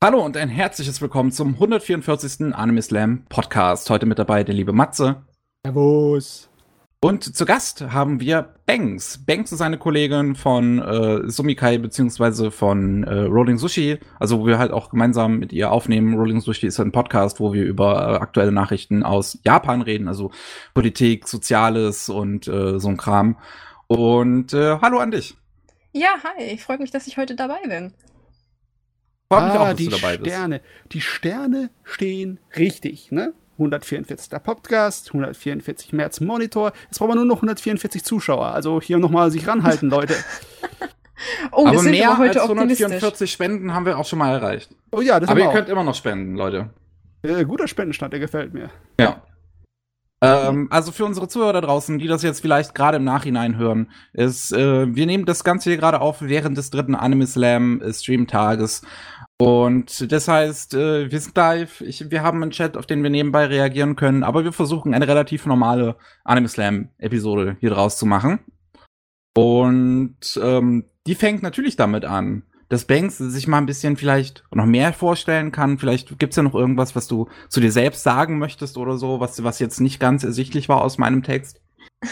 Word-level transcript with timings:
Hallo 0.00 0.24
und 0.24 0.36
ein 0.36 0.48
herzliches 0.48 1.00
Willkommen 1.02 1.32
zum 1.32 1.54
144. 1.54 2.54
Anime 2.54 2.80
Slam 2.82 3.24
Podcast. 3.28 3.90
Heute 3.90 4.06
mit 4.06 4.20
dabei 4.20 4.44
der 4.44 4.54
liebe 4.54 4.72
Matze. 4.72 5.24
Servus. 5.66 6.48
Und 7.00 7.24
zu 7.34 7.44
Gast 7.44 7.80
haben 7.80 8.20
wir 8.20 8.54
Banks. 8.64 9.18
Banks 9.26 9.50
ist 9.50 9.60
eine 9.60 9.76
Kollegin 9.76 10.36
von 10.36 10.78
äh, 10.78 11.28
Sumikai 11.28 11.78
beziehungsweise 11.78 12.52
von 12.52 13.02
äh, 13.02 13.22
Rolling 13.22 13.58
Sushi, 13.58 13.98
also 14.20 14.38
wo 14.38 14.46
wir 14.46 14.60
halt 14.60 14.70
auch 14.70 14.90
gemeinsam 14.90 15.40
mit 15.40 15.52
ihr 15.52 15.72
aufnehmen. 15.72 16.14
Rolling 16.14 16.42
Sushi 16.42 16.68
ist 16.68 16.78
ein 16.78 16.92
Podcast, 16.92 17.40
wo 17.40 17.52
wir 17.52 17.64
über 17.64 17.94
äh, 17.94 18.22
aktuelle 18.22 18.52
Nachrichten 18.52 19.02
aus 19.02 19.40
Japan 19.44 19.82
reden, 19.82 20.06
also 20.06 20.30
Politik, 20.74 21.26
Soziales 21.26 22.08
und 22.08 22.46
äh, 22.46 22.78
so 22.78 22.86
ein 22.86 22.98
Kram. 22.98 23.36
Und 23.88 24.52
äh, 24.52 24.78
hallo 24.80 25.00
an 25.00 25.10
dich. 25.10 25.34
Ja, 25.92 26.10
hi, 26.22 26.44
ich 26.44 26.62
freue 26.62 26.78
mich, 26.78 26.92
dass 26.92 27.08
ich 27.08 27.16
heute 27.16 27.34
dabei 27.34 27.62
bin. 27.66 27.94
Freut 29.30 29.44
mich 29.44 29.52
ah, 29.52 29.60
auch, 29.60 29.68
dass 29.68 29.76
die 29.76 29.88
du 29.88 29.96
dabei 29.96 30.14
Sterne. 30.14 30.60
Bist. 30.60 30.92
Die 30.92 31.00
Sterne 31.02 31.70
stehen 31.84 32.40
richtig, 32.56 33.12
ne? 33.12 33.34
144. 33.58 34.42
Podcast, 34.42 35.08
144 35.08 35.92
März 35.92 36.20
Monitor. 36.20 36.72
Jetzt 36.84 36.98
brauchen 36.98 37.10
wir 37.10 37.16
nur 37.16 37.24
noch 37.26 37.36
144 37.36 38.04
Zuschauer. 38.04 38.46
Also 38.46 38.80
hier 38.80 38.98
nochmal 38.98 39.30
sich 39.30 39.46
ranhalten, 39.46 39.90
Leute. 39.90 40.14
oh, 41.52 41.66
aber 41.66 41.82
mehr 41.82 42.12
aber 42.12 42.22
als 42.22 42.36
144 42.38 43.30
Spenden 43.30 43.74
haben 43.74 43.84
wir 43.84 43.98
auch 43.98 44.06
schon 44.06 44.18
mal 44.18 44.32
erreicht. 44.32 44.70
Oh 44.92 45.02
ja, 45.02 45.20
das 45.20 45.28
Aber 45.28 45.40
ihr 45.40 45.48
auch. 45.48 45.52
könnt 45.52 45.68
immer 45.68 45.84
noch 45.84 45.94
spenden, 45.94 46.34
Leute. 46.34 46.70
Äh, 47.22 47.44
guter 47.44 47.68
Spendenstand, 47.68 48.14
der 48.14 48.20
gefällt 48.20 48.54
mir. 48.54 48.70
Ja. 48.98 49.22
Ähm, 50.20 50.66
also 50.70 50.90
für 50.90 51.04
unsere 51.04 51.28
Zuhörer 51.28 51.52
da 51.52 51.60
draußen, 51.60 51.98
die 51.98 52.08
das 52.08 52.22
jetzt 52.22 52.40
vielleicht 52.40 52.74
gerade 52.74 52.96
im 52.96 53.04
Nachhinein 53.04 53.56
hören, 53.56 53.90
ist, 54.12 54.52
äh, 54.52 54.94
wir 54.94 55.06
nehmen 55.06 55.26
das 55.26 55.44
Ganze 55.44 55.70
hier 55.70 55.78
gerade 55.78 56.00
auf 56.00 56.22
während 56.22 56.58
des 56.58 56.70
dritten 56.70 56.96
Anime 56.96 57.26
Slam 57.26 57.80
Stream-Tages. 57.88 58.82
Und 59.40 60.10
das 60.10 60.26
heißt, 60.26 60.74
äh, 60.74 61.10
wir 61.12 61.20
sind 61.20 61.36
live, 61.36 61.80
ich, 61.80 62.10
wir 62.10 62.22
haben 62.22 62.42
einen 62.42 62.50
Chat, 62.50 62.76
auf 62.76 62.86
den 62.86 63.04
wir 63.04 63.10
nebenbei 63.10 63.46
reagieren 63.46 63.94
können, 63.94 64.24
aber 64.24 64.42
wir 64.42 64.52
versuchen 64.52 64.94
eine 64.94 65.06
relativ 65.06 65.46
normale 65.46 65.96
Anime 66.24 66.48
Slam-Episode 66.48 67.56
hier 67.60 67.70
draus 67.70 67.98
zu 67.98 68.04
machen. 68.04 68.40
Und 69.36 70.40
ähm, 70.42 70.86
die 71.06 71.14
fängt 71.14 71.44
natürlich 71.44 71.76
damit 71.76 72.04
an, 72.04 72.42
dass 72.68 72.84
Banks 72.84 73.18
sich 73.18 73.46
mal 73.46 73.58
ein 73.58 73.66
bisschen 73.66 73.96
vielleicht 73.96 74.42
noch 74.50 74.66
mehr 74.66 74.92
vorstellen 74.92 75.52
kann. 75.52 75.78
Vielleicht 75.78 76.18
gibt's 76.18 76.36
ja 76.36 76.42
noch 76.42 76.56
irgendwas, 76.56 76.96
was 76.96 77.06
du 77.06 77.28
zu 77.48 77.60
dir 77.60 77.70
selbst 77.70 78.02
sagen 78.02 78.38
möchtest 78.38 78.76
oder 78.76 78.98
so, 78.98 79.20
was, 79.20 79.42
was 79.44 79.60
jetzt 79.60 79.80
nicht 79.80 80.00
ganz 80.00 80.24
ersichtlich 80.24 80.68
war 80.68 80.82
aus 80.82 80.98
meinem 80.98 81.22
Text. 81.22 81.60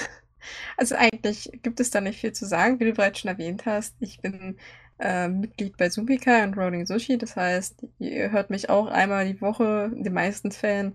Also 0.79 0.95
eigentlich 0.95 1.51
gibt 1.63 1.81
es 1.81 1.91
da 1.91 2.03
nicht 2.03 2.21
viel 2.21 2.33
zu 2.33 2.45
sagen, 2.45 2.79
wie 2.79 2.85
du 2.85 2.93
bereits 2.93 3.19
schon 3.19 3.31
erwähnt 3.31 3.65
hast. 3.65 3.97
Ich 3.99 4.21
bin 4.21 4.59
äh, 4.99 5.29
Mitglied 5.29 5.77
bei 5.77 5.91
Subika 5.91 6.43
und 6.45 6.57
Rolling 6.57 6.87
Sushi. 6.87 7.19
Das 7.19 7.37
heißt, 7.37 7.87
ihr 7.99 8.31
hört 8.31 8.51
mich 8.51 8.71
auch 8.71 8.87
einmal 8.87 9.27
die 9.27 9.41
Woche, 9.41 9.91
in 9.95 10.05
den 10.05 10.13
meisten 10.13 10.51
Fällen, 10.53 10.95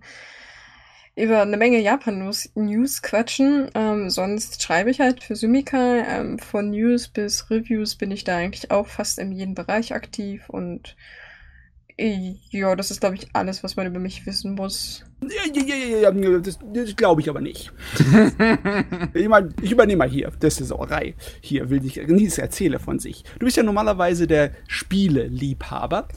über 1.14 1.42
eine 1.42 1.56
Menge 1.56 1.78
Japan-News 1.78 3.02
quatschen. 3.02 3.70
Ähm, 3.74 4.08
sonst 4.08 4.62
schreibe 4.62 4.90
ich 4.90 5.00
halt 5.00 5.22
für 5.22 5.36
Sumika. 5.36 5.98
Ähm, 5.98 6.38
von 6.38 6.70
News 6.70 7.08
bis 7.08 7.50
Reviews 7.50 7.96
bin 7.96 8.10
ich 8.10 8.24
da 8.24 8.36
eigentlich 8.36 8.70
auch 8.70 8.86
fast 8.86 9.18
in 9.18 9.32
jedem 9.32 9.54
Bereich 9.54 9.94
aktiv 9.94 10.48
und 10.48 10.96
ja, 11.98 12.74
das 12.74 12.90
ist, 12.90 13.00
glaube 13.00 13.16
ich, 13.16 13.28
alles, 13.32 13.62
was 13.62 13.76
man 13.76 13.86
über 13.86 13.98
mich 13.98 14.26
wissen 14.26 14.54
muss. 14.54 15.04
Ja, 15.20 15.62
ja, 15.62 16.10
ja, 16.10 16.38
das, 16.38 16.58
das 16.72 16.96
glaube 16.96 17.20
ich 17.20 17.28
aber 17.28 17.40
nicht. 17.40 17.72
ich, 19.14 19.28
mein, 19.28 19.54
ich 19.62 19.72
übernehme 19.72 19.98
mal 19.98 20.08
hier, 20.08 20.32
das 20.40 20.60
ist 20.60 20.68
Sauerei. 20.68 21.14
Hier 21.40 21.70
will 21.70 21.84
ich, 21.84 21.96
Nils 21.96 22.38
erzähle 22.38 22.78
von 22.78 22.98
sich. 22.98 23.24
Du 23.38 23.44
bist 23.46 23.56
ja 23.56 23.62
normalerweise 23.62 24.26
der 24.26 24.52
Spieleliebhaber, 24.66 26.08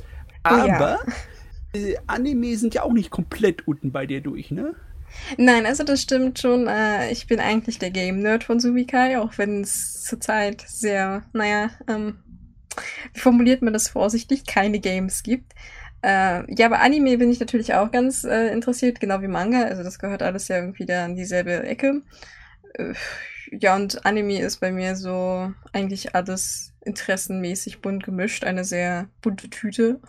aber 0.43 0.99
oh, 1.05 1.77
ja. 1.77 1.81
äh, 1.81 1.97
Anime 2.07 2.57
sind 2.57 2.73
ja 2.73 2.83
auch 2.83 2.93
nicht 2.93 3.11
komplett 3.11 3.67
unten 3.67 3.91
bei 3.91 4.05
dir 4.05 4.21
durch, 4.21 4.51
ne? 4.51 4.75
Nein, 5.37 5.65
also 5.65 5.83
das 5.83 6.01
stimmt 6.01 6.39
schon. 6.39 6.67
Äh, 6.67 7.11
ich 7.11 7.27
bin 7.27 7.39
eigentlich 7.39 7.79
der 7.79 7.91
Game-Nerd 7.91 8.43
von 8.43 8.59
Sumikai, 8.59 9.17
auch 9.19 9.37
wenn 9.37 9.61
es 9.61 10.03
zurzeit 10.03 10.63
sehr, 10.67 11.23
naja, 11.33 11.69
ähm, 11.87 12.17
wie 13.13 13.19
formuliert 13.19 13.61
man 13.61 13.73
das 13.73 13.87
vorsichtig, 13.87 14.45
keine 14.45 14.79
Games 14.79 15.23
gibt. 15.23 15.53
Äh, 16.01 16.43
ja, 16.55 16.67
aber 16.67 16.81
Anime 16.81 17.17
bin 17.17 17.31
ich 17.31 17.39
natürlich 17.39 17.73
auch 17.73 17.91
ganz 17.91 18.23
äh, 18.23 18.51
interessiert, 18.51 18.99
genau 18.99 19.21
wie 19.21 19.27
Manga. 19.27 19.63
Also 19.63 19.83
das 19.83 19.99
gehört 19.99 20.21
alles 20.21 20.47
ja 20.47 20.57
irgendwie 20.57 20.85
da 20.85 21.05
an 21.05 21.15
dieselbe 21.15 21.63
Ecke. 21.63 22.03
Äh, 22.73 22.93
ja, 23.51 23.75
und 23.75 24.05
Anime 24.05 24.39
ist 24.39 24.59
bei 24.59 24.71
mir 24.71 24.95
so 24.95 25.51
eigentlich 25.73 26.15
alles 26.15 26.73
interessenmäßig 26.81 27.81
bunt 27.81 28.03
gemischt. 28.03 28.43
Eine 28.43 28.63
sehr 28.63 29.09
bunte 29.21 29.49
Tüte. 29.49 29.99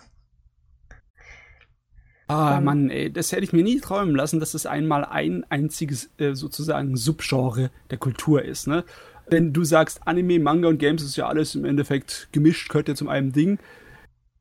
Ah, 2.28 2.58
ähm, 2.58 2.64
Mann, 2.64 2.90
ey, 2.90 3.12
das 3.12 3.32
hätte 3.32 3.44
ich 3.44 3.52
mir 3.52 3.62
nie 3.62 3.80
träumen 3.80 4.14
lassen, 4.16 4.40
dass 4.40 4.54
es 4.54 4.66
einmal 4.66 5.04
ein 5.04 5.44
einziges 5.48 6.10
äh, 6.18 6.34
sozusagen 6.34 6.96
Subgenre 6.96 7.70
der 7.90 7.98
Kultur 7.98 8.44
ist, 8.44 8.66
ne? 8.66 8.84
Wenn 9.28 9.52
du 9.52 9.64
sagst, 9.64 10.00
Anime, 10.06 10.38
Manga 10.38 10.68
und 10.68 10.78
Games 10.78 11.02
ist 11.02 11.16
ja 11.16 11.26
alles 11.26 11.54
im 11.54 11.64
Endeffekt 11.64 12.28
gemischt, 12.32 12.68
gehört 12.68 12.88
ja 12.88 12.94
zum 12.94 13.08
einem 13.08 13.32
Ding. 13.32 13.58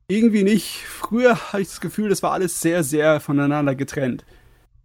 Irgendwie 0.07 0.43
nicht. 0.43 0.83
Früher 0.85 1.35
hatte 1.35 1.61
ich 1.61 1.69
das 1.69 1.81
Gefühl, 1.81 2.09
das 2.09 2.21
war 2.21 2.31
alles 2.31 2.61
sehr, 2.61 2.83
sehr 2.83 3.19
voneinander 3.19 3.73
getrennt. 3.73 4.23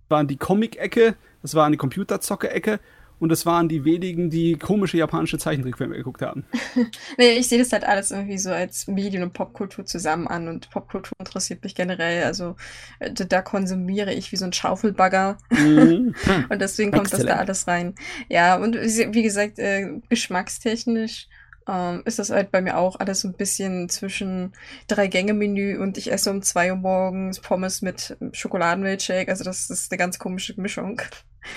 Das 0.02 0.16
waren 0.16 0.26
die 0.28 0.38
Comic-Ecke, 0.38 1.14
das 1.42 1.54
waren 1.54 1.72
die 1.72 1.78
Computerzocke-Ecke 1.78 2.80
und 3.20 3.28
das 3.28 3.46
waren 3.46 3.68
die 3.68 3.84
wenigen, 3.84 4.30
die 4.30 4.56
komische 4.56 4.96
japanische 4.96 5.38
Zeichentrickfilme 5.38 5.94
geguckt 5.94 6.22
haben. 6.22 6.44
nee, 7.18 7.32
ich 7.32 7.48
sehe 7.48 7.58
das 7.58 7.70
halt 7.72 7.84
alles 7.84 8.10
irgendwie 8.10 8.38
so 8.38 8.50
als 8.50 8.86
Medien- 8.88 9.22
und 9.22 9.34
Popkultur 9.34 9.84
zusammen 9.84 10.26
an 10.26 10.48
und 10.48 10.70
Popkultur 10.70 11.12
interessiert 11.18 11.62
mich 11.62 11.74
generell. 11.74 12.24
Also 12.24 12.56
äh, 12.98 13.12
da 13.12 13.42
konsumiere 13.42 14.12
ich 14.12 14.32
wie 14.32 14.36
so 14.36 14.46
ein 14.46 14.52
Schaufelbagger 14.52 15.38
mhm. 15.50 16.14
und 16.48 16.60
deswegen 16.60 16.90
kommt 16.90 17.04
Excellent. 17.04 17.28
das 17.28 17.36
da 17.36 17.40
alles 17.40 17.68
rein. 17.68 17.94
Ja, 18.28 18.56
und 18.56 18.74
wie 18.74 19.22
gesagt, 19.22 19.58
äh, 19.58 20.00
geschmackstechnisch 20.08 21.28
ähm, 21.68 22.02
ist 22.06 22.18
das 22.18 22.30
halt 22.30 22.50
bei 22.50 22.62
mir 22.62 22.78
auch 22.78 22.98
alles 22.98 23.20
so 23.20 23.28
ein 23.28 23.34
bisschen 23.34 23.88
zwischen 23.90 24.52
Drei-Gänge-Menü 24.88 25.78
und 25.78 25.98
ich 25.98 26.10
esse 26.10 26.30
um 26.30 26.42
zwei 26.42 26.70
Uhr 26.70 26.78
morgens 26.78 27.40
Pommes 27.40 27.82
mit 27.82 28.16
Schokoladenmilchshake. 28.32 29.28
Also 29.28 29.44
das 29.44 29.68
ist 29.68 29.92
eine 29.92 29.98
ganz 29.98 30.18
komische 30.18 30.58
Mischung. 30.60 31.00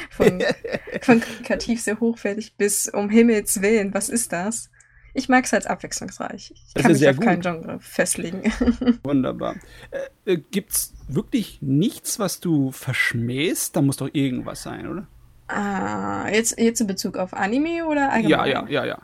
Von, 0.10 0.42
von 1.02 1.20
karikativ 1.20 1.82
sehr 1.82 2.00
hochwertig 2.00 2.56
bis 2.58 2.88
um 2.90 3.10
Himmels 3.10 3.62
Willen, 3.62 3.94
was 3.94 4.10
ist 4.10 4.32
das? 4.32 4.70
Ich 5.16 5.30
mag 5.30 5.46
es 5.46 5.54
halt 5.54 5.68
abwechslungsreich. 5.68 6.52
Ich 6.56 6.74
das 6.74 6.84
kann 6.84 6.92
mich 6.92 7.08
auf 7.08 7.18
gut. 7.18 7.26
kein 7.26 7.42
Genre 7.42 7.80
festlegen. 7.80 8.52
Wunderbar. 9.04 9.56
Äh, 9.92 10.34
äh, 10.34 10.38
gibt's 10.38 10.94
wirklich 11.08 11.60
nichts, 11.62 12.18
was 12.18 12.40
du 12.40 12.72
verschmähst? 12.72 13.76
Da 13.76 13.82
muss 13.82 13.98
doch 13.98 14.10
irgendwas 14.12 14.64
sein, 14.64 14.88
oder? 14.88 15.08
Ah, 15.48 16.28
jetzt, 16.30 16.60
jetzt 16.60 16.82
in 16.82 16.88
Bezug 16.88 17.18
auf 17.18 17.34
Anime 17.34 17.86
oder 17.86 18.12
allgemein? 18.12 18.30
Ja, 18.30 18.46
ja, 18.46 18.68
ja, 18.68 18.86
ja. 18.86 19.02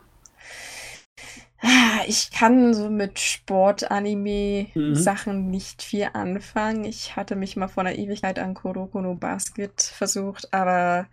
Ich 2.08 2.32
kann 2.32 2.74
so 2.74 2.90
mit 2.90 3.20
Sport-Anime-Sachen 3.20 5.46
mhm. 5.46 5.52
nicht 5.52 5.84
viel 5.84 6.08
anfangen. 6.14 6.86
Ich 6.86 7.18
hatte 7.18 7.36
mich 7.36 7.58
mal 7.58 7.68
vor 7.68 7.86
einer 7.86 7.98
Ewigkeit 7.98 8.40
an 8.40 8.54
Kuroko 8.54 9.02
no 9.02 9.16
Basket 9.16 9.82
versucht, 9.82 10.54
aber 10.54 11.10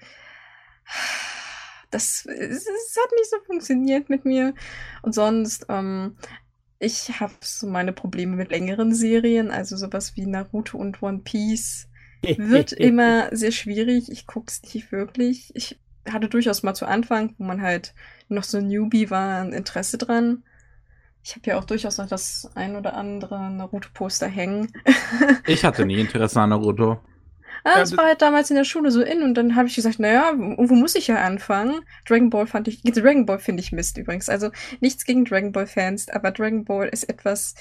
das, 1.90 2.26
es 2.26 2.66
hat 2.66 3.12
nicht 3.12 3.30
so 3.30 3.36
funktioniert 3.44 4.08
mit 4.08 4.24
mir. 4.24 4.54
Und 5.02 5.14
sonst, 5.14 5.66
ähm, 5.68 6.16
ich 6.78 7.20
habe 7.20 7.34
so 7.40 7.66
meine 7.66 7.92
Probleme 7.92 8.36
mit 8.36 8.50
längeren 8.50 8.94
Serien, 8.94 9.50
also 9.50 9.76
sowas 9.76 10.16
wie 10.16 10.26
Naruto 10.26 10.78
und 10.78 11.02
One 11.02 11.22
Piece. 11.24 11.88
Wird 12.22 12.72
immer 12.72 13.34
sehr 13.34 13.52
schwierig. 13.52 14.10
Ich 14.10 14.26
gucke 14.26 14.46
es 14.48 14.62
nicht 14.74 14.92
wirklich. 14.92 15.52
Ich 15.54 15.78
hatte 16.12 16.28
durchaus 16.28 16.62
mal 16.62 16.74
zu 16.74 16.86
Anfang, 16.86 17.34
wo 17.38 17.44
man 17.44 17.62
halt 17.62 17.94
noch 18.28 18.44
so 18.44 18.60
Newbie 18.60 19.10
war, 19.10 19.42
ein 19.42 19.52
Interesse 19.52 19.98
dran. 19.98 20.42
Ich 21.22 21.34
habe 21.34 21.42
ja 21.46 21.58
auch 21.58 21.64
durchaus 21.64 21.98
noch 21.98 22.08
das 22.08 22.48
ein 22.54 22.76
oder 22.76 22.94
andere 22.94 23.50
Naruto-Poster 23.50 24.28
hängen. 24.28 24.72
ich 25.46 25.64
hatte 25.64 25.84
nie 25.84 26.00
Interesse 26.00 26.40
an 26.40 26.50
Naruto. 26.50 27.00
Ah, 27.64 27.80
das 27.80 27.96
war 27.96 28.06
halt 28.06 28.22
damals 28.22 28.48
in 28.50 28.56
der 28.56 28.64
Schule 28.64 28.92
so 28.92 29.02
in 29.02 29.22
und 29.22 29.34
dann 29.34 29.56
habe 29.56 29.66
ich 29.66 29.74
gesagt, 29.74 29.98
naja, 29.98 30.32
wo 30.36 30.74
muss 30.76 30.94
ich 30.94 31.08
ja 31.08 31.16
anfangen? 31.16 31.80
Dragon 32.06 32.30
Ball 32.30 32.46
fand 32.46 32.68
ich, 32.68 32.80
Dragon 32.82 33.26
Ball 33.26 33.40
finde 33.40 33.60
ich 33.60 33.72
Mist 33.72 33.98
übrigens. 33.98 34.28
Also 34.28 34.50
nichts 34.80 35.04
gegen 35.04 35.24
Dragon 35.24 35.50
Ball 35.50 35.66
Fans, 35.66 36.08
aber 36.08 36.30
Dragon 36.30 36.64
Ball 36.64 36.86
ist 36.86 37.08
etwas, 37.08 37.56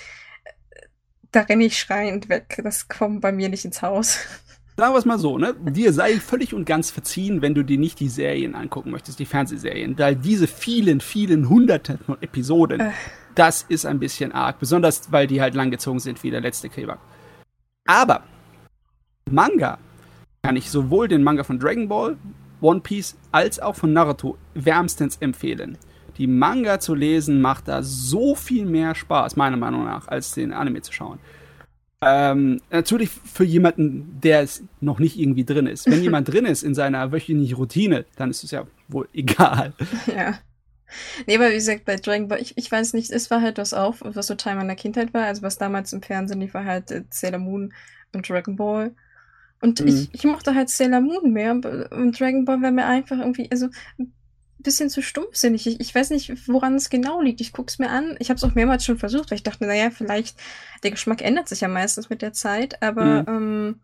da 1.32 1.42
renne 1.42 1.66
ich 1.66 1.80
schreiend 1.80 2.30
weg. 2.30 2.62
Das 2.64 2.88
kommt 2.88 3.22
bei 3.22 3.32
mir 3.32 3.50
nicht 3.50 3.66
ins 3.66 3.82
Haus. 3.82 4.20
Sagen 4.78 4.94
wir 4.94 5.00
es 5.00 5.06
mal 5.06 5.20
so, 5.20 5.38
ne? 5.38 5.54
Dir 5.54 5.94
sei 5.94 6.20
völlig 6.20 6.54
und 6.54 6.66
ganz 6.66 6.92
verziehen, 6.92 7.42
wenn 7.42 7.56
du 7.56 7.64
dir 7.64 7.78
nicht 7.78 8.00
die 8.02 8.10
Serien 8.10 8.56
angucken 8.56 8.92
möchtest, 8.92 9.20
die 9.20 9.26
Fernsehserien. 9.26 9.98
Weil 9.98 10.18
diese 10.18 10.48
vielen, 10.48 11.00
vielen 11.00 11.48
hunderten 11.48 11.98
von 12.00 12.22
Episoden, 12.22 12.82
äh. 12.82 12.92
das 13.36 13.66
ist 13.70 13.86
ein 13.86 14.00
bisschen 14.00 14.34
arg. 14.34 14.60
Besonders, 14.60 15.12
weil 15.14 15.28
die 15.28 15.40
halt 15.40 15.56
langgezogen 15.56 16.00
sind 16.00 16.22
wie 16.24 16.32
der 16.32 16.42
letzte 16.42 16.68
Kleber. 16.68 16.98
Aber 17.88 18.24
Manga 19.32 19.78
kann 20.44 20.58
ich 20.58 20.70
sowohl 20.70 21.08
den 21.08 21.24
Manga 21.24 21.44
von 21.44 21.58
Dragon 21.58 21.88
Ball, 21.88 22.18
One 22.60 22.82
Piece 22.82 23.16
als 23.32 23.60
auch 23.62 23.76
von 23.76 23.94
Naruto 23.94 24.38
wärmstens 24.56 25.18
empfehlen. 25.18 25.78
Die 26.18 26.28
Manga 26.28 26.80
zu 26.80 26.96
lesen 26.96 27.42
macht 27.42 27.68
da 27.68 27.82
so 27.82 28.36
viel 28.36 28.66
mehr 28.66 28.94
Spaß, 28.94 29.38
meiner 29.38 29.58
Meinung 29.58 29.86
nach, 29.86 30.08
als 30.08 30.34
den 30.34 30.52
Anime 30.54 30.82
zu 30.82 30.92
schauen. 30.92 31.20
Ähm, 32.08 32.62
natürlich 32.70 33.10
für 33.10 33.44
jemanden, 33.44 34.20
der 34.22 34.42
es 34.42 34.64
noch 34.80 35.00
nicht 35.00 35.18
irgendwie 35.18 35.44
drin 35.44 35.66
ist. 35.66 35.90
Wenn 35.90 36.04
jemand 36.04 36.32
drin 36.32 36.46
ist 36.46 36.62
in 36.62 36.76
seiner 36.76 37.12
wöchentlichen 37.12 37.58
Routine, 37.58 38.06
dann 38.16 38.30
ist 38.30 38.44
es 38.44 38.52
ja 38.52 38.68
wohl 38.88 39.10
egal. 39.14 39.74
Ja. 40.16 40.38
Nee, 41.26 41.36
aber 41.36 41.50
wie 41.50 41.56
gesagt, 41.56 41.84
bei 41.84 41.96
Dragon 41.96 42.28
Ball, 42.28 42.40
ich, 42.40 42.58
ich 42.58 42.72
weiß 42.72 42.94
nicht, 42.94 43.10
es 43.10 43.32
war 43.32 43.42
halt 43.42 43.58
was 43.58 43.74
auf, 43.74 44.04
was 44.06 44.28
so 44.28 44.36
Teil 44.36 44.56
meiner 44.56 44.76
Kindheit 44.76 45.14
war. 45.16 45.26
Also 45.26 45.42
was 45.42 45.58
damals 45.58 45.92
im 45.94 46.04
Fernsehen 46.04 46.40
lief, 46.40 46.54
war 46.54 46.64
halt 46.64 46.92
äh, 46.92 47.04
Sailor 47.10 47.40
Moon 47.40 47.74
und 48.14 48.30
Dragon 48.30 48.56
Ball. 48.56 48.94
Und 49.62 49.82
mhm. 49.82 49.88
ich, 49.88 50.14
ich 50.14 50.24
mochte 50.26 50.54
halt 50.54 50.70
Sailor 50.70 51.02
Moon 51.02 51.34
mehr 51.34 51.52
und 51.54 52.20
Dragon 52.20 52.46
Ball 52.46 52.62
war 52.62 52.72
mir 52.72 52.86
einfach 52.86 53.18
irgendwie, 53.18 53.50
also 53.52 53.70
bisschen 54.66 54.90
zu 54.90 55.02
stumpfsinnig. 55.02 55.66
Ich, 55.68 55.80
ich 55.80 55.96
weiß 55.96 56.10
nicht, 56.10 56.48
woran 56.48 56.76
es 56.76 56.90
genau 56.90 57.22
liegt. 57.22 57.42
Ich 57.42 57.54
gucke 57.54 57.70
es 57.70 57.80
mir 57.80 57.90
an. 57.90 58.16
Ich 58.20 58.30
habe 58.30 58.38
es 58.38 58.44
auch 58.44 58.56
mehrmals 58.56 58.84
schon 58.84 58.98
versucht, 58.98 59.32
weil 59.32 59.38
ich 59.38 59.44
dachte, 59.44 59.66
naja, 59.66 59.92
vielleicht, 59.92 60.38
der 60.84 60.92
Geschmack 60.92 61.22
ändert 61.22 61.48
sich 61.48 61.62
ja 61.62 61.68
meistens 61.68 62.10
mit 62.10 62.22
der 62.22 62.34
Zeit, 62.34 62.82
aber 62.82 63.24
mhm. 63.24 63.26
ähm, 63.28 63.80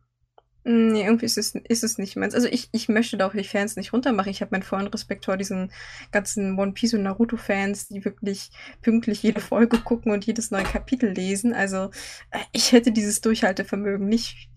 Nee, 0.64 1.04
irgendwie 1.04 1.26
ist 1.26 1.40
es, 1.40 1.56
ist 1.56 1.84
es 1.84 1.98
nicht 1.98 2.16
meins. 2.16 2.36
Also 2.36 2.48
ich, 2.48 2.70
ich 2.72 2.88
möchte 2.88 3.18
da 3.18 3.26
auch 3.26 3.34
die 3.34 3.44
Fans 3.44 3.76
nicht 3.78 3.94
runtermachen. 3.94 4.30
Ich 4.30 4.42
habe 4.42 4.52
meinen 4.52 4.62
vollen 4.62 4.86
Respekt 4.86 5.26
vor 5.26 5.36
diesen 5.36 5.72
ganzen 6.12 6.58
One 6.60 6.74
Piece 6.74 6.94
und 6.94 7.02
Naruto-Fans, 7.02 7.88
die 7.88 8.06
wirklich 8.06 8.52
pünktlich 8.84 9.24
jede 9.24 9.42
Folge 9.42 9.80
gucken 9.80 10.12
und 10.12 10.24
jedes 10.24 10.52
neue 10.52 10.64
Kapitel 10.64 11.10
lesen. 11.10 11.54
Also 11.54 11.90
äh, 12.30 12.38
ich 12.52 12.74
hätte 12.74 12.92
dieses 12.92 13.22
Durchhaltevermögen 13.22 14.08
nicht. 14.08 14.50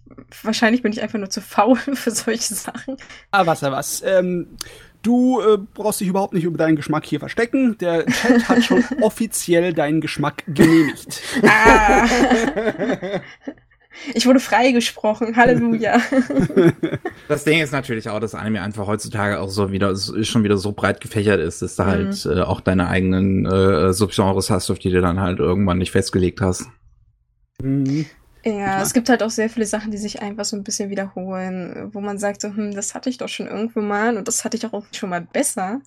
Wahrscheinlich 0.43 0.82
bin 0.82 0.93
ich 0.93 1.00
einfach 1.00 1.19
nur 1.19 1.31
zu 1.31 1.41
faul 1.41 1.77
für 1.94 2.11
solche 2.11 2.55
Sachen. 2.55 2.99
Ah, 3.31 3.47
was, 3.47 3.62
was. 3.62 4.03
Ähm, 4.05 4.59
du 5.05 5.41
äh, 5.41 5.59
brauchst 5.75 6.01
dich 6.01 6.09
überhaupt 6.09 6.35
nicht 6.35 6.45
über 6.45 6.59
deinen 6.59 6.77
Geschmack 6.77 7.06
hier 7.06 7.21
verstecken. 7.21 7.79
Der 7.79 8.05
Chat 8.06 8.49
hat 8.49 8.65
schon 8.65 8.85
offiziell 9.01 9.73
deinen 9.73 10.01
Geschmack 10.01 10.43
genehmigt. 10.49 11.23
Ah. 11.47 12.06
Ich 14.12 14.27
wurde 14.27 14.41
freigesprochen, 14.41 15.37
Halleluja. 15.37 16.01
das 17.29 17.45
Ding 17.45 17.61
ist 17.61 17.73
natürlich 17.73 18.09
auch, 18.09 18.19
dass 18.19 18.35
Anime 18.35 18.61
einfach 18.61 18.87
heutzutage 18.87 19.39
auch 19.39 19.49
so 19.49 19.71
wieder, 19.71 19.91
ist 19.91 20.27
schon 20.27 20.43
wieder 20.43 20.56
so 20.56 20.73
breit 20.73 21.01
gefächert 21.01 21.41
ist, 21.41 21.62
dass 21.62 21.77
du 21.77 21.85
mhm. 21.85 21.87
halt 21.87 22.27
äh, 22.27 22.41
auch 22.41 22.61
deine 22.61 22.89
eigenen 22.89 23.47
äh, 23.47 23.93
Subgenres 23.93 24.51
hast, 24.51 24.71
auf 24.71 24.81
die 24.81 24.91
du 24.91 25.01
dann 25.01 25.21
halt 25.21 25.39
irgendwann 25.39 25.79
nicht 25.79 25.93
festgelegt 25.93 26.41
hast. 26.41 26.67
Mhm. 27.62 28.06
Ja, 28.44 28.82
es 28.82 28.93
gibt 28.93 29.08
halt 29.08 29.23
auch 29.23 29.31
sehr 29.31 29.49
viele 29.49 29.64
Sachen, 29.64 29.91
die 29.91 29.96
sich 29.96 30.20
einfach 30.20 30.44
so 30.44 30.56
ein 30.56 30.64
bisschen 30.64 30.91
wiederholen, 30.91 31.91
wo 31.93 32.00
man 32.00 32.19
sagt 32.19 32.43
so, 32.43 32.49
hm, 32.49 32.75
das 32.75 32.94
hatte 32.94 33.08
ich 33.08 33.17
doch 33.17 33.29
schon 33.29 33.46
irgendwo 33.46 33.81
mal 33.81 34.17
und 34.17 34.29
das 34.29 34.44
hatte 34.44 34.56
ich 34.56 34.67
auch 34.67 34.85
schon 34.93 35.11
mal 35.11 35.23
besser. 35.23 35.81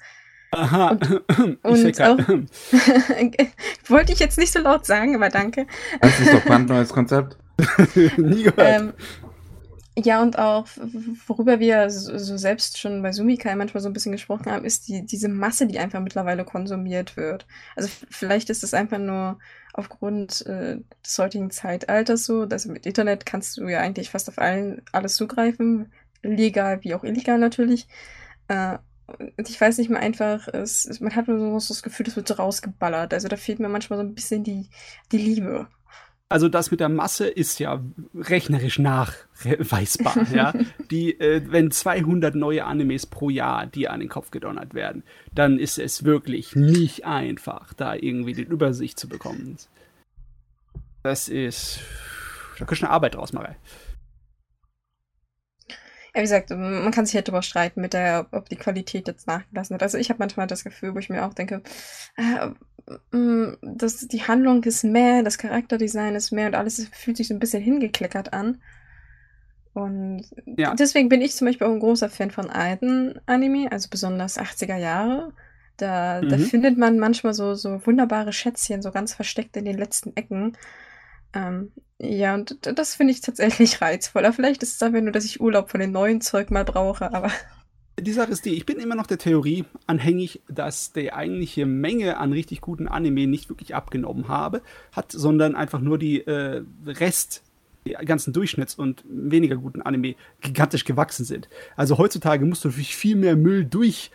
Aha. 0.51 0.89
Und, 0.89 1.29
und 1.63 2.01
auch, 2.01 2.17
wollte 3.87 4.13
ich 4.13 4.19
jetzt 4.19 4.37
nicht 4.37 4.51
so 4.51 4.59
laut 4.59 4.85
sagen, 4.85 5.15
aber 5.15 5.29
danke. 5.29 5.67
Das 6.01 6.19
ist 6.19 6.33
doch 6.33 6.45
ein 6.47 6.65
neues 6.65 6.89
Konzept. 6.89 7.37
Nie 8.17 8.43
gehört. 8.43 8.81
Ähm, 8.81 8.93
ja, 9.99 10.21
und 10.21 10.37
auch, 10.37 10.67
worüber 11.25 11.59
wir 11.59 11.89
so, 11.89 12.37
selbst 12.37 12.77
schon 12.77 13.01
bei 13.01 13.11
Sumikai 13.11 13.55
manchmal 13.55 13.81
so 13.81 13.89
ein 13.89 13.93
bisschen 13.93 14.11
gesprochen 14.11 14.51
haben, 14.51 14.63
ist 14.63 14.87
die, 14.87 15.03
diese 15.03 15.27
Masse, 15.27 15.65
die 15.65 15.79
einfach 15.79 15.99
mittlerweile 16.01 16.45
konsumiert 16.45 17.17
wird. 17.17 17.47
Also 17.75 17.89
vielleicht 18.11 18.51
ist 18.51 18.63
es 18.63 18.75
einfach 18.75 18.99
nur 18.99 19.39
aufgrund 19.73 20.45
äh, 20.45 20.77
des 21.03 21.17
heutigen 21.17 21.49
Zeitalters 21.49 22.25
so, 22.25 22.45
dass 22.45 22.67
mit 22.67 22.85
Internet 22.85 23.25
kannst 23.25 23.57
du 23.57 23.67
ja 23.67 23.79
eigentlich 23.79 24.11
fast 24.11 24.29
auf 24.29 24.37
allen 24.37 24.83
alles 24.91 25.15
zugreifen, 25.15 25.91
legal 26.21 26.83
wie 26.83 26.93
auch 26.93 27.03
illegal 27.03 27.39
natürlich. 27.39 27.87
Äh, 28.49 28.77
ich 29.37 29.59
weiß 29.59 29.77
nicht 29.79 29.89
mehr 29.89 30.01
einfach, 30.01 30.47
es, 30.49 30.99
man 30.99 31.15
hat 31.15 31.27
nur 31.27 31.59
so 31.59 31.73
das 31.73 31.81
Gefühl, 31.83 32.07
es 32.07 32.15
wird 32.15 32.27
so 32.27 32.35
rausgeballert. 32.35 33.13
Also 33.13 33.27
da 33.29 33.37
fehlt 33.37 33.59
mir 33.59 33.69
manchmal 33.69 33.97
so 33.97 34.05
ein 34.05 34.13
bisschen 34.15 34.43
die, 34.43 34.69
die 35.11 35.17
Liebe. 35.17 35.67
Also 36.29 36.49
das 36.49 36.71
mit 36.71 36.81
der 36.81 36.89
Masse 36.89 37.27
ist 37.27 37.59
ja 37.59 37.81
rechnerisch 38.13 38.79
nachweisbar. 38.79 40.29
ja? 40.33 40.53
Die, 40.91 41.17
äh, 41.19 41.41
wenn 41.47 41.71
200 41.71 42.35
neue 42.35 42.65
Animes 42.65 43.05
pro 43.05 43.29
Jahr, 43.29 43.65
die 43.65 43.87
an 43.87 44.01
den 44.01 44.09
Kopf 44.09 44.31
gedonnert 44.31 44.73
werden, 44.73 45.03
dann 45.33 45.57
ist 45.57 45.79
es 45.79 46.03
wirklich 46.03 46.55
nicht 46.55 47.05
einfach, 47.05 47.73
da 47.73 47.95
irgendwie 47.95 48.33
die 48.33 48.43
Übersicht 48.43 48.99
zu 48.99 49.07
bekommen. 49.07 49.57
Das 51.03 51.29
ist, 51.29 51.79
da 52.59 52.65
kannst 52.65 52.81
du 52.81 52.87
eine 52.87 52.93
Arbeit 52.93 53.15
draus 53.15 53.31
machen. 53.31 53.55
Ja, 56.17 56.21
wie 56.21 56.25
gesagt, 56.25 56.49
man 56.49 56.89
kann 56.89 57.05
sich 57.05 57.13
halt 57.13 57.27
darüber 57.27 57.43
streiten, 57.43 57.79
mit 57.79 57.93
der, 57.93 58.25
ob 58.31 58.49
die 58.49 58.55
Qualität 58.55 59.07
jetzt 59.07 59.27
nachgelassen 59.27 59.75
hat. 59.75 59.83
Also 59.83 59.99
ich 59.99 60.09
habe 60.09 60.17
manchmal 60.17 60.47
das 60.47 60.63
Gefühl, 60.63 60.95
wo 60.95 60.97
ich 60.97 61.11
mir 61.11 61.23
auch 61.23 61.35
denke, 61.35 61.61
äh, 62.15 62.47
das, 63.61 64.07
die 64.07 64.23
Handlung 64.23 64.63
ist 64.63 64.83
mehr, 64.83 65.21
das 65.21 65.37
Charakterdesign 65.37 66.15
ist 66.15 66.31
mehr 66.31 66.47
und 66.47 66.55
alles 66.55 66.87
fühlt 66.91 67.17
sich 67.17 67.27
so 67.27 67.35
ein 67.35 67.39
bisschen 67.39 67.61
hingekleckert 67.61 68.33
an. 68.33 68.59
Und 69.75 70.23
ja. 70.47 70.73
deswegen 70.73 71.07
bin 71.07 71.21
ich 71.21 71.35
zum 71.35 71.45
Beispiel 71.45 71.67
auch 71.67 71.71
ein 71.71 71.79
großer 71.79 72.09
Fan 72.09 72.31
von 72.31 72.49
alten 72.49 73.19
Anime, 73.27 73.71
also 73.71 73.87
besonders 73.91 74.39
80er 74.39 74.77
Jahre. 74.77 75.33
Da, 75.75 76.19
mhm. 76.23 76.29
da 76.29 76.37
findet 76.39 76.79
man 76.79 76.97
manchmal 76.97 77.35
so, 77.35 77.53
so 77.53 77.85
wunderbare 77.85 78.33
Schätzchen, 78.33 78.81
so 78.81 78.89
ganz 78.89 79.13
versteckt 79.13 79.55
in 79.55 79.65
den 79.65 79.77
letzten 79.77 80.15
Ecken. 80.15 80.57
Ähm, 81.35 81.73
ja, 81.99 82.35
und 82.35 82.57
das 82.61 82.95
finde 82.95 83.13
ich 83.13 83.21
tatsächlich 83.21 83.81
reizvoller. 83.81 84.33
Vielleicht 84.33 84.63
ist 84.63 84.75
es 84.75 84.83
einfach 84.83 85.01
nur, 85.01 85.11
dass 85.11 85.25
ich 85.25 85.41
Urlaub 85.41 85.69
von 85.69 85.79
dem 85.79 85.91
neuen 85.91 86.21
Zeug 86.21 86.51
mal 86.51 86.65
brauche, 86.65 87.13
aber. 87.13 87.31
Die 87.99 88.13
Sache 88.13 88.31
ist 88.31 88.45
die, 88.45 88.53
ich 88.53 88.67
bin 88.67 88.77
immer 88.77 88.93
noch 88.93 89.07
der 89.07 89.17
Theorie 89.17 89.65
anhängig, 89.87 90.41
dass 90.47 90.93
die 90.93 91.11
eigentliche 91.11 91.65
Menge 91.65 92.17
an 92.17 92.31
richtig 92.31 92.61
guten 92.61 92.87
Anime 92.87 93.25
nicht 93.25 93.49
wirklich 93.49 93.73
abgenommen 93.73 94.27
habe, 94.27 94.61
hat, 94.91 95.11
sondern 95.11 95.55
einfach 95.55 95.79
nur 95.79 95.97
die 95.97 96.19
äh, 96.19 96.61
Rest, 96.85 97.41
die 97.87 97.93
ganzen 97.93 98.35
Durchschnitts- 98.35 98.77
und 98.77 99.03
weniger 99.09 99.55
guten 99.55 99.81
Anime 99.81 100.13
gigantisch 100.41 100.85
gewachsen 100.85 101.25
sind. 101.25 101.49
Also 101.75 101.97
heutzutage 101.97 102.45
musst 102.45 102.63
du 102.65 102.69
durch 102.69 102.95
viel 102.95 103.15
mehr 103.15 103.35
Müll 103.35 103.65
durch 103.65 104.11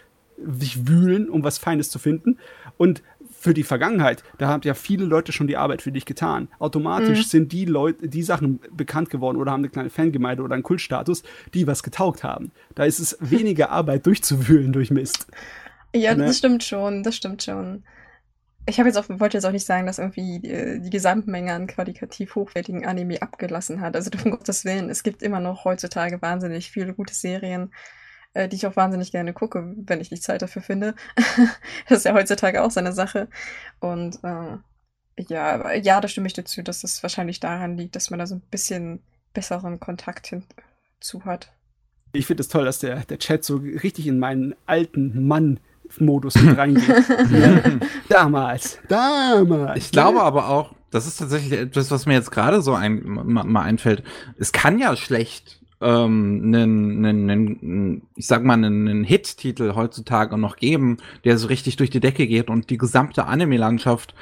sich 0.46 0.87
wühlen, 0.87 1.29
um 1.29 1.43
was 1.43 1.58
Feines 1.58 1.90
zu 1.90 1.99
finden. 1.99 2.38
Und 2.76 3.02
für 3.43 3.55
die 3.55 3.65
Vergangenheit, 3.65 4.23
da 4.39 4.47
haben 4.47 4.62
ja 4.62 4.75
viele 4.75 5.05
Leute 5.05 5.33
schon 5.33 5.49
die 5.49 5.56
Arbeit 5.56 5.83
für 5.83 5.91
dich 5.91 6.06
getan. 6.06 6.47
Automatisch 6.61 7.19
mhm. 7.19 7.29
sind 7.29 7.53
die 7.53 7.65
Leute, 7.65 8.09
die 8.09 8.23
Sachen 8.23 8.61
bekannt 8.71 9.11
geworden 9.11 9.37
oder 9.37 9.50
haben 9.50 9.62
eine 9.62 9.69
kleine 9.69 9.91
Fangemeinde 9.91 10.44
oder 10.44 10.55
einen 10.55 10.62
Kultstatus, 10.62 11.25
die 11.53 11.67
was 11.67 11.83
getaugt 11.83 12.23
haben. 12.23 12.53
Da 12.77 12.85
ist 12.85 13.00
es 13.00 13.17
weniger 13.21 13.71
Arbeit 13.71 14.06
durchzuwühlen 14.06 14.73
durch 14.73 14.93
Mist. 14.93 15.27
Ja, 15.93 16.15
ne? 16.15 16.27
das 16.27 16.39
stimmt 16.39 16.62
schon, 16.62 17.03
das 17.03 17.17
stimmt 17.17 17.43
schon. 17.43 17.83
Ich 18.65 18.79
habe 18.79 18.89
jetzt 18.89 18.97
auch, 18.97 19.09
wollte 19.09 19.37
jetzt 19.37 19.44
auch 19.44 19.50
nicht 19.50 19.67
sagen, 19.67 19.87
dass 19.87 19.99
irgendwie 19.99 20.39
die, 20.39 20.81
die 20.81 20.91
Gesamtmenge 20.91 21.53
an 21.53 21.67
qualitativ 21.67 22.37
hochwertigen 22.37 22.87
Anime 22.87 23.23
abgelassen 23.23 23.81
hat. 23.81 23.97
Also 23.97 24.12
um 24.25 24.31
Gottes 24.31 24.65
Willen, 24.65 24.89
es 24.89 25.03
gibt 25.03 25.21
immer 25.21 25.41
noch 25.41 25.65
heutzutage 25.65 26.22
wahnsinnig 26.22 26.70
viele 26.70 26.94
gute 26.94 27.13
Serien 27.13 27.72
äh, 28.34 28.48
die 28.48 28.56
ich 28.56 28.67
auch 28.67 28.77
wahnsinnig 28.77 29.12
gerne 29.12 29.32
gucke, 29.32 29.74
wenn 29.77 30.01
ich 30.01 30.08
die 30.08 30.20
Zeit 30.20 30.43
dafür 30.43 30.62
finde. 30.62 30.94
das 31.89 31.98
ist 31.98 32.05
ja 32.05 32.15
heutzutage 32.15 32.62
auch 32.62 32.70
seine 32.70 32.93
Sache. 32.93 33.29
Und 33.81 34.22
äh, 34.22 34.58
ja, 35.29 35.72
ja, 35.74 36.01
da 36.01 36.08
stimme 36.08 36.27
ich 36.27 36.32
dazu, 36.32 36.62
dass 36.62 36.81
das 36.81 37.03
wahrscheinlich 37.03 37.41
daran 37.41 37.77
liegt, 37.77 37.96
dass 37.96 38.10
man 38.10 38.19
da 38.19 38.27
so 38.27 38.36
ein 38.36 38.43
bisschen 38.51 39.01
besseren 39.34 39.81
Kontakt 39.81 40.29
hinzu 40.29 41.24
hat. 41.24 41.53
Ich 42.12 42.27
finde 42.27 42.43
es 42.43 42.48
das 42.48 42.53
toll, 42.53 42.65
dass 42.65 42.79
der, 42.79 43.05
der 43.05 43.19
Chat 43.19 43.44
so 43.44 43.56
richtig 43.56 44.06
in 44.06 44.19
meinen 44.19 44.55
alten 44.67 45.27
Mann 45.27 45.60
Modus 45.98 46.41
mit 46.41 46.56
reingeht. 46.56 46.89
ja. 47.31 47.60
Damals, 48.08 48.79
damals. 48.89 49.79
Ich 49.79 49.91
glaube 49.91 50.22
aber 50.22 50.48
auch, 50.48 50.74
das 50.91 51.06
ist 51.06 51.19
tatsächlich 51.19 51.53
etwas, 51.53 51.91
was 51.91 52.06
mir 52.06 52.15
jetzt 52.15 52.31
gerade 52.31 52.62
so 52.62 52.74
ein, 52.74 53.03
mal 53.05 53.62
einfällt. 53.62 54.03
Es 54.39 54.53
kann 54.53 54.79
ja 54.79 54.96
schlecht 54.96 55.62
ähm, 55.82 56.43
einen, 56.44 57.05
einen, 57.05 57.31
einen, 57.31 58.03
ich 58.15 58.27
sag 58.27 58.44
mal, 58.44 58.55
einen, 58.55 58.89
einen 58.89 59.05
Hit-Titel 59.05 59.74
heutzutage 59.74 60.39
noch 60.39 60.56
geben, 60.56 60.98
der 61.24 61.39
so 61.39 61.48
richtig 61.48 61.77
durch 61.77 61.91
die 61.91 62.01
Decke 62.01 62.27
geht 62.27 62.48
und 62.48 62.70
die 62.70 62.79
gesamte 62.79 63.27
Anime-Landschaft 63.27 64.15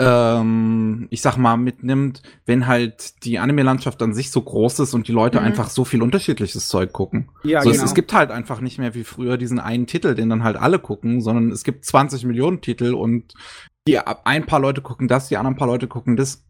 ähm, 0.00 1.08
ich 1.10 1.20
sag 1.20 1.36
mal, 1.36 1.58
mitnimmt, 1.58 2.22
wenn 2.46 2.66
halt 2.66 3.24
die 3.24 3.38
Anime-Landschaft 3.38 4.00
an 4.02 4.14
sich 4.14 4.30
so 4.30 4.40
groß 4.40 4.80
ist 4.80 4.94
und 4.94 5.08
die 5.08 5.12
Leute 5.12 5.38
mhm. 5.38 5.46
einfach 5.46 5.68
so 5.68 5.84
viel 5.84 6.02
unterschiedliches 6.02 6.68
Zeug 6.68 6.92
gucken. 6.92 7.28
Ja, 7.44 7.60
so, 7.60 7.70
genau. 7.70 7.82
es, 7.82 7.90
es, 7.90 7.94
gibt 7.94 8.14
halt 8.14 8.30
einfach 8.30 8.62
nicht 8.62 8.78
mehr 8.78 8.94
wie 8.94 9.04
früher 9.04 9.36
diesen 9.36 9.60
einen 9.60 9.86
Titel, 9.86 10.14
den 10.14 10.30
dann 10.30 10.42
halt 10.42 10.56
alle 10.56 10.78
gucken, 10.78 11.20
sondern 11.20 11.50
es 11.50 11.64
gibt 11.64 11.84
20 11.84 12.24
Millionen 12.24 12.62
Titel 12.62 12.94
und 12.94 13.34
die 13.86 13.98
ein 13.98 14.46
paar 14.46 14.60
Leute 14.60 14.80
gucken 14.80 15.06
das, 15.06 15.28
die 15.28 15.36
anderen 15.36 15.56
paar 15.56 15.68
Leute 15.68 15.86
gucken 15.86 16.16
das. 16.16 16.44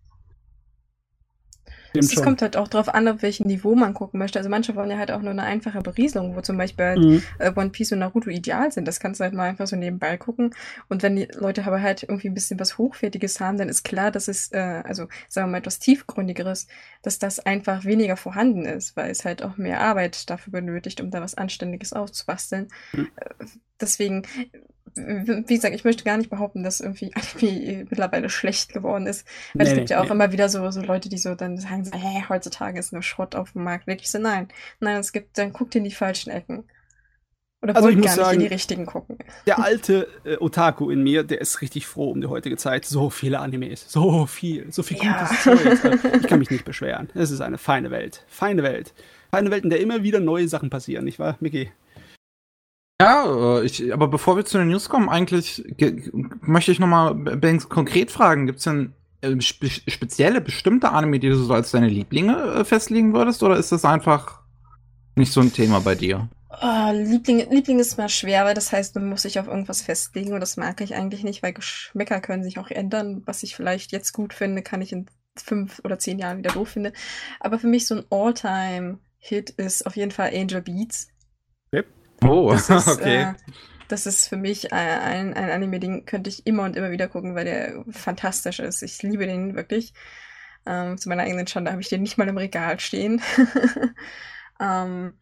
Es 1.95 2.23
kommt 2.23 2.43
halt 2.43 2.57
auch 2.57 2.69
darauf 2.69 2.89
an, 2.89 3.09
auf 3.09 3.23
welchem 3.23 3.47
Niveau 3.47 3.75
man 3.75 3.95
gucken 3.95 4.19
möchte. 4.19 4.39
Also 4.39 4.51
manche 4.51 4.75
wollen 4.77 4.91
ja 4.91 4.99
halt 4.99 5.11
auch 5.11 5.21
nur 5.21 5.31
eine 5.31 5.43
einfache 5.43 5.81
Berieselung, 5.81 6.37
wo 6.37 6.41
zum 6.41 6.57
Beispiel 6.57 6.85
halt, 6.85 6.99
mhm. 6.99 7.23
äh, 7.39 7.53
One 7.55 7.71
Piece 7.71 7.93
und 7.93 8.01
Naruto 8.01 8.31
ideal 8.31 8.71
sind. 8.73 8.87
Das 8.87 9.01
kannst 9.01 9.21
du 9.21 9.25
halt 9.25 9.35
mal 9.35 9.49
einfach 9.49 9.67
so 9.67 9.77
nebenbei 9.77 10.17
gucken. 10.17 10.55
Und 10.89 11.03
wenn 11.03 11.17
die 11.17 11.29
Leute 11.35 11.65
aber 11.65 11.83
halt 11.83 12.03
irgendwie 12.03 12.29
ein 12.29 12.35
bisschen 12.35 12.61
was 12.61 12.79
Hochwertiges 12.79 13.41
haben, 13.41 13.59
dann 13.59 13.69
ist 13.69 13.83
klar, 13.83 14.11
dass 14.11 14.29
es, 14.29 14.53
äh, 14.53 14.83
also 14.85 15.09
sagen 15.29 15.49
wir 15.49 15.53
mal 15.53 15.59
etwas 15.59 15.79
Tiefgründigeres, 15.79 16.67
dass 17.03 17.19
das 17.19 17.41
einfach 17.41 17.85
weniger 17.85 18.17
vorhanden 18.17 18.65
ist, 18.65 18.97
weil 18.97 19.11
es 19.11 19.25
halt 19.25 19.43
auch 19.43 19.57
mehr 19.57 19.81
Arbeit 19.81 20.31
dafür 20.31 20.53
benötigt, 20.53 21.01
um 21.01 21.11
da 21.11 21.21
was 21.21 21.35
Anständiges 21.35 21.93
aufzubasteln. 21.93 22.69
Mhm. 22.93 23.09
Äh, 23.17 23.45
deswegen 23.81 24.23
wie 24.95 25.55
gesagt, 25.55 25.75
ich 25.75 25.85
möchte 25.85 26.05
gar 26.05 26.17
nicht 26.17 26.31
behaupten, 26.31 26.63
dass 26.63 26.81
irgendwie 26.81 27.13
Anime 27.41 27.87
mittlerweile 27.89 28.29
schlecht 28.29 28.73
geworden 28.73 29.07
ist. 29.07 29.27
Weil 29.55 29.65
nee, 29.65 29.71
es 29.71 29.77
gibt 29.77 29.89
nee, 29.91 29.95
ja 29.95 30.01
auch 30.01 30.07
nee. 30.07 30.13
immer 30.13 30.33
wieder 30.33 30.49
so, 30.49 30.71
so 30.71 30.81
Leute, 30.81 31.09
die 31.09 31.19
so 31.19 31.35
dann 31.35 31.59
sagen, 31.59 31.85
so, 31.85 31.93
hey, 31.93 32.25
heutzutage 32.29 32.79
ist 32.79 32.93
nur 32.93 33.03
Schrott 33.03 33.35
auf 33.35 33.53
dem 33.53 33.65
Markt. 33.65 33.87
Wirklich 33.87 34.11
so, 34.11 34.19
nein. 34.19 34.49
Nein, 34.81 34.99
es 34.99 35.13
gibt, 35.13 35.39
dann 35.39 35.53
guckt 35.53 35.75
in 35.75 35.85
die 35.85 35.91
falschen 35.91 36.31
Ecken. 36.31 36.65
Oder 37.63 37.77
also 37.77 37.89
wollt 37.89 38.03
gar 38.03 38.15
sagen, 38.15 38.29
nicht 38.29 38.35
in 38.35 38.41
die 38.41 38.55
richtigen 38.55 38.87
gucken. 38.87 39.19
Der 39.47 39.63
alte 39.63 40.09
äh, 40.25 40.39
Otaku 40.39 40.89
in 40.91 41.03
mir, 41.03 41.25
der 41.25 41.43
ist 41.43 41.61
richtig 41.61 41.87
froh 41.87 42.11
um 42.11 42.21
die 42.21 42.27
heutige 42.27 42.57
Zeit. 42.57 42.87
So 42.87 43.11
viele 43.11 43.39
Animes, 43.39 43.85
so 43.87 44.25
viel, 44.27 44.73
so 44.73 44.83
viel 44.83 44.97
ja. 44.97 45.25
gutes 45.25 45.43
Zeug. 45.43 46.15
Ich 46.23 46.27
kann 46.27 46.39
mich 46.39 46.51
nicht 46.51 46.65
beschweren. 46.65 47.11
Es 47.15 47.31
ist 47.31 47.43
eine 47.43 47.59
feine 47.59 47.91
Welt. 47.91 48.25
Feine 48.29 48.63
Welt. 48.63 48.95
Feine 49.31 49.51
Welt, 49.51 49.65
in 49.65 49.71
der 49.71 49.81
immer 49.81 50.03
wieder 50.03 50.21
neue 50.21 50.49
Sachen 50.49 50.71
passieren, 50.71 51.05
nicht 51.05 51.19
wahr, 51.19 51.37
Mickey? 51.41 51.71
Ja, 53.00 53.61
äh, 53.61 53.64
ich, 53.64 53.92
aber 53.95 54.09
bevor 54.09 54.37
wir 54.37 54.45
zu 54.45 54.59
den 54.59 54.69
News 54.69 54.90
kommen, 54.90 55.09
eigentlich 55.09 55.64
möchte 56.42 56.71
ich 56.71 56.78
nochmal 56.78 57.14
Banks 57.14 57.69
konkret 57.69 58.11
fragen, 58.11 58.45
gibt 58.45 58.59
es 58.59 58.64
denn 58.64 58.92
äh, 59.23 59.40
spe 59.40 59.69
spezielle, 59.69 60.42
bestimmte 60.42 60.90
Anime, 60.90 61.19
die 61.19 61.30
du 61.30 61.37
so 61.37 61.52
als 61.54 61.71
deine 61.71 61.88
Lieblinge 61.88 62.37
äh, 62.37 62.64
festlegen 62.64 63.14
würdest, 63.14 63.42
oder 63.42 63.57
ist 63.57 63.73
das 63.73 63.87
einfach 63.87 64.42
nicht 65.16 65.33
so 65.33 65.40
ein 65.40 65.52
Thema 65.52 65.80
bei 65.80 65.95
dir? 65.95 66.28
Oh, 66.62 66.90
Liebling, 66.92 67.49
Liebling 67.50 67.78
ist 67.78 67.97
mal 67.97 68.11
schwer, 68.11 68.45
weil 68.45 68.54
das 68.54 68.71
heißt, 68.71 68.95
man 68.97 69.09
muss 69.09 69.23
sich 69.23 69.38
auf 69.38 69.47
irgendwas 69.47 69.80
festlegen 69.80 70.35
und 70.35 70.40
das 70.40 70.59
mag 70.59 70.83
ich 70.83 70.95
eigentlich 70.95 71.25
nicht, 71.25 71.42
weil 71.42 71.54
Geschmäcker 71.54 72.21
können 72.21 72.42
sich 72.42 72.59
auch 72.59 72.71
ändern. 72.71 73.23
Was 73.25 73.42
ich 73.42 73.57
vielleicht 73.57 73.92
jetzt 73.92 74.12
gut 74.12 74.35
finde, 74.35 74.61
kann 74.61 74.83
ich 74.83 74.92
in 74.92 75.07
fünf 75.38 75.80
oder 75.85 75.99
zehn 75.99 76.19
Jahren 76.19 76.37
wieder 76.37 76.52
doof 76.52 76.71
finden. 76.71 76.92
Aber 77.38 77.59
für 77.59 77.69
mich 77.69 77.87
so 77.87 77.95
ein 77.95 78.04
All-Time-Hit 78.11 79.50
ist 79.50 79.87
auf 79.87 79.97
jeden 79.97 80.11
Fall 80.11 80.33
Angel 80.35 80.61
Beats. 80.61 81.09
Oh, 82.25 82.50
das 82.53 82.71
ist, 82.71 82.89
okay. 82.89 83.23
Äh, 83.23 83.35
das 83.89 84.07
ist 84.07 84.29
für 84.29 84.37
mich 84.37 84.73
ein, 84.73 85.35
ein 85.35 85.50
Anime, 85.50 85.81
den 85.81 86.05
könnte 86.05 86.31
ich 86.31 86.47
immer 86.47 86.65
und 86.65 86.77
immer 86.77 86.91
wieder 86.91 87.09
gucken, 87.09 87.35
weil 87.35 87.45
der 87.45 87.85
fantastisch 87.91 88.61
ist. 88.61 88.83
Ich 88.83 89.03
liebe 89.03 89.27
den 89.27 89.57
wirklich. 89.57 89.93
Ähm, 90.67 90.99
zu 90.99 91.09
meiner 91.09 91.23
eigenen 91.23 91.47
Schande 91.47 91.71
habe 91.71 91.81
ich 91.81 91.89
den 91.89 92.03
nicht 92.03 92.19
mal 92.19 92.29
im 92.29 92.37
Regal 92.37 92.79
stehen. 92.81 93.23
ähm, 94.61 95.15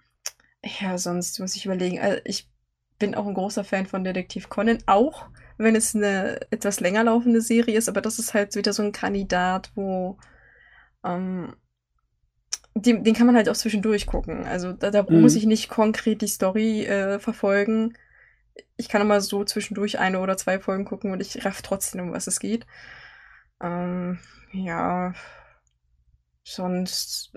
ja, 0.65 0.99
sonst 0.99 1.39
muss 1.39 1.57
ich 1.57 1.65
überlegen. 1.65 2.01
Also 2.01 2.21
ich 2.25 2.51
bin 2.99 3.15
auch 3.15 3.27
ein 3.27 3.35
großer 3.35 3.65
Fan 3.65 3.87
von 3.87 4.05
Detektiv 4.05 4.49
Conan, 4.49 4.79
auch 4.87 5.29
wenn 5.57 5.77
es 5.77 5.95
eine 5.95 6.41
etwas 6.51 6.81
länger 6.81 7.05
laufende 7.05 7.41
Serie 7.41 7.77
ist, 7.77 7.89
aber 7.89 8.01
das 8.01 8.19
ist 8.19 8.35
halt 8.35 8.55
wieder 8.55 8.73
so 8.73 8.83
ein 8.83 8.93
Kandidat, 8.93 9.73
wo 9.75 10.19
ähm, 11.05 11.55
den, 12.75 13.05
den 13.05 13.15
kann 13.15 13.27
man 13.27 13.37
halt 13.37 13.49
auch 13.49 13.57
zwischendurch 13.57 14.07
gucken. 14.07 14.45
Also 14.45 14.73
da, 14.73 14.91
da 14.91 15.03
mhm. 15.03 15.21
muss 15.21 15.35
ich 15.35 15.47
nicht 15.47 15.69
konkret 15.69 16.23
die 16.23 16.29
Story 16.29 16.85
äh, 16.85 17.19
verfolgen. 17.19 17.97
Ich 18.77 18.89
kann 18.89 19.03
immer 19.03 19.21
so 19.21 19.45
zwischendurch 19.45 19.99
eine 19.99 20.21
oder 20.21 20.37
zwei 20.37 20.59
Folgen 20.59 20.85
gucken 20.85 21.13
und 21.13 21.21
ich 21.21 21.45
raff 21.45 21.63
trotzdem, 21.63 22.01
um 22.03 22.13
was 22.13 22.27
es 22.27 22.41
geht. 22.41 22.67
Ähm, 23.61 24.19
ja, 24.53 25.13
sonst 26.45 27.33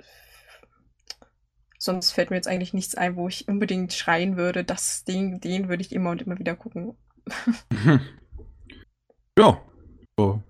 Sonst 1.83 2.11
fällt 2.11 2.29
mir 2.29 2.35
jetzt 2.35 2.47
eigentlich 2.47 2.75
nichts 2.75 2.93
ein, 2.93 3.15
wo 3.15 3.27
ich 3.27 3.47
unbedingt 3.47 3.91
schreien 3.91 4.37
würde, 4.37 4.63
das 4.63 5.03
Ding, 5.03 5.39
den 5.39 5.67
würde 5.67 5.81
ich 5.81 5.91
immer 5.91 6.11
und 6.11 6.21
immer 6.21 6.37
wieder 6.37 6.55
gucken. 6.55 6.95
ja. 9.35 9.59
So. 10.15 10.43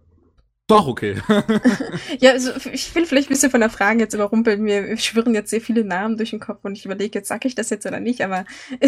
Doch, 0.72 0.88
okay. 0.88 1.16
ja, 2.20 2.32
also 2.32 2.52
ich 2.72 2.96
will 2.96 3.06
vielleicht 3.06 3.30
ein 3.30 3.34
bisschen 3.34 3.52
von 3.52 3.60
der 3.60 3.70
Frage 3.70 4.00
jetzt 4.00 4.14
überrumpeln. 4.14 4.62
Mir 4.62 4.96
schwirren 4.98 5.34
jetzt 5.34 5.50
sehr 5.50 5.60
viele 5.60 5.84
Namen 5.84 6.16
durch 6.16 6.30
den 6.30 6.40
Kopf 6.40 6.64
und 6.64 6.78
ich 6.78 6.86
überlege 6.86 7.20
jetzt, 7.20 7.28
sag 7.28 7.44
ich 7.44 7.56
das 7.56 7.70
jetzt 7.70 7.86
oder 7.86 8.00
nicht, 8.00 8.22
aber. 8.22 8.46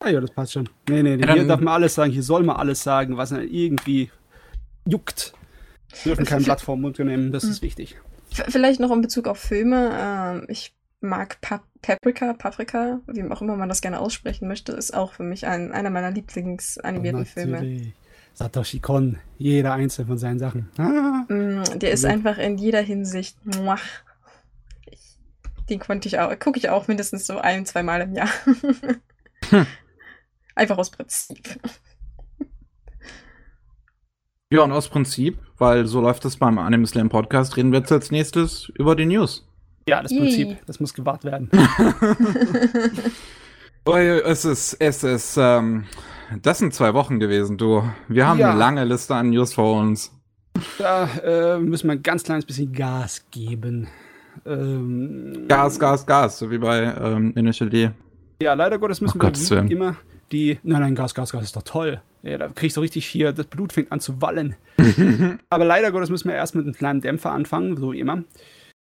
ah 0.00 0.08
ja, 0.08 0.20
das 0.20 0.30
passt 0.30 0.52
schon. 0.52 0.70
Nee, 0.88 1.02
nee, 1.02 1.16
nee. 1.16 1.26
Ja, 1.26 1.34
hier 1.34 1.46
darf 1.46 1.60
man 1.60 1.74
alles 1.74 1.94
sagen, 1.94 2.12
hier 2.12 2.22
soll 2.22 2.44
man 2.44 2.56
alles 2.56 2.82
sagen, 2.82 3.18
was 3.18 3.30
irgendwie 3.30 4.10
juckt. 4.86 5.34
Wir 6.02 6.14
dürfen 6.14 6.24
kein 6.24 6.42
Blatt 6.42 6.62
vor 6.62 6.78
Mund 6.78 6.98
nehmen, 6.98 7.30
das 7.30 7.44
ist 7.44 7.58
hm. 7.58 7.62
wichtig. 7.62 8.00
Vielleicht 8.30 8.80
noch 8.80 8.90
in 8.90 9.02
Bezug 9.02 9.28
auf 9.28 9.38
Filme. 9.38 9.90
Ähm, 9.92 10.46
ich 10.48 10.72
mag 11.00 11.42
pa 11.42 11.62
Paprika, 11.82 12.32
Paprika, 12.32 13.00
wie 13.06 13.22
auch 13.24 13.42
immer 13.42 13.56
man 13.56 13.68
das 13.68 13.82
gerne 13.82 14.00
aussprechen 14.00 14.48
möchte, 14.48 14.72
ist 14.72 14.94
auch 14.94 15.12
für 15.12 15.24
mich 15.24 15.46
ein, 15.46 15.72
einer 15.72 15.90
meiner 15.90 16.10
Lieblingsanimierten 16.10 17.26
Filme. 17.26 17.92
Satoshi 18.40 18.80
Kon, 18.80 19.18
jeder 19.36 19.74
einzelne 19.74 20.06
von 20.06 20.16
seinen 20.16 20.38
Sachen. 20.38 20.70
Ah. 20.78 21.26
Mm, 21.30 21.78
der 21.78 21.92
ist 21.92 22.06
einfach 22.06 22.38
in 22.38 22.56
jeder 22.56 22.80
Hinsicht. 22.80 23.36
Ich, 24.86 25.02
den 25.68 25.78
konnte 25.78 26.08
ich 26.08 26.18
auch, 26.18 26.30
gucke 26.38 26.58
ich 26.58 26.70
auch 26.70 26.88
mindestens 26.88 27.26
so 27.26 27.36
ein, 27.36 27.66
zwei 27.66 27.82
Mal 27.82 28.00
im 28.00 28.14
Jahr. 28.14 28.30
hm. 29.50 29.66
Einfach 30.54 30.78
aus 30.78 30.90
Prinzip. 30.90 31.60
Ja, 34.50 34.62
und 34.62 34.72
aus 34.72 34.88
Prinzip, 34.88 35.38
weil 35.58 35.86
so 35.86 36.00
läuft 36.00 36.24
es 36.24 36.38
beim 36.38 36.58
Anime 36.58 36.86
Slam 36.86 37.10
Podcast, 37.10 37.58
reden 37.58 37.72
wir 37.72 37.80
jetzt 37.80 37.92
als 37.92 38.10
nächstes 38.10 38.70
über 38.74 38.96
die 38.96 39.04
News. 39.06 39.46
Ja, 39.86 40.02
das 40.02 40.16
Prinzip, 40.16 40.64
das 40.66 40.80
muss 40.80 40.94
gewahrt 40.94 41.24
werden. 41.24 41.50
es 44.24 44.44
ist, 44.46 44.74
es 44.80 45.04
ist, 45.04 45.36
ähm, 45.38 45.84
das 46.42 46.58
sind 46.58 46.74
zwei 46.74 46.94
Wochen 46.94 47.20
gewesen, 47.20 47.58
du. 47.58 47.82
Wir 48.08 48.26
haben 48.26 48.38
ja. 48.38 48.50
eine 48.50 48.58
lange 48.58 48.84
Liste 48.84 49.14
an 49.14 49.30
News 49.30 49.52
vor 49.52 49.80
uns. 49.80 50.12
Da 50.78 51.08
äh, 51.24 51.58
müssen 51.58 51.88
wir 51.88 51.92
ein 51.92 52.02
ganz 52.02 52.22
kleines 52.22 52.44
bisschen 52.44 52.72
Gas 52.72 53.24
geben. 53.30 53.88
Ähm, 54.46 55.46
Gas, 55.48 55.78
Gas, 55.78 56.06
Gas, 56.06 56.38
so 56.38 56.50
wie 56.50 56.58
bei 56.58 56.82
ähm, 56.82 57.32
Initial 57.36 57.70
D. 57.70 57.90
Ja, 58.42 58.54
leider 58.54 58.78
Gottes 58.78 59.00
müssen 59.00 59.20
oh, 59.20 59.24
wir 59.24 59.70
immer 59.70 59.96
die, 60.32 60.58
nein, 60.62 60.80
nein, 60.80 60.94
Gas, 60.94 61.14
Gas, 61.14 61.32
Gas 61.32 61.44
ist 61.44 61.56
doch 61.56 61.62
toll. 61.62 62.00
Ja, 62.22 62.38
da 62.38 62.48
kriegst 62.48 62.76
du 62.76 62.80
richtig 62.80 63.06
hier, 63.06 63.32
das 63.32 63.46
Blut 63.46 63.72
fängt 63.72 63.90
an 63.90 64.00
zu 64.00 64.20
wallen. 64.22 64.54
Aber 65.50 65.64
leider 65.64 65.90
Gottes 65.90 66.10
müssen 66.10 66.28
wir 66.28 66.36
erst 66.36 66.54
mit 66.54 66.64
einem 66.64 66.74
kleinen 66.74 67.00
Dämpfer 67.00 67.32
anfangen, 67.32 67.76
so 67.76 67.92
wie 67.92 68.00
immer. 68.00 68.22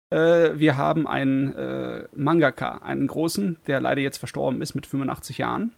Äh, 0.09 0.59
wir 0.59 0.77
haben 0.77 1.07
einen 1.07 1.53
äh, 1.53 2.03
Mangaka, 2.15 2.79
einen 2.83 3.07
großen, 3.07 3.57
der 3.67 3.81
leider 3.81 4.01
jetzt 4.01 4.17
verstorben 4.17 4.61
ist 4.61 4.75
mit 4.75 4.85
85 4.85 5.39
Jahren. 5.39 5.71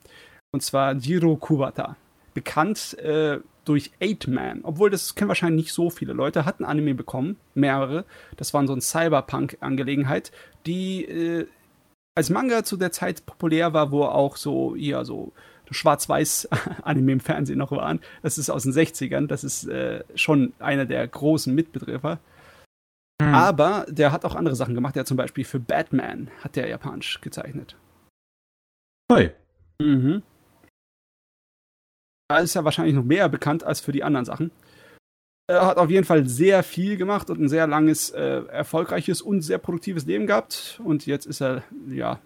Und 0.56 0.62
zwar 0.62 0.94
Jiro 0.94 1.36
Kubata. 1.36 1.98
Bekannt 2.34 2.98
äh, 3.00 3.40
durch 3.66 3.92
Eight 4.00 4.30
Man. 4.30 4.62
Obwohl, 4.64 4.90
das 4.90 5.14
kennen 5.14 5.28
wahrscheinlich 5.28 5.66
nicht 5.66 5.74
so 5.74 5.90
viele 5.90 6.14
Leute. 6.14 6.46
Hat 6.46 6.62
ein 6.62 6.64
Anime 6.64 6.96
bekommen, 6.96 7.36
mehrere. 7.56 8.06
Das 8.38 8.54
waren 8.54 8.66
so 8.66 8.72
eine 8.72 8.82
Cyberpunk-Angelegenheit, 8.82 10.32
die 10.66 11.04
äh, 11.04 11.48
als 12.16 12.30
Manga 12.30 12.64
zu 12.64 12.78
der 12.78 12.94
Zeit 12.94 13.26
populär 13.26 13.74
war, 13.74 13.92
wo 13.92 14.04
auch 14.04 14.38
so, 14.38 14.76
ja, 14.78 15.04
so 15.04 15.34
Schwarz-Weiß-Anime 15.70 17.12
im 17.12 17.20
Fernsehen 17.20 17.58
noch 17.58 17.72
waren. 17.72 18.00
Das 18.22 18.38
ist 18.38 18.50
aus 18.50 18.64
den 18.64 18.72
60ern. 18.72 19.28
Das 19.28 19.44
ist 19.44 19.68
äh, 19.68 20.06
schon 20.16 20.54
einer 20.60 20.86
der 20.86 21.06
großen 21.06 21.54
Mitbetreffer. 21.54 22.20
Mhm. 23.22 23.34
Aber 23.34 23.86
der 23.90 24.14
hat 24.14 24.24
auch 24.24 24.36
andere 24.36 24.56
Sachen 24.56 24.74
gemacht. 24.74 24.96
Der 24.96 25.02
hat 25.02 25.08
zum 25.08 25.18
Beispiel 25.18 25.44
für 25.44 25.60
Batman 25.60 26.32
hat 26.42 26.56
der 26.56 26.70
japanisch 26.70 27.20
gezeichnet. 27.20 27.76
Hi. 29.12 29.32
Mhm. 29.82 30.24
Da 32.27 32.39
ist 32.39 32.55
er 32.55 32.65
wahrscheinlich 32.65 32.96
noch 32.96 33.03
mehr 33.03 33.29
bekannt 33.29 33.63
als 33.63 33.79
für 33.79 33.91
die 33.91 34.03
anderen 34.03 34.25
Sachen. 34.25 34.51
Er 35.48 35.65
hat 35.65 35.77
auf 35.77 35.91
jeden 35.91 36.05
Fall 36.05 36.27
sehr 36.27 36.63
viel 36.63 36.98
gemacht 36.98 37.29
und 37.29 37.39
ein 37.39 37.50
sehr 37.50 37.67
langes, 37.67 38.10
äh, 38.10 38.41
erfolgreiches 38.48 39.22
und 39.22 39.41
sehr 39.41 39.60
produktives 39.60 40.05
Leben 40.05 40.25
gehabt. 40.25 40.82
Und 40.84 41.05
jetzt 41.05 41.27
ist 41.27 41.41
er, 41.41 41.63
ja, 41.88 42.20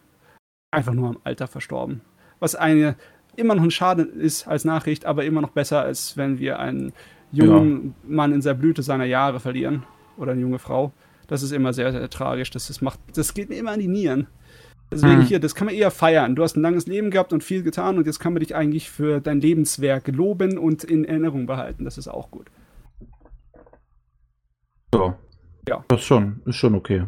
einfach 0.72 0.94
nur 0.94 1.10
im 1.10 1.20
Alter 1.26 1.48
verstorben. 1.48 2.02
Was 2.40 2.56
eine 2.56 2.96
immer 3.36 3.56
noch 3.56 3.64
ein 3.64 3.72
Schaden 3.72 4.20
ist 4.20 4.48
als 4.48 4.66
Nachricht, 4.66 5.06
aber 5.06 5.26
immer 5.26 5.42
noch 5.42 5.52
besser, 5.52 5.82
als 5.82 6.16
wenn 6.18 6.40
wir 6.40 6.60
einen 6.60 6.94
jungen 7.32 7.96
ja. 8.08 8.16
Mann 8.16 8.34
in 8.34 8.42
der 8.42 8.54
Blüte 8.54 8.84
seiner 8.84 9.06
Jahre 9.06 9.40
verlieren 9.40 9.84
oder 10.18 10.32
eine 10.32 10.42
junge 10.42 10.60
Frau. 10.60 10.94
Das 11.28 11.44
ist 11.44 11.52
immer 11.52 11.74
sehr, 11.74 11.92
sehr 11.92 12.10
tragisch. 12.10 12.52
Das, 12.52 12.70
ist, 12.70 12.82
macht, 12.82 13.00
das 13.16 13.34
geht 13.34 13.50
mir 13.50 13.58
immer 13.58 13.72
an 13.72 13.80
die 13.80 13.88
Nieren. 13.88 14.28
Deswegen 14.92 15.22
hm. 15.22 15.26
hier, 15.26 15.40
das 15.40 15.54
kann 15.54 15.66
man 15.66 15.76
eher 15.76 15.92
feiern. 15.92 16.36
Du 16.36 16.44
hast 16.44 16.58
ein 16.58 16.62
langes 16.62 16.88
Leben 16.88 17.12
gehabt 17.12 17.32
und 17.32 17.44
viel 17.44 17.62
getan 17.64 17.98
und 17.98 18.08
jetzt 18.08 18.20
kann 18.20 18.34
man 18.34 18.40
dich 18.40 18.56
eigentlich 18.56 18.90
für 18.90 19.22
dein 19.22 19.40
Lebenswerk 19.40 20.08
loben 20.08 20.58
und 20.58 20.84
in 20.84 21.06
Erinnerung 21.06 21.46
behalten. 21.46 21.86
Das 21.86 21.98
ist 21.98 22.08
auch 22.08 22.32
gut. 22.32 22.48
So. 24.94 25.14
Ja. 25.68 25.86
Das 25.88 26.00
ist 26.00 26.06
schon, 26.06 26.42
ist 26.46 26.56
schon 26.56 26.74
okay. 26.74 27.06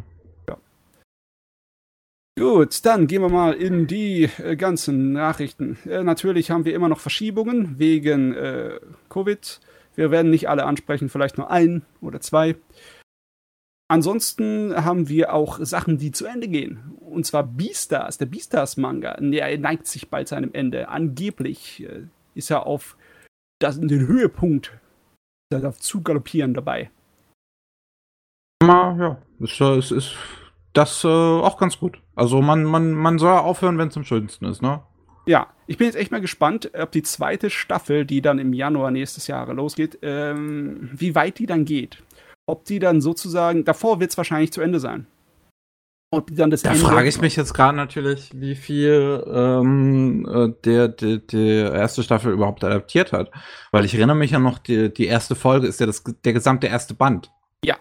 Gut, 2.40 2.86
dann 2.86 3.08
gehen 3.08 3.22
wir 3.22 3.30
mal 3.30 3.54
in 3.54 3.88
die 3.88 4.30
äh, 4.44 4.56
ganzen 4.56 5.12
Nachrichten. 5.12 5.78
Äh, 5.86 6.02
natürlich 6.02 6.50
haben 6.50 6.64
wir 6.64 6.74
immer 6.74 6.88
noch 6.88 7.00
Verschiebungen 7.00 7.78
wegen 7.78 8.34
äh, 8.34 8.80
Covid. 9.10 9.60
Wir 9.96 10.12
werden 10.12 10.32
nicht 10.32 10.48
alle 10.48 10.66
ansprechen, 10.66 11.10
vielleicht 11.10 11.38
nur 11.38 11.52
ein 11.52 11.84
oder 12.02 12.22
zwei. 12.22 12.56
Ansonsten 13.92 14.74
haben 14.74 15.10
wir 15.10 15.34
auch 15.34 15.60
Sachen, 15.60 15.98
die 15.98 16.14
zu 16.14 16.26
Ende 16.26 16.48
gehen. 16.48 16.96
Und 17.02 17.26
zwar 17.26 17.44
Beastars, 17.44 18.18
der 18.18 18.26
Beastars-Manga. 18.26 19.18
Der 19.20 19.58
neigt 19.58 19.86
sich 19.86 20.10
bald 20.10 20.30
seinem 20.30 20.54
Ende. 20.54 20.88
Angeblich 20.88 21.84
äh, 21.84 22.04
ist 22.34 22.50
er 22.52 22.66
auf 22.66 22.96
das, 23.60 23.82
den 23.82 24.08
Höhepunkt 24.08 24.72
auf 25.52 25.80
zu 25.82 26.02
galoppieren 26.04 26.54
dabei. 26.54 26.90
Ja, 28.64 29.18
es, 29.42 29.60
es 29.60 29.92
ist 29.92 30.16
das 30.72 31.04
äh, 31.04 31.10
auch 31.10 31.58
ganz 31.58 31.78
gut. 31.78 32.02
Also 32.16 32.42
man, 32.42 32.64
man, 32.64 32.94
man 32.94 33.20
soll 33.20 33.38
aufhören, 33.40 33.78
wenn 33.78 33.90
es 33.90 33.98
am 33.98 34.06
schönsten 34.06 34.46
ist, 34.46 34.62
ne? 34.62 34.84
Ja, 35.26 35.48
ich 35.68 35.78
bin 35.78 35.88
jetzt 35.88 35.98
echt 35.98 36.12
mal 36.12 36.22
gespannt, 36.22 36.72
ob 36.74 36.94
die 36.94 37.04
zweite 37.04 37.50
Staffel, 37.50 38.06
die 38.06 38.22
dann 38.22 38.40
im 38.40 38.54
Januar 38.54 38.92
nächstes 38.92 39.28
Jahr 39.28 39.54
losgeht, 39.54 40.00
ähm, 40.02 40.90
wie 40.94 41.14
weit 41.14 41.40
die 41.40 41.46
dann 41.46 41.66
geht. 41.66 42.02
Ob 42.52 42.66
die 42.66 42.80
dann 42.80 43.00
sozusagen, 43.00 43.64
davor 43.64 44.02
wird 44.02 44.12
es 44.12 44.18
wahrscheinlich 44.18 44.52
zu 44.52 44.60
Ende 44.60 44.82
sein. 44.82 45.08
Ob 46.14 46.28
die 46.28 46.36
dann 46.36 46.50
das 46.50 46.64
da 46.64 46.74
frage 46.74 47.08
ich 47.08 47.22
mich 47.22 47.38
jetzt 47.38 47.54
gerade 47.54 47.78
natürlich, 47.78 48.32
wie 48.34 48.56
viel 48.56 49.24
ähm, 49.34 50.28
äh, 50.30 50.54
der, 50.66 50.90
der, 50.90 51.20
der 51.20 51.72
erste 51.72 52.04
Staffel 52.04 52.34
überhaupt 52.34 52.66
adaptiert 52.66 53.14
hat. 53.14 53.32
Weil 53.72 53.86
ich 53.86 53.96
erinnere 53.96 54.18
mich 54.18 54.32
ja 54.32 54.40
noch, 54.40 54.58
die, 54.58 54.94
die 54.94 55.06
erste 55.06 55.36
Folge 55.36 55.68
ist 55.68 55.80
ja 55.80 55.86
das, 55.86 56.04
der 56.04 56.34
gesamte 56.34 56.68
erste 56.68 56.94
Band. 56.94 57.32
Ja, 57.64 57.78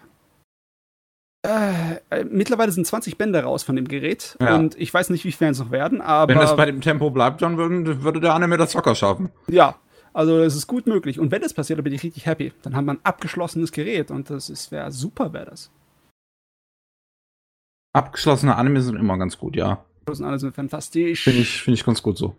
äh, 1.43 1.95
äh, 2.11 2.23
mittlerweile 2.23 2.71
sind 2.71 2.85
20 2.85 3.17
Bände 3.17 3.41
raus 3.41 3.63
von 3.63 3.75
dem 3.75 3.87
Gerät 3.87 4.37
ja. 4.39 4.55
und 4.55 4.79
ich 4.79 4.93
weiß 4.93 5.09
nicht, 5.09 5.25
wie 5.25 5.31
viele 5.31 5.49
es 5.49 5.59
noch 5.59 5.71
werden, 5.71 5.99
aber. 5.99 6.33
Wenn 6.33 6.39
das 6.39 6.55
bei 6.55 6.67
dem 6.67 6.81
Tempo 6.81 7.09
bleibt, 7.09 7.41
dann 7.41 7.57
würde, 7.57 8.03
würde 8.03 8.19
der 8.19 8.35
Anime 8.35 8.57
das 8.57 8.75
locker 8.75 8.93
schaffen. 8.93 9.31
Ja, 9.47 9.75
also 10.13 10.39
es 10.39 10.55
ist 10.55 10.67
gut 10.67 10.87
möglich. 10.87 11.19
Und 11.19 11.31
wenn 11.31 11.41
das 11.41 11.53
passiert, 11.53 11.79
dann 11.79 11.83
bin 11.83 11.93
ich 11.93 12.03
richtig 12.03 12.25
happy. 12.25 12.53
Dann 12.61 12.75
haben 12.75 12.85
wir 12.85 12.93
ein 12.93 13.05
abgeschlossenes 13.05 13.71
Gerät 13.71 14.11
und 14.11 14.29
das 14.29 14.71
wäre 14.71 14.91
super, 14.91 15.33
wäre 15.33 15.45
das. 15.45 15.71
Abgeschlossene 17.93 18.55
Anime 18.55 18.81
sind 18.81 18.95
immer 18.95 19.17
ganz 19.17 19.37
gut, 19.37 19.55
ja. 19.55 19.83
Abgeschlossene 20.01 20.27
Anime 20.27 20.39
sind 20.39 20.55
fantastisch. 20.55 21.23
Finde 21.23 21.41
ich, 21.41 21.61
find 21.61 21.77
ich 21.77 21.85
ganz 21.85 22.01
gut 22.01 22.17
so. 22.17 22.35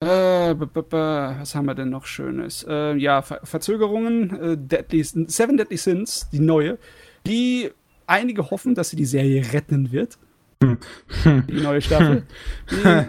Äh, 0.00 0.54
was 0.54 1.54
haben 1.54 1.66
wir 1.66 1.74
denn 1.74 1.90
noch 1.90 2.06
Schönes? 2.06 2.64
Äh, 2.68 2.96
ja, 2.96 3.22
Ver 3.22 3.40
Verzögerungen. 3.42 4.30
Äh, 4.40 4.56
Deadly, 4.58 5.02
Seven 5.02 5.56
Deadly 5.56 5.76
Sins, 5.76 6.28
die 6.30 6.40
neue 6.40 6.78
die 7.26 7.70
einige 8.06 8.50
hoffen, 8.50 8.74
dass 8.74 8.90
sie 8.90 8.96
die 8.96 9.04
Serie 9.04 9.52
retten 9.52 9.92
wird. 9.92 10.18
Die 10.62 11.60
neue 11.60 11.82
Staffel. 11.82 12.22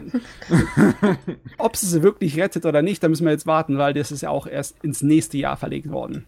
Ob 1.57 1.75
sie 1.75 1.85
sie 1.87 2.03
wirklich 2.03 2.37
rettet 2.39 2.65
oder 2.65 2.81
nicht, 2.81 3.01
da 3.03 3.07
müssen 3.07 3.25
wir 3.25 3.31
jetzt 3.31 3.47
warten, 3.47 3.77
weil 3.77 3.93
das 3.93 4.11
ist 4.11 4.21
ja 4.21 4.29
auch 4.29 4.47
erst 4.47 4.83
ins 4.83 5.01
nächste 5.01 5.37
Jahr 5.37 5.57
verlegt 5.57 5.89
worden. 5.89 6.25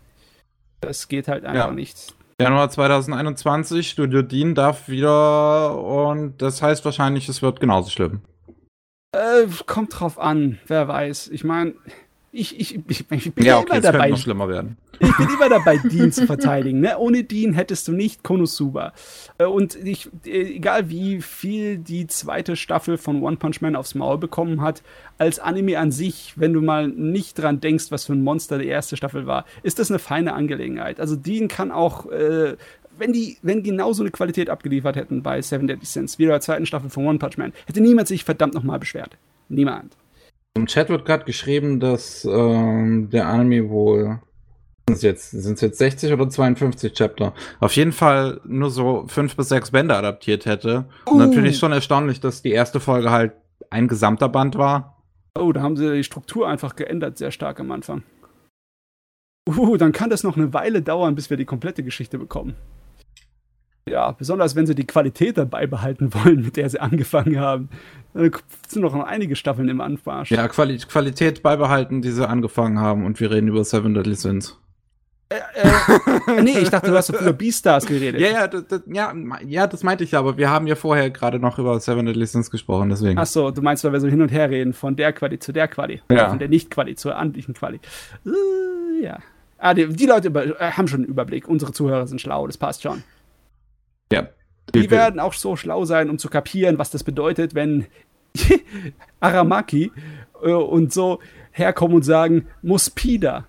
Das 0.82 1.08
geht 1.10 1.28
halt 1.28 1.46
einfach 1.46 1.68
ja. 1.68 1.74
nicht. 1.74 2.16
Januar 2.42 2.70
2021, 2.70 3.90
Studio 3.90 4.22
Dean 4.22 4.56
darf 4.56 4.88
wieder 4.88 5.78
und 5.78 6.42
das 6.42 6.62
heißt 6.62 6.86
wahrscheinlich, 6.86 7.28
es 7.28 7.42
wird 7.42 7.60
genauso 7.60 7.90
schlimm. 7.90 8.22
Äh, 9.12 9.46
kommt 9.66 10.00
drauf 10.00 10.18
an, 10.18 10.60
wer 10.68 10.88
weiß. 10.88 11.30
Ich 11.30 11.44
meine, 11.44 11.74
ich, 12.32 12.60
ich, 12.60 12.80
ich, 12.88 13.06
ich 13.10 13.34
bin 13.34 13.46
ja, 13.46 13.58
okay, 13.58 13.78
immer 13.78 13.82
dabei. 13.82 14.10
noch 14.10 14.18
schlimmer 14.18 14.48
werden. 14.48 14.78
Ich 15.00 15.18
bin 15.18 15.30
immer 15.30 15.50
dabei, 15.50 15.78
Dean 15.78 16.12
zu 16.12 16.28
verteidigen. 16.28 16.82
Ne? 16.82 16.98
Ohne 16.98 17.24
Dean 17.24 17.54
hättest 17.54 17.88
du 17.88 17.92
nicht 17.92 18.24
Konosuba. 18.24 18.94
Äh, 19.38 19.46
und 19.46 19.76
ich, 19.76 20.10
äh, 20.26 20.56
egal 20.56 20.90
wie 20.90 21.22
viel 21.22 21.78
die 21.78 22.06
zweite 22.08 22.56
Staffel 22.56 22.98
von 22.98 23.24
One 23.24 23.38
Punch 23.38 23.62
Man 23.62 23.76
aufs 23.76 23.96
Maul 23.96 24.18
bekommen 24.18 24.62
hat, 24.62 24.84
als 25.18 25.40
Anime 25.40 25.80
an 25.80 25.92
sich, 25.92 26.34
wenn 26.36 26.54
du 26.54 26.62
mal 26.62 26.88
nicht 26.88 27.40
dran 27.40 27.62
denkst, 27.62 27.86
was 27.90 28.06
für 28.06 28.14
ein 28.14 28.24
Monster 28.24 28.60
die 28.60 28.68
erste 28.68 28.96
Staffel 28.96 29.26
war, 29.26 29.46
ist 29.64 29.80
das 29.80 29.90
eine 29.90 30.00
feine 30.00 30.34
Angelegenheit. 30.34 31.00
Also 31.00 31.16
Dean 31.16 31.48
kann 31.48 31.72
auch 31.72 32.06
äh, 32.12 32.58
wenn 33.00 33.14
die, 33.14 33.38
wenn 33.42 33.64
genauso 33.64 34.04
eine 34.04 34.12
Qualität 34.12 34.50
abgeliefert 34.50 34.98
hätten 34.98 35.24
bei 35.24 35.42
Seven 35.42 35.68
Deadly 35.68 35.86
Sins 35.86 36.20
wie 36.20 36.26
der 36.26 36.42
zweiten 36.42 36.66
Staffel 36.66 36.90
von 36.90 37.08
One 37.08 37.18
Punch 37.18 37.38
Man, 37.38 37.54
hätte 37.66 37.82
niemand 37.82 38.10
sich 38.10 38.26
verdammt 38.26 38.54
nochmal 38.54 38.78
beschwert. 38.78 39.18
Niemand. 39.48 39.96
Im 40.60 40.66
Chat 40.66 40.90
wird 40.90 41.06
gerade 41.06 41.24
geschrieben, 41.24 41.80
dass 41.80 42.26
ähm, 42.26 43.10
der 43.10 43.28
Anime 43.28 43.70
wohl 43.70 44.20
sind 44.90 44.96
es 44.98 45.02
jetzt, 45.04 45.62
jetzt 45.62 45.78
60 45.78 46.12
oder 46.12 46.30
52 46.30 46.94
Chapter? 46.94 47.34
Auf 47.62 47.76
jeden 47.78 47.94
Fall 47.94 48.42
nur 48.44 48.70
so 48.70 49.06
fünf 49.08 49.38
bis 49.38 49.50
sechs 49.50 49.72
Bände 49.72 49.96
adaptiert 49.96 50.46
hätte. 50.46 50.86
Uh. 51.10 51.18
Natürlich 51.18 51.58
schon 51.58 51.72
erstaunlich, 51.72 52.20
dass 52.20 52.42
die 52.42 52.52
erste 52.52 52.80
Folge 52.82 53.10
halt 53.10 53.34
ein 53.70 53.88
gesamter 53.88 54.28
Band 54.28 54.58
war. 54.58 54.98
Oh, 55.38 55.54
da 55.54 55.62
haben 55.62 55.78
sie 55.78 55.94
die 55.94 56.04
Struktur 56.04 56.50
einfach 56.50 56.76
geändert, 56.76 57.18
sehr 57.18 57.32
stark 57.32 57.60
am 57.62 57.72
Anfang. 57.72 58.04
Uh, 59.48 59.78
dann 59.78 59.94
kann 59.94 60.10
das 60.10 60.24
noch 60.24 60.36
eine 60.36 60.54
Weile 60.54 60.82
dauern, 60.82 61.16
bis 61.16 61.30
wir 61.30 61.38
die 61.38 61.46
komplette 61.46 61.84
Geschichte 61.84 62.18
bekommen. 62.18 62.56
Ja, 63.88 64.12
besonders 64.12 64.56
wenn 64.56 64.68
sie 64.68 64.76
die 64.76 64.86
Qualität 64.86 65.38
dabei 65.38 65.68
behalten 65.68 66.14
wollen, 66.14 66.42
mit 66.42 66.58
der 66.58 66.70
sie 66.70 66.80
angefangen 66.80 67.40
haben. 67.40 67.70
Da 68.14 68.30
sind 68.68 68.82
noch 68.82 68.94
einige 68.96 69.36
Staffeln 69.36 69.70
im 69.70 69.82
Anmarsch. 69.82 70.32
Ja, 70.32 70.48
Quali 70.48 70.78
Qualität 70.78 71.44
beibehalten, 71.44 72.02
die 72.02 72.12
sie 72.12 72.28
angefangen 72.28 72.80
haben. 72.80 73.06
Und 73.06 73.20
wir 73.20 73.32
reden 73.32 73.48
über 73.48 73.64
Seven 73.64 73.94
Deadly 73.94 74.16
Sins. 74.16 74.58
Äh, 75.32 75.36
äh, 75.38 76.42
nee, 76.42 76.58
ich 76.58 76.72
dachte, 76.72 76.90
du 76.90 76.98
hast 76.98 77.10
über 77.10 77.34
Beastars 77.34 77.86
geredet. 77.86 78.20
Ja, 78.30 78.30
ja, 78.32 78.48
das, 78.48 78.82
ja, 78.88 79.14
ja, 79.46 79.68
das 79.68 79.84
meinte 79.84 80.04
ich 80.04 80.12
ja, 80.12 80.20
aber 80.20 80.38
wir 80.38 80.50
haben 80.50 80.66
ja 80.66 80.76
vorher 80.76 81.12
gerade 81.12 81.40
noch 81.40 81.60
über 81.60 81.80
Seven 81.80 82.08
Deadly 82.08 82.26
Sins 82.26 82.50
gesprochen, 82.50 82.90
deswegen. 82.90 83.20
Ach 83.20 83.28
so, 83.28 83.52
du 83.52 83.62
meinst, 83.62 83.84
weil 83.84 83.94
wir 83.94 84.00
so 84.00 84.08
hin 84.08 84.24
und 84.24 84.32
her 84.32 84.50
reden, 84.50 84.74
von 84.74 84.96
der 84.96 85.14
Quali 85.14 85.38
zu 85.38 85.52
der 85.52 85.68
Quali. 85.68 86.02
Ja. 86.12 86.30
Von 86.30 86.40
der 86.40 86.48
Nicht-Quali 86.48 86.96
zur 86.96 87.16
andlichen 87.16 87.54
Quali. 87.54 87.80
Uh, 88.26 89.04
ja. 89.04 89.20
Ah, 89.60 89.76
die, 89.76 89.88
die 89.88 90.06
Leute 90.08 90.30
über, 90.30 90.46
äh, 90.46 90.72
haben 90.72 90.88
schon 90.88 91.02
einen 91.02 91.10
Überblick. 91.10 91.48
Unsere 91.48 91.74
Zuhörer 91.74 92.08
sind 92.08 92.22
schlau, 92.22 92.48
das 92.48 92.58
passt 92.58 92.82
schon. 92.82 93.04
Ja. 94.12 94.28
Die 94.74 94.92
werden 94.92 95.20
auch 95.20 95.34
so 95.34 95.56
schlau 95.56 95.86
sein, 95.86 96.10
um 96.10 96.20
zu 96.20 96.30
kapieren, 96.30 96.78
was 96.78 96.92
das 96.92 97.04
bedeutet, 97.04 97.56
wenn 97.56 97.88
Aramaki 99.20 99.92
äh, 100.44 100.52
und 100.52 100.94
so 100.94 101.20
herkommen 101.52 101.96
und 101.96 102.04
sagen, 102.04 102.48
Muspida. 102.62 103.46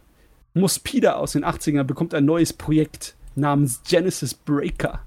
Muspida 0.54 1.14
aus 1.14 1.32
den 1.32 1.44
80ern 1.44 1.84
bekommt 1.84 2.14
ein 2.14 2.24
neues 2.24 2.52
Projekt 2.52 3.14
namens 3.34 3.82
Genesis 3.86 4.34
Breaker. 4.34 5.00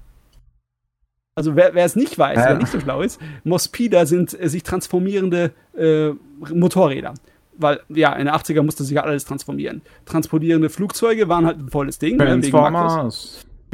Also 1.36 1.56
wer, 1.56 1.74
wer 1.74 1.84
es 1.84 1.96
nicht 1.96 2.16
weiß, 2.16 2.38
ja. 2.38 2.44
wer 2.50 2.58
nicht 2.58 2.70
so 2.70 2.78
schlau 2.78 3.02
ist, 3.02 3.20
Mospida 3.42 4.06
sind 4.06 4.38
äh, 4.40 4.48
sich 4.48 4.62
transformierende 4.62 5.52
äh, 5.76 6.10
Motorräder. 6.52 7.14
Weil, 7.56 7.80
ja, 7.88 8.12
in 8.14 8.26
den 8.26 8.34
80er 8.34 8.62
musste 8.62 8.84
sich 8.84 8.94
ja 8.96 9.02
alles 9.02 9.24
transformieren. 9.24 9.82
Transportierende 10.06 10.70
Flugzeuge 10.70 11.28
waren 11.28 11.46
halt 11.46 11.58
ein 11.58 11.68
volles 11.70 11.98
Ding. 11.98 12.16
Ne, 12.16 12.26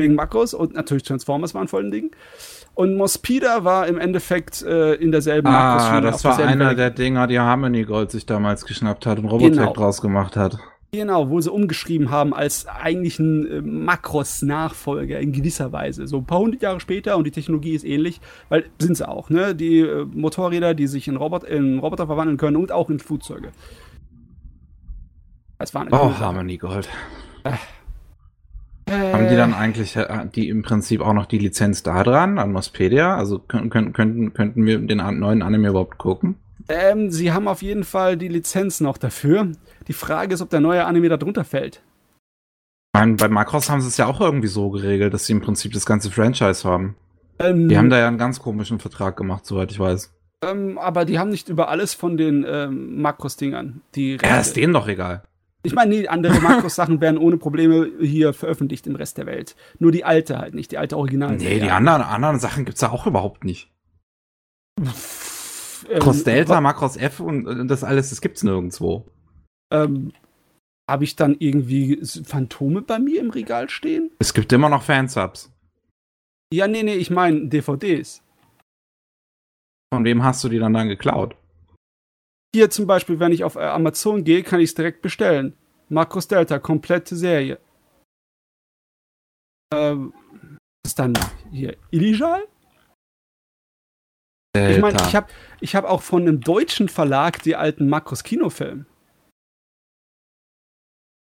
wegen 0.01 0.15
Makros 0.15 0.55
und 0.55 0.75
natürlich 0.75 1.05
Transformers 1.05 1.55
waren 1.55 1.69
voll 1.69 1.85
ein 1.85 1.91
Ding. 1.91 2.11
Und 2.75 2.97
Mospida 2.97 3.65
war 3.65 3.87
im 3.89 3.99
Endeffekt 3.99 4.63
äh, 4.63 4.95
in 4.95 5.13
derselben 5.13 5.49
ah, 5.49 6.01
das 6.01 6.25
war 6.25 6.39
einer 6.39 6.69
Welt. 6.69 6.79
der 6.79 6.91
Dinger, 6.91 7.27
die 7.27 7.39
Harmony 7.39 7.85
Gold 7.85 8.11
sich 8.11 8.27
damals 8.27 8.65
geschnappt 8.65 9.07
hat 9.07 9.19
und 9.19 9.27
Robotech 9.27 9.59
genau. 9.59 9.73
draus 9.73 10.01
gemacht 10.01 10.37
hat. 10.37 10.59
Genau, 10.93 11.31
wo 11.31 11.41
sie 11.41 11.53
umgeschrieben 11.53 12.11
haben 12.11 12.35
als 12.35 12.67
eigentlichen 12.67 13.47
äh, 13.49 13.61
Makros-Nachfolger 13.61 15.21
in 15.21 15.31
gewisser 15.33 15.71
Weise. 15.73 16.09
So 16.09 16.19
ein 16.19 16.25
paar 16.25 16.41
hundert 16.41 16.63
Jahre 16.63 16.81
später 16.81 17.17
und 17.17 17.25
die 17.25 17.31
Technologie 17.31 17.75
ist 17.75 17.85
ähnlich, 17.85 18.21
weil 18.49 18.65
sind 18.79 18.97
sie 18.97 19.09
auch, 19.09 19.31
ne? 19.31 19.55
Die 19.55 19.81
äh, 19.81 20.05
Motorräder, 20.05 20.75
die 20.75 20.89
sich 20.89 21.07
in, 21.07 21.17
Robot, 21.17 21.45
in 21.45 21.79
Roboter 21.79 22.07
verwandeln 22.07 22.39
können 22.39 22.57
und 22.57 22.73
auch 22.73 22.91
in 22.91 22.99
Flugzeuge. 22.99 23.53
Das 25.59 25.75
war 25.75 25.87
oh, 25.93 26.19
Harmony 26.19 26.57
Gold. 26.57 26.89
Äh. 27.45 27.53
Haben 28.90 29.29
die 29.29 29.37
dann 29.37 29.55
eigentlich 29.55 29.96
äh, 29.96 30.26
die 30.35 30.48
im 30.48 30.62
Prinzip 30.62 31.00
auch 31.00 31.12
noch 31.12 31.26
die 31.26 31.38
Lizenz 31.38 31.83
da 31.83 32.03
dran 32.03 32.38
an 32.38 32.53
Mospedia? 32.53 33.16
Also 33.16 33.38
können, 33.38 33.70
könnten, 33.70 34.33
könnten 34.33 34.66
wir 34.66 34.79
den 34.79 34.98
neuen 35.18 35.42
Anime 35.42 35.68
überhaupt 35.68 35.98
gucken? 35.98 36.37
Ähm, 36.68 37.11
sie 37.11 37.33
haben 37.33 37.48
auf 37.48 37.62
jeden 37.62 37.85
Fall 37.85 38.16
die 38.16 38.29
Lizenz 38.29 38.81
noch 38.81 38.98
dafür. 38.98 39.53
Die 39.88 39.92
Frage 39.92 40.35
ist, 40.35 40.40
ob 40.40 40.50
der 40.50 40.61
neue 40.61 40.85
Anime 40.85 41.09
da 41.09 41.16
drunter 41.16 41.44
fällt. 41.44 41.83
Ich 42.92 43.00
meine, 43.00 43.14
bei 43.14 43.29
Macross 43.29 43.70
haben 43.70 43.81
sie 43.81 43.88
es 43.88 43.96
ja 43.96 44.07
auch 44.07 44.20
irgendwie 44.20 44.48
so 44.48 44.70
geregelt, 44.70 45.14
dass 45.14 45.26
sie 45.26 45.33
im 45.33 45.40
Prinzip 45.40 45.72
das 45.72 45.87
ganze 45.87 46.11
Franchise 46.11 46.68
haben. 46.68 46.96
Ähm, 47.38 47.68
die 47.68 47.79
haben 47.79 47.90
da 47.90 47.98
ja 47.98 48.09
einen 48.09 48.18
ganz 48.18 48.40
komischen 48.40 48.79
Vertrag 48.79 49.16
gemacht, 49.16 49.46
soweit 49.46 49.70
ich 49.70 49.79
weiß. 49.79 50.12
Ähm, 50.42 50.79
aber 50.79 51.05
die 51.05 51.18
haben 51.18 51.31
nicht 51.31 51.48
über 51.48 51.68
alles 51.68 51.94
von 51.94 52.16
den 52.16 52.44
ähm, 52.48 53.00
Makros-Dingern. 53.00 53.83
Ja, 53.94 54.40
ist 54.40 54.57
denen 54.57 54.72
doch 54.72 54.88
egal. 54.88 55.22
Ich 55.62 55.75
meine, 55.75 55.94
nee, 55.94 56.09
andere 56.09 56.40
Makros-Sachen 56.40 57.01
werden 57.01 57.18
ohne 57.18 57.37
Probleme 57.37 57.90
hier 58.01 58.33
veröffentlicht 58.33 58.87
im 58.87 58.96
Rest 58.96 59.18
der 59.18 59.27
Welt. 59.27 59.57
Nur 59.79 59.92
die 59.92 60.05
alte 60.05 60.38
halt 60.38 60.55
nicht, 60.55 60.73
die 60.73 60.79
alte 60.79 60.96
Original. 60.96 61.37
Nee, 61.37 61.61
die 61.61 61.70
anderen, 61.70 62.03
anderen 62.03 62.38
Sachen 62.38 62.64
gibt's 62.64 62.81
ja 62.81 62.90
auch 62.90 63.07
überhaupt 63.07 63.44
nicht. 63.44 63.70
Cross 65.99 66.18
ähm, 66.18 66.25
Delta, 66.25 66.61
Macross 66.61 66.96
F 66.96 67.20
und 67.20 67.68
das 67.68 67.85
alles, 67.85 68.11
das 68.11 68.20
gibt's 68.20 68.42
nirgendwo. 68.42 69.07
Ähm, 69.73 70.12
Habe 70.88 71.05
ich 71.05 71.16
dann 71.16 71.37
irgendwie 71.38 72.01
Phantome 72.25 72.83
bei 72.83 72.99
mir 72.99 73.20
im 73.20 73.31
Regal 73.31 73.68
stehen? 73.68 74.11
Es 74.18 74.35
gibt 74.35 74.53
immer 74.53 74.68
noch 74.68 74.83
Fansubs. 74.83 75.53
Ja, 76.53 76.66
nee, 76.66 76.83
nee, 76.83 76.94
ich 76.94 77.11
meine 77.11 77.46
DVDs. 77.49 78.23
Von 79.92 80.05
wem 80.05 80.23
hast 80.23 80.42
du 80.42 80.49
die 80.49 80.59
dann 80.59 80.73
dann 80.73 80.88
geklaut? 80.88 81.37
Hier 82.55 82.71
zum 82.71 82.87
Beispiel, 82.87 83.21
wenn 83.21 83.33
ich 83.33 83.45
auf 83.45 83.55
äh, 83.55 83.61
Amazon 83.61 84.25
gehe, 84.25 84.43
kann 84.43 84.61
ich 84.61 84.71
es 84.71 84.75
direkt 84.75 85.03
bestellen. 85.03 85.57
Marcos 85.89 86.29
Delta, 86.29 86.59
komplette 86.59 87.17
Serie. 87.17 87.61
Ähm, 89.73 90.13
was 90.83 90.91
ist 90.91 90.99
dann 90.99 91.15
hier? 91.53 91.77
Illegal? 91.91 92.43
Delta. 94.55 94.75
Ich 94.75 94.83
meine, 94.83 95.01
ich 95.07 95.15
habe 95.15 95.29
ich 95.61 95.77
hab 95.77 95.85
auch 95.85 96.03
von 96.03 96.23
einem 96.23 96.41
deutschen 96.41 96.89
Verlag 96.89 97.43
die 97.43 97.55
alten 97.55 97.89
Makros 97.89 98.25
Kinofilme. 98.25 98.85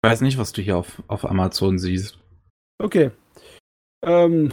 Ich 0.03 0.09
weiß 0.09 0.21
nicht, 0.21 0.37
was 0.37 0.51
du 0.51 0.61
hier 0.61 0.77
auf, 0.77 1.01
auf 1.07 1.23
Amazon 1.23 1.79
siehst. 1.79 2.19
Okay. 2.81 3.11
Ähm, 4.05 4.51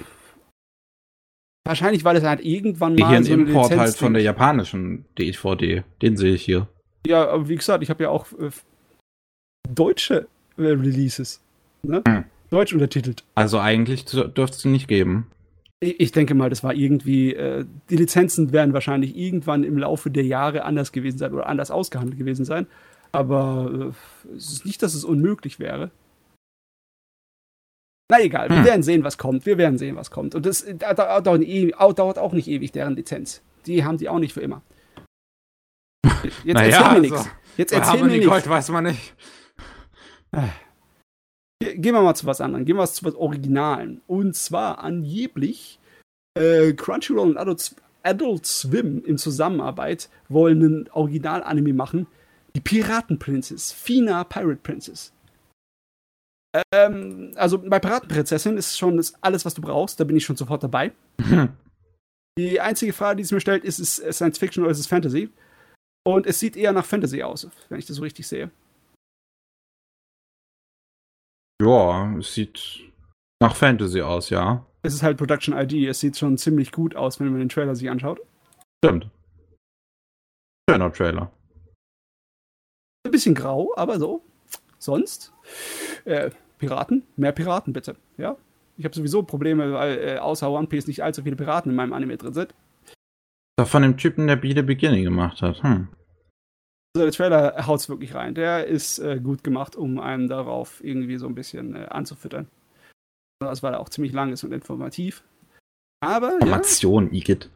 Wahrscheinlich, 1.65 2.05
weil 2.05 2.17
es 2.17 2.25
halt 2.25 2.45
irgendwann 2.45 2.95
mal. 2.95 3.09
Hier 3.09 3.19
ein 3.19 3.25
so 3.25 3.35
Import 3.35 3.77
halt 3.77 3.97
von 3.97 4.15
der 4.15 4.23
japanischen 4.23 5.05
DVD. 5.19 5.85
Den 6.03 6.17
sehe 6.17 6.35
ich 6.35 6.43
hier. 6.43 6.69
Ja, 7.07 7.29
aber 7.29 7.49
wie 7.49 7.57
gesagt, 7.57 7.83
ich 7.83 7.91
habe 7.91 8.03
ja 8.03 8.11
auch 8.11 8.27
äh, 8.33 8.51
deutsche 9.69 10.27
äh, 10.57 10.63
Releases. 10.63 11.41
Ne? 11.83 12.03
Hm. 12.07 12.25
Deutsch 12.51 12.73
untertitelt. 12.73 13.25
Also 13.35 13.59
eigentlich 13.61 14.05
dürfte 14.05 14.45
es 14.45 14.65
nicht 14.65 14.89
geben. 14.89 15.27
Ich 15.83 16.13
denke 16.13 16.35
mal, 16.35 16.51
das 16.51 16.63
war 16.63 16.75
irgendwie, 16.75 17.33
äh, 17.33 17.65
die 17.89 17.97
Lizenzen 17.97 18.53
werden 18.53 18.75
wahrscheinlich 18.75 19.17
irgendwann 19.17 19.65
im 19.65 19.79
Laufe 19.79 20.11
der 20.11 20.25
Jahre 20.25 20.65
anders 20.65 20.93
gewesen 20.93 21.17
sein 21.17 21.33
oder 21.33 21.47
anders 21.47 21.71
ausgehandelt 21.71 22.19
gewesen 22.19 22.45
sein. 22.45 22.67
Aber 23.13 23.93
äh, 24.29 24.37
es 24.37 24.53
ist 24.53 24.67
nicht, 24.67 24.83
dass 24.83 24.95
es 24.95 25.05
unmöglich 25.05 25.59
wäre. 25.59 25.91
Na 28.11 28.21
egal, 28.21 28.49
hm. 28.49 28.57
wir 28.57 28.65
werden 28.65 28.83
sehen, 28.83 29.05
was 29.05 29.19
kommt. 29.19 29.47
Wir 29.47 29.57
werden 29.57 29.79
sehen, 29.79 29.95
was 29.95 30.11
kommt. 30.11 30.35
Und 30.35 30.45
das 30.45 30.67
dauert, 30.79 31.27
dauert 31.27 32.19
auch 32.19 32.33
nicht 32.33 32.49
ewig, 32.49 32.73
deren 32.73 32.97
Lizenz. 32.97 33.41
Die 33.67 33.85
haben 33.85 33.99
die 33.99 34.09
auch 34.09 34.19
nicht 34.19 34.33
für 34.33 34.41
immer. 34.41 34.63
Jetzt 36.45 36.55
naja, 36.55 36.77
erzähl 36.77 36.93
mir 36.95 37.01
nichts. 37.01 37.19
Also, 37.19 37.31
Jetzt 37.57 37.73
erzähl 37.73 38.03
mir 38.03 38.19
nichts. 38.19 38.49
weiß 38.49 38.69
man 38.71 38.85
nicht. 38.85 39.15
Gehen 41.63 41.95
wir 41.95 42.03
mal 42.03 42.17
zu 42.17 42.27
was 42.27 42.41
anderem. 42.41 42.65
Gehen 42.65 42.77
wir 42.77 42.83
mal 42.83 42.89
zu 42.89 43.05
was 43.05 43.15
Originalen. 43.15 44.01
Und 44.09 44.35
zwar 44.35 44.81
angeblich 44.81 45.79
äh, 46.35 46.73
Crunchyroll 46.73 47.31
und 47.31 47.37
Adult, 47.37 47.77
Adult 48.03 48.45
Swim 48.45 49.05
in 49.05 49.19
Zusammenarbeit 49.19 50.09
wollen 50.29 50.65
einen 50.65 50.89
Original-Anime 50.91 51.75
machen. 51.75 52.09
Die 52.57 52.61
Piratenprinzess. 52.61 53.71
Fina 53.71 54.25
Pirate 54.25 54.61
Princess. 54.63 55.13
Ähm, 56.75 57.33
also 57.37 57.59
bei 57.59 57.79
Piratenprinzessin 57.79 58.57
ist 58.57 58.77
schon 58.77 58.97
das 58.97 59.15
alles, 59.23 59.45
was 59.45 59.55
du 59.55 59.63
brauchst. 59.63 60.01
Da 60.01 60.05
bin 60.05 60.17
ich 60.17 60.25
schon 60.25 60.37
sofort 60.37 60.63
dabei. 60.63 60.93
Die 62.39 62.61
einzige 62.61 62.93
Frage, 62.93 63.17
die 63.17 63.23
es 63.23 63.33
mir 63.33 63.41
stellt, 63.41 63.65
ist 63.65 63.79
es 63.79 63.97
Science 64.17 64.39
Fiction 64.39 64.63
oder 64.63 64.71
ist 64.71 64.79
es 64.79 64.87
Fantasy? 64.87 65.31
Und 66.07 66.27
es 66.27 66.41
sieht 66.41 66.57
eher 66.57 66.73
nach 66.73 66.87
Fantasy 66.87 67.23
aus, 67.23 67.49
wenn 67.69 67.79
ich 67.79 67.87
das 67.87 67.97
so 67.97 68.03
richtig 68.03 68.27
sehe. 68.27 68.51
Ja, 71.63 72.17
es 72.17 72.33
sieht 72.33 72.81
nach 73.43 73.55
Fantasy 73.55 74.01
aus, 74.01 74.31
ja. 74.31 74.67
Es 74.83 74.95
ist 74.95 75.03
halt 75.03 75.19
Production 75.19 75.55
ID. 75.55 75.89
Es 75.89 76.01
sieht 76.01 76.17
schon 76.17 76.39
ziemlich 76.39 76.73
gut 76.73 76.97
aus, 76.97 77.21
wenn 77.21 77.29
man 77.29 77.41
den 77.41 77.51
Trailer 77.51 77.75
sich 77.75 77.91
anschaut. 77.91 78.21
Stimmt. 78.83 79.11
Schöner 80.69 80.93
Trailer. 80.93 81.31
Ein 83.05 83.11
bisschen 83.13 83.35
grau, 83.35 83.75
aber 83.77 83.99
so. 83.99 84.25
Sonst. 84.81 85.33
Äh, 86.05 86.31
Piraten? 86.59 87.05
Mehr 87.17 87.33
Piraten, 87.33 87.73
bitte. 87.73 87.97
Ja? 88.17 88.37
Ich 88.77 88.85
habe 88.85 88.95
sowieso 88.95 89.23
Probleme, 89.23 89.73
weil 89.75 89.99
äh, 89.99 90.19
außer 90.19 90.51
One 90.51 90.67
Piece 90.67 90.87
nicht 90.87 91.05
allzu 91.05 91.23
viele 91.23 91.37
Piraten 91.37 91.71
in 91.71 91.77
meinem 91.77 91.93
Anime 91.93 92.17
drin 92.17 92.35
sind. 92.35 92.55
Doch 93.57 93.69
von 93.69 93.83
dem 93.83 93.99
Typen, 93.99 94.27
der 94.27 94.37
Be 94.37 94.55
the 94.55 94.63
Beginning 94.63 95.05
gemacht 95.05 95.43
hat. 95.43 95.63
Hm. 95.63 95.89
Also 96.97 97.05
der 97.05 97.13
Trailer 97.13 97.67
haut's 97.67 97.89
wirklich 97.89 98.15
rein. 98.15 98.35
Der 98.35 98.67
ist 98.67 98.99
äh, 98.99 99.21
gut 99.21 99.45
gemacht, 99.45 99.77
um 99.77 100.01
einem 100.01 100.29
darauf 100.29 100.83
irgendwie 100.83 101.19
so 101.19 101.27
ein 101.27 101.35
bisschen 101.35 101.77
äh, 101.77 101.87
anzufüttern. 101.91 102.49
Das 103.41 103.63
war 103.63 103.79
auch 103.79 103.89
ziemlich 103.91 104.13
lang 104.13 104.33
ist 104.33 104.45
und 104.45 104.53
informativ. 104.53 105.23
Aber. 106.03 106.35
Information, 106.35 107.07
ja, 107.13 107.19
Igitt. 107.19 107.51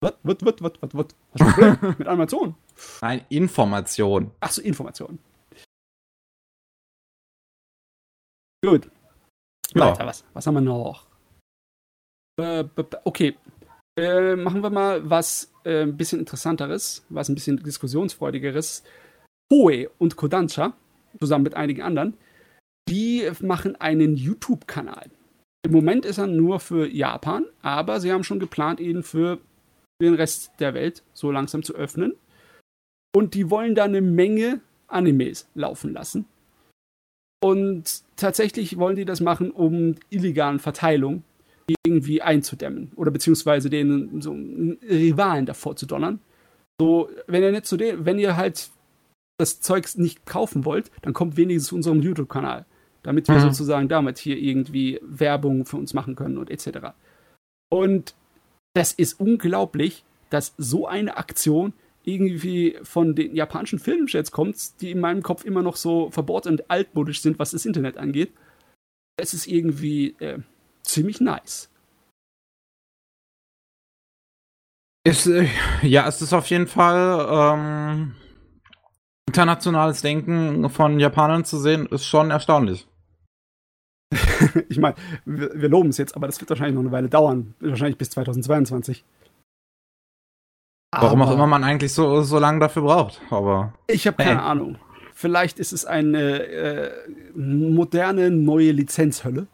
Was, 0.00 0.14
was, 0.22 0.36
was, 0.42 0.54
was, 0.60 0.72
was, 0.82 1.06
was? 1.32 1.98
Mit 1.98 2.06
Animation? 2.06 2.54
Nein, 3.00 3.22
Information. 3.30 4.30
Achso, 4.40 4.60
Information. 4.62 5.18
Gut. 8.64 8.90
Ja. 9.74 9.92
Weiter, 9.92 10.06
was, 10.06 10.24
was 10.32 10.46
haben 10.46 10.54
wir 10.54 10.60
noch? 10.60 11.06
Äh, 12.40 12.64
okay. 13.04 13.36
Äh, 13.98 14.36
machen 14.36 14.62
wir 14.62 14.70
mal 14.70 15.08
was 15.08 15.52
äh, 15.64 15.82
ein 15.82 15.96
bisschen 15.96 16.20
interessanteres, 16.20 17.04
was 17.08 17.28
ein 17.28 17.34
bisschen 17.34 17.56
diskussionsfreudigeres. 17.62 18.84
Hohe 19.52 19.90
und 19.98 20.16
Kodansha, 20.16 20.74
zusammen 21.18 21.44
mit 21.44 21.54
einigen 21.54 21.82
anderen, 21.82 22.16
die 22.88 23.28
machen 23.40 23.76
einen 23.76 24.16
YouTube-Kanal. 24.16 25.10
Im 25.64 25.72
Moment 25.72 26.04
ist 26.04 26.18
er 26.18 26.26
nur 26.26 26.60
für 26.60 26.86
Japan, 26.86 27.46
aber 27.62 28.00
sie 28.00 28.12
haben 28.12 28.24
schon 28.24 28.40
geplant, 28.40 28.78
ihn 28.80 29.02
für 29.02 29.38
den 30.00 30.14
Rest 30.14 30.52
der 30.60 30.74
Welt 30.74 31.02
so 31.12 31.30
langsam 31.30 31.62
zu 31.62 31.74
öffnen. 31.74 32.14
Und 33.14 33.34
die 33.34 33.50
wollen 33.50 33.74
da 33.74 33.84
eine 33.84 34.00
Menge 34.00 34.60
Animes 34.86 35.48
laufen 35.54 35.92
lassen. 35.92 36.26
Und 37.40 38.02
tatsächlich 38.16 38.78
wollen 38.78 38.96
die 38.96 39.04
das 39.04 39.20
machen, 39.20 39.50
um 39.50 39.94
illegalen 40.10 40.58
Verteilung 40.58 41.22
irgendwie 41.86 42.22
einzudämmen 42.22 42.92
oder 42.96 43.10
beziehungsweise 43.10 43.68
denen 43.70 44.20
so 44.22 44.32
Rivalen 44.32 45.46
davor 45.46 45.76
zu 45.76 45.86
donnern. 45.86 46.18
So, 46.80 47.10
wenn 47.26 47.42
ihr 47.42 47.52
nicht 47.52 47.66
zu 47.66 47.76
dem, 47.76 48.04
wenn 48.04 48.18
ihr 48.18 48.36
halt 48.36 48.70
das 49.38 49.60
Zeugs 49.60 49.96
nicht 49.96 50.26
kaufen 50.26 50.64
wollt, 50.64 50.90
dann 51.02 51.12
kommt 51.12 51.36
wenigstens 51.36 51.68
zu 51.68 51.76
unserem 51.76 52.02
YouTube-Kanal, 52.02 52.64
damit 53.02 53.28
wir 53.28 53.36
mhm. 53.36 53.40
sozusagen 53.40 53.88
damit 53.88 54.18
hier 54.18 54.38
irgendwie 54.38 54.98
Werbung 55.02 55.64
für 55.64 55.76
uns 55.76 55.94
machen 55.94 56.16
können 56.16 56.38
und 56.38 56.50
etc. 56.50 56.88
Und 57.70 58.14
das 58.74 58.92
ist 58.92 59.20
unglaublich, 59.20 60.04
dass 60.30 60.54
so 60.56 60.86
eine 60.86 61.16
Aktion 61.16 61.72
irgendwie 62.08 62.78
von 62.82 63.14
den 63.14 63.34
japanischen 63.34 63.78
Filmchats 63.78 64.30
kommt, 64.30 64.80
die 64.80 64.90
in 64.90 65.00
meinem 65.00 65.22
Kopf 65.22 65.44
immer 65.44 65.62
noch 65.62 65.76
so 65.76 66.10
verbohrt 66.10 66.46
und 66.46 66.70
altmodisch 66.70 67.20
sind, 67.20 67.38
was 67.38 67.50
das 67.50 67.66
Internet 67.66 67.98
angeht. 67.98 68.32
Es 69.16 69.34
ist 69.34 69.46
irgendwie 69.46 70.16
äh, 70.20 70.38
ziemlich 70.82 71.20
nice. 71.20 71.70
Ist, 75.04 75.26
äh, 75.26 75.48
ja, 75.82 76.06
es 76.08 76.22
ist 76.22 76.32
auf 76.32 76.46
jeden 76.46 76.66
Fall 76.66 77.26
ähm, 77.30 78.14
internationales 79.26 80.02
Denken 80.02 80.68
von 80.70 80.98
Japanern 80.98 81.44
zu 81.44 81.58
sehen, 81.58 81.86
ist 81.86 82.04
schon 82.04 82.30
erstaunlich. 82.30 82.88
ich 84.68 84.78
meine, 84.78 84.96
wir, 85.24 85.50
wir, 85.54 85.68
loben 85.68 85.90
es 85.90 85.98
jetzt, 85.98 86.16
aber 86.16 86.26
das 86.26 86.40
wird 86.40 86.48
wahrscheinlich 86.50 86.74
noch 86.74 86.82
eine 86.82 86.92
Weile 86.92 87.08
dauern. 87.08 87.54
Wahrscheinlich 87.60 87.98
bis 87.98 88.10
2022. 88.10 89.04
Warum 90.92 91.22
aber 91.22 91.30
auch 91.30 91.34
immer 91.34 91.46
man 91.46 91.64
eigentlich 91.64 91.92
so, 91.92 92.22
so 92.22 92.38
lange 92.38 92.60
dafür 92.60 92.82
braucht, 92.82 93.20
aber. 93.30 93.74
Ich 93.88 94.06
habe 94.06 94.16
keine 94.16 94.40
hey. 94.40 94.48
Ahnung. 94.48 94.78
Vielleicht 95.12 95.58
ist 95.58 95.72
es 95.72 95.84
eine 95.84 96.42
äh, 96.44 96.92
moderne 97.34 98.30
neue 98.30 98.72
Lizenzhölle. 98.72 99.48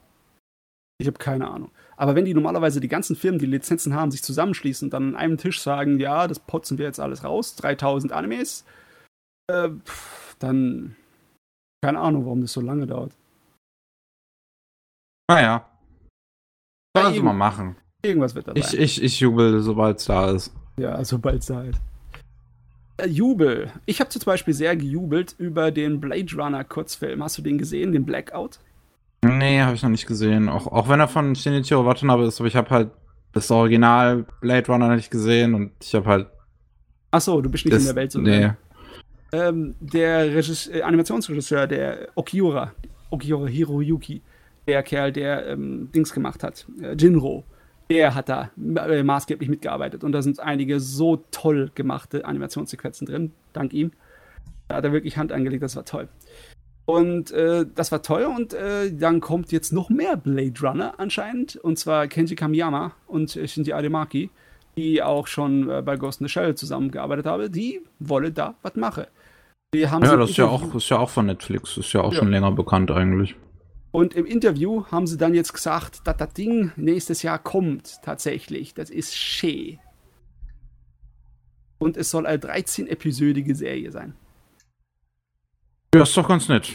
Ich 0.98 1.06
habe 1.06 1.18
keine 1.18 1.48
Ahnung. 1.48 1.70
Aber 1.96 2.14
wenn 2.14 2.24
die 2.24 2.34
normalerweise 2.34 2.80
die 2.80 2.88
ganzen 2.88 3.16
Firmen, 3.16 3.38
die 3.38 3.46
Lizenzen 3.46 3.94
haben, 3.94 4.10
sich 4.10 4.22
zusammenschließen 4.22 4.86
und 4.86 4.90
dann 4.92 5.08
an 5.08 5.16
einem 5.16 5.38
Tisch 5.38 5.60
sagen, 5.60 5.98
ja, 5.98 6.28
das 6.28 6.38
potzen 6.38 6.78
wir 6.78 6.86
jetzt 6.86 7.00
alles 7.00 7.24
raus, 7.24 7.56
3000 7.56 8.12
Animes, 8.12 8.64
äh, 9.48 9.70
dann 10.38 10.96
keine 11.84 12.00
Ahnung, 12.00 12.24
warum 12.24 12.40
das 12.40 12.52
so 12.52 12.60
lange 12.60 12.86
dauert. 12.86 13.12
Naja. 15.28 15.68
Sollen 16.96 17.12
sie 17.12 17.20
mal 17.20 17.34
machen. 17.34 17.76
Irgendwas 18.02 18.34
wird 18.34 18.48
da 18.48 18.52
ich, 18.54 18.72
Ich, 18.72 19.02
ich 19.02 19.20
jubel, 19.20 19.60
sobald 19.60 19.98
es 19.98 20.06
da 20.06 20.30
ist. 20.30 20.54
Ja, 20.76 21.04
sobald 21.04 21.40
es 21.40 21.46
da 21.46 21.62
ist. 21.62 21.80
Äh, 22.96 23.06
Jubel. 23.06 23.70
Ich 23.86 24.00
habe 24.00 24.10
zum 24.10 24.22
Beispiel 24.24 24.54
sehr 24.54 24.76
gejubelt 24.76 25.34
über 25.38 25.70
den 25.70 26.00
Blade 26.00 26.34
Runner 26.36 26.64
Kurzfilm. 26.64 27.22
Hast 27.22 27.38
du 27.38 27.42
den 27.42 27.58
gesehen, 27.58 27.92
den 27.92 28.04
Blackout? 28.04 28.58
Nee, 29.24 29.60
habe 29.60 29.74
ich 29.74 29.82
noch 29.82 29.90
nicht 29.90 30.06
gesehen. 30.06 30.48
Auch, 30.48 30.66
auch 30.66 30.88
wenn 30.88 31.00
er 31.00 31.08
von 31.08 31.34
Shinichiro 31.34 31.84
Watanabe 31.86 32.24
ist, 32.26 32.40
aber 32.40 32.48
ich 32.48 32.56
habe 32.56 32.70
halt 32.70 32.90
das 33.32 33.50
Original 33.50 34.24
Blade 34.40 34.66
Runner 34.66 34.94
nicht 34.94 35.10
gesehen 35.10 35.54
und 35.54 35.72
ich 35.82 35.94
habe 35.94 36.06
halt. 36.06 36.26
Achso, 37.10 37.40
du 37.40 37.50
bist 37.50 37.64
nicht 37.64 37.74
das, 37.74 37.82
in 37.82 37.88
der 37.88 37.96
Welt 37.96 38.12
so. 38.12 38.20
Nee. 38.20 38.50
Ähm, 39.32 39.74
der 39.80 40.34
Regis 40.34 40.68
äh, 40.68 40.82
Animationsregisseur, 40.82 41.66
der 41.66 42.08
Okiura, 42.14 42.72
Okiura 43.10 43.46
Hiroyuki, 43.46 44.22
der 44.68 44.82
Kerl, 44.82 45.10
der 45.10 45.48
ähm, 45.48 45.90
Dings 45.92 46.12
gemacht 46.12 46.42
hat, 46.42 46.66
äh, 46.80 46.94
Jinro, 46.94 47.44
der 47.90 48.14
hat 48.14 48.28
da 48.28 48.50
äh, 48.56 49.02
maßgeblich 49.02 49.48
mitgearbeitet 49.48 50.04
und 50.04 50.12
da 50.12 50.22
sind 50.22 50.40
einige 50.40 50.80
so 50.80 51.24
toll 51.30 51.70
gemachte 51.74 52.24
Animationssequenzen 52.24 53.06
drin, 53.06 53.32
dank 53.52 53.72
ihm. 53.72 53.92
Da 54.68 54.76
hat 54.76 54.84
er 54.84 54.92
wirklich 54.92 55.16
Hand 55.16 55.32
angelegt, 55.32 55.62
das 55.62 55.76
war 55.76 55.84
toll. 55.84 56.08
Und 56.86 57.30
äh, 57.32 57.64
das 57.74 57.92
war 57.92 58.02
toll 58.02 58.24
und 58.24 58.52
äh, 58.52 58.92
dann 58.92 59.20
kommt 59.20 59.52
jetzt 59.52 59.72
noch 59.72 59.88
mehr 59.88 60.16
Blade 60.16 60.54
Runner 60.60 60.94
anscheinend. 60.98 61.56
Und 61.56 61.78
zwar 61.78 62.06
Kenji 62.08 62.34
Kamiyama 62.36 62.92
und 63.06 63.34
äh, 63.36 63.48
Shinji 63.48 63.72
Ademaki, 63.72 64.30
die 64.76 65.02
auch 65.02 65.26
schon 65.26 65.70
äh, 65.70 65.82
bei 65.82 65.96
Ghost 65.96 66.20
in 66.20 66.26
the 66.26 66.32
Shell 66.32 66.54
zusammengearbeitet 66.54 67.26
haben, 67.26 67.50
die 67.50 67.80
wollen 68.00 68.34
da 68.34 68.54
was 68.62 68.74
machen. 68.74 69.04
ja, 70.10 70.16
das 70.16 70.30
ist 70.30 70.36
ja, 70.36 70.46
auch, 70.46 70.74
ist 70.74 70.88
ja 70.88 70.98
auch 70.98 71.10
von 71.10 71.26
Netflix, 71.26 71.76
ist 71.78 71.92
ja 71.94 72.02
auch 72.02 72.12
ja. 72.12 72.18
schon 72.18 72.30
länger 72.30 72.52
bekannt 72.52 72.90
eigentlich. 72.90 73.34
Und 73.94 74.14
im 74.14 74.26
Interview 74.26 74.86
haben 74.86 75.06
sie 75.06 75.16
dann 75.16 75.34
jetzt 75.34 75.52
gesagt, 75.52 76.00
dass 76.04 76.16
das 76.16 76.32
Ding 76.32 76.72
nächstes 76.74 77.22
Jahr 77.22 77.38
kommt, 77.38 78.02
tatsächlich. 78.02 78.74
Das 78.74 78.90
ist 78.90 79.14
schön. 79.16 79.78
Und 81.78 81.96
es 81.96 82.10
soll 82.10 82.26
eine 82.26 82.38
13-episodige 82.38 83.54
Serie 83.54 83.92
sein. 83.92 84.16
Ja, 85.94 86.02
ist 86.02 86.16
doch 86.16 86.26
ganz 86.26 86.48
nett. 86.48 86.72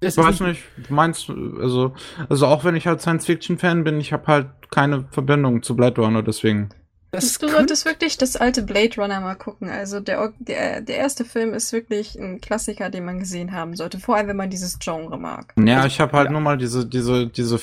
Das 0.00 0.18
ich 0.18 0.22
weiß 0.22 0.40
nicht, 0.40 0.62
du 0.86 0.92
meinst, 0.92 1.30
also, 1.30 1.94
also 2.28 2.46
auch 2.48 2.64
wenn 2.64 2.76
ich 2.76 2.86
halt 2.86 3.00
Science-Fiction-Fan 3.00 3.82
bin, 3.84 3.98
ich 3.98 4.12
habe 4.12 4.26
halt 4.26 4.70
keine 4.70 5.08
Verbindung 5.12 5.62
zu 5.62 5.74
Blade 5.74 6.02
Runner, 6.02 6.22
deswegen. 6.22 6.68
Das 7.12 7.38
du 7.38 7.48
solltest 7.48 7.84
wirklich 7.84 8.18
das 8.18 8.36
alte 8.36 8.62
Blade 8.62 8.96
Runner 8.96 9.20
mal 9.20 9.36
gucken. 9.36 9.68
Also 9.68 10.00
der, 10.00 10.32
der, 10.38 10.80
der 10.80 10.96
erste 10.96 11.24
Film 11.24 11.54
ist 11.54 11.72
wirklich 11.72 12.16
ein 12.16 12.40
Klassiker, 12.40 12.90
den 12.90 13.04
man 13.04 13.18
gesehen 13.20 13.52
haben 13.52 13.74
sollte. 13.76 13.98
Vor 13.98 14.16
allem, 14.16 14.28
wenn 14.28 14.36
man 14.36 14.50
dieses 14.50 14.78
Genre 14.78 15.18
mag. 15.18 15.54
Ja, 15.58 15.76
also, 15.76 15.86
ich 15.88 16.00
habe 16.00 16.16
halt 16.16 16.26
ja. 16.26 16.32
nur 16.32 16.40
mal 16.40 16.58
diese, 16.58 16.84
diese, 16.86 17.28
diese 17.28 17.58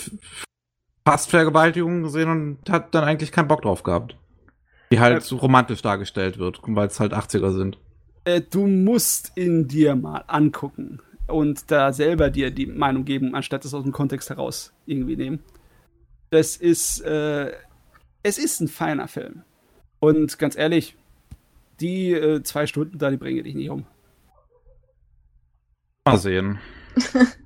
Fast-Vergewaltigung 1.05 2.03
gesehen 2.03 2.29
und 2.29 2.69
hat 2.69 2.95
dann 2.95 3.03
eigentlich 3.03 3.31
keinen 3.31 3.47
Bock 3.47 3.61
drauf 3.61 3.83
gehabt. 3.83 4.15
Die 4.91 4.99
halt 4.99 5.23
so 5.23 5.37
romantisch 5.37 5.81
dargestellt 5.81 6.37
wird, 6.37 6.59
weil 6.63 6.87
es 6.87 6.99
halt 6.99 7.13
80er 7.13 7.51
sind. 7.51 7.77
Äh, 8.25 8.41
du 8.41 8.67
musst 8.67 9.33
ihn 9.35 9.67
dir 9.67 9.95
mal 9.95 10.23
angucken 10.27 11.01
und 11.27 11.71
da 11.71 11.91
selber 11.91 12.29
dir 12.29 12.51
die 12.51 12.67
Meinung 12.67 13.03
geben, 13.05 13.35
anstatt 13.35 13.65
es 13.65 13.73
aus 13.73 13.83
dem 13.83 13.91
Kontext 13.91 14.29
heraus 14.29 14.71
irgendwie 14.85 15.15
nehmen. 15.15 15.39
Das 16.29 16.55
ist, 16.55 17.01
äh, 17.01 17.51
es 18.23 18.37
ist 18.37 18.61
ein 18.61 18.67
feiner 18.67 19.07
Film. 19.07 19.43
Und 19.99 20.39
ganz 20.39 20.57
ehrlich, 20.57 20.95
die 21.79 22.11
äh, 22.11 22.43
zwei 22.43 22.65
Stunden 22.65 22.97
da, 22.97 23.09
die 23.09 23.17
bringen 23.17 23.43
dich 23.43 23.55
nicht 23.55 23.69
um. 23.69 23.85
Mal 26.05 26.17
sehen. 26.17 26.59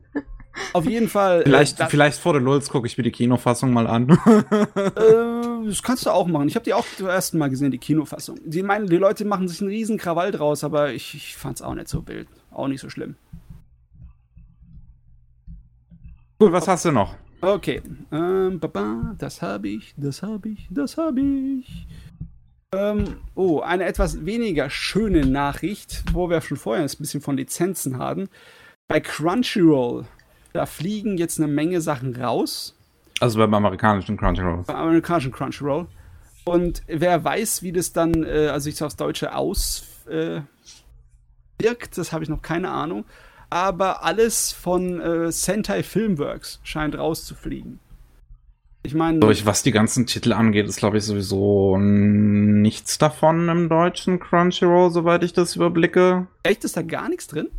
Auf 0.73 0.85
jeden 0.85 1.07
Fall. 1.07 1.41
Äh, 1.41 1.43
vielleicht, 1.43 1.79
äh, 1.79 1.87
vielleicht 1.87 2.19
vor 2.19 2.33
der 2.33 2.41
Lulz 2.41 2.69
gucke 2.69 2.87
ich 2.87 2.97
mir 2.97 3.03
die 3.03 3.11
Kinofassung 3.11 3.73
mal 3.73 3.87
an. 3.87 4.09
äh, 4.75 5.67
das 5.67 5.83
kannst 5.83 6.05
du 6.05 6.09
auch 6.09 6.27
machen. 6.27 6.47
Ich 6.47 6.55
habe 6.55 6.65
die 6.65 6.73
auch 6.73 6.85
zum 6.97 7.07
ersten 7.07 7.37
Mal 7.37 7.49
gesehen, 7.49 7.71
die 7.71 7.77
Kinofassung. 7.77 8.39
Die 8.43 8.63
meinen, 8.63 8.87
die 8.87 8.97
Leute 8.97 9.25
machen 9.25 9.47
sich 9.47 9.61
einen 9.61 9.69
riesen 9.69 9.97
Krawall 9.97 10.31
draus, 10.31 10.63
aber 10.63 10.93
ich, 10.93 11.13
ich 11.13 11.35
fand 11.35 11.57
es 11.57 11.61
auch 11.61 11.75
nicht 11.75 11.87
so 11.87 12.07
wild. 12.07 12.27
Auch 12.51 12.67
nicht 12.67 12.81
so 12.81 12.89
schlimm. 12.89 13.15
Gut, 16.39 16.51
was 16.51 16.67
hast 16.67 16.85
du 16.85 16.91
noch? 16.91 17.15
Okay. 17.41 17.82
Ähm, 18.12 18.60
baba, 18.60 19.15
das 19.17 19.41
habe 19.41 19.69
ich, 19.69 19.93
das 19.97 20.23
habe 20.23 20.50
ich, 20.50 20.67
das 20.71 20.97
habe 20.97 21.21
ich. 21.21 21.88
Ähm, 22.73 23.17
oh, 23.36 23.62
eine 23.62 23.86
etwas 23.86 24.26
weniger 24.26 24.69
schöne 24.69 25.26
Nachricht, 25.26 26.04
wo 26.12 26.30
wir 26.30 26.41
schon 26.41 26.58
vorher 26.58 26.84
ein 26.84 26.97
bisschen 26.97 27.21
von 27.21 27.38
Lizenzen 27.38 27.97
haben. 27.97 28.28
Bei 28.88 29.00
Crunchyroll, 29.00 30.06
da 30.54 30.65
fliegen 30.65 31.17
jetzt 31.17 31.39
eine 31.39 31.47
Menge 31.47 31.80
Sachen 31.82 32.15
raus. 32.15 32.76
Also 33.19 33.39
beim 33.39 33.54
amerikanischen 33.54 34.17
Crunchyroll. 34.17 34.63
Beim 34.65 34.76
amerikanischen 34.76 35.32
Crunchyroll. 35.32 35.88
Und 36.43 36.82
wer 36.88 37.23
weiß, 37.23 37.62
wie 37.62 37.71
das 37.71 37.93
dann, 37.93 38.23
äh, 38.23 38.47
also 38.47 38.69
ich 38.69 38.82
aufs 38.84 38.95
Deutsche 38.95 39.36
auswirkt, 39.36 40.47
äh, 41.62 41.95
das 41.95 42.12
habe 42.12 42.23
ich 42.23 42.30
noch 42.30 42.41
keine 42.41 42.69
Ahnung 42.69 43.06
aber 43.49 44.03
alles 44.03 44.51
von 44.51 44.99
äh, 44.99 45.31
Sentai 45.31 45.83
Filmworks 45.83 46.60
scheint 46.63 46.97
rauszufliegen. 46.97 47.79
Ich 48.83 48.93
meine. 48.93 49.19
Durch 49.19 49.45
was 49.45 49.63
die 49.63 49.71
ganzen 49.71 50.05
Titel 50.05 50.33
angeht, 50.33 50.67
ist 50.67 50.77
glaube 50.77 50.97
ich 50.97 51.03
sowieso 51.03 51.77
nichts 51.77 52.97
davon 52.97 53.49
im 53.49 53.69
deutschen 53.69 54.19
Crunchyroll, 54.19 54.91
soweit 54.91 55.23
ich 55.23 55.33
das 55.33 55.55
überblicke. 55.55 56.27
Echt, 56.43 56.63
ist 56.63 56.77
da 56.77 56.81
gar 56.81 57.10
nichts 57.10 57.27
drin? 57.27 57.49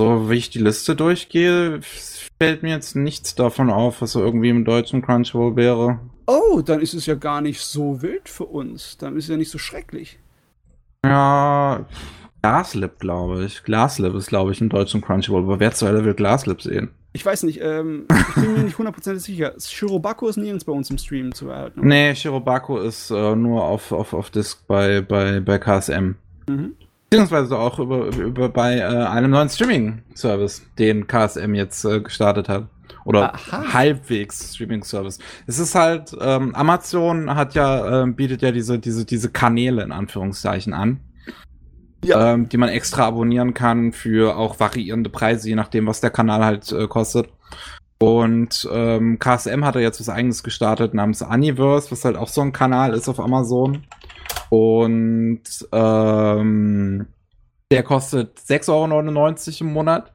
So 0.00 0.30
wie 0.30 0.34
ich 0.34 0.50
die 0.50 0.60
Liste 0.60 0.94
durchgehe, 0.94 1.80
fällt 1.82 2.62
mir 2.62 2.70
jetzt 2.70 2.94
nichts 2.94 3.34
davon 3.34 3.70
auf, 3.70 4.00
was 4.00 4.12
so 4.12 4.22
irgendwie 4.22 4.50
im 4.50 4.64
deutschen 4.64 5.02
Crunchyroll 5.02 5.56
wäre. 5.56 5.98
Oh, 6.26 6.60
dann 6.60 6.80
ist 6.80 6.94
es 6.94 7.06
ja 7.06 7.14
gar 7.14 7.40
nicht 7.40 7.60
so 7.60 8.02
wild 8.02 8.28
für 8.28 8.44
uns. 8.44 8.96
Dann 8.98 9.16
ist 9.16 9.24
es 9.24 9.30
ja 9.30 9.36
nicht 9.36 9.50
so 9.50 9.58
schrecklich. 9.58 10.18
Ja, 11.04 11.86
Glaslip, 12.42 12.98
glaube 12.98 13.44
ich. 13.44 13.64
Glaslip 13.64 14.14
ist, 14.14 14.28
glaube 14.28 14.52
ich, 14.52 14.60
im 14.60 14.68
deutschen 14.68 15.00
Crunchyroll. 15.00 15.42
Aber 15.42 15.60
wer 15.60 15.72
zur 15.72 15.88
Hölle 15.88 16.04
will 16.04 16.14
Glaslip 16.14 16.62
sehen? 16.62 16.90
Ich 17.12 17.24
weiß 17.24 17.42
nicht, 17.44 17.60
ähm, 17.62 18.06
ich 18.10 18.34
bin 18.34 18.52
mir 18.52 18.60
nicht 18.60 18.78
hundertprozentig 18.78 19.22
sicher. 19.22 19.54
Shirobako 19.58 20.28
ist 20.28 20.36
nirgends 20.36 20.64
bei 20.64 20.72
uns 20.72 20.90
im 20.90 20.98
Stream 20.98 21.34
zu 21.34 21.48
erhalten. 21.48 21.86
Nee, 21.86 22.14
Shirobako 22.14 22.78
ist 22.78 23.10
äh, 23.10 23.34
nur 23.34 23.64
auf, 23.64 23.92
auf, 23.92 24.12
auf 24.12 24.30
Disc 24.30 24.66
bei, 24.66 25.00
bei, 25.00 25.40
bei 25.40 25.58
KSM. 25.58 26.14
Mhm. 26.48 26.74
Beziehungsweise 27.10 27.58
auch 27.58 27.78
über, 27.78 28.06
über 28.14 28.50
bei 28.50 28.76
äh, 28.76 28.82
einem 28.82 29.30
neuen 29.30 29.48
Streaming-Service, 29.48 30.66
den 30.78 31.06
KSM 31.06 31.54
jetzt 31.54 31.84
äh, 31.84 32.00
gestartet 32.00 32.48
hat. 32.48 32.68
Oder 33.04 33.34
Aha. 33.34 33.72
halbwegs 33.72 34.54
Streaming-Service. 34.54 35.18
Es 35.46 35.58
ist 35.58 35.74
halt, 35.74 36.14
ähm, 36.20 36.54
Amazon 36.54 37.34
hat 37.34 37.54
ja, 37.54 38.02
äh, 38.02 38.06
bietet 38.06 38.42
ja 38.42 38.52
diese, 38.52 38.78
diese, 38.78 39.06
diese 39.06 39.30
Kanäle 39.30 39.82
in 39.82 39.92
Anführungszeichen 39.92 40.74
an 40.74 41.00
ja. 42.04 42.34
ähm, 42.34 42.48
die 42.48 42.56
man 42.56 42.68
extra 42.68 43.06
abonnieren 43.06 43.54
kann 43.54 43.92
für 43.92 44.36
auch 44.36 44.60
variierende 44.60 45.10
Preise, 45.10 45.48
je 45.48 45.54
nachdem, 45.54 45.86
was 45.86 46.00
der 46.00 46.10
Kanal 46.10 46.44
halt 46.44 46.70
äh, 46.72 46.86
kostet. 46.86 47.28
Und 47.98 48.68
ähm, 48.72 49.18
KSM 49.18 49.64
hat 49.64 49.74
er 49.74 49.82
jetzt 49.82 49.98
was 50.00 50.08
eigenes 50.08 50.42
gestartet 50.42 50.94
namens 50.94 51.22
Universe, 51.22 51.90
was 51.90 52.04
halt 52.04 52.16
auch 52.16 52.28
so 52.28 52.40
ein 52.42 52.52
Kanal 52.52 52.94
ist 52.94 53.08
auf 53.08 53.18
Amazon. 53.18 53.84
Und 54.50 55.42
ähm, 55.72 57.06
der 57.70 57.82
kostet 57.82 58.38
6,99 58.38 58.68
Euro 58.70 59.68
im 59.68 59.72
Monat. 59.72 60.12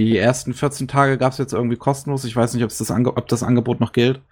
Die 0.00 0.16
ersten 0.16 0.54
14 0.54 0.88
Tage 0.88 1.18
gab 1.18 1.32
es 1.32 1.38
jetzt 1.38 1.52
irgendwie 1.52 1.76
kostenlos. 1.76 2.24
Ich 2.24 2.34
weiß 2.34 2.54
nicht, 2.54 2.64
ob 2.64 2.70
das, 2.70 2.90
ob 2.90 3.28
das 3.28 3.42
Angebot 3.42 3.80
noch 3.80 3.92
gilt. 3.92 4.22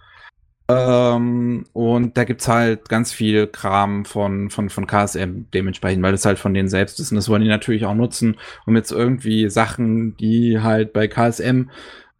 Ähm, 0.68 1.64
und 1.72 2.16
da 2.16 2.24
gibt's 2.24 2.48
halt 2.48 2.88
ganz 2.88 3.12
viel 3.12 3.46
Kram 3.46 4.04
von, 4.04 4.50
von, 4.50 4.68
von 4.68 4.86
KSM 4.86 5.46
dementsprechend, 5.54 6.02
weil 6.02 6.12
das 6.12 6.24
halt 6.24 6.38
von 6.38 6.54
denen 6.54 6.68
selbst 6.68 6.98
ist. 6.98 7.12
Und 7.12 7.16
das 7.16 7.28
wollen 7.28 7.42
die 7.42 7.48
natürlich 7.48 7.84
auch 7.86 7.94
nutzen, 7.94 8.36
um 8.66 8.74
jetzt 8.74 8.90
irgendwie 8.90 9.48
Sachen, 9.48 10.16
die 10.16 10.60
halt 10.60 10.92
bei 10.92 11.06
KSM 11.06 11.70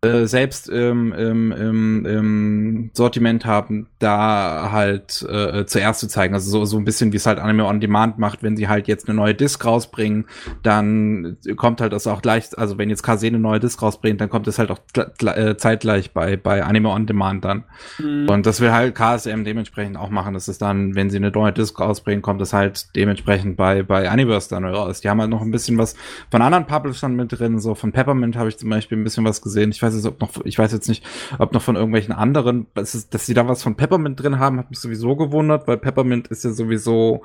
äh, 0.07 0.27
selbst 0.27 0.69
im, 0.69 1.13
im, 1.13 1.53
im, 1.53 2.07
im 2.07 2.91
Sortiment 2.93 3.45
haben, 3.45 3.89
da 3.99 4.71
halt 4.73 5.23
äh, 5.29 5.67
zuerst 5.67 6.01
zu 6.01 6.09
zeigen. 6.09 6.35
Also 6.35 6.51
so, 6.51 6.65
so 6.65 6.79
ein 6.79 6.85
bisschen 6.85 7.13
wie 7.13 7.17
es 7.17 7.27
halt 7.27 7.39
Anime 7.39 7.65
on 7.65 7.81
Demand 7.81 8.19
macht, 8.19 8.43
wenn 8.43 8.57
sie 8.57 8.69
halt 8.69 8.89
jetzt 8.89 9.09
eine 9.09 9.17
neue 9.17 9.35
Disc 9.35 9.65
rausbringen, 9.65 10.27
dann 10.63 11.37
kommt 11.57 11.81
halt 11.81 11.93
das 11.93 12.07
auch 12.07 12.23
gleich, 12.23 12.57
also 12.57 12.79
wenn 12.79 12.91
jetzt 12.91 13.03
KZ 13.03 13.25
eine 13.25 13.39
neue 13.39 13.61
Disc 13.61 13.81
rausbringt, 13.83 14.21
dann 14.21 14.29
kommt 14.29 14.47
es 14.49 14.59
halt 14.59 14.71
auch 14.71 14.81
äh, 14.95 15.57
zeitgleich 15.57 16.13
bei, 16.13 16.37
bei 16.37 16.63
Anime 16.63 16.91
on 16.91 17.07
Demand 17.07 17.45
dann. 17.45 17.65
Mhm. 17.99 18.29
Und 18.29 18.47
das 18.47 18.61
will 18.61 18.73
halt 18.73 18.95
KSM 18.95 19.45
dementsprechend 19.45 19.97
auch 19.97 20.11
machen, 20.11 20.35
dass 20.35 20.49
es 20.49 20.59
dann, 20.59 20.95
wenn 20.95 21.11
sie 21.11 21.17
eine 21.17 21.31
neue 21.31 21.53
Disc 21.53 21.79
rausbringen, 21.79 22.23
kommt 22.23 22.41
es 22.43 22.53
halt 22.53 22.95
dementsprechend 22.95 23.57
bei, 23.57 23.83
bei 23.83 24.11
Universe 24.11 24.49
dann 24.49 24.65
raus. 24.65 25.01
Die 25.01 25.09
haben 25.09 25.21
halt 25.21 25.31
noch 25.31 25.43
ein 25.43 25.51
bisschen 25.51 25.79
was 25.79 25.97
von 26.31 26.43
anderen 26.43 26.67
Publishern 26.67 27.15
mit 27.15 27.39
drin, 27.39 27.59
so 27.59 27.75
von 27.75 27.93
Peppermint 27.93 28.37
habe 28.37 28.49
ich 28.49 28.59
zum 28.59 28.71
Beispiel 28.71 28.99
ein 28.99 29.05
bisschen 29.05 29.25
was 29.25 29.43
gesehen. 29.43 29.71
Ich 29.71 29.83
weiß 29.83 29.95
jetzt, 29.97 30.07
ob 30.07 30.21
noch, 30.21 30.45
ich 30.45 30.59
weiß 30.59 30.73
jetzt 30.73 30.89
nicht, 30.89 31.05
ob 31.39 31.53
noch 31.53 31.63
von 31.63 31.77
irgendwelchen 31.77 32.15
anderen, 32.15 32.67
dass, 32.75 32.95
es, 32.95 33.09
dass 33.09 33.27
sie 33.27 33.35
da 33.35 33.49
was 33.49 33.63
von 33.63 33.77
Peppermint 33.77 34.21
drin 34.23 34.39
haben, 34.39 34.59
hat 34.59 34.71
mich 34.71 34.79
sowieso 34.79 35.17
gewundert, 35.17 35.67
weil 35.67 35.79
Peppermint 35.79 36.29
ist 36.29 36.45
ja 36.45 36.53
sowieso 36.53 37.25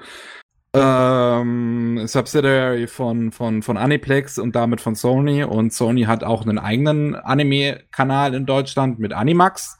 ähm, 0.73 2.01
Subsidiary 2.07 2.87
von, 2.87 3.31
von, 3.31 3.61
von 3.61 3.77
Aniplex 3.77 4.39
und 4.39 4.55
damit 4.55 4.79
von 4.81 4.95
Sony 4.95 5.43
und 5.43 5.73
Sony 5.73 6.03
hat 6.03 6.23
auch 6.23 6.43
einen 6.43 6.59
eigenen 6.59 7.15
Anime-Kanal 7.15 8.33
in 8.33 8.45
Deutschland 8.45 8.99
mit 8.99 9.13
Animax. 9.13 9.77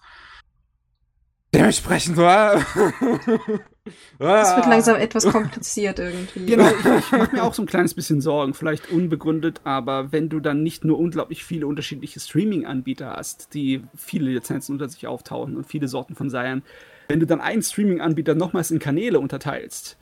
Dementsprechend 1.54 2.18
war. 2.18 2.66
Es 4.20 4.56
wird 4.56 4.68
langsam 4.68 4.98
etwas 4.98 5.26
kompliziert 5.26 5.98
irgendwie. 5.98 6.46
Genau, 6.46 6.68
ich, 6.68 6.86
ich 6.86 7.12
mache 7.12 7.36
mir 7.36 7.44
auch 7.44 7.56
so 7.56 7.64
ein 7.64 7.66
kleines 7.66 7.96
bisschen 7.96 8.22
Sorgen, 8.22 8.54
vielleicht 8.54 8.92
unbegründet, 8.92 9.62
aber 9.64 10.12
wenn 10.12 10.30
du 10.30 10.40
dann 10.40 10.62
nicht 10.62 10.86
nur 10.86 11.00
unglaublich 11.00 11.44
viele 11.44 11.66
unterschiedliche 11.66 12.20
Streaming-Anbieter 12.20 13.16
hast, 13.16 13.56
die 13.56 13.84
viele 13.98 14.30
Lizenzen 14.30 14.74
unter 14.74 14.88
sich 14.88 15.08
auftauchen 15.08 15.58
und 15.58 15.66
viele 15.66 15.88
Sorten 15.88 16.16
von 16.16 16.30
Seiern, 16.30 16.62
wenn 17.08 17.20
du 17.20 17.26
dann 17.26 17.42
einen 17.42 17.64
Streaming-Anbieter 17.64 18.36
nochmals 18.36 18.70
in 18.70 18.78
Kanäle 18.78 19.20
unterteilst, 19.20 19.98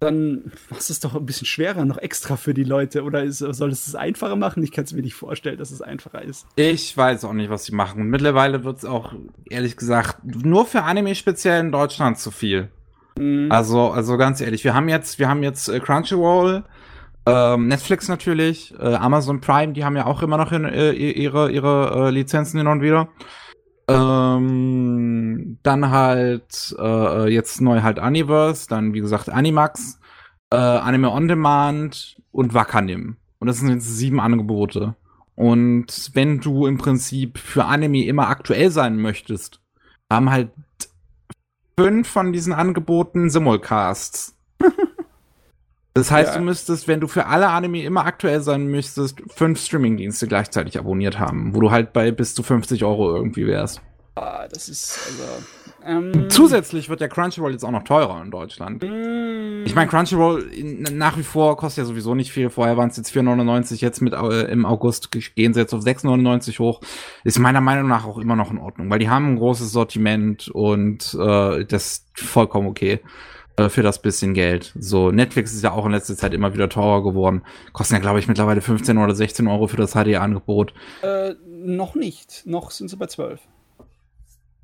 dann 0.00 0.52
machst 0.68 0.90
es 0.90 0.98
doch 0.98 1.14
ein 1.14 1.24
bisschen 1.24 1.46
schwerer, 1.46 1.84
noch 1.84 1.98
extra 1.98 2.36
für 2.36 2.52
die 2.52 2.64
Leute. 2.64 3.04
Oder 3.04 3.22
ist, 3.22 3.38
soll 3.38 3.70
es 3.70 3.86
es 3.86 3.94
einfacher 3.94 4.36
machen? 4.36 4.62
Ich 4.62 4.72
kann 4.72 4.84
es 4.84 4.92
mir 4.92 5.02
nicht 5.02 5.14
vorstellen, 5.14 5.56
dass 5.56 5.70
es 5.70 5.80
einfacher 5.80 6.22
ist. 6.22 6.46
Ich 6.56 6.94
weiß 6.96 7.24
auch 7.24 7.32
nicht, 7.32 7.48
was 7.48 7.64
sie 7.64 7.74
machen. 7.74 8.08
Mittlerweile 8.08 8.64
wird 8.64 8.78
es 8.78 8.84
auch, 8.84 9.14
ehrlich 9.48 9.76
gesagt, 9.76 10.18
nur 10.24 10.66
für 10.66 10.82
Anime 10.82 11.14
speziell 11.14 11.60
in 11.60 11.72
Deutschland 11.72 12.18
zu 12.18 12.30
viel. 12.32 12.68
Mhm. 13.18 13.50
Also, 13.50 13.90
also 13.90 14.16
ganz 14.16 14.40
ehrlich, 14.40 14.64
wir 14.64 14.74
haben 14.74 14.88
jetzt, 14.88 15.18
wir 15.18 15.28
haben 15.28 15.42
jetzt 15.42 15.68
äh, 15.68 15.80
Crunchyroll, 15.80 16.64
ähm, 17.26 17.68
Netflix 17.68 18.08
natürlich, 18.08 18.74
äh, 18.78 18.94
Amazon 18.94 19.40
Prime, 19.40 19.72
die 19.72 19.84
haben 19.84 19.96
ja 19.96 20.06
auch 20.06 20.22
immer 20.22 20.36
noch 20.36 20.52
in, 20.52 20.64
äh, 20.64 20.92
ihre, 20.92 21.50
ihre 21.50 22.08
äh, 22.08 22.10
Lizenzen 22.10 22.58
hin 22.58 22.66
und 22.66 22.82
wieder. 22.82 23.08
Ähm, 23.86 25.58
dann 25.62 25.90
halt 25.90 26.74
äh, 26.78 27.28
jetzt 27.28 27.60
neu 27.60 27.82
halt 27.82 27.98
Universe, 27.98 28.66
dann 28.68 28.94
wie 28.94 29.00
gesagt 29.00 29.28
Animax, 29.28 30.00
äh, 30.50 30.56
Anime 30.56 31.10
On 31.10 31.28
Demand 31.28 32.16
und 32.30 32.54
Wakanim. 32.54 33.16
Und 33.38 33.48
das 33.48 33.58
sind 33.58 33.68
jetzt 33.68 33.96
sieben 33.96 34.20
Angebote. 34.20 34.96
Und 35.34 36.10
wenn 36.14 36.40
du 36.40 36.66
im 36.66 36.78
Prinzip 36.78 37.38
für 37.38 37.64
Anime 37.66 38.04
immer 38.04 38.28
aktuell 38.28 38.70
sein 38.70 38.96
möchtest, 38.96 39.60
haben 40.10 40.30
halt 40.30 40.50
fünf 41.78 42.08
von 42.08 42.32
diesen 42.32 42.52
Angeboten 42.52 43.30
Simulcasts. 43.30 44.36
Das 45.96 46.10
heißt, 46.10 46.32
ja. 46.32 46.38
du 46.38 46.44
müsstest, 46.44 46.88
wenn 46.88 46.98
du 46.98 47.06
für 47.06 47.26
alle 47.26 47.48
Anime 47.50 47.84
immer 47.84 48.04
aktuell 48.04 48.40
sein 48.40 48.66
müsstest, 48.66 49.22
fünf 49.28 49.60
Streamingdienste 49.60 50.26
gleichzeitig 50.26 50.76
abonniert 50.76 51.20
haben, 51.20 51.54
wo 51.54 51.60
du 51.60 51.70
halt 51.70 51.92
bei 51.92 52.10
bis 52.10 52.34
zu 52.34 52.42
50 52.42 52.82
Euro 52.82 53.14
irgendwie 53.14 53.46
wärst. 53.46 53.80
Ah, 54.16 54.48
das 54.48 54.68
ist 54.68 54.98
also. 55.06 55.44
Ähm, 55.86 56.26
Zusätzlich 56.30 56.88
wird 56.88 57.00
der 57.00 57.08
Crunchyroll 57.08 57.52
jetzt 57.52 57.64
auch 57.64 57.70
noch 57.70 57.84
teurer 57.84 58.22
in 58.22 58.30
Deutschland. 58.30 58.82
Mm. 58.82 59.64
Ich 59.66 59.74
meine, 59.74 59.88
Crunchyroll 59.88 60.50
nach 60.92 61.18
wie 61.18 61.22
vor 61.22 61.56
kostet 61.56 61.82
ja 61.82 61.84
sowieso 61.84 62.14
nicht 62.14 62.32
viel. 62.32 62.50
Vorher 62.50 62.76
waren 62.76 62.90
es 62.90 62.96
jetzt 62.96 63.14
4,99, 63.14 63.80
jetzt 63.80 64.00
mit 64.00 64.14
äh, 64.14 64.42
im 64.50 64.66
August 64.66 65.10
gehen 65.10 65.54
sie 65.54 65.60
jetzt 65.60 65.74
auf 65.74 65.82
6,99 65.82 66.58
hoch. 66.58 66.80
Ist 67.24 67.38
meiner 67.38 67.60
Meinung 67.60 67.88
nach 67.88 68.06
auch 68.06 68.18
immer 68.18 68.36
noch 68.36 68.50
in 68.50 68.58
Ordnung, 68.58 68.90
weil 68.90 68.98
die 68.98 69.08
haben 69.08 69.32
ein 69.32 69.36
großes 69.36 69.72
Sortiment 69.72 70.48
und 70.48 71.14
äh, 71.14 71.64
das 71.64 71.86
ist 71.86 72.20
vollkommen 72.20 72.68
okay 72.68 73.00
äh, 73.56 73.68
für 73.68 73.82
das 73.82 74.00
bisschen 74.00 74.34
Geld. 74.34 74.72
So, 74.78 75.10
Netflix 75.10 75.52
ist 75.52 75.62
ja 75.62 75.72
auch 75.72 75.86
in 75.86 75.92
letzter 75.92 76.16
Zeit 76.16 76.34
immer 76.34 76.54
wieder 76.54 76.68
teurer 76.68 77.02
geworden. 77.02 77.42
Kosten 77.72 77.94
ja, 77.94 78.00
glaube 78.00 78.18
ich, 78.18 78.28
mittlerweile 78.28 78.60
15 78.60 78.98
oder 78.98 79.14
16 79.14 79.46
Euro 79.46 79.66
für 79.66 79.76
das 79.76 79.92
HD-Angebot. 79.92 80.74
Äh, 81.02 81.34
noch 81.46 81.94
nicht. 81.94 82.42
Noch 82.46 82.70
sind 82.70 82.88
sie 82.88 82.96
bei 82.96 83.06
12 83.06 83.40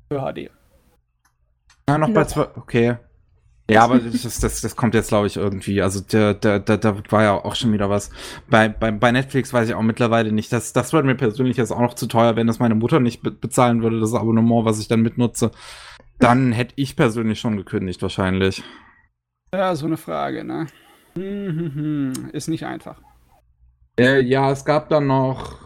für 0.09 0.19
HD. 0.19 0.51
Ja, 1.89 1.97
noch, 1.97 2.09
bei 2.13 2.25
zwei. 2.25 2.47
Okay. 2.55 2.97
Ja, 3.69 3.83
aber 3.83 3.99
das, 3.99 4.39
das, 4.39 4.61
das 4.61 4.75
kommt 4.75 4.95
jetzt, 4.95 5.09
glaube 5.09 5.27
ich, 5.27 5.37
irgendwie. 5.37 5.81
Also 5.81 6.01
da, 6.01 6.33
da, 6.33 6.59
da, 6.59 6.75
da 6.75 6.97
war 7.09 7.23
ja 7.23 7.33
auch 7.33 7.55
schon 7.55 7.71
wieder 7.71 7.89
was. 7.89 8.09
Bei, 8.49 8.67
bei, 8.67 8.91
bei 8.91 9.11
Netflix 9.11 9.53
weiß 9.53 9.69
ich 9.69 9.75
auch 9.75 9.81
mittlerweile 9.81 10.33
nicht. 10.33 10.51
Das, 10.51 10.73
das 10.73 10.91
wird 10.91 11.05
mir 11.05 11.15
persönlich 11.15 11.55
jetzt 11.55 11.71
auch 11.71 11.79
noch 11.79 11.93
zu 11.93 12.07
teuer, 12.07 12.35
wenn 12.35 12.47
das 12.47 12.59
meine 12.59 12.75
Mutter 12.75 12.99
nicht 12.99 13.21
be 13.21 13.31
bezahlen 13.31 13.81
würde, 13.81 14.01
das 14.01 14.13
Abonnement, 14.13 14.65
was 14.65 14.79
ich 14.79 14.89
dann 14.89 15.01
mitnutze. 15.01 15.51
Dann 16.19 16.51
hätte 16.51 16.73
ich 16.75 16.97
persönlich 16.97 17.39
schon 17.39 17.55
gekündigt, 17.55 18.01
wahrscheinlich. 18.01 18.61
Ja, 19.53 19.73
so 19.75 19.85
eine 19.85 19.97
Frage, 19.97 20.43
ne? 20.43 20.67
Hm, 21.15 21.23
hm, 21.23 21.75
hm. 21.75 22.29
Ist 22.33 22.49
nicht 22.49 22.65
einfach. 22.65 23.01
Äh, 23.97 24.21
ja, 24.21 24.51
es 24.51 24.65
gab 24.65 24.89
dann 24.89 25.07
noch 25.07 25.59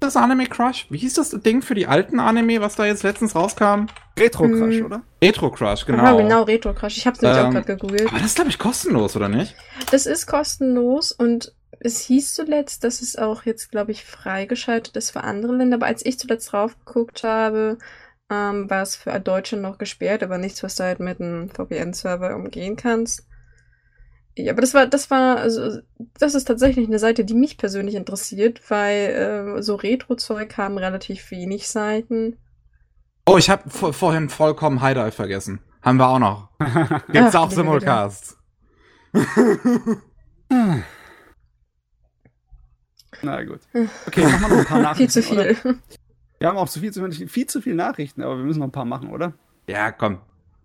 das 0.00 0.16
Anime 0.16 0.46
Crush? 0.46 0.86
Wie 0.90 0.98
hieß 0.98 1.14
das 1.14 1.30
Ding 1.30 1.62
für 1.62 1.74
die 1.74 1.86
alten 1.86 2.20
Anime, 2.20 2.60
was 2.60 2.76
da 2.76 2.84
jetzt 2.84 3.02
letztens 3.02 3.34
rauskam? 3.34 3.86
Retro 4.18 4.48
Crush, 4.48 4.76
hm. 4.76 4.86
oder? 4.86 5.02
Retro 5.22 5.50
Crush, 5.50 5.86
genau. 5.86 6.02
Aha, 6.02 6.16
genau, 6.16 6.42
Retro 6.42 6.72
Crush. 6.72 6.96
Ich 6.98 7.06
hab's 7.06 7.20
nämlich 7.20 7.40
ähm, 7.40 7.46
auch 7.46 7.52
gerade 7.52 7.66
gegoogelt. 7.66 8.08
Aber 8.08 8.18
das 8.18 8.26
ist, 8.26 8.36
glaube 8.36 8.50
ich, 8.50 8.58
kostenlos, 8.58 9.16
oder 9.16 9.28
nicht? 9.28 9.54
Das 9.90 10.06
ist 10.06 10.26
kostenlos 10.26 11.12
und 11.12 11.52
es 11.80 12.00
hieß 12.00 12.34
zuletzt, 12.34 12.84
dass 12.84 13.02
es 13.02 13.16
auch 13.16 13.44
jetzt, 13.44 13.70
glaube 13.70 13.92
ich, 13.92 14.04
freigeschaltet 14.04 14.96
ist 14.96 15.10
für 15.10 15.24
andere 15.24 15.54
Länder. 15.54 15.76
Aber 15.76 15.86
als 15.86 16.04
ich 16.04 16.18
zuletzt 16.18 16.52
drauf 16.52 16.76
geguckt 16.84 17.24
habe, 17.24 17.78
ähm, 18.30 18.70
war 18.70 18.82
es 18.82 18.96
für 18.96 19.18
Deutsche 19.20 19.56
noch 19.56 19.78
gesperrt, 19.78 20.22
aber 20.22 20.38
nichts, 20.38 20.62
was 20.62 20.76
du 20.76 20.84
halt 20.84 21.00
mit 21.00 21.20
einem 21.20 21.50
VPN-Server 21.50 22.34
umgehen 22.34 22.76
kannst. 22.76 23.26
Ja, 24.36 24.52
aber 24.52 24.60
das 24.60 24.74
war, 24.74 24.86
das 24.86 25.10
war, 25.10 25.36
also, 25.36 25.78
das 26.18 26.34
ist 26.34 26.44
tatsächlich 26.44 26.88
eine 26.88 26.98
Seite, 26.98 27.24
die 27.24 27.34
mich 27.34 27.56
persönlich 27.56 27.94
interessiert, 27.94 28.60
weil 28.68 29.56
äh, 29.58 29.62
so 29.62 29.76
Retro-Zeug 29.76 30.56
haben 30.56 30.76
relativ 30.76 31.30
wenig 31.30 31.68
Seiten. 31.68 32.36
Oh, 33.26 33.38
ich 33.38 33.48
habe 33.48 33.70
vorhin 33.70 34.28
vollkommen 34.28 34.84
Hideout 34.84 35.12
vergessen. 35.12 35.60
Haben 35.82 35.98
wir 35.98 36.08
auch 36.08 36.18
noch. 36.18 36.48
Gibt's 37.12 37.36
auch 37.36 37.50
Simulcasts. 37.50 38.36
Na 43.22 43.42
gut. 43.44 43.60
Okay, 44.06 44.24
machen 44.24 44.40
wir 44.40 44.48
noch 44.48 44.58
ein 44.58 44.64
paar 44.64 44.78
Nachrichten. 44.82 45.10
viel 45.10 45.10
zu 45.10 45.22
viel. 45.22 45.38
Oder? 45.38 45.78
Wir 46.38 46.48
haben 46.48 46.58
auch 46.58 46.68
zu 46.68 46.80
viel 46.80 46.92
zu, 46.92 47.10
viel 47.10 47.46
zu 47.46 47.60
viele 47.62 47.76
Nachrichten, 47.76 48.22
aber 48.22 48.36
wir 48.36 48.44
müssen 48.44 48.58
noch 48.58 48.66
ein 48.66 48.72
paar 48.72 48.84
machen, 48.84 49.10
oder? 49.10 49.32
Ja, 49.66 49.92
komm. 49.92 50.18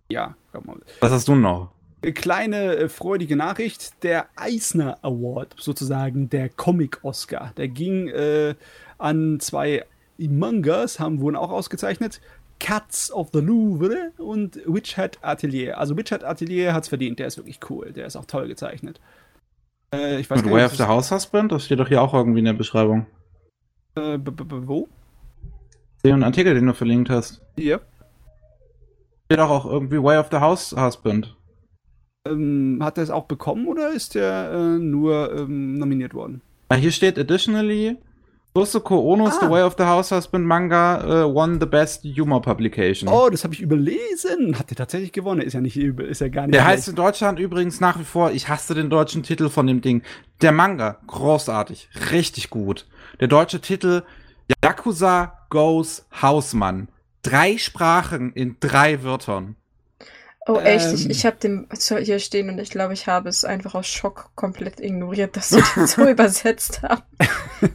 Ja, 0.10 0.36
komm 0.52 0.66
mal. 0.66 0.78
Was 1.00 1.12
hast 1.12 1.28
du 1.28 1.36
noch? 1.36 1.72
Kleine 2.02 2.76
äh, 2.76 2.90
freudige 2.90 3.36
Nachricht. 3.36 4.04
Der 4.04 4.28
Eisner 4.36 4.98
Award, 5.02 5.56
sozusagen 5.58 6.30
der 6.30 6.50
Comic-Oscar, 6.50 7.54
der 7.58 7.68
ging 7.68 8.08
äh, 8.10 8.56
an 8.98 9.40
zwei 9.40 9.86
Mangas, 10.18 11.00
haben 11.00 11.20
wurden 11.20 11.36
auch 11.36 11.52
ausgezeichnet. 11.52 12.22
Cats 12.60 13.12
of 13.12 13.30
the 13.32 13.40
Louvre 13.40 14.12
und 14.18 14.60
Witch 14.66 14.98
Hat 14.98 15.18
Atelier. 15.22 15.78
Also 15.78 15.96
Witch 15.96 16.12
Hat 16.12 16.24
Atelier 16.24 16.74
hat 16.74 16.84
es 16.84 16.90
verdient, 16.90 17.20
der 17.20 17.28
ist 17.28 17.38
wirklich 17.38 17.60
cool, 17.70 17.94
der 17.94 18.06
ist 18.06 18.18
auch 18.18 18.26
toll 18.26 18.48
gezeichnet. 18.48 19.00
Äh, 19.94 20.20
ich 20.20 20.30
weiß 20.30 20.44
und 20.44 20.52
Way 20.52 20.66
of 20.66 20.76
the 20.76 20.84
House 20.84 21.12
Husband, 21.12 21.52
das 21.52 21.66
steht 21.66 21.80
doch 21.80 21.88
hier 21.88 22.02
auch 22.02 22.14
irgendwie 22.14 22.40
in 22.40 22.46
der 22.46 22.54
Beschreibung. 22.54 23.06
Äh, 23.96 24.18
b 24.18 24.32
-b 24.32 24.68
wo? 24.68 24.88
Den 26.04 26.24
Artikel, 26.24 26.54
den 26.54 26.66
du 26.66 26.74
verlinkt 26.74 27.10
hast. 27.10 27.42
Ja. 27.56 27.78
Yep. 27.78 27.86
Steht 29.26 29.40
auch, 29.40 29.50
auch 29.50 29.66
irgendwie 29.66 30.02
Way 30.02 30.18
of 30.18 30.28
the 30.32 30.38
House 30.38 30.76
Husband. 30.78 31.36
Ähm, 32.28 32.80
hat 32.82 32.98
er 32.98 33.04
es 33.04 33.10
auch 33.10 33.26
bekommen 33.26 33.68
oder 33.68 33.92
ist 33.92 34.16
er 34.16 34.52
äh, 34.52 34.80
nur 34.80 35.34
ähm, 35.34 35.78
nominiert 35.78 36.14
worden? 36.14 36.42
Hier 36.74 36.92
steht 36.92 37.18
additionally 37.18 37.98
Susuko 38.56 39.00
Ono's 39.00 39.38
ah. 39.38 39.46
The 39.46 39.50
Way 39.50 39.64
of 39.64 39.76
the 39.78 39.86
House 39.86 40.12
Husband 40.12 40.46
Manga 40.46 41.26
uh, 41.26 41.34
won 41.34 41.60
the 41.60 41.66
best 41.66 42.04
humor 42.04 42.42
publication. 42.42 43.08
Oh, 43.08 43.30
das 43.30 43.44
habe 43.44 43.54
ich 43.54 43.62
überlesen. 43.62 44.58
Hat 44.60 44.70
er 44.70 44.76
tatsächlich 44.76 45.14
gewonnen? 45.14 45.42
Ist 45.42 45.54
ja 45.54 45.62
nicht 45.62 45.78
übel, 45.78 46.08
ist 46.08 46.20
ja 46.20 46.28
gar 46.28 46.48
nicht. 46.48 46.56
Der 46.56 46.66
heißt 46.66 46.90
in 46.90 46.96
Deutschland 46.96 47.40
übrigens 47.40 47.80
nach 47.80 47.98
wie 48.00 48.04
vor, 48.04 48.32
ich 48.32 48.50
hasse 48.50 48.74
den 48.76 48.90
deutschen 48.90 49.24
Titel 49.24 49.50
von 49.50 49.68
dem 49.68 49.82
Ding. 49.82 50.02
Der 50.42 50.52
Manga, 50.52 50.98
großartig, 51.08 51.90
richtig 52.12 52.50
gut. 52.50 52.86
Der 53.20 53.28
deutsche 53.28 53.62
Titel 53.62 54.04
Yakuza 54.64 55.46
Goes 55.50 56.06
Hausmann. 56.22 56.90
Drei 57.22 57.58
Sprachen 57.58 58.34
in 58.34 58.58
drei 58.60 59.04
Wörtern. 59.04 59.56
Oh, 60.50 60.58
echt? 60.58 60.88
Ähm, 60.88 60.96
ich, 60.96 61.10
ich 61.12 61.26
habe 61.28 61.38
den 61.38 61.68
hier 62.04 62.18
stehen 62.18 62.50
und 62.50 62.58
ich 62.58 62.72
glaube, 62.72 62.94
ich 62.94 63.06
habe 63.06 63.30
es 63.30 63.46
einfach 63.46 63.76
aus 63.76 63.86
Schock 63.86 64.32
komplett 64.34 64.80
ignoriert, 64.80 65.38
dass 65.38 65.50
sie 65.50 65.62
den 65.76 65.86
so 65.86 66.04
übersetzt 66.10 66.82
haben. 66.82 67.04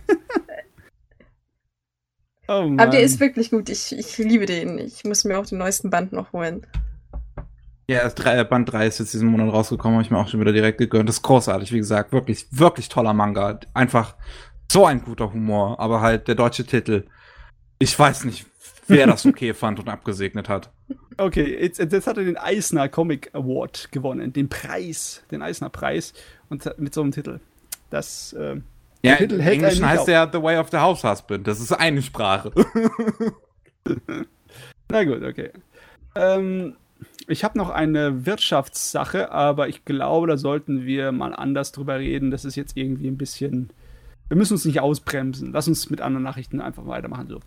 oh 2.48 2.74
Aber 2.76 2.88
der 2.88 3.02
ist 3.02 3.20
wirklich 3.20 3.52
gut. 3.52 3.68
Ich, 3.68 3.96
ich 3.96 4.18
liebe 4.18 4.46
den. 4.46 4.78
Ich 4.78 5.04
muss 5.04 5.22
mir 5.22 5.38
auch 5.38 5.46
den 5.46 5.58
neuesten 5.58 5.88
Band 5.88 6.12
noch 6.12 6.32
holen. 6.32 6.66
Ja, 7.86 8.08
Band 8.08 8.72
3 8.72 8.88
ist 8.88 8.98
jetzt 8.98 9.14
diesen 9.14 9.28
Monat 9.28 9.52
rausgekommen, 9.52 9.98
habe 9.98 10.04
ich 10.04 10.10
mir 10.10 10.18
auch 10.18 10.26
schon 10.26 10.40
wieder 10.40 10.52
direkt 10.52 10.78
gegönnt. 10.78 11.08
Das 11.08 11.16
ist 11.16 11.22
großartig, 11.22 11.70
wie 11.70 11.78
gesagt. 11.78 12.10
Wirklich, 12.12 12.48
wirklich 12.50 12.88
toller 12.88 13.12
Manga. 13.12 13.60
Einfach 13.72 14.16
so 14.72 14.84
ein 14.84 15.04
guter 15.04 15.32
Humor, 15.32 15.78
aber 15.78 16.00
halt 16.00 16.26
der 16.26 16.34
deutsche 16.34 16.66
Titel. 16.66 17.06
Ich 17.78 17.96
weiß 17.96 18.24
nicht, 18.24 18.46
wer 18.88 19.06
das 19.06 19.24
okay 19.26 19.54
fand 19.54 19.78
und 19.78 19.88
abgesegnet 19.88 20.48
hat. 20.48 20.72
Okay, 21.16 21.58
jetzt, 21.60 21.78
jetzt 21.78 22.06
hat 22.06 22.18
er 22.18 22.24
den 22.24 22.36
Eisner 22.36 22.88
Comic 22.88 23.30
Award 23.34 23.88
gewonnen, 23.92 24.32
den 24.32 24.48
Preis, 24.48 25.22
den 25.30 25.42
Eisner 25.42 25.70
Preis 25.70 26.12
und 26.48 26.78
mit 26.78 26.92
so 26.92 27.02
einem 27.02 27.12
Titel. 27.12 27.40
Das 27.90 28.32
äh, 28.32 28.60
ja, 29.02 29.16
Titel 29.16 29.40
hält 29.40 29.62
Englisch 29.62 29.82
heißt 29.82 30.08
ja 30.08 30.28
The 30.30 30.42
Way 30.42 30.58
of 30.58 30.70
the 30.70 30.78
House 30.78 31.04
Husband. 31.04 31.46
Das 31.46 31.60
ist 31.60 31.72
eine 31.72 32.02
Sprache. 32.02 32.50
Na 34.90 35.04
gut, 35.04 35.22
okay. 35.22 35.50
Ähm, 36.14 36.76
ich 37.26 37.44
habe 37.44 37.58
noch 37.58 37.70
eine 37.70 38.26
Wirtschaftssache, 38.26 39.30
aber 39.30 39.68
ich 39.68 39.84
glaube, 39.84 40.26
da 40.26 40.36
sollten 40.36 40.84
wir 40.84 41.12
mal 41.12 41.34
anders 41.34 41.72
drüber 41.72 41.98
reden. 41.98 42.30
Das 42.30 42.44
ist 42.44 42.56
jetzt 42.56 42.76
irgendwie 42.76 43.08
ein 43.08 43.18
bisschen. 43.18 43.70
Wir 44.28 44.36
müssen 44.36 44.54
uns 44.54 44.64
nicht 44.64 44.80
ausbremsen. 44.80 45.52
Lass 45.52 45.68
uns 45.68 45.90
mit 45.90 46.00
anderen 46.00 46.24
Nachrichten 46.24 46.60
einfach 46.60 46.86
weitermachen. 46.86 47.28
So. 47.28 47.40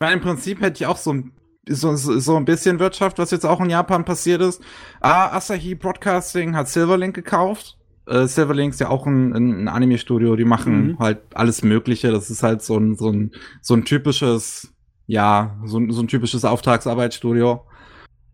Weil 0.00 0.14
im 0.14 0.20
Prinzip 0.20 0.60
hätte 0.60 0.82
ich 0.82 0.86
auch 0.86 0.96
so 0.96 1.12
ein 1.12 1.32
so, 1.68 1.94
so, 1.96 2.36
ein 2.36 2.44
bisschen 2.44 2.78
Wirtschaft, 2.78 3.18
was 3.18 3.30
jetzt 3.30 3.46
auch 3.46 3.60
in 3.60 3.70
Japan 3.70 4.04
passiert 4.04 4.40
ist. 4.40 4.62
Ah, 5.00 5.28
Asahi 5.36 5.74
Broadcasting 5.74 6.56
hat 6.56 6.68
Silverlink 6.68 7.14
gekauft. 7.14 7.76
Äh, 8.06 8.26
Silverlink 8.26 8.72
ist 8.72 8.80
ja 8.80 8.88
auch 8.88 9.06
ein, 9.06 9.32
ein 9.32 9.68
Anime-Studio, 9.68 10.36
die 10.36 10.44
machen 10.44 10.86
mhm. 10.88 10.98
halt 10.98 11.20
alles 11.34 11.62
Mögliche. 11.62 12.10
Das 12.10 12.30
ist 12.30 12.42
halt 12.42 12.62
so 12.62 12.78
ein, 12.78 12.96
so 12.96 13.10
ein, 13.10 13.32
so 13.60 13.74
ein 13.74 13.84
typisches, 13.84 14.74
ja, 15.06 15.56
so 15.64 15.78
ein, 15.78 15.90
so 15.90 16.00
ein 16.00 16.08
typisches 16.08 16.44
Auftragsarbeitsstudio. 16.44 17.62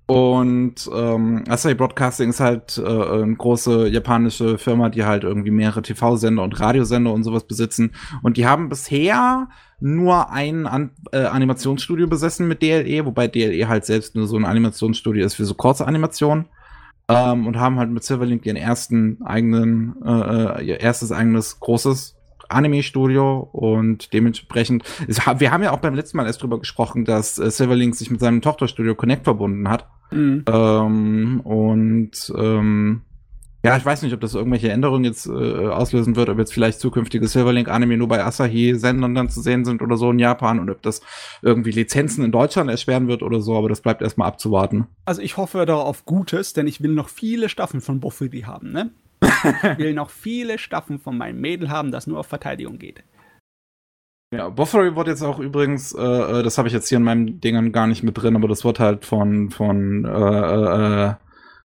Und 0.06 0.90
ähm, 0.94 1.44
Asahi 1.48 1.74
Broadcasting 1.74 2.28
ist 2.28 2.40
halt 2.40 2.76
äh, 2.76 2.82
eine 2.82 3.36
große 3.36 3.88
japanische 3.88 4.58
Firma, 4.58 4.90
die 4.90 5.04
halt 5.04 5.24
irgendwie 5.24 5.50
mehrere 5.50 5.80
TV-Sender 5.80 6.42
und 6.42 6.60
Radiosender 6.60 7.12
und 7.12 7.24
sowas 7.24 7.44
besitzen. 7.44 7.92
Und 8.22 8.36
die 8.36 8.46
haben 8.46 8.68
bisher 8.68 9.48
nur 9.80 10.30
ein 10.30 10.66
An 10.66 10.90
äh, 11.12 11.24
Animationsstudio 11.24 12.06
besessen 12.06 12.48
mit 12.48 12.60
DLE, 12.60 13.06
wobei 13.06 13.28
DLE 13.28 13.66
halt 13.66 13.86
selbst 13.86 14.14
nur 14.14 14.26
so 14.26 14.36
ein 14.36 14.44
Animationsstudio 14.44 15.24
ist 15.24 15.34
für 15.34 15.46
so 15.46 15.54
kurze 15.54 15.86
Animationen. 15.86 16.46
Ähm, 17.08 17.46
und 17.46 17.58
haben 17.58 17.78
halt 17.78 17.90
mit 17.90 18.02
Silverlink 18.02 18.44
ihren 18.46 18.56
ersten 18.56 19.22
eigenen, 19.24 19.94
äh, 20.04 20.10
äh 20.60 20.64
ihr 20.64 20.80
erstes 20.80 21.12
eigenes 21.12 21.60
großes 21.60 22.16
Anime-Studio 22.48 23.48
und 23.52 24.12
dementsprechend, 24.12 24.84
ist, 25.06 25.22
wir 25.38 25.50
haben 25.50 25.62
ja 25.62 25.72
auch 25.72 25.80
beim 25.80 25.94
letzten 25.94 26.16
Mal 26.16 26.26
erst 26.26 26.42
drüber 26.42 26.58
gesprochen, 26.58 27.04
dass 27.04 27.38
äh, 27.38 27.50
Silverlink 27.50 27.94
sich 27.94 28.10
mit 28.10 28.20
seinem 28.20 28.42
Tochterstudio 28.42 28.94
Connect 28.94 29.24
verbunden 29.24 29.68
hat. 29.68 29.88
Mhm. 30.10 30.44
Ähm, 30.46 31.40
und 31.40 32.32
ähm, 32.36 33.02
ja, 33.64 33.78
ich 33.78 33.84
weiß 33.84 34.02
nicht, 34.02 34.12
ob 34.12 34.20
das 34.20 34.34
irgendwelche 34.34 34.70
Änderungen 34.70 35.04
jetzt 35.04 35.26
äh, 35.26 35.30
auslösen 35.30 36.16
wird, 36.16 36.28
ob 36.28 36.38
jetzt 36.38 36.52
vielleicht 36.52 36.80
zukünftige 36.80 37.26
Silverlink-Anime 37.26 37.96
nur 37.96 38.08
bei 38.08 38.22
Asahi-Sendern 38.22 39.14
dann 39.14 39.30
zu 39.30 39.40
sehen 39.40 39.64
sind 39.64 39.80
oder 39.80 39.96
so 39.96 40.10
in 40.10 40.18
Japan 40.18 40.60
und 40.60 40.68
ob 40.68 40.82
das 40.82 41.00
irgendwie 41.40 41.70
Lizenzen 41.70 42.22
in 42.24 42.30
Deutschland 42.30 42.68
erschweren 42.68 43.08
wird 43.08 43.22
oder 43.22 43.40
so, 43.40 43.56
aber 43.56 43.70
das 43.70 43.80
bleibt 43.80 44.02
erstmal 44.02 44.28
abzuwarten. 44.28 44.86
Also 45.06 45.22
ich 45.22 45.38
hoffe 45.38 45.64
da 45.64 45.76
auf 45.76 46.04
Gutes, 46.04 46.52
denn 46.52 46.66
ich 46.66 46.82
will 46.82 46.92
noch 46.92 47.08
viele 47.08 47.48
Staffeln 47.48 47.80
von 47.80 48.00
Bofuri 48.00 48.42
haben, 48.42 48.70
ne? 48.70 48.90
Ich 49.24 49.78
will 49.78 49.94
noch 49.94 50.10
viele 50.10 50.58
Staffeln 50.58 50.98
von 50.98 51.16
meinem 51.16 51.40
Mädel 51.40 51.70
haben, 51.70 51.90
das 51.90 52.06
nur 52.06 52.20
auf 52.20 52.26
Verteidigung 52.26 52.78
geht. 52.78 53.02
Ja, 54.34 54.48
Boffery 54.48 54.96
wird 54.96 55.06
jetzt 55.06 55.22
auch 55.22 55.38
übrigens, 55.38 55.94
äh, 55.94 56.00
äh 56.02 56.42
das 56.42 56.58
habe 56.58 56.68
ich 56.68 56.74
jetzt 56.74 56.88
hier 56.88 56.98
in 56.98 57.04
meinem 57.04 57.40
Dingern 57.40 57.72
gar 57.72 57.86
nicht 57.86 58.02
mit 58.02 58.20
drin, 58.20 58.36
aber 58.36 58.48
das 58.48 58.64
wird 58.64 58.80
halt 58.80 59.04
von, 59.04 59.50
von 59.50 60.04
äh, 60.04 61.10
äh, 61.10 61.14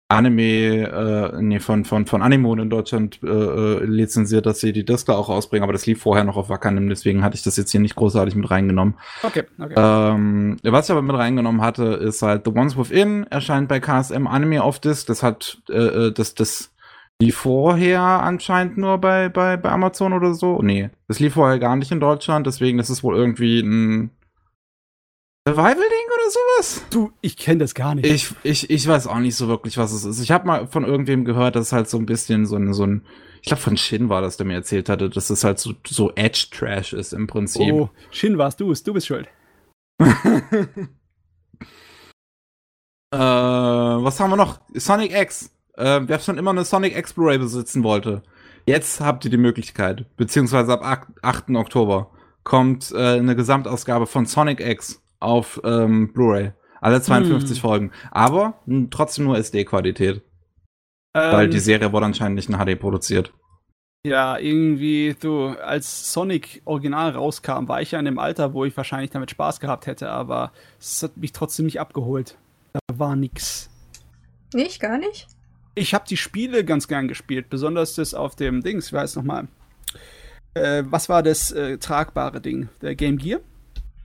Anime, 0.09 1.33
äh, 1.33 1.43
nee, 1.43 1.59
von, 1.59 1.85
von, 1.85 2.07
von 2.07 2.23
Animo 2.23 2.55
in 2.55 2.71
Deutschland 2.71 3.21
äh, 3.25 3.27
äh, 3.27 3.85
lizenziert, 3.85 4.47
dass 4.47 4.61
sie 4.61 4.73
die 4.73 4.85
Disc 4.85 5.09
auch 5.11 5.29
rausbringen, 5.29 5.65
aber 5.65 5.73
das 5.73 5.85
lief 5.87 6.01
vorher 6.01 6.25
noch 6.25 6.37
auf 6.37 6.49
Wakanim, 6.49 6.89
deswegen 6.89 7.25
hatte 7.25 7.37
ich 7.37 7.43
das 7.43 7.57
jetzt 7.57 7.73
hier 7.73 7.81
nicht 7.81 7.97
großartig 7.97 8.37
mit 8.37 8.49
reingenommen. 8.49 8.95
Okay, 9.25 9.45
okay. 9.59 9.75
Ähm, 9.77 10.59
was 10.63 10.87
ich 10.87 10.93
aber 10.93 11.03
mit 11.03 11.17
reingenommen 11.17 11.61
hatte, 11.61 11.85
ist 11.85 12.23
halt 12.23 12.45
The 12.45 12.53
Ones 12.53 12.79
Within, 12.79 13.25
erscheint 13.31 13.69
bei 13.69 13.81
KSM 13.81 14.29
Anime 14.29 14.63
auf 14.63 14.79
Disc, 14.79 15.09
das 15.09 15.25
hat, 15.25 15.59
äh, 15.69 16.13
das, 16.13 16.35
das 16.35 16.73
lief 17.21 17.37
vorher 17.37 18.01
anscheinend 18.01 18.77
nur 18.77 18.99
bei, 18.99 19.29
bei, 19.29 19.57
bei 19.57 19.71
Amazon 19.71 20.13
oder 20.13 20.35
so. 20.35 20.61
Nee, 20.63 20.91
das 21.09 21.19
lief 21.19 21.35
vorher 21.35 21.59
gar 21.59 21.77
nicht 21.77 21.91
in 21.91 22.01
Deutschland, 22.01 22.47
deswegen 22.47 22.79
das 22.79 22.91
ist 22.91 23.03
wohl 23.03 23.17
irgendwie 23.17 23.61
ein 23.61 24.11
Survival-Ding 25.49 25.79
oder 25.79 26.31
sowas? 26.31 26.85
Du, 26.91 27.13
ich 27.21 27.37
kenne 27.37 27.59
das 27.59 27.75
gar 27.75 27.95
nicht. 27.95 28.07
Ich, 28.07 28.35
ich, 28.43 28.69
ich 28.69 28.89
weiß 28.89 29.07
auch 29.07 29.21
nicht 29.21 29.37
so 29.37 29.47
wirklich, 29.47 29.79
was 29.79 29.93
es 29.93 30.05
ist. 30.05 30.21
Ich 30.21 30.33
habe 30.33 30.45
mal 30.47 30.67
von 30.67 30.85
irgendwem 30.85 31.25
gehört, 31.25 31.55
dass 31.55 31.67
es 31.67 31.73
halt 31.73 31.89
so 31.89 31.99
ein 31.99 32.07
bisschen 32.07 32.47
so 32.47 32.57
ein, 32.57 32.75
so 32.75 32.85
ein 32.85 33.07
ich 33.43 33.47
glaube 33.47 33.63
von 33.63 33.77
Shin 33.77 34.09
war 34.09 34.23
das, 34.23 34.37
der 34.37 34.47
mir 34.47 34.55
erzählt 34.55 34.89
hatte, 34.89 35.09
dass 35.09 35.31
es 35.31 35.45
halt 35.45 35.61
so, 35.61 35.73
so 35.87 36.13
Edge-Trash 36.17 36.95
ist 36.95 37.13
im 37.13 37.29
Prinzip. 37.29 37.73
Oh, 37.73 37.91
Shin 38.11 38.39
warst 38.39 38.59
du, 38.59 38.73
du 38.73 38.93
bist 38.93 39.07
schuld. 39.07 39.29
äh, 40.01 40.09
was 43.13 44.19
haben 44.19 44.31
wir 44.31 44.37
noch? 44.37 44.59
Sonic 44.75 45.13
X 45.13 45.56
äh, 45.77 46.01
wer 46.03 46.19
schon 46.19 46.39
immer 46.39 46.51
eine 46.51 46.65
Sonic 46.65 46.97
X 46.97 47.13
Blu-ray 47.13 47.39
besitzen 47.39 47.83
wollte, 47.83 48.23
jetzt 48.67 49.01
habt 49.01 49.25
ihr 49.25 49.31
die 49.31 49.37
Möglichkeit, 49.37 50.07
beziehungsweise 50.17 50.73
ab 50.73 51.09
8. 51.23 51.51
Oktober 51.51 52.11
kommt 52.45 52.93
äh, 52.93 53.19
eine 53.19 53.37
Gesamtausgabe 53.37 54.07
von 54.07 54.27
Sonic 54.27 54.61
X 54.61 55.03
auf 55.21 55.61
ähm, 55.65 56.13
Blu-ray. 56.13 56.53
Alle 56.81 57.01
52 57.01 57.57
hm. 57.57 57.61
Folgen. 57.61 57.93
Aber 58.11 58.61
mh, 58.67 58.89
trotzdem 58.91 59.25
nur 59.25 59.37
SD-Qualität. 59.39 60.23
Ähm, 61.15 61.33
weil 61.33 61.49
die 61.49 61.59
Serie 61.59 61.93
wurde 61.93 62.07
anscheinend 62.07 62.37
nicht 62.37 62.49
in 62.49 62.57
HD 62.57 62.79
produziert. 62.79 63.33
Ja, 64.07 64.39
irgendwie, 64.39 65.17
du, 65.19 65.49
als 65.49 66.13
Sonic 66.13 66.63
Original 66.65 67.11
rauskam, 67.11 67.67
war 67.67 67.83
ich 67.83 67.91
ja 67.91 67.99
in 67.99 68.05
dem 68.05 68.21
Alter, 68.21 68.55
wo 68.55 68.65
ich 68.65 68.77
wahrscheinlich 68.77 69.11
damit 69.11 69.33
Spaß 69.33 69.59
gehabt 69.59 69.87
hätte, 69.87 70.11
aber 70.11 70.53
es 70.79 71.03
hat 71.03 71.17
mich 71.17 71.33
trotzdem 71.33 71.67
nicht 71.67 71.81
abgeholt. 71.81 72.39
Da 72.73 72.79
war 72.99 73.17
nix. 73.17 73.69
Nicht, 74.55 74.79
gar 74.79 74.99
nicht? 74.99 75.27
Ich 75.77 75.95
habe 75.95 76.05
die 76.09 76.17
Spiele 76.17 76.65
ganz 76.65 76.89
gern 76.89 77.07
gespielt, 77.07 77.49
besonders 77.49 77.95
das 77.95 78.15
auf 78.15 78.35
dem 78.35 78.63
Dings, 78.63 78.93
wie 78.93 78.97
heißt 78.97 79.13
es 79.13 79.17
nochmal? 79.17 79.47
Äh, 80.55 80.83
was 80.87 81.09
war 81.09 81.23
das 81.23 81.53
äh, 81.53 81.79
tragbare 81.79 82.41
Ding? 82.41 82.69
Der 82.83 82.97
Game 82.97 83.19
Gear? 83.19 83.41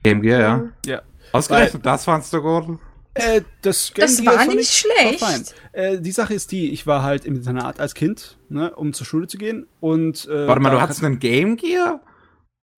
Game 0.04 0.22
Gear, 0.22 0.40
ja. 0.40 0.68
Ja. 0.86 1.02
Ausgerechnet, 1.32 1.84
das 1.84 2.04
fandst 2.04 2.32
du 2.32 2.42
gut? 2.42 2.78
Äh, 3.14 3.40
das 3.62 3.92
Game 3.94 4.06
das 4.06 4.20
Gear 4.20 4.36
war 4.36 4.46
nicht 4.46 4.72
schlecht. 4.72 5.22
War 5.22 5.34
äh, 5.72 6.00
die 6.00 6.12
Sache 6.12 6.34
ist 6.34 6.52
die, 6.52 6.72
ich 6.72 6.86
war 6.86 7.02
halt 7.02 7.24
im 7.24 7.36
Internat 7.36 7.80
als 7.80 7.94
Kind, 7.94 8.36
ne, 8.50 8.74
um 8.74 8.92
zur 8.92 9.06
Schule 9.06 9.26
zu 9.26 9.38
gehen 9.38 9.66
und 9.80 10.28
äh, 10.28 10.46
Warte 10.46 10.60
mal, 10.60 10.70
du 10.70 10.80
hattest 10.80 11.02
einen 11.02 11.18
Game 11.18 11.56
Gear? 11.56 12.00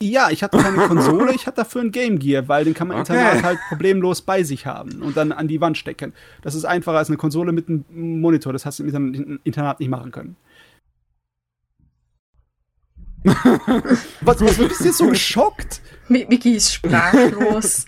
Ja, 0.03 0.31
ich 0.31 0.43
hatte 0.43 0.59
keine 0.59 0.77
Konsole, 0.89 1.35
ich 1.35 1.47
hatte 1.47 1.57
dafür 1.57 1.83
ein 1.83 1.93
Game 1.93 2.19
Gear, 2.19 2.49
weil 2.49 2.65
den 2.65 2.75
kann 2.75 2.89
man 2.89 3.01
okay. 3.01 3.13
Internat 3.13 3.43
halt 3.43 3.59
problemlos 3.69 4.23
bei 4.23 4.43
sich 4.43 4.67
haben 4.67 5.03
und 5.03 5.17
dann 5.17 5.33
an 5.33 5.49
die 5.49 5.61
Wand 5.61 5.79
stecken. 5.79 6.13
Das 6.43 6.55
ist 6.55 6.65
einfacher 6.65 6.99
als 6.99 7.09
eine 7.09 7.17
Konsole 7.17 7.53
mit 7.53 7.69
einem 7.69 7.85
Monitor, 7.91 8.53
das 8.53 8.67
hast 8.67 8.79
du 8.79 8.85
im 8.85 9.41
Internat 9.45 9.81
nicht 9.81 9.89
machen 9.89 10.11
können. 10.11 10.37
was, 13.25 14.41
was 14.43 14.59
bist 14.59 14.81
du 14.81 14.85
jetzt 14.85 14.99
so 14.99 15.09
geschockt? 15.09 15.81
Miki 16.09 16.57
ist 16.57 16.75
sprachlos. 16.75 17.87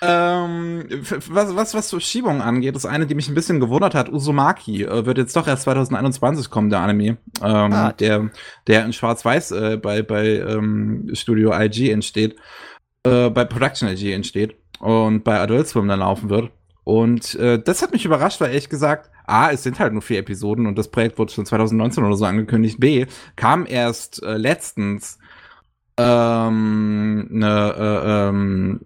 Ähm, 0.00 0.84
was, 1.28 1.56
was, 1.56 1.74
was 1.74 1.90
Verschiebungen 1.90 2.40
angeht, 2.40 2.76
ist 2.76 2.86
eine, 2.86 3.06
die 3.06 3.16
mich 3.16 3.28
ein 3.28 3.34
bisschen 3.34 3.58
gewundert 3.58 3.94
hat. 3.94 4.08
Uzumaki 4.08 4.84
äh, 4.84 5.06
wird 5.06 5.18
jetzt 5.18 5.34
doch 5.34 5.48
erst 5.48 5.64
2021 5.64 6.50
kommen, 6.50 6.70
der 6.70 6.80
Anime. 6.80 7.18
Ähm, 7.42 7.72
ah. 7.72 7.92
der, 7.92 8.30
der 8.66 8.84
in 8.84 8.92
Schwarz-Weiß 8.92 9.50
äh, 9.52 9.76
bei, 9.76 10.02
bei 10.02 10.38
ähm, 10.38 11.10
Studio 11.14 11.52
IG 11.52 11.90
entsteht, 11.90 12.36
äh, 13.02 13.28
bei 13.30 13.44
Production 13.44 13.88
IG 13.88 14.12
entsteht 14.12 14.56
und 14.78 15.24
bei 15.24 15.40
Adult 15.40 15.66
Swim 15.66 15.88
dann 15.88 16.00
laufen 16.00 16.30
wird. 16.30 16.50
Und 16.84 17.34
äh, 17.34 17.60
das 17.60 17.82
hat 17.82 17.92
mich 17.92 18.04
überrascht, 18.04 18.40
weil 18.40 18.50
ehrlich 18.50 18.70
gesagt, 18.70 19.10
A, 19.26 19.50
es 19.50 19.62
sind 19.62 19.78
halt 19.78 19.92
nur 19.92 20.00
vier 20.00 20.20
Episoden 20.20 20.66
und 20.66 20.78
das 20.78 20.88
Projekt 20.88 21.18
wurde 21.18 21.32
schon 21.32 21.44
2019 21.44 22.02
oder 22.04 22.16
so 22.16 22.24
angekündigt. 22.24 22.80
B, 22.80 23.04
kam 23.36 23.66
erst 23.68 24.22
äh, 24.22 24.38
letztens 24.38 25.18
ähm, 25.98 27.28
eine 27.30 27.74
äh, 27.76 28.28
ähm, 28.28 28.80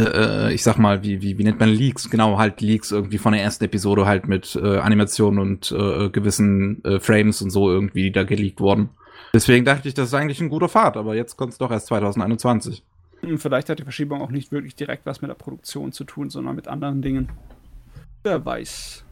äh, 0.00 0.52
ich 0.52 0.62
sag 0.62 0.78
mal, 0.78 1.02
wie, 1.02 1.20
wie, 1.22 1.38
wie 1.38 1.44
nennt 1.44 1.60
man 1.60 1.68
Leaks? 1.68 2.08
Genau, 2.10 2.38
halt 2.38 2.60
Leaks 2.60 2.92
irgendwie 2.92 3.18
von 3.18 3.32
der 3.32 3.42
ersten 3.42 3.64
Episode 3.64 4.06
halt 4.06 4.28
mit 4.28 4.56
äh, 4.56 4.78
Animationen 4.78 5.40
und 5.40 5.72
äh, 5.72 6.08
gewissen 6.10 6.84
äh, 6.84 7.00
Frames 7.00 7.42
und 7.42 7.50
so 7.50 7.70
irgendwie, 7.70 8.04
die 8.04 8.12
da 8.12 8.24
geleakt 8.24 8.60
wurden. 8.60 8.90
Deswegen 9.34 9.64
dachte 9.64 9.88
ich, 9.88 9.94
das 9.94 10.08
ist 10.08 10.14
eigentlich 10.14 10.40
ein 10.40 10.48
guter 10.48 10.68
Fahrt, 10.68 10.96
aber 10.96 11.14
jetzt 11.14 11.36
kommt 11.36 11.52
es 11.52 11.58
doch 11.58 11.70
erst 11.70 11.86
2021. 11.88 12.82
Hm, 13.20 13.38
vielleicht 13.38 13.68
hat 13.68 13.78
die 13.78 13.82
Verschiebung 13.82 14.22
auch 14.22 14.30
nicht 14.30 14.52
wirklich 14.52 14.76
direkt 14.76 15.04
was 15.04 15.20
mit 15.20 15.30
der 15.30 15.34
Produktion 15.34 15.92
zu 15.92 16.04
tun, 16.04 16.30
sondern 16.30 16.54
mit 16.54 16.68
anderen 16.68 17.02
Dingen. 17.02 17.28
Wer 18.22 18.44
weiß. 18.44 19.04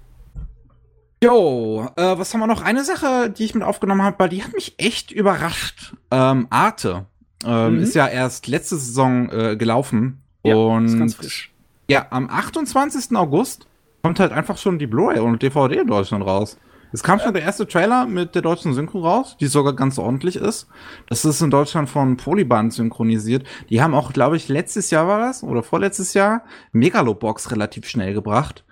Jo, 1.22 1.88
äh, 1.96 2.18
was 2.18 2.32
haben 2.32 2.40
wir 2.40 2.46
noch? 2.46 2.62
Eine 2.62 2.84
Sache, 2.84 3.30
die 3.30 3.44
ich 3.44 3.54
mit 3.54 3.64
aufgenommen 3.64 4.02
habe, 4.02 4.18
weil 4.18 4.28
die 4.28 4.44
hat 4.44 4.52
mich 4.52 4.74
echt 4.78 5.10
überrascht. 5.10 5.94
Ähm, 6.10 6.46
Arte 6.50 7.06
ähm, 7.44 7.76
mhm. 7.76 7.82
ist 7.82 7.94
ja 7.94 8.06
erst 8.06 8.46
letzte 8.46 8.76
Saison 8.76 9.28
äh, 9.30 9.56
gelaufen 9.56 10.22
ja, 10.48 10.56
und 10.56 10.86
ist 10.86 10.98
ganz 10.98 11.14
frisch. 11.14 11.52
Ja, 11.88 12.06
am 12.10 12.28
28. 12.28 13.16
August 13.16 13.66
kommt 14.02 14.20
halt 14.20 14.32
einfach 14.32 14.58
schon 14.58 14.78
die 14.78 14.86
Blu-ray 14.86 15.20
und 15.20 15.42
DVD 15.42 15.80
in 15.80 15.86
Deutschland 15.86 16.24
raus. 16.24 16.58
Es 16.92 17.02
kam 17.02 17.18
schon 17.18 17.34
der 17.34 17.42
erste 17.42 17.66
Trailer 17.66 18.06
mit 18.06 18.34
der 18.34 18.42
deutschen 18.42 18.72
Synchro 18.72 19.00
raus, 19.00 19.36
die 19.38 19.46
sogar 19.46 19.74
ganz 19.74 19.98
ordentlich 19.98 20.36
ist. 20.36 20.68
Das 21.08 21.24
ist 21.24 21.40
in 21.42 21.50
Deutschland 21.50 21.90
von 21.90 22.16
Polyband 22.16 22.72
synchronisiert. 22.72 23.46
Die 23.68 23.82
haben 23.82 23.94
auch, 23.94 24.12
glaube 24.12 24.36
ich, 24.36 24.48
letztes 24.48 24.90
Jahr 24.90 25.06
war 25.08 25.20
das 25.20 25.42
oder 25.42 25.62
vorletztes 25.62 26.14
Jahr 26.14 26.44
Megalobox 26.72 27.50
relativ 27.50 27.88
schnell 27.88 28.14
gebracht. 28.14 28.64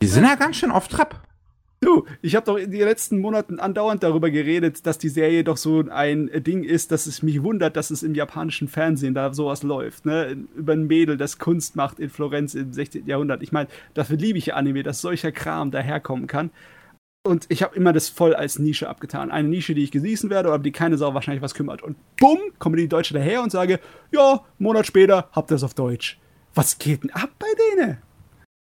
Die 0.00 0.06
sind 0.06 0.24
ja 0.24 0.34
ganz 0.38 0.56
schön 0.56 0.70
auf 0.70 0.88
Trab. 0.88 1.22
Du, 1.80 2.06
ich 2.22 2.34
habe 2.34 2.46
doch 2.46 2.56
in 2.56 2.70
den 2.70 2.80
letzten 2.80 3.18
Monaten 3.18 3.60
andauernd 3.60 4.02
darüber 4.02 4.30
geredet, 4.30 4.86
dass 4.86 4.96
die 4.96 5.10
Serie 5.10 5.44
doch 5.44 5.58
so 5.58 5.84
ein 5.90 6.30
Ding 6.42 6.64
ist, 6.64 6.90
dass 6.90 7.06
es 7.06 7.22
mich 7.22 7.42
wundert, 7.42 7.76
dass 7.76 7.90
es 7.90 8.02
im 8.02 8.14
japanischen 8.14 8.68
Fernsehen 8.68 9.12
da 9.12 9.34
sowas 9.34 9.62
läuft. 9.62 10.06
Ne? 10.06 10.46
Über 10.56 10.72
ein 10.72 10.86
Mädel, 10.86 11.18
das 11.18 11.38
Kunst 11.38 11.76
macht 11.76 11.98
in 11.98 12.08
Florenz 12.08 12.54
im 12.54 12.72
16. 12.72 13.06
Jahrhundert. 13.06 13.42
Ich 13.42 13.52
meine, 13.52 13.68
dafür 13.92 14.16
liebe 14.16 14.38
ich 14.38 14.54
Anime, 14.54 14.82
dass 14.82 15.02
solcher 15.02 15.32
Kram 15.32 15.70
daherkommen 15.70 16.26
kann. 16.26 16.50
Und 17.26 17.44
ich 17.50 17.62
habe 17.62 17.76
immer 17.76 17.92
das 17.92 18.08
voll 18.08 18.34
als 18.34 18.58
Nische 18.58 18.88
abgetan. 18.88 19.30
Eine 19.30 19.48
Nische, 19.48 19.74
die 19.74 19.82
ich 19.82 19.90
genießen 19.90 20.30
werde, 20.30 20.48
aber 20.48 20.62
die 20.62 20.72
keine 20.72 20.96
Sau 20.96 21.12
wahrscheinlich 21.12 21.42
was 21.42 21.54
kümmert. 21.54 21.82
Und 21.82 21.96
bumm, 22.18 22.38
kommen 22.58 22.76
die 22.76 22.88
Deutsche 22.88 23.14
daher 23.14 23.42
und 23.42 23.50
sage, 23.50 23.80
ja, 24.12 24.44
Monat 24.58 24.86
später 24.86 25.28
habt 25.32 25.50
ihr 25.50 25.56
es 25.56 25.64
auf 25.64 25.74
Deutsch. 25.74 26.18
Was 26.54 26.78
geht 26.78 27.02
denn 27.02 27.10
ab 27.10 27.30
bei 27.38 27.48
denen? 27.76 27.98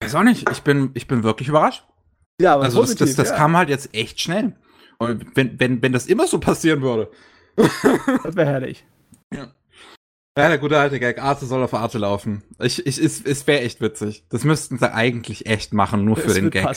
Weiß 0.02 0.14
auch 0.14 0.24
nicht. 0.24 0.50
Ich 0.50 0.62
bin, 0.62 0.90
ich 0.94 1.06
bin 1.06 1.22
wirklich 1.22 1.48
überrascht. 1.48 1.84
Ja, 2.40 2.54
aber 2.54 2.64
also 2.64 2.80
positiv, 2.80 2.98
das, 2.98 3.16
das, 3.16 3.16
das 3.16 3.30
ja. 3.30 3.36
kam 3.36 3.56
halt 3.56 3.68
jetzt 3.68 3.94
echt 3.94 4.20
schnell. 4.20 4.54
Und 4.98 5.36
wenn, 5.36 5.58
wenn, 5.58 5.82
wenn 5.82 5.92
das 5.92 6.06
immer 6.06 6.26
so 6.26 6.38
passieren 6.38 6.82
würde. 6.82 7.10
das 7.56 8.36
wäre 8.36 8.46
herrlich. 8.46 8.84
Ja. 9.32 9.52
Ja, 10.38 10.48
der 10.48 10.58
gute 10.58 10.78
alte 10.78 11.00
Gag, 11.00 11.18
Arte 11.18 11.46
soll 11.46 11.62
auf 11.62 11.72
Arte 11.72 11.96
laufen. 11.96 12.42
Ich, 12.58 12.84
ich, 12.84 12.98
es, 12.98 13.22
es 13.22 13.46
wäre 13.46 13.62
echt 13.62 13.80
witzig. 13.80 14.26
Das 14.28 14.44
müssten 14.44 14.76
sie 14.78 14.92
eigentlich 14.92 15.46
echt 15.46 15.72
machen, 15.72 16.04
nur 16.04 16.16
für 16.16 16.26
das 16.26 16.34
den 16.34 16.50
Gag. 16.50 16.76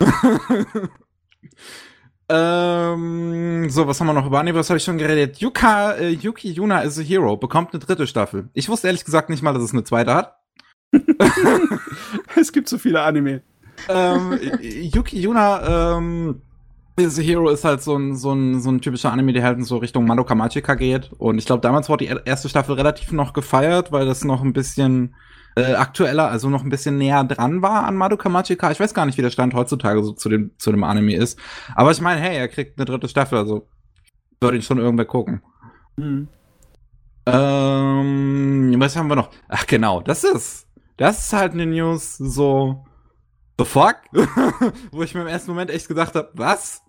ähm, 2.28 3.70
so, 3.70 3.86
was 3.86 4.00
haben 4.00 4.08
wir 4.08 4.12
noch 4.12 4.26
über 4.26 4.40
Anime? 4.40 4.58
Was 4.58 4.70
habe 4.70 4.78
ich 4.78 4.84
schon 4.84 4.98
geredet? 4.98 5.38
Yuka, 5.38 5.92
äh, 5.92 6.08
Yuki 6.08 6.50
Yuna 6.50 6.80
is 6.80 6.98
a 6.98 7.02
Hero 7.02 7.36
bekommt 7.36 7.72
eine 7.72 7.78
dritte 7.78 8.08
Staffel. 8.08 8.48
Ich 8.54 8.68
wusste 8.68 8.88
ehrlich 8.88 9.04
gesagt 9.04 9.30
nicht 9.30 9.42
mal, 9.42 9.52
dass 9.52 9.62
es 9.62 9.72
eine 9.72 9.84
zweite 9.84 10.12
hat. 10.12 10.40
es 12.34 12.50
gibt 12.50 12.68
so 12.68 12.76
viele 12.76 13.02
Anime 13.02 13.42
ähm, 13.88 14.38
Yuki 14.60 15.20
Yuna, 15.20 15.94
ähm, 15.94 16.42
The 16.96 17.22
Hero 17.22 17.48
ist 17.48 17.64
halt 17.64 17.82
so 17.82 17.96
ein, 17.96 18.16
so 18.16 18.32
ein, 18.32 18.60
so 18.60 18.70
ein 18.70 18.80
typischer 18.80 19.12
Anime, 19.12 19.32
der 19.32 19.42
halt 19.42 19.58
in 19.58 19.64
so 19.64 19.78
Richtung 19.78 20.06
Madoka 20.06 20.34
Magica 20.34 20.74
geht. 20.74 21.10
Und 21.18 21.38
ich 21.38 21.46
glaube, 21.46 21.62
damals 21.62 21.88
wurde 21.88 22.06
die 22.06 22.20
erste 22.24 22.48
Staffel 22.48 22.74
relativ 22.74 23.12
noch 23.12 23.32
gefeiert, 23.32 23.92
weil 23.92 24.06
das 24.06 24.24
noch 24.24 24.42
ein 24.42 24.52
bisschen 24.52 25.14
äh, 25.56 25.74
aktueller, 25.74 26.28
also 26.28 26.48
noch 26.48 26.62
ein 26.62 26.68
bisschen 26.68 26.98
näher 26.98 27.24
dran 27.24 27.62
war 27.62 27.84
an 27.84 27.96
Madoka 27.96 28.28
Magica. 28.28 28.70
Ich 28.70 28.80
weiß 28.80 28.94
gar 28.94 29.06
nicht, 29.06 29.18
wie 29.18 29.22
der 29.22 29.30
Stand 29.30 29.54
heutzutage 29.54 30.02
so 30.02 30.12
zu 30.12 30.28
dem, 30.28 30.52
zu 30.58 30.70
dem 30.70 30.84
Anime 30.84 31.16
ist. 31.16 31.38
Aber 31.74 31.90
ich 31.90 32.00
meine, 32.00 32.20
hey, 32.20 32.36
er 32.36 32.48
kriegt 32.48 32.78
eine 32.78 32.84
dritte 32.84 33.08
Staffel, 33.08 33.38
also 33.38 33.66
würde 34.40 34.56
ihn 34.56 34.62
schon 34.62 34.78
irgendwer 34.78 35.06
gucken. 35.06 35.42
Mhm. 35.96 36.28
Ähm, 37.26 38.74
was 38.78 38.96
haben 38.96 39.08
wir 39.08 39.16
noch? 39.16 39.30
Ach 39.48 39.66
genau, 39.66 40.00
das 40.00 40.24
ist, 40.24 40.66
das 40.96 41.26
ist 41.26 41.32
halt 41.32 41.52
eine 41.52 41.66
News, 41.66 42.16
so, 42.16 42.84
the 43.60 43.66
fuck? 43.66 43.96
Wo 44.90 45.02
ich 45.02 45.14
mir 45.14 45.20
im 45.20 45.26
ersten 45.26 45.50
Moment 45.50 45.70
echt 45.70 45.86
gedacht 45.86 46.14
habe, 46.14 46.30
was? 46.34 46.82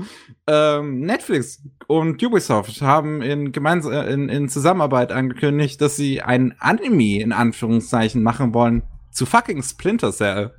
Ähm, 0.48 1.02
Netflix 1.02 1.62
und 1.88 2.24
Ubisoft 2.24 2.82
haben 2.82 3.22
in, 3.22 3.52
gemeinsam, 3.52 3.92
äh, 3.92 4.12
in, 4.12 4.30
in 4.30 4.50
Zusammenarbeit 4.50 5.12
angekündigt, 5.12 5.82
dass 5.82 5.98
sie 5.98 6.22
ein 6.22 6.56
Anime 6.60 7.20
in 7.20 7.34
Anführungszeichen 7.34 8.24
machen 8.24 8.54
wollen 8.54 8.84
zu 9.12 9.26
fucking 9.26 9.62
Splinter 9.62 10.12
Cell. 10.14 10.54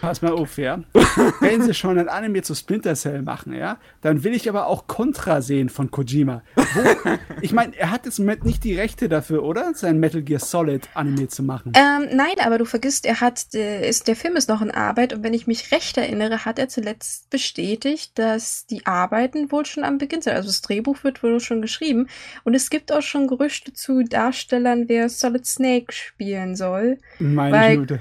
Pass 0.00 0.22
mal 0.22 0.32
auf, 0.32 0.58
ja. 0.58 0.80
Wenn 1.40 1.62
sie 1.62 1.74
schon 1.74 1.98
ein 1.98 2.08
Anime 2.08 2.42
zu 2.42 2.54
Splinter 2.54 2.94
Cell 2.94 3.22
machen, 3.22 3.52
ja, 3.52 3.78
dann 4.00 4.24
will 4.24 4.34
ich 4.34 4.48
aber 4.48 4.66
auch 4.66 4.86
Contra 4.86 5.42
sehen 5.42 5.68
von 5.68 5.90
Kojima. 5.90 6.42
Wo, 6.56 7.10
ich 7.40 7.52
meine, 7.52 7.76
er 7.76 7.90
hat 7.90 8.04
jetzt 8.04 8.18
im 8.18 8.24
Moment 8.24 8.44
nicht 8.44 8.64
die 8.64 8.74
Rechte 8.74 9.08
dafür, 9.08 9.44
oder? 9.44 9.72
Sein 9.74 9.98
Metal 9.98 10.22
Gear 10.22 10.40
Solid 10.40 10.88
Anime 10.94 11.28
zu 11.28 11.42
machen. 11.42 11.72
Ähm, 11.74 12.16
nein, 12.16 12.34
aber 12.44 12.58
du 12.58 12.64
vergisst, 12.64 13.06
er 13.06 13.20
hat, 13.20 13.54
äh, 13.54 13.88
ist, 13.88 14.08
der 14.08 14.16
Film 14.16 14.36
ist 14.36 14.48
noch 14.48 14.62
in 14.62 14.70
Arbeit 14.70 15.12
und 15.12 15.22
wenn 15.22 15.34
ich 15.34 15.46
mich 15.46 15.70
recht 15.72 15.96
erinnere, 15.96 16.44
hat 16.44 16.58
er 16.58 16.68
zuletzt 16.68 17.30
bestätigt, 17.30 18.18
dass 18.18 18.66
die 18.66 18.86
Arbeiten 18.86 19.52
wohl 19.52 19.66
schon 19.66 19.84
am 19.84 19.98
Beginn 19.98 20.22
sind. 20.22 20.34
Also 20.34 20.48
das 20.48 20.62
Drehbuch 20.62 21.04
wird 21.04 21.22
wohl 21.22 21.40
schon 21.40 21.62
geschrieben 21.62 22.08
und 22.44 22.54
es 22.54 22.70
gibt 22.70 22.92
auch 22.92 23.02
schon 23.02 23.28
Gerüchte 23.28 23.72
zu 23.72 24.02
Darstellern, 24.02 24.88
wer 24.88 25.08
Solid 25.08 25.46
Snake 25.46 25.92
spielen 25.92 26.56
soll. 26.56 26.98
Meine 27.18 27.76
Güte 27.76 28.00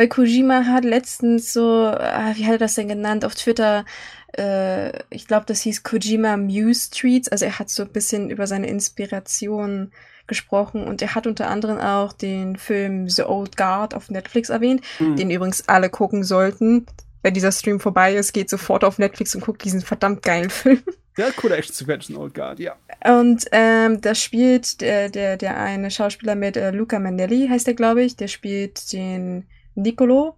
weil 0.00 0.08
Kojima 0.08 0.64
hat 0.64 0.86
letztens 0.86 1.52
so, 1.52 1.84
ah, 1.84 2.32
wie 2.34 2.46
hat 2.46 2.52
er 2.52 2.58
das 2.58 2.74
denn 2.74 2.88
genannt, 2.88 3.22
auf 3.22 3.34
Twitter, 3.34 3.84
äh, 4.34 4.98
ich 5.10 5.26
glaube, 5.26 5.44
das 5.44 5.60
hieß 5.60 5.82
Kojima 5.82 6.38
Muse 6.38 6.90
Tweets, 6.90 7.28
also 7.28 7.44
er 7.44 7.58
hat 7.58 7.68
so 7.68 7.82
ein 7.82 7.92
bisschen 7.92 8.30
über 8.30 8.46
seine 8.46 8.68
Inspiration 8.68 9.92
gesprochen 10.26 10.84
und 10.84 11.02
er 11.02 11.14
hat 11.14 11.26
unter 11.26 11.48
anderem 11.48 11.78
auch 11.78 12.14
den 12.14 12.56
Film 12.56 13.10
The 13.10 13.24
Old 13.24 13.58
Guard 13.58 13.92
auf 13.92 14.08
Netflix 14.08 14.48
erwähnt, 14.48 14.80
mhm. 15.00 15.16
den 15.16 15.30
übrigens 15.30 15.68
alle 15.68 15.90
gucken 15.90 16.24
sollten. 16.24 16.86
Wenn 17.22 17.34
dieser 17.34 17.52
Stream 17.52 17.78
vorbei 17.78 18.14
ist, 18.14 18.32
geht 18.32 18.48
sofort 18.48 18.84
auf 18.84 18.98
Netflix 18.98 19.34
und 19.34 19.44
guckt 19.44 19.62
diesen 19.64 19.82
verdammt 19.82 20.22
geilen 20.22 20.48
Film. 20.48 20.82
Ja, 21.18 21.28
coole 21.32 21.56
Action-Sequenzen, 21.56 22.16
Old 22.16 22.32
Guard, 22.32 22.60
ja. 22.60 22.76
Und 23.04 23.44
ähm, 23.50 24.00
da 24.00 24.14
spielt 24.14 24.80
der, 24.80 25.10
der, 25.10 25.36
der 25.36 25.58
eine 25.58 25.90
Schauspieler 25.90 26.36
mit 26.36 26.56
äh, 26.56 26.70
Luca 26.70 26.98
Manelli, 26.98 27.48
heißt 27.48 27.66
er, 27.68 27.74
glaube 27.74 28.02
ich, 28.04 28.16
der 28.16 28.28
spielt 28.28 28.92
den 28.92 29.44
Nicolo. 29.74 30.36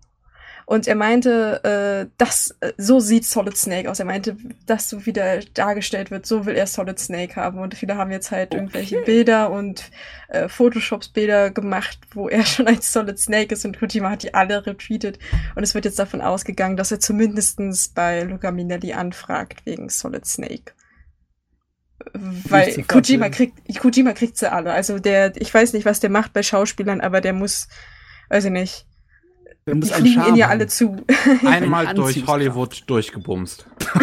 Und 0.65 0.87
er 0.87 0.95
meinte, 0.95 1.63
äh, 1.65 2.11
das, 2.19 2.57
äh, 2.61 2.73
so 2.77 3.01
sieht 3.01 3.25
Solid 3.25 3.57
Snake 3.57 3.91
aus. 3.91 3.99
Er 3.99 4.05
meinte, 4.05 4.37
das 4.67 4.89
so 4.89 5.05
wie 5.07 5.13
der 5.13 5.41
dargestellt 5.55 6.11
wird, 6.11 6.25
so 6.25 6.47
will 6.47 6.55
er 6.55 6.67
Solid 6.67 6.99
Snake 6.99 7.37
haben. 7.37 7.59
Und 7.59 7.75
viele 7.75 7.97
haben 7.97 8.11
jetzt 8.11 8.31
halt 8.31 8.53
okay. 8.53 8.57
irgendwelche 8.57 9.03
Bilder 9.03 9.51
und 9.51 9.91
äh, 10.29 10.49
Photoshops-Bilder 10.49 11.51
gemacht, 11.51 11.99
wo 12.13 12.29
er 12.29 12.47
schon 12.47 12.69
als 12.69 12.93
Solid 12.93 13.19
Snake 13.19 13.53
ist 13.53 13.65
und 13.65 13.79
Kojima 13.79 14.11
hat 14.11 14.23
die 14.23 14.35
alle 14.35 14.65
retweetet. 14.65 15.19
Und 15.57 15.63
es 15.63 15.75
wird 15.75 15.85
jetzt 15.85 15.99
davon 15.99 16.21
ausgegangen, 16.21 16.77
dass 16.77 16.93
er 16.93 17.01
zumindestens 17.01 17.89
bei 17.89 18.23
Luca 18.23 18.51
Minelli 18.51 18.93
anfragt 18.93 19.67
wegen 19.67 19.89
Solid 19.89 20.27
Snake. 20.27 20.73
Weil 22.15 22.83
Kojima 22.85 23.29
kriegt, 23.29 23.79
Kojima 23.79 24.13
kriegt 24.13 24.37
sie 24.37 24.51
alle. 24.51 24.73
Also 24.73 24.99
der, 24.99 25.33
ich 25.37 25.53
weiß 25.53 25.73
nicht, 25.73 25.85
was 25.85 26.01
der 26.01 26.11
macht 26.11 26.33
bei 26.33 26.43
Schauspielern, 26.43 27.01
aber 27.01 27.21
der 27.21 27.33
muss, 27.33 27.69
weiß 28.29 28.47
ich 28.47 28.51
nicht, 28.51 28.87
muss 29.67 29.89
die 29.89 29.95
fliegen 29.95 30.27
ihn 30.27 30.35
ja 30.37 30.49
alle 30.49 30.67
zu. 30.67 30.97
Einmal 31.47 31.95
durch 31.95 32.27
Hollywood 32.27 32.83
durchgebumst. 32.87 33.67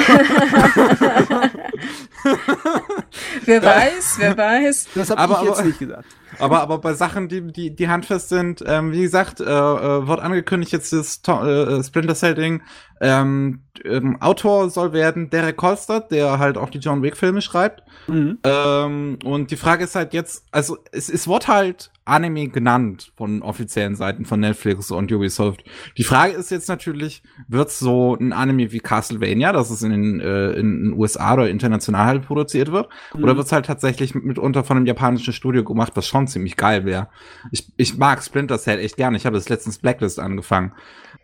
wer 3.45 3.63
weiß, 3.63 4.15
wer 4.19 4.37
weiß. 4.37 4.87
Das 4.95 5.09
habe 5.09 5.33
ich 5.33 5.41
jetzt 5.49 5.65
nicht 5.65 5.79
gesagt. 5.79 6.05
Aber, 6.37 6.61
aber 6.61 6.77
bei 6.77 6.93
Sachen, 6.93 7.27
die, 7.27 7.41
die, 7.41 7.75
die 7.75 7.89
handfest 7.89 8.29
sind, 8.29 8.63
ähm, 8.65 8.93
wie 8.93 9.01
gesagt, 9.01 9.41
äh, 9.41 9.43
äh, 9.43 10.07
wird 10.07 10.19
angekündigt 10.21 10.71
jetzt 10.71 10.93
das 10.93 11.21
äh, 11.27 11.83
Splinter 11.83 12.15
Cell 12.15 12.35
Ding. 12.35 12.61
Ähm, 13.01 13.63
ähm, 13.83 14.21
Autor 14.21 14.69
soll 14.69 14.93
werden 14.93 15.29
Derek 15.29 15.57
Kolstad, 15.57 16.11
der 16.11 16.39
halt 16.39 16.57
auch 16.57 16.69
die 16.69 16.79
John 16.79 17.01
Wick 17.01 17.17
Filme 17.17 17.41
schreibt. 17.41 17.83
Mhm. 18.07 18.37
Ähm, 18.43 19.19
und 19.23 19.51
die 19.51 19.57
Frage 19.57 19.83
ist 19.83 19.95
halt 19.95 20.13
jetzt, 20.13 20.45
also 20.51 20.77
es, 20.91 21.09
es 21.09 21.27
wird 21.27 21.47
halt 21.47 21.91
Anime 22.09 22.49
genannt 22.49 23.11
von 23.15 23.41
offiziellen 23.41 23.95
Seiten 23.95 24.25
von 24.25 24.39
Netflix 24.39 24.91
und 24.91 25.11
Ubisoft. 25.11 25.63
Die 25.97 26.03
Frage 26.03 26.33
ist 26.33 26.51
jetzt 26.51 26.67
natürlich, 26.67 27.23
wird 27.47 27.71
so 27.71 28.15
ein 28.15 28.33
Anime 28.33 28.71
wie 28.71 28.79
Castlevania, 28.79 29.51
das 29.51 29.69
es 29.69 29.81
in 29.81 29.91
den, 29.91 30.19
äh, 30.19 30.51
in 30.51 30.83
den 30.83 30.93
USA 30.93 31.33
oder 31.33 31.49
international 31.49 32.05
halt 32.05 32.25
produziert 32.25 32.71
wird, 32.71 32.89
mhm. 33.13 33.23
oder 33.23 33.37
wird 33.37 33.45
es 33.45 33.51
halt 33.51 33.65
tatsächlich 33.65 34.15
mitunter 34.15 34.63
von 34.63 34.77
einem 34.77 34.85
japanischen 34.85 35.33
Studio 35.33 35.63
gemacht, 35.63 35.93
was 35.95 36.07
schon 36.07 36.27
ziemlich 36.27 36.57
geil 36.57 36.85
wäre. 36.85 37.07
Ich, 37.51 37.71
ich 37.77 37.97
mag 37.97 38.23
Splinter 38.23 38.57
Cell 38.57 38.79
echt 38.79 38.97
gerne. 38.97 39.17
Ich 39.17 39.25
habe 39.25 39.37
das 39.37 39.49
letztens 39.49 39.77
Blacklist 39.77 40.19
angefangen. 40.19 40.73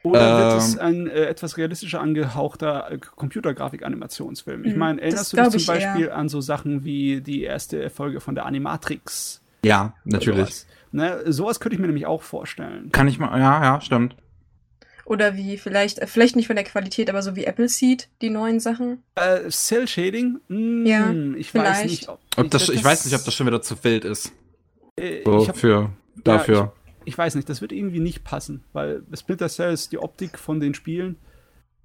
Oder 0.04 0.52
wird 0.52 0.62
es 0.62 0.76
ähm, 0.76 0.82
ein 0.82 1.08
äh, 1.08 1.26
etwas 1.26 1.58
realistischer 1.58 2.00
angehauchter 2.00 2.92
äh, 2.92 2.98
Computergrafik-Animationsfilm? 2.98 4.64
Ich 4.66 4.74
hm, 4.74 4.80
meine, 4.80 5.02
erinnerst 5.02 5.34
du 5.34 5.38
dich 5.38 5.50
zum 5.50 5.66
Beispiel 5.66 6.06
eher. 6.06 6.16
an 6.16 6.30
so 6.30 6.42
Sachen 6.42 6.84
wie 6.84 7.22
die 7.22 7.44
erste 7.44 7.90
Folge 7.90 8.20
von 8.20 8.36
der 8.36 8.46
Animatrix? 8.46 9.42
Ja, 9.66 9.96
natürlich. 10.04 10.38
Sowas. 10.38 10.68
Ne, 10.92 11.24
sowas 11.26 11.60
könnte 11.60 11.76
ich 11.76 11.82
mir 11.82 11.88
nämlich 11.88 12.06
auch 12.06 12.22
vorstellen. 12.22 12.92
Kann 12.92 13.08
ich 13.08 13.20
mal, 13.20 13.38
ja, 13.40 13.64
ja, 13.64 13.82
stimmt. 13.82 14.16
Oder 15.06 15.36
wie 15.36 15.58
vielleicht, 15.58 16.00
äh, 16.00 16.08
vielleicht 16.08 16.36
nicht 16.36 16.48
von 16.48 16.56
der 16.56 16.66
Qualität, 16.66 17.10
aber 17.10 17.22
so 17.22 17.36
wie 17.36 17.46
Apple 17.46 17.68
Seed, 17.68 18.08
die 18.22 18.30
neuen 18.30 18.60
Sachen. 18.60 19.04
Äh, 19.16 19.50
Cell 19.50 19.88
Shading? 19.88 20.40
Hm, 20.48 20.86
ja, 20.86 21.12
ich 21.38 21.52
vielleicht. 21.52 21.82
weiß 21.82 21.92
nicht. 21.92 22.10
Ob, 22.10 22.20
ob 22.38 22.50
das, 22.50 22.70
ich, 22.70 22.76
das, 22.76 22.84
weiß 22.84 23.06
nicht, 23.06 23.16
ob 23.16 23.26
das 23.26 23.34
schon 23.34 23.48
wieder 23.48 23.62
zu 23.62 23.84
wild 23.84 24.06
ist. 24.06 24.32
Äh, 24.96 25.22
so, 25.26 25.48
hab, 25.48 25.58
für, 25.58 25.92
dafür. 26.24 26.56
Ja, 26.56 26.74
ich 27.06 27.18
weiß 27.18 27.36
nicht, 27.36 27.50
das 27.50 27.62
wird 27.62 27.72
irgendwie 27.72 28.00
nicht 28.00 28.24
passen, 28.24 28.64
weil 28.74 29.04
Splinter 29.14 29.50
Cell 29.50 29.74
ist 29.74 29.92
die 29.92 30.00
Optik 30.00 30.40
von 30.40 30.60
den 30.60 30.74
Spielen. 30.74 31.18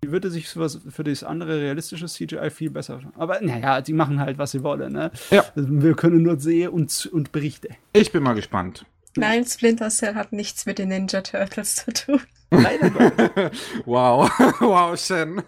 Die 0.03 0.13
würde 0.13 0.31
sich 0.31 0.49
für, 0.49 0.69
für 0.69 1.05
das 1.05 1.23
andere 1.23 1.61
realistische 1.61 2.07
CGI 2.07 2.51
viel 2.51 2.71
besser. 2.71 3.01
Aber 3.17 3.41
naja, 3.41 3.83
die 3.83 3.93
machen 3.93 4.19
halt, 4.21 4.39
was 4.39 4.53
sie 4.53 4.63
wollen. 4.63 4.93
Ne? 4.95 5.11
Ja. 5.31 5.45
Wir 5.55 5.95
können 5.95 6.23
nur 6.23 6.41
sehen 6.41 6.71
und, 6.71 7.07
und 7.13 7.33
Berichte. 7.33 7.69
Ich 7.93 8.11
bin 8.11 8.23
mal 8.23 8.35
gespannt. 8.35 8.87
Nein, 9.17 9.45
Splinter 9.45 9.91
Cell 9.91 10.15
hat 10.15 10.33
nichts 10.33 10.67
mit 10.67 10.79
den 10.79 10.89
Ninja 10.89 11.21
Turtles 11.21 11.77
zu 11.77 11.93
tun. 11.93 12.21
Leider 12.51 12.91
Wow, 13.85 14.31
wow, 14.61 14.99
Shen. 14.99 15.43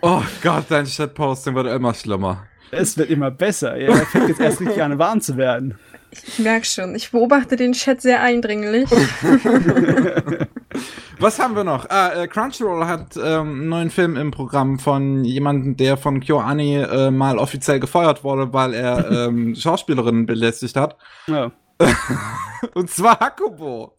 oh 0.00 0.22
Gott, 0.42 0.66
dein 0.68 0.86
Chatposting 0.86 1.54
wird 1.54 1.66
immer 1.66 1.92
schlimmer. 1.92 2.46
Es 2.70 2.96
wird 2.96 3.10
immer 3.10 3.30
besser. 3.30 3.76
Ja, 3.76 3.90
er 3.90 4.06
fängt 4.06 4.28
jetzt 4.28 4.40
erst 4.40 4.60
richtig 4.60 4.82
an, 4.82 4.98
warm 4.98 5.20
zu 5.20 5.36
werden. 5.36 5.78
Ich 6.10 6.38
merke 6.38 6.64
schon, 6.66 6.94
ich 6.94 7.10
beobachte 7.10 7.56
den 7.56 7.72
Chat 7.72 8.00
sehr 8.00 8.22
eindringlich. 8.22 8.88
Was 11.18 11.38
haben 11.38 11.56
wir 11.56 11.64
noch? 11.64 11.88
Ah, 11.88 12.12
äh, 12.12 12.28
Crunchyroll 12.28 12.84
hat 12.86 13.16
ähm, 13.16 13.24
einen 13.24 13.68
neuen 13.68 13.90
Film 13.90 14.16
im 14.16 14.30
Programm 14.30 14.78
von 14.78 15.24
jemandem, 15.24 15.76
der 15.76 15.96
von 15.96 16.20
KyoAni 16.20 16.76
äh, 16.76 17.10
mal 17.10 17.38
offiziell 17.38 17.80
gefeuert 17.80 18.22
wurde, 18.22 18.52
weil 18.52 18.74
er 18.74 19.10
ähm, 19.28 19.54
Schauspielerinnen 19.54 20.26
belästigt 20.26 20.76
hat. 20.76 20.96
Ja. 21.26 21.52
Und 22.74 22.90
zwar 22.90 23.20
Hakubo. 23.20 23.94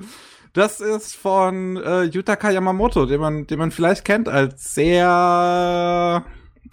Das 0.54 0.80
ist 0.80 1.16
von 1.16 1.78
äh, 1.78 2.04
Yutaka 2.04 2.52
Yamamoto, 2.52 3.06
den 3.06 3.20
man, 3.22 3.48
den 3.48 3.60
man 3.60 3.72
vielleicht 3.72 4.06
kennt 4.06 4.30
als 4.30 4.74
sehr 4.74 6.24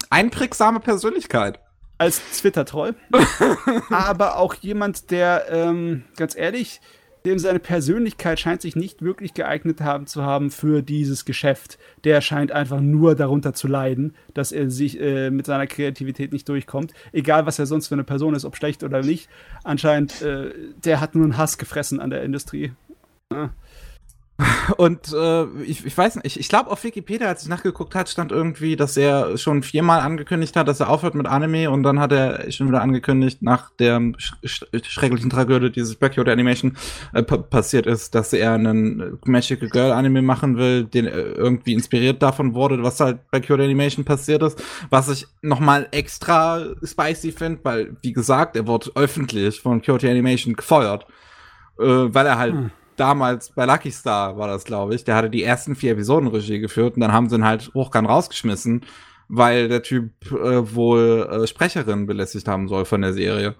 einprägsame 0.09 0.79
Persönlichkeit 0.79 1.59
als 1.97 2.21
Twitter-Troll, 2.39 2.95
aber 3.89 4.37
auch 4.37 4.53
jemand, 4.55 5.11
der, 5.11 5.45
ähm, 5.49 6.03
ganz 6.17 6.35
ehrlich, 6.35 6.81
dem 7.25 7.39
seine 7.39 7.59
Persönlichkeit 7.59 8.39
scheint 8.39 8.61
sich 8.61 8.75
nicht 8.75 9.01
wirklich 9.01 9.33
geeignet 9.33 9.81
haben 9.81 10.07
zu 10.07 10.23
haben 10.23 10.51
für 10.51 10.81
dieses 10.81 11.25
Geschäft. 11.25 11.77
Der 12.03 12.21
scheint 12.21 12.51
einfach 12.51 12.79
nur 12.79 13.15
darunter 13.15 13.53
zu 13.53 13.67
leiden, 13.67 14.15
dass 14.33 14.51
er 14.51 14.69
sich 14.69 14.99
äh, 14.99 15.31
mit 15.31 15.45
seiner 15.45 15.67
Kreativität 15.67 16.31
nicht 16.31 16.47
durchkommt. 16.47 16.93
Egal, 17.11 17.45
was 17.45 17.59
er 17.59 17.65
sonst 17.65 17.87
für 17.87 17.95
eine 17.95 18.03
Person 18.03 18.35
ist, 18.35 18.45
ob 18.45 18.55
schlecht 18.55 18.83
oder 18.83 19.01
nicht. 19.01 19.27
Anscheinend, 19.63 20.21
äh, 20.21 20.51
der 20.83 21.01
hat 21.01 21.15
nur 21.15 21.23
einen 21.23 21.37
Hass 21.37 21.57
gefressen 21.57 21.99
an 21.99 22.11
der 22.11 22.23
Industrie. 22.23 22.71
Ja. 23.31 23.49
Und 24.77 25.13
äh, 25.13 25.45
ich, 25.63 25.85
ich 25.85 25.97
weiß 25.97 26.15
nicht, 26.15 26.25
ich, 26.25 26.39
ich 26.39 26.49
glaube 26.49 26.69
auf 26.69 26.83
Wikipedia, 26.83 27.27
als 27.27 27.43
ich 27.43 27.49
nachgeguckt 27.49 27.95
hat, 27.95 28.09
stand 28.09 28.31
irgendwie, 28.31 28.75
dass 28.75 28.97
er 28.97 29.37
schon 29.37 29.63
viermal 29.63 30.01
angekündigt 30.01 30.55
hat, 30.55 30.67
dass 30.67 30.79
er 30.79 30.89
aufhört 30.89 31.15
mit 31.15 31.25
Anime 31.25 31.69
und 31.69 31.83
dann 31.83 31.99
hat 31.99 32.11
er 32.11 32.51
schon 32.51 32.67
wieder 32.67 32.81
angekündigt, 32.81 33.41
nach 33.41 33.71
der 33.79 34.01
sch 34.17 34.65
schrecklichen 34.83 35.29
Tragödie 35.29 35.71
dieses 35.71 35.95
Backyard 35.95 36.27
Animation 36.27 36.75
äh, 37.13 37.23
passiert 37.23 37.87
ist, 37.87 38.13
dass 38.13 38.33
er 38.33 38.53
einen 38.53 39.19
Magical 39.25 39.69
Girl 39.69 39.91
Anime 39.91 40.21
machen 40.21 40.57
will, 40.57 40.83
den 40.83 41.05
äh, 41.05 41.11
irgendwie 41.11 41.73
inspiriert 41.73 42.21
davon 42.21 42.53
wurde, 42.53 42.83
was 42.83 42.99
halt 42.99 43.19
bei 43.31 43.39
Kyoto 43.39 43.63
Animation 43.63 44.03
passiert 44.03 44.43
ist, 44.43 44.61
was 44.89 45.07
ich 45.09 45.27
nochmal 45.41 45.87
extra 45.91 46.61
spicy 46.83 47.31
finde, 47.31 47.59
weil, 47.63 47.95
wie 48.01 48.13
gesagt, 48.13 48.55
er 48.55 48.67
wurde 48.67 48.91
öffentlich 48.95 49.61
von 49.61 49.81
Kyoto 49.81 50.07
Animation 50.07 50.55
gefeuert, 50.55 51.05
äh, 51.79 51.83
weil 51.85 52.25
er 52.25 52.37
halt 52.37 52.53
hm 52.53 52.71
damals 52.95 53.49
bei 53.49 53.65
Lucky 53.65 53.91
Star 53.91 54.37
war 54.37 54.47
das, 54.47 54.63
glaube 54.63 54.95
ich. 54.95 55.03
Der 55.03 55.15
hatte 55.15 55.29
die 55.29 55.43
ersten 55.43 55.75
vier 55.75 55.91
Episoden 55.93 56.27
Regie 56.29 56.59
geführt 56.59 56.95
und 56.95 57.01
dann 57.01 57.13
haben 57.13 57.29
sie 57.29 57.35
ihn 57.35 57.45
halt 57.45 57.71
hochkant 57.73 58.07
rausgeschmissen, 58.07 58.85
weil 59.27 59.67
der 59.67 59.83
Typ 59.83 60.11
äh, 60.31 60.75
wohl 60.75 61.27
äh, 61.31 61.47
Sprecherin 61.47 62.05
belästigt 62.05 62.47
haben 62.47 62.67
soll 62.67 62.85
von 62.85 63.01
der 63.01 63.13
Serie. 63.13 63.55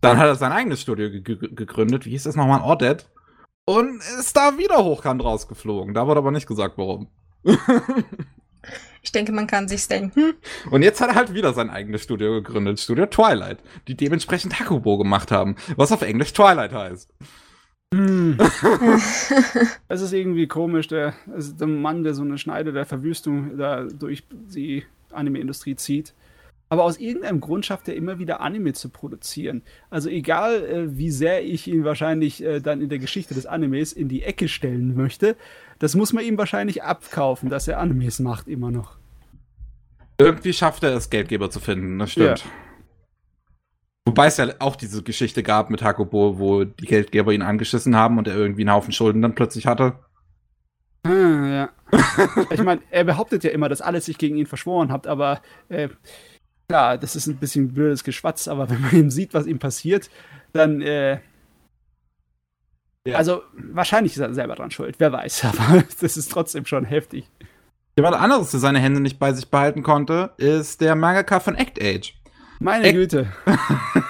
Dann 0.00 0.18
hat 0.18 0.26
er 0.26 0.36
sein 0.36 0.52
eigenes 0.52 0.80
Studio 0.80 1.10
ge 1.10 1.22
gegründet. 1.22 2.06
Wie 2.06 2.10
hieß 2.10 2.22
das 2.24 2.36
nochmal? 2.36 2.60
Ordet. 2.60 3.08
und 3.64 3.98
ist 3.98 4.36
da 4.36 4.56
wieder 4.56 4.82
hochkant 4.84 5.22
rausgeflogen. 5.22 5.92
Da 5.92 6.06
wurde 6.06 6.18
aber 6.18 6.30
nicht 6.30 6.46
gesagt, 6.46 6.78
warum. 6.78 7.08
ich 9.02 9.12
denke, 9.12 9.32
man 9.32 9.46
kann 9.46 9.68
sich's 9.68 9.88
denken. 9.88 10.34
Und 10.70 10.82
jetzt 10.82 11.00
hat 11.00 11.10
er 11.10 11.14
halt 11.16 11.34
wieder 11.34 11.52
sein 11.52 11.68
eigenes 11.68 12.02
Studio 12.02 12.32
gegründet, 12.32 12.80
Studio 12.80 13.06
Twilight, 13.06 13.58
die 13.86 13.96
dementsprechend 13.96 14.58
Hakubo 14.58 14.98
gemacht 14.98 15.30
haben, 15.30 15.56
was 15.76 15.92
auf 15.92 16.02
Englisch 16.02 16.32
Twilight 16.32 16.72
heißt. 16.72 17.12
Hm. 17.94 18.36
Es 19.88 20.02
ist 20.02 20.12
irgendwie 20.12 20.46
komisch, 20.46 20.88
der, 20.88 21.14
also 21.32 21.52
der 21.52 21.66
Mann, 21.66 22.04
der 22.04 22.14
so 22.14 22.22
eine 22.22 22.38
Schneide 22.38 22.72
der 22.72 22.84
Verwüstung 22.84 23.56
da 23.56 23.84
durch 23.84 24.24
die 24.30 24.84
Anime-Industrie 25.10 25.76
zieht. 25.76 26.14
Aber 26.70 26.84
aus 26.84 26.98
irgendeinem 26.98 27.40
Grund 27.40 27.64
schafft 27.64 27.88
er 27.88 27.96
immer 27.96 28.18
wieder 28.18 28.42
Anime 28.42 28.74
zu 28.74 28.90
produzieren. 28.90 29.62
Also 29.88 30.10
egal, 30.10 30.64
äh, 30.64 30.98
wie 30.98 31.10
sehr 31.10 31.42
ich 31.42 31.66
ihn 31.66 31.84
wahrscheinlich 31.84 32.44
äh, 32.44 32.60
dann 32.60 32.82
in 32.82 32.90
der 32.90 32.98
Geschichte 32.98 33.32
des 33.32 33.46
Animes 33.46 33.94
in 33.94 34.08
die 34.08 34.22
Ecke 34.22 34.48
stellen 34.48 34.94
möchte, 34.94 35.34
das 35.78 35.94
muss 35.94 36.12
man 36.12 36.24
ihm 36.24 36.36
wahrscheinlich 36.36 36.82
abkaufen, 36.82 37.48
dass 37.48 37.68
er 37.68 37.78
Animes 37.78 38.18
macht 38.18 38.48
immer 38.48 38.70
noch. 38.70 38.98
Irgendwie 40.20 40.52
schafft 40.52 40.82
er 40.82 40.94
es, 40.94 41.08
Geldgeber 41.08 41.48
zu 41.48 41.60
finden, 41.60 41.98
das 41.98 42.12
stimmt. 42.12 42.40
Ja. 42.40 42.67
Wobei 44.08 44.28
es 44.28 44.38
ja 44.38 44.46
auch 44.60 44.74
diese 44.74 45.02
Geschichte 45.02 45.42
gab 45.42 45.68
mit 45.68 45.82
Hakubo, 45.82 46.38
wo 46.38 46.64
die 46.64 46.86
Geldgeber 46.86 47.30
ihn 47.32 47.42
angeschissen 47.42 47.94
haben 47.94 48.16
und 48.16 48.26
er 48.26 48.34
irgendwie 48.34 48.62
einen 48.62 48.72
Haufen 48.72 48.90
Schulden 48.90 49.20
dann 49.20 49.34
plötzlich 49.34 49.66
hatte. 49.66 49.98
Ah, 51.02 51.10
ja. 51.10 51.68
ich 52.50 52.62
meine, 52.62 52.80
er 52.90 53.04
behauptet 53.04 53.44
ja 53.44 53.50
immer, 53.50 53.68
dass 53.68 53.82
alles 53.82 54.06
sich 54.06 54.16
gegen 54.16 54.38
ihn 54.38 54.46
verschworen 54.46 54.90
hat, 54.90 55.06
aber 55.06 55.42
äh, 55.68 55.90
klar, 56.70 56.96
das 56.96 57.16
ist 57.16 57.26
ein 57.26 57.36
bisschen 57.36 57.74
blödes 57.74 58.02
Geschwatz, 58.02 58.48
aber 58.48 58.70
wenn 58.70 58.80
man 58.80 58.92
ihm 58.96 59.10
sieht, 59.10 59.34
was 59.34 59.46
ihm 59.46 59.58
passiert, 59.58 60.08
dann 60.54 60.80
äh, 60.80 61.18
ja. 63.06 63.18
Also 63.18 63.42
wahrscheinlich 63.52 64.14
ist 64.14 64.20
er 64.20 64.32
selber 64.32 64.54
dran 64.54 64.70
schuld, 64.70 64.96
wer 64.98 65.12
weiß, 65.12 65.44
aber 65.44 65.84
das 66.00 66.16
ist 66.16 66.32
trotzdem 66.32 66.64
schon 66.64 66.86
heftig. 66.86 67.28
Jemand 67.98 68.16
anderes, 68.16 68.52
der 68.52 68.60
seine 68.60 68.78
Hände 68.78 69.00
nicht 69.00 69.18
bei 69.18 69.34
sich 69.34 69.50
behalten 69.50 69.82
konnte, 69.82 70.32
ist 70.38 70.80
der 70.80 70.94
Mangaka 70.94 71.40
von 71.40 71.56
Act 71.56 71.78
Age. 71.82 72.17
Meine 72.60 72.86
Act 72.86 72.94
Güte. 72.94 73.26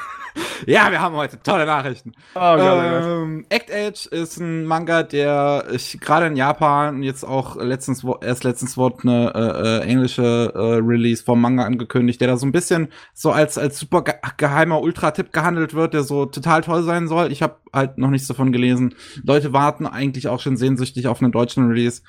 Ja, 0.68 0.90
wir 0.90 1.00
haben 1.00 1.16
heute 1.16 1.42
tolle 1.42 1.64
Nachrichten. 1.64 2.12
Oh, 2.34 2.40
oh 2.40 2.58
ähm, 2.58 3.46
Act 3.48 3.72
Age 3.72 4.04
ist 4.04 4.36
ein 4.36 4.66
Manga, 4.66 5.02
der 5.02 5.64
ich 5.72 5.98
gerade 5.98 6.26
in 6.26 6.36
Japan 6.36 7.02
jetzt 7.02 7.24
auch 7.24 7.56
letztens 7.56 8.04
erst 8.20 8.44
letztens 8.44 8.76
wurde 8.76 8.98
eine 9.04 9.32
äh, 9.34 9.78
äh, 9.78 9.80
englische 9.88 10.52
äh, 10.54 10.58
Release 10.86 11.24
vom 11.24 11.40
Manga 11.40 11.64
angekündigt, 11.64 12.20
der 12.20 12.28
da 12.28 12.36
so 12.36 12.44
ein 12.44 12.52
bisschen 12.52 12.88
so 13.14 13.32
als 13.32 13.56
als 13.56 13.78
super 13.78 14.04
ge 14.04 14.14
geheimer 14.36 14.82
Ultra-Tipp 14.82 15.32
gehandelt 15.32 15.72
wird, 15.72 15.94
der 15.94 16.02
so 16.02 16.26
total 16.26 16.60
toll 16.60 16.82
sein 16.82 17.08
soll. 17.08 17.32
Ich 17.32 17.40
habe 17.40 17.56
halt 17.72 17.96
noch 17.96 18.10
nichts 18.10 18.28
davon 18.28 18.52
gelesen. 18.52 18.94
Leute 19.22 19.54
warten 19.54 19.86
eigentlich 19.86 20.28
auch 20.28 20.40
schon 20.40 20.58
sehnsüchtig 20.58 21.08
auf 21.08 21.22
einen 21.22 21.32
deutschen 21.32 21.68
Release. 21.68 22.02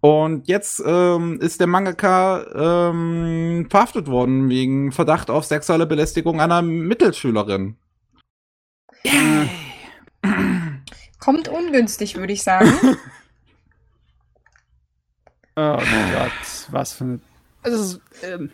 Und 0.00 0.46
jetzt 0.46 0.80
ähm, 0.86 1.40
ist 1.40 1.58
der 1.58 1.66
Mangaka 1.66 2.90
ähm, 2.92 3.66
verhaftet 3.68 4.06
worden 4.06 4.48
wegen 4.50 4.92
Verdacht 4.92 5.30
auf 5.30 5.44
sexuelle 5.44 5.86
Belästigung 5.86 6.40
einer 6.40 6.62
Mittelschülerin. 6.62 7.76
Yay. 9.04 9.50
Kommt 11.18 11.48
ungünstig, 11.48 12.16
würde 12.16 12.32
ich 12.32 12.42
sagen. 12.42 12.70
oh 15.56 15.78
Gott, 15.78 16.66
was 16.70 16.92
für 16.92 17.04
eine. 17.04 17.20
Also, 17.62 17.98
ähm, 18.22 18.50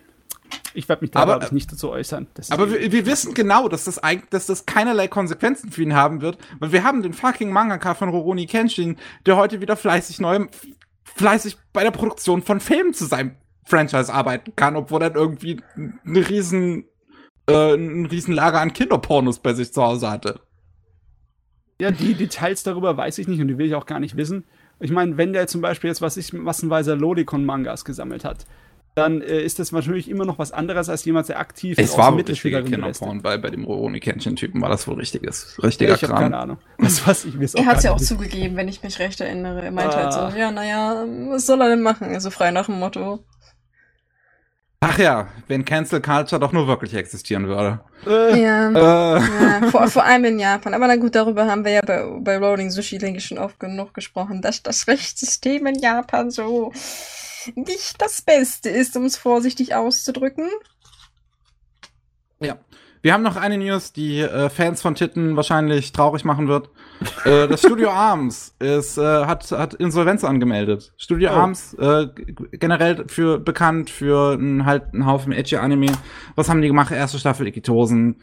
ich 0.75 0.89
werde 0.89 1.03
mich 1.03 1.11
da 1.11 1.21
aber, 1.21 1.43
ich, 1.43 1.53
nicht 1.53 1.71
dazu 1.73 1.91
äußern. 1.91 2.29
aber 2.51 2.71
wir, 2.71 2.93
wir, 2.93 3.07
wissen 3.07 3.35
genau, 3.35 3.69
dass 3.69 3.85
das 3.85 3.99
eigentlich, 3.99 4.31
dass 4.31 4.47
das 4.47 4.67
keinerlei 4.67 5.09
Konsequenzen 5.09 5.73
für 5.73 5.83
ihn 5.83 5.95
haben 5.95 6.21
wird, 6.21 6.39
weil 6.59 6.73
wir 6.73 6.85
haben 6.85 7.03
den 7.03 7.13
fucking 7.13 7.51
Mangaka 7.51 7.95
von 7.95 8.09
Roroni 8.09 8.47
Kenshin, 8.47 8.97
der 9.27 9.37
heute 9.37 9.61
wieder 9.61 9.77
fleißig 9.77 10.21
neu, 10.21 10.47
fleißig 11.03 11.59
bei 11.73 11.83
der 11.83 11.91
Produktion 11.91 12.43
von 12.43 12.61
Filmen 12.61 12.95
zu 12.95 13.07
seinem 13.07 13.35
Franchise 13.65 14.13
arbeiten 14.13 14.55
kann, 14.57 14.77
obwohl 14.77 15.03
er 15.03 15.15
irgendwie 15.15 15.61
eine 15.77 16.29
riesen 16.29 16.85
äh, 17.53 17.75
ein 17.75 18.07
Riesenlager 18.07 18.61
an 18.61 18.73
Kinderpornos 18.73 19.39
bei 19.39 19.55
sich 19.55 19.73
zu 19.73 19.83
Hause 19.83 20.11
hatte. 20.11 20.41
Ja, 21.81 21.91
die 21.91 22.15
Details 22.15 22.63
darüber 22.63 22.97
weiß 22.97 23.19
ich 23.19 23.29
nicht 23.29 23.41
und 23.41 23.49
die 23.49 23.57
will 23.57 23.67
ich 23.67 23.75
auch 23.75 23.87
gar 23.87 24.01
nicht 24.01 24.17
wissen. 24.17 24.45
Ich 24.81 24.91
meine, 24.91 25.17
wenn 25.17 25.33
der 25.33 25.47
zum 25.47 25.61
Beispiel 25.61 25.89
jetzt, 25.89 26.03
was 26.03 26.17
ich 26.17 26.33
massenweise 26.33 26.95
Lodicon-Mangas 26.95 27.85
gesammelt 27.85 28.25
hat, 28.25 28.47
dann 28.95 29.23
äh, 29.23 29.41
ist 29.41 29.59
das 29.59 29.73
natürlich 29.73 30.11
immer 30.11 30.25
noch 30.25 30.39
was 30.39 30.53
anderes 30.53 30.89
als 30.89 31.05
jemand, 31.05 31.29
der 31.29 31.39
aktiv 31.39 31.79
es 31.79 31.97
war 31.97 32.11
Mittelschüler 32.11 32.63
Kinderporn, 32.63 33.23
weil 33.23 33.39
bei 33.39 33.51
dem 33.51 33.65
Roroni 33.65 34.01
Kenshin-Typen 34.01 34.61
war 34.61 34.69
das 34.69 34.89
wohl 34.89 34.97
richtiges, 34.97 35.59
richtiger 35.63 35.95
ich 35.95 36.01
Kram. 36.01 36.19
keine 36.19 36.39
Ahnung. 36.39 36.59
Was, 36.79 37.07
was 37.07 37.25
ich 37.25 37.35
er 37.35 37.67
hat 37.67 37.79
es 37.79 37.85
ja 37.85 37.93
auch 37.93 38.01
zugegeben, 38.01 38.57
wenn 38.57 38.69
ich 38.69 38.83
mich 38.83 38.99
recht 38.99 39.21
erinnere. 39.21 39.63
Er 39.63 39.71
meinte 39.71 39.97
ah. 39.97 40.03
halt 40.03 40.13
so, 40.13 40.21
ah. 40.21 40.33
ja, 40.37 40.51
naja, 40.51 41.07
was 41.29 41.47
soll 41.47 41.61
er 41.61 41.69
denn 41.69 41.83
machen? 41.83 42.09
Also 42.09 42.31
frei 42.31 42.51
nach 42.51 42.67
dem 42.67 42.79
Motto. 42.79 43.21
Ach 44.83 44.99
ja, 44.99 45.29
wenn 45.47 45.67
Cancel 45.67 46.01
Culture 46.01 46.41
doch 46.41 46.53
nur 46.53 46.67
wirklich 46.67 46.95
existieren 46.95 47.47
würde. 47.47 47.81
Äh, 48.07 48.43
ja, 48.43 48.71
äh. 48.71 49.21
ja 49.21 49.71
vor, 49.71 49.87
vor, 49.89 50.05
allem 50.05 50.25
in 50.25 50.39
Japan. 50.39 50.73
Aber 50.73 50.87
na 50.87 50.97
gut, 50.97 51.15
darüber 51.15 51.47
haben 51.47 51.67
wir 51.67 51.73
ja 51.73 51.83
bei, 51.83 52.03
bei 52.21 52.39
Rolling 52.39 52.71
Sushi, 52.71 52.97
denke 52.97 53.19
ich, 53.19 53.27
schon 53.27 53.37
oft 53.37 53.61
genug 53.61 53.93
gesprochen, 53.93 54.41
dass 54.41 54.63
das 54.63 54.89
Rechtssystem 54.89 55.67
in 55.67 55.79
Japan 55.79 56.31
so 56.31 56.73
nicht 57.55 58.01
das 58.01 58.23
Beste 58.23 58.71
ist, 58.71 58.97
um 58.97 59.05
es 59.05 59.19
vorsichtig 59.19 59.75
auszudrücken. 59.75 60.49
Ja. 62.39 62.57
Wir 63.03 63.15
haben 63.15 63.23
noch 63.23 63.37
eine 63.37 63.57
News, 63.57 63.95
die 63.95 64.21
äh, 64.21 64.51
Fans 64.51 64.83
von 64.83 64.95
Titten 64.95 65.35
wahrscheinlich 65.35 65.93
traurig 65.93 66.25
machen 66.25 66.49
wird. 66.49 66.69
äh, 67.25 67.49
das 67.49 67.61
Studio 67.61 67.91
Arms 67.93 68.55
ist, 68.59 68.99
äh, 68.99 69.25
hat, 69.25 69.51
hat 69.53 69.73
Insolvenz 69.75 70.23
angemeldet. 70.23 70.93
Studio 70.99 71.31
oh. 71.31 71.37
Arms, 71.37 71.73
äh, 71.75 72.09
generell 72.53 73.05
für 73.09 73.39
bekannt 73.39 73.89
für 73.89 74.35
einen, 74.35 74.67
halt 74.67 74.93
einen 74.93 75.07
Haufen 75.07 75.33
edgy 75.33 75.57
Anime. 75.57 75.93
Was 76.35 76.51
haben 76.51 76.61
die 76.61 76.69
gemacht? 76.69 76.93
Erste 76.93 77.19
Staffel 77.19 77.47
Ikitosen, 77.47 78.17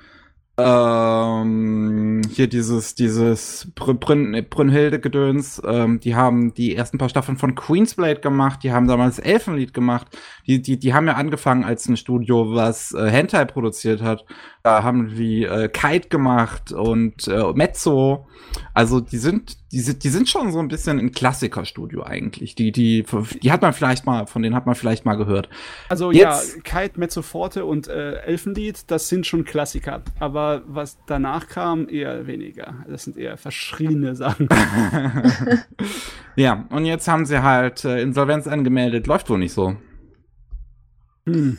ähm, 0.59 2.23
hier 2.33 2.47
dieses, 2.47 2.95
dieses 2.95 3.71
Brünnhilde-Gedöns, 3.75 5.61
ähm, 5.63 5.99
die 5.99 6.15
haben 6.15 6.55
die 6.55 6.75
ersten 6.75 6.97
paar 6.97 7.09
Staffeln 7.09 7.37
von 7.37 7.53
Queensblade 7.53 8.21
gemacht, 8.21 8.63
die 8.63 8.71
haben 8.71 8.87
damals 8.87 9.19
Elfenlied 9.19 9.71
gemacht, 9.73 10.07
die, 10.47 10.59
die, 10.61 10.79
die 10.79 10.95
haben 10.95 11.05
ja 11.05 11.13
angefangen 11.13 11.63
als 11.63 11.87
ein 11.87 11.95
Studio, 11.95 12.55
was 12.55 12.91
äh, 12.93 13.07
Hentai 13.09 13.45
produziert 13.45 14.01
hat. 14.01 14.25
Da 14.63 14.81
haben 14.83 15.15
die 15.15 15.43
äh, 15.43 15.69
Kite 15.69 16.09
gemacht 16.09 16.71
und 16.71 17.27
äh, 17.27 17.53
Mezzo. 17.53 18.27
Also 18.73 18.99
die 18.99 19.17
sind, 19.17 19.57
die 19.71 19.81
sind, 19.81 20.03
die 20.03 20.09
sind 20.09 20.29
schon 20.29 20.51
so 20.51 20.59
ein 20.59 20.69
bisschen 20.69 20.97
ein 20.97 21.11
Klassikerstudio 21.11 22.03
eigentlich. 22.03 22.55
Die, 22.55 22.71
die, 22.71 23.05
die 23.41 23.51
hat 23.51 23.61
man 23.61 23.73
vielleicht 23.73 24.05
mal, 24.05 24.25
von 24.25 24.41
denen 24.41 24.55
hat 24.55 24.65
man 24.65 24.75
vielleicht 24.75 25.05
mal 25.05 25.15
gehört. 25.15 25.49
Also 25.89 26.11
Jetzt, 26.11 26.55
ja, 26.55 26.61
Kite, 26.61 26.99
Mezzo 26.99 27.21
Forte 27.21 27.65
und 27.65 27.87
äh, 27.87 28.19
Elfenlied, 28.21 28.89
das 28.89 29.09
sind 29.09 29.27
schon 29.27 29.43
Klassiker. 29.43 30.03
Aber 30.19 30.63
was 30.67 30.97
danach 31.05 31.47
kam, 31.49 31.89
eher 31.89 32.27
weniger. 32.27 32.85
Das 32.87 33.03
sind 33.03 33.17
eher 33.17 33.37
verschriene 33.37 34.15
Sachen. 34.15 34.47
ja, 36.37 36.65
und 36.69 36.85
jetzt 36.85 37.07
haben 37.09 37.25
sie 37.25 37.43
halt 37.43 37.83
äh, 37.83 38.01
Insolvenz 38.01 38.47
angemeldet. 38.47 39.05
Läuft 39.07 39.29
wohl 39.29 39.39
nicht 39.39 39.53
so. 39.53 39.75
Hm. 41.25 41.57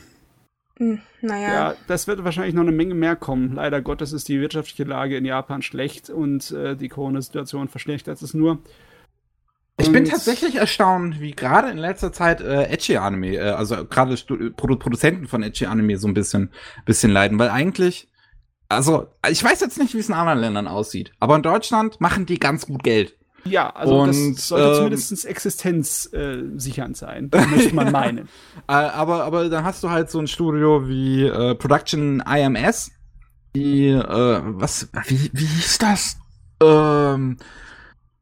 Hm, 0.79 1.01
naja. 1.21 1.53
Ja, 1.53 1.75
das 1.87 2.07
wird 2.07 2.23
wahrscheinlich 2.23 2.55
noch 2.55 2.61
eine 2.61 2.71
Menge 2.71 2.95
mehr 2.95 3.17
kommen. 3.17 3.55
Leider 3.55 3.81
Gottes 3.81 4.13
ist 4.13 4.29
die 4.29 4.39
wirtschaftliche 4.39 4.85
Lage 4.85 5.17
in 5.17 5.25
Japan 5.25 5.61
schlecht 5.61 6.09
und 6.09 6.51
äh, 6.51 6.75
die 6.77 6.87
Corona-Situation 6.87 7.67
verschlechtert 7.67 8.21
es 8.21 8.33
nur. 8.33 8.59
Ich 9.77 9.91
bin 9.91 10.05
tatsächlich 10.05 10.55
erstaunt, 10.55 11.21
wie 11.21 11.31
gerade 11.31 11.69
in 11.69 11.77
letzter 11.77 12.11
Zeit 12.11 12.41
äh, 12.41 12.63
Edgy-Anime, 12.63 13.35
äh, 13.35 13.39
also 13.51 13.85
gerade 13.85 14.15
Produ 14.55 14.77
Produzenten 14.77 15.27
von 15.27 15.43
Edgy-Anime 15.43 15.97
so 15.97 16.07
ein 16.07 16.13
bisschen, 16.13 16.51
bisschen 16.85 17.11
leiden, 17.11 17.39
weil 17.39 17.49
eigentlich, 17.49 18.09
also 18.69 19.07
ich 19.29 19.43
weiß 19.43 19.59
jetzt 19.61 19.79
nicht, 19.79 19.93
wie 19.93 19.99
es 19.99 20.09
in 20.09 20.15
anderen 20.15 20.39
Ländern 20.39 20.67
aussieht, 20.67 21.11
aber 21.19 21.35
in 21.35 21.43
Deutschland 21.43 21.99
machen 21.99 22.25
die 22.25 22.39
ganz 22.39 22.67
gut 22.67 22.83
Geld. 22.83 23.18
Ja, 23.45 23.69
also 23.69 24.01
und, 24.01 24.07
das 24.09 24.47
sollte 24.47 24.67
ähm, 24.67 24.75
zumindest 24.75 25.25
existenzsichernd 25.25 26.95
äh, 26.95 26.99
sein, 26.99 27.29
möchte 27.31 27.75
man 27.75 27.91
meinen. 27.93 28.29
Äh, 28.67 28.73
aber, 28.73 29.23
aber 29.23 29.49
dann 29.49 29.63
hast 29.63 29.83
du 29.83 29.89
halt 29.89 30.09
so 30.09 30.19
ein 30.19 30.27
Studio 30.27 30.87
wie 30.87 31.25
äh, 31.25 31.55
Production 31.55 32.21
IMS, 32.21 32.91
die, 33.55 33.89
äh, 33.89 34.41
was, 34.43 34.89
wie, 35.07 35.29
wie 35.33 35.45
hieß 35.45 35.77
das? 35.79 36.17
Ähm, 36.61 37.37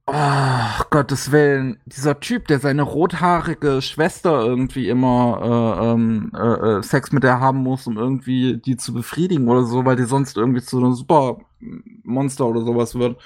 oh, 0.05 0.83
Gottes 0.89 1.31
Willen, 1.31 1.79
dieser 1.85 2.19
Typ, 2.19 2.47
der 2.47 2.59
seine 2.59 2.83
rothaarige 2.83 3.81
Schwester 3.81 4.41
irgendwie 4.41 4.87
immer 4.89 5.79
äh, 5.81 5.85
ähm, 5.91 6.31
äh, 6.35 6.77
äh, 6.77 6.83
Sex 6.83 7.11
mit 7.11 7.23
der 7.23 7.39
haben 7.39 7.59
muss, 7.59 7.87
um 7.87 7.97
irgendwie 7.97 8.57
die 8.57 8.77
zu 8.77 8.93
befriedigen 8.93 9.47
oder 9.49 9.63
so, 9.63 9.85
weil 9.85 9.95
die 9.95 10.05
sonst 10.05 10.37
irgendwie 10.37 10.61
zu 10.61 10.77
einem 10.77 10.93
Supermonster 10.93 12.45
oder 12.45 12.61
sowas 12.61 12.95
wird. 12.95 13.19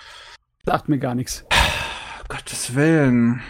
Sagt 0.65 0.89
mir 0.89 0.99
gar 0.99 1.15
nichts. 1.15 1.45
Gottes 2.31 2.75
Willen. 2.75 3.41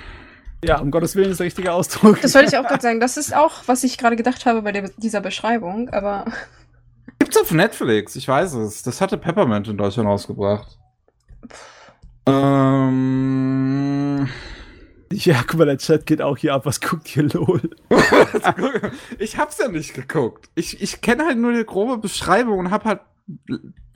Ja, 0.66 0.80
um 0.80 0.90
Gottes 0.90 1.16
Willen 1.16 1.30
ist 1.30 1.40
der 1.40 1.46
richtige 1.46 1.72
Ausdruck. 1.72 2.20
Das 2.22 2.34
wollte 2.34 2.50
ich 2.50 2.58
auch 2.58 2.68
gerade 2.68 2.82
sagen. 2.82 3.00
Das 3.00 3.16
ist 3.16 3.36
auch, 3.36 3.68
was 3.68 3.84
ich 3.84 4.00
gerade 4.00 4.16
gedacht 4.16 4.48
habe 4.48 4.64
bei 4.64 4.72
der, 4.72 4.90
dieser 4.98 5.22
Beschreibung, 5.22 5.90
aber. 5.90 6.26
Gibt's 7.20 7.38
auf 7.38 7.52
Netflix, 7.52 8.16
ich 8.16 8.28
weiß 8.28 8.54
es. 8.54 8.82
Das 8.82 9.00
hatte 9.00 9.20
Peppermint 9.20 9.68
in 9.68 9.78
Deutschland 9.78 10.10
rausgebracht. 10.10 10.80
Ähm. 12.26 14.28
Ja, 15.12 15.44
guck 15.46 15.60
mal, 15.60 15.66
der 15.66 15.78
Chat 15.78 16.08
geht 16.08 16.24
auch 16.24 16.38
hier 16.38 16.56
ab. 16.56 16.66
Was 16.66 16.82
guckt 16.82 17.16
ihr, 17.16 17.24
lol? 17.24 17.62
ich 19.20 19.38
hab's 19.38 19.60
ja 19.60 19.68
nicht 19.68 19.94
geguckt. 19.94 20.50
Ich, 20.56 20.82
ich 20.82 21.02
kenne 21.02 21.26
halt 21.26 21.38
nur 21.38 21.54
die 21.54 21.66
grobe 21.66 22.00
Beschreibung 22.00 22.58
und 22.58 22.72
hab 22.72 22.86
halt 22.86 23.02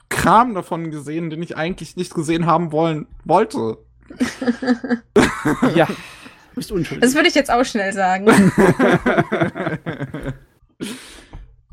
Kram 0.08 0.54
davon 0.54 0.92
gesehen, 0.92 1.30
den 1.30 1.42
ich 1.42 1.56
eigentlich 1.56 1.96
nicht 1.96 2.14
gesehen 2.14 2.46
haben 2.46 2.70
wollen 2.70 3.08
wollte. 3.24 3.78
Ja, 5.74 5.88
bist 6.54 6.72
unschuldig. 6.72 7.02
Das 7.02 7.14
würde 7.14 7.28
ich 7.28 7.34
jetzt 7.34 7.50
auch 7.50 7.64
schnell 7.64 7.92
sagen. 7.92 8.52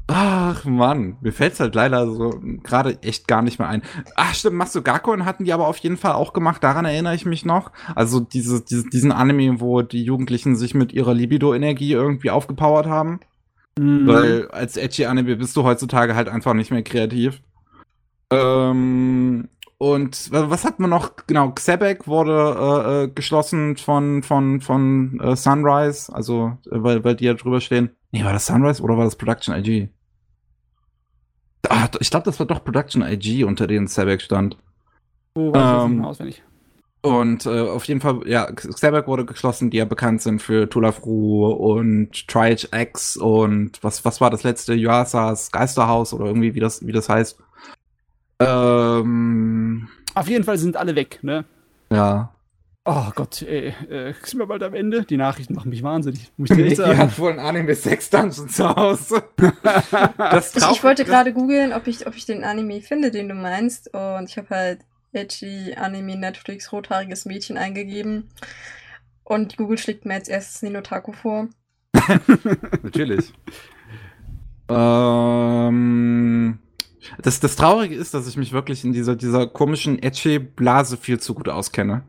Ach 0.08 0.66
Mann, 0.66 1.18
mir 1.22 1.32
fällt's 1.32 1.62
halt 1.62 1.76
leider 1.76 2.06
so 2.12 2.42
gerade 2.62 3.02
echt 3.02 3.28
gar 3.28 3.42
nicht 3.42 3.58
mehr 3.58 3.70
ein. 3.70 3.82
Ach 4.16 4.36
stimmt, 4.36 4.58
Masugakon 4.58 5.26
hatten 5.26 5.46
die 5.46 5.54
aber 5.54 5.68
auf 5.68 5.78
jeden 5.78 5.96
Fall 5.98 6.12
auch 6.12 6.34
gemacht, 6.34 6.64
daran 6.64 6.84
erinnere 6.84 7.16
ich 7.16 7.26
mich 7.26 7.46
noch. 7.46 7.72
Also 7.96 8.20
diese, 8.20 8.62
diese, 8.62 8.90
diesen 8.90 9.14
Anime, 9.14 9.62
wo 9.62 9.82
die 9.82 10.04
Jugendlichen 10.04 10.58
sich 10.58 10.74
mit 10.74 10.92
ihrer 10.92 11.14
Libido-Energie 11.14 11.94
irgendwie 11.94 12.32
aufgepowert 12.32 12.86
haben. 12.86 13.22
Mhm. 13.80 14.06
Weil 14.06 14.48
als 14.50 14.76
Edgy-Anime 14.78 15.38
bist 15.38 15.56
du 15.56 15.64
heutzutage 15.64 16.16
halt 16.16 16.28
einfach 16.28 16.54
nicht 16.54 16.72
mehr 16.72 16.84
kreativ. 16.84 17.42
Ähm, 18.30 19.48
und 19.84 20.32
was 20.32 20.64
hat 20.64 20.80
man 20.80 20.90
noch? 20.90 21.12
Genau, 21.28 21.52
Xebek 21.52 22.08
wurde 22.08 22.32
äh, 22.32 23.04
äh, 23.04 23.08
geschlossen 23.10 23.76
von, 23.76 24.24
von, 24.24 24.62
von 24.62 25.20
äh, 25.20 25.36
Sunrise, 25.36 26.14
also 26.16 26.58
äh, 26.68 26.82
weil, 26.82 27.04
weil 27.04 27.18
die 27.18 27.26
ja 27.26 27.34
drüber 27.34 27.60
stehen. 27.60 27.90
Nee, 28.14 28.24
war 28.24 28.32
das 28.32 28.46
Sunrise 28.46 28.82
oder 28.82 28.96
war 28.96 29.04
das 29.04 29.18
Production 29.18 29.54
IG? 29.54 29.90
Ah, 31.68 31.90
ich 32.00 32.10
glaube, 32.10 32.24
das 32.24 32.40
war 32.40 32.46
doch 32.46 32.64
Production 32.64 33.02
IG, 33.02 33.44
unter 33.44 33.68
denen 33.68 33.88
Sebek 33.88 34.22
stand. 34.22 34.58
Oh, 35.36 35.54
weiß 35.54 35.84
ähm, 35.84 36.06
auswendig. 36.06 36.42
Und 37.02 37.46
äh, 37.46 37.68
auf 37.68 37.84
jeden 37.84 38.00
Fall, 38.00 38.22
ja, 38.26 38.50
Xebec 38.54 39.08
wurde 39.08 39.26
geschlossen, 39.26 39.70
die 39.70 39.78
ja 39.80 39.86
bekannt 39.86 40.22
sind 40.22 40.42
für 40.42 40.70
Tulafru 40.70 41.48
und 41.48 42.30
Triage 42.30 42.70
X 42.72 43.18
und 43.18 43.84
was, 43.84 44.06
was 44.06 44.22
war 44.22 44.30
das 44.30 44.44
letzte? 44.44 44.76
Yuasas 44.76 45.52
Geisterhaus 45.52 46.14
oder 46.14 46.28
irgendwie, 46.28 46.56
wie 46.56 46.62
das, 46.62 46.88
wie 46.88 46.94
das 46.94 47.10
heißt. 47.10 47.43
Ähm, 48.40 49.88
auf 50.14 50.28
jeden 50.28 50.44
Fall 50.44 50.58
sind 50.58 50.78
alle 50.78 50.96
weg, 50.96 51.20
ne? 51.22 51.46
Ja. 51.92 52.34
Oh 52.86 53.12
Gott, 53.16 53.42
ey, 53.44 53.70
äh, 53.90 54.14
sind 54.24 54.40
wir 54.40 54.48
bald 54.48 54.62
am 54.62 54.74
Ende? 54.74 55.04
Die 55.04 55.16
Nachrichten 55.16 55.54
machen 55.54 55.70
mich 55.70 55.84
wahnsinnig. 55.84 56.32
Muss 56.36 56.50
ich 56.50 56.58
dir 56.70 56.76
sagen. 56.76 56.98
hat 56.98 57.18
wohl 57.18 57.32
ein 57.32 57.40
Anime 57.40 57.74
6 57.74 58.10
Dungeons 58.10 58.56
zu 58.56 58.76
Hause. 58.76 59.24
ich, 59.40 60.56
ich, 60.72 60.84
wollte 60.84 61.06
gerade 61.06 61.32
googeln, 61.32 61.72
ob 61.72 61.88
ich, 61.88 62.06
ob 62.06 62.16
ich 62.16 62.26
den 62.26 62.44
Anime 62.44 62.82
finde, 62.82 63.10
den 63.10 63.30
du 63.30 63.36
meinst. 63.36 63.94
Und 63.94 64.30
ich 64.30 64.38
habe 64.38 64.50
halt 64.50 64.80
edgy 65.14 65.76
Anime 65.76 66.18
Netflix 66.18 66.74
rothaariges 66.74 67.24
Mädchen 67.24 67.58
eingegeben. 67.58 68.30
Und 69.24 69.56
Google 69.56 69.78
schlägt 69.78 70.06
mir 70.06 70.16
als 70.16 70.28
erstes 70.28 70.62
Ninotaku 70.62 71.14
vor. 71.14 71.48
Natürlich. 72.84 73.34
ähm, 74.68 76.60
das, 77.22 77.40
das 77.40 77.56
Traurige 77.56 77.96
ist, 77.96 78.14
dass 78.14 78.28
ich 78.28 78.38
mich 78.38 78.54
wirklich 78.54 78.84
in 78.84 78.94
dieser, 78.94 79.16
dieser 79.16 79.48
komischen 79.48 80.02
Etche-Blase 80.02 80.98
viel 80.98 81.20
zu 81.20 81.34
gut 81.34 81.50
auskenne. 81.50 82.04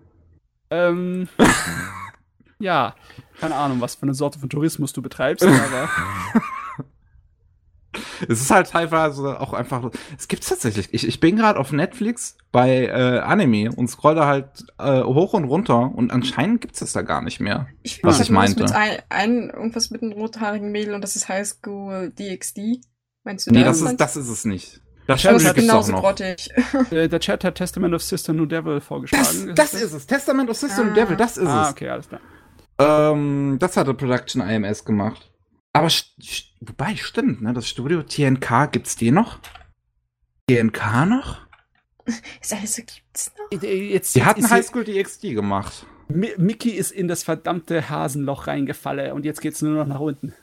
Ähm, 0.70 1.28
ja, 2.58 2.94
keine 3.40 3.54
Ahnung, 3.54 3.80
was 3.80 3.94
für 3.94 4.02
eine 4.02 4.14
Sorte 4.14 4.38
von 4.38 4.48
Tourismus 4.48 4.92
du 4.92 5.02
betreibst, 5.02 5.44
aber. 5.44 5.88
es 8.28 8.40
ist 8.40 8.50
halt 8.50 8.70
teilweise 8.70 9.40
auch 9.40 9.52
einfach. 9.52 9.90
Es 10.18 10.28
gibt's 10.28 10.48
tatsächlich. 10.48 10.88
Ich, 10.92 11.06
ich 11.06 11.20
bin 11.20 11.36
gerade 11.36 11.58
auf 11.58 11.72
Netflix 11.72 12.36
bei 12.52 12.86
äh, 12.86 13.18
Anime 13.20 13.70
und 13.72 13.88
scroll 13.88 14.14
da 14.14 14.26
halt 14.26 14.66
äh, 14.78 15.02
hoch 15.02 15.34
und 15.34 15.44
runter 15.44 15.92
und 15.94 16.12
anscheinend 16.12 16.60
gibt's 16.60 16.80
das 16.80 16.92
da 16.92 17.02
gar 17.02 17.22
nicht 17.22 17.40
mehr. 17.40 17.68
Ich, 17.82 18.02
was 18.02 18.16
ich, 18.16 18.26
ich 18.26 18.30
meinte. 18.30 18.62
Mit 18.62 18.72
ein, 18.72 18.98
ein, 19.08 19.50
irgendwas 19.50 19.90
mit 19.90 20.02
einem 20.02 20.12
rothaarigen 20.12 20.70
Mädel 20.72 20.94
und 20.94 21.02
das 21.02 21.16
ist 21.16 21.28
High 21.28 21.46
School 21.46 22.10
DxD. 22.10 22.80
Meinst 23.24 23.46
du 23.46 23.52
nee, 23.52 23.64
das? 23.64 23.78
Nee, 23.78 23.84
das 23.84 23.92
ist, 23.92 24.00
das 24.00 24.16
ist 24.16 24.28
es 24.28 24.44
nicht. 24.44 24.80
Das 25.06 25.20
Chat 25.20 25.36
ist 25.36 25.54
genauso 25.54 25.92
grottig. 25.92 26.48
Äh, 26.90 27.08
der 27.08 27.20
Chat 27.20 27.44
hat 27.44 27.56
Testament 27.56 27.94
of 27.94 28.02
Sister 28.02 28.32
New 28.32 28.46
Devil 28.46 28.80
vorgeschlagen. 28.80 29.54
Das, 29.54 29.72
das 29.72 29.82
ist, 29.82 29.92
es. 29.92 30.06
Testament 30.06 30.50
of 30.50 30.56
Sister 30.56 30.82
ah. 30.82 30.84
New 30.84 30.94
Devil, 30.94 31.16
das 31.16 31.36
ist 31.36 31.46
ah, 31.46 31.62
es. 31.62 31.68
Ah, 31.68 31.70
okay, 31.70 31.88
alles 31.88 32.08
klar. 32.08 32.20
Ähm, 32.78 33.56
das 33.60 33.76
hatte 33.76 33.94
Production 33.94 34.42
IMS 34.42 34.84
gemacht. 34.84 35.30
Aber 35.72 35.88
wobei, 36.60 36.96
stimmt, 36.96 37.42
ne? 37.42 37.52
Das 37.52 37.68
Studio 37.68 38.02
TNK, 38.02 38.72
gibt's 38.72 38.96
die 38.96 39.10
noch? 39.10 39.38
TNK 40.48 41.06
noch? 41.06 41.38
Ist 42.40 42.52
alles 42.52 42.76
so 42.76 42.82
gibt's 42.82 43.32
noch? 43.36 43.62
Jetzt, 43.62 44.14
die 44.14 44.24
hatten 44.24 44.48
Highschool 44.48 44.84
DxD 44.84 45.34
gemacht. 45.34 45.86
Mickey 46.08 46.70
ist 46.70 46.92
in 46.92 47.08
das 47.08 47.22
verdammte 47.22 47.88
Hasenloch 47.88 48.46
reingefallen 48.46 49.12
und 49.12 49.24
jetzt 49.24 49.40
geht's 49.40 49.62
nur 49.62 49.72
noch 49.72 49.86
nach 49.86 50.00
unten. 50.00 50.34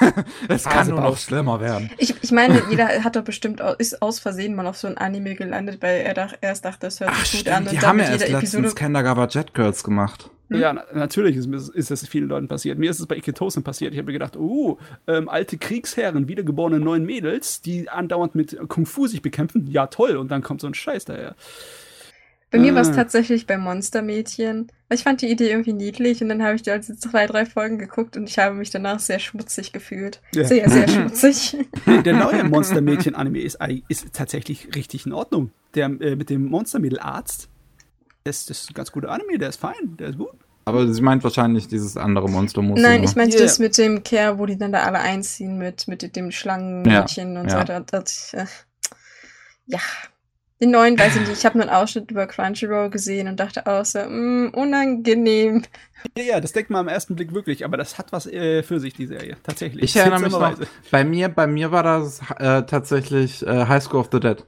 Es 0.48 0.64
kann 0.64 0.88
nur 0.88 1.00
noch 1.00 1.16
schlimmer 1.16 1.60
werden. 1.60 1.90
Ich, 1.98 2.14
ich 2.22 2.32
meine, 2.32 2.62
jeder 2.70 3.04
hat 3.04 3.16
doch 3.16 3.24
bestimmt 3.24 3.60
ist 3.78 4.02
aus 4.02 4.18
Versehen 4.18 4.54
mal 4.54 4.66
auf 4.66 4.76
so 4.76 4.88
ein 4.88 4.98
Anime 4.98 5.34
gelandet, 5.34 5.78
weil 5.80 6.00
er 6.00 6.14
dach, 6.14 6.34
erst 6.40 6.64
dachte, 6.64 6.86
das 6.86 7.00
hört 7.00 7.14
sich 7.16 7.44
gut 7.44 7.52
an. 7.52 7.66
Die 7.70 7.80
haben 7.80 7.98
ja 7.98 8.06
erst 8.06 8.22
Episode 8.24 8.38
letztens 8.40 8.74
Kandagawa 8.74 9.26
Jet 9.28 9.54
Girls 9.54 9.84
gemacht. 9.84 10.30
Hm? 10.50 10.60
Ja, 10.60 10.72
na, 10.72 10.84
natürlich 10.92 11.36
ist, 11.36 11.46
ist 11.46 11.90
es 11.90 12.06
vielen 12.08 12.28
Leuten 12.28 12.48
passiert. 12.48 12.78
Mir 12.78 12.90
ist 12.90 13.00
es 13.00 13.06
bei 13.06 13.16
Iketosen 13.16 13.62
passiert. 13.62 13.92
Ich 13.92 13.98
habe 13.98 14.06
mir 14.06 14.12
gedacht, 14.12 14.36
oh, 14.36 14.78
ähm, 15.06 15.28
alte 15.28 15.58
Kriegsherren, 15.58 16.28
wiedergeborene 16.28 16.80
neuen 16.80 17.04
Mädels, 17.04 17.60
die 17.60 17.88
andauernd 17.88 18.34
mit 18.34 18.58
Kung 18.68 18.86
Fu 18.86 19.06
sich 19.06 19.22
bekämpfen. 19.22 19.66
Ja, 19.68 19.86
toll. 19.86 20.16
Und 20.16 20.30
dann 20.30 20.42
kommt 20.42 20.60
so 20.60 20.66
ein 20.66 20.74
Scheiß 20.74 21.04
daher. 21.04 21.36
Bei 22.50 22.58
mir 22.58 22.74
war 22.74 22.82
es 22.82 22.88
ah. 22.88 22.94
tatsächlich 22.94 23.46
bei 23.46 23.56
Monstermädchen. 23.56 24.72
Ich 24.92 25.04
fand 25.04 25.22
die 25.22 25.30
Idee 25.30 25.50
irgendwie 25.50 25.72
niedlich 25.72 26.20
und 26.20 26.28
dann 26.28 26.42
habe 26.42 26.56
ich 26.56 26.62
da 26.62 26.72
also 26.72 26.94
zwei, 26.94 27.26
drei 27.26 27.46
Folgen 27.46 27.78
geguckt 27.78 28.16
und 28.16 28.28
ich 28.28 28.40
habe 28.40 28.56
mich 28.56 28.70
danach 28.70 28.98
sehr 28.98 29.20
schmutzig 29.20 29.72
gefühlt. 29.72 30.20
Ja. 30.34 30.44
Sehr, 30.44 30.68
sehr 30.68 30.88
schmutzig. 30.88 31.56
Der 31.86 32.12
neue 32.12 32.42
Monstermädchen-Anime 32.42 33.40
ist, 33.40 33.58
ist 33.88 34.12
tatsächlich 34.12 34.74
richtig 34.74 35.06
in 35.06 35.12
Ordnung. 35.12 35.52
Der 35.74 35.86
äh, 35.86 36.16
mit 36.16 36.28
dem 36.28 36.46
Monstermädel-Arzt, 36.46 37.48
das, 38.24 38.46
das 38.46 38.62
ist 38.62 38.70
ein 38.70 38.74
ganz 38.74 38.90
guter 38.90 39.10
Anime, 39.10 39.38
der 39.38 39.50
ist 39.50 39.60
fein, 39.60 39.96
der 39.98 40.08
ist 40.08 40.18
gut. 40.18 40.30
Aber 40.64 40.92
sie 40.92 41.02
meint 41.02 41.22
wahrscheinlich 41.22 41.68
dieses 41.68 41.96
andere 41.96 42.28
Monster 42.28 42.62
Nein, 42.62 43.02
ich 43.04 43.16
meinte 43.16 43.36
yeah. 43.36 43.46
das 43.46 43.58
mit 43.58 43.78
dem 43.78 44.02
Kerl, 44.02 44.38
wo 44.38 44.46
die 44.46 44.58
dann 44.58 44.72
da 44.72 44.82
alle 44.82 44.98
einziehen, 44.98 45.56
mit, 45.56 45.88
mit 45.88 46.14
dem 46.16 46.30
Schlangenmädchen 46.30 47.34
ja, 47.34 47.40
und 47.40 47.46
ja. 47.46 47.52
so 47.52 47.56
weiter. 47.58 47.80
Das, 47.80 48.34
äh, 48.34 48.46
ja, 49.66 49.80
den 50.60 50.70
neuen 50.70 50.98
weiß 50.98 51.16
ich 51.16 51.22
nicht. 51.22 51.38
Ich 51.38 51.46
habe 51.46 51.58
nur 51.58 51.66
einen 51.66 51.76
Ausschnitt 51.76 52.10
über 52.10 52.26
Crunchyroll 52.26 52.90
gesehen 52.90 53.28
und 53.28 53.40
dachte 53.40 53.66
auch 53.66 53.84
so, 53.84 53.98
mm, 53.98 54.50
unangenehm. 54.54 55.62
Ja, 56.16 56.24
ja, 56.24 56.40
das 56.40 56.52
denkt 56.52 56.70
man 56.70 56.80
am 56.80 56.88
ersten 56.88 57.16
Blick 57.16 57.32
wirklich, 57.34 57.64
aber 57.64 57.76
das 57.76 57.98
hat 57.98 58.12
was 58.12 58.26
äh, 58.26 58.62
für 58.62 58.80
sich, 58.80 58.94
die 58.94 59.06
Serie. 59.06 59.36
Tatsächlich. 59.42 59.84
Ich 59.84 59.96
erinnere 59.96 60.20
mich 60.20 60.32
noch, 60.32 60.58
bei 60.90 61.04
mir, 61.04 61.28
bei 61.28 61.46
mir 61.46 61.72
war 61.72 61.82
das 61.82 62.20
äh, 62.38 62.62
tatsächlich 62.62 63.46
äh, 63.46 63.66
High 63.66 63.82
School 63.82 64.00
of 64.00 64.08
the 64.12 64.20
Dead. 64.20 64.44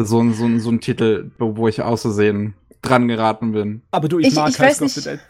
So, 0.00 0.28
so, 0.30 0.58
so 0.58 0.70
ein 0.70 0.80
Titel, 0.80 1.30
wo 1.38 1.66
ich 1.66 1.82
auszusehen 1.82 2.54
dran 2.82 3.08
geraten 3.08 3.52
bin. 3.52 3.82
Aber 3.90 4.08
du, 4.08 4.18
ich, 4.18 4.28
ich 4.28 4.34
mag 4.34 4.50
ich 4.50 4.58
High 4.58 4.74
School 4.74 4.86
of 4.86 4.92
the 4.92 5.02
Dead. 5.02 5.20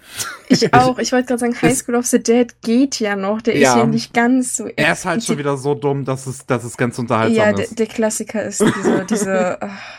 Ich 0.50 0.72
auch. 0.74 0.98
Ich 0.98 1.12
wollte 1.12 1.28
gerade 1.28 1.40
sagen, 1.40 1.54
High 1.60 1.76
School 1.76 1.94
of 1.94 2.06
the 2.06 2.22
Dead 2.22 2.62
geht 2.62 3.00
ja 3.00 3.16
noch. 3.16 3.42
Der 3.42 3.58
ja. 3.58 3.72
ist 3.72 3.76
ja 3.76 3.84
nicht 3.84 4.14
ganz 4.14 4.56
so. 4.56 4.66
Er 4.76 4.92
ist 4.92 5.04
halt 5.04 5.22
schon 5.22 5.36
wieder 5.36 5.58
so 5.58 5.74
dumm, 5.74 6.06
dass 6.06 6.26
es, 6.26 6.46
dass 6.46 6.64
es 6.64 6.78
ganz 6.78 6.98
unterhaltsam 6.98 7.36
ja, 7.36 7.50
ist. 7.50 7.70
Ja, 7.70 7.76
der, 7.76 7.86
Klassiker 7.86 8.42
ist 8.44 8.62
diese, 8.62 9.04
diese, 9.10 9.58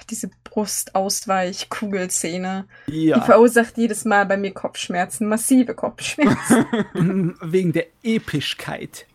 diese 0.10 0.32
Brustausweich-Kugelszene. 0.46 2.66
Ja. 2.88 3.20
Die 3.20 3.26
verursacht 3.26 3.78
jedes 3.78 4.06
Mal 4.06 4.26
bei 4.26 4.38
mir 4.38 4.50
Kopfschmerzen, 4.52 5.28
massive 5.28 5.76
Kopfschmerzen. 5.76 6.66
Wegen 7.42 7.74
der 7.74 7.86
Epischkeit 8.02 9.06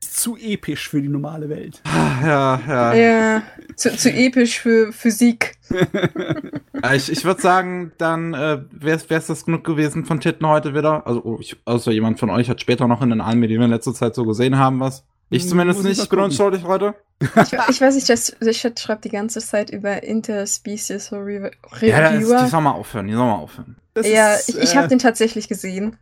zu 0.00 0.36
episch 0.36 0.88
für 0.88 1.00
die 1.00 1.08
normale 1.08 1.48
Welt. 1.48 1.82
Ja, 2.24 2.60
ja. 2.66 2.94
Ja, 2.94 3.42
zu, 3.76 3.96
zu 3.96 4.10
episch 4.10 4.58
für 4.58 4.92
Physik. 4.92 5.56
ich 6.94 7.12
ich 7.12 7.24
würde 7.24 7.40
sagen, 7.40 7.92
dann 7.98 8.34
äh, 8.34 8.62
wäre 8.70 9.00
es 9.08 9.26
das 9.26 9.44
genug 9.44 9.64
gewesen 9.64 10.04
von 10.04 10.20
Titten 10.20 10.46
heute 10.46 10.74
wieder. 10.74 11.06
Also, 11.06 11.22
oh, 11.24 11.38
ich, 11.40 11.56
außer 11.64 11.92
jemand 11.92 12.18
von 12.18 12.30
euch 12.30 12.50
hat 12.50 12.60
später 12.60 12.88
noch 12.88 13.02
in 13.02 13.10
den 13.10 13.20
Anime, 13.20 13.48
die 13.48 13.56
wir 13.56 13.64
in 13.64 13.70
letzter 13.70 13.94
Zeit 13.94 14.14
so 14.14 14.24
gesehen 14.24 14.58
haben, 14.58 14.80
was. 14.80 15.04
Ich 15.30 15.42
hm, 15.42 15.50
zumindest 15.50 15.84
nicht, 15.84 16.02
ich 16.02 16.08
bin 16.08 16.20
unschuldig 16.20 16.64
heute. 16.64 16.94
Ich, 17.20 17.52
ich, 17.68 17.80
weiß 17.80 17.94
nicht, 17.94 18.08
das, 18.08 18.34
der 18.40 18.52
Chat 18.52 18.80
schreibt 18.80 19.04
die 19.04 19.10
ganze 19.10 19.40
Zeit 19.40 19.70
über 19.70 20.02
Interspecies 20.02 21.12
Reviewer. 21.12 21.50
Ja, 21.80 22.08
ist, 22.08 22.30
die 22.30 22.48
soll 22.48 22.60
mal 22.62 22.70
aufhören, 22.70 23.08
die 23.08 23.12
soll 23.12 23.26
mal 23.26 23.34
aufhören. 23.34 23.76
Das 23.92 24.08
ja, 24.08 24.34
ist, 24.34 24.48
ich, 24.48 24.58
ich 24.58 24.76
habe 24.76 24.86
äh, 24.86 24.88
den 24.88 24.98
tatsächlich 24.98 25.48
gesehen. 25.48 25.96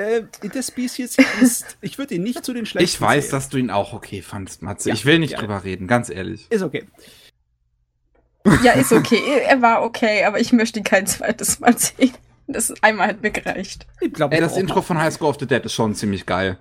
Äh, 0.00 0.22
Interspecies 0.40 1.18
ist, 1.42 1.76
ich 1.82 1.98
würde 1.98 2.14
ihn 2.14 2.22
nicht 2.22 2.42
zu 2.42 2.54
den 2.54 2.64
schlechten. 2.64 2.86
Ich 2.86 2.98
weiß, 2.98 3.24
sehen. 3.24 3.32
dass 3.32 3.48
du 3.50 3.58
ihn 3.58 3.70
auch 3.70 3.92
okay 3.92 4.22
fandst, 4.22 4.62
Matze. 4.62 4.88
Ja, 4.88 4.94
ich 4.94 5.04
will 5.04 5.18
nicht 5.18 5.32
ja. 5.32 5.38
drüber 5.38 5.62
reden, 5.62 5.86
ganz 5.86 6.08
ehrlich. 6.08 6.46
Ist 6.50 6.62
okay. 6.62 6.86
Ja, 8.62 8.72
ist 8.72 8.92
okay. 8.92 9.20
er 9.46 9.60
war 9.60 9.82
okay, 9.82 10.24
aber 10.24 10.40
ich 10.40 10.54
möchte 10.54 10.78
ihn 10.78 10.84
kein 10.84 11.06
zweites 11.06 11.60
Mal 11.60 11.76
sehen. 11.76 12.14
Das 12.46 12.72
einmal 12.82 13.08
hat 13.08 13.20
mir 13.20 13.30
gereicht. 13.30 13.86
Ich 14.00 14.14
glaube, 14.14 14.34
Ey, 14.34 14.40
das 14.40 14.56
Intro 14.56 14.80
von 14.80 14.98
High 14.98 15.12
School 15.12 15.28
of 15.28 15.36
the 15.38 15.46
Dead 15.46 15.62
ist 15.62 15.74
schon 15.74 15.94
ziemlich 15.94 16.24
geil. 16.24 16.56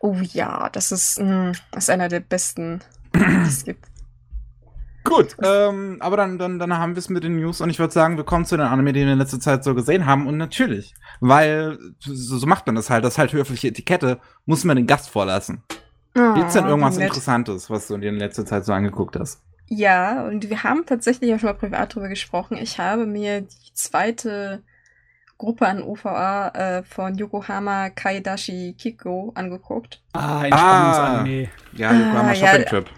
Oh 0.00 0.16
ja, 0.20 0.68
das 0.68 0.92
ist, 0.92 1.18
mh, 1.18 1.24
mm, 1.24 1.52
das 1.70 1.84
ist 1.84 1.90
einer 1.90 2.08
der 2.08 2.20
besten, 2.20 2.82
die 3.14 3.48
es 3.48 3.64
gibt. 3.64 3.86
Gut, 5.04 5.36
ähm, 5.42 5.96
aber 6.00 6.16
dann, 6.16 6.38
dann, 6.38 6.58
dann 6.58 6.78
haben 6.78 6.94
wir 6.94 6.98
es 6.98 7.08
mit 7.08 7.24
den 7.24 7.36
News 7.36 7.60
und 7.60 7.70
ich 7.70 7.78
würde 7.78 7.92
sagen, 7.92 8.16
wir 8.16 8.24
kommen 8.24 8.44
zu 8.44 8.56
den 8.56 8.66
Anime, 8.66 8.92
die 8.92 9.04
wir 9.04 9.12
in 9.12 9.18
letzter 9.18 9.40
Zeit 9.40 9.64
so 9.64 9.74
gesehen 9.74 10.06
haben. 10.06 10.26
Und 10.26 10.36
natürlich, 10.36 10.94
weil 11.20 11.78
so, 11.98 12.38
so 12.38 12.46
macht 12.46 12.66
man 12.66 12.76
das 12.76 12.90
halt, 12.90 13.04
das 13.04 13.14
ist 13.14 13.18
halt 13.18 13.32
höfliche 13.32 13.68
Etikette, 13.68 14.20
muss 14.46 14.64
man 14.64 14.76
den 14.76 14.86
Gast 14.86 15.10
vorlassen. 15.10 15.62
Oh, 16.16 16.34
Gibt's 16.34 16.54
denn 16.54 16.66
irgendwas 16.66 16.98
nett. 16.98 17.08
Interessantes, 17.08 17.70
was 17.70 17.88
du 17.88 17.96
dir 17.96 18.10
in 18.10 18.18
letzter 18.18 18.46
Zeit 18.46 18.64
so 18.64 18.72
angeguckt 18.72 19.16
hast? 19.18 19.42
Ja, 19.66 20.24
und 20.26 20.50
wir 20.50 20.62
haben 20.62 20.84
tatsächlich 20.84 21.34
auch 21.34 21.38
schon 21.38 21.48
mal 21.48 21.54
privat 21.54 21.94
drüber 21.94 22.08
gesprochen. 22.08 22.58
Ich 22.58 22.78
habe 22.78 23.06
mir 23.06 23.40
die 23.40 23.72
zweite 23.72 24.62
Gruppe 25.38 25.66
an 25.66 25.82
OVA 25.82 26.48
äh, 26.48 26.82
von 26.82 27.16
Yokohama 27.16 27.88
Kaidashi 27.90 28.76
Kiko 28.78 29.32
angeguckt. 29.34 30.02
Ah, 30.12 30.40
ein 30.40 30.52
Spannungsanime. 30.52 31.48
Ah, 31.48 31.76
ja, 31.76 31.92
Yokohama 31.92 32.30
ah, 32.30 32.34
Shopping 32.34 32.64
Trip. 32.66 32.90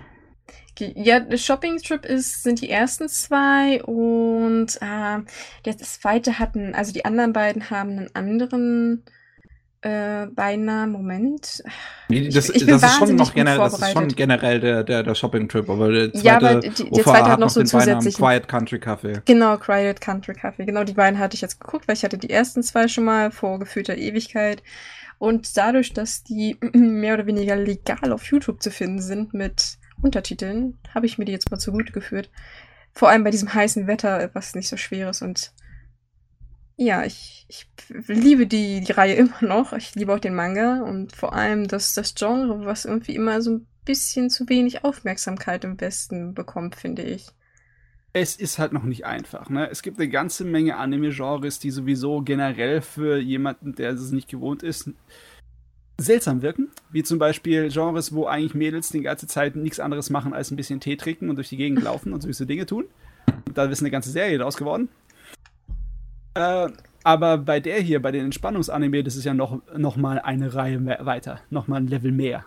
Ja, 0.78 1.20
der 1.20 1.36
Shopping 1.36 1.78
Trip 1.78 2.04
ist, 2.04 2.42
sind 2.42 2.60
die 2.60 2.70
ersten 2.70 3.08
zwei 3.08 3.82
und 3.84 4.76
äh, 4.80 5.20
das 5.62 6.00
zweite 6.00 6.38
hatten, 6.38 6.74
also 6.74 6.92
die 6.92 7.04
anderen 7.04 7.32
beiden 7.32 7.70
haben 7.70 7.90
einen 7.90 8.14
anderen 8.14 9.04
äh, 9.84 10.26
beinahe, 10.28 10.86
Moment. 10.86 11.62
Das, 12.08 12.48
ich, 12.48 12.56
ich 12.56 12.66
das, 12.66 12.82
ist 12.82 12.96
schon 12.96 13.16
noch 13.16 13.34
generell, 13.34 13.58
das 13.58 13.78
ist 13.78 13.92
schon 13.92 14.08
generell 14.08 14.58
der, 14.58 14.82
der, 14.82 15.02
der 15.02 15.14
Shopping-Trip, 15.14 15.68
aber 15.68 15.92
der 15.92 16.12
zweite, 16.12 16.26
ja, 16.26 16.36
aber 16.36 16.60
die, 16.60 16.70
die, 16.70 16.90
der 16.90 17.04
zweite 17.04 17.28
hat 17.28 17.40
noch 17.40 17.50
so 17.50 17.62
zusätzlich. 17.62 18.16
Quiet 18.16 18.48
Country 18.48 18.78
Café. 18.78 19.20
Genau, 19.26 19.58
Quiet 19.58 20.00
Country 20.00 20.32
Café. 20.32 20.64
Genau, 20.64 20.84
die 20.84 20.94
beiden 20.94 21.18
hatte 21.18 21.34
ich 21.34 21.42
jetzt 21.42 21.60
geguckt, 21.60 21.86
weil 21.86 21.96
ich 21.96 22.02
hatte 22.02 22.16
die 22.16 22.30
ersten 22.30 22.62
zwei 22.62 22.88
schon 22.88 23.04
mal 23.04 23.30
vor 23.30 23.58
gefühlter 23.58 23.96
Ewigkeit. 23.96 24.62
Und 25.18 25.56
dadurch, 25.56 25.92
dass 25.92 26.24
die 26.24 26.56
mehr 26.72 27.14
oder 27.14 27.26
weniger 27.26 27.56
legal 27.56 28.10
auf 28.12 28.24
YouTube 28.24 28.62
zu 28.62 28.70
finden 28.70 29.02
sind 29.02 29.34
mit 29.34 29.76
Untertiteln, 30.04 30.78
habe 30.94 31.06
ich 31.06 31.18
mir 31.18 31.24
die 31.24 31.32
jetzt 31.32 31.50
mal 31.50 31.58
zugute 31.58 31.92
geführt. 31.92 32.30
Vor 32.92 33.08
allem 33.08 33.24
bei 33.24 33.30
diesem 33.30 33.52
heißen 33.52 33.86
Wetter, 33.86 34.30
was 34.34 34.54
nicht 34.54 34.68
so 34.68 34.76
schwer 34.76 35.10
ist 35.10 35.22
und 35.22 35.52
ja, 36.76 37.04
ich, 37.04 37.46
ich 37.48 37.66
liebe 38.08 38.46
die, 38.46 38.80
die 38.80 38.92
Reihe 38.92 39.14
immer 39.14 39.42
noch. 39.42 39.72
Ich 39.72 39.94
liebe 39.94 40.14
auch 40.14 40.20
den 40.20 40.34
Manga 40.34 40.82
und 40.82 41.14
vor 41.14 41.32
allem 41.34 41.68
das, 41.68 41.94
das 41.94 42.14
Genre, 42.14 42.64
was 42.66 42.84
irgendwie 42.84 43.14
immer 43.14 43.40
so 43.42 43.52
ein 43.52 43.66
bisschen 43.84 44.30
zu 44.30 44.48
wenig 44.48 44.84
Aufmerksamkeit 44.84 45.64
im 45.64 45.80
Westen 45.80 46.34
bekommt, 46.34 46.74
finde 46.74 47.02
ich. 47.02 47.26
Es 48.12 48.36
ist 48.36 48.58
halt 48.58 48.72
noch 48.72 48.84
nicht 48.84 49.04
einfach. 49.04 49.50
Ne? 49.50 49.68
Es 49.70 49.82
gibt 49.82 49.98
eine 49.98 50.08
ganze 50.08 50.44
Menge 50.44 50.76
Anime-Genres, 50.76 51.58
die 51.58 51.72
sowieso 51.72 52.22
generell 52.22 52.80
für 52.80 53.18
jemanden, 53.18 53.74
der 53.74 53.90
es 53.90 54.12
nicht 54.12 54.28
gewohnt 54.28 54.62
ist, 54.62 54.90
seltsam 55.98 56.42
wirken. 56.42 56.68
Wie 56.90 57.02
zum 57.02 57.18
Beispiel 57.18 57.68
Genres, 57.70 58.14
wo 58.14 58.26
eigentlich 58.26 58.54
Mädels 58.54 58.90
die 58.90 59.02
ganze 59.02 59.26
Zeit 59.26 59.56
nichts 59.56 59.80
anderes 59.80 60.10
machen, 60.10 60.32
als 60.32 60.50
ein 60.50 60.56
bisschen 60.56 60.80
Tee 60.80 60.96
trinken 60.96 61.30
und 61.30 61.36
durch 61.36 61.48
die 61.48 61.56
Gegend 61.56 61.82
laufen 61.82 62.12
und 62.12 62.22
solche 62.22 62.46
Dinge 62.46 62.66
tun. 62.66 62.84
Da 63.54 63.64
ist 63.64 63.80
eine 63.80 63.90
ganze 63.90 64.10
Serie 64.10 64.38
draus 64.38 64.56
geworden. 64.56 64.88
Äh, 66.34 66.68
aber 67.04 67.38
bei 67.38 67.60
der 67.60 67.80
hier, 67.80 68.00
bei 68.00 68.10
den 68.12 68.24
Entspannungsanime, 68.24 69.04
das 69.04 69.16
ist 69.16 69.24
ja 69.24 69.34
noch, 69.34 69.60
noch 69.76 69.96
mal 69.96 70.18
eine 70.18 70.54
Reihe 70.54 70.84
weiter, 70.84 71.40
noch 71.50 71.68
mal 71.68 71.76
ein 71.76 71.86
Level 71.86 72.12
mehr. 72.12 72.44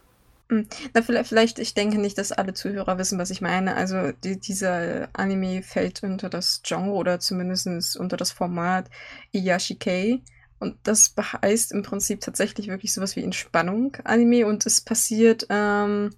Hm. 0.50 0.66
Na, 0.94 1.02
vielleicht, 1.02 1.60
ich 1.60 1.74
denke 1.74 2.00
nicht, 2.00 2.18
dass 2.18 2.32
alle 2.32 2.54
Zuhörer 2.54 2.98
wissen, 2.98 3.20
was 3.20 3.30
ich 3.30 3.42
meine. 3.42 3.76
Also 3.76 4.14
die, 4.24 4.40
dieser 4.40 5.10
Anime 5.14 5.62
fällt 5.62 6.04
unter 6.04 6.30
das 6.30 6.62
Genre 6.64 6.92
oder 6.92 7.20
zumindest 7.20 7.98
unter 7.98 8.18
das 8.18 8.32
Format 8.32 8.90
Iyashikei. 9.34 10.22
Und 10.60 10.78
das 10.84 11.14
heißt 11.42 11.72
im 11.72 11.84
Prinzip 11.84 12.22
tatsächlich 12.22 12.68
wirklich 12.68 12.94
sowas 12.94 13.16
wie 13.16 13.24
Entspannung 13.24 13.96
Anime 14.04 14.48
und 14.48 14.66
es 14.66 14.82
passiert 14.82 15.48
ähm, 15.50 16.12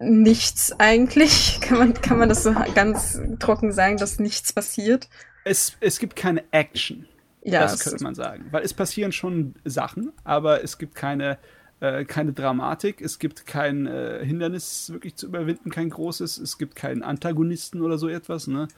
nichts 0.00 0.72
eigentlich. 0.78 1.60
Kann 1.62 1.78
man, 1.78 1.94
kann 1.94 2.18
man 2.18 2.28
das 2.28 2.42
so 2.42 2.54
ganz 2.74 3.20
trocken 3.38 3.72
sagen, 3.72 3.96
dass 3.96 4.18
nichts 4.18 4.52
passiert? 4.52 5.08
es, 5.48 5.76
es 5.80 5.98
gibt 5.98 6.16
keine 6.16 6.44
Action. 6.52 7.06
Ja, 7.42 7.62
das 7.62 7.80
könnte 7.80 8.04
man 8.04 8.14
sagen. 8.14 8.46
Weil 8.50 8.62
es 8.62 8.74
passieren 8.74 9.12
schon 9.12 9.54
Sachen, 9.64 10.12
aber 10.24 10.62
es 10.62 10.76
gibt 10.76 10.94
keine, 10.94 11.38
äh, 11.80 12.04
keine 12.04 12.32
Dramatik, 12.32 13.00
es 13.00 13.18
gibt 13.18 13.46
kein 13.46 13.86
äh, 13.86 14.24
Hindernis 14.24 14.92
wirklich 14.92 15.16
zu 15.16 15.26
überwinden, 15.26 15.70
kein 15.70 15.88
großes, 15.88 16.38
es 16.38 16.58
gibt 16.58 16.76
keinen 16.76 17.02
Antagonisten 17.02 17.80
oder 17.80 17.96
so 17.96 18.08
etwas, 18.08 18.48
ne? 18.48 18.68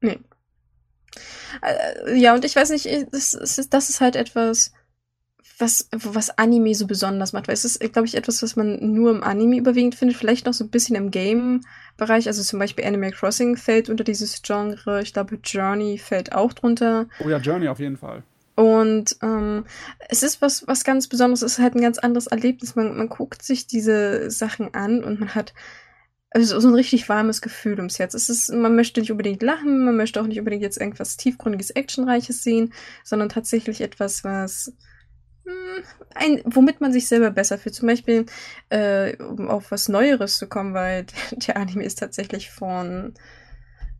Nee. 0.00 0.18
Äh, 1.62 2.16
ja, 2.18 2.34
und 2.34 2.44
ich 2.44 2.56
weiß 2.56 2.70
nicht, 2.70 2.86
das 3.12 3.34
ist, 3.34 3.72
das 3.74 3.90
ist 3.90 4.00
halt 4.00 4.16
etwas, 4.16 4.72
was, 5.58 5.88
was 5.92 6.36
Anime 6.38 6.74
so 6.74 6.86
besonders 6.86 7.32
macht. 7.32 7.48
Weil 7.48 7.54
es 7.54 7.64
ist, 7.64 7.80
glaube 7.92 8.06
ich, 8.06 8.16
etwas, 8.16 8.42
was 8.42 8.56
man 8.56 8.78
nur 8.92 9.10
im 9.10 9.22
Anime 9.22 9.56
überwiegend 9.56 9.94
findet, 9.94 10.16
vielleicht 10.16 10.46
noch 10.46 10.54
so 10.54 10.64
ein 10.64 10.70
bisschen 10.70 10.96
im 10.96 11.10
Game-Bereich. 11.10 12.26
Also 12.26 12.42
zum 12.42 12.58
Beispiel 12.58 12.84
Animal 12.84 13.12
Crossing 13.12 13.56
fällt 13.56 13.88
unter 13.88 14.04
dieses 14.04 14.42
Genre. 14.42 15.02
Ich 15.02 15.12
glaube, 15.12 15.38
Journey 15.42 15.98
fällt 15.98 16.34
auch 16.34 16.52
drunter. 16.52 17.06
Oh 17.24 17.28
ja, 17.28 17.38
Journey 17.38 17.68
auf 17.68 17.80
jeden 17.80 17.96
Fall. 17.96 18.22
Und 18.56 19.16
ähm, 19.20 19.64
es 20.08 20.22
ist 20.22 20.40
was, 20.40 20.66
was 20.68 20.84
ganz 20.84 21.08
Besonderes, 21.08 21.42
es 21.42 21.54
ist 21.54 21.58
halt 21.58 21.74
ein 21.74 21.82
ganz 21.82 21.98
anderes 21.98 22.28
Erlebnis. 22.28 22.76
Man, 22.76 22.96
man 22.96 23.08
guckt 23.08 23.42
sich 23.42 23.66
diese 23.66 24.30
Sachen 24.30 24.74
an 24.74 25.02
und 25.02 25.18
man 25.18 25.34
hat 25.34 25.54
also 26.34 26.60
so 26.60 26.68
ein 26.68 26.74
richtig 26.74 27.08
warmes 27.08 27.40
Gefühl 27.40 27.76
ums 27.76 28.00
Herz. 28.00 28.14
Es 28.14 28.28
ist, 28.28 28.52
man 28.52 28.74
möchte 28.74 28.98
nicht 29.00 29.12
unbedingt 29.12 29.42
lachen, 29.42 29.84
man 29.84 29.96
möchte 29.96 30.20
auch 30.20 30.26
nicht 30.26 30.40
unbedingt 30.40 30.62
jetzt 30.62 30.80
irgendwas 30.80 31.16
tiefgründiges, 31.16 31.70
actionreiches 31.70 32.42
sehen, 32.42 32.72
sondern 33.04 33.28
tatsächlich 33.28 33.80
etwas, 33.80 34.24
was 34.24 34.72
hm, 35.44 35.84
ein, 36.14 36.42
womit 36.44 36.80
man 36.80 36.92
sich 36.92 37.06
selber 37.06 37.30
besser 37.30 37.56
fühlt. 37.56 37.76
Zum 37.76 37.86
Beispiel, 37.86 38.26
äh, 38.68 39.16
um 39.22 39.46
auf 39.48 39.70
was 39.70 39.88
Neueres 39.88 40.38
zu 40.38 40.48
kommen, 40.48 40.74
weil 40.74 41.06
der 41.30 41.56
Anime 41.56 41.84
ist 41.84 42.00
tatsächlich 42.00 42.50
von, 42.50 43.14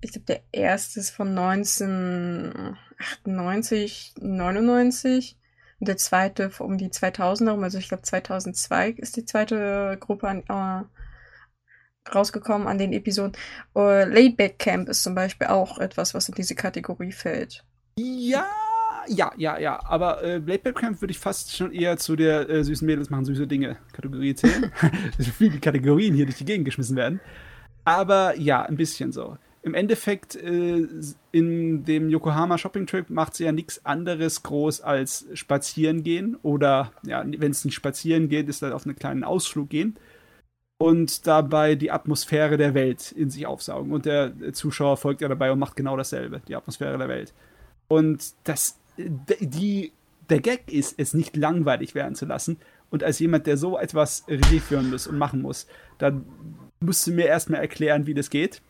ich 0.01 0.11
glaube, 0.11 0.26
der 0.26 0.43
erste 0.51 0.99
ist 0.99 1.11
von 1.11 1.39
1998, 1.39 4.14
99. 4.20 5.39
Und 5.78 5.89
der 5.89 5.99
zweite 5.99 6.51
um 6.59 6.78
die 6.78 6.89
2000er 6.89 7.51
rum, 7.51 7.62
also 7.62 7.78
ich 7.78 7.89
glaube 7.89 8.03
2002 8.03 8.91
ist 8.91 9.16
die 9.16 9.24
zweite 9.24 9.97
Gruppe 10.01 10.28
an, 10.28 10.43
äh, 10.49 10.82
rausgekommen 12.12 12.66
an 12.66 12.78
den 12.78 12.92
Episoden. 12.92 13.32
Uh, 13.74 14.05
Laidback 14.07 14.59
Camp 14.59 14.88
ist 14.88 15.02
zum 15.02 15.14
Beispiel 15.14 15.46
auch 15.48 15.78
etwas, 15.78 16.14
was 16.14 16.28
in 16.28 16.34
diese 16.34 16.55
Kategorie 16.55 17.12
fällt. 17.12 17.64
Ja, 17.96 18.46
ja, 19.09 19.32
ja, 19.36 19.59
ja. 19.59 19.80
Aber 19.84 20.22
äh, 20.24 20.40
Blade 20.40 20.72
Camp 20.72 21.00
würde 21.00 21.12
ich 21.12 21.18
fast 21.18 21.57
schon 21.57 21.72
eher 21.72 21.96
zu 21.96 22.16
der 22.16 22.48
äh, 22.48 22.64
süßen 22.64 22.86
Mädels 22.86 23.11
machen 23.11 23.24
süße 23.24 23.46
Dinge 23.46 23.76
Kategorie 23.92 24.34
zählen. 24.34 24.72
viele 25.18 25.59
Kategorien 25.61 26.14
hier 26.14 26.26
durch 26.26 26.38
die 26.38 26.44
Gegend 26.44 26.64
geschmissen 26.64 26.96
werden. 26.96 27.20
Aber 27.84 28.38
ja, 28.38 28.62
ein 28.62 28.76
bisschen 28.76 29.12
so. 29.12 29.36
Im 29.62 29.74
Endeffekt, 29.74 30.36
äh, 30.36 30.86
in 31.32 31.84
dem 31.84 32.11
Yokohama 32.11 32.59
Shopping 32.59 32.86
Trip 32.86 33.09
macht 33.09 33.34
sie 33.34 33.44
ja 33.44 33.52
nichts 33.52 33.84
anderes 33.86 34.42
groß 34.42 34.82
als 34.82 35.26
spazieren 35.34 36.02
gehen. 36.02 36.36
Oder, 36.42 36.92
ja, 37.02 37.24
wenn 37.24 37.50
es 37.50 37.64
nicht 37.64 37.74
spazieren 37.74 38.28
geht, 38.28 38.48
ist 38.48 38.62
dann 38.62 38.72
auf 38.72 38.84
einen 38.84 38.96
kleinen 38.96 39.24
Ausflug 39.24 39.70
gehen. 39.70 39.96
Und 40.79 41.27
dabei 41.27 41.77
die 41.77 41.91
Atmosphäre 41.91 42.57
der 42.57 42.75
Welt 42.75 43.12
in 43.12 43.31
sich 43.31 43.47
aufsaugen. 43.47 43.93
Und 43.93 44.07
der 44.07 44.33
Zuschauer 44.53 44.97
folgt 44.97 45.20
ja 45.20 45.29
dabei 45.29 45.53
und 45.53 45.59
macht 45.59 45.77
genau 45.77 45.97
dasselbe, 45.97 46.43
die 46.49 46.57
Atmosphäre 46.57 46.99
der 46.99 47.09
Welt. 47.09 47.33
Und 47.89 48.35
das 48.45 48.79
die, 48.97 49.93
der 50.29 50.41
Gag 50.41 50.72
ist, 50.72 50.95
es 50.99 51.14
nicht 51.14 51.37
langweilig 51.37 51.95
werden 51.95 52.14
zu 52.14 52.27
lassen. 52.27 52.59
Und 52.91 53.03
als 53.03 53.18
jemand, 53.18 53.47
der 53.47 53.57
so 53.57 53.79
etwas 53.79 54.25
Regie 54.29 54.61
führen 54.61 54.91
muss 54.91 55.07
und 55.07 55.18
machen 55.18 55.43
muss, 55.43 55.66
dann 55.99 56.25
musst 56.81 57.07
du 57.07 57.12
mir 57.12 57.27
erstmal 57.27 57.61
erklären, 57.61 58.07
wie 58.07 58.14
das 58.14 58.31
geht. 58.31 58.62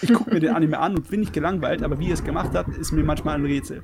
Ich 0.00 0.12
gucke 0.12 0.32
mir 0.32 0.40
den 0.40 0.50
Anime 0.54 0.78
an 0.78 0.94
und 0.94 1.10
bin 1.10 1.20
nicht 1.20 1.32
gelangweilt, 1.32 1.82
aber 1.82 1.98
wie 1.98 2.08
er 2.08 2.14
es 2.14 2.24
gemacht 2.24 2.52
hat, 2.54 2.68
ist 2.68 2.92
mir 2.92 3.04
manchmal 3.04 3.36
ein 3.36 3.44
Rätsel. 3.44 3.82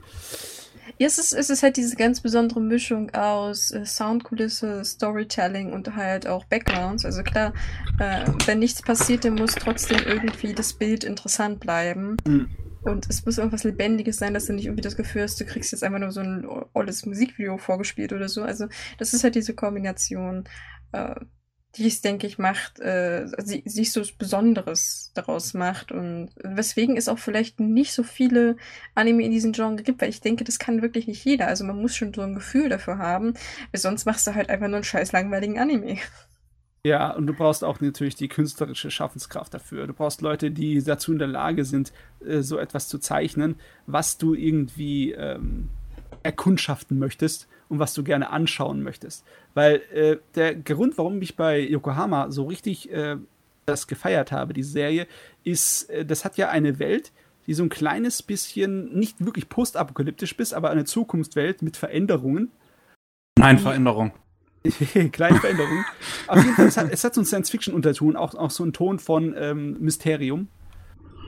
Ja, 0.96 1.06
es 1.06 1.18
ist, 1.18 1.32
es 1.32 1.50
ist 1.50 1.62
halt 1.62 1.76
diese 1.76 1.96
ganz 1.96 2.20
besondere 2.20 2.60
Mischung 2.60 3.10
aus 3.14 3.70
äh, 3.70 3.84
Soundkulisse, 3.84 4.84
Storytelling 4.84 5.72
und 5.72 5.94
halt 5.94 6.26
auch 6.26 6.44
Backgrounds. 6.44 7.04
Also 7.04 7.22
klar, 7.22 7.52
äh, 7.98 8.24
wenn 8.46 8.60
nichts 8.60 8.82
passiert, 8.82 9.24
dann 9.24 9.34
muss 9.34 9.54
trotzdem 9.54 10.00
irgendwie 10.06 10.54
das 10.54 10.72
Bild 10.72 11.04
interessant 11.04 11.60
bleiben. 11.60 12.16
Mhm. 12.26 12.48
Und 12.82 13.08
es 13.10 13.24
muss 13.26 13.38
irgendwas 13.38 13.64
Lebendiges 13.64 14.16
sein, 14.16 14.34
dass 14.34 14.46
du 14.46 14.52
nicht 14.52 14.66
irgendwie 14.66 14.82
das 14.82 14.96
Gefühl 14.96 15.22
hast, 15.22 15.40
du 15.40 15.44
kriegst 15.44 15.72
jetzt 15.72 15.82
einfach 15.82 15.98
nur 15.98 16.12
so 16.12 16.20
ein 16.20 16.46
olles 16.72 17.04
Musikvideo 17.04 17.58
vorgespielt 17.58 18.12
oder 18.12 18.28
so. 18.28 18.42
Also, 18.42 18.68
das 18.98 19.12
ist 19.12 19.24
halt 19.24 19.34
diese 19.34 19.54
Kombination, 19.54 20.44
äh, 20.92 21.14
die 21.76 21.86
es, 21.86 22.00
denke 22.00 22.26
ich, 22.26 22.38
macht, 22.38 22.80
äh, 22.80 23.26
sie, 23.44 23.62
sich 23.66 23.92
so 23.92 24.02
Besonderes 24.18 25.12
daraus 25.14 25.54
macht. 25.54 25.92
Und 25.92 26.30
weswegen 26.42 26.96
es 26.96 27.08
auch 27.08 27.18
vielleicht 27.18 27.60
nicht 27.60 27.92
so 27.92 28.02
viele 28.02 28.56
Anime 28.94 29.24
in 29.24 29.30
diesem 29.30 29.52
Genre 29.52 29.82
gibt, 29.82 30.00
weil 30.00 30.08
ich 30.08 30.20
denke, 30.20 30.44
das 30.44 30.58
kann 30.58 30.82
wirklich 30.82 31.06
nicht 31.06 31.24
jeder. 31.24 31.46
Also, 31.46 31.64
man 31.64 31.80
muss 31.80 31.94
schon 31.94 32.14
so 32.14 32.22
ein 32.22 32.34
Gefühl 32.34 32.68
dafür 32.68 32.98
haben, 32.98 33.34
weil 33.70 33.80
sonst 33.80 34.06
machst 34.06 34.26
du 34.26 34.34
halt 34.34 34.48
einfach 34.48 34.68
nur 34.68 34.76
einen 34.76 34.84
scheiß 34.84 35.12
langweiligen 35.12 35.58
Anime. 35.58 35.98
Ja, 36.84 37.10
und 37.10 37.26
du 37.26 37.34
brauchst 37.34 37.64
auch 37.64 37.80
natürlich 37.80 38.14
die 38.14 38.28
künstlerische 38.28 38.90
Schaffenskraft 38.90 39.52
dafür. 39.52 39.86
Du 39.86 39.92
brauchst 39.92 40.22
Leute, 40.22 40.50
die 40.50 40.82
dazu 40.82 41.12
in 41.12 41.18
der 41.18 41.28
Lage 41.28 41.64
sind, 41.64 41.92
äh, 42.24 42.40
so 42.40 42.56
etwas 42.58 42.88
zu 42.88 42.98
zeichnen, 42.98 43.56
was 43.86 44.16
du 44.16 44.34
irgendwie 44.34 45.12
ähm, 45.12 45.68
erkundschaften 46.22 46.98
möchtest 46.98 47.48
und 47.68 47.78
was 47.78 47.94
du 47.94 48.02
gerne 48.02 48.30
anschauen 48.30 48.82
möchtest. 48.82 49.24
Weil 49.54 49.82
äh, 49.92 50.16
der 50.34 50.54
Grund, 50.54 50.98
warum 50.98 51.20
ich 51.22 51.36
bei 51.36 51.60
Yokohama 51.60 52.30
so 52.30 52.44
richtig 52.44 52.90
äh, 52.92 53.16
das 53.66 53.86
gefeiert 53.86 54.32
habe, 54.32 54.54
die 54.54 54.62
Serie, 54.62 55.06
ist, 55.44 55.90
äh, 55.90 56.04
das 56.04 56.24
hat 56.24 56.36
ja 56.36 56.48
eine 56.48 56.78
Welt, 56.78 57.12
die 57.46 57.54
so 57.54 57.62
ein 57.62 57.68
kleines 57.68 58.22
bisschen 58.22 58.98
nicht 58.98 59.24
wirklich 59.24 59.48
postapokalyptisch 59.48 60.32
ist, 60.32 60.52
aber 60.54 60.70
eine 60.70 60.84
Zukunftswelt 60.84 61.62
mit 61.62 61.76
Veränderungen. 61.76 62.50
Nein, 63.38 63.58
Veränderung. 63.58 64.12
Kleine 65.12 65.38
Veränderungen. 65.38 65.84
Auf 66.26 66.42
jeden 66.42 66.54
Fall, 66.54 66.66
es 66.66 66.76
hat, 66.76 66.92
es 66.92 67.04
hat 67.04 67.14
so 67.14 67.20
einen 67.20 67.26
Science-Fiction-Unterton, 67.26 68.16
auch, 68.16 68.34
auch 68.34 68.50
so 68.50 68.64
einen 68.64 68.72
Ton 68.72 68.98
von 68.98 69.34
ähm, 69.38 69.76
Mysterium. 69.80 70.48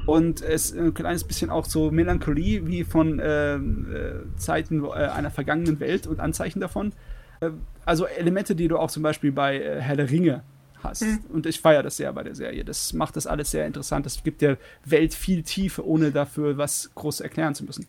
Und 0.07 0.43
es 0.43 0.73
ein 0.73 0.95
kleines 0.95 1.25
bisschen 1.25 1.51
auch 1.51 1.65
so 1.65 1.91
Melancholie 1.91 2.67
wie 2.67 2.85
von 2.85 3.21
ähm, 3.23 3.95
äh, 3.95 4.39
Zeiten 4.39 4.85
äh, 4.85 4.89
einer 4.89 5.31
vergangenen 5.31 5.79
Welt 5.81 6.07
und 6.07 6.21
Anzeichen 6.21 6.61
davon. 6.61 6.93
Äh, 7.41 7.51
also 7.85 8.07
Elemente, 8.07 8.55
die 8.55 8.69
du 8.69 8.79
auch 8.79 8.91
zum 8.91 9.03
Beispiel 9.03 9.33
bei 9.33 9.61
äh, 9.61 9.81
Herr 9.81 9.97
der 9.97 10.11
Ringe 10.11 10.43
hast. 10.83 11.03
Mhm. 11.03 11.21
Und 11.33 11.47
ich 11.47 11.61
feiere 11.61 11.83
das 11.83 11.97
sehr 11.97 12.13
bei 12.13 12.23
der 12.23 12.35
Serie. 12.35 12.65
Das 12.65 12.93
macht 12.93 13.17
das 13.17 13.27
alles 13.27 13.51
sehr 13.51 13.67
interessant. 13.67 14.07
Das 14.07 14.23
gibt 14.23 14.43
der 14.43 14.59
Welt 14.85 15.15
viel 15.15 15.43
Tiefe, 15.43 15.87
ohne 15.87 16.11
dafür 16.11 16.57
was 16.57 16.91
groß 16.95 17.21
erklären 17.21 17.55
zu 17.55 17.65
müssen. 17.65 17.87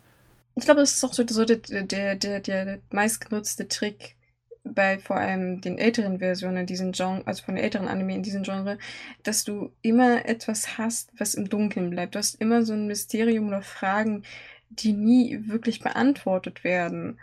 Ich 0.55 0.65
glaube, 0.65 0.81
das 0.81 0.93
ist 0.93 1.03
auch 1.03 1.13
so, 1.13 1.23
so 1.27 1.45
der, 1.45 1.57
der, 1.57 2.15
der, 2.15 2.39
der 2.41 2.79
meistgenutzte 2.91 3.67
Trick 3.67 4.15
bei 4.63 4.99
vor 4.99 5.17
allem 5.17 5.61
den 5.61 5.77
älteren 5.77 6.19
Versionen 6.19 6.57
in 6.57 6.65
diesem 6.65 6.91
Genre, 6.91 7.23
also 7.25 7.43
von 7.43 7.55
den 7.55 7.63
älteren 7.63 7.87
Anime 7.87 8.15
in 8.15 8.23
diesem 8.23 8.43
Genre, 8.43 8.77
dass 9.23 9.43
du 9.43 9.71
immer 9.81 10.25
etwas 10.25 10.77
hast, 10.77 11.11
was 11.17 11.33
im 11.33 11.49
Dunkeln 11.49 11.89
bleibt. 11.89 12.15
Du 12.15 12.19
hast 12.19 12.35
immer 12.35 12.63
so 12.63 12.73
ein 12.73 12.87
Mysterium 12.87 13.47
oder 13.47 13.61
Fragen, 13.61 14.23
die 14.69 14.93
nie 14.93 15.47
wirklich 15.47 15.79
beantwortet 15.79 16.63
werden. 16.63 17.19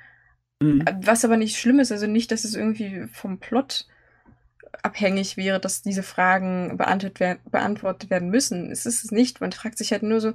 Mhm. 0.60 0.84
Was 1.02 1.24
aber 1.24 1.36
nicht 1.36 1.56
schlimm 1.56 1.78
ist, 1.78 1.92
also 1.92 2.06
nicht, 2.06 2.30
dass 2.30 2.44
es 2.44 2.54
irgendwie 2.54 3.06
vom 3.12 3.38
Plot 3.38 3.86
abhängig 4.82 5.36
wäre, 5.36 5.60
dass 5.60 5.82
diese 5.82 6.02
Fragen 6.02 6.76
beantwortet 6.76 8.10
werden 8.10 8.30
müssen. 8.30 8.70
Es 8.70 8.86
ist 8.86 9.04
es 9.04 9.10
nicht. 9.10 9.40
Man 9.40 9.52
fragt 9.52 9.78
sich 9.78 9.92
halt 9.92 10.02
nur 10.02 10.20
so, 10.20 10.34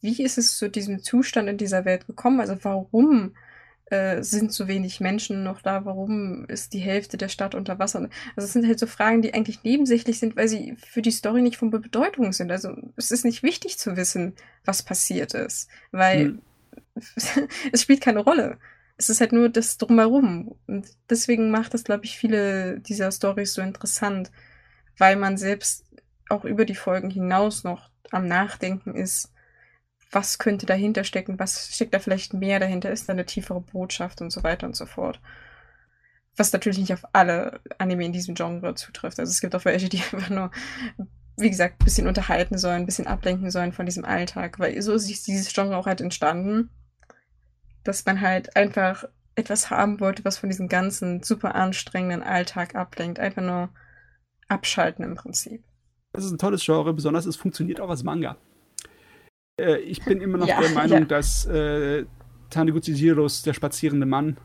wie 0.00 0.22
ist 0.22 0.38
es 0.38 0.56
zu 0.56 0.70
diesem 0.70 1.02
Zustand 1.02 1.48
in 1.48 1.58
dieser 1.58 1.84
Welt 1.84 2.06
gekommen? 2.06 2.40
Also 2.40 2.56
warum 2.62 3.34
äh, 3.90 4.22
sind 4.22 4.52
so 4.52 4.68
wenig 4.68 5.00
Menschen 5.00 5.42
noch 5.42 5.62
da? 5.62 5.84
Warum 5.84 6.46
ist 6.46 6.72
die 6.72 6.78
Hälfte 6.78 7.16
der 7.16 7.28
Stadt 7.28 7.54
unter 7.54 7.78
Wasser? 7.78 8.08
Also 8.36 8.46
es 8.46 8.52
sind 8.52 8.66
halt 8.66 8.78
so 8.78 8.86
Fragen, 8.86 9.22
die 9.22 9.34
eigentlich 9.34 9.62
nebensächlich 9.64 10.18
sind, 10.18 10.36
weil 10.36 10.48
sie 10.48 10.76
für 10.76 11.02
die 11.02 11.10
Story 11.10 11.42
nicht 11.42 11.56
von 11.56 11.70
Bedeutung 11.70 12.32
sind. 12.32 12.50
Also 12.50 12.74
es 12.96 13.10
ist 13.10 13.24
nicht 13.24 13.42
wichtig 13.42 13.78
zu 13.78 13.96
wissen, 13.96 14.34
was 14.64 14.82
passiert 14.82 15.34
ist, 15.34 15.68
weil 15.92 16.24
hm. 16.24 16.42
es 17.72 17.82
spielt 17.82 18.00
keine 18.00 18.20
Rolle 18.20 18.58
es 19.00 19.08
ist 19.08 19.22
halt 19.22 19.32
nur 19.32 19.48
das 19.48 19.78
Drumherum. 19.78 20.54
Und 20.66 20.86
deswegen 21.08 21.50
macht 21.50 21.72
das, 21.72 21.84
glaube 21.84 22.04
ich, 22.04 22.18
viele 22.18 22.80
dieser 22.80 23.10
Stories 23.10 23.54
so 23.54 23.62
interessant, 23.62 24.30
weil 24.98 25.16
man 25.16 25.38
selbst 25.38 25.86
auch 26.28 26.44
über 26.44 26.66
die 26.66 26.74
Folgen 26.74 27.08
hinaus 27.08 27.64
noch 27.64 27.90
am 28.10 28.28
Nachdenken 28.28 28.94
ist, 28.94 29.32
was 30.10 30.38
könnte 30.38 30.66
dahinter 30.66 31.04
stecken, 31.04 31.38
was 31.38 31.74
steckt 31.74 31.94
da 31.94 31.98
vielleicht 31.98 32.34
mehr 32.34 32.58
dahinter, 32.58 32.90
ist 32.90 33.08
da 33.08 33.12
eine 33.12 33.26
tiefere 33.26 33.60
Botschaft 33.60 34.20
und 34.20 34.30
so 34.30 34.42
weiter 34.42 34.66
und 34.66 34.76
so 34.76 34.86
fort. 34.86 35.20
Was 36.36 36.52
natürlich 36.52 36.78
nicht 36.78 36.92
auf 36.92 37.04
alle 37.12 37.60
Anime 37.78 38.04
in 38.04 38.12
diesem 38.12 38.34
Genre 38.34 38.74
zutrifft. 38.74 39.20
Also 39.20 39.30
es 39.30 39.40
gibt 39.40 39.54
auch 39.54 39.64
welche, 39.64 39.88
die 39.88 39.98
einfach 40.12 40.30
nur, 40.30 40.50
wie 41.36 41.50
gesagt, 41.50 41.80
ein 41.80 41.84
bisschen 41.84 42.08
unterhalten 42.08 42.58
sollen, 42.58 42.82
ein 42.82 42.86
bisschen 42.86 43.06
ablenken 43.06 43.50
sollen 43.50 43.72
von 43.72 43.86
diesem 43.86 44.04
Alltag, 44.04 44.58
weil 44.58 44.80
so 44.82 44.92
ist 44.92 45.06
dieses 45.26 45.52
Genre 45.52 45.76
auch 45.76 45.86
halt 45.86 46.00
entstanden 46.00 46.70
dass 47.84 48.04
man 48.04 48.20
halt 48.20 48.56
einfach 48.56 49.04
etwas 49.34 49.70
haben 49.70 50.00
wollte, 50.00 50.24
was 50.24 50.38
von 50.38 50.50
diesem 50.50 50.68
ganzen 50.68 51.22
super 51.22 51.54
anstrengenden 51.54 52.22
Alltag 52.22 52.74
ablenkt. 52.74 53.18
Einfach 53.18 53.42
nur 53.42 53.70
abschalten 54.48 55.04
im 55.04 55.14
Prinzip. 55.14 55.64
Das 56.12 56.24
ist 56.24 56.32
ein 56.32 56.38
tolles 56.38 56.64
Genre, 56.64 56.92
besonders 56.92 57.26
es 57.26 57.36
funktioniert 57.36 57.80
auch 57.80 57.88
als 57.88 58.02
Manga. 58.02 58.36
Äh, 59.60 59.78
ich 59.78 60.04
bin 60.04 60.20
immer 60.20 60.38
noch 60.38 60.48
ja, 60.48 60.60
der 60.60 60.70
Meinung, 60.74 61.00
ja. 61.00 61.04
dass 61.04 61.46
äh, 61.46 62.04
Taniguchi 62.50 62.92
Jiros, 62.92 63.42
der 63.42 63.54
spazierende 63.54 64.06
Mann, 64.06 64.36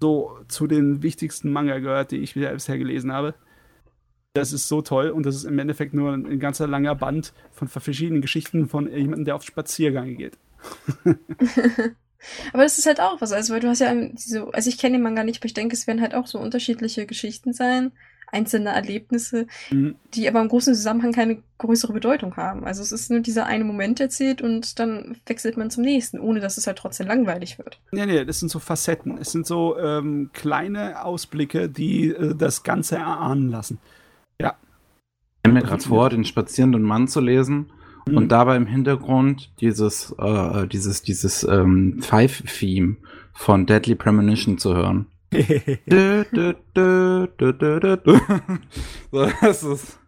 so 0.00 0.38
zu 0.48 0.66
den 0.66 1.02
wichtigsten 1.02 1.52
Manga 1.52 1.78
gehört, 1.78 2.10
die 2.10 2.18
ich 2.18 2.34
bisher 2.34 2.78
gelesen 2.78 3.12
habe. 3.12 3.34
Das 4.34 4.52
ist 4.52 4.68
so 4.68 4.82
toll 4.82 5.10
und 5.10 5.24
das 5.24 5.36
ist 5.36 5.44
im 5.44 5.58
Endeffekt 5.58 5.94
nur 5.94 6.12
ein, 6.12 6.26
ein 6.26 6.40
ganzer 6.40 6.66
langer 6.66 6.96
Band 6.96 7.32
von 7.52 7.68
verschiedenen 7.68 8.20
Geschichten 8.20 8.68
von 8.68 8.90
jemandem, 8.90 9.24
der 9.24 9.36
auf 9.36 9.44
Spaziergang 9.44 10.16
geht. 10.16 10.36
Aber 12.52 12.62
das 12.62 12.78
ist 12.78 12.86
halt 12.86 13.00
auch 13.00 13.20
was, 13.20 13.32
also 13.32 13.52
weil 13.52 13.60
du 13.60 13.68
hast 13.68 13.80
ja 13.80 13.94
so, 14.16 14.50
also 14.50 14.68
ich 14.68 14.78
kenne 14.78 14.96
den 14.96 15.02
Manga 15.02 15.24
nicht, 15.24 15.38
aber 15.38 15.46
ich 15.46 15.54
denke, 15.54 15.74
es 15.74 15.86
werden 15.86 16.00
halt 16.00 16.14
auch 16.14 16.26
so 16.26 16.38
unterschiedliche 16.38 17.06
Geschichten 17.06 17.52
sein, 17.52 17.92
einzelne 18.34 18.70
Erlebnisse, 18.70 19.46
mhm. 19.70 19.94
die 20.12 20.28
aber 20.28 20.40
im 20.40 20.48
großen 20.48 20.74
Zusammenhang 20.74 21.12
keine 21.12 21.38
größere 21.58 21.92
Bedeutung 21.92 22.36
haben. 22.36 22.64
Also 22.64 22.82
es 22.82 22.92
ist 22.92 23.10
nur 23.10 23.20
dieser 23.20 23.46
eine 23.46 23.64
Moment 23.64 24.00
erzählt 24.00 24.42
und 24.42 24.78
dann 24.78 25.16
wechselt 25.26 25.56
man 25.56 25.70
zum 25.70 25.84
nächsten, 25.84 26.18
ohne 26.18 26.40
dass 26.40 26.58
es 26.58 26.66
halt 26.66 26.78
trotzdem 26.78 27.06
langweilig 27.06 27.58
wird. 27.58 27.80
Nee, 27.92 28.06
nee, 28.06 28.24
das 28.24 28.40
sind 28.40 28.50
so 28.50 28.58
Facetten. 28.58 29.16
Es 29.18 29.32
sind 29.32 29.46
so 29.46 29.78
ähm, 29.78 30.30
kleine 30.32 31.04
Ausblicke, 31.04 31.68
die 31.68 32.08
äh, 32.08 32.34
das 32.34 32.62
Ganze 32.62 32.96
erahnen 32.96 33.48
lassen. 33.50 33.78
Ja. 34.40 34.56
Ich 34.58 35.50
stelle 35.50 35.54
mir 35.54 35.62
gerade 35.62 35.82
vor, 35.82 36.10
den 36.10 36.24
spazierenden 36.24 36.82
Mann 36.82 37.08
zu 37.08 37.20
lesen 37.20 37.70
Mhm. 38.06 38.16
Und 38.16 38.28
dabei 38.28 38.56
im 38.56 38.66
Hintergrund 38.66 39.50
dieses, 39.60 40.14
äh, 40.18 40.66
dieses, 40.66 41.02
dieses 41.02 41.44
ähm, 41.44 42.00
Five-Theme 42.02 42.96
von 43.32 43.66
Deadly 43.66 43.94
Premonition 43.94 44.58
zu 44.58 44.74
hören. 44.74 45.06
so, 49.12 49.28
das 49.40 49.62
ist. 49.62 49.98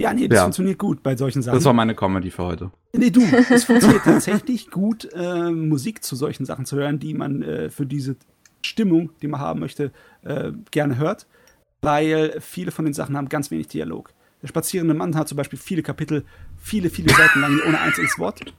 Ja, 0.00 0.14
nee, 0.14 0.28
das 0.28 0.36
ja. 0.36 0.42
funktioniert 0.44 0.78
gut 0.78 1.02
bei 1.02 1.16
solchen 1.16 1.42
Sachen. 1.42 1.56
Das 1.56 1.64
war 1.64 1.72
meine 1.72 1.94
Comedy 1.94 2.30
für 2.30 2.44
heute. 2.44 2.70
Nee, 2.92 3.10
du, 3.10 3.20
es 3.50 3.64
funktioniert 3.64 4.04
tatsächlich 4.04 4.70
gut, 4.70 5.08
äh, 5.12 5.50
Musik 5.50 6.04
zu 6.04 6.14
solchen 6.14 6.46
Sachen 6.46 6.66
zu 6.66 6.76
hören, 6.76 7.00
die 7.00 7.14
man 7.14 7.42
äh, 7.42 7.70
für 7.70 7.84
diese 7.84 8.16
Stimmung, 8.62 9.10
die 9.22 9.28
man 9.28 9.40
haben 9.40 9.60
möchte, 9.60 9.92
äh, 10.22 10.52
gerne 10.70 10.98
hört, 10.98 11.26
weil 11.82 12.36
viele 12.40 12.70
von 12.70 12.84
den 12.84 12.94
Sachen 12.94 13.16
haben 13.16 13.28
ganz 13.28 13.50
wenig 13.50 13.68
Dialog. 13.68 14.12
Der 14.42 14.48
spazierende 14.48 14.94
Mann 14.94 15.16
hat 15.16 15.28
zum 15.28 15.36
Beispiel 15.36 15.58
viele 15.58 15.82
Kapitel, 15.82 16.24
viele, 16.58 16.90
viele 16.90 17.12
Seiten 17.12 17.40
lang 17.40 17.60
ohne 17.66 17.80
einziges 17.80 18.18
Wort. 18.18 18.54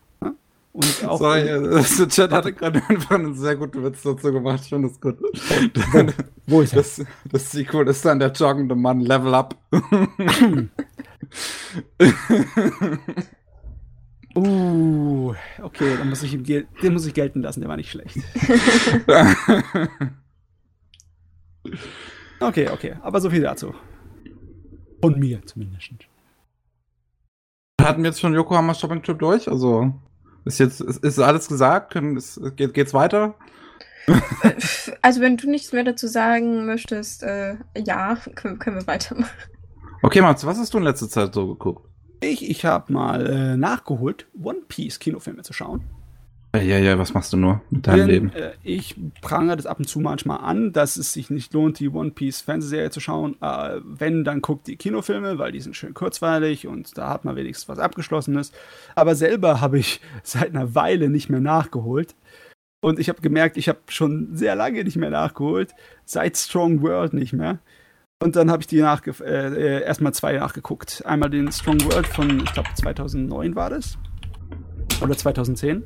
Und 0.71 1.05
auch 1.05 1.17
Sorry, 1.17 1.45
der 1.45 1.83
Chat 1.83 2.31
hatte 2.31 2.53
gerade 2.53 2.81
einfach 2.87 3.15
einen 3.15 3.33
sehr 3.33 3.55
guten 3.55 3.83
Witz 3.83 4.03
dazu 4.03 4.31
gemacht. 4.31 4.61
Ich 4.63 4.69
finde 4.69 4.87
das 4.87 5.01
gut. 5.01 5.17
Wo, 5.17 6.13
wo 6.45 6.61
ist 6.61 6.75
das? 6.75 7.03
Das 7.31 7.51
Sequel 7.51 7.87
ist 7.87 8.05
dann 8.05 8.19
der 8.19 8.31
joggende 8.31 8.75
Mann 8.75 8.99
Level 8.99 9.33
Up. 9.33 9.57
uh, 14.35 15.33
okay, 15.63 15.97
dann 15.97 16.09
muss 16.09 16.21
ich 16.21 16.33
ihm, 16.35 16.43
den 16.43 16.67
muss 16.93 17.07
ich 17.07 17.15
gelten 17.15 17.41
lassen, 17.41 17.61
der 17.61 17.69
war 17.69 17.77
nicht 17.77 17.89
schlecht. 17.89 18.17
okay, 22.39 22.69
okay, 22.69 22.95
aber 23.01 23.21
so 23.21 23.31
viel 23.31 23.41
dazu. 23.41 23.73
Von 25.01 25.17
mir 25.17 25.43
zumindest. 25.45 25.93
Hatten 27.81 28.03
wir 28.03 28.09
jetzt 28.09 28.19
schon 28.19 28.35
Yokohama 28.35 28.75
Shopping 28.75 29.01
Trip 29.01 29.17
durch? 29.17 29.49
Also 29.49 29.93
ist 30.49 30.59
jetzt 30.59 30.81
ist, 30.81 31.03
ist 31.03 31.19
alles 31.19 31.47
gesagt? 31.47 31.95
Ist, 31.95 32.41
geht, 32.55 32.73
geht's 32.73 32.93
weiter? 32.93 33.35
Also 35.01 35.21
wenn 35.21 35.37
du 35.37 35.49
nichts 35.49 35.71
mehr 35.71 35.83
dazu 35.83 36.07
sagen 36.07 36.65
möchtest, 36.65 37.21
äh, 37.21 37.57
ja, 37.77 38.17
können, 38.35 38.57
können 38.57 38.77
wir 38.77 38.87
weitermachen. 38.87 39.29
Okay, 40.01 40.21
Mats, 40.21 40.45
was 40.45 40.57
hast 40.57 40.73
du 40.73 40.79
in 40.79 40.83
letzter 40.83 41.09
Zeit 41.09 41.33
so 41.33 41.47
geguckt? 41.47 41.87
Ich, 42.21 42.49
ich 42.49 42.65
habe 42.65 42.91
mal 42.91 43.27
äh, 43.27 43.57
nachgeholt, 43.57 44.27
One 44.41 44.61
Piece 44.67 44.99
Kinofilme 44.99 45.43
zu 45.43 45.53
schauen. 45.53 45.83
Ja, 46.55 46.79
ja, 46.79 46.97
was 46.97 47.13
machst 47.13 47.31
du 47.31 47.37
nur 47.37 47.61
mit 47.69 47.85
deinem 47.85 47.97
Denn, 47.97 48.07
Leben? 48.07 48.33
Äh, 48.33 48.53
ich 48.63 48.95
prangere 49.21 49.55
das 49.55 49.67
ab 49.67 49.77
und 49.77 49.87
zu 49.87 49.99
manchmal 49.99 50.39
an, 50.39 50.73
dass 50.73 50.97
es 50.97 51.13
sich 51.13 51.29
nicht 51.29 51.53
lohnt, 51.53 51.79
die 51.79 51.89
One 51.89 52.09
Piece 52.09 52.41
Fernsehserie 52.41 52.89
zu 52.89 52.99
schauen. 52.99 53.35
Äh, 53.39 53.79
wenn, 53.83 54.23
dann 54.23 54.41
guckt 54.41 54.65
die 54.65 54.75
Kinofilme, 54.75 55.37
weil 55.37 55.51
die 55.51 55.59
sind 55.59 55.75
schön 55.75 55.93
kurzweilig 55.93 56.65
und 56.65 56.97
da 56.97 57.09
hat 57.09 57.23
man 57.23 57.35
wenigstens 57.35 57.69
was 57.69 57.77
Abgeschlossenes. 57.77 58.51
Aber 58.95 59.13
selber 59.13 59.61
habe 59.61 59.77
ich 59.77 60.01
seit 60.23 60.49
einer 60.49 60.73
Weile 60.73 61.09
nicht 61.09 61.29
mehr 61.29 61.39
nachgeholt. 61.39 62.15
Und 62.81 62.97
ich 62.97 63.09
habe 63.09 63.21
gemerkt, 63.21 63.57
ich 63.57 63.69
habe 63.69 63.79
schon 63.89 64.35
sehr 64.35 64.55
lange 64.55 64.83
nicht 64.83 64.97
mehr 64.97 65.09
nachgeholt, 65.11 65.75
seit 66.05 66.37
Strong 66.37 66.81
World 66.81 67.13
nicht 67.13 67.33
mehr. 67.33 67.59
Und 68.23 68.35
dann 68.35 68.49
habe 68.49 68.61
ich 68.61 68.67
die 68.67 68.81
nachge 68.81 69.13
äh, 69.23 69.83
erstmal 69.83 70.13
zwei 70.13 70.33
nachgeguckt. 70.33 71.05
Einmal 71.05 71.29
den 71.29 71.51
Strong 71.51 71.81
World 71.85 72.07
von, 72.07 72.39
ich 72.43 72.53
glaube, 72.53 72.69
2009 72.73 73.55
war 73.55 73.69
das. 73.69 73.97
Oder 75.01 75.15
2010 75.15 75.83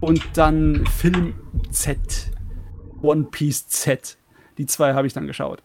und 0.00 0.22
dann 0.34 0.86
Film 0.86 1.34
Z. 1.70 2.30
One 3.02 3.24
Piece 3.30 3.68
Z. 3.68 4.18
Die 4.58 4.66
zwei 4.66 4.94
habe 4.94 5.06
ich 5.06 5.12
dann 5.12 5.26
geschaut. 5.26 5.62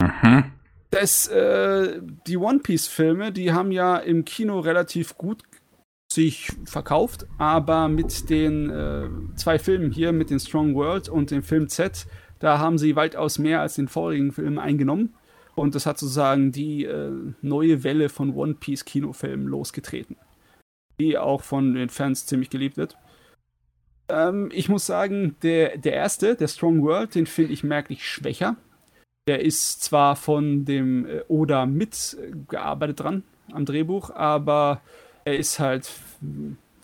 Mhm. 0.00 0.52
Das, 0.90 1.26
äh, 1.28 2.00
die 2.26 2.36
One 2.36 2.60
Piece-Filme, 2.60 3.32
die 3.32 3.52
haben 3.52 3.72
ja 3.72 3.96
im 3.96 4.24
Kino 4.24 4.60
relativ 4.60 5.18
gut 5.18 5.42
sich 6.10 6.52
verkauft, 6.64 7.26
aber 7.36 7.88
mit 7.88 8.30
den 8.30 8.70
äh, 8.70 9.08
zwei 9.34 9.58
Filmen 9.58 9.90
hier, 9.90 10.12
mit 10.12 10.30
den 10.30 10.38
Strong 10.38 10.74
World 10.74 11.08
und 11.08 11.30
dem 11.30 11.42
Film 11.42 11.68
Z, 11.68 12.06
da 12.38 12.58
haben 12.58 12.78
sie 12.78 12.96
weitaus 12.96 13.38
mehr 13.38 13.60
als 13.60 13.74
den 13.74 13.88
vorigen 13.88 14.32
Film 14.32 14.58
eingenommen. 14.58 15.14
Und 15.54 15.74
das 15.74 15.86
hat 15.86 15.98
sozusagen 15.98 16.52
die 16.52 16.84
äh, 16.84 17.10
neue 17.40 17.82
Welle 17.82 18.08
von 18.08 18.34
One 18.34 18.54
Piece 18.54 18.84
Kinofilmen 18.84 19.46
losgetreten. 19.46 20.16
Die 21.00 21.18
auch 21.18 21.42
von 21.42 21.74
den 21.74 21.88
Fans 21.88 22.26
ziemlich 22.26 22.50
geliebt 22.50 22.76
wird. 22.76 22.96
Ähm, 24.08 24.50
ich 24.52 24.68
muss 24.68 24.86
sagen, 24.86 25.36
der, 25.42 25.78
der 25.78 25.94
erste, 25.94 26.36
der 26.36 26.48
Strong 26.48 26.82
World, 26.82 27.14
den 27.14 27.26
finde 27.26 27.52
ich 27.52 27.64
merklich 27.64 28.08
schwächer. 28.08 28.56
Der 29.28 29.44
ist 29.44 29.82
zwar 29.82 30.14
von 30.14 30.64
dem 30.64 31.06
äh, 31.06 31.22
Oda 31.28 31.66
mitgearbeitet 31.66 33.00
dran 33.00 33.24
am 33.52 33.64
Drehbuch, 33.64 34.10
aber 34.10 34.80
er 35.24 35.36
ist 35.36 35.58
halt 35.58 35.90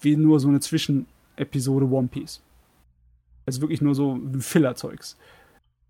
wie 0.00 0.16
nur 0.16 0.40
so 0.40 0.48
eine 0.48 0.60
Zwischenepisode 0.60 1.86
One 1.86 2.08
Piece. 2.08 2.42
Also 3.46 3.60
wirklich 3.60 3.80
nur 3.80 3.94
so 3.94 4.20
Filler-Zeugs. 4.38 5.16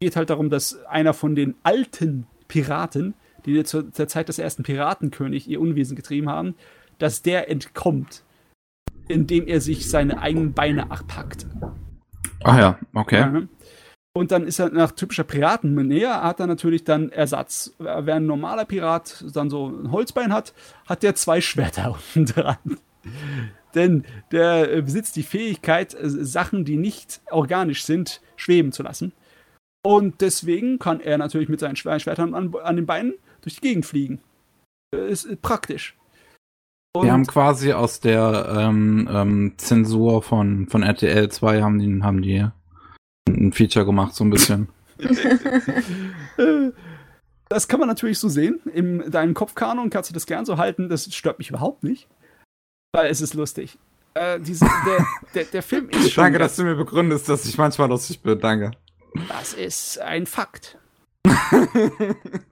Geht 0.00 0.16
halt 0.16 0.30
darum, 0.30 0.50
dass 0.50 0.84
einer 0.84 1.14
von 1.14 1.34
den 1.34 1.54
alten 1.62 2.26
Piraten, 2.48 3.14
die 3.46 3.62
zur, 3.64 3.90
zur 3.92 4.08
Zeit 4.08 4.28
des 4.28 4.38
ersten 4.38 4.62
Piratenkönig 4.62 5.48
ihr 5.48 5.60
Unwesen 5.60 5.96
getrieben 5.96 6.28
haben, 6.28 6.54
dass 7.03 7.20
der 7.20 7.50
entkommt, 7.50 8.22
indem 9.09 9.48
er 9.48 9.61
sich 9.61 9.90
seine 9.90 10.20
eigenen 10.20 10.53
Beine 10.53 10.92
abpackt. 10.92 11.46
Ah 12.44 12.57
ja, 12.57 12.78
okay. 12.94 13.18
Ja? 13.18 13.42
Und 14.14 14.30
dann 14.30 14.46
ist 14.46 14.61
er 14.61 14.70
nach 14.70 14.92
typischer 14.92 15.24
Piratenmanier, 15.24 16.22
hat 16.22 16.38
er 16.38 16.46
natürlich 16.46 16.84
dann 16.84 17.09
Ersatz. 17.11 17.74
Wer 17.78 18.14
ein 18.14 18.26
normaler 18.26 18.66
Pirat 18.66 19.24
dann 19.34 19.50
so 19.50 19.68
ein 19.68 19.90
Holzbein 19.90 20.32
hat, 20.32 20.55
hat 20.86 21.03
der 21.03 21.16
zwei 21.16 21.40
Schwerter 21.40 21.98
unten 22.14 22.26
dran. 22.26 22.78
Denn 23.74 24.05
der 24.30 24.82
besitzt 24.82 25.16
die 25.16 25.24
Fähigkeit, 25.24 25.94
äh, 25.94 26.09
Sachen, 26.09 26.64
die 26.64 26.76
nicht 26.76 27.20
organisch 27.32 27.82
sind, 27.84 28.20
schweben 28.36 28.70
zu 28.70 28.84
lassen. 28.84 29.12
Und 29.84 30.20
deswegen 30.20 30.78
kann 30.78 31.00
er 31.00 31.18
natürlich 31.18 31.48
mit 31.48 31.59
seinen 31.59 31.74
Schwertern 31.74 32.34
an, 32.34 32.55
an 32.62 32.76
den 32.76 32.86
Beinen 32.86 33.14
durch 33.40 33.57
die 33.57 33.62
Gegend 33.62 33.86
fliegen. 33.86 34.20
Ist 34.94 35.42
praktisch. 35.42 35.96
Und 36.95 37.05
Wir 37.05 37.12
haben 37.12 37.26
quasi 37.26 37.72
aus 37.72 38.01
der 38.01 38.55
ähm, 38.55 39.09
ähm, 39.11 39.55
Zensur 39.57 40.22
von, 40.22 40.68
von 40.68 40.82
RTL 40.82 41.30
2 41.30 41.62
haben 41.62 41.78
die, 41.78 42.03
haben 42.03 42.20
die 42.20 42.47
ein 43.28 43.53
Feature 43.53 43.86
gemacht, 43.86 44.14
so 44.14 44.24
ein 44.24 44.30
bisschen. 44.30 44.68
das 47.49 47.66
kann 47.68 47.80
man 47.80 47.88
natürlich 47.88 48.18
so 48.18 48.28
sehen. 48.28 48.61
In 48.74 49.11
deinem 49.11 49.32
Kopfkanon 49.32 49.88
kannst 49.88 50.11
du 50.11 50.14
das 50.14 50.26
gern 50.26 50.45
so 50.45 50.59
halten. 50.59 50.90
Das 50.90 51.12
stört 51.14 51.38
mich 51.38 51.49
überhaupt 51.49 51.82
nicht. 51.82 52.09
Weil 52.93 53.11
es 53.11 53.22
ist 53.22 53.32
lustig. 53.32 53.78
Äh, 54.12 54.38
diese, 54.40 54.66
der, 54.66 55.07
der, 55.34 55.45
der 55.45 55.62
Film 55.62 55.88
ist 55.90 56.12
schon. 56.12 56.24
Danke, 56.24 56.38
dass 56.38 56.57
du 56.57 56.64
mir 56.64 56.74
begründest, 56.74 57.26
dass 57.26 57.47
ich 57.47 57.57
manchmal 57.57 57.88
lustig 57.88 58.20
bin. 58.20 58.38
Danke. 58.38 58.72
Das 59.28 59.55
ist 59.55 59.99
ein 59.99 60.26
Fakt. 60.26 60.76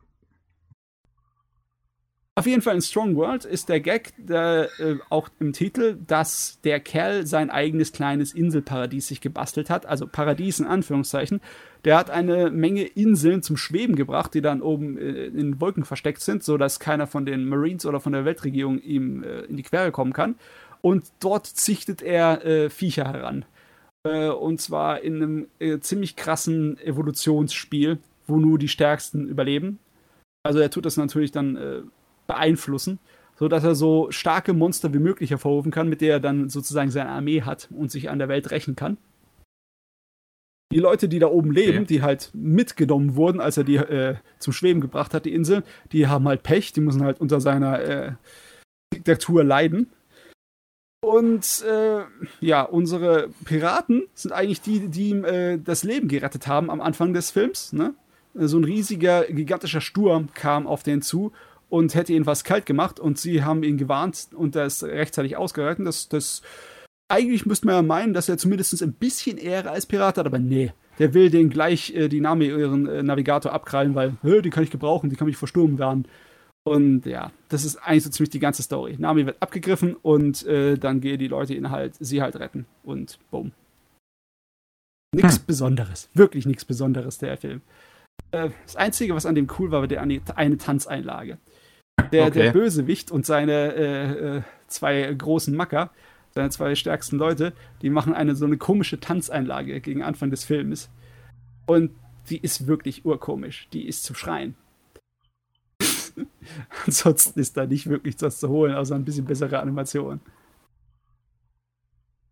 Auf 2.36 2.46
jeden 2.46 2.62
Fall 2.62 2.76
in 2.76 2.80
Strong 2.80 3.16
World 3.16 3.44
ist 3.44 3.68
der 3.68 3.80
Gag 3.80 4.12
der, 4.16 4.68
äh, 4.78 4.96
auch 5.10 5.28
im 5.40 5.52
Titel, 5.52 5.98
dass 6.06 6.60
der 6.62 6.78
Kerl 6.80 7.26
sein 7.26 7.50
eigenes 7.50 7.92
kleines 7.92 8.32
Inselparadies 8.32 9.08
sich 9.08 9.20
gebastelt 9.20 9.68
hat. 9.68 9.84
Also 9.84 10.06
Paradies 10.06 10.60
in 10.60 10.66
Anführungszeichen. 10.66 11.40
Der 11.84 11.98
hat 11.98 12.08
eine 12.08 12.50
Menge 12.50 12.84
Inseln 12.84 13.42
zum 13.42 13.56
Schweben 13.56 13.96
gebracht, 13.96 14.32
die 14.32 14.42
dann 14.42 14.62
oben 14.62 14.96
äh, 14.96 15.26
in 15.26 15.60
Wolken 15.60 15.84
versteckt 15.84 16.20
sind, 16.20 16.44
sodass 16.44 16.78
keiner 16.78 17.06
von 17.06 17.26
den 17.26 17.46
Marines 17.46 17.84
oder 17.84 18.00
von 18.00 18.12
der 18.12 18.24
Weltregierung 18.24 18.78
ihm 18.78 19.24
äh, 19.24 19.40
in 19.40 19.56
die 19.56 19.62
Quere 19.64 19.90
kommen 19.90 20.12
kann. 20.12 20.36
Und 20.82 21.06
dort 21.18 21.46
züchtet 21.46 22.00
er 22.00 22.44
äh, 22.44 22.70
Viecher 22.70 23.06
heran. 23.06 23.44
Äh, 24.04 24.28
und 24.28 24.60
zwar 24.60 25.02
in 25.02 25.16
einem 25.16 25.48
äh, 25.58 25.78
ziemlich 25.80 26.16
krassen 26.16 26.78
Evolutionsspiel, 26.78 27.98
wo 28.26 28.36
nur 28.36 28.58
die 28.58 28.68
Stärksten 28.68 29.26
überleben. 29.26 29.78
Also 30.42 30.60
er 30.60 30.70
tut 30.70 30.86
das 30.86 30.96
natürlich 30.96 31.32
dann 31.32 31.90
beeinflussen, 32.30 33.00
sodass 33.36 33.64
er 33.64 33.74
so 33.74 34.10
starke 34.10 34.52
Monster 34.52 34.94
wie 34.94 34.98
möglich 34.98 35.30
hervorrufen 35.30 35.72
kann, 35.72 35.88
mit 35.88 36.00
der 36.00 36.14
er 36.14 36.20
dann 36.20 36.48
sozusagen 36.48 36.90
seine 36.90 37.10
Armee 37.10 37.42
hat 37.42 37.68
und 37.70 37.90
sich 37.90 38.08
an 38.08 38.18
der 38.20 38.28
Welt 38.28 38.50
rächen 38.52 38.76
kann. 38.76 38.98
Die 40.72 40.78
Leute, 40.78 41.08
die 41.08 41.18
da 41.18 41.26
oben 41.26 41.50
leben, 41.50 41.78
okay. 41.78 41.86
die 41.86 42.02
halt 42.02 42.30
mitgenommen 42.32 43.16
wurden, 43.16 43.40
als 43.40 43.56
er 43.56 43.64
die 43.64 43.76
äh, 43.76 44.14
zum 44.38 44.52
Schweben 44.52 44.80
gebracht 44.80 45.12
hat, 45.14 45.24
die 45.24 45.34
Insel, 45.34 45.64
die 45.90 46.06
haben 46.06 46.28
halt 46.28 46.44
Pech, 46.44 46.72
die 46.72 46.80
müssen 46.80 47.02
halt 47.02 47.20
unter 47.20 47.40
seiner 47.40 47.80
äh, 47.80 48.12
Diktatur 48.94 49.42
leiden. 49.42 49.90
Und 51.02 51.64
äh, 51.64 52.02
ja, 52.40 52.62
unsere 52.62 53.30
Piraten 53.44 54.04
sind 54.14 54.30
eigentlich 54.30 54.60
die, 54.60 54.86
die 54.88 55.08
ihm 55.08 55.24
äh, 55.24 55.58
das 55.58 55.82
Leben 55.82 56.06
gerettet 56.06 56.46
haben 56.46 56.70
am 56.70 56.80
Anfang 56.80 57.14
des 57.14 57.32
Films. 57.32 57.72
Ne? 57.72 57.94
So 58.34 58.58
ein 58.58 58.64
riesiger, 58.64 59.24
gigantischer 59.24 59.80
Sturm 59.80 60.28
kam 60.34 60.68
auf 60.68 60.84
den 60.84 61.02
zu 61.02 61.32
und 61.70 61.94
hätte 61.94 62.12
ihn 62.12 62.24
fast 62.24 62.44
kalt 62.44 62.66
gemacht 62.66 63.00
und 63.00 63.18
sie 63.18 63.42
haben 63.42 63.62
ihn 63.62 63.78
gewarnt 63.78 64.28
und 64.34 64.54
er 64.56 64.66
ist 64.66 64.82
rechtzeitig 64.82 65.36
ausgehalten. 65.36 65.86
Das, 65.86 66.08
das, 66.08 66.42
eigentlich 67.08 67.46
müsste 67.46 67.66
man 67.66 67.76
ja 67.76 67.82
meinen, 67.82 68.12
dass 68.12 68.28
er 68.28 68.36
zumindest 68.36 68.82
ein 68.82 68.92
bisschen 68.92 69.38
Ehre 69.38 69.70
als 69.70 69.86
Pirat 69.86 70.18
hat, 70.18 70.26
aber 70.26 70.38
nee. 70.38 70.72
Der 70.98 71.14
will 71.14 71.30
den 71.30 71.48
gleich 71.48 71.94
äh, 71.94 72.08
die 72.08 72.20
Name 72.20 72.44
ihren 72.44 72.86
äh, 72.86 73.02
Navigator 73.02 73.52
abkrallen, 73.52 73.94
weil, 73.94 74.12
die 74.42 74.50
kann 74.50 74.64
ich 74.64 74.70
gebrauchen, 74.70 75.08
die 75.08 75.16
kann 75.16 75.26
mich 75.26 75.38
versturmen 75.38 75.78
werden. 75.78 76.06
Und 76.64 77.06
ja, 77.06 77.32
das 77.48 77.64
ist 77.64 77.76
eigentlich 77.76 78.04
so 78.04 78.10
ziemlich 78.10 78.30
die 78.30 78.38
ganze 78.38 78.62
Story. 78.62 78.96
Nami 78.98 79.24
wird 79.24 79.40
abgegriffen 79.40 79.94
und 79.94 80.44
äh, 80.44 80.76
dann 80.76 81.00
gehen 81.00 81.18
die 81.18 81.28
Leute 81.28 81.54
ihn 81.54 81.70
halt, 81.70 81.94
sie 81.98 82.20
halt 82.20 82.36
retten. 82.36 82.66
Und 82.82 83.18
boom. 83.30 83.52
Nichts 85.14 85.38
hm. 85.38 85.46
Besonderes. 85.46 86.10
Wirklich 86.12 86.44
nichts 86.44 86.64
Besonderes, 86.64 87.18
der 87.18 87.36
Film. 87.38 87.62
Äh, 88.30 88.50
das 88.64 88.76
Einzige, 88.76 89.14
was 89.14 89.26
an 89.26 89.34
dem 89.34 89.48
cool 89.58 89.70
war, 89.70 89.80
war 89.80 89.88
der 89.88 90.02
eine 90.02 90.58
Tanzeinlage. 90.58 91.38
Der, 92.02 92.26
okay. 92.26 92.42
der 92.42 92.52
Bösewicht 92.52 93.10
und 93.10 93.26
seine 93.26 93.74
äh, 93.74 94.36
äh, 94.36 94.42
zwei 94.68 95.12
großen 95.12 95.54
Macker, 95.54 95.90
seine 96.30 96.50
zwei 96.50 96.74
stärksten 96.74 97.16
Leute, 97.16 97.52
die 97.82 97.90
machen 97.90 98.14
eine 98.14 98.34
so 98.34 98.46
eine 98.46 98.56
komische 98.56 99.00
Tanzeinlage 99.00 99.80
gegen 99.80 100.02
Anfang 100.02 100.30
des 100.30 100.44
Films. 100.44 100.90
Und 101.66 101.90
die 102.28 102.38
ist 102.38 102.66
wirklich 102.66 103.04
urkomisch. 103.04 103.68
Die 103.72 103.86
ist 103.86 104.04
zu 104.04 104.14
schreien. 104.14 104.54
Ansonsten 106.86 107.40
ist 107.40 107.56
da 107.56 107.66
nicht 107.66 107.88
wirklich 107.88 108.16
was 108.20 108.38
zu 108.38 108.48
holen, 108.48 108.74
außer 108.74 108.94
ein 108.94 109.04
bisschen 109.04 109.24
bessere 109.24 109.60
Animation. 109.60 110.20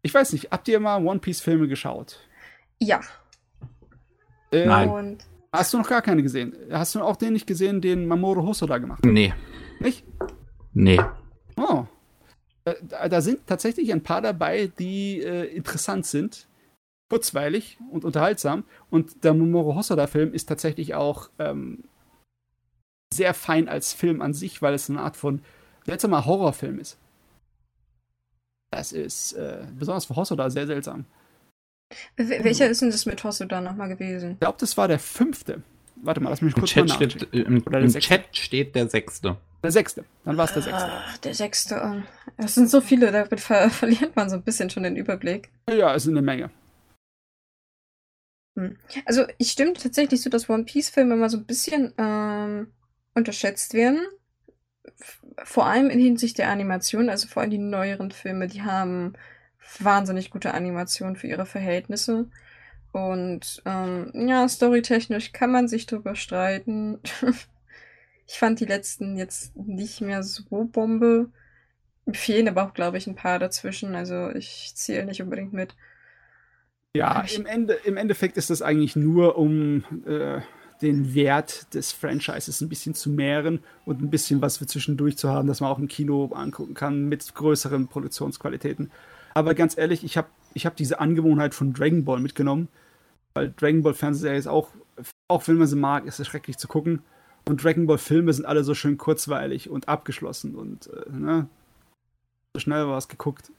Ich 0.03 0.15
weiß 0.15 0.33
nicht, 0.33 0.51
habt 0.51 0.69
ihr 0.69 0.81
mal 0.81 1.05
One 1.05 1.21
Piece 1.21 1.41
Filme 1.41 1.69
geschaut? 1.69 2.21
Ja. 2.81 3.01
Äh, 4.53 4.67
Nein. 4.67 5.19
Hast 5.53 5.73
du 5.73 5.79
noch 5.79 5.89
gar 5.89 6.03
keine 6.03 6.23
gesehen? 6.23 6.55
Hast 6.71 6.95
du 6.95 7.01
auch 7.01 7.17
den 7.17 7.33
nicht 7.33 7.47
gesehen, 7.47 7.81
den 7.81 8.07
Mamoru 8.07 8.43
Hosoda 8.43 8.79
gemacht 8.79 9.05
hat? 9.05 9.11
Nee. 9.11 9.33
Nicht? 9.81 10.05
Nee. 10.73 11.01
Oh. 11.57 11.87
Äh, 12.65 13.09
da 13.09 13.21
sind 13.21 13.47
tatsächlich 13.47 13.93
ein 13.93 14.03
paar 14.03 14.21
dabei, 14.21 14.71
die 14.79 15.23
äh, 15.23 15.45
interessant 15.45 16.07
sind, 16.07 16.49
kurzweilig 17.09 17.79
und 17.91 18.05
unterhaltsam. 18.05 18.65
Und 18.91 19.25
der 19.25 19.35
Mamoru 19.35 19.75
Hosoda-Film 19.75 20.33
ist 20.33 20.47
tatsächlich 20.47 20.95
auch 20.95 21.31
ähm, 21.39 21.85
sehr 23.13 23.35
fein 23.35 23.69
als 23.69 23.93
Film 23.93 24.21
an 24.21 24.35
sich, 24.35 24.63
weil 24.63 24.75
es 24.75 24.91
eine 24.91 25.01
Art 25.01 25.17
von 25.17 25.43
seltsamer 25.87 26.27
Horrorfilm 26.27 26.79
ist. 26.79 26.99
Das 28.71 28.93
ist 28.93 29.33
äh, 29.33 29.67
besonders 29.79 30.05
für 30.05 30.17
Hosoda 30.17 30.51
sehr 30.51 30.67
seltsam. 30.67 31.07
Welcher 32.17 32.69
ist 32.69 32.83
denn 32.83 32.91
das 32.91 33.07
mit 33.07 33.25
Hosoda 33.25 33.63
nochmal 33.63 33.89
gewesen? 33.89 34.33
Ich 34.33 34.41
glaube, 34.41 34.59
das 34.61 34.77
war 34.77 34.89
der 34.89 34.99
fünfte. 34.99 35.63
Warte 36.03 36.21
mal, 36.21 36.31
lass 36.31 36.43
mich 36.43 36.55
kurz 36.55 36.77
Im 36.77 36.87
Chat, 36.87 37.13
steht, 37.13 37.35
im, 37.35 37.65
im 37.67 37.89
Chat 38.01 38.37
steht 38.37 38.75
der 38.75 38.89
sechste. 38.89 39.37
Der 39.63 39.73
sechste. 39.73 40.05
Dann 40.25 40.37
war 40.37 40.45
es 40.45 40.53
der 40.53 40.63
sechste. 40.63 40.89
Ach, 40.91 41.19
der 41.19 41.35
sechste. 41.35 42.05
Es 42.37 42.55
sind 42.55 42.71
so 42.71 42.81
viele, 42.81 43.11
damit 43.11 43.41
ver 43.41 43.71
verliert 43.71 44.15
man 44.15 44.31
so 44.31 44.37
ein 44.37 44.43
bisschen 44.43 44.71
schon 44.71 44.85
den 44.85 44.97
Überblick. 44.97 45.51
Ja, 45.69 45.95
es 45.95 46.05
sind 46.05 46.17
eine 46.17 46.25
Menge. 46.25 46.51
Hm. 48.57 48.77
Also, 49.05 49.25
ich 49.39 49.51
stimme 49.51 49.73
tatsächlich 49.73 50.23
so, 50.23 50.31
dass 50.31 50.49
One 50.49 50.65
Piece-Filme 50.65 51.15
immer 51.15 51.31
so 51.31 51.39
ein 51.39 51.47
bisschen 51.47 51.93
ähm, 51.99 52.69
unterschätzt 53.15 53.75
werden. 53.75 54.01
Vor 55.45 55.67
allem 55.67 55.91
in 55.91 56.01
Hinsicht 56.01 56.39
der 56.39 56.51
Animation, 56.51 57.11
also 57.11 57.29
vor 57.29 57.43
allem 57.43 57.51
die 57.51 57.59
neueren 57.59 58.11
Filme, 58.11 58.47
die 58.47 58.63
haben 58.63 59.15
wahnsinnig 59.79 60.31
gute 60.31 60.55
Animation 60.55 61.17
für 61.17 61.27
ihre 61.27 61.47
Verhältnisse. 61.47 62.31
Und 62.93 63.63
ähm, 63.65 64.11
ja, 64.15 64.49
storytechnisch 64.49 65.33
kann 65.33 65.53
man 65.53 65.69
sich 65.69 65.87
drüber 65.87 66.15
streiten. 66.15 66.99
ich 68.27 68.39
fand 68.39 68.61
die 68.61 68.67
letzten 68.67 69.17
jetzt 69.17 69.57
nicht 69.57 70.01
mehr 70.01 70.23
so 70.23 70.43
Bombe. 70.65 71.31
Mir 72.07 72.15
fehlen 72.15 72.49
aber 72.49 72.65
auch, 72.65 72.75
glaube 72.75 72.99
ich, 72.99 73.07
ein 73.07 73.15
paar 73.15 73.39
dazwischen. 73.39 73.95
Also 73.95 74.31
ich 74.31 74.73
zähle 74.75 75.05
nicht 75.05 75.23
unbedingt 75.23 75.53
mit. 75.53 75.75
Ja, 76.97 77.25
im, 77.37 77.47
Ende, 77.47 77.75
im 77.85 77.97
Endeffekt 77.97 78.37
ist 78.39 78.51
das 78.51 78.63
eigentlich 78.63 78.97
nur, 78.97 79.37
um 79.37 79.85
äh, 80.07 80.41
den 80.81 81.15
Wert 81.15 81.75
des 81.75 81.93
Franchises 81.93 82.61
ein 82.61 82.69
bisschen 82.69 82.95
zu 82.95 83.11
mehren 83.11 83.61
und 83.85 84.01
ein 84.01 84.11
bisschen 84.11 84.41
was 84.41 84.59
für 84.59 84.67
zwischendurch 84.67 85.17
zu 85.17 85.29
haben, 85.29 85.49
dass 85.49 85.61
man 85.61 85.71
auch 85.71 85.79
im 85.79 85.89
Kino 85.89 86.27
angucken 86.33 86.75
kann 86.75 87.05
mit 87.05 87.35
größeren 87.35 87.89
Produktionsqualitäten. 87.89 88.91
Aber 89.35 89.55
ganz 89.55 89.77
ehrlich, 89.77 90.03
ich 90.03 90.17
habe 90.17 90.29
ich 90.59 90.67
hab 90.67 90.77
diese 90.77 90.99
Angewohnheit 90.99 91.55
von 91.55 91.73
Dragon 91.73 92.05
Ball 92.05 92.21
mitgenommen, 92.21 92.69
weil 93.35 93.55
Dragon 93.57 93.83
Ball 93.83 93.95
Fernsehserie 93.95 94.39
ist 94.39 94.49
auch, 94.49 94.71
auch 95.29 95.47
wenn 95.47 95.57
man 95.57 95.69
sie 95.69 95.77
mag, 95.77 96.05
ist 96.05 96.19
es 96.19 96.27
schrecklich 96.27 96.59
zu 96.59 96.67
gucken. 96.67 97.01
Und 97.47 97.63
Dragon 97.63 97.87
Ball 97.87 97.99
Filme 97.99 98.33
sind 98.33 98.45
alle 98.45 98.65
so 98.65 98.75
schön 98.75 98.99
kurzweilig 98.99 99.71
und 99.71 99.89
abgeschlossen 99.89 100.55
und 100.57 100.91
äh, 100.93 101.11
ne? 101.11 101.49
so 102.55 102.61
schnell 102.61 102.87
war 102.89 102.99
es 102.99 103.09
geguckt. 103.09 103.53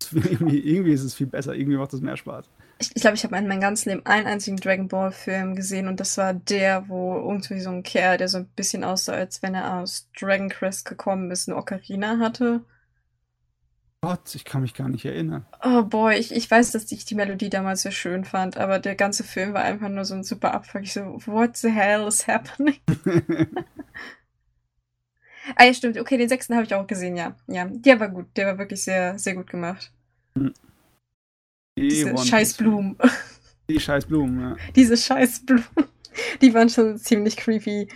Irgendwie, 0.12 0.60
irgendwie, 0.60 0.92
ist 0.92 1.02
es 1.02 1.14
viel 1.14 1.26
besser, 1.26 1.54
irgendwie 1.56 1.76
macht 1.76 1.92
es 1.92 2.00
mehr 2.00 2.16
Spaß. 2.16 2.48
Ich 2.78 2.94
glaube, 2.94 2.94
ich, 2.94 3.02
glaub, 3.02 3.14
ich 3.14 3.24
habe 3.24 3.36
in 3.36 3.48
meinem 3.48 3.60
ganzen 3.60 3.88
Leben 3.88 4.06
einen 4.06 4.28
einzigen 4.28 4.56
Dragon 4.56 4.86
Ball 4.86 5.10
Film 5.10 5.56
gesehen 5.56 5.88
und 5.88 5.98
das 5.98 6.16
war 6.16 6.34
der, 6.34 6.88
wo 6.88 7.16
irgendwie 7.16 7.60
so 7.60 7.70
ein 7.70 7.82
Kerl, 7.82 8.16
der 8.16 8.28
so 8.28 8.38
ein 8.38 8.48
bisschen 8.54 8.84
aussah, 8.84 9.14
als 9.14 9.42
wenn 9.42 9.56
er 9.56 9.80
aus 9.80 10.08
Dragon 10.18 10.50
Quest 10.50 10.84
gekommen 10.84 11.32
ist, 11.32 11.48
eine 11.48 11.58
Ocarina 11.58 12.20
hatte. 12.20 12.60
Gott, 14.00 14.32
ich 14.36 14.44
kann 14.44 14.62
mich 14.62 14.74
gar 14.74 14.88
nicht 14.88 15.04
erinnern. 15.04 15.44
Oh 15.62 15.82
boy, 15.82 16.14
ich, 16.16 16.32
ich 16.32 16.48
weiß, 16.48 16.70
dass 16.70 16.90
ich 16.92 17.04
die 17.04 17.16
Melodie 17.16 17.50
damals 17.50 17.82
sehr 17.82 17.90
schön 17.90 18.24
fand, 18.24 18.56
aber 18.56 18.78
der 18.78 18.94
ganze 18.94 19.24
Film 19.24 19.54
war 19.54 19.62
einfach 19.62 19.88
nur 19.88 20.04
so 20.04 20.14
ein 20.14 20.22
super 20.22 20.54
Abfuck. 20.54 20.82
Ich 20.82 20.92
so, 20.92 21.20
what 21.26 21.56
the 21.56 21.68
hell 21.68 22.06
is 22.06 22.28
happening? 22.28 22.76
ah 25.56 25.64
ja, 25.64 25.74
stimmt. 25.74 25.98
Okay, 25.98 26.16
den 26.16 26.28
sechsten 26.28 26.54
habe 26.54 26.64
ich 26.64 26.74
auch 26.74 26.86
gesehen, 26.86 27.16
ja. 27.16 27.34
Ja, 27.48 27.64
der 27.64 27.98
war 27.98 28.08
gut. 28.08 28.26
Der 28.36 28.46
war 28.46 28.58
wirklich 28.58 28.84
sehr, 28.84 29.18
sehr 29.18 29.34
gut 29.34 29.50
gemacht. 29.50 29.92
Die 30.36 30.52
Diese 31.76 32.16
Scheißblumen. 32.16 32.96
Die 33.68 33.80
Scheißblumen, 33.80 34.40
ja. 34.40 34.56
Diese 34.76 34.96
Scheißblumen. 34.96 35.64
Die 36.40 36.54
waren 36.54 36.68
schon 36.68 36.98
ziemlich 36.98 37.36
creepy. 37.36 37.88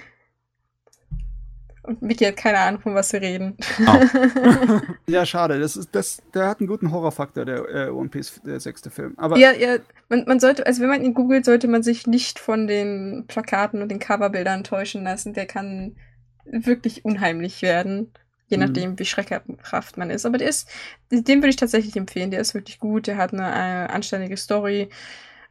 Und 1.84 2.00
Mickey 2.00 2.24
hat 2.24 2.36
keine 2.36 2.59
Ahnung, 2.59 2.80
von 2.80 2.94
was 2.94 3.12
wir 3.12 3.20
reden. 3.20 3.56
Oh. 3.80 4.80
ja, 5.09 5.26
schade. 5.26 5.59
Das 5.59 5.76
ist, 5.76 5.88
das, 5.92 6.22
der 6.32 6.46
hat 6.46 6.60
einen 6.60 6.68
guten 6.68 6.92
Horrorfaktor, 6.92 7.44
der 7.44 7.68
äh, 7.68 7.90
One 7.90 8.09
Piece, 8.09 8.40
der 8.44 8.60
sechste 8.60 8.90
Film. 8.90 9.14
Aber 9.16 9.36
ja, 9.36 9.52
ja, 9.52 9.78
man, 10.09 10.24
man 10.26 10.38
sollte, 10.38 10.64
also 10.64 10.80
wenn 10.80 10.88
man 10.88 11.02
ihn 11.02 11.14
googelt, 11.14 11.44
sollte 11.44 11.66
man 11.66 11.82
sich 11.82 12.06
nicht 12.06 12.38
von 12.38 12.68
den 12.68 13.24
Plakaten 13.26 13.82
und 13.82 13.88
den 13.88 13.98
Coverbildern 13.98 14.62
täuschen 14.62 15.02
lassen. 15.02 15.32
Der 15.32 15.46
kann 15.46 15.96
wirklich 16.44 17.04
unheimlich 17.04 17.62
werden. 17.62 18.12
Je 18.46 18.59
mhm. 18.59 18.64
nachdem, 18.64 18.98
wie 19.00 19.04
schreckhaft 19.04 19.96
man 19.96 20.10
ist. 20.10 20.24
Aber 20.24 20.38
der 20.38 20.48
ist, 20.48 20.68
den 21.10 21.38
würde 21.38 21.48
ich 21.48 21.56
tatsächlich 21.56 21.96
empfehlen. 21.96 22.30
Der 22.30 22.40
ist 22.40 22.54
wirklich 22.54 22.78
gut. 22.78 23.09
Der 23.09 23.16
hat 23.16 23.32
eine, 23.32 23.46
eine 23.46 23.90
anständige 23.90 24.36
Story. 24.36 24.88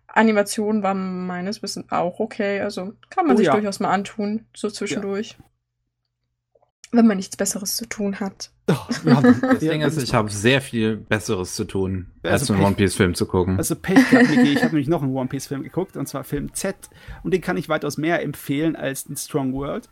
Animation 0.08 0.82
war 0.82 0.94
meines 0.94 1.62
Wissens 1.62 1.92
auch 1.92 2.20
okay. 2.20 2.62
Also 2.62 2.94
kann 3.10 3.26
man 3.26 3.36
oh, 3.36 3.38
sich 3.38 3.48
ja. 3.48 3.54
durchaus 3.54 3.82
mal 3.82 3.92
antun, 3.92 4.46
so 4.56 4.70
zwischendurch. 4.70 5.36
Ja. 5.38 5.46
Wenn 6.92 7.08
man 7.08 7.18
nichts 7.18 7.38
Besseres 7.38 7.78
zu 7.78 7.88
tun 7.88 8.20
hat. 8.20 8.52
Doch, 8.66 8.88
das 9.06 9.60
Ding 9.60 9.82
ist, 9.82 10.02
ich 10.02 10.14
habe 10.14 10.30
sehr 10.30 10.62
viel 10.62 10.98
Besseres 10.98 11.56
zu 11.56 11.64
tun, 11.64 12.08
als 12.24 12.42
also 12.42 12.54
einen 12.54 12.64
One 12.64 12.76
Piece 12.76 12.96
Film 12.96 13.16
zu 13.16 13.26
gucken. 13.26 13.58
Also 13.58 13.76
Pech 13.76 14.10
gehabt, 14.10 14.30
Niki. 14.30 14.54
Ich 14.54 14.58
habe 14.58 14.68
nämlich 14.74 14.88
noch 14.88 15.02
einen 15.02 15.16
One 15.16 15.30
Piece 15.30 15.48
Film 15.48 15.64
geguckt, 15.64 15.96
und 15.96 16.08
zwar 16.08 16.24
Film 16.24 16.54
Z. 16.54 16.76
Und 17.24 17.34
den 17.34 17.42
kann 17.42 17.58
ich 17.58 17.70
weitaus 17.70 17.98
mehr 17.98 18.22
empfehlen 18.22 18.76
als 18.76 19.06
den 19.06 19.16
Strong 19.16 19.54
World. 19.54 19.90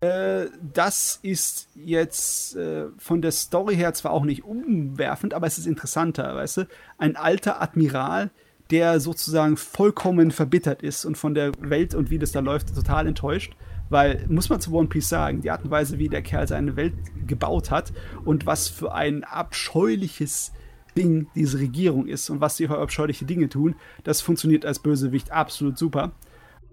Äh, 0.00 0.46
das 0.74 1.18
ist 1.22 1.68
jetzt 1.74 2.54
äh, 2.56 2.86
von 2.98 3.22
der 3.22 3.32
Story 3.32 3.74
her 3.74 3.94
zwar 3.94 4.12
auch 4.12 4.24
nicht 4.24 4.44
umwerfend, 4.44 5.34
aber 5.34 5.46
es 5.46 5.58
ist 5.58 5.66
interessanter, 5.66 6.36
weißt 6.36 6.58
du? 6.58 6.68
Ein 6.98 7.16
alter 7.16 7.60
Admiral, 7.60 8.30
der 8.70 9.00
sozusagen 9.00 9.56
vollkommen 9.56 10.30
verbittert 10.30 10.82
ist 10.82 11.04
und 11.04 11.16
von 11.16 11.34
der 11.34 11.52
Welt 11.60 11.94
und 11.94 12.10
wie 12.10 12.18
das 12.18 12.32
da 12.32 12.40
läuft 12.40 12.74
total 12.74 13.06
enttäuscht 13.06 13.54
weil, 13.88 14.24
muss 14.28 14.48
man 14.48 14.60
zu 14.60 14.72
One 14.72 14.88
Piece 14.88 15.08
sagen, 15.08 15.40
die 15.42 15.50
Art 15.50 15.64
und 15.64 15.70
Weise, 15.70 15.98
wie 15.98 16.08
der 16.08 16.22
Kerl 16.22 16.48
seine 16.48 16.76
Welt 16.76 16.94
gebaut 17.26 17.70
hat 17.70 17.92
und 18.24 18.46
was 18.46 18.68
für 18.68 18.94
ein 18.94 19.24
abscheuliches 19.24 20.52
Ding 20.96 21.28
diese 21.34 21.58
Regierung 21.58 22.06
ist 22.06 22.30
und 22.30 22.40
was 22.40 22.56
sie 22.56 22.66
für 22.66 22.78
abscheuliche 22.78 23.26
Dinge 23.26 23.48
tun, 23.48 23.76
das 24.04 24.20
funktioniert 24.20 24.64
als 24.64 24.78
Bösewicht 24.78 25.30
absolut 25.30 25.78
super. 25.78 26.12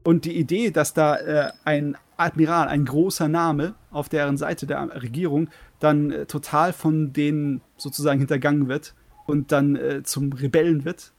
Und 0.04 0.26
die 0.26 0.38
Idee, 0.38 0.72
dass 0.72 0.94
da 0.94 1.16
äh, 1.18 1.52
ein 1.64 1.98
Admiral, 2.18 2.68
ein 2.68 2.86
großer 2.86 3.28
Name 3.28 3.76
auf 3.92 4.10
deren 4.10 4.38
Seite 4.38 4.68
der 4.68 5.02
Regierung, 5.02 5.50
dann 5.80 6.12
äh, 6.12 6.26
total 6.26 6.74
von 6.74 7.14
denen 7.14 7.62
sozusagen 7.78 8.20
hintergangen 8.20 8.68
wird 8.68 8.96
und 9.26 9.52
dann 9.52 9.76
äh, 9.76 10.04
zum 10.04 10.34
Rebellen 10.34 10.86
wird, 10.86 11.14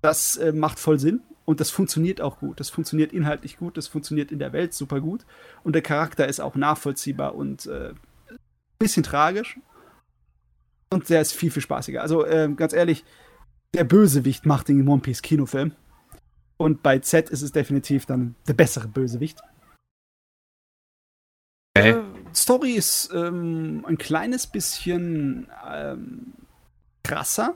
das 0.00 0.36
äh, 0.36 0.52
macht 0.52 0.78
voll 0.78 0.98
Sinn. 0.98 1.20
Und 1.48 1.60
das 1.60 1.70
funktioniert 1.70 2.20
auch 2.20 2.40
gut. 2.40 2.60
Das 2.60 2.68
funktioniert 2.68 3.10
inhaltlich 3.10 3.56
gut, 3.56 3.78
das 3.78 3.88
funktioniert 3.88 4.30
in 4.30 4.38
der 4.38 4.52
Welt 4.52 4.74
super 4.74 5.00
gut. 5.00 5.24
Und 5.64 5.72
der 5.72 5.80
Charakter 5.80 6.28
ist 6.28 6.40
auch 6.40 6.56
nachvollziehbar 6.56 7.34
und 7.34 7.64
äh, 7.64 7.94
bisschen 8.78 9.02
tragisch. 9.02 9.58
Und 10.90 11.08
der 11.08 11.22
ist 11.22 11.32
viel, 11.32 11.50
viel 11.50 11.62
spaßiger. 11.62 12.02
Also 12.02 12.22
äh, 12.26 12.52
ganz 12.54 12.74
ehrlich, 12.74 13.02
der 13.72 13.84
Bösewicht 13.84 14.44
macht 14.44 14.68
den 14.68 14.86
One 14.86 15.00
Piece 15.00 15.22
Kinofilm. 15.22 15.72
Und 16.58 16.82
bei 16.82 16.98
Z 16.98 17.30
ist 17.30 17.40
es 17.40 17.50
definitiv 17.50 18.04
dann 18.04 18.34
der 18.46 18.52
bessere 18.52 18.88
Bösewicht. 18.88 19.40
Okay. 21.78 21.92
Äh, 21.92 22.02
Story 22.34 22.72
ist 22.72 23.10
ähm, 23.14 23.86
ein 23.88 23.96
kleines 23.96 24.48
bisschen 24.48 25.48
ähm, 25.66 26.34
krasser. 27.02 27.54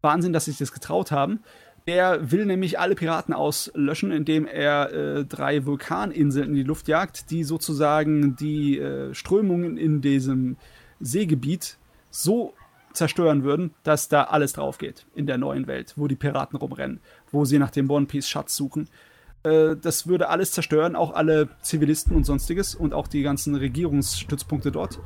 Wahnsinn, 0.00 0.32
dass 0.32 0.46
sie 0.46 0.52
sich 0.52 0.58
das 0.58 0.72
getraut 0.72 1.10
haben. 1.10 1.42
Der 1.86 2.32
will 2.32 2.46
nämlich 2.46 2.78
alle 2.78 2.94
Piraten 2.94 3.34
auslöschen, 3.34 4.10
indem 4.10 4.46
er 4.46 4.92
äh, 4.92 5.24
drei 5.26 5.66
Vulkaninseln 5.66 6.48
in 6.48 6.54
die 6.54 6.62
Luft 6.62 6.88
jagt, 6.88 7.30
die 7.30 7.44
sozusagen 7.44 8.36
die 8.36 8.78
äh, 8.78 9.12
Strömungen 9.12 9.76
in 9.76 10.00
diesem 10.00 10.56
Seegebiet 11.00 11.76
so 12.10 12.54
zerstören 12.94 13.42
würden, 13.42 13.74
dass 13.82 14.08
da 14.08 14.24
alles 14.24 14.54
drauf 14.54 14.78
geht 14.78 15.04
in 15.14 15.26
der 15.26 15.36
neuen 15.36 15.66
Welt, 15.66 15.92
wo 15.96 16.06
die 16.06 16.16
Piraten 16.16 16.56
rumrennen, 16.56 17.00
wo 17.30 17.44
sie 17.44 17.58
nach 17.58 17.70
dem 17.70 17.90
One 17.90 18.06
Piece 18.06 18.28
Schatz 18.28 18.56
suchen. 18.56 18.88
Äh, 19.42 19.76
das 19.76 20.06
würde 20.06 20.30
alles 20.30 20.52
zerstören, 20.52 20.96
auch 20.96 21.12
alle 21.12 21.50
Zivilisten 21.60 22.16
und 22.16 22.24
sonstiges 22.24 22.74
und 22.74 22.94
auch 22.94 23.08
die 23.08 23.22
ganzen 23.22 23.54
Regierungsstützpunkte 23.56 24.72
dort. 24.72 25.00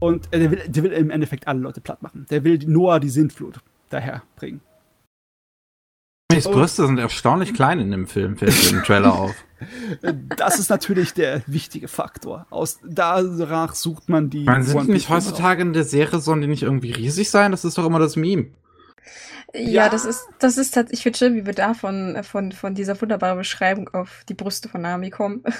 Und 0.00 0.32
äh, 0.34 0.38
der, 0.38 0.50
will, 0.50 0.62
der 0.66 0.82
will 0.82 0.92
im 0.92 1.08
Endeffekt 1.08 1.48
alle 1.48 1.60
Leute 1.60 1.80
platt 1.80 2.02
machen. 2.02 2.26
Der 2.28 2.44
will 2.44 2.58
Noah 2.66 3.00
die 3.00 3.08
Sintflut 3.08 3.60
daher 3.88 4.22
bringen. 4.36 4.60
Die 6.30 6.40
Brüste 6.40 6.86
sind 6.86 6.98
erstaunlich 6.98 7.54
klein 7.54 7.80
in 7.80 7.90
dem 7.90 8.06
Film, 8.06 8.36
fällt 8.36 8.72
im 8.72 8.82
Trailer 8.82 9.14
auf. 9.14 9.34
Das 10.36 10.58
ist 10.58 10.70
natürlich 10.70 11.12
der 11.12 11.42
wichtige 11.46 11.88
Faktor. 11.88 12.46
Aus 12.50 12.78
danach 12.82 13.74
sucht 13.74 14.08
man 14.08 14.30
die. 14.30 14.44
Man 14.44 14.62
sind 14.62 14.86
die 14.86 14.92
nicht 14.92 15.10
heutzutage 15.10 15.62
in 15.62 15.72
der 15.72 15.84
Serie, 15.84 16.20
sollen 16.20 16.40
die 16.40 16.46
nicht 16.46 16.62
irgendwie 16.62 16.92
riesig 16.92 17.30
sein? 17.30 17.50
Das 17.50 17.64
ist 17.64 17.76
doch 17.76 17.84
immer 17.84 17.98
das 17.98 18.16
Meme. 18.16 18.46
Ja, 19.52 19.60
ja. 19.60 19.88
das 19.88 20.04
ist, 20.04 20.28
das 20.38 20.56
ist 20.56 20.72
tatsächlich, 20.72 21.00
ich 21.00 21.02
finde 21.02 21.18
schön, 21.18 21.34
wie 21.34 21.46
wir 21.46 21.54
da 21.54 21.74
von, 21.74 22.18
von, 22.22 22.52
von 22.52 22.74
dieser 22.74 23.00
wunderbaren 23.00 23.38
Beschreibung 23.38 23.88
auf 23.88 24.24
die 24.28 24.34
Brüste 24.34 24.68
von 24.68 24.82
Nami 24.82 25.10
kommen. 25.10 25.42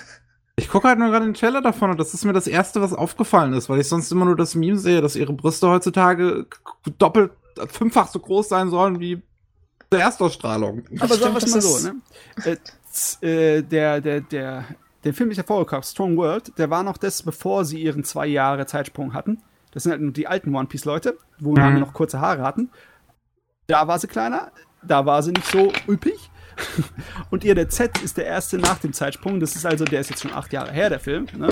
Ich 0.56 0.68
gucke 0.68 0.88
halt 0.88 0.98
nur 0.98 1.08
gerade 1.08 1.24
den 1.24 1.32
Trailer 1.32 1.62
davon 1.62 1.90
und 1.90 1.98
das 1.98 2.12
ist 2.12 2.26
mir 2.26 2.34
das 2.34 2.46
erste, 2.46 2.82
was 2.82 2.92
aufgefallen 2.92 3.54
ist, 3.54 3.70
weil 3.70 3.80
ich 3.80 3.88
sonst 3.88 4.12
immer 4.12 4.26
nur 4.26 4.36
das 4.36 4.54
Meme 4.54 4.76
sehe, 4.76 5.00
dass 5.00 5.16
ihre 5.16 5.32
Brüste 5.32 5.66
heutzutage 5.66 6.44
doppelt, 6.98 7.32
fünffach 7.68 8.08
so 8.08 8.18
groß 8.18 8.50
sein 8.50 8.68
sollen 8.68 9.00
wie 9.00 9.22
zur 9.92 10.00
Erstausstrahlung. 10.00 10.84
Aber 11.00 11.14
sagen 11.16 11.34
wir 11.34 11.42
es 11.42 11.50
mal 11.50 11.60
so, 11.60 11.88
ne? 11.88 12.00
Äh, 12.44 13.26
äh, 13.26 13.62
der, 13.62 14.00
der, 14.00 14.20
der, 14.20 14.64
der 15.04 15.14
Film 15.14 15.30
ist 15.30 15.36
ja 15.36 15.42
vorgekommen, 15.42 15.82
Strong 15.82 16.16
World, 16.16 16.56
der 16.58 16.70
war 16.70 16.82
noch 16.82 16.96
das, 16.96 17.22
bevor 17.22 17.64
sie 17.64 17.82
ihren 17.82 18.04
zwei 18.04 18.26
Jahre 18.26 18.66
Zeitsprung 18.66 19.14
hatten. 19.14 19.38
Das 19.72 19.82
sind 19.82 19.92
halt 19.92 20.02
nur 20.02 20.12
die 20.12 20.26
alten 20.26 20.54
One 20.54 20.68
Piece 20.68 20.84
Leute, 20.84 21.18
wo 21.38 21.52
mhm. 21.52 21.56
wir 21.56 21.70
noch 21.80 21.92
kurze 21.92 22.20
Haare 22.20 22.42
hatten. 22.42 22.70
Da 23.66 23.86
war 23.86 23.98
sie 23.98 24.08
kleiner, 24.08 24.52
da 24.82 25.06
war 25.06 25.22
sie 25.22 25.32
nicht 25.32 25.46
so 25.46 25.72
üppig. 25.88 26.30
Und 27.30 27.42
ihr, 27.44 27.54
der 27.54 27.68
Z 27.68 28.02
ist 28.02 28.16
der 28.16 28.26
erste 28.26 28.58
nach 28.58 28.78
dem 28.78 28.92
Zeitsprung. 28.92 29.40
Das 29.40 29.56
ist 29.56 29.64
also, 29.64 29.84
der 29.84 30.00
ist 30.00 30.10
jetzt 30.10 30.22
schon 30.22 30.32
acht 30.32 30.52
Jahre 30.52 30.72
her, 30.72 30.90
der 30.90 31.00
Film. 31.00 31.26
Ne? 31.36 31.48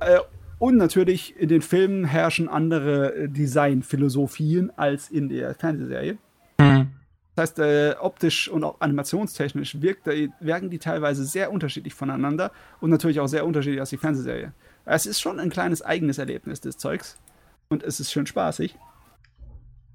Äh, 0.00 0.18
und 0.58 0.76
natürlich, 0.76 1.36
in 1.36 1.48
den 1.48 1.62
Filmen 1.62 2.04
herrschen 2.04 2.48
andere 2.48 3.14
äh, 3.14 3.28
Designphilosophien 3.28 4.72
als 4.76 5.10
in 5.10 5.28
der 5.28 5.54
Fernsehserie. 5.54 6.18
Mhm. 6.58 6.93
Das 7.34 7.50
heißt, 7.50 7.58
äh, 7.58 7.94
optisch 8.00 8.48
und 8.48 8.62
auch 8.62 8.80
animationstechnisch 8.80 9.80
wirkt, 9.80 10.06
äh, 10.06 10.28
wirken 10.40 10.70
die 10.70 10.78
teilweise 10.78 11.24
sehr 11.24 11.50
unterschiedlich 11.50 11.94
voneinander 11.94 12.52
und 12.80 12.90
natürlich 12.90 13.20
auch 13.20 13.26
sehr 13.26 13.44
unterschiedlich 13.44 13.80
aus 13.80 13.90
die 13.90 13.96
Fernsehserie. 13.96 14.52
Es 14.84 15.06
ist 15.06 15.20
schon 15.20 15.40
ein 15.40 15.50
kleines 15.50 15.82
eigenes 15.82 16.18
Erlebnis 16.18 16.60
des 16.60 16.76
Zeugs 16.76 17.18
und 17.68 17.82
es 17.82 17.98
ist 17.98 18.12
schön 18.12 18.26
spaßig. 18.26 18.76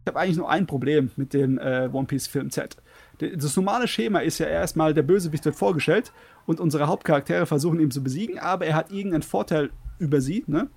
Ich 0.02 0.08
habe 0.08 0.20
eigentlich 0.20 0.38
nur 0.38 0.50
ein 0.50 0.66
Problem 0.66 1.12
mit 1.16 1.34
dem 1.34 1.58
äh, 1.60 1.90
One 1.92 2.08
Piece 2.08 2.28
Film 2.28 2.50
Z. 2.50 2.78
Das 3.20 3.56
normale 3.56 3.88
Schema 3.88 4.20
ist 4.20 4.40
ja 4.40 4.48
erstmal, 4.48 4.94
der 4.94 5.04
Bösewicht 5.04 5.46
wird 5.46 5.56
vorgestellt 5.56 6.12
und 6.46 6.60
unsere 6.60 6.88
Hauptcharaktere 6.88 7.46
versuchen 7.46 7.80
ihn 7.80 7.92
zu 7.92 8.02
besiegen, 8.02 8.40
aber 8.40 8.66
er 8.66 8.76
hat 8.76 8.92
irgendeinen 8.92 9.24
Vorteil 9.24 9.70
über 10.00 10.22
sie, 10.22 10.44
ne? 10.48 10.70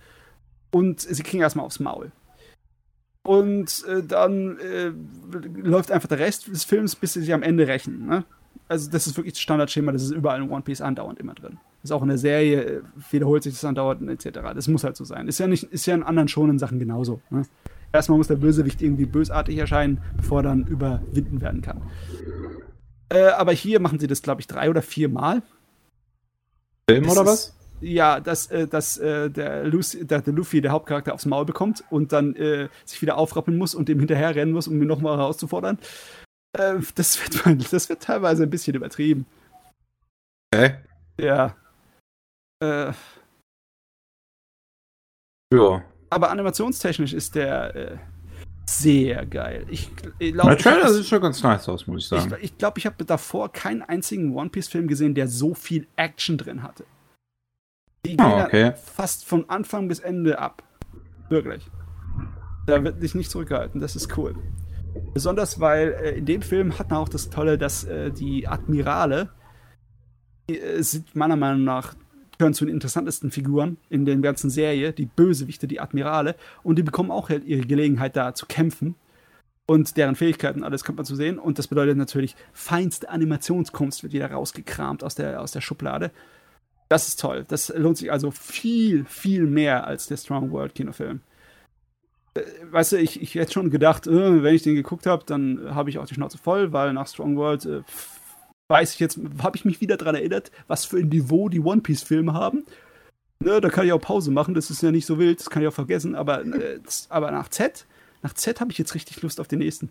Und 0.71 1.01
sie 1.01 1.23
kriegen 1.23 1.43
erstmal 1.43 1.67
aufs 1.67 1.81
Maul. 1.81 2.11
Und 3.23 3.85
äh, 3.87 4.03
dann 4.03 4.59
äh, 4.59 4.93
läuft 5.61 5.93
einfach 5.93 6.09
der 6.09 6.19
Rest 6.19 6.49
des 6.49 6.65
Films, 6.65 6.97
bis 6.97 7.13
sie 7.13 7.21
sich 7.21 7.33
am 7.33 7.43
Ende 7.43 7.69
rächen. 7.69 8.07
Ne? 8.07 8.25
Also, 8.69 8.91
das 8.91 9.07
ist 9.07 9.17
wirklich 9.17 9.35
das 9.35 9.41
Standardschema, 9.41 9.93
das 9.93 10.03
ist 10.03 10.11
überall 10.11 10.43
in 10.43 10.51
One 10.51 10.63
Piece 10.63 10.81
andauernd 10.81 11.21
immer 11.21 11.35
drin. 11.35 11.59
Das 11.83 11.91
ist 11.91 11.93
auch 11.93 12.03
in 12.03 12.09
der 12.09 12.19
Serie, 12.19 12.63
äh, 12.63 12.83
wiederholt 13.11 13.45
sich 13.45 13.55
das 13.55 13.65
andauernd 13.65 14.09
etc. 14.09 14.41
Das 14.55 14.67
muss 14.67 14.83
halt 14.83 14.97
so 14.97 15.05
sein. 15.05 15.29
Ist 15.29 15.39
ja, 15.39 15.47
nicht, 15.47 15.65
ist 15.65 15.87
ja 15.87 15.95
in 15.95 16.03
anderen 16.03 16.29
schonen 16.29 16.59
Sachen 16.59 16.79
genauso. 16.79 17.21
Ne? 17.31 17.43
Erstmal 17.93 18.19
muss 18.19 18.29
der 18.29 18.37
Bösewicht 18.37 18.83
irgendwie 18.83 19.07
bösartig 19.07 19.57
erscheinen, 19.59 20.01
bevor 20.17 20.41
er 20.41 20.45
dann 20.45 20.67
überwinden 20.67 21.41
werden 21.41 21.61
kann. 21.61 21.83
Äh, 23.09 23.27
aber 23.27 23.53
hier 23.53 23.81
machen 23.81 23.99
sie 23.99 24.07
das, 24.07 24.23
glaube 24.23 24.41
ich, 24.41 24.47
drei 24.47 24.71
oder 24.71 24.83
vier 24.83 25.09
Mal. 25.09 25.43
Film 26.89 27.09
oder 27.09 27.27
was? 27.27 27.55
Ja, 27.83 28.21
dass, 28.21 28.47
äh, 28.51 28.67
dass 28.67 28.97
äh, 28.99 29.31
der, 29.31 29.65
Lucy, 29.65 30.07
der, 30.07 30.23
der, 30.23 30.33
Luffy, 30.33 30.61
der 30.61 30.71
Hauptcharakter, 30.71 31.13
aufs 31.13 31.27
Maul 31.27 31.45
bekommt 31.45 31.85
und 31.91 32.13
dann 32.13 32.35
äh, 32.37 32.69
sich 32.85 33.03
wieder 33.03 33.19
aufrappeln 33.19 33.59
muss 33.59 33.75
und 33.75 33.89
dem 33.89 33.99
hinterher 33.99 34.35
rennen 34.35 34.53
muss, 34.53 34.69
um 34.69 34.81
ihn 34.81 34.89
nochmal 34.89 35.19
herauszufordern. 35.19 35.79
Äh, 36.57 36.77
das, 36.95 37.21
wird, 37.21 37.73
das 37.73 37.89
wird 37.89 38.03
teilweise 38.03 38.45
ein 38.45 38.51
bisschen 38.51 38.75
übertrieben. 38.75 39.27
Okay. 40.55 40.77
Ja. 41.21 41.57
Äh, 42.63 42.93
ja. 45.53 45.85
Aber 46.11 46.31
animationstechnisch 46.31 47.15
ist 47.15 47.35
der 47.35 47.75
äh, 47.75 47.97
sehr 48.67 49.27
geil. 49.27 49.67
Ich, 49.71 49.91
ich 50.19 50.33
glaube, 50.33 50.51
der 50.51 50.59
Trailer 50.59 50.93
sieht 50.93 51.07
schon 51.07 51.21
ganz 51.21 51.43
nice 51.43 51.69
aus, 51.69 51.87
muss 51.87 52.05
ich 52.05 52.09
sagen. 52.09 52.23
Ich 52.23 52.29
glaube, 52.29 52.45
ich, 52.45 52.59
glaub, 52.59 52.79
ich 52.79 52.87
habe 52.87 53.05
davor 53.05 53.51
keinen 53.51 53.83
einzigen 53.83 54.35
One 54.35 54.51
Piece 54.51 54.69
Film 54.69 54.87
gesehen, 54.89 55.15
der 55.15 55.29
so 55.29 55.55
viel 55.55 55.87
Action 55.97 56.39
drin 56.39 56.63
hatte. 56.63 56.85
Die 58.05 58.17
gehen 58.17 58.27
oh, 58.27 58.43
okay. 58.43 58.73
fast 58.77 59.25
von 59.25 59.49
Anfang 59.49 59.89
bis 59.89 60.01
Ende 60.01 60.39
ab. 60.39 60.63
Wirklich. 61.29 61.71
Da 62.67 62.83
wird 62.83 63.03
dich 63.03 63.15
nicht 63.15 63.31
zurückgehalten. 63.31 63.81
Das 63.81 63.95
ist 63.95 64.17
cool. 64.17 64.35
Besonders 65.15 65.61
weil 65.61 65.93
äh, 65.93 66.19
in 66.19 66.27
dem 66.27 66.43
Film 66.43 66.79
hat 66.79 66.91
man 66.91 66.99
auch 66.99 67.09
das 67.09 67.31
Tolle, 67.31 67.59
dass 67.59 67.85
äh, 67.85 68.11
die 68.11 68.49
Admirale 68.49 69.31
die, 70.51 70.61
äh, 70.61 70.83
sind 70.83 71.15
meiner 71.15 71.37
Meinung 71.37 71.65
nach 71.65 71.95
gehören 72.39 72.55
zu 72.55 72.65
den 72.65 72.75
interessantesten 72.75 73.31
Figuren 73.31 73.77
in 73.89 74.05
der 74.05 74.17
ganzen 74.17 74.51
Serie, 74.51 74.93
die 74.93 75.07
Bösewichte, 75.07 75.69
die 75.69 75.81
Admirale, 75.81 76.35
und 76.65 76.77
die 76.77 76.83
bekommen 76.83 77.13
auch 77.13 77.29
halt 77.29 77.45
ihre 77.45 77.67
Gelegenheit 77.67 78.17
da 78.17 78.35
zu 78.35 78.47
kämpfen 78.47 78.97
und 79.67 79.97
deren 79.97 80.17
Fähigkeiten, 80.17 80.65
alles 80.65 80.83
kommt 80.83 80.97
man 80.99 81.07
zu 81.07 81.15
sehen. 81.15 81.39
Und 81.39 81.59
das 81.59 81.69
bedeutet 81.69 81.97
natürlich, 81.97 82.35
feinste 82.53 83.09
Animationskunst 83.11 84.03
wird 84.03 84.13
wieder 84.13 84.31
rausgekramt 84.31 85.05
aus 85.05 85.15
der, 85.15 85.41
aus 85.41 85.53
der 85.53 85.61
Schublade. 85.61 86.11
Das 86.93 87.09
ist 87.09 87.19
toll. 87.19 87.47
Das 87.49 87.73
lohnt 87.75 87.97
sich 87.97 88.13
also 88.13 88.31
viel, 88.31 89.07
viel 89.07 89.47
mehr 89.47 89.87
als 89.87 90.09
der 90.09 90.19
Strong 90.19 90.51
World 90.51 90.75
Kinofilm. 90.75 91.21
Äh, 92.35 92.43
weißt 92.71 92.93
du, 92.93 92.97
ich, 92.99 93.23
ich 93.23 93.35
hätte 93.35 93.51
schon 93.51 93.71
gedacht, 93.71 94.07
äh, 94.07 94.43
wenn 94.43 94.55
ich 94.55 94.63
den 94.63 94.75
geguckt 94.75 95.07
habe, 95.07 95.25
dann 95.25 95.75
habe 95.75 95.89
ich 95.89 95.99
auch 95.99 96.05
die 96.05 96.13
Schnauze 96.13 96.37
voll, 96.37 96.75
weil 96.75 96.93
nach 96.93 97.07
Strong 97.07 97.39
World 97.39 97.65
äh, 97.65 97.81
weiß 98.69 98.93
ich 98.93 99.01
jetzt, 99.01 99.19
habe 99.43 99.57
ich 99.57 99.65
mich 99.65 99.81
wieder 99.81 99.97
daran 99.97 100.17
erinnert, 100.17 100.53
was 100.67 100.85
für 100.85 100.99
ein 100.99 101.09
Niveau 101.09 101.49
die 101.49 101.61
One 101.61 101.81
Piece 101.81 102.03
Filme 102.03 102.35
haben. 102.35 102.63
Ne, 103.43 103.63
da 103.63 103.71
kann 103.71 103.87
ich 103.87 103.93
auch 103.95 103.99
Pause 103.99 104.31
machen, 104.31 104.53
das 104.53 104.69
ist 104.69 104.83
ja 104.83 104.91
nicht 104.91 105.07
so 105.07 105.19
wild, 105.19 105.41
das 105.41 105.49
kann 105.49 105.63
ich 105.63 105.69
auch 105.69 105.73
vergessen, 105.73 106.15
aber, 106.15 106.45
aber 107.09 107.31
nach 107.31 107.49
Z, 107.49 107.87
nach 108.21 108.35
Z 108.35 108.61
habe 108.61 108.71
ich 108.71 108.77
jetzt 108.77 108.95
richtig 108.95 109.23
Lust 109.23 109.41
auf 109.41 109.49
den 109.49 109.61
nächsten. 109.61 109.89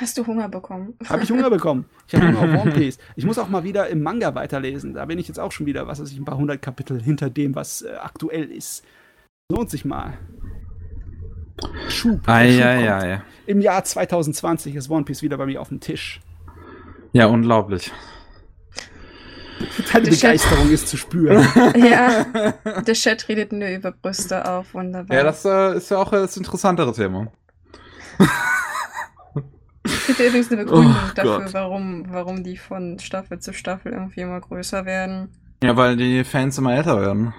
Hast 0.00 0.16
du 0.16 0.26
Hunger 0.26 0.48
bekommen? 0.48 0.94
Habe 1.08 1.24
ich 1.24 1.30
Hunger 1.30 1.50
bekommen. 1.50 1.86
Ich 2.06 2.14
habe 2.14 2.28
Hunger 2.28 2.54
auf 2.54 2.62
One 2.64 2.72
Piece. 2.72 2.98
Ich 3.16 3.24
muss 3.24 3.38
auch 3.38 3.48
mal 3.48 3.64
wieder 3.64 3.88
im 3.88 4.02
Manga 4.02 4.34
weiterlesen. 4.34 4.94
Da 4.94 5.04
bin 5.04 5.18
ich 5.18 5.26
jetzt 5.28 5.40
auch 5.40 5.52
schon 5.52 5.66
wieder, 5.66 5.86
was 5.86 6.00
weiß 6.00 6.10
ich, 6.10 6.18
ein 6.18 6.24
paar 6.24 6.38
hundert 6.38 6.62
Kapitel 6.62 7.02
hinter 7.02 7.30
dem, 7.30 7.54
was 7.54 7.82
äh, 7.82 7.94
aktuell 8.00 8.50
ist. 8.50 8.84
Lohnt 9.50 9.70
sich 9.70 9.84
mal. 9.84 10.18
Schub. 11.88 12.20
Ei, 12.28 12.52
Schub 12.52 12.62
ei, 12.62 12.92
ei. 12.92 13.22
Im 13.46 13.60
Jahr 13.60 13.82
2020 13.82 14.76
ist 14.76 14.88
One 14.90 15.04
Piece 15.04 15.22
wieder 15.22 15.36
bei 15.36 15.46
mir 15.46 15.60
auf 15.60 15.68
dem 15.68 15.80
Tisch. 15.80 16.20
Ja, 17.12 17.26
unglaublich. 17.26 17.90
Deine 19.92 20.08
Begeisterung 20.08 20.70
ist 20.70 20.86
zu 20.86 20.96
spüren. 20.96 21.44
ja, 21.76 22.24
der 22.82 22.94
Chat 22.94 23.28
redet 23.28 23.52
nur 23.52 23.68
über 23.68 23.90
Brüste 23.90 24.48
auf. 24.48 24.74
Wunderbar. 24.74 25.16
Ja, 25.16 25.24
das 25.24 25.44
äh, 25.44 25.76
ist 25.76 25.90
ja 25.90 25.98
auch 25.98 26.10
das 26.10 26.36
interessantere 26.36 26.92
Thema. 26.92 27.32
Es 29.88 30.06
gibt 30.06 30.20
übrigens 30.20 30.50
eine 30.50 30.64
Begründung 30.64 30.94
oh, 30.94 31.12
dafür, 31.14 31.52
warum, 31.52 32.04
warum 32.08 32.44
die 32.44 32.56
von 32.56 32.98
Staffel 32.98 33.38
zu 33.38 33.52
Staffel 33.52 33.92
irgendwie 33.92 34.20
immer 34.20 34.40
größer 34.40 34.84
werden. 34.84 35.28
Ja, 35.62 35.76
weil 35.76 35.96
die 35.96 36.24
Fans 36.24 36.58
immer 36.58 36.74
älter 36.74 37.00
werden. 37.00 37.34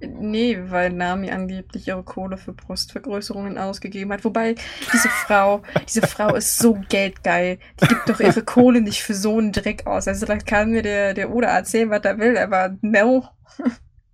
Nee, 0.00 0.58
weil 0.68 0.92
Nami 0.92 1.30
angeblich 1.30 1.88
ihre 1.88 2.02
Kohle 2.02 2.36
für 2.36 2.52
Brustvergrößerungen 2.52 3.56
ausgegeben 3.56 4.12
hat. 4.12 4.24
Wobei, 4.24 4.54
diese 4.92 5.08
Frau, 5.08 5.62
diese 5.88 6.02
Frau 6.02 6.34
ist 6.34 6.58
so 6.58 6.78
geldgeil. 6.88 7.58
Die 7.80 7.86
gibt 7.86 8.08
doch 8.08 8.20
ihre 8.20 8.42
Kohle 8.42 8.82
nicht 8.82 9.02
für 9.02 9.14
so 9.14 9.38
einen 9.38 9.52
Dreck 9.52 9.86
aus. 9.86 10.06
Also 10.06 10.26
da 10.26 10.36
kann 10.36 10.70
mir 10.70 10.82
der, 10.82 11.14
der 11.14 11.30
Oda 11.30 11.48
erzählen, 11.48 11.90
was 11.90 12.04
er 12.04 12.18
will, 12.18 12.36
aber 12.36 12.76
no. 12.82 13.26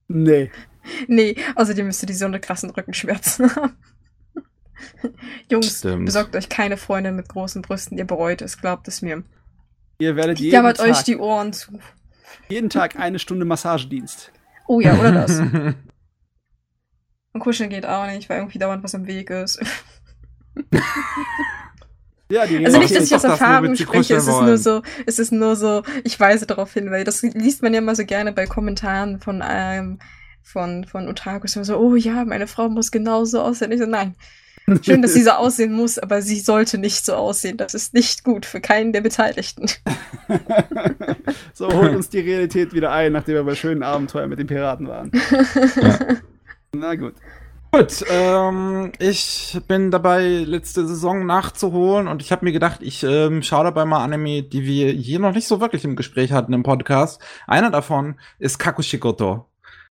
Nee. 0.08 0.50
Nee, 1.06 1.36
außerdem 1.56 1.86
müsste 1.86 2.06
die 2.06 2.14
so 2.14 2.26
eine 2.26 2.40
krassen 2.40 2.70
Rückenschmerzen 2.70 3.54
haben. 3.56 3.76
Jungs, 5.50 5.78
Stimmt. 5.78 6.06
besorgt 6.06 6.36
euch 6.36 6.48
keine 6.48 6.76
Freundin 6.76 7.16
mit 7.16 7.28
großen 7.28 7.62
Brüsten, 7.62 7.98
ihr 7.98 8.06
bereut 8.06 8.42
es, 8.42 8.58
glaubt 8.58 8.88
es 8.88 9.02
mir. 9.02 9.22
Ihr 9.98 10.16
werdet 10.16 10.40
jeden 10.40 10.52
Tag, 10.52 10.80
euch 10.80 11.02
die 11.02 11.16
Ohren 11.16 11.52
zu. 11.52 11.78
Jeden 12.48 12.70
Tag 12.70 12.96
eine 12.98 13.18
Stunde 13.18 13.44
Massagedienst. 13.44 14.32
Oh 14.66 14.80
ja, 14.80 14.98
oder 14.98 15.12
das. 15.12 15.38
Und 17.34 17.40
kuscheln 17.40 17.70
geht 17.70 17.86
auch 17.86 18.06
nicht, 18.06 18.28
weil 18.28 18.38
irgendwie 18.38 18.58
dauernd 18.58 18.84
was 18.84 18.94
im 18.94 19.06
Weg 19.06 19.30
ist. 19.30 19.60
Ja, 22.28 22.46
die 22.46 22.64
also 22.64 22.78
nicht, 22.78 22.94
dass 22.94 23.04
ich 23.04 23.14
aus 23.14 23.24
Erfahrung 23.24 23.76
spreche, 23.76 24.16
es 24.16 24.26
ist 24.26 24.40
nur 24.40 24.58
so, 24.58 24.82
es 25.06 25.18
ist 25.18 25.32
nur 25.32 25.54
so, 25.54 25.82
ich 26.04 26.18
weise 26.18 26.46
darauf 26.46 26.72
hin, 26.72 26.90
weil 26.90 27.04
das 27.04 27.22
liest 27.22 27.62
man 27.62 27.74
ja 27.74 27.80
immer 27.80 27.94
so 27.94 28.04
gerne 28.04 28.32
bei 28.32 28.46
Kommentaren 28.46 29.20
von 29.20 29.42
ähm, 29.46 29.98
von, 30.42 30.84
von 30.84 31.08
Otakus, 31.08 31.52
so, 31.52 31.76
oh 31.78 31.94
ja, 31.94 32.24
meine 32.24 32.46
Frau 32.46 32.68
muss 32.68 32.90
genauso 32.90 33.40
aussehen. 33.42 33.72
Ich 33.72 33.80
so, 33.80 33.86
nein, 33.86 34.14
Schön, 34.82 35.02
dass 35.02 35.14
sie 35.14 35.22
so 35.22 35.30
aussehen 35.30 35.72
muss, 35.72 35.98
aber 35.98 36.22
sie 36.22 36.38
sollte 36.38 36.78
nicht 36.78 37.04
so 37.04 37.14
aussehen. 37.14 37.56
Das 37.56 37.74
ist 37.74 37.94
nicht 37.94 38.24
gut 38.24 38.46
für 38.46 38.60
keinen 38.60 38.92
der 38.92 39.00
Beteiligten. 39.00 39.66
so 41.52 41.72
holt 41.72 41.94
uns 41.94 42.08
die 42.08 42.20
Realität 42.20 42.72
wieder 42.72 42.92
ein, 42.92 43.12
nachdem 43.12 43.34
wir 43.34 43.44
bei 43.44 43.54
schönen 43.54 43.82
Abenteuern 43.82 44.28
mit 44.30 44.38
den 44.38 44.46
Piraten 44.46 44.88
waren. 44.88 45.10
Ja. 45.80 45.98
Na 46.74 46.94
gut. 46.94 47.14
Gut, 47.74 48.04
ähm, 48.10 48.92
ich 48.98 49.58
bin 49.66 49.90
dabei, 49.90 50.44
letzte 50.46 50.86
Saison 50.86 51.24
nachzuholen 51.24 52.06
und 52.06 52.20
ich 52.20 52.30
habe 52.30 52.44
mir 52.44 52.52
gedacht, 52.52 52.80
ich 52.82 53.02
ähm, 53.02 53.42
schaue 53.42 53.64
dabei 53.64 53.86
mal 53.86 54.04
Anime, 54.04 54.42
die 54.42 54.64
wir 54.66 54.92
hier 54.92 55.18
noch 55.18 55.32
nicht 55.32 55.48
so 55.48 55.58
wirklich 55.58 55.82
im 55.84 55.96
Gespräch 55.96 56.32
hatten 56.32 56.52
im 56.52 56.64
Podcast. 56.64 57.22
Einer 57.46 57.70
davon 57.70 58.16
ist 58.38 58.58
Kakushikoto. 58.58 59.46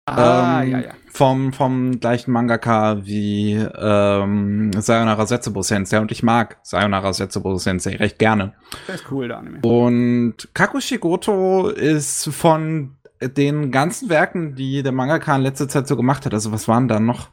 Ah, 0.06 0.62
ähm, 0.62 0.70
ja, 0.70 0.80
ja. 0.80 0.90
Vom, 1.10 1.52
vom 1.52 2.00
gleichen 2.00 2.32
Mangaka 2.32 3.04
wie 3.04 3.52
ähm, 3.54 4.72
Sayonara 4.72 5.26
Setsubo 5.26 5.62
Sensei. 5.62 6.00
Und 6.00 6.10
ich 6.10 6.22
mag 6.22 6.58
Sayonara 6.62 7.12
Setsubo 7.12 7.56
Sensei 7.56 7.96
recht 7.96 8.18
gerne. 8.18 8.54
Das 8.86 9.02
ist 9.02 9.12
cool, 9.12 9.28
der 9.28 9.38
Anime. 9.38 9.60
Und 9.60 10.48
Kakushigoto 10.54 11.68
ist 11.68 12.28
von 12.32 12.96
den 13.20 13.70
ganzen 13.70 14.08
Werken, 14.08 14.56
die 14.56 14.82
der 14.82 14.92
Mangaka 14.92 15.36
in 15.36 15.42
letzter 15.42 15.68
Zeit 15.68 15.86
so 15.86 15.96
gemacht 15.96 16.26
hat, 16.26 16.34
also 16.34 16.50
was 16.50 16.66
waren 16.66 16.88
da 16.88 16.98
noch? 16.98 17.28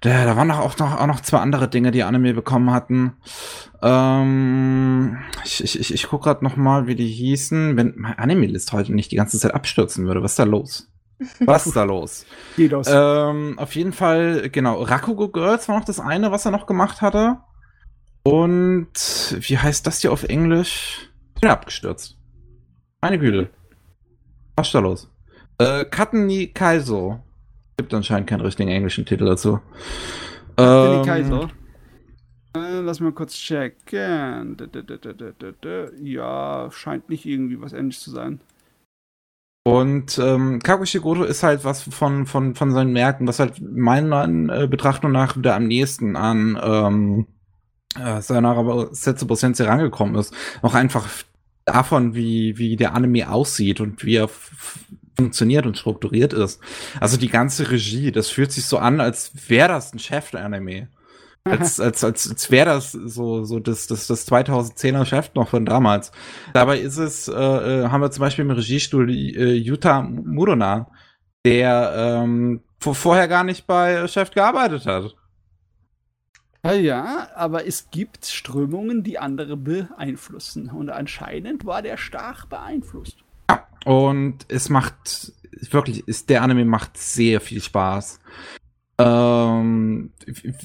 Da, 0.00 0.24
da 0.24 0.36
waren 0.36 0.50
auch 0.52 0.78
noch, 0.78 1.00
auch 1.00 1.06
noch 1.06 1.20
zwei 1.20 1.38
andere 1.38 1.68
Dinge, 1.68 1.90
die 1.90 2.04
Anime 2.04 2.34
bekommen 2.34 2.70
hatten. 2.70 3.14
Ähm, 3.82 5.18
ich 5.44 5.64
ich, 5.64 5.80
ich, 5.80 5.92
ich 5.92 6.06
gucke 6.06 6.24
gerade 6.24 6.44
noch 6.44 6.56
mal, 6.56 6.86
wie 6.86 6.94
die 6.94 7.08
hießen. 7.08 7.76
Wenn 7.76 7.94
mein 7.96 8.16
Anime-List 8.16 8.72
heute 8.72 8.94
nicht 8.94 9.10
die 9.10 9.16
ganze 9.16 9.38
Zeit 9.38 9.54
abstürzen 9.54 10.06
würde, 10.06 10.22
was 10.22 10.32
ist 10.32 10.38
da 10.38 10.44
los? 10.44 10.88
Was 11.40 11.66
ist 11.66 11.76
da 11.76 11.84
los? 11.84 12.26
Didos. 12.56 12.86
Ähm, 12.90 13.58
auf 13.58 13.74
jeden 13.74 13.92
Fall, 13.92 14.50
genau, 14.50 14.82
Rakugo 14.82 15.28
Girls 15.28 15.68
war 15.68 15.78
noch 15.78 15.84
das 15.84 16.00
eine, 16.00 16.30
was 16.30 16.44
er 16.44 16.52
noch 16.52 16.66
gemacht 16.66 17.00
hatte. 17.00 17.38
Und 18.22 19.36
wie 19.40 19.58
heißt 19.58 19.86
das 19.86 20.00
hier 20.00 20.12
auf 20.12 20.24
Englisch? 20.24 21.10
Ich 21.34 21.40
bin 21.40 21.50
abgestürzt. 21.50 22.16
Meine 23.00 23.18
Güte. 23.18 23.50
Was 24.56 24.68
ist 24.68 24.74
da 24.74 24.80
los? 24.80 25.10
Äh, 25.58 25.84
Katni 25.84 26.48
Kaiso. 26.48 27.20
Gibt 27.76 27.94
anscheinend 27.94 28.28
keinen 28.28 28.40
richtigen 28.40 28.70
englischen 28.70 29.06
Titel 29.06 29.24
dazu. 29.24 29.60
Katni 30.56 30.96
ähm, 30.96 31.04
Kaiso. 31.04 31.48
Äh, 32.56 32.80
lass 32.80 33.00
mal 33.00 33.12
kurz 33.12 33.34
checken. 33.34 34.56
Ja, 36.02 36.70
scheint 36.70 37.08
nicht 37.08 37.26
irgendwie 37.26 37.60
was 37.60 37.72
ähnliches 37.72 38.02
zu 38.02 38.10
sein. 38.10 38.40
Und 39.68 40.18
ähm, 40.18 40.60
Kakushigoro 40.62 41.24
ist 41.24 41.42
halt 41.42 41.64
was 41.64 41.82
von, 41.82 42.26
von, 42.26 42.54
von 42.54 42.72
seinen 42.72 42.92
Märkten, 42.92 43.26
was 43.26 43.38
halt 43.38 43.60
meiner 43.60 44.24
äh, 44.62 44.66
Betrachtung 44.66 45.12
nach 45.12 45.36
wieder 45.36 45.54
am 45.54 45.66
nächsten 45.66 46.16
an 46.16 46.58
ähm, 46.62 47.26
äh, 47.98 48.20
Sayonara 48.20 48.88
Setsubo 48.92 49.34
Sensei 49.34 49.64
rangekommen 49.64 50.14
ist. 50.14 50.32
Auch 50.62 50.74
einfach 50.74 51.06
davon, 51.66 52.14
wie, 52.14 52.56
wie 52.56 52.76
der 52.76 52.94
Anime 52.94 53.30
aussieht 53.30 53.80
und 53.80 54.04
wie 54.04 54.16
er 54.16 54.30
funktioniert 55.16 55.66
und 55.66 55.76
strukturiert 55.76 56.32
ist. 56.32 56.60
Also 57.00 57.16
die 57.16 57.28
ganze 57.28 57.70
Regie, 57.70 58.10
das 58.10 58.30
fühlt 58.30 58.52
sich 58.52 58.64
so 58.64 58.78
an, 58.78 59.00
als 59.00 59.32
wäre 59.48 59.68
das 59.68 59.92
ein 59.92 59.98
Chef-Anime 59.98 60.88
als, 61.50 61.80
als, 61.80 62.04
als, 62.04 62.30
als 62.30 62.50
wäre 62.50 62.66
das 62.66 62.92
so, 62.92 63.44
so 63.44 63.58
das, 63.58 63.86
das, 63.86 64.06
das 64.06 64.30
2010er 64.30 65.04
Chef 65.04 65.34
noch 65.34 65.48
von 65.48 65.64
damals. 65.64 66.12
Dabei 66.52 66.78
ist 66.78 66.98
es, 66.98 67.28
äh, 67.28 67.32
äh, 67.32 67.88
haben 67.88 68.00
wir 68.00 68.10
zum 68.10 68.22
Beispiel 68.22 68.44
im 68.44 68.50
Regiestuhl 68.50 69.10
äh, 69.10 69.54
Yuta 69.54 70.02
Murona, 70.02 70.90
der 71.44 72.22
ähm, 72.24 72.62
vorher 72.80 73.28
gar 73.28 73.44
nicht 73.44 73.66
bei 73.66 74.06
Chef 74.08 74.30
gearbeitet 74.30 74.86
hat. 74.86 75.14
Ja, 76.64 77.28
aber 77.34 77.66
es 77.66 77.90
gibt 77.90 78.26
Strömungen, 78.26 79.02
die 79.02 79.18
andere 79.18 79.56
beeinflussen. 79.56 80.70
Und 80.70 80.90
anscheinend 80.90 81.64
war 81.64 81.82
der 81.82 81.96
stark 81.96 82.48
beeinflusst. 82.48 83.18
Und 83.84 84.44
es 84.48 84.68
macht 84.68 85.32
wirklich, 85.70 86.06
ist, 86.06 86.28
der 86.28 86.42
Anime 86.42 86.64
macht 86.64 86.98
sehr 86.98 87.40
viel 87.40 87.62
Spaß. 87.62 88.20
Ähm, 88.98 90.10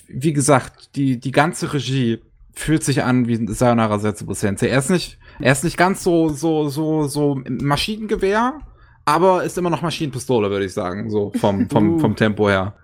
wie 0.08 0.34
gesagt, 0.34 0.96
die, 0.96 1.20
die 1.20 1.32
ganze 1.32 1.74
Regie 1.74 2.22
fühlt 2.54 2.84
sich 2.84 3.04
an 3.04 3.28
wie 3.28 3.48
Sayonara 3.48 4.00
Setsubo 4.00 4.34
Sensei. 4.34 4.68
Er 4.68 4.80
ist 4.80 4.90
nicht, 4.90 5.20
er 5.40 5.52
ist 5.52 5.64
nicht 5.64 5.78
ganz 5.78 6.04
so, 6.04 6.30
so, 6.30 6.70
so, 6.70 7.08
so 7.08 7.42
Maschinengewehr, 7.48 8.60
aber 9.06 9.44
ist 9.44 9.58
immer 9.58 9.70
noch 9.70 9.82
Maschinenpistole, 9.82 10.50
würde 10.50 10.66
ich 10.66 10.74
sagen, 10.74 11.10
so 11.10 11.32
vom, 11.36 11.70
vom, 11.70 11.96
uh. 11.96 12.00
vom 12.00 12.16
Tempo 12.16 12.50
her. 12.50 12.76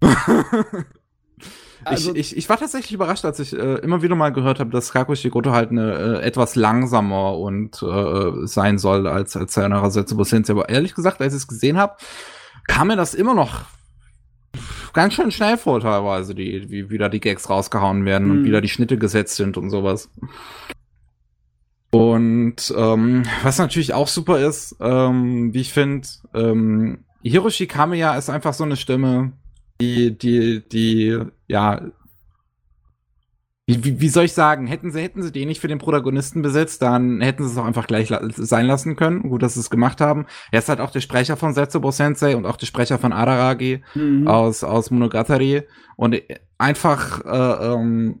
Also, 1.86 2.14
ich, 2.14 2.32
ich, 2.32 2.36
ich 2.38 2.48
war 2.48 2.56
tatsächlich 2.56 2.92
überrascht, 2.92 3.24
als 3.24 3.38
ich 3.40 3.52
äh, 3.52 3.74
immer 3.80 4.02
wieder 4.02 4.14
mal 4.14 4.32
gehört 4.32 4.58
habe, 4.58 4.70
dass 4.70 4.92
Kaku 4.92 5.14
Shigoto 5.14 5.52
halt 5.52 5.70
eine, 5.70 5.92
äh, 5.92 6.22
etwas 6.22 6.56
langsamer 6.56 7.36
und 7.36 7.82
äh, 7.82 8.46
sein 8.46 8.78
soll 8.78 9.06
als, 9.06 9.36
als 9.36 9.52
Sayonara 9.52 9.90
Setsubo 9.90 10.24
Sensei. 10.24 10.54
Aber 10.54 10.68
ehrlich 10.70 10.94
gesagt, 10.94 11.20
als 11.20 11.34
ich 11.34 11.40
es 11.40 11.46
gesehen 11.46 11.76
habe, 11.76 11.96
kam 12.66 12.88
mir 12.88 12.96
das 12.96 13.12
immer 13.12 13.34
noch 13.34 13.66
ganz 14.92 15.14
schön 15.14 15.30
schnell 15.30 15.56
vor 15.56 15.80
teilweise, 15.80 16.34
die, 16.34 16.70
wie 16.70 16.90
wieder 16.90 17.08
die 17.08 17.20
Gags 17.20 17.48
rausgehauen 17.48 18.04
werden 18.04 18.28
mhm. 18.28 18.30
und 18.30 18.44
wieder 18.44 18.60
die 18.60 18.68
Schnitte 18.68 18.98
gesetzt 18.98 19.36
sind 19.36 19.56
und 19.56 19.70
sowas. 19.70 20.10
Und 21.90 22.74
ähm, 22.76 23.22
was 23.42 23.58
natürlich 23.58 23.94
auch 23.94 24.08
super 24.08 24.40
ist, 24.40 24.76
ähm, 24.80 25.54
wie 25.54 25.60
ich 25.60 25.72
finde, 25.72 26.08
ähm, 26.34 27.04
Hiroshi 27.22 27.66
Kamiya 27.66 28.16
ist 28.16 28.28
einfach 28.28 28.52
so 28.52 28.64
eine 28.64 28.76
Stimme, 28.76 29.32
die, 29.80 30.16
die, 30.16 30.62
die, 30.68 31.18
ja, 31.46 31.80
wie, 33.66 33.82
wie, 33.82 34.00
wie 34.00 34.08
soll 34.08 34.26
ich 34.26 34.34
sagen, 34.34 34.66
hätten 34.66 34.92
sie, 34.92 35.00
hätten 35.00 35.22
sie 35.22 35.32
den 35.32 35.48
nicht 35.48 35.60
für 35.60 35.68
den 35.68 35.78
Protagonisten 35.78 36.42
besetzt, 36.42 36.82
dann 36.82 37.22
hätten 37.22 37.44
sie 37.44 37.50
es 37.50 37.56
auch 37.56 37.64
einfach 37.64 37.86
gleich 37.86 38.10
la 38.10 38.20
sein 38.30 38.66
lassen 38.66 38.94
können. 38.94 39.22
Gut, 39.22 39.42
dass 39.42 39.54
sie 39.54 39.60
es 39.60 39.70
gemacht 39.70 40.02
haben. 40.02 40.26
Er 40.52 40.58
ist 40.58 40.68
halt 40.68 40.80
auch 40.80 40.90
der 40.90 41.00
Sprecher 41.00 41.38
von 41.38 41.54
Setsubo 41.54 41.90
Sensei 41.90 42.36
und 42.36 42.44
auch 42.44 42.56
der 42.56 42.66
Sprecher 42.66 42.98
von 42.98 43.14
Araragi 43.14 43.82
mhm. 43.94 44.28
aus, 44.28 44.64
aus 44.64 44.90
Monogatari. 44.90 45.62
Und 45.96 46.20
einfach 46.58 47.24
äh, 47.24 47.72
ähm, 47.72 48.20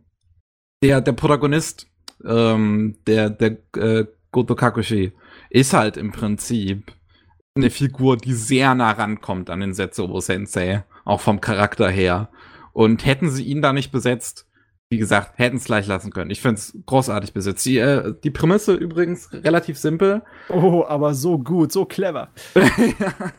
der, 0.82 1.02
der 1.02 1.12
Protagonist, 1.12 1.88
ähm, 2.24 2.96
der, 3.06 3.28
der 3.28 3.58
äh, 3.76 4.06
Goto 4.32 4.54
Kakushi, 4.54 5.12
ist 5.50 5.74
halt 5.74 5.98
im 5.98 6.10
Prinzip 6.10 6.90
eine 7.54 7.68
Figur, 7.68 8.16
die 8.16 8.32
sehr 8.32 8.74
nah 8.74 8.92
rankommt 8.92 9.50
an 9.50 9.60
den 9.60 9.74
Setsubo 9.74 10.20
Sensei, 10.20 10.84
auch 11.04 11.20
vom 11.20 11.42
Charakter 11.42 11.90
her. 11.90 12.30
Und 12.72 13.04
hätten 13.04 13.30
sie 13.30 13.44
ihn 13.44 13.60
da 13.60 13.74
nicht 13.74 13.92
besetzt, 13.92 14.48
wie 14.94 14.98
gesagt, 14.98 15.32
hätten 15.38 15.56
es 15.56 15.64
gleich 15.64 15.88
lassen 15.88 16.12
können. 16.12 16.30
Ich 16.30 16.40
finde 16.40 16.60
es 16.60 16.78
großartig 16.86 17.32
besetzt. 17.32 17.66
Die, 17.66 17.78
äh, 17.78 18.14
die 18.22 18.30
Prämisse 18.30 18.74
übrigens 18.74 19.28
relativ 19.32 19.76
simpel. 19.76 20.22
Oh, 20.48 20.84
aber 20.86 21.14
so 21.14 21.36
gut, 21.36 21.72
so 21.72 21.84
clever. 21.84 22.28
ja. 22.54 23.32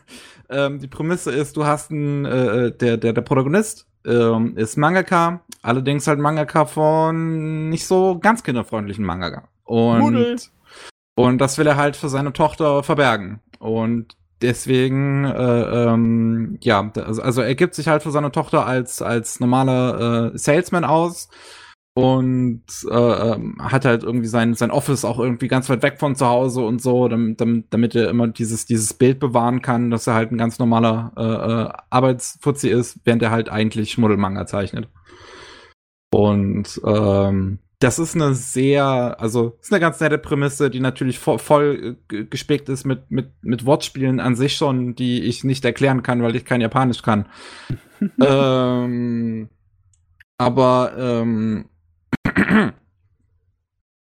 ähm, 0.50 0.80
die 0.80 0.86
Prämisse 0.86 1.32
ist, 1.32 1.56
du 1.56 1.64
hast 1.64 1.90
einen, 1.90 2.26
äh, 2.26 2.72
der, 2.72 2.98
der, 2.98 3.14
der 3.14 3.22
Protagonist 3.22 3.86
ähm, 4.04 4.54
ist 4.58 4.76
Mangaka, 4.76 5.40
allerdings 5.62 6.06
halt 6.06 6.18
Mangaka 6.18 6.66
von 6.66 7.70
nicht 7.70 7.86
so 7.86 8.18
ganz 8.18 8.42
kinderfreundlichen 8.42 9.04
Mangaka. 9.06 9.48
Und, 9.64 10.50
und 11.14 11.38
das 11.38 11.56
will 11.56 11.66
er 11.66 11.76
halt 11.76 11.96
für 11.96 12.10
seine 12.10 12.34
Tochter 12.34 12.82
verbergen. 12.82 13.40
Und 13.58 14.14
deswegen, 14.42 15.24
äh, 15.24 15.30
ähm, 15.92 16.58
ja, 16.62 16.90
also, 16.94 17.22
also 17.22 17.42
er 17.42 17.54
gibt 17.54 17.74
sich 17.74 17.88
halt 17.88 18.02
für 18.02 18.10
seine 18.10 18.32
Tochter 18.32 18.66
als, 18.66 19.02
als 19.02 19.40
normaler 19.40 20.32
äh, 20.34 20.38
Salesman 20.38 20.84
aus 20.84 21.28
und 21.96 22.62
äh, 22.90 22.94
ähm, 22.94 23.56
hat 23.58 23.86
halt 23.86 24.02
irgendwie 24.02 24.26
sein, 24.26 24.52
sein 24.52 24.70
Office 24.70 25.06
auch 25.06 25.18
irgendwie 25.18 25.48
ganz 25.48 25.70
weit 25.70 25.82
weg 25.82 25.98
von 25.98 26.14
zu 26.14 26.26
Hause 26.26 26.60
und 26.60 26.82
so, 26.82 27.08
damit, 27.08 27.40
damit 27.70 27.94
er 27.94 28.10
immer 28.10 28.28
dieses, 28.28 28.66
dieses 28.66 28.92
Bild 28.92 29.18
bewahren 29.18 29.62
kann, 29.62 29.90
dass 29.90 30.06
er 30.06 30.12
halt 30.12 30.30
ein 30.30 30.36
ganz 30.36 30.58
normaler 30.58 31.12
äh, 31.16 31.22
äh, 31.22 31.82
Arbeitsfuzzi 31.88 32.68
ist, 32.68 33.00
während 33.04 33.22
er 33.22 33.30
halt 33.30 33.48
eigentlich 33.48 33.92
Schmuddelmanga 33.92 34.46
zeichnet. 34.46 34.90
Und 36.12 36.80
ähm, 36.84 37.60
das 37.78 37.98
ist 37.98 38.14
eine 38.14 38.34
sehr, 38.34 39.16
also 39.20 39.58
ist 39.60 39.72
eine 39.72 39.80
ganz 39.80 40.00
nette 40.00 40.18
Prämisse, 40.18 40.70
die 40.70 40.80
natürlich 40.80 41.18
voll, 41.18 41.38
voll 41.38 41.96
äh, 42.10 42.24
gespickt 42.24 42.68
ist 42.68 42.84
mit, 42.84 43.10
mit, 43.10 43.32
mit 43.42 43.66
Wortspielen 43.66 44.18
an 44.18 44.34
sich 44.34 44.56
schon, 44.56 44.94
die 44.94 45.22
ich 45.22 45.44
nicht 45.44 45.64
erklären 45.64 46.02
kann, 46.02 46.22
weil 46.22 46.36
ich 46.36 46.44
kein 46.46 46.62
Japanisch 46.62 47.02
kann. 47.02 47.28
ähm, 48.20 49.50
aber 50.38 50.92
ähm, 50.96 51.68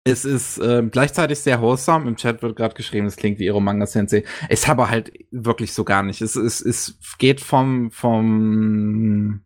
es 0.05 0.25
ist 0.27 0.59
äh, 0.59 0.83
gleichzeitig 0.91 1.39
sehr 1.39 1.63
wholesome. 1.63 2.09
Im 2.09 2.17
Chat 2.17 2.43
wird 2.43 2.57
gerade 2.57 2.75
geschrieben, 2.75 3.07
es 3.07 3.17
klingt 3.17 3.39
wie 3.39 3.47
ihre 3.47 3.63
Manga 3.63 3.87
Sensei. 3.87 4.25
Ist 4.51 4.69
aber 4.69 4.91
halt 4.91 5.13
wirklich 5.31 5.73
so 5.73 5.85
gar 5.85 6.03
nicht. 6.03 6.21
Es, 6.21 6.37
es, 6.37 6.61
es 6.61 6.99
geht 7.19 7.41
vom, 7.41 7.91
vom 7.91 9.41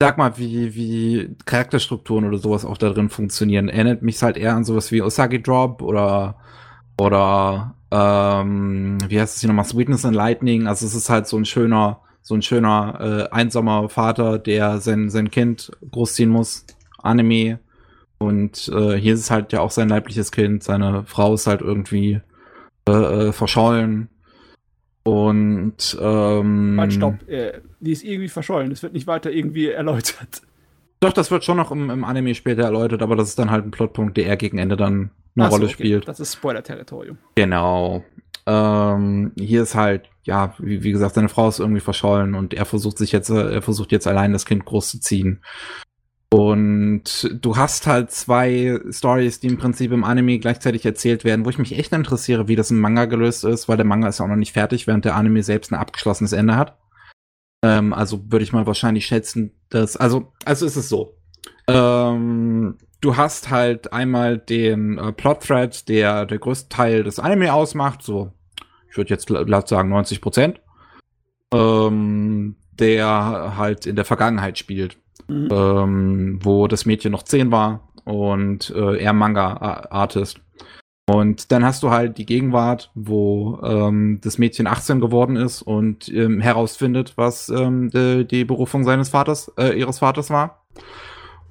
sag 0.00 0.18
mal, 0.18 0.36
wie, 0.38 0.74
wie 0.74 1.36
Charakterstrukturen 1.46 2.26
oder 2.26 2.38
sowas 2.38 2.64
auch 2.64 2.76
da 2.76 2.90
drin 2.90 3.08
funktionieren. 3.08 3.68
Erinnert 3.68 4.02
mich 4.02 4.22
halt 4.22 4.36
eher 4.36 4.54
an 4.54 4.64
sowas 4.64 4.92
wie 4.92 5.02
Osagi 5.02 5.42
Drop 5.42 5.80
oder, 5.82 6.36
oder, 6.98 7.74
ähm, 7.90 8.98
wie 9.08 9.20
heißt 9.20 9.36
es 9.36 9.40
hier 9.40 9.48
nochmal, 9.48 9.64
Sweetness 9.64 10.04
and 10.04 10.14
Lightning. 10.14 10.66
Also 10.66 10.86
es 10.86 10.94
ist 10.94 11.08
halt 11.08 11.26
so 11.26 11.38
ein 11.38 11.46
schöner, 11.46 12.00
so 12.22 12.34
ein 12.34 12.42
schöner, 12.42 13.28
äh, 13.30 13.34
einsamer 13.34 13.88
Vater, 13.88 14.38
der 14.38 14.80
sein, 14.80 15.08
sein 15.08 15.30
Kind 15.30 15.72
großziehen 15.90 16.30
muss. 16.30 16.66
Anime. 16.98 17.60
Und 18.18 18.68
äh, 18.68 18.96
hier 18.96 19.14
ist 19.14 19.20
es 19.20 19.30
halt 19.30 19.52
ja 19.52 19.60
auch 19.60 19.70
sein 19.70 19.88
leibliches 19.88 20.32
Kind. 20.32 20.62
Seine 20.62 21.04
Frau 21.04 21.34
ist 21.34 21.46
halt 21.46 21.60
irgendwie 21.62 22.20
äh, 22.88 22.92
äh 23.28 23.32
verschollen. 23.32 24.08
Und 25.06 25.96
ähm, 26.00 26.76
halt, 26.78 26.92
stopp, 26.92 27.28
äh, 27.28 27.60
die 27.80 27.92
ist 27.92 28.04
irgendwie 28.04 28.28
verschollen. 28.28 28.70
Das 28.70 28.82
wird 28.82 28.92
nicht 28.92 29.06
weiter 29.06 29.30
irgendwie 29.30 29.68
erläutert. 29.68 30.42
Doch, 31.00 31.12
das 31.12 31.30
wird 31.30 31.44
schon 31.44 31.58
noch 31.58 31.70
im, 31.70 31.90
im, 31.90 32.04
Anime 32.04 32.34
später 32.34 32.62
erläutert, 32.62 33.02
aber 33.02 33.16
das 33.16 33.28
ist 33.28 33.38
dann 33.38 33.50
halt 33.50 33.64
ein 33.64 33.70
Plotpunkt, 33.70 34.16
der 34.16 34.36
gegen 34.36 34.58
Ende 34.58 34.76
dann 34.76 35.10
eine 35.36 35.46
Ach 35.46 35.50
Rolle 35.52 35.64
okay. 35.64 35.74
spielt. 35.74 36.08
Das 36.08 36.20
ist 36.20 36.34
Spoiler-Territorium. 36.34 37.18
Genau. 37.34 38.02
Ähm, 38.46 39.32
hier 39.38 39.62
ist 39.62 39.74
halt, 39.74 40.08
ja, 40.24 40.54
wie, 40.58 40.82
wie, 40.82 40.92
gesagt, 40.92 41.14
seine 41.14 41.28
Frau 41.28 41.48
ist 41.48 41.60
irgendwie 41.60 41.80
verschollen 41.80 42.34
und 42.34 42.54
er 42.54 42.64
versucht 42.64 42.98
sich 42.98 43.12
jetzt, 43.12 43.28
er 43.28 43.60
versucht 43.60 43.92
jetzt 43.92 44.06
allein 44.06 44.32
das 44.32 44.46
Kind 44.46 44.64
großzuziehen. 44.64 45.42
Und 46.36 47.30
du 47.32 47.56
hast 47.56 47.86
halt 47.86 48.10
zwei 48.10 48.78
Stories, 48.90 49.40
die 49.40 49.46
im 49.46 49.56
Prinzip 49.56 49.90
im 49.90 50.04
Anime 50.04 50.38
gleichzeitig 50.38 50.84
erzählt 50.84 51.24
werden, 51.24 51.46
wo 51.46 51.48
ich 51.48 51.56
mich 51.56 51.78
echt 51.78 51.94
interessiere, 51.94 52.46
wie 52.46 52.56
das 52.56 52.70
im 52.70 52.78
Manga 52.78 53.06
gelöst 53.06 53.42
ist, 53.44 53.70
weil 53.70 53.78
der 53.78 53.86
Manga 53.86 54.08
ist 54.08 54.18
ja 54.18 54.26
auch 54.26 54.28
noch 54.28 54.36
nicht 54.36 54.52
fertig, 54.52 54.86
während 54.86 55.06
der 55.06 55.16
Anime 55.16 55.42
selbst 55.42 55.72
ein 55.72 55.78
abgeschlossenes 55.78 56.34
Ende 56.34 56.56
hat. 56.56 56.76
Ähm, 57.62 57.94
also 57.94 58.30
würde 58.30 58.42
ich 58.42 58.52
mal 58.52 58.66
wahrscheinlich 58.66 59.06
schätzen, 59.06 59.54
dass, 59.70 59.96
also, 59.96 60.30
also 60.44 60.66
ist 60.66 60.76
es 60.76 60.90
so. 60.90 61.16
Ähm, 61.68 62.76
du 63.00 63.16
hast 63.16 63.48
halt 63.48 63.94
einmal 63.94 64.36
den 64.36 64.98
äh, 64.98 65.12
Plot-Thread, 65.12 65.88
der 65.88 66.26
der 66.26 66.38
größte 66.38 66.68
Teil 66.68 67.02
des 67.02 67.18
Anime 67.18 67.54
ausmacht, 67.54 68.02
so, 68.02 68.30
ich 68.90 68.98
würde 68.98 69.08
jetzt 69.08 69.26
sagen 69.68 69.88
90 69.88 70.20
Prozent, 70.20 70.60
ähm, 71.50 72.56
der 72.72 73.56
halt 73.56 73.86
in 73.86 73.96
der 73.96 74.04
Vergangenheit 74.04 74.58
spielt 74.58 74.98
mhm. 75.28 75.48
ähm, 75.50 76.38
wo 76.42 76.66
das 76.68 76.86
Mädchen 76.86 77.12
noch 77.12 77.22
zehn 77.22 77.50
war 77.50 77.88
und 78.04 78.70
äh, 78.70 78.98
er 78.98 79.12
Manga-Artist. 79.12 80.40
Und 81.08 81.52
dann 81.52 81.64
hast 81.64 81.84
du 81.84 81.90
halt 81.90 82.18
die 82.18 82.26
Gegenwart, 82.26 82.90
wo 82.94 83.60
ähm, 83.62 84.20
das 84.22 84.38
Mädchen 84.38 84.66
18 84.66 85.00
geworden 85.00 85.36
ist 85.36 85.62
und 85.62 86.08
ähm, 86.08 86.40
herausfindet, 86.40 87.12
was 87.16 87.48
ähm, 87.48 87.90
die, 87.90 88.26
die 88.26 88.44
Berufung 88.44 88.82
seines 88.82 89.10
Vaters, 89.10 89.52
äh, 89.56 89.78
ihres 89.78 90.00
Vaters 90.00 90.30
war. 90.30 90.66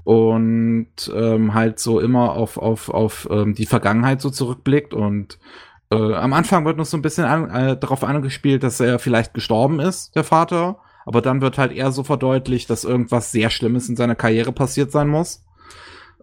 Und 0.03 0.89
ähm, 1.15 1.53
halt 1.53 1.79
so 1.79 2.01
immer 2.01 2.33
auf, 2.33 2.57
auf, 2.57 2.89
auf 2.89 3.29
ähm, 3.31 3.55
die 3.55 3.65
Vergangenheit 3.65 4.19
so 4.19 4.29
zurückblickt. 4.29 4.93
Und 4.93 5.39
äh, 5.89 6.13
am 6.13 6.33
Anfang 6.33 6.65
wird 6.65 6.77
noch 6.77 6.85
so 6.85 6.97
ein 6.97 7.01
bisschen 7.01 7.23
an, 7.23 7.49
äh, 7.49 7.77
darauf 7.77 8.03
angespielt, 8.03 8.61
dass 8.61 8.81
er 8.81 8.99
vielleicht 8.99 9.33
gestorben 9.33 9.79
ist, 9.79 10.15
der 10.17 10.25
Vater 10.25 10.79
aber 11.05 11.21
dann 11.21 11.41
wird 11.41 11.57
halt 11.57 11.71
eher 11.71 11.91
so 11.91 12.03
verdeutlicht, 12.03 12.69
dass 12.69 12.83
irgendwas 12.83 13.31
sehr 13.31 13.49
Schlimmes 13.49 13.87
in 13.87 13.95
seiner 13.95 14.15
Karriere 14.15 14.51
passiert 14.51 14.91
sein 14.91 15.07
muss. 15.07 15.43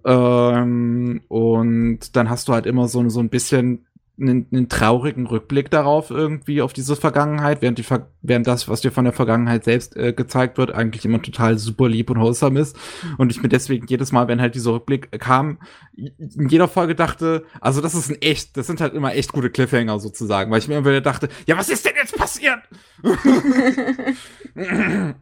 Ähm, 0.05 1.23
und 1.29 2.17
dann 2.17 2.29
hast 2.29 2.49
du 2.49 2.53
halt 2.53 2.67
immer 2.67 2.89
so, 2.89 3.09
so 3.09 3.21
ein 3.21 3.31
bisschen 3.31 3.87
einen, 4.23 4.47
einen 4.53 4.69
traurigen 4.69 5.27
Rückblick 5.27 5.71
darauf 5.71 6.11
irgendwie 6.11 6.63
auf 6.63 6.73
diese 6.73 6.97
Vergangenheit, 6.97 7.61
während 7.61 7.79
die 7.79 7.85
während 8.23 8.47
das, 8.47 8.69
was 8.69 8.81
dir 8.81 8.93
von 8.93 9.05
der 9.05 9.13
Vergangenheit 9.13 9.65
selbst 9.65 9.97
äh, 9.97 10.13
gezeigt 10.13 10.59
wird, 10.59 10.73
eigentlich 10.73 11.05
immer 11.05 11.21
total 11.21 11.59
super 11.59 11.89
lieb 11.89 12.11
und 12.11 12.21
wholesome 12.21 12.61
ist. 12.61 12.77
Und 13.19 13.31
ich 13.31 13.43
mir 13.43 13.49
deswegen 13.49 13.87
jedes 13.87 14.13
Mal, 14.13 14.29
wenn 14.29 14.41
halt 14.41 14.55
dieser 14.55 14.73
Rückblick 14.73 15.21
kam, 15.21 15.59
in 15.97 16.49
jeder 16.49 16.69
Folge 16.69 16.95
dachte, 16.95 17.45
also 17.61 17.81
das 17.81 17.95
ist 17.95 18.11
ein 18.11 18.23
echt, 18.23 18.57
das 18.57 18.67
sind 18.67 18.81
halt 18.81 18.95
immer 18.95 19.15
echt 19.15 19.33
gute 19.33 19.51
Cliffhanger 19.51 19.99
sozusagen, 19.99 20.51
weil 20.51 20.61
ich 20.61 20.69
mir 20.69 20.79
immer 20.79 20.89
wieder 20.89 21.01
dachte, 21.01 21.29
ja, 21.47 21.59
was 21.59 21.69
ist 21.69 21.85
denn 21.85 21.95
jetzt 21.97 22.17
passiert? 22.17 22.61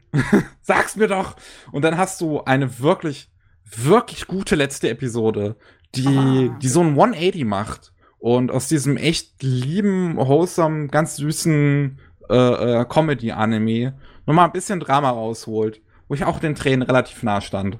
Sag's 0.62 0.97
mir 0.97 1.09
doch. 1.09 1.36
Und 1.72 1.82
dann 1.82 1.97
hast 1.97 2.20
du 2.20 2.43
eine 2.43 2.81
wirklich, 2.81 3.31
wirklich 3.64 4.27
gute 4.27 4.55
letzte 4.55 4.90
Episode, 4.90 5.56
die, 5.94 6.06
ah, 6.06 6.56
die 6.60 6.68
so 6.68 6.82
ein 6.82 6.90
180 6.90 7.44
macht 7.44 7.93
und 8.20 8.51
aus 8.51 8.68
diesem 8.68 8.97
echt 8.97 9.42
lieben, 9.42 10.16
wholesome, 10.16 10.88
ganz 10.88 11.16
süßen 11.16 11.98
äh, 12.28 12.80
äh, 12.80 12.84
Comedy-Anime 12.84 13.94
nochmal 14.26 14.47
ein 14.47 14.52
bisschen 14.52 14.78
Drama 14.78 15.10
rausholt, 15.10 15.80
wo 16.06 16.14
ich 16.14 16.24
auch 16.24 16.38
den 16.38 16.55
Tränen 16.55 16.82
relativ 16.82 17.22
nah 17.22 17.40
stand. 17.40 17.78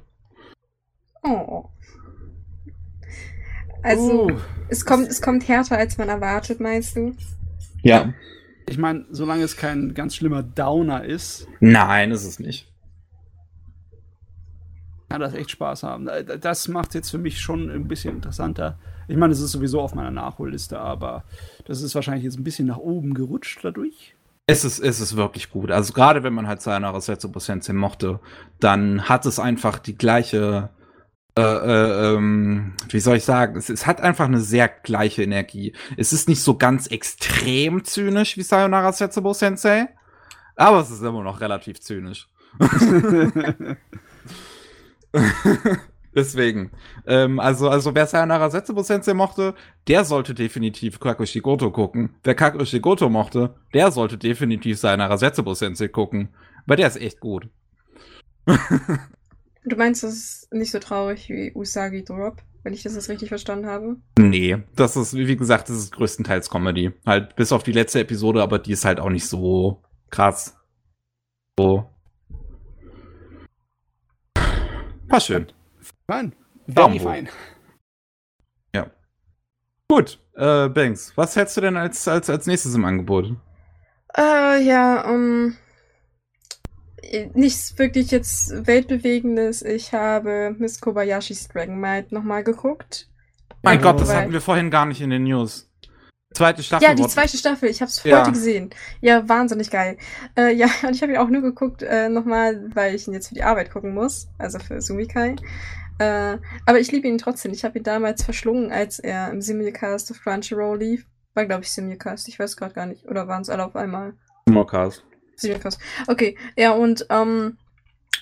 Oh. 1.23 1.69
Also, 3.83 4.29
uh. 4.29 4.39
es, 4.69 4.85
kommt, 4.85 5.09
es 5.09 5.21
kommt 5.21 5.47
härter, 5.47 5.77
als 5.77 5.99
man 5.99 6.09
erwartet, 6.09 6.59
meinst 6.59 6.97
du? 6.97 7.15
Ja. 7.83 8.13
Ich 8.67 8.79
meine, 8.79 9.05
solange 9.11 9.43
es 9.43 9.57
kein 9.57 9.95
ganz 9.95 10.17
schlimmer 10.17 10.43
Downer 10.43 11.05
ist. 11.05 11.47
Nein, 11.61 12.13
ist 12.13 12.25
es 12.25 12.39
nicht. 12.39 12.73
Kann 15.09 15.21
das 15.21 15.35
echt 15.35 15.51
Spaß 15.51 15.83
haben. 15.83 16.09
Das 16.41 16.69
macht 16.69 16.95
jetzt 16.95 17.11
für 17.11 17.19
mich 17.19 17.41
schon 17.41 17.71
ein 17.71 17.89
bisschen 17.89 18.17
interessanter. 18.17 18.79
Ich 19.11 19.17
meine, 19.17 19.33
es 19.33 19.41
ist 19.41 19.51
sowieso 19.51 19.81
auf 19.81 19.95
meiner 19.95 20.13
Nachholliste, 20.13 20.79
aber 20.79 21.25
das 21.65 21.83
ist 21.83 21.97
wahrscheinlich 21.97 22.23
jetzt 22.23 22.39
ein 22.39 22.45
bisschen 22.45 22.69
nach 22.69 22.77
oben 22.77 23.13
gerutscht 23.13 23.59
dadurch. 23.63 24.15
Es 24.47 24.65
ist, 24.65 24.79
es 24.79 25.01
ist 25.01 25.17
wirklich 25.17 25.51
gut. 25.51 25.73
Also 25.73 25.93
gerade 25.93 26.23
wenn 26.23 26.33
man 26.33 26.47
halt 26.47 26.63
Sayonara 26.63 27.01
Setsubo 27.01 27.41
Sensei 27.41 27.73
mochte, 27.73 28.21
dann 28.61 29.09
hat 29.09 29.27
es 29.27 29.41
einfach 29.41 29.81
die 29.81 29.99
gleiche 29.99 30.71
äh, 31.37 31.43
äh, 31.43 32.15
ähm, 32.15 32.75
wie 32.89 33.01
soll 33.01 33.17
ich 33.17 33.25
sagen, 33.25 33.57
es, 33.57 33.69
es, 33.69 33.87
hat 33.87 34.01
einfach 34.01 34.27
eine 34.27 34.41
sehr 34.41 34.69
gleiche 34.69 35.25
Energie. 35.25 35.73
Es 35.97 36.13
ist 36.13 36.29
nicht 36.29 36.43
so 36.43 36.57
ganz 36.57 36.87
extrem 36.87 37.85
zynisch 37.85 38.37
wie 38.37 38.43
Sayonara 38.43 38.93
Setsubo 38.93 39.33
Sensei, 39.33 39.89
aber 40.55 40.81
es 40.81 40.91
ist 40.91 41.03
immer 41.03 41.23
noch 41.25 41.41
relativ 41.41 41.81
zynisch. 41.81 42.29
Deswegen. 46.15 46.73
Ähm, 47.07 47.39
also, 47.39 47.69
also 47.69 47.95
wer 47.95 48.07
Sayonara 48.07 48.51
Setsubo 48.51 48.83
Sensei 48.83 49.15
mochte, 49.15 49.55
der 49.87 50.05
sollte 50.05 50.35
definitiv 50.35 50.99
Kakushi 50.99 51.41
Goto 51.41 51.71
gucken. 51.71 52.17
Wer 52.25 52.35
Kakushi 52.35 52.81
Goto 52.81 53.09
mochte, 53.09 53.55
der 53.75 53.93
sollte 53.93 54.19
definitiv 54.19 54.79
Sayonara 54.79 55.17
Setsubo 55.17 55.55
Sensei 55.55 55.89
gucken. 55.89 56.31
Weil 56.67 56.77
der 56.77 56.89
ist 56.89 57.01
echt 57.01 57.21
gut. 57.21 57.49
Du 59.65 59.77
meinst, 59.77 60.03
das 60.03 60.13
ist 60.15 60.53
nicht 60.53 60.71
so 60.71 60.79
traurig 60.79 61.29
wie 61.29 61.53
Usagi 61.55 62.03
Drop, 62.03 62.43
wenn 62.63 62.73
ich 62.73 62.83
das 62.83 62.95
jetzt 62.95 63.11
richtig 63.11 63.29
verstanden 63.29 63.67
habe? 63.67 63.97
Nee, 64.19 64.57
das 64.75 64.97
ist, 64.97 65.15
wie 65.15 65.37
gesagt, 65.37 65.69
das 65.69 65.77
ist 65.77 65.93
größtenteils 65.93 66.49
Comedy. 66.49 66.93
Halt 67.05 67.37
bis 67.37 67.53
auf 67.53 67.63
die 67.63 67.73
letzte 67.73 68.01
Episode, 68.01 68.43
aber 68.43 68.59
die 68.59 68.73
ist 68.73 68.87
halt 68.87 69.01
auch 69.01 69.11
nicht 69.11 69.27
so 69.27 69.83
krass. 70.09 70.57
So. 71.59 71.91
War 75.09 75.21
schön. 75.21 75.53
Fein. 76.11 76.33
Very 76.67 76.99
fine. 76.99 77.29
Ja. 78.75 78.91
Gut, 79.89 80.19
äh, 80.35 80.69
Banks, 80.69 81.13
was 81.15 81.37
hältst 81.37 81.57
du 81.57 81.61
denn 81.61 81.77
als, 81.77 82.09
als, 82.09 82.29
als 82.29 82.47
nächstes 82.47 82.75
im 82.75 82.85
Angebot? 82.85 83.37
Äh, 84.17 84.61
ja, 84.61 85.09
um, 85.09 85.57
nichts 87.35 87.79
wirklich 87.79 88.11
jetzt 88.11 88.67
Weltbewegendes. 88.67 89.63
Ich 89.63 89.93
habe 89.93 90.57
Miss 90.59 90.81
Kobayashis 90.81 91.47
Dragon 91.47 91.79
Might 91.79 92.11
nochmal 92.11 92.43
geguckt. 92.43 93.09
Mein 93.63 93.77
ähm, 93.77 93.83
Gott, 93.83 94.01
das 94.01 94.13
hatten 94.13 94.33
wir 94.33 94.41
vorhin 94.41 94.69
gar 94.69 94.87
nicht 94.87 95.01
in 95.01 95.11
den 95.11 95.23
News. 95.23 95.71
Zweite 96.35 96.65
Staffel. 96.65 96.89
Ja, 96.89 96.95
die 96.95 97.07
zweite 97.07 97.37
Staffel. 97.37 97.69
Ich 97.69 97.81
habe 97.83 97.89
es 97.89 98.03
ja. 98.03 98.21
heute 98.21 98.33
gesehen. 98.33 98.71
Ja, 99.01 99.29
wahnsinnig 99.29 99.71
geil. 99.71 99.97
Äh, 100.37 100.55
ja, 100.55 100.67
und 100.83 100.97
ich 100.97 101.03
habe 101.03 101.13
ihn 101.13 101.19
auch 101.19 101.29
nur 101.29 101.43
geguckt, 101.43 101.83
äh, 101.83 102.09
nochmal, 102.09 102.69
weil 102.75 102.97
ich 102.97 103.07
ihn 103.07 103.15
jetzt 103.15 103.29
für 103.29 103.35
die 103.35 103.45
Arbeit 103.45 103.71
gucken 103.71 103.95
muss. 103.95 104.29
Also 104.39 104.59
für 104.59 104.81
Sumikai. 104.81 105.37
Äh, 106.01 106.39
aber 106.65 106.81
ich 106.81 106.91
liebe 106.91 107.07
ihn 107.07 107.19
trotzdem. 107.19 107.53
Ich 107.53 107.63
habe 107.63 107.79
ihn 107.79 107.85
damals 107.85 108.25
verschlungen, 108.25 108.73
als 108.73 108.99
er 108.99 109.31
im 109.31 109.43
Simulcast 109.43 110.11
auf 110.11 110.23
Crunchyroll 110.23 110.79
lief. 110.79 111.07
War, 111.35 111.45
glaube 111.45 111.63
ich, 111.63 111.71
Simulcast. 111.71 112.27
Ich 112.29 112.39
weiß 112.39 112.57
gerade 112.57 112.73
gar 112.73 112.87
nicht. 112.87 113.05
Oder 113.07 113.29
waren 113.29 113.43
es 113.43 113.51
alle 113.51 113.67
auf 113.67 113.77
einmal? 113.77 114.15
Simulcast. 114.47 115.05
Simulcast. 115.37 115.79
Okay, 116.07 116.39
ja, 116.57 116.73
und 116.73 117.05
ähm, 117.11 117.59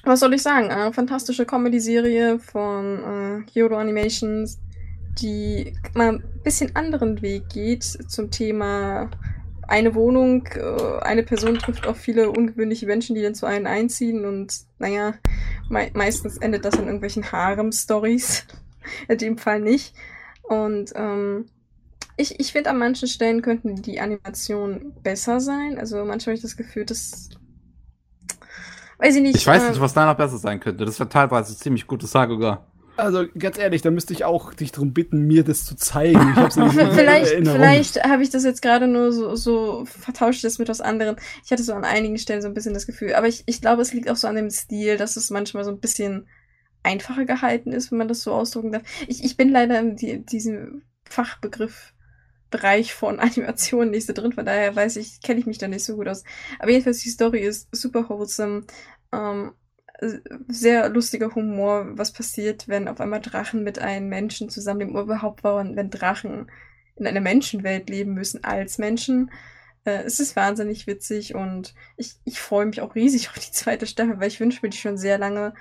was 0.02 0.18
soll 0.18 0.34
ich 0.34 0.42
sagen? 0.42 0.70
Eine 0.70 0.92
fantastische 0.92 1.46
Comedy-Serie 1.46 2.40
von 2.40 3.44
äh, 3.46 3.50
Kyoto 3.50 3.76
Animations, 3.76 4.58
die 5.20 5.72
mal 5.94 6.14
ein 6.14 6.24
bisschen 6.42 6.74
anderen 6.74 7.22
Weg 7.22 7.48
geht 7.48 7.84
zum 7.84 8.32
Thema 8.32 9.08
eine 9.68 9.94
Wohnung, 9.94 10.46
äh, 10.46 10.98
eine 11.02 11.22
Person 11.22 11.58
trifft 11.58 11.86
auf 11.86 11.96
viele 11.96 12.30
ungewöhnliche 12.30 12.86
Menschen, 12.86 13.14
die 13.14 13.22
dann 13.22 13.34
zu 13.34 13.46
einem 13.46 13.66
einziehen 13.66 14.24
und 14.24 14.52
naja, 14.78 15.14
me 15.68 15.90
meistens 15.94 16.38
endet 16.38 16.64
das 16.64 16.74
in 16.74 16.84
irgendwelchen 16.84 17.30
Harem-Stories. 17.30 18.46
in 19.08 19.18
dem 19.18 19.38
Fall 19.38 19.60
nicht. 19.60 19.94
Und 20.42 20.92
ähm, 20.94 21.46
ich, 22.16 22.40
ich 22.40 22.52
finde, 22.52 22.70
an 22.70 22.78
manchen 22.78 23.08
Stellen 23.08 23.42
könnten 23.42 23.82
die 23.82 24.00
Animationen 24.00 24.94
besser 25.02 25.40
sein. 25.40 25.78
Also 25.78 25.96
manchmal 25.98 26.32
habe 26.32 26.34
ich 26.34 26.42
das 26.42 26.56
Gefühl, 26.56 26.84
dass. 26.84 27.30
Weiß 28.98 29.14
ich 29.14 29.22
nicht. 29.22 29.36
Ich 29.36 29.46
weiß 29.46 29.64
äh, 29.64 29.70
nicht, 29.70 29.80
was 29.80 29.94
da 29.94 30.06
noch 30.06 30.16
besser 30.16 30.38
sein 30.38 30.58
könnte. 30.58 30.84
Das 30.84 30.98
wäre 30.98 31.08
teilweise 31.08 31.56
ziemlich 31.56 31.86
gutes 31.86 32.10
Saguga. 32.10 32.66
Also 32.98 33.26
ganz 33.38 33.58
ehrlich, 33.58 33.82
da 33.82 33.92
müsste 33.92 34.12
ich 34.12 34.24
auch 34.24 34.52
dich 34.52 34.72
darum 34.72 34.92
bitten, 34.92 35.26
mir 35.28 35.44
das 35.44 35.64
zu 35.64 35.76
zeigen. 35.76 36.34
vielleicht 36.50 37.28
vielleicht 37.28 38.04
habe 38.04 38.24
ich 38.24 38.30
das 38.30 38.42
jetzt 38.42 38.60
gerade 38.60 38.88
nur 38.88 39.12
so, 39.12 39.36
so 39.36 39.84
vertauscht 39.84 40.42
das 40.42 40.58
mit 40.58 40.68
was 40.68 40.80
anderem. 40.80 41.14
Ich 41.44 41.52
hatte 41.52 41.62
so 41.62 41.74
an 41.74 41.84
einigen 41.84 42.18
Stellen 42.18 42.42
so 42.42 42.48
ein 42.48 42.54
bisschen 42.54 42.74
das 42.74 42.86
Gefühl. 42.86 43.14
Aber 43.14 43.28
ich, 43.28 43.44
ich 43.46 43.60
glaube, 43.60 43.82
es 43.82 43.92
liegt 43.92 44.10
auch 44.10 44.16
so 44.16 44.26
an 44.26 44.34
dem 44.34 44.50
Stil, 44.50 44.96
dass 44.96 45.16
es 45.16 45.30
manchmal 45.30 45.62
so 45.62 45.70
ein 45.70 45.78
bisschen 45.78 46.26
einfacher 46.82 47.24
gehalten 47.24 47.70
ist, 47.70 47.92
wenn 47.92 47.98
man 47.98 48.08
das 48.08 48.22
so 48.22 48.32
ausdrücken 48.32 48.72
darf. 48.72 48.82
Ich, 49.06 49.22
ich 49.22 49.36
bin 49.36 49.50
leider 49.50 49.78
in 49.78 49.94
die, 49.94 50.24
diesem 50.24 50.82
Fachbegriff 51.04 51.94
Bereich 52.50 52.94
von 52.94 53.20
Animationen 53.20 53.90
nicht 53.90 54.06
so 54.06 54.12
drin, 54.12 54.32
von 54.32 54.46
daher 54.46 54.74
weiß 54.74 54.96
ich, 54.96 55.20
kenne 55.20 55.38
ich 55.38 55.46
mich 55.46 55.58
da 55.58 55.68
nicht 55.68 55.84
so 55.84 55.96
gut 55.96 56.08
aus. 56.08 56.24
Aber 56.58 56.70
jedenfalls, 56.70 57.00
die 57.00 57.10
Story 57.10 57.40
ist 57.40 57.68
super 57.70 58.08
wholesome. 58.08 58.64
Ähm, 59.12 59.52
sehr 60.48 60.88
lustiger 60.88 61.34
Humor, 61.34 61.86
was 61.98 62.12
passiert, 62.12 62.68
wenn 62.68 62.88
auf 62.88 63.00
einmal 63.00 63.20
Drachen 63.20 63.64
mit 63.64 63.78
einem 63.78 64.08
Menschen 64.08 64.48
zusammen 64.48 64.80
dem 64.80 64.96
überhaupt 64.96 65.42
wenn 65.76 65.90
Drachen 65.90 66.50
in 66.96 67.06
einer 67.06 67.20
Menschenwelt 67.20 67.90
leben 67.90 68.14
müssen 68.14 68.44
als 68.44 68.78
Menschen. 68.78 69.30
Äh, 69.84 70.02
es 70.04 70.20
ist 70.20 70.36
wahnsinnig 70.36 70.86
witzig 70.86 71.34
und 71.34 71.74
ich, 71.96 72.14
ich 72.24 72.40
freue 72.40 72.66
mich 72.66 72.80
auch 72.80 72.94
riesig 72.94 73.28
auf 73.30 73.38
die 73.38 73.52
zweite 73.52 73.86
Staffel, 73.86 74.20
weil 74.20 74.28
ich 74.28 74.40
wünsche 74.40 74.60
mir 74.62 74.70
die 74.70 74.78
schon 74.78 74.98
sehr 74.98 75.18
lange. 75.18 75.54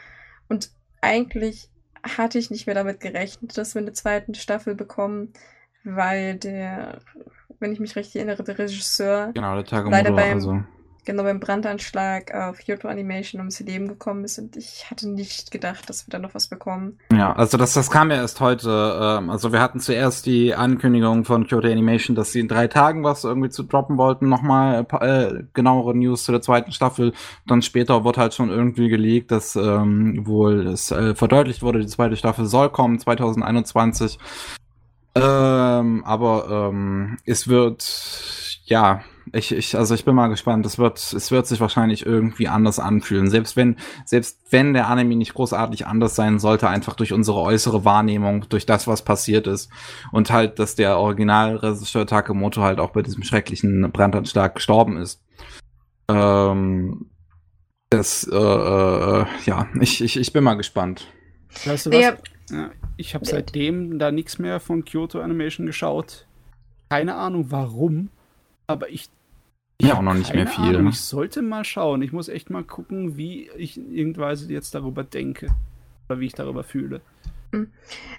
Und 0.50 0.72
eigentlich 1.02 1.70
hatte 2.04 2.38
ich 2.38 2.52
nicht 2.52 2.68
mehr 2.68 2.76
damit 2.76 3.00
gerechnet, 3.00 3.58
dass 3.58 3.76
wir 3.76 3.82
eine 3.82 3.94
zweite 3.94 4.34
Staffel 4.36 4.76
bekommen 4.76 5.34
weil 5.96 6.36
der, 6.36 7.00
wenn 7.60 7.72
ich 7.72 7.80
mich 7.80 7.96
richtig 7.96 8.18
erinnere, 8.18 8.44
der 8.44 8.60
Regisseur 8.60 9.32
genau, 9.34 9.62
der 9.62 9.84
leider 9.84 10.12
beim, 10.12 10.34
also. 10.34 10.64
Genau, 11.08 11.24
beim 11.24 11.40
Brandanschlag 11.40 12.34
auf 12.34 12.60
Kyoto 12.60 12.88
Animation 12.90 13.40
ums 13.40 13.60
Leben 13.62 13.88
gekommen 13.88 14.26
ist 14.26 14.38
und 14.38 14.56
ich 14.58 14.92
hatte 14.92 15.10
nicht 15.10 15.52
gedacht, 15.52 15.90
dass 15.90 16.06
wir 16.06 16.12
da 16.12 16.20
noch 16.20 16.36
was 16.36 16.48
bekommen. 16.50 17.00
Ja, 17.12 17.34
also 17.34 17.58
das, 17.58 17.74
das 17.74 17.90
kam 17.90 18.12
ja 18.12 18.18
erst 18.18 18.42
heute. 18.42 18.70
Ähm, 19.02 19.30
also 19.30 19.54
wir 19.54 19.62
hatten 19.62 19.80
zuerst 19.80 20.26
die 20.26 20.54
Ankündigung 20.54 21.24
von 21.24 21.48
Kyoto 21.48 21.68
Animation, 21.68 22.16
dass 22.16 22.34
sie 22.34 22.42
in 22.42 22.50
drei 22.50 22.68
Tagen 22.68 23.04
was 23.04 23.24
irgendwie 23.24 23.50
zu 23.50 23.64
droppen 23.64 23.98
wollten, 23.98 24.28
nochmal 24.28 24.86
äh, 25.00 25.44
genauere 25.54 25.96
News 25.96 26.26
zu 26.26 26.34
der 26.34 26.42
zweiten 26.42 26.74
Staffel. 26.74 27.14
Dann 27.48 27.62
später 27.62 28.04
wurde 28.04 28.20
halt 28.20 28.34
schon 28.34 28.50
irgendwie 28.50 28.90
gelegt, 28.90 29.32
dass 29.32 29.56
ähm, 29.56 30.28
wohl 30.28 30.68
es 30.68 30.92
äh, 30.92 31.16
verdeutlicht 31.16 31.62
wurde, 31.62 31.80
die 31.80 31.88
zweite 31.88 32.18
Staffel 32.18 32.46
soll 32.46 32.70
kommen 32.70 33.00
2021. 33.00 34.20
Ähm, 35.16 36.04
aber 36.06 36.70
ähm, 36.70 37.18
es 37.26 37.48
wird, 37.48 38.60
ja, 38.66 39.02
ich, 39.34 39.52
ich, 39.52 39.78
also 39.78 39.94
ich 39.96 40.06
bin 40.06 40.16
mal 40.16 40.28
gespannt. 40.28 40.66
Es 40.66 40.78
wird, 40.78 40.98
es 40.98 41.32
wird 41.32 41.48
sich 41.48 41.60
wahrscheinlich 41.60 42.06
irgendwie 42.06 42.48
anders 42.48 42.80
anfühlen. 42.80 43.30
Selbst 43.30 43.56
wenn, 43.56 43.78
selbst 44.06 44.40
wenn 44.50 44.74
der 44.74 44.88
Anime 44.88 45.16
nicht 45.16 45.34
großartig 45.34 45.88
anders 45.88 46.16
sein 46.16 46.40
sollte, 46.40 46.70
einfach 46.70 46.96
durch 46.96 47.14
unsere 47.14 47.40
äußere 47.42 47.86
Wahrnehmung, 47.86 48.46
durch 48.50 48.66
das, 48.66 48.88
was 48.88 49.04
passiert 49.04 49.48
ist. 49.48 49.70
Und 50.12 50.32
halt, 50.32 50.60
dass 50.60 50.76
der 50.76 50.98
Originalregisseur 50.98 52.06
Takemoto 52.06 52.62
halt 52.62 52.80
auch 52.80 52.92
bei 52.92 53.02
diesem 53.02 53.24
schrecklichen 53.24 53.92
Brandanschlag 53.92 54.56
gestorben 54.56 54.98
ist. 54.98 55.24
Ähm, 56.10 57.10
das, 57.90 58.28
äh, 58.32 58.36
äh, 58.36 59.26
ja, 59.46 59.68
ich, 59.80 60.02
ich, 60.02 60.18
ich 60.18 60.34
bin 60.34 60.44
mal 60.44 60.56
gespannt. 60.56 61.08
Weißt 61.66 61.86
du 61.86 61.92
was? 61.92 62.00
Ja. 62.02 62.18
Ja, 62.50 62.72
ich 62.96 63.14
habe 63.14 63.26
seitdem 63.26 64.00
da 64.00 64.12
nichts 64.12 64.40
mehr 64.40 64.60
von 64.60 64.86
Kyoto 64.86 65.20
Animation 65.20 65.66
geschaut. 65.66 66.26
Keine 66.90 67.16
Ahnung 67.16 67.52
warum, 67.52 68.10
aber 68.68 68.90
ich. 68.90 69.10
Ich 69.80 69.88
ja, 69.88 69.96
auch 69.96 70.02
noch 70.02 70.16
nicht 70.16 70.34
mehr 70.34 70.48
viel. 70.48 70.76
Ahnung. 70.76 70.90
Ich 70.90 71.02
sollte 71.02 71.42
mal 71.42 71.64
schauen. 71.64 72.02
Ich 72.02 72.12
muss 72.12 72.30
echt 72.30 72.50
mal 72.50 72.64
gucken, 72.64 73.16
wie 73.18 73.50
ich 73.58 73.78
irgendwann 73.78 74.38
jetzt 74.50 74.74
darüber 74.74 75.04
denke. 75.04 75.48
Oder 76.10 76.20
wie 76.20 76.26
ich 76.26 76.34
darüber 76.34 76.64
fühle. 76.64 77.02
Hm. 77.52 77.72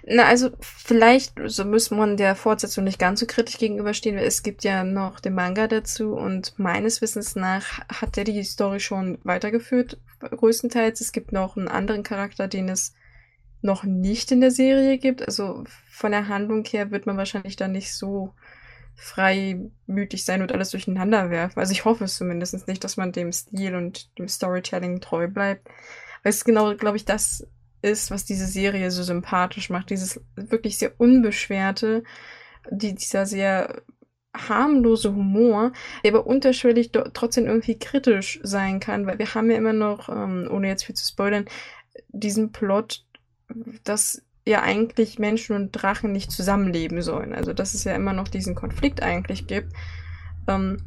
Na, 0.07 0.23
also 0.23 0.49
vielleicht 0.59 1.33
so 1.45 1.65
muss 1.65 1.91
man 1.91 2.17
der 2.17 2.35
Fortsetzung 2.35 2.83
nicht 2.83 2.97
ganz 2.97 3.19
so 3.19 3.25
kritisch 3.27 3.57
gegenüberstehen. 3.57 4.17
Es 4.17 4.41
gibt 4.41 4.63
ja 4.63 4.83
noch 4.83 5.19
den 5.19 5.35
Manga 5.35 5.67
dazu 5.67 6.13
und 6.13 6.57
meines 6.57 7.01
Wissens 7.01 7.35
nach 7.35 7.79
hat 7.89 8.15
der 8.15 8.23
die 8.23 8.43
Story 8.43 8.79
schon 8.79 9.19
weitergeführt, 9.23 9.99
größtenteils. 10.19 11.01
Es 11.01 11.11
gibt 11.11 11.31
noch 11.31 11.57
einen 11.57 11.67
anderen 11.67 12.03
Charakter, 12.03 12.47
den 12.47 12.69
es 12.69 12.95
noch 13.61 13.83
nicht 13.83 14.31
in 14.31 14.41
der 14.41 14.51
Serie 14.51 14.97
gibt. 14.97 15.27
Also 15.27 15.63
von 15.91 16.11
der 16.11 16.27
Handlung 16.27 16.63
her 16.65 16.89
wird 16.89 17.05
man 17.05 17.17
wahrscheinlich 17.17 17.55
dann 17.55 17.73
nicht 17.73 17.93
so 17.93 18.33
freimütig 18.99 20.25
sein 20.25 20.41
und 20.41 20.51
alles 20.51 20.71
durcheinander 20.71 21.29
werfen. 21.29 21.59
Also 21.59 21.71
ich 21.71 21.85
hoffe 21.85 22.03
es 22.03 22.15
zumindest 22.15 22.67
nicht, 22.67 22.83
dass 22.83 22.97
man 22.97 23.13
dem 23.13 23.31
Stil 23.31 23.75
und 23.75 24.17
dem 24.19 24.27
Storytelling 24.27 24.99
treu 24.99 25.27
bleibt. 25.27 25.67
Weil 26.21 26.31
es 26.31 26.43
genau, 26.43 26.75
glaube 26.75 26.97
ich, 26.97 27.05
das 27.05 27.47
ist, 27.81 28.11
was 28.11 28.25
diese 28.25 28.45
Serie 28.45 28.91
so 28.91 29.01
sympathisch 29.01 29.69
macht. 29.69 29.89
Dieses 29.89 30.21
wirklich 30.35 30.77
sehr 30.77 30.99
unbeschwerte, 30.99 32.03
die, 32.69 32.93
dieser 32.93 33.25
sehr 33.25 33.83
harmlose 34.35 35.15
Humor, 35.15 35.71
der 36.03 36.13
aber 36.13 36.27
unterschwellig 36.27 36.91
trotzdem 36.91 37.45
irgendwie 37.45 37.79
kritisch 37.79 38.39
sein 38.43 38.81
kann, 38.81 39.07
weil 39.07 39.17
wir 39.17 39.33
haben 39.33 39.49
ja 39.49 39.57
immer 39.57 39.73
noch, 39.73 40.09
ähm, 40.09 40.47
ohne 40.51 40.67
jetzt 40.67 40.83
viel 40.83 40.95
zu 40.95 41.07
spoilern, 41.07 41.45
diesen 42.09 42.51
Plot, 42.51 43.05
dass 43.83 44.21
ja 44.45 44.61
eigentlich 44.61 45.19
Menschen 45.19 45.55
und 45.55 45.71
Drachen 45.71 46.11
nicht 46.11 46.31
zusammenleben 46.31 47.01
sollen. 47.01 47.33
Also 47.33 47.53
dass 47.53 47.73
es 47.73 47.83
ja 47.83 47.95
immer 47.95 48.13
noch 48.13 48.27
diesen 48.27 48.55
Konflikt 48.55 49.01
eigentlich 49.03 49.47
gibt. 49.47 49.73
Ähm, 50.47 50.77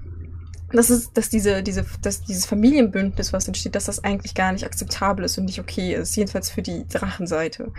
dass 0.72 0.90
es, 0.90 1.12
dass 1.12 1.28
diese, 1.28 1.62
diese, 1.62 1.84
dass 2.00 2.22
dieses 2.22 2.46
Familienbündnis, 2.46 3.32
was 3.32 3.46
entsteht, 3.46 3.74
dass 3.74 3.84
das 3.84 4.02
eigentlich 4.02 4.34
gar 4.34 4.52
nicht 4.52 4.64
akzeptabel 4.64 5.24
ist 5.24 5.38
und 5.38 5.44
nicht 5.44 5.60
okay 5.60 5.94
ist, 5.94 6.16
jedenfalls 6.16 6.50
für 6.50 6.62
die 6.62 6.86
Drachenseite. 6.88 7.72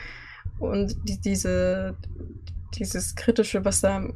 Und 0.60 0.96
die, 1.10 1.20
diese, 1.20 1.98
dieses 2.76 3.16
Kritische, 3.16 3.66
was 3.66 3.82
da, 3.82 4.08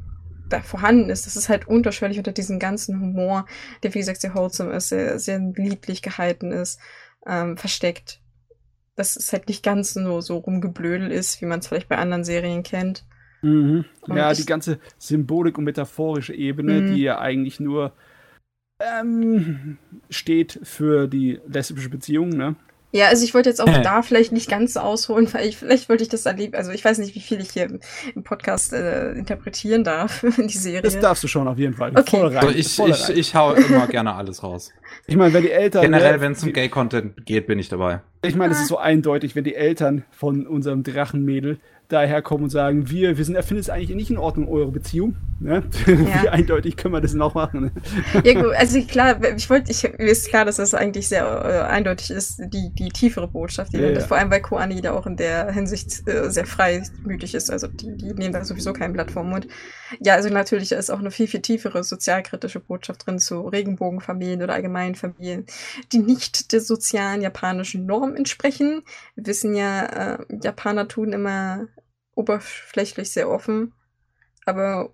da 0.48 0.62
vorhanden 0.62 1.10
ist, 1.10 1.26
das 1.26 1.36
ist 1.36 1.48
halt 1.48 1.66
unterschwellig 1.66 2.18
unter 2.18 2.32
diesem 2.32 2.58
ganzen 2.58 3.00
Humor, 3.00 3.46
der 3.82 3.94
wie 3.94 3.98
gesagt 3.98 4.20
sehr 4.20 4.34
wholesome 4.34 4.72
ist, 4.72 4.90
sehr, 4.90 5.18
sehr 5.18 5.38
lieblich 5.38 6.00
gehalten 6.00 6.52
ist, 6.52 6.78
ähm, 7.26 7.56
versteckt 7.56 8.20
dass 8.98 9.16
es 9.16 9.32
halt 9.32 9.48
nicht 9.48 9.62
ganz 9.62 9.94
nur 9.94 10.22
so 10.22 10.38
rumgeblödel 10.38 11.10
ist, 11.10 11.40
wie 11.40 11.46
man 11.46 11.60
es 11.60 11.68
vielleicht 11.68 11.88
bei 11.88 11.98
anderen 11.98 12.24
Serien 12.24 12.64
kennt. 12.64 13.04
Mhm. 13.42 13.84
Ja, 14.08 14.32
die 14.32 14.44
ganze 14.44 14.80
Symbolik 14.98 15.56
und 15.56 15.64
metaphorische 15.64 16.34
Ebene, 16.34 16.80
mhm. 16.80 16.94
die 16.94 17.02
ja 17.02 17.20
eigentlich 17.20 17.60
nur 17.60 17.92
ähm, 18.80 19.78
steht 20.10 20.58
für 20.62 21.06
die 21.06 21.40
lesbische 21.46 21.88
Beziehung, 21.88 22.30
ne? 22.30 22.56
Ja, 22.90 23.08
also 23.08 23.22
ich 23.22 23.34
wollte 23.34 23.50
jetzt 23.50 23.60
auch 23.60 23.68
äh. 23.68 23.82
da 23.82 24.00
vielleicht 24.00 24.32
nicht 24.32 24.48
ganz 24.48 24.76
ausholen, 24.78 25.28
weil 25.34 25.46
ich 25.46 25.58
vielleicht 25.58 25.90
wollte 25.90 26.02
ich 26.02 26.08
das 26.08 26.24
erleben. 26.24 26.54
Also 26.54 26.70
ich 26.70 26.82
weiß 26.82 26.98
nicht, 26.98 27.14
wie 27.14 27.20
viel 27.20 27.40
ich 27.40 27.50
hier 27.50 27.68
im 28.14 28.22
Podcast 28.22 28.72
äh, 28.72 29.12
interpretieren 29.12 29.84
darf 29.84 30.22
in 30.38 30.48
die 30.48 30.56
Serie. 30.56 30.80
Das 30.80 30.98
darfst 30.98 31.22
du 31.22 31.28
schon 31.28 31.46
auf 31.48 31.58
jeden 31.58 31.74
Fall. 31.74 31.90
Okay. 31.90 32.18
Voll 32.18 32.26
rein, 32.28 32.46
also 32.46 32.58
ich, 32.58 32.74
voll 32.74 32.90
ich, 32.90 33.08
ich 33.10 33.34
hau 33.34 33.52
immer 33.52 33.86
gerne 33.88 34.14
alles 34.14 34.42
raus. 34.42 34.72
Ich 35.06 35.16
meine, 35.16 35.34
wenn 35.34 35.42
die 35.42 35.50
Eltern. 35.50 35.82
Generell, 35.82 36.14
ne, 36.14 36.20
wenn 36.20 36.32
es 36.32 36.42
um 36.42 36.52
Gay-Content 36.52 37.26
geht, 37.26 37.46
bin 37.46 37.58
ich 37.58 37.68
dabei. 37.68 38.00
Ich 38.22 38.34
meine, 38.34 38.54
es 38.54 38.60
ist 38.60 38.68
so 38.68 38.78
eindeutig, 38.78 39.36
wenn 39.36 39.44
die 39.44 39.54
Eltern 39.54 40.04
von 40.10 40.46
unserem 40.46 40.82
Drachenmädel 40.82 41.60
daherkommen 41.88 42.44
und 42.44 42.50
sagen, 42.50 42.90
wir, 42.90 43.16
wir 43.16 43.24
sind, 43.24 43.34
er 43.34 43.42
findet 43.42 43.64
es 43.64 43.70
eigentlich 43.70 43.96
nicht 43.96 44.10
in 44.10 44.18
Ordnung, 44.18 44.48
eure 44.48 44.70
Beziehung. 44.70 45.16
Ne? 45.40 45.62
Ja. 45.88 46.22
Wie 46.22 46.28
eindeutig 46.28 46.76
können 46.76 46.94
wir 46.94 47.00
das 47.00 47.14
noch 47.14 47.34
machen? 47.34 47.70
Ja, 48.24 48.34
gut, 48.34 48.52
also 48.56 48.80
klar, 48.82 49.18
ich 49.36 49.48
wollte, 49.48 49.70
ich, 49.70 49.82
mir 49.82 50.06
ist 50.06 50.28
klar, 50.28 50.44
dass 50.44 50.56
das 50.56 50.74
eigentlich 50.74 51.08
sehr 51.08 51.24
äh, 51.24 51.72
eindeutig 51.72 52.10
ist, 52.10 52.40
die, 52.46 52.70
die 52.70 52.88
tiefere 52.90 53.26
Botschaft, 53.26 53.72
die 53.72 53.78
ja, 53.78 53.90
ja. 53.90 54.00
vor 54.00 54.16
allem 54.16 54.30
weil 54.30 54.42
Koani 54.42 54.80
da 54.80 54.92
auch 54.92 55.06
in 55.06 55.16
der 55.16 55.50
Hinsicht 55.52 56.08
äh, 56.08 56.30
sehr 56.30 56.44
freimütig 56.44 57.34
ist, 57.34 57.50
also 57.50 57.66
die, 57.68 57.96
die 57.96 58.14
nehmen 58.14 58.32
da 58.32 58.44
sowieso 58.44 58.72
kein 58.72 58.92
Blatt 58.92 59.10
vom 59.10 59.30
Mund. 59.30 59.48
Ja, 60.00 60.14
also 60.14 60.28
natürlich 60.28 60.72
ist 60.72 60.90
auch 60.90 60.98
eine 60.98 61.10
viel, 61.10 61.26
viel 61.26 61.40
tiefere 61.40 61.82
sozialkritische 61.82 62.60
Botschaft 62.60 63.06
drin 63.06 63.18
zu 63.18 63.40
Regenbogenfamilien 63.40 64.42
oder 64.42 64.54
allgemeinen 64.54 64.94
Familien, 64.94 65.46
die 65.92 65.98
nicht 65.98 66.52
der 66.52 66.60
sozialen 66.60 67.22
japanischen 67.22 67.86
Norm 67.86 68.14
entsprechen. 68.14 68.82
Wir 69.14 69.26
wissen 69.26 69.54
ja, 69.54 69.84
äh, 70.14 70.18
Japaner 70.42 70.88
tun 70.88 71.12
immer 71.12 71.66
oberflächlich 72.18 73.10
sehr 73.10 73.30
offen, 73.30 73.72
aber 74.44 74.92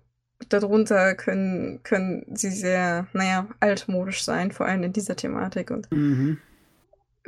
darunter 0.49 1.15
können, 1.15 1.81
können 1.83 2.25
sie 2.35 2.51
sehr, 2.51 3.07
naja, 3.13 3.47
altmodisch 3.59 4.23
sein, 4.23 4.51
vor 4.51 4.67
allem 4.67 4.83
in 4.83 4.93
dieser 4.93 5.15
Thematik. 5.15 5.71
Und 5.71 5.91
mhm. 5.91 6.37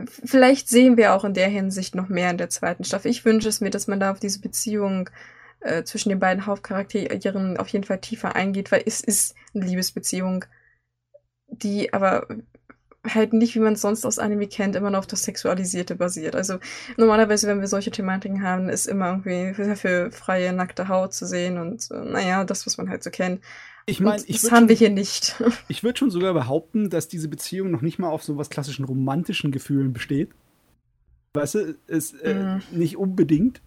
vielleicht 0.06 0.70
sehen 0.70 0.98
wir 0.98 1.14
auch 1.14 1.26
in 1.26 1.34
der 1.34 1.48
Hinsicht 1.48 1.96
noch 1.96 2.10
mehr 2.10 2.30
in 2.30 2.38
der 2.38 2.50
zweiten 2.50 2.84
Staffel. 2.84 3.10
Ich 3.10 3.26
wünsche 3.26 3.50
es 3.50 3.60
mir, 3.60 3.72
dass 3.72 3.88
man 3.88 4.00
da 4.00 4.12
auf 4.12 4.20
diese 4.20 4.40
Beziehung 4.40 5.10
äh, 5.62 5.84
zwischen 5.84 6.10
den 6.10 6.20
beiden 6.20 6.46
Hauptcharakteren 6.46 7.58
auf 7.58 7.70
jeden 7.70 7.86
Fall 7.86 8.00
tiefer 8.00 8.36
eingeht, 8.36 8.72
weil 8.72 8.84
es 8.86 9.02
ist 9.02 9.36
eine 9.56 9.66
Liebesbeziehung, 9.66 10.46
die 11.48 11.94
aber 11.94 12.28
halt 13.14 13.34
nicht, 13.34 13.56
wie 13.56 13.60
man 13.60 13.74
es 13.74 13.82
sonst 13.82 14.06
aus 14.06 14.20
Anime 14.20 14.48
kennt, 14.48 14.76
immer 14.76 14.90
noch 14.90 15.00
auf 15.00 15.08
das 15.08 15.24
Sexualisierte 15.24 15.96
basiert. 15.96 16.36
Also 16.36 16.60
normalerweise, 16.98 17.48
wenn 17.48 17.60
wir 17.60 17.68
solche 17.68 17.92
Thematiken 17.92 18.44
haben, 18.44 18.70
ist 18.70 18.86
immer 18.86 19.10
irgendwie 19.10 19.54
für, 19.54 19.76
für 19.76 20.12
freie, 20.12 20.54
nackte 20.54 20.88
Haut 20.88 21.14
zu 21.14 21.26
sehen 21.26 21.58
und 21.58 21.90
äh, 21.92 22.04
naja, 22.06 22.44
das, 22.44 22.66
was 22.66 22.78
man 22.78 22.90
halt 22.90 23.04
so 23.04 23.10
kennt. 23.10 23.42
Ich 23.90 24.02
meine, 24.02 24.22
das 24.22 24.52
haben 24.52 24.68
wir 24.68 24.76
hier 24.76 24.90
nicht. 24.90 25.42
Ich 25.70 25.84
würde 25.84 25.98
schon 25.98 26.12
sogar 26.12 26.34
behaupten, 26.34 26.90
dass 26.90 27.08
diese 27.08 27.30
Beziehung 27.30 27.72
noch 27.72 27.82
nicht 27.82 28.00
mal 28.00 28.10
auf 28.10 28.24
so 28.24 28.38
was 28.38 28.50
klassischen 28.50 28.84
romantischen 28.84 29.52
Gefühlen 29.52 29.94
besteht. 29.94 30.32
Weißt 31.34 31.56
du, 31.56 31.78
ist 31.88 32.22
äh, 32.22 32.34
mm. 32.34 32.62
nicht 32.72 32.98
unbedingt. 32.98 33.62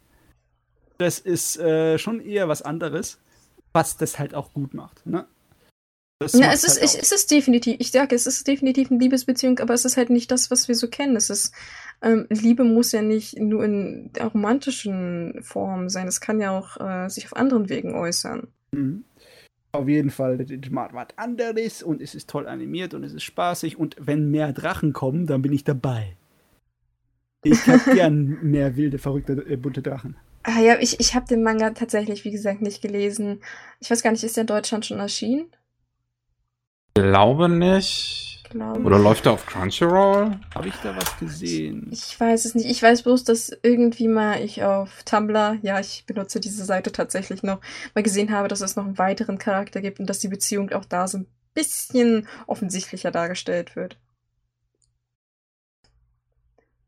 Das 0.98 1.18
ist 1.18 1.58
äh, 1.58 1.98
schon 1.98 2.20
eher 2.20 2.48
was 2.48 2.60
anderes, 2.60 3.18
was 3.72 3.96
das 3.96 4.18
halt 4.18 4.34
auch 4.34 4.52
gut 4.52 4.74
macht. 4.74 5.06
Ne? 5.06 5.26
Ja, 6.20 6.52
es 6.52 6.64
ist, 6.64 6.80
halt 6.80 7.02
es 7.02 7.12
ist 7.12 7.30
definitiv, 7.30 7.76
ich 7.78 7.90
sage, 7.90 8.14
es 8.14 8.26
ist 8.26 8.46
definitiv 8.46 8.90
eine 8.90 9.00
Liebesbeziehung, 9.00 9.58
aber 9.58 9.72
es 9.72 9.84
ist 9.84 9.96
halt 9.96 10.10
nicht 10.10 10.30
das, 10.30 10.50
was 10.50 10.68
wir 10.68 10.74
so 10.74 10.88
kennen. 10.88 11.16
Es 11.16 11.30
ist, 11.30 11.54
ähm, 12.02 12.26
Liebe 12.28 12.64
muss 12.64 12.92
ja 12.92 13.00
nicht 13.00 13.38
nur 13.38 13.64
in 13.64 14.12
der 14.12 14.26
romantischen 14.26 15.42
Form 15.42 15.88
sein. 15.88 16.06
Es 16.06 16.20
kann 16.20 16.40
ja 16.40 16.56
auch 16.56 16.76
äh, 16.78 17.08
sich 17.08 17.24
auf 17.26 17.36
anderen 17.36 17.70
Wegen 17.70 17.94
äußern. 17.94 18.48
Mhm. 18.72 19.04
Auf 19.72 19.88
jeden 19.88 20.10
Fall, 20.10 20.36
das 20.36 20.50
ist 20.50 20.72
was 20.72 21.06
anderes 21.16 21.82
und 21.82 22.02
es 22.02 22.14
ist 22.14 22.28
toll 22.28 22.48
animiert 22.48 22.92
und 22.92 23.04
es 23.04 23.14
ist 23.14 23.22
spaßig 23.22 23.78
und 23.78 23.96
wenn 23.98 24.30
mehr 24.30 24.52
Drachen 24.52 24.92
kommen, 24.92 25.26
dann 25.26 25.42
bin 25.42 25.52
ich 25.52 25.64
dabei. 25.64 26.16
Ich 27.44 27.66
hab 27.66 27.84
gern 27.94 28.38
mehr 28.42 28.76
wilde, 28.76 28.98
verrückte, 28.98 29.32
äh, 29.48 29.56
bunte 29.56 29.80
Drachen. 29.80 30.16
Ah 30.42 30.60
ja, 30.60 30.78
ich, 30.80 30.98
ich 31.00 31.14
habe 31.14 31.26
den 31.26 31.42
Manga 31.42 31.70
tatsächlich, 31.70 32.24
wie 32.24 32.30
gesagt, 32.30 32.62
nicht 32.62 32.82
gelesen. 32.82 33.40
Ich 33.78 33.90
weiß 33.90 34.02
gar 34.02 34.10
nicht, 34.10 34.24
ist 34.24 34.36
der 34.36 34.42
in 34.42 34.48
Deutschland 34.48 34.84
schon 34.86 34.98
erschienen? 34.98 35.46
Glaube 36.94 37.48
nicht. 37.48 38.30
Glaube 38.50 38.80
Oder 38.80 38.98
läuft 38.98 39.26
er 39.26 39.32
auf 39.32 39.46
Crunchyroll? 39.46 40.32
Habe 40.54 40.68
ich 40.68 40.74
da 40.82 40.96
was 40.96 41.16
gesehen? 41.18 41.88
Ich 41.92 42.18
weiß 42.18 42.44
es 42.44 42.56
nicht. 42.56 42.66
Ich 42.66 42.82
weiß 42.82 43.04
bloß, 43.04 43.22
dass 43.22 43.56
irgendwie 43.62 44.08
mal 44.08 44.42
ich 44.42 44.64
auf 44.64 45.04
Tumblr, 45.04 45.58
ja, 45.62 45.78
ich 45.78 46.04
benutze 46.04 46.40
diese 46.40 46.64
Seite 46.64 46.90
tatsächlich 46.90 47.44
noch, 47.44 47.60
mal 47.94 48.02
gesehen 48.02 48.32
habe, 48.32 48.48
dass 48.48 48.60
es 48.60 48.74
noch 48.74 48.84
einen 48.84 48.98
weiteren 48.98 49.38
Charakter 49.38 49.80
gibt 49.80 50.00
und 50.00 50.06
dass 50.06 50.18
die 50.18 50.28
Beziehung 50.28 50.72
auch 50.72 50.84
da 50.84 51.06
so 51.06 51.18
ein 51.18 51.26
bisschen 51.54 52.26
offensichtlicher 52.48 53.12
dargestellt 53.12 53.76
wird. 53.76 53.96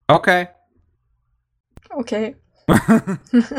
Okay. 0.08 0.48
Okay. 1.90 2.36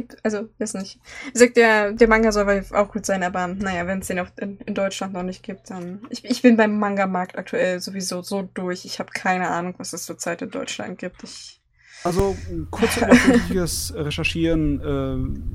gibt, 0.00 0.24
also, 0.24 0.48
weiß 0.58 0.74
nicht. 0.74 1.00
Ich 1.32 1.40
sag, 1.40 1.54
der, 1.54 1.92
der 1.92 2.08
Manga 2.08 2.30
soll 2.30 2.64
auch 2.72 2.92
gut 2.92 3.04
sein, 3.04 3.22
aber 3.22 3.46
naja, 3.48 3.86
wenn 3.86 4.00
es 4.00 4.06
den 4.06 4.20
auch 4.20 4.28
in, 4.40 4.58
in, 4.60 4.74
Deutschland 4.74 5.12
noch 5.12 5.22
nicht 5.22 5.42
gibt, 5.42 5.70
dann. 5.70 6.02
Ich, 6.10 6.24
ich 6.24 6.42
bin 6.42 6.56
beim 6.56 6.78
Manga-Markt 6.78 7.36
aktuell 7.36 7.80
sowieso 7.80 8.22
so 8.22 8.42
durch. 8.54 8.84
Ich 8.84 8.98
habe 9.00 9.10
keine 9.12 9.48
Ahnung, 9.48 9.74
was 9.78 9.92
es 9.92 10.06
zurzeit 10.06 10.42
in 10.42 10.50
Deutschland 10.50 10.98
gibt. 10.98 11.24
Ich, 11.24 11.60
also, 12.04 12.36
kurz 12.70 12.96
oberflächliches 13.02 13.92
Recherchieren 13.96 14.80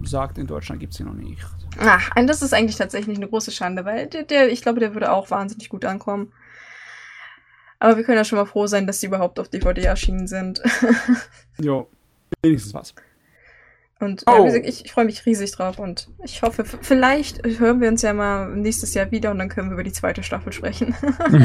äh, 0.03 0.07
sagt, 0.07 0.37
in 0.37 0.47
Deutschland 0.47 0.81
gibt 0.81 0.91
es 0.91 0.97
sie 0.97 1.05
noch 1.05 1.13
nicht. 1.13 1.41
Ach, 1.79 2.09
das 2.27 2.41
ist 2.41 2.53
eigentlich 2.53 2.75
tatsächlich 2.75 3.17
eine 3.17 3.29
große 3.29 3.51
Schande, 3.51 3.85
weil 3.85 4.07
der, 4.07 4.23
der, 4.23 4.51
ich 4.51 4.61
glaube, 4.61 4.81
der 4.81 4.93
würde 4.93 5.11
auch 5.11 5.31
wahnsinnig 5.31 5.69
gut 5.69 5.85
ankommen. 5.85 6.33
Aber 7.79 7.97
wir 7.97 8.03
können 8.03 8.17
ja 8.17 8.25
schon 8.25 8.39
mal 8.39 8.45
froh 8.45 8.67
sein, 8.67 8.87
dass 8.87 8.99
die 8.99 9.07
überhaupt 9.07 9.39
auf 9.39 9.49
DVD 9.49 9.83
erschienen 9.83 10.27
sind. 10.27 10.61
jo, 11.59 11.89
wenigstens 12.41 12.73
was. 12.73 12.93
Und 14.03 14.23
oh. 14.27 14.43
gesagt, 14.43 14.65
ich, 14.67 14.85
ich 14.85 14.91
freue 14.91 15.05
mich 15.05 15.25
riesig 15.25 15.51
drauf 15.51 15.79
und 15.79 16.09
ich 16.23 16.41
hoffe, 16.41 16.65
vielleicht 16.65 17.45
hören 17.59 17.81
wir 17.81 17.89
uns 17.89 18.01
ja 18.01 18.13
mal 18.13 18.53
nächstes 18.55 18.93
Jahr 18.93 19.11
wieder 19.11 19.31
und 19.31 19.39
dann 19.39 19.49
können 19.49 19.69
wir 19.69 19.73
über 19.73 19.83
die 19.83 19.91
zweite 19.91 20.23
Staffel 20.23 20.51
sprechen. 20.51 20.93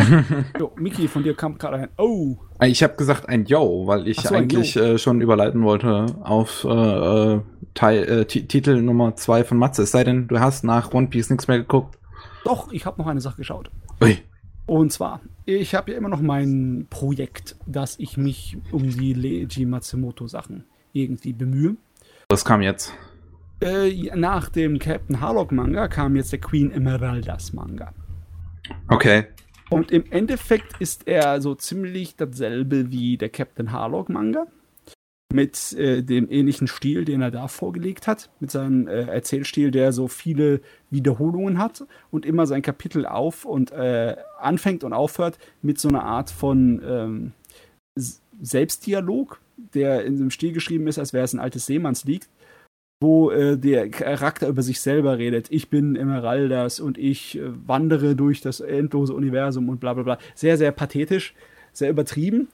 jo, 0.58 0.72
Miki, 0.76 1.08
von 1.08 1.22
dir 1.22 1.34
kam 1.34 1.56
gerade 1.58 1.76
ein 1.76 1.88
Oh. 1.96 2.36
Ich 2.62 2.82
habe 2.82 2.96
gesagt 2.96 3.28
ein 3.28 3.46
Yo, 3.46 3.86
weil 3.86 4.08
ich 4.08 4.20
so, 4.20 4.34
eigentlich 4.34 4.76
äh, 4.76 4.98
schon 4.98 5.20
überleiten 5.20 5.62
wollte 5.62 6.06
auf 6.22 6.64
äh, 6.64 6.68
äh 6.68 7.40
Teil, 7.74 8.04
äh, 8.04 8.24
Titel 8.24 8.82
Nummer 8.82 9.14
2 9.14 9.44
von 9.44 9.56
Matze. 9.56 9.82
Es 9.82 9.92
sei 9.92 10.02
denn, 10.02 10.26
du 10.26 10.40
hast 10.40 10.64
nach 10.64 10.92
One 10.92 11.06
Piece 11.06 11.30
nichts 11.30 11.46
mehr 11.46 11.58
geguckt. 11.58 11.96
Doch, 12.42 12.72
ich 12.72 12.86
habe 12.86 13.00
noch 13.00 13.06
eine 13.06 13.20
Sache 13.20 13.36
geschaut. 13.36 13.70
Ui. 14.02 14.18
Und 14.66 14.92
zwar, 14.92 15.20
ich 15.46 15.74
habe 15.74 15.92
ja 15.92 15.96
immer 15.96 16.08
noch 16.08 16.20
mein 16.20 16.86
Projekt, 16.90 17.56
dass 17.66 17.98
ich 17.98 18.16
mich 18.16 18.58
um 18.72 18.82
die 18.82 19.14
Leiji 19.14 19.64
Matsumoto 19.64 20.26
Sachen 20.26 20.64
irgendwie 20.92 21.32
bemühe. 21.32 21.76
Was 22.30 22.44
kam 22.44 22.60
jetzt? 22.60 22.92
Äh, 23.62 24.14
nach 24.14 24.50
dem 24.50 24.78
Captain 24.78 25.20
Harlock 25.20 25.50
Manga 25.50 25.88
kam 25.88 26.14
jetzt 26.14 26.30
der 26.30 26.40
Queen 26.40 26.70
Emeraldas 26.70 27.54
Manga. 27.54 27.94
Okay. 28.88 29.24
Und 29.70 29.90
im 29.90 30.04
Endeffekt 30.10 30.78
ist 30.78 31.08
er 31.08 31.40
so 31.40 31.54
ziemlich 31.54 32.16
dasselbe 32.16 32.90
wie 32.90 33.16
der 33.16 33.30
Captain 33.30 33.72
Harlock 33.72 34.10
Manga. 34.10 34.46
mit 35.32 35.74
äh, 35.74 36.02
dem 36.02 36.30
ähnlichen 36.30 36.66
Stil, 36.68 37.04
den 37.04 37.20
er 37.20 37.30
da 37.30 37.48
vorgelegt 37.48 38.06
hat, 38.06 38.30
mit 38.40 38.50
seinem 38.50 38.88
äh, 38.88 39.02
Erzählstil, 39.02 39.70
der 39.70 39.92
so 39.92 40.08
viele 40.08 40.62
Wiederholungen 40.90 41.58
hat 41.58 41.84
und 42.10 42.24
immer 42.24 42.46
sein 42.46 42.62
Kapitel 42.62 43.04
auf 43.04 43.44
und 43.44 43.70
äh, 43.72 44.16
anfängt 44.38 44.84
und 44.84 44.94
aufhört 44.94 45.38
mit 45.60 45.78
so 45.78 45.88
einer 45.88 46.04
Art 46.04 46.30
von 46.30 46.82
ähm, 46.82 47.32
Selbstdialog, 48.40 49.40
der 49.74 50.04
in 50.04 50.18
dem 50.18 50.30
Stil 50.30 50.52
geschrieben 50.52 50.86
ist, 50.86 50.98
als 50.98 51.12
wäre 51.12 51.24
es 51.24 51.32
ein 51.32 51.40
altes 51.40 51.66
Seemannslied, 51.66 52.28
wo 53.02 53.30
äh, 53.30 53.58
der 53.58 53.90
Charakter 53.90 54.48
über 54.48 54.62
sich 54.62 54.80
selber 54.80 55.18
redet. 55.18 55.48
Ich 55.50 55.68
bin 55.70 55.96
Emeraldas 55.96 56.80
und 56.80 56.98
ich 56.98 57.38
äh, 57.38 57.50
wandere 57.66 58.16
durch 58.16 58.40
das 58.40 58.60
endlose 58.60 59.14
Universum 59.14 59.68
und 59.68 59.80
bla 59.80 59.94
bla 59.94 60.02
bla. 60.02 60.18
Sehr, 60.34 60.56
sehr 60.56 60.72
pathetisch, 60.72 61.34
sehr 61.72 61.90
übertrieben 61.90 62.48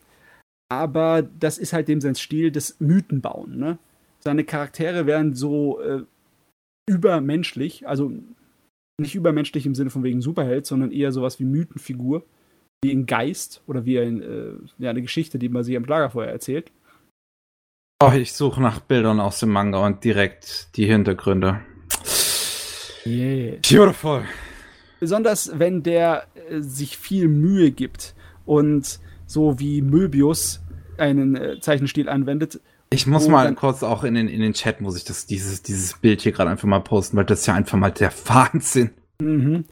aber 0.69 1.21
das 1.21 1.57
ist 1.57 1.73
halt 1.73 1.87
dem 1.87 2.01
sein 2.01 2.15
Stil 2.15 2.51
des 2.51 2.79
Mythenbauen. 2.79 3.57
Ne? 3.57 3.77
Seine 4.19 4.43
Charaktere 4.43 5.05
werden 5.05 5.33
so 5.33 5.79
äh, 5.81 6.03
übermenschlich, 6.89 7.87
also 7.87 8.11
nicht 8.99 9.15
übermenschlich 9.15 9.65
im 9.65 9.75
Sinne 9.75 9.89
von 9.89 10.03
wegen 10.03 10.21
Superheld, 10.21 10.65
sondern 10.65 10.91
eher 10.91 11.11
sowas 11.11 11.39
wie 11.39 11.45
Mythenfigur, 11.45 12.23
wie 12.83 12.91
ein 12.91 13.05
Geist 13.05 13.61
oder 13.67 13.85
wie 13.85 13.99
ein, 13.99 14.21
äh, 14.21 14.53
ja, 14.79 14.89
eine 14.89 15.01
Geschichte, 15.01 15.37
die 15.37 15.49
man 15.49 15.63
sich 15.63 15.75
am 15.75 15.85
Lagerfeuer 15.85 16.27
erzählt. 16.27 16.71
Oh, 18.03 18.11
ich 18.11 18.33
suche 18.33 18.61
nach 18.61 18.81
Bildern 18.81 19.21
aus 19.21 19.39
dem 19.39 19.49
Manga 19.51 19.85
und 19.85 20.03
direkt 20.03 20.75
die 20.75 20.85
Hintergründe. 20.85 21.61
Yeah. 23.05 23.57
Beautiful. 23.61 24.23
Besonders 24.99 25.51
wenn 25.57 25.81
der 25.81 26.25
äh, 26.49 26.59
sich 26.59 26.97
viel 26.97 27.29
Mühe 27.29 27.71
gibt 27.71 28.13
und 28.45 28.99
so 29.25 29.59
wie 29.59 29.81
Möbius 29.81 30.61
einen 30.97 31.35
äh, 31.35 31.59
Zeichenstil 31.61 32.09
anwendet. 32.09 32.59
Ich 32.89 33.07
muss 33.07 33.27
mal 33.29 33.53
kurz 33.55 33.81
auch 33.81 34.03
in 34.03 34.15
den, 34.15 34.27
in 34.27 34.41
den 34.41 34.53
Chat, 34.53 34.81
muss 34.81 34.97
ich 34.97 35.05
das, 35.05 35.25
dieses, 35.25 35.63
dieses 35.63 35.93
Bild 35.93 36.21
hier 36.21 36.31
gerade 36.33 36.49
einfach 36.49 36.67
mal 36.67 36.79
posten, 36.79 37.15
weil 37.15 37.25
das 37.25 37.41
ist 37.41 37.45
ja 37.45 37.53
einfach 37.53 37.77
mal 37.77 37.91
der 37.91 38.11
Wahnsinn. 38.25 38.91
Mhm. 39.21 39.65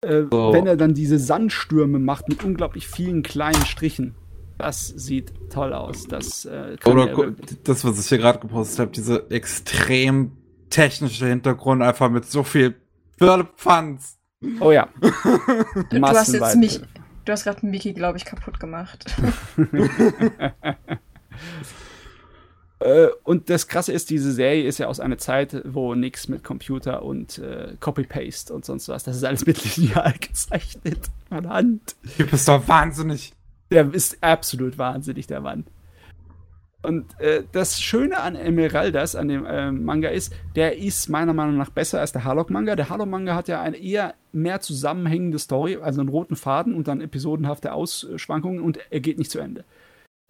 Äh, 0.00 0.22
so. 0.30 0.52
Wenn 0.54 0.66
er 0.66 0.76
dann 0.76 0.94
diese 0.94 1.18
Sandstürme 1.18 1.98
macht 1.98 2.28
mit 2.28 2.44
unglaublich 2.44 2.88
vielen 2.88 3.22
kleinen 3.22 3.64
Strichen. 3.66 4.14
Das 4.58 4.88
sieht 4.88 5.32
toll 5.50 5.72
aus. 5.72 6.06
Das, 6.06 6.44
äh, 6.44 6.76
Oder 6.84 7.32
das, 7.64 7.84
was 7.84 8.00
ich 8.00 8.08
hier 8.08 8.18
gerade 8.18 8.40
gepostet 8.40 8.78
habe, 8.80 8.90
diese 8.90 9.30
extrem 9.30 10.32
technische 10.70 11.26
Hintergrund 11.26 11.82
einfach 11.82 12.10
mit 12.10 12.26
so 12.26 12.42
viel 12.42 12.74
Firlefanz. 13.16 14.18
Oh 14.60 14.70
ja. 14.70 14.88
du 15.90 16.02
hast 16.02 16.32
jetzt 16.32 16.56
mich, 16.56 16.80
Du 17.28 17.32
hast 17.32 17.44
gerade 17.44 17.66
Mickey, 17.66 17.92
glaube 17.92 18.16
ich, 18.16 18.24
kaputt 18.24 18.58
gemacht. 18.58 19.04
Äh, 22.80 23.08
und 23.24 23.50
das 23.50 23.66
Krasse 23.66 23.92
ist, 23.92 24.08
diese 24.08 24.30
Serie 24.30 24.64
ist 24.64 24.78
ja 24.78 24.86
aus 24.86 25.00
einer 25.00 25.18
Zeit, 25.18 25.62
wo 25.64 25.96
nichts 25.96 26.28
mit 26.28 26.44
Computer 26.44 27.02
und 27.02 27.38
äh, 27.38 27.74
Copy-Paste 27.80 28.54
und 28.54 28.64
sonst 28.64 28.88
was. 28.88 29.02
Das 29.02 29.16
ist 29.16 29.24
alles 29.24 29.44
mit 29.46 29.76
Lineal 29.76 30.14
gezeichnet. 30.20 31.10
Von 31.28 31.48
Hand. 31.48 31.96
Du 32.18 32.24
bist 32.24 32.46
doch 32.46 32.68
wahnsinnig. 32.68 33.34
Der 33.70 33.92
ist 33.92 34.22
absolut 34.22 34.78
wahnsinnig, 34.78 35.26
der 35.26 35.40
Mann. 35.40 35.64
Und 36.82 37.18
äh, 37.20 37.42
das 37.50 37.80
Schöne 37.80 38.20
an 38.20 38.36
Emeraldas, 38.36 39.16
an 39.16 39.28
dem 39.28 39.44
äh, 39.44 39.72
Manga 39.72 40.10
ist, 40.10 40.32
der 40.54 40.78
ist 40.78 41.08
meiner 41.08 41.34
Meinung 41.34 41.56
nach 41.56 41.70
besser 41.70 42.00
als 42.00 42.12
der 42.12 42.24
Harlock-Manga. 42.24 42.76
Der 42.76 42.88
Harlock-Manga 42.88 43.34
hat 43.34 43.48
ja 43.48 43.60
eine 43.60 43.76
eher 43.76 44.14
mehr 44.32 44.60
zusammenhängende 44.60 45.40
Story, 45.40 45.76
also 45.76 46.00
einen 46.00 46.08
roten 46.08 46.36
Faden 46.36 46.74
und 46.74 46.86
dann 46.86 47.00
episodenhafte 47.00 47.72
Ausschwankungen 47.72 48.60
und 48.60 48.78
er 48.90 49.00
geht 49.00 49.18
nicht 49.18 49.30
zu 49.30 49.40
Ende. 49.40 49.64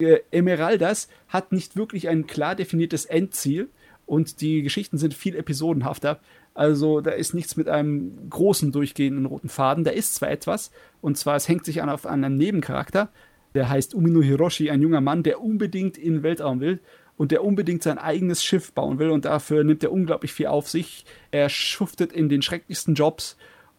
Äh, 0.01 0.19
Emeraldas 0.31 1.07
hat 1.27 1.51
nicht 1.51 1.75
wirklich 1.75 2.09
ein 2.09 2.25
klar 2.25 2.55
definiertes 2.55 3.05
Endziel 3.05 3.69
und 4.07 4.41
die 4.41 4.63
Geschichten 4.63 4.97
sind 4.97 5.13
viel 5.13 5.35
episodenhafter. 5.35 6.19
Also 6.55 6.99
da 6.99 7.11
ist 7.11 7.35
nichts 7.35 7.57
mit 7.57 7.69
einem 7.69 8.27
großen 8.29 8.71
durchgehenden 8.71 9.27
roten 9.27 9.49
Faden. 9.49 9.83
Da 9.83 9.91
ist 9.91 10.15
zwar 10.15 10.31
etwas, 10.31 10.71
und 10.99 11.15
zwar 11.17 11.35
es 11.35 11.47
hängt 11.47 11.63
sich 11.63 11.83
an 11.83 11.89
auf 11.89 12.07
einen 12.07 12.37
Nebencharakter, 12.37 13.09
der 13.53 13.69
heißt 13.69 13.93
Umino 13.93 14.21
Hiroshi, 14.21 14.69
ein 14.69 14.81
junger 14.81 15.01
Mann, 15.01 15.23
der 15.23 15.41
unbedingt 15.41 15.97
in 15.97 16.15
den 16.15 16.23
Weltraum 16.23 16.59
will 16.59 16.79
und 17.17 17.31
der 17.31 17.43
unbedingt 17.43 17.83
sein 17.83 17.97
eigenes 17.97 18.43
Schiff 18.43 18.71
bauen 18.71 18.99
will 18.99 19.09
und 19.09 19.25
dafür 19.25 19.63
nimmt 19.63 19.83
er 19.83 19.91
unglaublich 19.91 20.31
viel 20.31 20.47
auf 20.47 20.69
sich. 20.69 21.05
Er 21.31 21.49
schuftet 21.49 22.13
in 22.13 22.29
den 22.29 22.41
schrecklichsten 22.41 22.95
Jobs 22.95 23.37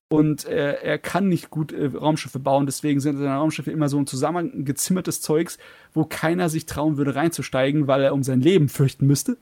und 0.09 0.45
äh, 0.45 0.75
er 0.75 0.99
kann 0.99 1.29
nicht 1.29 1.51
gut 1.51 1.73
äh, 1.73 1.87
Raumschiffe 1.87 2.41
bauen, 2.41 2.67
deswegen 2.67 3.01
sind 3.01 3.17
seine 3.17 3.37
Raumschiffe 3.37 3.71
immer 3.71 3.89
so 3.89 3.99
ein 3.99 4.07
zusammengezimmertes 4.07 5.23
Zeugs, 5.23 5.57
wo 5.95 6.05
keiner 6.05 6.49
sich 6.49 6.67
trauen 6.67 6.97
würde 6.97 7.15
reinzusteigen, 7.15 7.87
weil 7.87 8.03
er 8.03 8.13
um 8.13 8.23
sein 8.23 8.41
Leben 8.41 8.69
fürchten 8.69 9.07
müsste. 9.07 9.37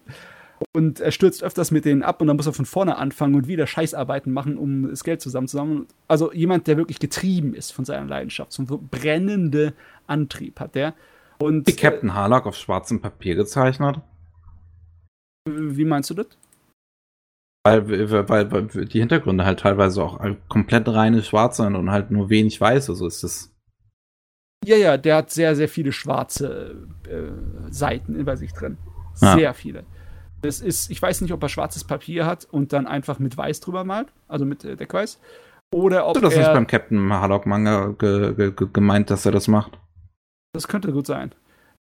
Und 0.74 1.01
er 1.01 1.12
stürzt 1.12 1.43
öfters 1.43 1.70
mit 1.70 1.85
denen 1.85 2.02
ab 2.02 2.20
und 2.20 2.26
dann 2.26 2.36
muss 2.36 2.47
er 2.47 2.52
von 2.52 2.66
vorne 2.66 2.97
anfangen 2.97 3.35
und 3.35 3.48
wieder 3.48 3.66
Scheißarbeiten 3.66 4.32
machen, 4.32 4.56
um 4.56 4.89
das 4.89 5.05
Geld 5.05 5.20
zusammenzusammeln. 5.20 5.86
Also 6.09 6.32
jemand, 6.32 6.66
der 6.66 6.76
wirklich 6.76 6.98
getrieben 6.98 7.55
ist 7.55 7.72
von 7.72 7.85
seiner 7.85 8.06
Leidenschaft, 8.06 8.52
so 8.52 8.62
ein 8.62 8.66
brennende 8.66 9.74
Antrieb 10.06 10.60
hat 10.60 10.74
der. 10.74 10.94
Und, 11.39 11.66
Wie 11.68 11.76
Captain 11.76 12.14
Harlock 12.14 12.47
auf 12.47 12.56
schwarzem 12.56 13.01
Papier 13.01 13.36
gezeichnet? 13.36 14.01
Wie 15.48 15.85
meinst 15.85 16.10
du 16.10 16.14
das? 16.14 16.26
Weil, 17.64 18.10
weil, 18.28 18.51
weil 18.51 18.86
die 18.86 19.01
Hintergründe 19.01 19.44
halt 19.44 19.60
teilweise 19.60 20.02
auch 20.02 20.20
komplett 20.48 20.89
reine 20.89 21.22
Schwarz 21.22 21.59
sind 21.59 21.76
und 21.76 21.90
halt 21.90 22.10
nur 22.10 22.30
wenig 22.30 22.60
weiß, 22.60 22.89
also 22.89 23.06
ist 23.06 23.22
es. 23.24 23.55
Ja, 24.64 24.76
ja, 24.76 24.97
der 24.97 25.16
hat 25.16 25.30
sehr, 25.30 25.55
sehr 25.55 25.68
viele 25.68 25.93
schwarze 25.93 26.89
äh, 27.09 27.70
Seiten 27.70 28.24
bei 28.24 28.36
sich 28.36 28.52
drin. 28.52 28.78
Sehr 29.14 29.39
ja. 29.39 29.52
viele. 29.52 29.85
Das 30.40 30.60
ist, 30.60 30.90
ich 30.90 31.02
weiß 31.02 31.20
nicht, 31.20 31.32
ob 31.32 31.43
er 31.43 31.48
schwarzes 31.48 31.85
Papier 31.85 32.27
hat 32.27 32.47
und 32.51 32.73
dann 32.73 32.86
einfach 32.86 33.19
mit 33.19 33.36
Weiß 33.36 33.60
drüber 33.60 33.85
malt, 33.85 34.12
also 34.28 34.44
mit 34.44 34.65
äh, 34.65 34.77
Deckweiß. 34.77 35.19
Oder 35.74 36.06
ob 36.06 36.16
Hast 36.16 36.23
du 36.23 36.27
das 36.27 36.35
er, 36.35 36.40
nicht 36.40 36.52
beim 36.55 36.66
Captain 36.66 37.12
Harlock 37.12 37.47
Manga 37.47 37.94
ge, 37.98 38.35
ge, 38.35 38.52
ge, 38.52 38.69
gemeint, 38.73 39.10
dass 39.10 39.27
er 39.27 39.32
das 39.32 39.48
macht? 39.48 39.78
Das 40.55 40.69
könnte 40.69 40.93
gut 40.93 41.06
sein. 41.06 41.32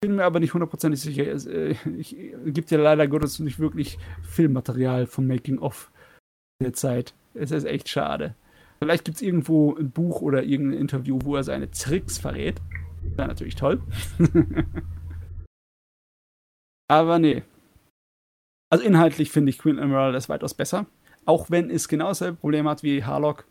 Bin 0.01 0.15
mir 0.15 0.25
aber 0.25 0.39
nicht 0.39 0.53
hundertprozentig 0.53 0.99
sicher. 0.99 1.31
Es 1.31 1.45
äh, 1.45 1.75
gibt 2.45 2.69
ja 2.71 2.77
leider 2.77 3.07
Gottes 3.07 3.39
nicht 3.39 3.59
wirklich 3.59 3.97
Filmmaterial 4.21 5.07
vom 5.07 5.25
Making 5.27 5.59
of 5.59 5.91
der 6.61 6.73
Zeit. 6.73 7.13
Es 7.33 7.51
ist 7.51 7.63
echt 7.63 7.89
schade. 7.89 8.35
Vielleicht 8.79 9.05
gibt 9.05 9.15
es 9.15 9.21
irgendwo 9.21 9.75
ein 9.75 9.91
Buch 9.91 10.21
oder 10.21 10.43
irgendein 10.43 10.81
Interview, 10.81 11.19
wo 11.23 11.37
er 11.37 11.43
seine 11.43 11.71
Tricks 11.71 12.17
verrät. 12.17 12.61
Wäre 13.01 13.29
natürlich 13.29 13.55
toll. 13.55 13.81
aber 16.89 17.17
nee, 17.17 17.43
also 18.73 18.85
inhaltlich 18.85 19.29
finde 19.29 19.51
ich 19.51 19.59
Queen 19.59 19.77
Emerald 19.77 20.15
das 20.15 20.29
weitaus 20.29 20.55
besser. 20.55 20.87
Auch 21.25 21.51
wenn 21.51 21.69
es 21.69 21.87
genau 21.87 22.07
dasselbe 22.07 22.37
Problem 22.37 22.67
hat 22.67 22.81
wie 22.81 23.03
Harlock. 23.03 23.45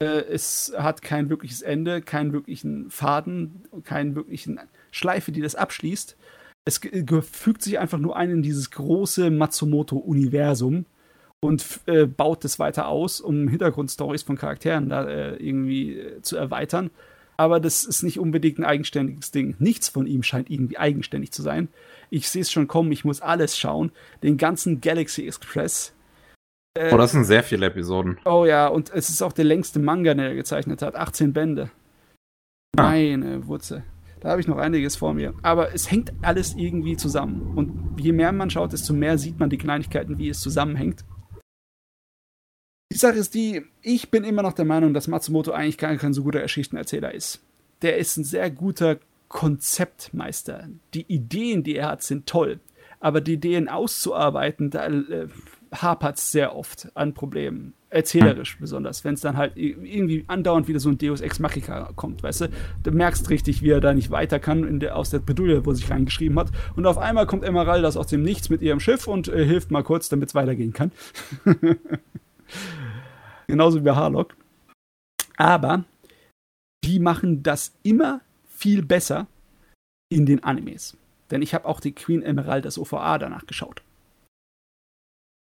Äh, 0.00 0.24
es 0.30 0.70
hat 0.76 1.00
kein 1.00 1.30
wirkliches 1.30 1.62
Ende, 1.62 2.02
keinen 2.02 2.34
wirklichen 2.34 2.90
Faden, 2.90 3.66
keinen 3.84 4.14
wirklichen 4.14 4.60
Schleife, 4.90 5.32
die 5.32 5.40
das 5.40 5.54
abschließt. 5.54 6.18
Es 6.66 6.78
fügt 7.22 7.62
sich 7.62 7.78
einfach 7.78 7.96
nur 7.96 8.18
ein 8.18 8.28
in 8.30 8.42
dieses 8.42 8.70
große 8.70 9.30
Matsumoto-Universum 9.30 10.84
und 11.40 11.80
äh, 11.86 12.04
baut 12.04 12.44
es 12.44 12.58
weiter 12.58 12.88
aus, 12.88 13.22
um 13.22 13.48
Hintergrundstories 13.48 14.24
von 14.24 14.36
Charakteren 14.36 14.90
da 14.90 15.08
äh, 15.08 15.36
irgendwie 15.36 15.96
äh, 15.98 16.20
zu 16.20 16.36
erweitern. 16.36 16.90
Aber 17.38 17.60
das 17.60 17.84
ist 17.84 18.02
nicht 18.02 18.18
unbedingt 18.18 18.58
ein 18.58 18.64
eigenständiges 18.66 19.30
Ding. 19.30 19.56
Nichts 19.58 19.88
von 19.88 20.06
ihm 20.06 20.22
scheint 20.22 20.50
irgendwie 20.50 20.76
eigenständig 20.76 21.32
zu 21.32 21.40
sein 21.40 21.68
ich 22.10 22.28
sehe 22.28 22.42
es 22.42 22.50
schon 22.50 22.68
kommen, 22.68 22.92
ich 22.92 23.04
muss 23.04 23.20
alles 23.20 23.56
schauen. 23.58 23.92
Den 24.22 24.36
ganzen 24.36 24.80
Galaxy 24.80 25.26
Express. 25.26 25.94
Äh, 26.76 26.92
oh, 26.92 26.98
das 26.98 27.12
sind 27.12 27.24
sehr 27.24 27.42
viele 27.42 27.66
Episoden. 27.66 28.18
Oh 28.24 28.44
ja, 28.44 28.68
und 28.68 28.92
es 28.92 29.08
ist 29.08 29.22
auch 29.22 29.32
der 29.32 29.44
längste 29.44 29.78
Manga, 29.78 30.14
den 30.14 30.24
er 30.24 30.34
gezeichnet 30.34 30.82
hat. 30.82 30.94
18 30.94 31.32
Bände. 31.32 31.70
Ah. 32.76 32.90
Meine 32.90 33.46
Wurzel. 33.46 33.84
Da 34.20 34.30
habe 34.30 34.40
ich 34.40 34.48
noch 34.48 34.58
einiges 34.58 34.96
vor 34.96 35.14
mir. 35.14 35.34
Aber 35.42 35.74
es 35.74 35.90
hängt 35.90 36.12
alles 36.22 36.54
irgendwie 36.56 36.96
zusammen. 36.96 37.56
Und 37.56 38.00
je 38.00 38.12
mehr 38.12 38.32
man 38.32 38.50
schaut, 38.50 38.72
desto 38.72 38.92
mehr 38.92 39.18
sieht 39.18 39.38
man 39.38 39.50
die 39.50 39.58
Kleinigkeiten, 39.58 40.18
wie 40.18 40.28
es 40.28 40.40
zusammenhängt. 40.40 41.04
Die 42.92 42.98
Sache 42.98 43.16
ist 43.16 43.34
die, 43.34 43.62
ich 43.82 44.10
bin 44.10 44.24
immer 44.24 44.42
noch 44.42 44.52
der 44.52 44.64
Meinung, 44.64 44.94
dass 44.94 45.08
Matsumoto 45.08 45.52
eigentlich 45.52 45.78
gar 45.78 45.94
kein 45.96 46.14
so 46.14 46.22
guter 46.22 46.40
Geschichtenerzähler 46.40 47.12
ist. 47.12 47.42
Der 47.82 47.98
ist 47.98 48.16
ein 48.16 48.24
sehr 48.24 48.50
guter 48.50 48.98
Konzeptmeister. 49.28 50.68
Die 50.94 51.02
Ideen, 51.02 51.62
die 51.62 51.76
er 51.76 51.88
hat, 51.88 52.02
sind 52.02 52.26
toll. 52.26 52.60
Aber 53.00 53.20
die 53.20 53.34
Ideen 53.34 53.68
auszuarbeiten, 53.68 54.70
da 54.70 54.86
äh, 54.86 55.28
hapert 55.72 56.18
es 56.18 56.32
sehr 56.32 56.56
oft 56.56 56.88
an 56.94 57.14
Problemen. 57.14 57.74
Erzählerisch 57.88 58.58
besonders, 58.58 59.04
wenn 59.04 59.14
es 59.14 59.20
dann 59.20 59.36
halt 59.36 59.56
irgendwie 59.56 60.24
andauernd 60.26 60.66
wieder 60.68 60.80
so 60.80 60.90
ein 60.90 60.98
Deus 60.98 61.20
Ex 61.20 61.38
Machina 61.38 61.90
kommt, 61.94 62.22
weißt 62.22 62.42
du? 62.42 62.48
Du 62.82 62.90
merkst 62.90 63.30
richtig, 63.30 63.62
wie 63.62 63.70
er 63.70 63.80
da 63.80 63.94
nicht 63.94 64.10
weiter 64.10 64.38
kann 64.38 64.80
der, 64.80 64.96
aus 64.96 65.10
der 65.10 65.20
Bredouille, 65.20 65.64
wo 65.64 65.70
er 65.70 65.76
sich 65.76 65.90
reingeschrieben 65.90 66.38
hat. 66.38 66.50
Und 66.74 66.86
auf 66.86 66.98
einmal 66.98 67.26
kommt 67.26 67.44
Emeraldas 67.44 67.96
aus 67.96 68.08
dem 68.08 68.22
Nichts 68.22 68.50
mit 68.50 68.60
ihrem 68.60 68.80
Schiff 68.80 69.06
und 69.06 69.28
äh, 69.28 69.44
hilft 69.44 69.70
mal 69.70 69.84
kurz, 69.84 70.08
damit 70.08 70.30
es 70.30 70.34
weitergehen 70.34 70.72
kann. 70.72 70.90
Genauso 73.46 73.78
wie 73.78 73.84
bei 73.84 73.94
Harlock. 73.94 74.34
Aber 75.36 75.84
die 76.84 76.98
machen 76.98 77.42
das 77.42 77.72
immer 77.82 78.20
viel 78.56 78.82
besser 78.82 79.26
in 80.08 80.26
den 80.26 80.42
Animes. 80.42 80.96
Denn 81.30 81.42
ich 81.42 81.54
habe 81.54 81.66
auch 81.66 81.80
die 81.80 81.92
Queen 81.92 82.22
Emerald, 82.22 82.64
das 82.64 82.78
OVA, 82.78 83.18
danach 83.18 83.46
geschaut. 83.46 83.82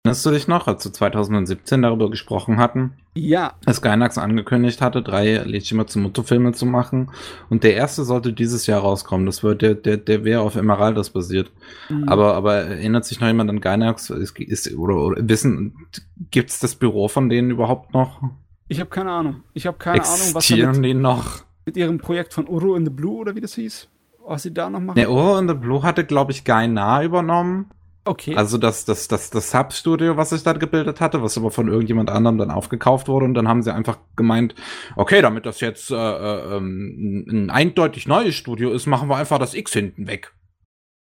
Erinnerst 0.06 0.26
du 0.26 0.32
dich 0.32 0.48
noch, 0.50 0.68
als 0.68 0.84
wir 0.84 0.92
2017 0.92 1.82
darüber 1.82 2.10
gesprochen 2.10 2.58
hatten? 2.58 2.92
Ja. 3.16 3.54
Als 3.66 3.82
Gainax 3.82 4.18
angekündigt 4.18 4.82
hatte, 4.82 5.02
drei 5.02 5.36
Leiji 5.38 5.76
Matsumoto-Filme 5.76 6.52
zu 6.52 6.66
machen. 6.66 7.12
Und 7.50 7.64
der 7.64 7.76
erste 7.76 8.04
sollte 8.04 8.34
dieses 8.34 8.68
Jahr 8.68 8.82
rauskommen. 8.82 9.26
Das 9.26 9.44
wird, 9.44 9.62
der, 9.62 9.76
der, 9.76 9.96
der 9.96 10.26
wäre 10.26 10.42
auf 10.42 10.58
Emeraldas 10.58 11.10
basiert. 11.12 11.52
Mhm. 11.88 12.10
Aber, 12.10 12.34
aber 12.36 12.56
erinnert 12.56 13.06
sich 13.06 13.22
noch 13.22 13.28
jemand 13.28 13.50
an 13.50 13.62
Gainax? 13.62 14.10
Ist, 14.10 14.38
ist, 14.40 14.76
oder, 14.76 14.98
oder 14.98 15.30
wissen, 15.30 15.88
gibt's 16.32 16.60
das 16.60 16.76
Büro 16.76 17.08
von 17.08 17.30
denen 17.30 17.50
überhaupt 17.50 17.94
noch? 17.94 18.22
Ich 18.68 18.82
habe 18.82 18.90
keine 18.90 19.12
Ahnung. 19.12 19.44
Ich 19.54 19.68
habe 19.68 19.78
keine 19.78 20.00
Existieren 20.00 20.70
Ahnung, 20.70 20.76
was 20.76 20.82
die 20.82 20.94
noch? 20.96 21.46
Mit 21.66 21.78
ihrem 21.78 21.98
Projekt 21.98 22.34
von 22.34 22.48
Uru 22.48 22.76
in 22.76 22.86
the 22.86 22.92
Blue 22.92 23.18
oder 23.18 23.36
wie 23.36 23.42
das 23.42 23.56
hieß? 23.56 23.88
Was 24.26 24.44
sie 24.44 24.54
da 24.54 24.70
noch 24.70 24.80
machen? 24.80 24.96
Der 24.96 25.12
Uru 25.12 25.38
in 25.38 25.48
the 25.48 25.54
Blue 25.54 25.84
hatte, 25.84 26.06
glaube 26.06 26.32
ich, 26.32 26.44
Gaina 26.44 27.04
übernommen. 27.04 27.70
Okay. 28.06 28.36
Also 28.36 28.58
das, 28.58 28.84
das, 28.84 29.08
das, 29.08 29.30
das 29.30 29.52
Substudio, 29.52 30.18
was 30.18 30.32
sich 30.32 30.44
da 30.44 30.52
gebildet 30.52 31.00
hatte, 31.00 31.24
was 31.24 31.38
aber 31.38 31.52
von 31.52 31.70
irgendjemand 31.70 32.10
anderem 32.10 32.38
dann 32.38 32.52
aufgekauft 32.52 33.08
wurde 33.08 33.26
und 33.26 33.34
dann 33.34 33.48
haben 33.48 33.62
sie 33.62 33.74
einfach 33.74 33.98
gemeint, 34.18 34.56
okay, 34.98 35.22
damit 35.22 35.46
das 35.46 35.62
jetzt 35.62 35.90
äh, 35.90 35.96
äh, 35.96 36.58
ähm, 36.58 37.26
ein 37.30 37.50
eindeutig 37.50 38.06
neues 38.06 38.36
Studio 38.36 38.72
ist, 38.72 38.88
machen 38.88 39.10
wir 39.10 39.16
einfach 39.16 39.40
das 39.40 39.54
X 39.54 39.72
hinten 39.72 40.08
weg. 40.08 40.34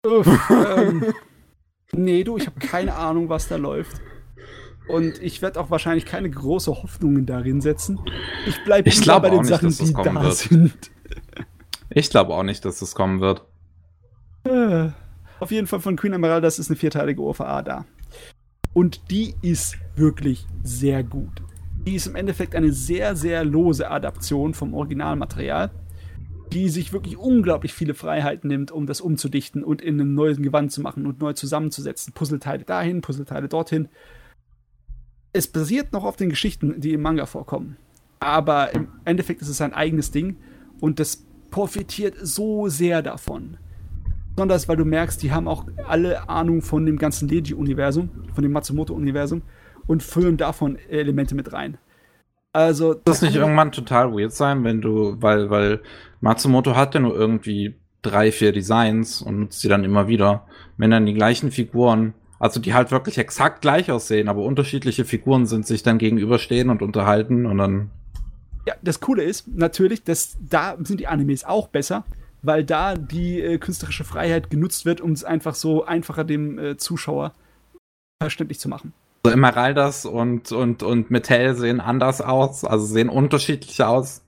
Uff, 0.07 0.29
ähm, 0.51 1.13
nee, 1.93 2.23
du, 2.23 2.37
ich 2.37 2.47
habe 2.47 2.61
keine 2.61 2.95
Ahnung, 2.95 3.29
was 3.29 3.49
da 3.49 3.57
läuft. 3.57 4.01
Und 4.89 5.23
ich 5.23 5.43
werde 5.43 5.61
auch 5.61 5.71
wahrscheinlich 5.71 6.05
keine 6.05 6.29
große 6.29 6.71
Hoffnungen 6.71 7.27
darin 7.27 7.61
setzen. 7.61 8.01
Ich 8.47 8.63
bleibe 8.65 8.91
bei 8.91 9.31
den 9.31 9.41
nicht, 9.41 9.49
Sachen, 9.49 9.71
die 9.71 9.93
da 9.93 10.23
wird. 10.23 10.35
sind. 10.35 10.91
Ich 11.91 12.11
glaube 12.11 12.35
auch 12.35 12.43
nicht, 12.43 12.65
dass 12.65 12.83
es 12.83 12.95
kommen 12.95 13.21
wird. 13.21 13.45
Äh. 14.45 14.91
Auf 15.41 15.51
jeden 15.51 15.67
Fall 15.67 15.81
von 15.81 15.97
Queen 15.97 16.13
Emeraldas 16.13 16.59
ist 16.59 16.71
eine 16.71 16.77
vierteilige 16.77 17.21
OVA 17.21 17.63
da. 17.63 17.85
Und 18.75 19.11
die 19.11 19.35
ist 19.43 19.77
wirklich 19.97 20.47
sehr 20.63 21.03
gut. 21.03 21.43
Die 21.85 21.97
ist 21.97 22.07
im 22.07 22.15
Endeffekt 22.15 22.55
eine 22.55 22.73
sehr, 22.73 23.17
sehr 23.17 23.45
lose 23.45 23.91
Adaption 23.91 24.55
vom 24.55 24.73
Originalmaterial, 24.73 25.71
die 26.53 26.69
sich 26.69 26.93
wirklich 26.93 27.17
unglaublich 27.17 27.75
viele 27.75 27.95
Freiheiten 27.95 28.49
nimmt, 28.49 28.71
um 28.71 28.87
das 28.87 29.01
umzudichten 29.01 29.65
und 29.65 29.83
in 29.83 30.01
einem 30.01 30.15
neuen 30.15 30.43
Gewand 30.43 30.71
zu 30.71 30.81
machen 30.81 31.07
und 31.07 31.21
neu 31.21 31.33
zusammenzusetzen. 31.33 32.13
Puzzleteile 32.13 32.65
dahin, 32.65 33.01
Puzzleteile 33.01 33.49
dorthin. 33.49 33.89
Es 35.33 35.47
basiert 35.47 35.93
noch 35.93 36.05
auf 36.05 36.17
den 36.17 36.29
Geschichten, 36.29 36.81
die 36.81 36.93
im 36.93 37.03
Manga 37.03 37.27
vorkommen. 37.27 37.77
Aber 38.21 38.75
im 38.75 38.89
Endeffekt 39.05 39.43
ist 39.43 39.49
es 39.49 39.61
ein 39.61 39.73
eigenes 39.73 40.11
Ding 40.11 40.37
und 40.81 41.01
das 41.01 41.25
profitiert 41.51 42.15
so 42.21 42.69
sehr 42.69 43.03
davon. 43.03 43.57
Besonders, 44.35 44.69
weil 44.69 44.77
du 44.77 44.85
merkst, 44.85 45.23
die 45.23 45.33
haben 45.33 45.49
auch 45.49 45.67
alle 45.87 46.29
Ahnung 46.29 46.63
von 46.63 46.87
dem 46.87 46.99
ganzen 46.99 47.29
Leiji-Universum, 47.29 48.09
von 48.33 48.43
dem 48.43 48.53
Matsumoto-Universum 48.53 49.43
und 49.87 50.03
füllen 50.03 50.37
davon 50.37 50.79
Elemente 50.89 51.35
mit 51.35 51.53
rein. 51.53 51.77
Also. 52.53 52.95
Das 52.95 53.23
nicht 53.23 53.37
irgendwann 53.37 53.73
total 53.73 54.13
weird 54.13 54.33
sein, 54.33 54.65
wenn 54.65 54.81
du, 54.81 55.17
weil, 55.21 55.51
weil 55.51 55.81
Matsumoto 56.21 56.77
hat 56.77 56.95
ja 56.95 57.01
nur 57.01 57.15
irgendwie 57.15 57.75
drei, 58.03 58.33
vier 58.33 58.53
Designs 58.53 59.23
und 59.23 59.39
nutzt 59.41 59.61
sie 59.61 59.69
dann 59.69 59.85
immer 59.85 60.09
wieder. 60.09 60.47
Wenn 60.77 60.91
dann 60.91 61.07
die 61.07 61.15
gleichen 61.15 61.51
Figuren, 61.51 62.15
also 62.43 62.59
die 62.59 62.75
halt 62.75 62.91
wirklich 62.91 63.19
exakt 63.19 63.63
gleich 63.63 63.93
aussehen, 63.93 64.29
aber 64.29 64.43
unterschiedliche 64.43 65.05
Figuren 65.05 65.47
sind, 65.47 65.65
sich 65.65 65.85
dann 65.85 65.99
gegenüberstehen 65.99 66.71
und 66.71 66.83
unterhalten 66.83 67.47
und 67.47 67.59
dann. 67.59 67.91
Ja, 68.67 68.75
das 68.83 68.99
Coole 68.99 69.23
ist 69.23 69.47
natürlich, 69.47 70.03
dass 70.03 70.37
da 70.41 70.77
sind 70.83 70.99
die 70.99 71.07
Animes 71.07 71.45
auch 71.45 71.69
besser, 71.69 72.05
weil 72.43 72.65
da 72.65 72.97
die 72.97 73.41
äh, 73.41 73.59
künstlerische 73.59 74.03
Freiheit 74.03 74.51
genutzt 74.51 74.85
wird, 74.85 75.01
um 75.01 75.13
es 75.13 75.23
einfach 75.23 75.55
so 75.55 75.85
einfacher 75.85 76.25
dem 76.25 76.59
äh, 76.59 76.77
Zuschauer 76.77 77.33
verständlich 78.21 78.59
zu 78.59 78.69
machen. 78.69 78.93
So 79.25 79.31
Emeraldas 79.31 80.05
und, 80.05 80.51
und, 80.51 80.83
und 80.83 81.13
Metall 81.13 81.55
sehen 81.55 81.81
anders 81.81 82.21
aus, 82.21 82.65
also 82.65 82.85
sehen 82.85 83.09
unterschiedlich 83.09 83.81
aus. 83.85 84.23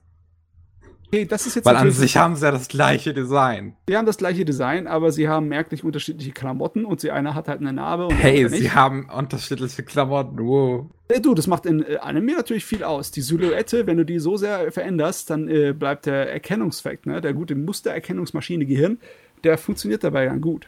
Okay, 1.15 1.25
das 1.25 1.47
ist 1.47 1.55
jetzt 1.55 1.65
Weil 1.65 1.77
an 1.77 1.91
sich 1.91 2.17
haben 2.17 2.35
sie 2.35 2.43
ja 2.43 2.51
das 2.51 2.67
gleiche 2.67 3.13
Design. 3.13 3.77
Sie 3.87 3.95
haben 3.95 4.05
das 4.05 4.17
gleiche 4.17 4.43
Design, 4.43 4.85
aber 4.85 5.13
sie 5.13 5.29
haben 5.29 5.47
merklich 5.47 5.85
unterschiedliche 5.85 6.33
Klamotten 6.33 6.83
und 6.83 6.99
sie 6.99 7.09
einer 7.09 7.33
hat 7.35 7.47
halt 7.47 7.61
eine 7.61 7.71
Narbe. 7.71 8.13
hey, 8.13 8.49
sie 8.49 8.71
haben 8.71 9.09
unterschiedliche 9.09 9.83
Klamotten. 9.83 10.37
Wow. 10.39 10.87
Du, 11.21 11.33
das 11.33 11.47
macht 11.47 11.65
in 11.65 11.83
äh, 11.83 11.97
Anime 12.01 12.33
natürlich 12.33 12.65
viel 12.65 12.83
aus. 12.83 13.11
Die 13.11 13.21
Silhouette, 13.21 13.87
wenn 13.87 13.95
du 13.95 14.03
die 14.03 14.19
so 14.19 14.35
sehr 14.35 14.71
veränderst, 14.73 15.29
dann 15.29 15.47
äh, 15.47 15.71
bleibt 15.71 16.05
der 16.05 16.33
Erkennungsfakt, 16.33 17.05
ne? 17.05 17.21
der 17.21 17.33
gute 17.33 17.55
Mustererkennungsmaschine 17.55 18.65
Gehirn, 18.65 18.99
der 19.45 19.57
funktioniert 19.57 20.03
dabei 20.03 20.25
dann 20.25 20.41
gut. 20.41 20.67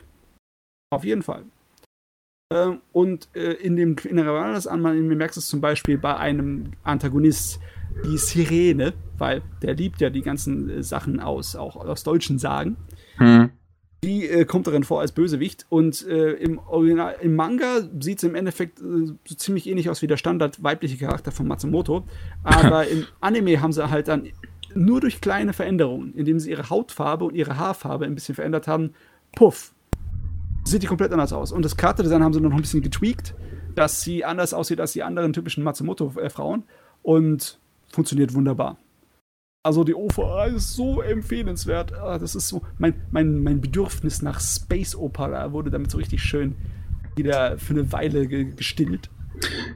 Auf 0.91 1.03
jeden 1.03 1.23
Fall. 1.23 1.43
Ähm, 2.53 2.79
und 2.93 3.27
äh, 3.35 3.51
in 3.53 3.75
dem 3.75 3.97
Inneren 4.05 4.53
das 4.53 4.67
an, 4.67 4.79
man 4.79 5.05
merkst 5.07 5.37
es 5.37 5.47
zum 5.47 5.59
Beispiel 5.59 5.97
bei 5.97 6.15
einem 6.15 6.71
Antagonist, 6.83 7.59
die 8.05 8.17
Sirene, 8.17 8.93
weil 9.17 9.41
der 9.61 9.75
liebt 9.75 10.01
ja 10.01 10.09
die 10.09 10.21
ganzen 10.21 10.69
äh, 10.69 10.83
Sachen 10.83 11.19
aus, 11.19 11.55
auch 11.55 11.75
aus 11.75 12.03
deutschen 12.03 12.39
Sagen. 12.39 12.77
Hm. 13.17 13.49
Die 14.03 14.27
äh, 14.27 14.45
kommt 14.45 14.67
darin 14.67 14.83
vor 14.83 15.01
als 15.01 15.11
Bösewicht 15.11 15.65
und 15.69 16.05
äh, 16.07 16.33
im, 16.33 16.59
Original, 16.59 17.15
im 17.21 17.35
Manga 17.35 17.81
sieht 17.99 18.19
sie 18.19 18.27
im 18.27 18.35
Endeffekt 18.35 18.79
äh, 18.79 19.07
so 19.25 19.35
ziemlich 19.35 19.67
ähnlich 19.67 19.89
aus 19.89 20.03
wie 20.03 20.07
der 20.07 20.17
Standard 20.17 20.61
weibliche 20.61 20.97
Charakter 20.97 21.31
von 21.31 21.47
Matsumoto. 21.47 22.05
Aber 22.43 22.87
im 22.87 23.05
Anime 23.19 23.59
haben 23.59 23.71
sie 23.71 23.89
halt 23.89 24.07
dann 24.07 24.27
nur 24.75 25.01
durch 25.01 25.19
kleine 25.19 25.53
Veränderungen, 25.53 26.13
indem 26.13 26.39
sie 26.39 26.51
ihre 26.51 26.69
Hautfarbe 26.69 27.25
und 27.25 27.35
ihre 27.35 27.57
Haarfarbe 27.57 28.05
ein 28.05 28.13
bisschen 28.13 28.35
verändert 28.35 28.67
haben, 28.67 28.93
puff, 29.35 29.73
sieht 30.63 30.83
die 30.83 30.87
komplett 30.87 31.11
anders 31.11 31.33
aus. 31.33 31.51
Und 31.51 31.65
das 31.65 31.77
Charakterdesign 31.77 32.23
haben 32.23 32.33
sie 32.33 32.41
noch 32.41 32.51
ein 32.51 32.61
bisschen 32.61 32.81
getweakt, 32.81 33.33
dass 33.75 34.01
sie 34.01 34.25
anders 34.25 34.53
aussieht 34.53 34.79
als 34.79 34.93
die 34.93 35.03
anderen 35.03 35.33
typischen 35.33 35.63
Matsumoto-Frauen. 35.63 36.63
Und 37.01 37.59
funktioniert 37.97 38.35
wunderbar. 38.35 38.77
Also 39.63 39.83
die 39.83 39.95
OVA 39.95 40.45
ist 40.45 40.75
so 40.75 41.01
empfehlenswert. 41.01 41.93
Ah, 41.93 42.19
das 42.19 42.35
ist 42.35 42.47
so, 42.47 42.61
mein, 42.77 42.93
mein, 43.09 43.41
mein 43.41 43.59
Bedürfnis 43.59 44.21
nach 44.21 44.39
Space 44.39 44.95
Opera 44.95 45.51
wurde 45.51 45.71
damit 45.71 45.89
so 45.89 45.97
richtig 45.97 46.21
schön 46.21 46.55
wieder 47.15 47.57
für 47.57 47.73
eine 47.73 47.91
Weile 47.91 48.27
gestillt. 48.27 49.09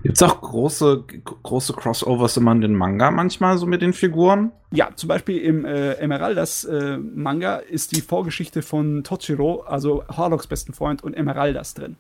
Gibt 0.04 0.18
es 0.18 0.22
auch 0.22 0.40
große, 0.40 1.04
große 1.44 1.74
Crossovers 1.74 2.38
immer 2.38 2.52
in 2.52 2.62
den 2.62 2.76
Manga 2.76 3.10
manchmal 3.10 3.58
so 3.58 3.66
mit 3.66 3.82
den 3.82 3.94
Figuren? 3.94 4.52
Ja, 4.72 4.92
zum 4.96 5.08
Beispiel 5.08 5.40
im 5.40 5.66
äh, 5.66 5.94
Emeraldas 5.94 6.64
äh, 6.64 6.98
Manga 6.98 7.56
ist 7.56 7.96
die 7.96 8.02
Vorgeschichte 8.02 8.62
von 8.62 9.04
Tochiro, 9.04 9.62
also 9.62 10.04
Harlocks 10.08 10.46
besten 10.46 10.74
Freund, 10.74 11.04
und 11.04 11.16
Emeraldas 11.16 11.74
drin. 11.74 11.96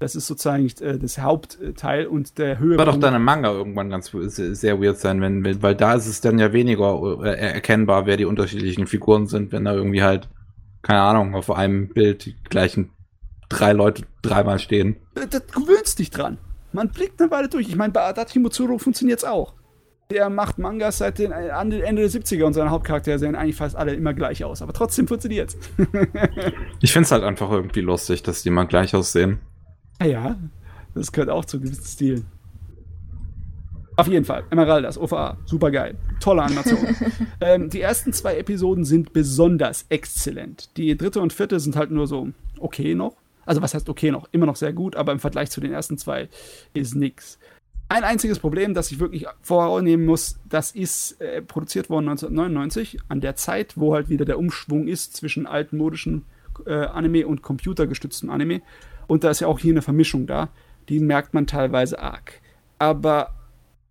Das 0.00 0.16
ist 0.16 0.26
sozusagen 0.26 0.66
äh, 0.80 0.98
das 0.98 1.18
Hauptteil 1.18 2.06
und 2.06 2.38
der 2.38 2.58
Höhepunkt. 2.58 2.78
War 2.78 2.86
doch 2.86 2.98
deine 2.98 3.18
Manga 3.18 3.52
irgendwann 3.52 3.90
ganz 3.90 4.10
sehr 4.10 4.82
weird 4.82 4.98
sein, 4.98 5.20
wenn, 5.20 5.62
weil 5.62 5.74
da 5.74 5.92
ist 5.92 6.06
es 6.06 6.22
dann 6.22 6.38
ja 6.38 6.54
weniger 6.54 7.22
äh, 7.22 7.38
erkennbar, 7.38 8.06
wer 8.06 8.16
die 8.16 8.24
unterschiedlichen 8.24 8.86
Figuren 8.86 9.26
sind, 9.26 9.52
wenn 9.52 9.66
da 9.66 9.74
irgendwie 9.74 10.02
halt, 10.02 10.30
keine 10.80 11.02
Ahnung, 11.02 11.34
auf 11.34 11.50
einem 11.50 11.88
Bild 11.88 12.24
die 12.24 12.34
gleichen 12.48 12.90
drei 13.50 13.72
Leute 13.72 14.04
dreimal 14.22 14.58
stehen. 14.58 14.96
Äh, 15.16 15.26
das 15.28 15.46
gewöhnst 15.48 15.98
dich 15.98 16.08
dran. 16.08 16.38
Man 16.72 16.88
blickt 16.88 17.20
eine 17.20 17.30
Weile 17.30 17.48
durch. 17.50 17.68
Ich 17.68 17.76
meine, 17.76 17.92
bei 17.92 18.00
Adachi 18.00 18.42
funktioniert 18.78 19.18
es 19.18 19.24
auch. 19.24 19.52
Der 20.10 20.30
macht 20.30 20.58
Mangas 20.58 20.98
seit 20.98 21.18
den 21.18 21.30
Ende 21.30 21.78
der 21.80 22.10
70er 22.10 22.44
und 22.44 22.54
seine 22.54 22.70
Hauptcharaktere 22.70 23.18
sehen 23.18 23.36
eigentlich 23.36 23.56
fast 23.56 23.76
alle 23.76 23.92
immer 23.92 24.14
gleich 24.14 24.44
aus. 24.44 24.62
Aber 24.62 24.72
trotzdem 24.72 25.06
funktioniert 25.06 25.50
es. 25.50 25.58
ich 26.80 26.92
finde 26.92 27.04
es 27.04 27.12
halt 27.12 27.22
einfach 27.22 27.50
irgendwie 27.50 27.82
lustig, 27.82 28.22
dass 28.22 28.42
die 28.42 28.48
immer 28.48 28.66
gleich 28.66 28.94
aussehen. 28.94 29.40
Ja, 30.02 30.36
das 30.94 31.12
gehört 31.12 31.30
auch 31.30 31.44
zu 31.44 31.60
gewissen 31.60 31.84
Stilen. 31.84 32.26
Auf 33.96 34.08
jeden 34.08 34.24
Fall, 34.24 34.44
Emeraldas, 34.50 34.96
OVA, 34.96 35.36
super 35.44 35.70
geil. 35.70 35.94
Tolle 36.20 36.42
Animation. 36.42 36.96
ähm, 37.40 37.68
die 37.68 37.82
ersten 37.82 38.14
zwei 38.14 38.38
Episoden 38.38 38.84
sind 38.84 39.12
besonders 39.12 39.84
exzellent. 39.90 40.70
Die 40.78 40.96
dritte 40.96 41.20
und 41.20 41.34
vierte 41.34 41.60
sind 41.60 41.76
halt 41.76 41.90
nur 41.90 42.06
so 42.06 42.28
okay 42.58 42.94
noch. 42.94 43.16
Also 43.44 43.60
was 43.60 43.74
heißt 43.74 43.88
okay 43.90 44.10
noch? 44.10 44.28
Immer 44.32 44.46
noch 44.46 44.56
sehr 44.56 44.72
gut, 44.72 44.96
aber 44.96 45.12
im 45.12 45.18
Vergleich 45.18 45.50
zu 45.50 45.60
den 45.60 45.72
ersten 45.72 45.98
zwei 45.98 46.28
ist 46.72 46.94
nix. 46.94 47.38
Ein 47.90 48.04
einziges 48.04 48.38
Problem, 48.38 48.72
das 48.72 48.92
ich 48.92 49.00
wirklich 49.00 49.26
vornehmen 49.42 50.06
muss, 50.06 50.38
das 50.48 50.70
ist 50.70 51.20
äh, 51.20 51.42
produziert 51.42 51.90
worden 51.90 52.08
1999, 52.08 53.00
an 53.08 53.20
der 53.20 53.34
Zeit, 53.34 53.76
wo 53.76 53.94
halt 53.94 54.08
wieder 54.08 54.24
der 54.24 54.38
Umschwung 54.38 54.86
ist 54.86 55.16
zwischen 55.16 55.46
altmodischen 55.46 56.24
äh, 56.66 56.72
Anime 56.72 57.26
und 57.26 57.42
computergestütztem 57.42 58.30
Anime. 58.30 58.62
Und 59.10 59.24
da 59.24 59.30
ist 59.30 59.40
ja 59.40 59.48
auch 59.48 59.58
hier 59.58 59.72
eine 59.72 59.82
Vermischung 59.82 60.28
da. 60.28 60.50
Die 60.88 61.00
merkt 61.00 61.34
man 61.34 61.48
teilweise 61.48 61.98
arg. 61.98 62.40
Aber 62.78 63.34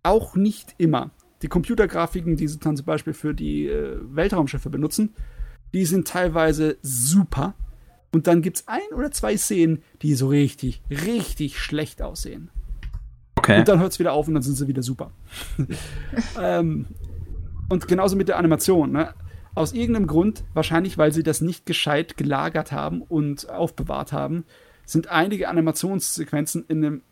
auch 0.02 0.34
nicht 0.34 0.74
immer. 0.78 1.10
Die 1.42 1.48
Computergrafiken, 1.48 2.36
die 2.36 2.48
sie 2.48 2.58
dann 2.58 2.74
zum 2.74 2.86
Beispiel 2.86 3.12
für 3.12 3.34
die 3.34 3.66
äh, 3.66 3.98
Weltraumschiffe 4.00 4.70
benutzen, 4.70 5.14
die 5.74 5.84
sind 5.84 6.08
teilweise 6.08 6.78
super. 6.80 7.52
Und 8.12 8.28
dann 8.28 8.40
gibt 8.40 8.56
es 8.56 8.64
ein 8.68 8.96
oder 8.96 9.10
zwei 9.10 9.36
Szenen, 9.36 9.82
die 10.00 10.14
so 10.14 10.28
richtig, 10.28 10.80
richtig 10.88 11.58
schlecht 11.58 12.00
aussehen. 12.00 12.48
Okay. 13.36 13.58
Und 13.58 13.68
dann 13.68 13.78
hört 13.78 13.92
es 13.92 13.98
wieder 13.98 14.14
auf 14.14 14.26
und 14.26 14.32
dann 14.32 14.42
sind 14.42 14.54
sie 14.54 14.68
wieder 14.68 14.82
super. 14.82 15.10
ähm, 16.40 16.86
und 17.68 17.88
genauso 17.88 18.16
mit 18.16 18.28
der 18.28 18.38
Animation. 18.38 18.92
Ne? 18.92 19.12
Aus 19.54 19.74
irgendeinem 19.74 20.06
Grund, 20.06 20.44
wahrscheinlich 20.54 20.96
weil 20.96 21.12
sie 21.12 21.22
das 21.22 21.42
nicht 21.42 21.66
gescheit 21.66 22.16
gelagert 22.16 22.72
haben 22.72 23.02
und 23.02 23.50
aufbewahrt 23.50 24.14
haben, 24.14 24.46
sind 24.90 25.08
einige 25.08 25.48
Animationssequenzen 25.48 26.64
in 26.68 26.84
einem 26.84 27.02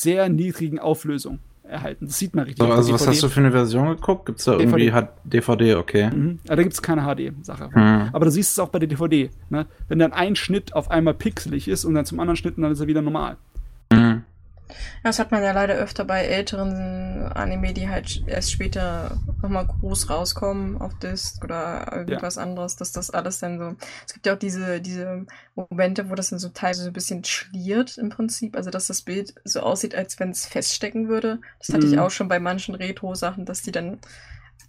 sehr 0.00 0.28
niedrigen 0.28 0.78
Auflösung 0.78 1.38
erhalten. 1.62 2.06
Das 2.06 2.18
sieht 2.18 2.34
man 2.34 2.44
richtig. 2.44 2.64
So, 2.64 2.72
also 2.72 2.92
was 2.92 3.06
hast 3.06 3.22
du 3.22 3.28
für 3.28 3.40
eine 3.40 3.50
Version 3.50 3.88
geguckt? 3.88 4.26
Gibt 4.26 4.38
es 4.38 4.44
da 4.44 4.52
DVD. 4.52 4.64
irgendwie 4.64 4.92
hat 4.92 5.16
DVD, 5.24 5.74
okay. 5.74 6.10
Mhm. 6.10 6.38
Ja, 6.44 6.56
da 6.56 6.62
gibt 6.62 6.74
es 6.74 6.82
keine 6.82 7.02
HD-Sache. 7.02 7.70
Hm. 7.72 8.10
Aber 8.12 8.24
du 8.24 8.30
siehst 8.30 8.52
es 8.52 8.58
auch 8.58 8.68
bei 8.68 8.78
der 8.78 8.88
DVD. 8.88 9.30
Ne? 9.50 9.66
Wenn 9.88 9.98
dann 9.98 10.12
ein 10.12 10.36
Schnitt 10.36 10.74
auf 10.74 10.90
einmal 10.90 11.14
pixelig 11.14 11.68
ist 11.68 11.84
und 11.84 11.94
dann 11.94 12.04
zum 12.04 12.20
anderen 12.20 12.36
Schnitt 12.36 12.54
dann 12.58 12.70
ist 12.70 12.80
er 12.80 12.86
wieder 12.86 13.02
normal. 13.02 13.36
Mhm. 13.92 14.22
Das 15.02 15.18
hat 15.18 15.30
man 15.30 15.42
ja 15.42 15.52
leider 15.52 15.74
öfter 15.74 16.04
bei 16.04 16.22
älteren 16.24 17.30
Anime, 17.32 17.72
die 17.72 17.88
halt 17.88 18.24
erst 18.26 18.50
später 18.50 19.18
nochmal 19.42 19.66
groß 19.66 20.10
rauskommen 20.10 20.80
auf 20.80 20.98
Disc 20.98 21.42
oder 21.44 21.92
irgendwas 21.92 22.36
ja. 22.36 22.42
anderes, 22.42 22.76
dass 22.76 22.92
das 22.92 23.10
alles 23.10 23.38
dann 23.38 23.58
so. 23.58 23.76
Es 24.06 24.12
gibt 24.12 24.26
ja 24.26 24.34
auch 24.34 24.38
diese, 24.38 24.80
diese 24.80 25.26
Momente, 25.54 26.10
wo 26.10 26.14
das 26.14 26.30
dann 26.30 26.38
so 26.38 26.48
teilweise 26.48 26.82
so 26.82 26.90
ein 26.90 26.92
bisschen 26.92 27.24
schliert 27.24 27.98
im 27.98 28.10
Prinzip. 28.10 28.56
Also, 28.56 28.70
dass 28.70 28.88
das 28.88 29.02
Bild 29.02 29.34
so 29.44 29.60
aussieht, 29.60 29.94
als 29.94 30.18
wenn 30.18 30.30
es 30.30 30.46
feststecken 30.46 31.08
würde. 31.08 31.40
Das 31.58 31.72
hatte 31.72 31.86
mhm. 31.86 31.92
ich 31.92 31.98
auch 31.98 32.10
schon 32.10 32.28
bei 32.28 32.40
manchen 32.40 32.74
Retro-Sachen, 32.74 33.44
dass 33.44 33.62
die 33.62 33.72
dann. 33.72 33.98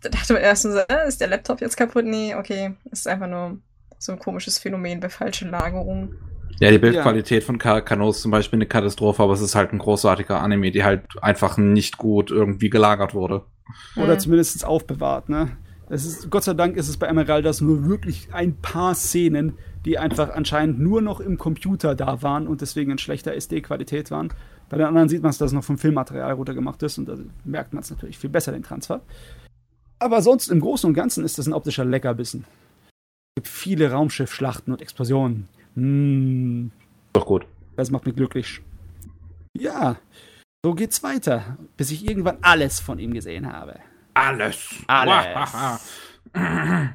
Da 0.01 0.09
dachte 0.09 0.33
man 0.33 0.43
erst 0.43 0.63
so, 0.63 0.77
äh, 0.77 1.07
ist 1.07 1.21
der 1.21 1.27
Laptop 1.27 1.59
jetzt 1.59 1.77
kaputt? 1.77 2.05
Nee, 2.05 2.35
okay. 2.35 2.75
Es 2.91 2.99
ist 2.99 3.07
einfach 3.07 3.27
nur 3.27 3.59
so 3.97 4.11
ein 4.11 4.19
komisches 4.19 4.59
Phänomen 4.59 4.99
bei 4.99 5.09
falschen 5.09 5.49
Lagerungen. 5.49 6.15
Ja, 6.59 6.71
die 6.71 6.79
Bildqualität 6.79 7.43
ja. 7.43 7.45
von 7.45 7.59
Kano 7.59 8.09
ist 8.09 8.21
zum 8.21 8.31
Beispiel 8.31 8.57
eine 8.57 8.65
Katastrophe, 8.65 9.21
aber 9.21 9.33
es 9.33 9.41
ist 9.41 9.55
halt 9.55 9.73
ein 9.73 9.79
großartiger 9.79 10.41
Anime, 10.41 10.71
die 10.71 10.83
halt 10.83 11.03
einfach 11.21 11.57
nicht 11.57 11.97
gut 11.97 12.31
irgendwie 12.31 12.69
gelagert 12.69 13.13
wurde. 13.13 13.43
Oder 13.95 14.15
mhm. 14.15 14.19
zumindest 14.19 14.65
aufbewahrt, 14.65 15.29
ne? 15.29 15.57
Es 15.89 16.05
ist, 16.05 16.29
Gott 16.29 16.43
sei 16.43 16.53
Dank 16.53 16.75
ist 16.75 16.89
es 16.89 16.97
bei 16.97 17.07
Emeraldas 17.07 17.61
nur 17.61 17.87
wirklich 17.87 18.33
ein 18.33 18.57
paar 18.57 18.93
Szenen, 18.93 19.57
die 19.85 19.97
einfach 19.97 20.31
anscheinend 20.31 20.79
nur 20.79 21.01
noch 21.01 21.21
im 21.21 21.37
Computer 21.37 21.95
da 21.95 22.21
waren 22.21 22.45
und 22.45 22.59
deswegen 22.59 22.91
in 22.91 22.97
schlechter 22.97 23.33
SD-Qualität 23.33 24.11
waren. 24.11 24.33
Bei 24.69 24.75
den 24.75 24.85
anderen 24.85 25.07
sieht 25.07 25.21
man 25.21 25.29
es, 25.29 25.37
dass 25.37 25.51
es 25.51 25.53
noch 25.53 25.63
vom 25.63 25.77
Filmmaterial 25.77 26.33
runtergemacht 26.33 26.83
ist 26.83 26.97
und 26.97 27.07
da 27.07 27.15
merkt 27.45 27.71
man 27.71 27.83
es 27.83 27.89
natürlich 27.89 28.17
viel 28.17 28.29
besser, 28.29 28.51
den 28.51 28.63
Transfer. 28.63 28.99
Aber 29.99 30.21
sonst 30.21 30.49
im 30.49 30.59
Großen 30.59 30.89
und 30.89 30.93
Ganzen 30.93 31.23
ist 31.23 31.37
das 31.37 31.47
ein 31.47 31.53
optischer 31.53 31.85
Leckerbissen. 31.85 32.43
Es 33.35 33.43
gibt 33.43 33.47
viele 33.47 33.91
Raumschiffschlachten 33.91 34.73
und 34.73 34.81
Explosionen. 34.81 35.47
Mmh. 35.77 36.71
Doch 37.13 37.25
gut. 37.25 37.45
Das 37.75 37.91
macht 37.91 38.07
mich 38.07 38.15
glücklich. 38.15 38.61
Ja, 39.53 39.97
so 40.65 40.73
geht's 40.73 41.03
weiter, 41.03 41.57
bis 41.77 41.91
ich 41.91 42.07
irgendwann 42.09 42.39
alles 42.41 42.79
von 42.79 42.97
ihm 42.97 43.13
gesehen 43.13 43.51
habe. 43.51 43.75
Alles. 44.15 44.73
Alles. 44.87 45.27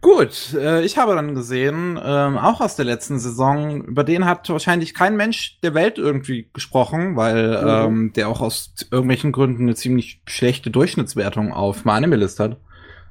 Gut, 0.00 0.54
äh, 0.54 0.84
ich 0.84 0.98
habe 0.98 1.14
dann 1.14 1.34
gesehen, 1.34 1.98
ähm, 2.02 2.36
auch 2.36 2.60
aus 2.60 2.76
der 2.76 2.84
letzten 2.84 3.18
Saison, 3.18 3.82
über 3.84 4.04
den 4.04 4.26
hat 4.26 4.48
wahrscheinlich 4.50 4.92
kein 4.92 5.16
Mensch 5.16 5.58
der 5.62 5.74
Welt 5.74 5.98
irgendwie 5.98 6.48
gesprochen, 6.52 7.16
weil 7.16 7.62
mhm. 7.62 7.68
ähm, 7.68 8.12
der 8.12 8.28
auch 8.28 8.40
aus 8.40 8.74
irgendwelchen 8.90 9.32
Gründen 9.32 9.62
eine 9.62 9.74
ziemlich 9.74 10.20
schlechte 10.26 10.70
Durchschnittswertung 10.70 11.52
auf 11.52 11.84
MyAnimalist 11.84 12.38
hat. 12.38 12.58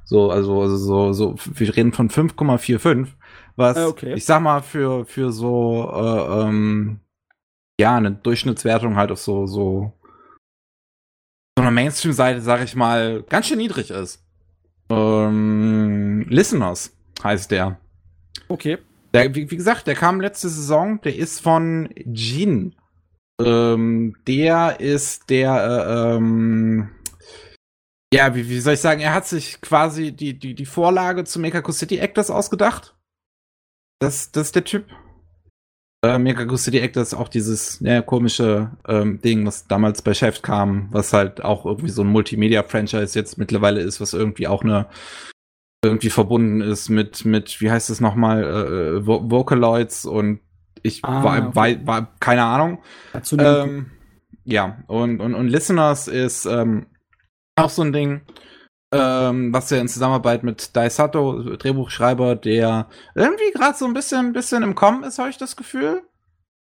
So, 0.04 0.30
also, 0.30 0.62
also 0.62 0.76
so, 0.76 1.12
so, 1.12 1.34
wir 1.52 1.76
reden 1.76 1.92
von 1.92 2.10
5,45 2.10 3.08
was 3.56 3.76
ah, 3.76 3.86
okay. 3.88 4.14
ich 4.14 4.24
sag 4.24 4.40
mal 4.40 4.62
für 4.62 5.04
für 5.04 5.32
so 5.32 5.90
äh, 5.92 6.42
ähm, 6.42 7.00
ja 7.78 7.96
eine 7.96 8.12
Durchschnittswertung 8.12 8.96
halt 8.96 9.10
auf 9.10 9.20
so 9.20 9.46
so 9.46 9.92
so 11.56 11.62
einer 11.62 11.70
Mainstream-Seite, 11.70 12.40
sag 12.40 12.64
ich 12.64 12.74
mal, 12.74 13.22
ganz 13.28 13.46
schön 13.46 13.58
niedrig 13.58 13.90
ist. 13.90 14.24
Ähm, 14.90 16.26
Listeners 16.28 16.96
heißt 17.22 17.50
der. 17.50 17.78
Okay. 18.48 18.78
Der, 19.12 19.32
wie, 19.34 19.48
wie, 19.48 19.56
gesagt, 19.56 19.86
der 19.86 19.94
kam 19.94 20.20
letzte 20.20 20.48
Saison, 20.48 21.00
der 21.02 21.14
ist 21.14 21.40
von 21.40 21.90
Jin. 21.96 22.74
Ähm, 23.40 24.16
der 24.26 24.80
ist 24.80 25.30
der, 25.30 25.54
äh, 25.54 26.16
ähm, 26.16 26.90
ja, 28.12 28.34
wie, 28.34 28.48
wie 28.48 28.60
soll 28.60 28.74
ich 28.74 28.80
sagen, 28.80 29.00
er 29.00 29.14
hat 29.14 29.26
sich 29.26 29.60
quasi 29.60 30.12
die, 30.12 30.38
die, 30.38 30.54
die 30.54 30.66
Vorlage 30.66 31.24
zu 31.24 31.38
Mekaku 31.38 31.72
City 31.72 31.98
Actors 31.98 32.30
ausgedacht. 32.30 32.93
Das, 34.04 34.30
das 34.30 34.48
ist 34.48 34.56
der 34.56 34.64
Typ. 34.64 34.84
Äh, 36.04 36.18
Mega 36.18 36.56
City 36.58 36.80
Actor 36.82 37.02
ist 37.02 37.14
auch 37.14 37.28
dieses 37.28 37.80
ja, 37.80 38.02
komische 38.02 38.72
ähm, 38.86 39.20
Ding, 39.22 39.46
was 39.46 39.66
damals 39.66 40.02
bei 40.02 40.12
Chef 40.12 40.42
kam, 40.42 40.88
was 40.90 41.14
halt 41.14 41.42
auch 41.42 41.64
irgendwie 41.64 41.88
so 41.88 42.02
ein 42.02 42.08
Multimedia-Franchise 42.08 43.18
jetzt 43.18 43.38
mittlerweile 43.38 43.80
ist, 43.80 44.02
was 44.02 44.12
irgendwie 44.12 44.46
auch 44.46 44.62
eine 44.62 44.88
irgendwie 45.82 46.10
verbunden 46.10 46.60
ist 46.60 46.90
mit, 46.90 47.24
mit, 47.24 47.60
wie 47.60 47.70
heißt 47.70 47.88
es 47.88 48.00
nochmal, 48.00 48.42
äh, 48.42 48.98
äh 48.98 49.06
Vocaloids 49.06 50.04
und 50.04 50.40
ich 50.82 51.02
ah, 51.04 51.24
war, 51.24 51.48
okay. 51.48 51.54
war, 51.54 51.86
war, 51.86 52.14
keine 52.20 52.42
Ahnung. 52.42 52.82
Ähm, 53.38 53.90
ja, 54.44 54.82
und, 54.86 55.20
und, 55.20 55.34
und 55.34 55.48
Listeners 55.48 56.08
ist 56.08 56.44
ähm, 56.44 56.86
auch 57.56 57.70
so 57.70 57.82
ein 57.82 57.92
Ding 57.94 58.20
ähm, 58.92 59.52
was 59.52 59.70
ja 59.70 59.78
in 59.78 59.88
Zusammenarbeit 59.88 60.42
mit 60.42 60.76
Daisato, 60.76 61.56
Drehbuchschreiber, 61.56 62.36
der 62.36 62.88
irgendwie 63.14 63.50
gerade 63.52 63.76
so 63.76 63.86
ein 63.86 63.94
bisschen, 63.94 64.32
bisschen 64.32 64.62
im 64.62 64.74
Kommen 64.74 65.04
ist, 65.04 65.18
habe 65.18 65.30
ich 65.30 65.38
das 65.38 65.56
Gefühl. 65.56 66.02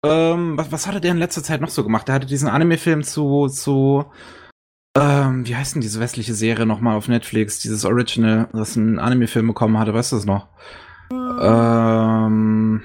Ähm, 0.04 0.56
was, 0.56 0.72
was 0.72 0.86
hatte 0.86 1.00
der 1.00 1.12
in 1.12 1.18
letzter 1.18 1.42
Zeit 1.42 1.60
noch 1.60 1.68
so 1.68 1.82
gemacht? 1.82 2.08
Der 2.08 2.14
hatte 2.14 2.26
diesen 2.26 2.48
Anime-Film 2.48 3.02
zu, 3.02 3.48
zu, 3.48 4.06
ähm, 4.96 5.46
wie 5.46 5.56
heißt 5.56 5.74
denn 5.74 5.82
diese 5.82 6.00
westliche 6.00 6.34
Serie 6.34 6.66
nochmal 6.66 6.96
auf 6.96 7.08
Netflix? 7.08 7.58
Dieses 7.58 7.84
Original, 7.84 8.48
das 8.52 8.76
ein 8.76 8.98
Anime-Film 8.98 9.48
bekommen 9.48 9.78
hatte, 9.78 9.94
weißt 9.94 10.12
du 10.12 10.16
das 10.16 10.24
noch? 10.24 10.48
Ähm, 11.12 12.82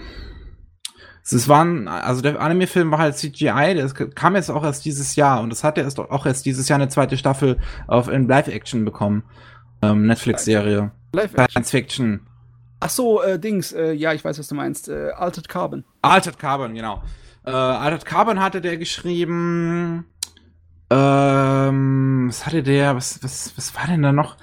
es 1.32 1.48
waren, 1.48 1.88
also 1.88 2.22
der 2.22 2.40
Anime-Film 2.40 2.92
war 2.92 3.00
halt 3.00 3.18
CGI, 3.18 3.74
der 3.74 3.90
kam 4.10 4.36
jetzt 4.36 4.52
auch 4.52 4.64
erst 4.64 4.86
dieses 4.86 5.16
Jahr 5.16 5.42
und 5.42 5.50
das 5.50 5.64
hat 5.64 5.78
er 5.78 5.84
erst 5.84 6.00
auch 6.00 6.26
erst 6.26 6.46
dieses 6.46 6.70
Jahr 6.70 6.78
eine 6.78 6.90
zweite 6.90 7.18
Staffel 7.18 7.58
auf 7.88 8.08
in 8.08 8.28
Live-Action 8.28 8.86
bekommen. 8.86 9.24
Ähm, 9.82 10.06
Netflix-Serie. 10.06 10.92
Live-Action. 11.14 11.50
Science 11.50 11.72
Fiction. 11.72 12.28
Ach 12.80 12.90
so, 12.90 13.22
äh, 13.24 13.40
Dings, 13.40 13.72
äh, 13.72 13.94
ja, 13.94 14.14
ich 14.14 14.24
weiß, 14.24 14.38
was 14.38 14.48
du 14.48 14.56
meinst. 14.56 14.90
Äh, 14.90 15.12
Altered 15.16 15.50
Carbon. 15.50 15.84
Altered 16.02 16.38
Carbon, 16.38 16.76
genau. 16.76 17.02
Äh, 17.44 17.52
Altered 17.52 18.06
Carbon 18.06 18.40
hatte 18.40 18.62
der 18.62 18.78
geschrieben. 18.78 20.06
Ähm, 20.92 22.26
was 22.28 22.46
hatte 22.46 22.62
der? 22.62 22.96
Was, 22.96 23.24
was, 23.24 23.54
was 23.58 23.76
war 23.76 23.88
denn 23.88 24.04
da 24.04 24.12
noch? 24.12 24.38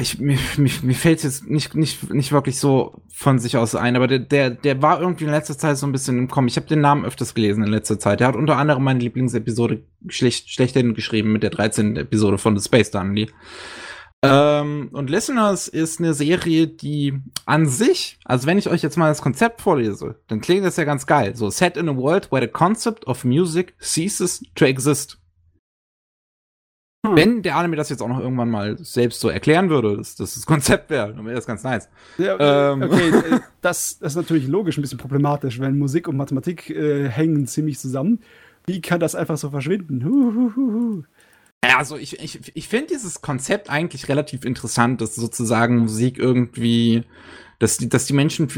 Ich, 0.00 0.18
mir, 0.18 0.38
mir, 0.56 0.70
mir 0.82 0.94
fällt 0.94 1.22
jetzt 1.22 1.48
nicht, 1.48 1.74
nicht, 1.74 2.12
nicht 2.12 2.32
wirklich 2.32 2.58
so 2.58 3.02
von 3.12 3.38
sich 3.38 3.56
aus 3.56 3.74
ein, 3.74 3.96
aber 3.96 4.06
der, 4.06 4.18
der, 4.18 4.50
der 4.50 4.82
war 4.82 5.00
irgendwie 5.00 5.24
in 5.24 5.30
letzter 5.30 5.56
Zeit 5.56 5.76
so 5.76 5.86
ein 5.86 5.92
bisschen 5.92 6.18
im 6.18 6.28
Kommen. 6.28 6.48
Ich 6.48 6.56
habe 6.56 6.66
den 6.66 6.80
Namen 6.80 7.04
öfters 7.04 7.34
gelesen 7.34 7.64
in 7.64 7.70
letzter 7.70 7.98
Zeit. 7.98 8.20
Der 8.20 8.28
hat 8.28 8.36
unter 8.36 8.56
anderem 8.56 8.84
meine 8.84 9.00
Lieblingsepisode 9.00 9.82
schlecht, 10.08 10.50
schlechthin 10.50 10.94
geschrieben 10.94 11.32
mit 11.32 11.42
der 11.42 11.50
13. 11.50 11.96
Episode 11.96 12.38
von 12.38 12.58
The 12.58 12.64
Space 12.64 12.90
Dunley. 12.90 13.30
Ähm, 14.24 14.88
und 14.92 15.10
Listeners 15.10 15.68
ist 15.68 16.00
eine 16.00 16.14
Serie, 16.14 16.66
die 16.66 17.20
an 17.44 17.66
sich, 17.66 18.18
also 18.24 18.46
wenn 18.46 18.56
ich 18.56 18.70
euch 18.70 18.82
jetzt 18.82 18.96
mal 18.96 19.08
das 19.08 19.20
Konzept 19.20 19.60
vorlese, 19.60 20.16
dann 20.28 20.40
klingt 20.40 20.64
das 20.64 20.78
ja 20.78 20.84
ganz 20.84 21.06
geil. 21.06 21.36
So, 21.36 21.50
set 21.50 21.76
in 21.76 21.90
a 21.90 21.96
world 21.96 22.32
where 22.32 22.40
the 22.40 22.50
concept 22.50 23.06
of 23.06 23.24
music 23.24 23.74
ceases 23.80 24.42
to 24.54 24.64
exist. 24.64 25.18
Hm. 27.04 27.16
Wenn 27.16 27.42
der 27.42 27.56
Anime 27.56 27.76
das 27.76 27.90
jetzt 27.90 28.00
auch 28.00 28.08
noch 28.08 28.18
irgendwann 28.18 28.50
mal 28.50 28.78
selbst 28.78 29.20
so 29.20 29.28
erklären 29.28 29.68
würde, 29.68 29.96
dass 29.96 30.16
das 30.16 30.34
das 30.34 30.46
Konzept 30.46 30.88
wäre, 30.88 31.12
dann 31.12 31.24
wäre 31.26 31.36
das 31.36 31.46
ganz 31.46 31.62
nice. 31.62 31.88
Ja, 32.16 32.72
ähm. 32.72 32.82
Okay, 32.82 33.10
äh, 33.10 33.40
das, 33.60 33.98
das, 33.98 34.12
ist 34.12 34.16
natürlich 34.16 34.48
logisch 34.48 34.78
ein 34.78 34.82
bisschen 34.82 34.98
problematisch, 34.98 35.60
wenn 35.60 35.78
Musik 35.78 36.08
und 36.08 36.16
Mathematik 36.16 36.70
äh, 36.70 37.08
hängen 37.08 37.46
ziemlich 37.46 37.78
zusammen. 37.78 38.20
Wie 38.66 38.80
kann 38.80 39.00
das 39.00 39.14
einfach 39.14 39.36
so 39.36 39.50
verschwinden? 39.50 40.04
Huhuhuhu. 40.04 41.02
Ja, 41.62 41.78
also 41.78 41.96
ich, 41.96 42.20
ich, 42.20 42.52
ich 42.54 42.68
finde 42.68 42.88
dieses 42.88 43.20
Konzept 43.20 43.68
eigentlich 43.68 44.08
relativ 44.08 44.44
interessant, 44.44 45.00
dass 45.00 45.14
sozusagen 45.14 45.78
Musik 45.78 46.18
irgendwie, 46.18 47.04
dass 47.58 47.76
die, 47.76 47.88
dass 47.88 48.06
die 48.06 48.12
Menschen 48.14 48.48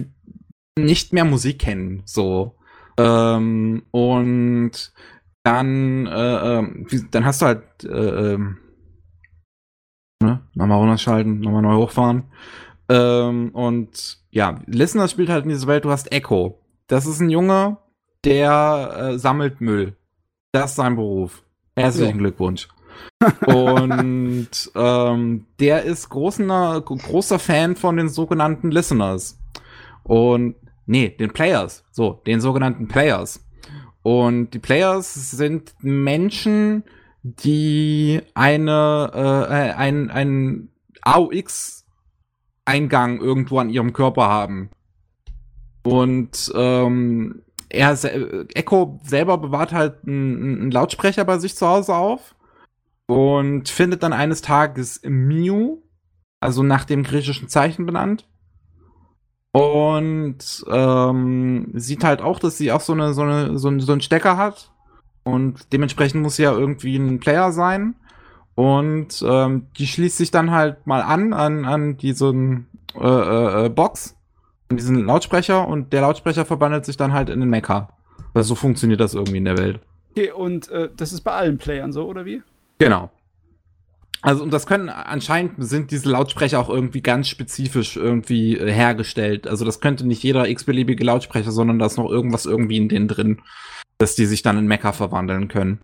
nicht 0.78 1.12
mehr 1.12 1.24
Musik 1.24 1.59
kennen, 1.59 2.02
so. 2.05 2.56
Ähm, 2.98 3.82
und 3.90 4.93
dann, 5.47 6.06
äh, 6.06 6.59
äh, 6.59 7.02
dann 7.12 7.24
hast 7.24 7.40
du 7.40 7.47
halt, 7.47 7.62
äh, 7.85 8.32
ähm, 8.35 8.59
ne, 10.20 10.40
nochmal 10.55 10.78
runterschalten, 10.78 11.39
nochmal 11.39 11.62
neu 11.62 11.77
hochfahren. 11.77 12.24
Ähm, 12.89 13.51
und 13.51 14.18
ja, 14.31 14.60
Listener 14.66 15.06
spielt 15.06 15.28
halt 15.28 15.44
in 15.44 15.51
dieser 15.51 15.68
Welt, 15.68 15.85
du 15.85 15.90
hast 15.90 16.10
Echo. 16.12 16.60
Das 16.89 17.06
ist 17.06 17.20
ein 17.20 17.31
Junge, 17.31 17.78
der 18.24 18.97
äh, 18.98 19.18
sammelt 19.18 19.60
Müll. 19.60 19.97
Das 20.51 20.70
ist 20.70 20.77
sein 20.77 20.97
Beruf. 20.97 21.44
Herzlichen 21.77 22.16
ja. 22.16 22.18
Glückwunsch. 22.18 22.68
und 23.47 24.48
ähm, 24.74 25.47
der 25.60 25.85
ist 25.85 26.09
großer, 26.09 26.81
großer 26.81 27.39
Fan 27.39 27.77
von 27.77 27.97
den 27.97 28.09
sogenannten 28.09 28.73
Listeners. 28.73 29.39
Und 30.02 30.56
nee, 30.86 31.10
den 31.10 31.32
Players. 31.32 31.85
So, 31.93 32.20
den 32.27 32.40
sogenannten 32.40 32.89
Players. 32.89 33.45
Und 34.06 34.54
die 34.54 34.60
Players 34.60 35.32
sind 35.32 35.74
Menschen, 35.80 36.84
die 37.24 38.22
eine, 38.34 39.10
äh, 39.12 39.72
ein, 39.72 40.12
ein 40.12 40.68
AUX-Eingang 41.02 43.20
irgendwo 43.20 43.58
an 43.58 43.68
ihrem 43.68 43.92
Körper 43.92 44.28
haben. 44.28 44.70
Und 45.82 46.52
ähm, 46.54 47.42
er 47.68 47.98
Echo 48.54 49.00
selber 49.02 49.38
bewahrt 49.38 49.72
halt 49.72 50.06
einen, 50.06 50.60
einen 50.60 50.70
Lautsprecher 50.70 51.24
bei 51.24 51.38
sich 51.38 51.56
zu 51.56 51.66
Hause 51.66 51.96
auf 51.96 52.36
und 53.06 53.68
findet 53.68 54.04
dann 54.04 54.12
eines 54.12 54.40
Tages 54.40 55.00
Miu, 55.02 55.78
also 56.38 56.62
nach 56.62 56.84
dem 56.84 57.02
griechischen 57.02 57.48
Zeichen 57.48 57.86
benannt. 57.86 58.28
Und 59.56 60.66
ähm, 60.68 61.70
sieht 61.72 62.04
halt 62.04 62.20
auch, 62.20 62.38
dass 62.38 62.58
sie 62.58 62.72
auch 62.72 62.82
so 62.82 62.92
eine, 62.92 63.14
so 63.14 63.22
eine, 63.22 63.58
so, 63.58 63.68
ein, 63.68 63.80
so 63.80 63.92
einen 63.92 64.02
Stecker 64.02 64.36
hat. 64.36 64.70
Und 65.24 65.72
dementsprechend 65.72 66.20
muss 66.20 66.36
sie 66.36 66.42
ja 66.42 66.52
irgendwie 66.52 66.96
ein 66.96 67.20
Player 67.20 67.50
sein. 67.52 67.94
Und 68.54 69.24
ähm, 69.26 69.68
die 69.78 69.86
schließt 69.86 70.18
sich 70.18 70.30
dann 70.30 70.50
halt 70.50 70.86
mal 70.86 71.00
an 71.00 71.32
an, 71.32 71.64
an 71.64 71.96
diesen 71.96 72.66
äh, 72.94 73.06
äh, 73.06 73.64
äh 73.64 73.68
Box, 73.70 74.14
an 74.68 74.76
diesen 74.76 75.06
Lautsprecher 75.06 75.66
und 75.66 75.90
der 75.94 76.02
Lautsprecher 76.02 76.44
verwandelt 76.44 76.84
sich 76.84 76.98
dann 76.98 77.14
halt 77.14 77.30
in 77.30 77.40
den 77.40 77.48
Mecha. 77.48 77.88
Also 78.34 78.48
so 78.50 78.54
funktioniert 78.56 79.00
das 79.00 79.14
irgendwie 79.14 79.38
in 79.38 79.46
der 79.46 79.56
Welt. 79.56 79.80
Okay, 80.10 80.32
und 80.32 80.68
äh, 80.68 80.90
das 80.94 81.14
ist 81.14 81.22
bei 81.22 81.32
allen 81.32 81.56
Playern 81.56 81.92
so, 81.92 82.06
oder 82.06 82.26
wie? 82.26 82.42
Genau. 82.78 83.10
Also, 84.26 84.42
und 84.42 84.52
das 84.52 84.66
können 84.66 84.88
anscheinend 84.88 85.52
sind 85.58 85.92
diese 85.92 86.10
Lautsprecher 86.10 86.58
auch 86.58 86.68
irgendwie 86.68 87.00
ganz 87.00 87.28
spezifisch 87.28 87.96
irgendwie 87.96 88.56
äh, 88.56 88.72
hergestellt. 88.72 89.46
Also, 89.46 89.64
das 89.64 89.78
könnte 89.78 90.04
nicht 90.04 90.24
jeder 90.24 90.48
x-beliebige 90.48 91.04
Lautsprecher, 91.04 91.52
sondern 91.52 91.78
da 91.78 91.86
ist 91.86 91.96
noch 91.96 92.10
irgendwas 92.10 92.44
irgendwie 92.44 92.76
in 92.76 92.88
denen 92.88 93.06
drin, 93.06 93.40
dass 93.98 94.16
die 94.16 94.26
sich 94.26 94.42
dann 94.42 94.58
in 94.58 94.66
Mecha 94.66 94.90
verwandeln 94.90 95.46
können. 95.46 95.78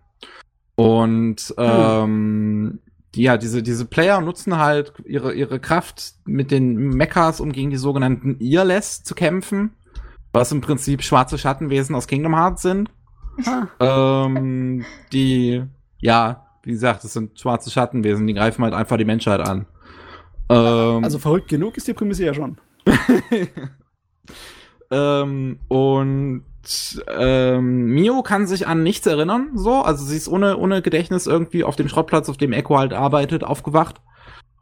Und 0.75 1.53
hm. 1.55 1.65
ähm, 1.65 2.79
ja, 3.15 3.37
diese, 3.37 3.63
diese 3.63 3.85
Player 3.85 4.19
nutzen 4.19 4.57
halt 4.57 4.91
ihre, 5.05 5.33
ihre 5.33 5.61
Kraft 5.61 6.15
mit 6.25 6.51
den 6.51 6.75
Mechas, 6.89 7.39
um 7.39 7.53
gegen 7.53 7.69
die 7.69 7.77
sogenannten 7.77 8.39
Earless 8.41 9.03
zu 9.03 9.15
kämpfen. 9.15 9.71
Was 10.33 10.51
im 10.51 10.59
Prinzip 10.59 11.01
schwarze 11.01 11.37
Schattenwesen 11.37 11.95
aus 11.95 12.07
Kingdom 12.07 12.35
Hearts 12.35 12.63
sind. 12.63 12.89
ähm, 13.79 14.83
die, 15.13 15.63
ja, 15.99 16.42
wie 16.63 16.71
gesagt, 16.71 17.03
das 17.03 17.13
sind 17.13 17.39
schwarze 17.39 17.69
Schattenwesen, 17.69 18.25
die 18.25 18.33
greifen 18.33 18.63
halt 18.63 18.73
einfach 18.73 18.97
die 18.97 19.05
Menschheit 19.05 19.41
an. 19.41 19.67
Ähm, 20.49 21.03
also 21.03 21.19
verrückt 21.19 21.49
genug 21.49 21.77
ist 21.77 21.87
die 21.87 21.93
Prämisse 21.93 22.25
ja 22.25 22.33
schon. 22.33 22.57
ähm, 24.91 25.59
und 25.67 26.43
ähm, 27.07 27.85
Mio 27.87 28.23
kann 28.23 28.47
sich 28.47 28.67
an 28.67 28.83
nichts 28.83 29.05
erinnern, 29.05 29.51
so. 29.55 29.81
Also 29.81 30.05
sie 30.05 30.17
ist 30.17 30.29
ohne, 30.29 30.57
ohne 30.57 30.81
Gedächtnis 30.81 31.27
irgendwie 31.27 31.63
auf 31.63 31.75
dem 31.75 31.89
Schrottplatz, 31.89 32.29
auf 32.29 32.37
dem 32.37 32.53
Echo 32.53 32.77
halt 32.77 32.93
arbeitet, 32.93 33.43
aufgewacht. 33.43 34.01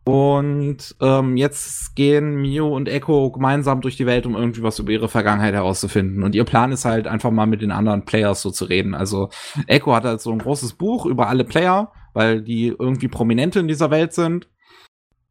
Und 0.03 0.95
ähm, 0.99 1.38
jetzt 1.38 1.95
gehen 1.95 2.41
Mio 2.41 2.76
und 2.76 2.90
Echo 2.90 3.30
gemeinsam 3.30 3.82
durch 3.82 3.98
die 3.98 4.07
Welt, 4.07 4.26
um 4.26 4.36
irgendwie 4.36 4.64
was 4.64 4.80
über 4.80 4.91
ihre 4.91 5.10
Vergangenheit 5.10 5.53
herauszufinden. 5.53 6.23
Und 6.23 6.34
ihr 6.34 6.44
Plan 6.44 6.72
ist 6.72 6.86
halt 6.86 7.07
einfach 7.07 7.30
mal 7.30 7.45
mit 7.45 7.61
den 7.61 7.72
anderen 7.72 8.03
Players 8.03 8.41
so 8.41 8.49
zu 8.49 8.65
reden. 8.65 8.95
Also 8.95 9.30
Echo 9.68 9.94
hat 9.94 10.06
halt 10.06 10.22
so 10.22 10.32
ein 10.32 10.40
großes 10.40 10.73
Buch 10.73 11.06
über 11.06 11.28
alle 11.28 11.44
Player, 11.44 11.91
weil 12.14 12.41
die 12.41 12.68
irgendwie 12.68 13.10
Prominente 13.10 13.60
in 13.60 13.68
dieser 13.68 13.91
Welt 13.91 14.14
sind. 14.14 14.48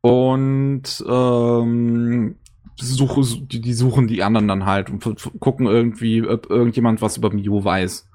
Und 0.03 1.05
ähm, 1.07 2.37
suche, 2.77 3.23
die, 3.47 3.61
die 3.61 3.75
suchen 3.75 4.07
die 4.07 4.23
anderen 4.23 4.47
dann 4.47 4.67
halt 4.67 4.89
und 4.89 5.05
gucken 5.41 5.67
irgendwie, 5.67 6.27
ob 6.27 6.49
irgendjemand 6.49 7.03
was 7.03 7.17
über 7.17 7.33
Mio 7.33 7.65
weiß. 7.65 8.09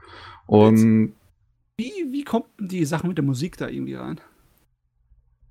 Und 0.48 1.14
wie, 1.78 1.92
wie 2.12 2.24
kommt 2.24 2.46
die 2.60 2.86
Sache 2.86 3.08
mit 3.08 3.18
der 3.18 3.26
Musik 3.26 3.58
da 3.58 3.68
irgendwie 3.68 3.96
rein? 3.96 4.22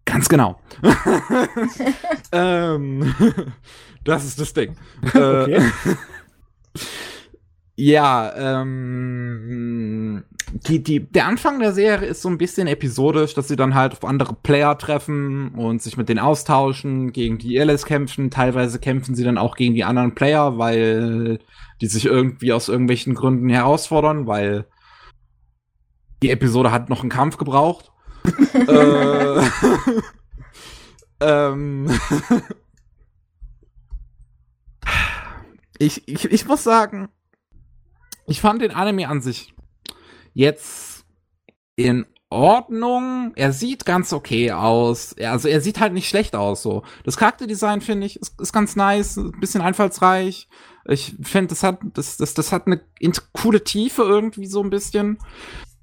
Ganz 0.05 0.29
genau. 0.29 0.61
ähm, 2.33 3.15
das 4.05 4.25
ist 4.25 4.41
das 4.41 4.53
Ding. 4.53 4.77
Okay. 5.15 5.57
Äh, 5.57 5.63
ja, 7.77 8.61
ähm, 8.63 10.25
die, 10.53 10.83
die, 10.83 11.01
der 11.01 11.27
Anfang 11.27 11.59
der 11.59 11.73
Serie 11.73 12.09
ist 12.09 12.23
so 12.23 12.29
ein 12.29 12.39
bisschen 12.39 12.69
episodisch, 12.69 13.35
dass 13.35 13.49
sie 13.49 13.57
dann 13.57 13.75
halt 13.75 13.93
auf 13.93 14.05
andere 14.05 14.35
Player 14.35 14.79
treffen 14.79 15.51
und 15.57 15.83
sich 15.83 15.97
mit 15.97 16.09
denen 16.09 16.21
austauschen, 16.21 17.13
gegen 17.13 17.39
die 17.39 17.57
Illes 17.57 17.85
kämpfen. 17.85 18.31
Teilweise 18.31 18.79
kämpfen 18.79 19.17
sie 19.17 19.25
dann 19.25 19.39
auch 19.39 19.57
gegen 19.57 19.75
die 19.75 19.83
anderen 19.83 20.15
Player, 20.15 20.57
weil 20.57 21.41
die 21.81 21.87
sich 21.87 22.05
irgendwie 22.05 22.53
aus 22.53 22.69
irgendwelchen 22.69 23.15
Gründen 23.15 23.49
herausfordern, 23.49 24.29
weil 24.29 24.67
die 26.23 26.31
Episode 26.31 26.71
hat 26.71 26.89
noch 26.89 27.01
einen 27.01 27.11
Kampf 27.11 27.39
gebraucht. 27.39 27.91
Äh, 28.25 29.41
ähm, 31.21 31.89
ich, 35.79 36.09
ich, 36.09 36.25
ich 36.25 36.47
muss 36.47 36.65
sagen, 36.65 37.09
ich 38.27 38.41
fand 38.41 38.63
den 38.63 38.71
Anime 38.71 39.09
an 39.09 39.21
sich 39.21 39.55
jetzt 40.33 41.05
in 41.77 42.07
Ordnung. 42.31 43.33
Er 43.37 43.53
sieht 43.53 43.85
ganz 43.85 44.13
okay 44.13 44.53
aus. 44.53 45.15
Also 45.19 45.49
er 45.49 45.61
sieht 45.61 45.81
halt 45.81 45.93
nicht 45.93 46.09
schlecht 46.09 46.35
aus 46.35 46.63
so. 46.63 46.83
Das 47.05 47.17
Charakterdesign 47.17 47.81
finde 47.81 48.07
ich 48.07 48.21
ist, 48.21 48.41
ist, 48.41 48.53
ganz 48.53 48.77
nice, 48.77 49.17
ein 49.17 49.39
bisschen 49.41 49.61
einfallsreich. 49.61 50.49
Ich 50.87 51.15
finde, 51.23 51.49
das 51.49 51.63
hat 51.63 51.79
das, 51.95 52.17
das, 52.17 52.35
das 52.35 52.53
hat 52.53 52.67
eine 52.67 52.81
coole 53.33 53.63
Tiefe 53.63 54.03
irgendwie 54.03 54.47
so 54.47 54.63
ein 54.63 54.71
bisschen. 54.71 55.19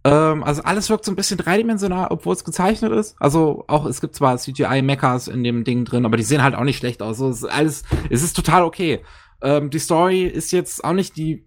Ähm, 0.04 0.44
also 0.44 0.64
alles 0.64 0.90
wirkt 0.90 1.06
so 1.06 1.12
ein 1.12 1.16
bisschen 1.16 1.38
dreidimensional, 1.38 2.08
obwohl 2.10 2.34
es 2.34 2.44
gezeichnet 2.44 2.92
ist. 2.92 3.16
Also 3.20 3.66
auch 3.68 3.86
es 3.86 4.02
gibt 4.02 4.16
zwar 4.16 4.38
CGI-Mechas 4.38 5.28
in 5.28 5.44
dem 5.44 5.64
Ding 5.64 5.86
drin, 5.86 6.06
aber 6.06 6.18
die 6.18 6.24
sehen 6.24 6.44
halt 6.44 6.56
auch 6.56 6.64
nicht 6.64 6.78
schlecht 6.78 7.02
aus. 7.02 7.18
So, 7.18 7.30
es 7.30 7.44
ist 7.44 7.50
alles, 7.50 7.84
es 8.10 8.24
ist 8.24 8.36
total 8.36 8.64
okay. 8.64 9.02
Ähm, 9.42 9.70
die 9.70 9.80
Story 9.80 10.24
ist 10.24 10.52
jetzt 10.52 10.84
auch 10.84 10.94
nicht 10.94 11.18
die 11.18 11.46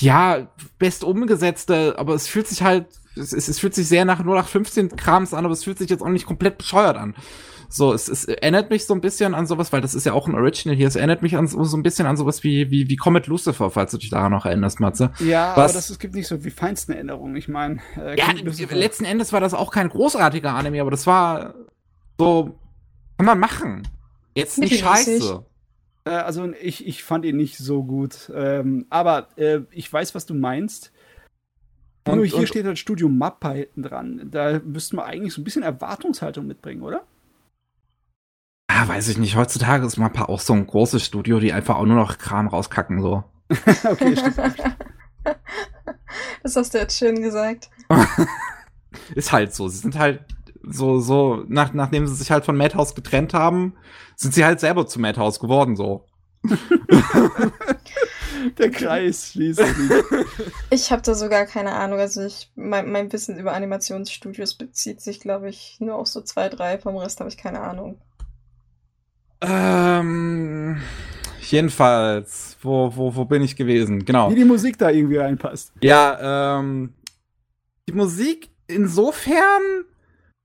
ja, 0.00 0.48
best 0.78 1.04
umgesetzte, 1.04 1.98
aber 1.98 2.14
es 2.14 2.26
fühlt 2.26 2.48
sich 2.48 2.62
halt, 2.62 2.86
es, 3.16 3.32
es, 3.32 3.58
fühlt 3.58 3.74
sich 3.74 3.86
sehr 3.86 4.04
nach 4.04 4.20
0815 4.20 4.96
Krams 4.96 5.34
an, 5.34 5.44
aber 5.44 5.52
es 5.52 5.64
fühlt 5.64 5.78
sich 5.78 5.90
jetzt 5.90 6.02
auch 6.02 6.08
nicht 6.08 6.26
komplett 6.26 6.58
bescheuert 6.58 6.96
an. 6.96 7.14
So, 7.72 7.92
es, 7.92 8.08
es 8.08 8.24
erinnert 8.24 8.68
mich 8.70 8.84
so 8.84 8.94
ein 8.94 9.00
bisschen 9.00 9.32
an 9.32 9.46
sowas, 9.46 9.72
weil 9.72 9.80
das 9.80 9.94
ist 9.94 10.04
ja 10.04 10.12
auch 10.12 10.26
ein 10.26 10.34
Original 10.34 10.76
hier, 10.76 10.88
es 10.88 10.96
erinnert 10.96 11.22
mich 11.22 11.36
an 11.36 11.46
so, 11.46 11.62
so 11.62 11.76
ein 11.76 11.84
bisschen 11.84 12.04
an 12.06 12.16
sowas 12.16 12.42
wie, 12.42 12.70
wie, 12.72 12.88
wie 12.88 12.96
Comet 12.96 13.28
Lucifer, 13.28 13.70
falls 13.70 13.92
du 13.92 13.98
dich 13.98 14.10
daran 14.10 14.32
noch 14.32 14.44
erinnerst, 14.44 14.80
Matze. 14.80 15.12
Ja, 15.20 15.52
Was, 15.54 15.70
aber 15.70 15.72
das, 15.74 15.90
es 15.90 15.98
gibt 16.00 16.14
nicht 16.14 16.26
so 16.26 16.36
die 16.36 16.50
feinsten 16.50 16.92
Erinnerungen, 16.92 17.36
ich 17.36 17.46
meine. 17.46 17.78
Äh, 17.96 18.18
ja, 18.18 18.32
letzten 18.72 19.04
Endes 19.04 19.32
war 19.32 19.40
das 19.40 19.54
auch 19.54 19.70
kein 19.70 19.88
großartiger 19.88 20.52
Anime, 20.52 20.80
aber 20.80 20.90
das 20.90 21.06
war 21.06 21.54
so, 22.18 22.58
kann 23.16 23.26
man 23.26 23.38
machen. 23.38 23.86
Jetzt 24.34 24.58
nicht 24.58 24.80
scheiße. 24.80 25.44
Äh, 26.04 26.10
also 26.10 26.52
ich, 26.60 26.86
ich 26.86 27.04
fand 27.04 27.24
ihn 27.24 27.36
nicht 27.36 27.56
so 27.56 27.84
gut. 27.84 28.32
Ähm, 28.34 28.86
aber 28.90 29.28
äh, 29.36 29.60
ich 29.70 29.92
weiß, 29.92 30.14
was 30.14 30.26
du 30.26 30.34
meinst. 30.34 30.92
Und, 32.08 32.16
Nur 32.16 32.26
hier 32.26 32.38
und, 32.38 32.48
steht 32.48 32.64
halt 32.64 32.78
Studio 32.78 33.08
Mappa 33.08 33.52
hinten 33.52 33.82
dran. 33.82 34.28
Da 34.30 34.58
müssten 34.64 34.96
wir 34.96 35.04
eigentlich 35.04 35.34
so 35.34 35.40
ein 35.40 35.44
bisschen 35.44 35.62
Erwartungshaltung 35.62 36.46
mitbringen, 36.46 36.82
oder? 36.82 37.04
Ja, 38.72 38.86
weiß 38.86 39.08
ich 39.08 39.18
nicht. 39.18 39.34
Heutzutage 39.36 39.84
ist 39.84 39.96
Mappa 39.96 40.26
auch 40.26 40.40
so 40.40 40.52
ein 40.52 40.66
großes 40.66 41.04
Studio, 41.04 41.40
die 41.40 41.52
einfach 41.52 41.76
auch 41.76 41.86
nur 41.86 41.96
noch 41.96 42.18
Kram 42.18 42.46
rauskacken, 42.46 43.02
so. 43.02 43.24
okay, 43.84 44.16
stimmt. 44.16 44.36
das 46.42 46.56
hast 46.56 46.72
du 46.72 46.78
jetzt 46.78 46.96
schön 46.96 47.20
gesagt. 47.20 47.68
ist 49.14 49.32
halt 49.32 49.52
so. 49.54 49.66
Sie 49.68 49.78
sind 49.78 49.98
halt 49.98 50.24
so, 50.62 51.00
so, 51.00 51.44
nach, 51.48 51.72
nachdem 51.72 52.06
sie 52.06 52.14
sich 52.14 52.30
halt 52.30 52.44
von 52.44 52.56
Madhouse 52.56 52.94
getrennt 52.94 53.34
haben, 53.34 53.74
sind 54.14 54.34
sie 54.34 54.44
halt 54.44 54.60
selber 54.60 54.86
zu 54.86 55.00
Madhouse 55.00 55.40
geworden, 55.40 55.74
so. 55.74 56.06
Der 58.58 58.70
Kreis 58.70 59.32
schließt 59.32 59.58
sich. 59.58 59.76
Ich 60.70 60.92
habe 60.92 61.02
da 61.02 61.14
sogar 61.14 61.44
keine 61.44 61.72
Ahnung. 61.72 61.98
Also 61.98 62.22
ich, 62.22 62.50
mein, 62.54 62.90
mein 62.90 63.12
Wissen 63.12 63.36
über 63.36 63.52
Animationsstudios 63.52 64.54
bezieht 64.54 65.00
sich, 65.02 65.20
glaube 65.20 65.50
ich, 65.50 65.76
nur 65.80 65.96
auf 65.96 66.06
so 66.06 66.22
zwei, 66.22 66.48
drei. 66.48 66.78
Vom 66.78 66.96
Rest 66.96 67.20
habe 67.20 67.28
ich 67.28 67.36
keine 67.36 67.60
Ahnung. 67.60 68.00
Ähm, 69.40 70.80
jedenfalls, 71.40 72.56
wo, 72.62 72.94
wo, 72.94 73.14
wo 73.14 73.24
bin 73.24 73.42
ich 73.42 73.56
gewesen? 73.56 74.04
Genau. 74.04 74.30
Wie 74.30 74.34
die 74.34 74.44
Musik 74.44 74.78
da 74.78 74.90
irgendwie 74.90 75.16
reinpasst. 75.16 75.72
Ja, 75.82 76.58
ähm, 76.58 76.94
die 77.88 77.92
Musik 77.92 78.50
insofern 78.66 79.84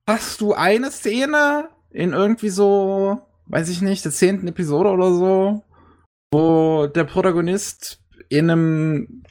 hast 0.07 0.41
du 0.41 0.53
eine 0.53 0.91
Szene 0.91 1.69
in 1.91 2.13
irgendwie 2.13 2.49
so, 2.49 3.21
weiß 3.47 3.69
ich 3.69 3.81
nicht, 3.81 4.03
der 4.05 4.11
zehnten 4.11 4.47
Episode 4.47 4.89
oder 4.89 5.13
so, 5.13 5.63
wo 6.31 6.87
der 6.87 7.03
Protagonist 7.03 8.01
in 8.29 8.49
einem 8.49 9.23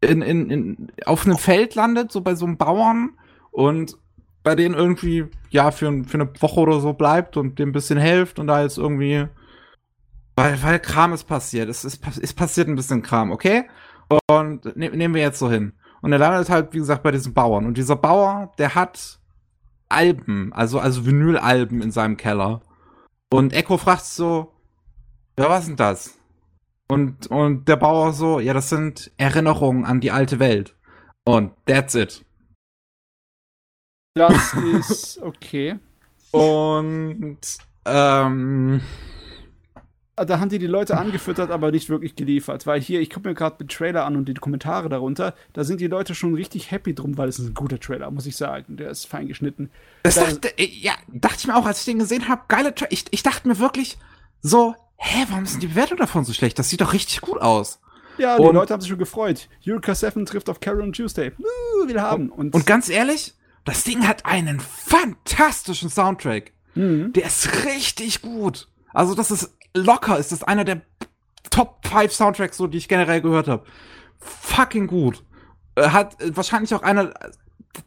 in, 0.00 0.20
in, 0.20 0.50
in, 0.50 0.92
auf 1.06 1.24
einem 1.24 1.38
Feld 1.38 1.74
landet, 1.74 2.10
so 2.10 2.20
bei 2.22 2.34
so 2.34 2.44
einem 2.44 2.56
Bauern 2.56 3.16
und 3.52 3.96
bei 4.42 4.54
denen 4.54 4.74
irgendwie, 4.74 5.26
ja, 5.50 5.70
für, 5.70 6.04
für 6.04 6.14
eine 6.14 6.28
Woche 6.40 6.60
oder 6.60 6.80
so 6.80 6.92
bleibt 6.92 7.36
und 7.36 7.58
dem 7.58 7.70
ein 7.70 7.72
bisschen 7.72 7.98
hilft 7.98 8.38
und 8.38 8.48
da 8.48 8.62
jetzt 8.62 8.78
irgendwie, 8.78 9.26
weil, 10.36 10.62
weil 10.62 10.80
Kram 10.80 11.12
ist 11.12 11.24
passiert. 11.24 11.68
Es 11.68 11.84
ist, 11.84 12.04
ist 12.18 12.34
passiert 12.34 12.68
ein 12.68 12.76
bisschen 12.76 13.02
Kram, 13.02 13.30
okay? 13.30 13.64
Und 14.28 14.76
ne, 14.76 14.90
nehmen 14.90 15.14
wir 15.14 15.22
jetzt 15.22 15.38
so 15.38 15.50
hin. 15.50 15.72
Und 16.00 16.12
er 16.12 16.18
landet 16.18 16.50
halt, 16.50 16.72
wie 16.72 16.78
gesagt, 16.78 17.02
bei 17.02 17.12
diesem 17.12 17.32
Bauern. 17.32 17.66
Und 17.66 17.78
dieser 17.78 17.96
Bauer, 17.96 18.52
der 18.58 18.74
hat 18.74 19.20
Alben, 19.88 20.52
also, 20.52 20.80
also 20.80 21.06
Vinylalben 21.06 21.80
in 21.80 21.92
seinem 21.92 22.16
Keller. 22.16 22.62
Und 23.30 23.52
Echo 23.52 23.76
fragt 23.76 24.04
so, 24.04 24.52
ja, 25.38 25.48
was 25.48 25.66
denn 25.66 25.76
das? 25.76 26.18
Und, 26.88 27.28
und 27.28 27.68
der 27.68 27.76
Bauer 27.76 28.12
so, 28.12 28.40
ja, 28.40 28.52
das 28.52 28.68
sind 28.68 29.12
Erinnerungen 29.16 29.84
an 29.84 30.00
die 30.00 30.10
alte 30.10 30.38
Welt. 30.40 30.76
Und 31.24 31.52
that's 31.66 31.94
it. 31.94 32.24
Das 34.14 34.54
ist 34.54 35.22
okay. 35.22 35.78
Und 36.32 37.38
ähm, 37.86 38.80
da 40.16 40.38
haben 40.38 40.48
die 40.50 40.58
die 40.58 40.66
Leute 40.66 40.98
angefüttert, 40.98 41.50
aber 41.50 41.70
nicht 41.70 41.88
wirklich 41.88 42.14
geliefert. 42.14 42.66
Weil 42.66 42.80
hier, 42.80 43.00
ich 43.00 43.10
gucke 43.10 43.28
mir 43.28 43.34
gerade 43.34 43.56
den 43.58 43.68
Trailer 43.68 44.04
an 44.04 44.16
und 44.16 44.26
die 44.26 44.34
Kommentare 44.34 44.88
darunter, 44.88 45.34
da 45.54 45.64
sind 45.64 45.80
die 45.80 45.86
Leute 45.86 46.14
schon 46.14 46.34
richtig 46.34 46.70
happy 46.70 46.94
drum, 46.94 47.16
weil 47.16 47.28
es 47.28 47.38
ist 47.38 47.48
ein 47.48 47.54
guter 47.54 47.80
Trailer, 47.80 48.10
muss 48.10 48.26
ich 48.26 48.36
sagen. 48.36 48.76
Der 48.76 48.90
ist 48.90 49.06
fein 49.06 49.28
geschnitten. 49.28 49.70
Das 50.02 50.16
da, 50.16 50.24
dachte, 50.24 50.58
äh, 50.58 50.68
ja, 50.70 50.92
dachte 51.08 51.36
ich 51.40 51.46
mir 51.46 51.56
auch, 51.56 51.66
als 51.66 51.80
ich 51.80 51.86
den 51.86 51.98
gesehen 51.98 52.28
habe, 52.28 52.42
geile 52.48 52.74
Trailer. 52.74 52.92
Ich, 52.92 53.06
ich 53.10 53.22
dachte 53.22 53.48
mir 53.48 53.58
wirklich 53.58 53.98
so, 54.42 54.74
hä, 54.96 55.24
warum 55.30 55.44
denn 55.44 55.60
die 55.60 55.68
Bewertung 55.68 55.96
davon 55.96 56.24
so 56.24 56.34
schlecht? 56.34 56.58
Das 56.58 56.68
sieht 56.68 56.82
doch 56.82 56.92
richtig 56.92 57.22
gut 57.22 57.40
aus. 57.40 57.80
Ja, 58.18 58.36
die 58.36 58.42
und, 58.42 58.54
Leute 58.54 58.74
haben 58.74 58.80
sich 58.80 58.90
schon 58.90 58.98
gefreut. 58.98 59.48
Eureka 59.66 59.94
7 59.94 60.26
trifft 60.26 60.50
auf 60.50 60.60
Carol 60.60 60.82
und 60.82 60.94
Tuesday. 60.94 61.32
Uh, 61.38 61.88
will 61.88 62.00
haben. 62.00 62.28
Und, 62.28 62.54
und 62.54 62.66
ganz 62.66 62.90
ehrlich, 62.90 63.34
das 63.64 63.84
Ding 63.84 64.06
hat 64.06 64.26
einen 64.26 64.60
fantastischen 64.60 65.88
Soundtrack. 65.88 66.52
Mhm. 66.74 67.12
Der 67.12 67.26
ist 67.26 67.64
richtig 67.64 68.22
gut. 68.22 68.68
Also 68.92 69.14
das 69.14 69.30
ist 69.30 69.54
locker, 69.74 70.18
ist 70.18 70.32
das 70.32 70.42
einer 70.42 70.64
der 70.64 70.82
Top 71.50 71.86
5 71.86 72.12
Soundtracks, 72.12 72.56
so, 72.56 72.66
die 72.66 72.78
ich 72.78 72.88
generell 72.88 73.20
gehört 73.20 73.48
habe. 73.48 73.64
Fucking 74.18 74.86
gut. 74.86 75.22
Hat 75.76 76.20
äh, 76.20 76.36
wahrscheinlich 76.36 76.74
auch 76.74 76.82
einer 76.82 77.12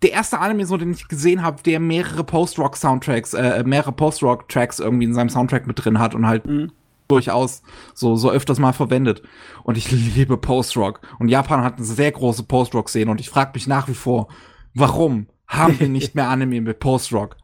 der 0.01 0.11
erste 0.11 0.39
Anime, 0.39 0.65
so 0.65 0.77
den 0.77 0.91
ich 0.91 1.07
gesehen 1.07 1.43
habe, 1.43 1.61
der 1.63 1.79
mehrere 1.79 2.23
Post-Rock-Soundtracks, 2.23 3.33
äh, 3.33 3.63
mehrere 3.63 3.91
Post-Rock-Tracks 3.91 4.79
irgendwie 4.79 5.05
in 5.05 5.13
seinem 5.13 5.29
Soundtrack 5.29 5.67
mit 5.67 5.83
drin 5.83 5.99
hat 5.99 6.15
und 6.15 6.25
halt 6.25 6.45
mhm. 6.45 6.71
durchaus 7.07 7.61
so, 7.93 8.15
so 8.15 8.31
öfters 8.31 8.59
mal 8.59 8.73
verwendet. 8.73 9.21
Und 9.63 9.77
ich 9.77 9.91
liebe 9.91 10.37
Post-Rock. 10.37 11.01
Und 11.19 11.29
Japan 11.29 11.63
hat 11.63 11.77
eine 11.77 11.85
sehr 11.85 12.11
große 12.11 12.43
Post-Rock-Szene 12.43 13.11
und 13.11 13.19
ich 13.19 13.29
frage 13.29 13.51
mich 13.53 13.67
nach 13.67 13.87
wie 13.87 13.93
vor, 13.93 14.27
warum 14.73 15.27
haben 15.47 15.79
wir 15.79 15.89
nicht 15.89 16.15
mehr 16.15 16.29
Anime 16.29 16.61
mit 16.61 16.79
Post-Rock? 16.79 17.37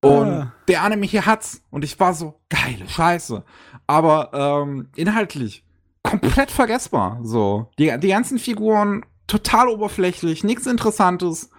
Und 0.00 0.28
ah. 0.28 0.52
der 0.68 0.82
Anime 0.82 1.06
hier 1.06 1.24
hat's. 1.26 1.62
Und 1.70 1.84
ich 1.84 1.98
war 1.98 2.12
so, 2.12 2.40
geile 2.50 2.88
Scheiße. 2.88 3.42
Aber 3.86 4.30
ähm, 4.32 4.88
inhaltlich 4.96 5.64
komplett 6.02 6.50
vergessbar. 6.50 7.20
So. 7.22 7.70
Die, 7.78 7.92
die 7.98 8.08
ganzen 8.08 8.38
Figuren 8.38 9.04
total 9.26 9.68
oberflächlich, 9.68 10.44
nichts 10.44 10.66
Interessantes. 10.66 11.50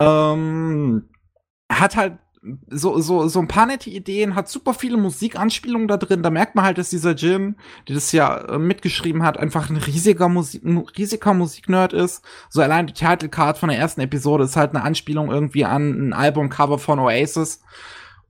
Ähm, 0.00 1.08
hat 1.70 1.96
halt 1.96 2.18
so, 2.68 3.00
so, 3.00 3.28
so 3.28 3.40
ein 3.40 3.48
paar 3.48 3.66
nette 3.66 3.90
Ideen, 3.90 4.34
hat 4.34 4.48
super 4.48 4.74
viele 4.74 4.96
Musikanspielungen 4.96 5.88
da 5.88 5.96
drin. 5.96 6.22
Da 6.22 6.30
merkt 6.30 6.54
man 6.54 6.64
halt, 6.64 6.78
dass 6.78 6.90
dieser 6.90 7.12
Jim, 7.12 7.56
der 7.88 7.94
das 7.94 8.12
ja 8.12 8.36
äh, 8.36 8.58
mitgeschrieben 8.58 9.22
hat, 9.22 9.38
einfach 9.38 9.70
ein 9.70 9.76
riesiger 9.76 10.28
Musik, 10.28 10.64
ein 10.64 10.84
riesiger 10.96 11.34
Musiknerd 11.34 11.92
ist. 11.92 12.22
So 12.50 12.60
allein 12.60 12.86
die 12.86 12.92
Titelcard 12.92 13.58
von 13.58 13.70
der 13.70 13.78
ersten 13.78 14.00
Episode 14.00 14.44
ist 14.44 14.56
halt 14.56 14.74
eine 14.74 14.84
Anspielung 14.84 15.30
irgendwie 15.30 15.64
an 15.64 16.08
ein 16.08 16.12
Albumcover 16.12 16.78
von 16.78 16.98
Oasis. 16.98 17.62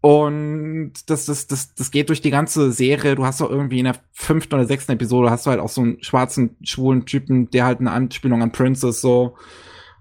Und 0.01 0.93
das, 1.07 1.25
das, 1.25 1.47
das, 1.47 1.75
das 1.75 1.91
geht 1.91 2.11
durch 2.11 2.21
die 2.21 2.31
ganze 2.31 2.73
Serie. 2.73 3.15
Du 3.15 3.25
hast 3.25 3.41
doch 3.41 3.49
irgendwie 3.51 3.79
in 3.79 3.87
der 3.87 3.97
fünften 4.13 4.55
oder 4.55 4.67
sechsten 4.67 4.93
Episode 4.93 5.31
hast 5.31 5.47
du 5.47 5.51
halt 5.51 5.61
auch 5.61 5.71
so 5.71 5.81
einen 5.81 6.03
schwarzen, 6.03 6.57
schwulen 6.63 7.07
Typen, 7.07 7.51
der 7.51 7.65
halt 7.65 7.81
eine 7.81 7.91
Anspielung 7.91 8.43
an 8.43 8.53
Princess 8.53 9.01
so. 9.01 9.37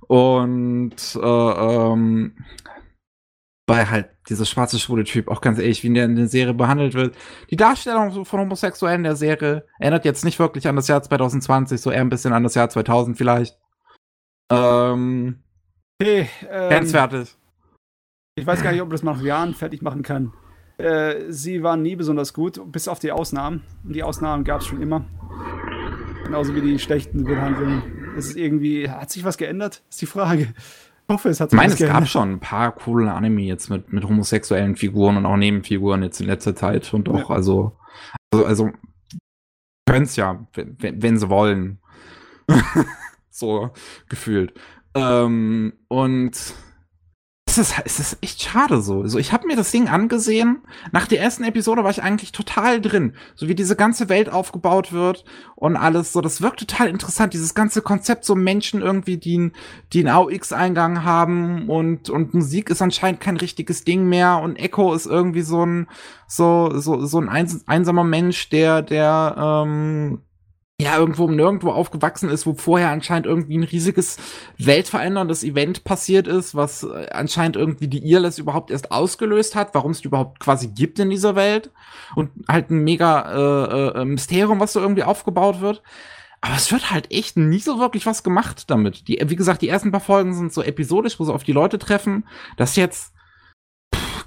Und 0.07 0.95
äh, 1.15 1.19
ähm, 1.19 2.33
weil 3.67 3.89
halt 3.89 4.09
dieser 4.29 4.45
schwarze 4.45 4.77
schwule 4.77 5.03
Typ, 5.03 5.29
auch 5.29 5.41
ganz 5.41 5.59
ehrlich, 5.59 5.83
wie 5.83 5.87
in 5.87 5.93
der, 5.93 6.05
in 6.05 6.15
der 6.15 6.27
Serie 6.27 6.53
behandelt 6.53 6.93
wird. 6.93 7.15
Die 7.49 7.55
Darstellung 7.55 8.25
von 8.25 8.39
Homosexuellen 8.41 8.99
in 8.99 9.03
der 9.03 9.15
Serie 9.15 9.65
erinnert 9.79 10.05
jetzt 10.05 10.25
nicht 10.25 10.39
wirklich 10.39 10.67
an 10.67 10.75
das 10.75 10.87
Jahr 10.87 11.01
2020, 11.01 11.79
so 11.79 11.91
eher 11.91 12.01
ein 12.01 12.09
bisschen 12.09 12.33
an 12.33 12.43
das 12.43 12.55
Jahr 12.55 12.69
2000 12.69 13.17
vielleicht. 13.17 13.57
Ähm, 14.51 15.43
hey, 16.01 16.29
ähm, 16.49 16.69
grenzwertig. 16.69 17.35
Ich 18.35 18.45
weiß 18.45 18.63
gar 18.63 18.71
nicht, 18.71 18.81
ob 18.81 18.87
man 18.87 18.95
das 18.95 19.03
nach 19.03 19.21
Jahren 19.21 19.53
fertig 19.53 19.81
machen 19.81 20.03
kann. 20.03 20.33
Äh, 20.77 21.31
sie 21.31 21.63
waren 21.63 21.81
nie 21.81 21.95
besonders 21.95 22.33
gut, 22.33 22.59
bis 22.71 22.87
auf 22.87 22.99
die 22.99 23.11
Ausnahmen. 23.11 23.63
Und 23.83 23.93
die 23.93 24.03
Ausnahmen 24.03 24.43
gab 24.43 24.61
es 24.61 24.67
schon 24.67 24.81
immer. 24.81 25.05
Genauso 26.25 26.55
wie 26.55 26.61
die 26.61 26.79
schlechten 26.79 27.23
Behandlungen. 27.23 27.83
Es 28.17 28.27
ist 28.27 28.37
irgendwie, 28.37 28.89
hat 28.89 29.11
sich 29.11 29.23
was 29.23 29.37
geändert? 29.37 29.83
Ist 29.89 30.01
die 30.01 30.07
Frage 30.07 30.53
hoffe, 31.13 31.29
es 31.29 31.39
hat 31.39 31.51
sich 31.51 31.57
Ich 31.57 31.61
meine, 31.61 31.73
es 31.73 31.79
gab 31.79 32.07
schon 32.07 32.33
ein 32.33 32.39
paar 32.39 32.73
coole 32.73 33.11
Anime 33.13 33.43
jetzt 33.43 33.69
mit, 33.69 33.93
mit 33.93 34.03
homosexuellen 34.03 34.75
Figuren 34.75 35.17
und 35.17 35.25
auch 35.25 35.37
Nebenfiguren 35.37 36.03
jetzt 36.03 36.19
in 36.19 36.27
letzter 36.27 36.55
Zeit 36.55 36.93
und 36.93 37.07
auch, 37.09 37.29
ja. 37.29 37.35
also, 37.35 37.77
also, 38.31 38.45
also 38.45 38.71
können 39.87 40.03
es 40.03 40.15
ja, 40.15 40.45
wenn, 40.53 41.01
wenn 41.01 41.17
sie 41.17 41.29
wollen. 41.29 41.79
so 43.29 43.71
gefühlt. 44.09 44.53
Ähm, 44.95 45.73
und 45.87 46.55
es 47.57 47.69
ist, 47.69 47.75
es 47.85 47.99
ist 47.99 48.17
echt 48.21 48.41
schade 48.41 48.81
so. 48.81 49.01
Also 49.01 49.19
ich 49.19 49.31
habe 49.31 49.47
mir 49.47 49.55
das 49.55 49.71
Ding 49.71 49.87
angesehen. 49.87 50.61
Nach 50.91 51.07
der 51.07 51.19
ersten 51.19 51.43
Episode 51.43 51.83
war 51.83 51.91
ich 51.91 52.01
eigentlich 52.01 52.31
total 52.31 52.81
drin. 52.81 53.13
So 53.35 53.47
wie 53.47 53.55
diese 53.55 53.75
ganze 53.75 54.09
Welt 54.09 54.31
aufgebaut 54.31 54.91
wird 54.91 55.25
und 55.55 55.75
alles 55.75 56.13
so. 56.13 56.21
Das 56.21 56.41
wirkt 56.41 56.59
total 56.59 56.87
interessant. 56.87 57.33
Dieses 57.33 57.53
ganze 57.53 57.81
Konzept, 57.81 58.25
so 58.25 58.35
Menschen 58.35 58.81
irgendwie, 58.81 59.17
die, 59.17 59.51
die 59.93 59.99
einen 59.99 60.15
AUX-Eingang 60.15 61.03
haben 61.03 61.69
und, 61.69 62.09
und 62.09 62.33
Musik 62.33 62.69
ist 62.69 62.81
anscheinend 62.81 63.21
kein 63.21 63.37
richtiges 63.37 63.83
Ding 63.83 64.07
mehr 64.07 64.39
und 64.39 64.55
Echo 64.55 64.93
ist 64.93 65.05
irgendwie 65.05 65.41
so 65.41 65.65
ein, 65.65 65.87
so, 66.27 66.71
so, 66.79 67.05
so 67.05 67.19
ein 67.19 67.29
einsamer 67.29 68.03
Mensch, 68.03 68.49
der, 68.49 68.81
der, 68.81 69.35
ähm, 69.37 70.21
ja, 70.81 70.97
irgendwo 70.97 71.27
nirgendwo 71.29 71.71
aufgewachsen 71.71 72.29
ist, 72.29 72.45
wo 72.45 72.55
vorher 72.55 72.89
anscheinend 72.89 73.27
irgendwie 73.27 73.57
ein 73.57 73.63
riesiges 73.63 74.17
weltveränderndes 74.57 75.43
Event 75.43 75.83
passiert 75.83 76.27
ist, 76.27 76.55
was 76.55 76.83
äh, 76.83 77.09
anscheinend 77.11 77.55
irgendwie 77.55 77.87
die 77.87 78.11
ILS 78.11 78.39
überhaupt 78.39 78.71
erst 78.71 78.91
ausgelöst 78.91 79.55
hat, 79.55 79.75
warum 79.75 79.91
es 79.91 80.01
die 80.01 80.07
überhaupt 80.07 80.39
quasi 80.39 80.67
gibt 80.69 80.97
in 80.99 81.11
dieser 81.11 81.35
Welt 81.35 81.69
und 82.15 82.31
halt 82.47 82.71
ein 82.71 82.83
mega 82.83 83.93
äh, 83.93 84.01
äh, 84.01 84.05
Mysterium, 84.05 84.59
was 84.59 84.73
so 84.73 84.79
irgendwie 84.79 85.03
aufgebaut 85.03 85.61
wird. 85.61 85.83
Aber 86.41 86.55
es 86.55 86.71
wird 86.71 86.91
halt 86.91 87.09
echt 87.11 87.37
nie 87.37 87.59
so 87.59 87.79
wirklich 87.79 88.05
was 88.05 88.23
gemacht 88.23 88.69
damit. 88.69 89.07
Die, 89.07 89.21
wie 89.25 89.35
gesagt, 89.35 89.61
die 89.61 89.69
ersten 89.69 89.91
paar 89.91 90.01
Folgen 90.01 90.33
sind 90.33 90.51
so 90.51 90.61
episodisch, 90.61 91.17
wo 91.19 91.23
sie 91.23 91.33
auf 91.33 91.45
die 91.45 91.53
Leute 91.53 91.79
treffen. 91.79 92.25
Das 92.57 92.75
jetzt 92.75 93.13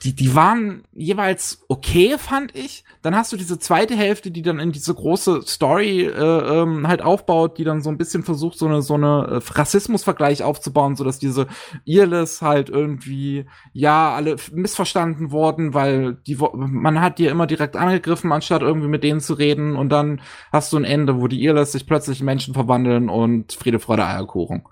die, 0.02 0.14
die 0.14 0.34
waren 0.34 0.84
jeweils 0.94 1.64
okay, 1.68 2.16
fand 2.18 2.54
ich. 2.54 2.84
Dann 3.02 3.16
hast 3.16 3.32
du 3.32 3.36
diese 3.36 3.58
zweite 3.58 3.96
Hälfte, 3.96 4.30
die 4.30 4.42
dann 4.42 4.58
in 4.58 4.72
diese 4.72 4.94
große 4.94 5.42
Story 5.42 6.02
äh, 6.02 6.12
ähm, 6.12 6.86
halt 6.88 7.02
aufbaut, 7.02 7.58
die 7.58 7.64
dann 7.64 7.82
so 7.82 7.90
ein 7.90 7.98
bisschen 7.98 8.22
versucht, 8.22 8.58
so 8.58 8.66
eine 8.66 8.82
so 8.82 8.94
eine 8.94 9.26
äh, 9.30 9.52
Rassismusvergleich 9.52 10.42
aufzubauen, 10.42 10.96
so 10.96 11.04
dass 11.04 11.18
diese 11.18 11.46
Irles 11.84 12.42
halt 12.42 12.68
irgendwie 12.68 13.46
ja 13.72 14.14
alle 14.14 14.36
missverstanden 14.52 15.30
wurden, 15.30 15.74
weil 15.74 16.14
die 16.26 16.36
man 16.54 17.00
hat 17.00 17.18
die 17.18 17.26
immer 17.26 17.46
direkt 17.46 17.76
angegriffen, 17.76 18.32
anstatt 18.32 18.62
irgendwie 18.62 18.88
mit 18.88 19.04
denen 19.04 19.20
zu 19.20 19.34
reden. 19.34 19.76
Und 19.76 19.90
dann 19.90 20.20
hast 20.52 20.72
du 20.72 20.76
ein 20.76 20.84
Ende, 20.84 21.20
wo 21.20 21.28
die 21.28 21.42
Irles 21.42 21.72
sich 21.72 21.86
plötzlich 21.86 22.20
in 22.20 22.26
Menschen 22.26 22.54
verwandeln 22.54 23.08
und 23.08 23.52
Friede, 23.52 23.78
Freude, 23.78 24.06
Eierkuchen. 24.06 24.64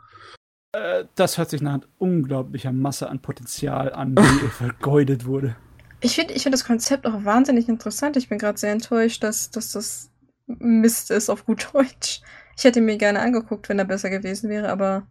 Äh, 0.74 1.04
das 1.14 1.38
hört 1.38 1.50
sich 1.50 1.62
nach 1.62 1.80
unglaublicher 1.98 2.72
Masse 2.72 3.08
an 3.08 3.20
Potenzial 3.20 3.92
an, 3.92 4.16
die 4.16 4.48
vergeudet 4.50 5.24
wurde. 5.24 5.56
Ich 6.00 6.16
finde 6.16 6.34
ich 6.34 6.42
find 6.42 6.52
das 6.52 6.64
Konzept 6.64 7.06
auch 7.06 7.24
wahnsinnig 7.24 7.68
interessant. 7.68 8.16
Ich 8.16 8.28
bin 8.28 8.38
gerade 8.38 8.58
sehr 8.58 8.72
enttäuscht, 8.72 9.22
dass, 9.22 9.50
dass 9.50 9.72
das 9.72 10.10
Mist 10.46 11.10
ist 11.10 11.30
auf 11.30 11.46
gut 11.46 11.68
Deutsch. 11.72 12.20
Ich 12.58 12.64
hätte 12.64 12.80
mir 12.80 12.98
gerne 12.98 13.20
angeguckt, 13.20 13.68
wenn 13.68 13.78
er 13.78 13.84
besser 13.84 14.10
gewesen 14.10 14.50
wäre, 14.50 14.68
aber 14.68 15.06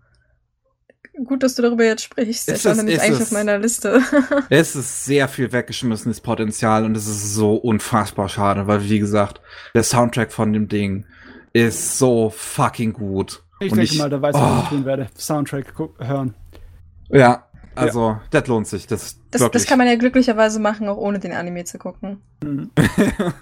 gut, 1.26 1.44
dass 1.44 1.56
du 1.56 1.62
darüber 1.62 1.86
jetzt 1.86 2.04
sprichst. 2.04 2.50
Es 2.50 2.66
ist, 2.66 2.78
nämlich 2.78 3.02
eigentlich 3.02 3.22
auf 3.22 3.32
meiner 3.32 3.58
Liste. 3.58 4.02
es 4.50 4.76
ist 4.76 5.06
sehr 5.06 5.28
viel 5.28 5.52
weggeschmissenes 5.52 6.22
Potenzial 6.22 6.86
und 6.86 6.96
es 6.96 7.08
ist 7.08 7.34
so 7.34 7.56
unfassbar 7.56 8.30
schade, 8.30 8.68
weil 8.68 8.88
wie 8.88 9.00
gesagt, 9.00 9.42
der 9.74 9.84
Soundtrack 9.84 10.32
von 10.32 10.54
dem 10.54 10.68
Ding 10.68 11.06
ist 11.54 11.98
so 11.98 12.30
fucking 12.30 12.94
gut. 12.94 13.43
Ich 13.66 13.72
und 13.72 13.78
denke 13.78 13.94
ich, 13.94 14.00
mal, 14.00 14.10
da 14.10 14.22
weiß 14.22 14.36
ich, 14.36 14.42
oh. 14.42 14.46
was 14.46 14.64
ich 14.64 14.70
tun 14.70 14.86
werde. 14.86 15.08
Soundtrack 15.18 15.74
hören. 16.00 16.34
Ja, 17.10 17.46
also, 17.76 18.10
ja. 18.10 18.22
das 18.30 18.48
lohnt 18.48 18.68
sich. 18.68 18.88
Das, 18.88 19.18
das, 19.32 19.50
das, 19.52 19.66
kann 19.66 19.78
man 19.78 19.88
ja 19.88 19.96
glücklicherweise 19.96 20.60
machen, 20.60 20.88
auch 20.88 20.98
ohne 20.98 21.20
den 21.20 21.34
Anime 21.34 21.64
zu 21.64 21.78
gucken. 21.78 22.22
Mhm. 22.44 22.72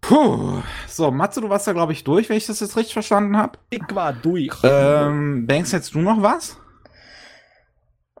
Puh. 0.00 0.62
So, 0.86 1.10
Matze, 1.10 1.40
du 1.40 1.48
warst 1.48 1.66
da, 1.66 1.72
glaube 1.72 1.92
ich, 1.92 2.04
durch, 2.04 2.28
wenn 2.28 2.36
ich 2.36 2.46
das 2.46 2.60
jetzt 2.60 2.76
richtig 2.76 2.92
verstanden 2.92 3.36
habe. 3.36 3.58
Ich 3.70 3.82
war 3.92 4.12
durch. 4.12 4.52
Ähm, 4.62 5.46
Banks, 5.46 5.72
hättest 5.72 5.94
du 5.94 6.00
noch 6.00 6.20
was? 6.20 6.58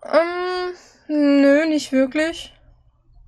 Ähm, 0.02 0.72
nö, 1.08 1.66
nicht 1.66 1.92
wirklich. 1.92 2.54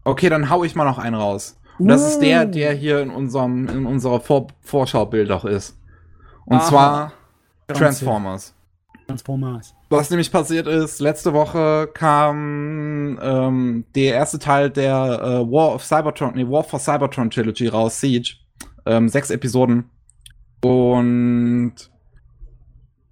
Okay, 0.05 0.31
dann 0.31 0.49
hau 0.49 0.65
ich 0.65 0.75
mal 0.75 0.85
noch 0.85 0.99
einen 0.99 1.17
raus. 1.17 1.59
Und 1.79 1.89
das 1.89 2.09
ist 2.09 2.21
der, 2.21 2.47
uh. 2.47 2.51
der 2.51 2.73
hier 2.73 3.01
in 3.01 3.11
unserem, 3.11 3.69
in 3.69 3.85
unserer 3.85 4.21
Vor 4.21 4.47
Vorschaubild 4.63 5.31
auch 5.31 5.45
ist. 5.45 5.77
Und 6.47 6.57
Aha. 6.57 6.69
zwar 6.69 7.13
Transformers. 7.69 8.55
Transformers. 9.07 9.75
Was 9.89 10.11
nämlich 10.11 10.33
passiert 10.33 10.67
ist, 10.67 11.01
letzte 11.01 11.33
Woche 11.33 11.89
kam 11.93 13.19
ähm, 13.23 13.85
der 13.95 14.15
erste 14.15 14.39
Teil 14.39 14.71
der 14.71 15.21
äh, 15.23 15.51
War 15.51 15.75
of 15.75 15.85
Cybertron, 15.85 16.35
nee, 16.35 16.49
War 16.49 16.65
for 16.65 16.81
Cybertron 16.81 17.31
Trilogy 17.31 17.69
raus, 17.69 18.01
Siege. 18.01 18.37
Ähm, 18.85 19.09
sechs 19.09 19.31
Episoden. 19.31 19.91
Und 20.63 21.75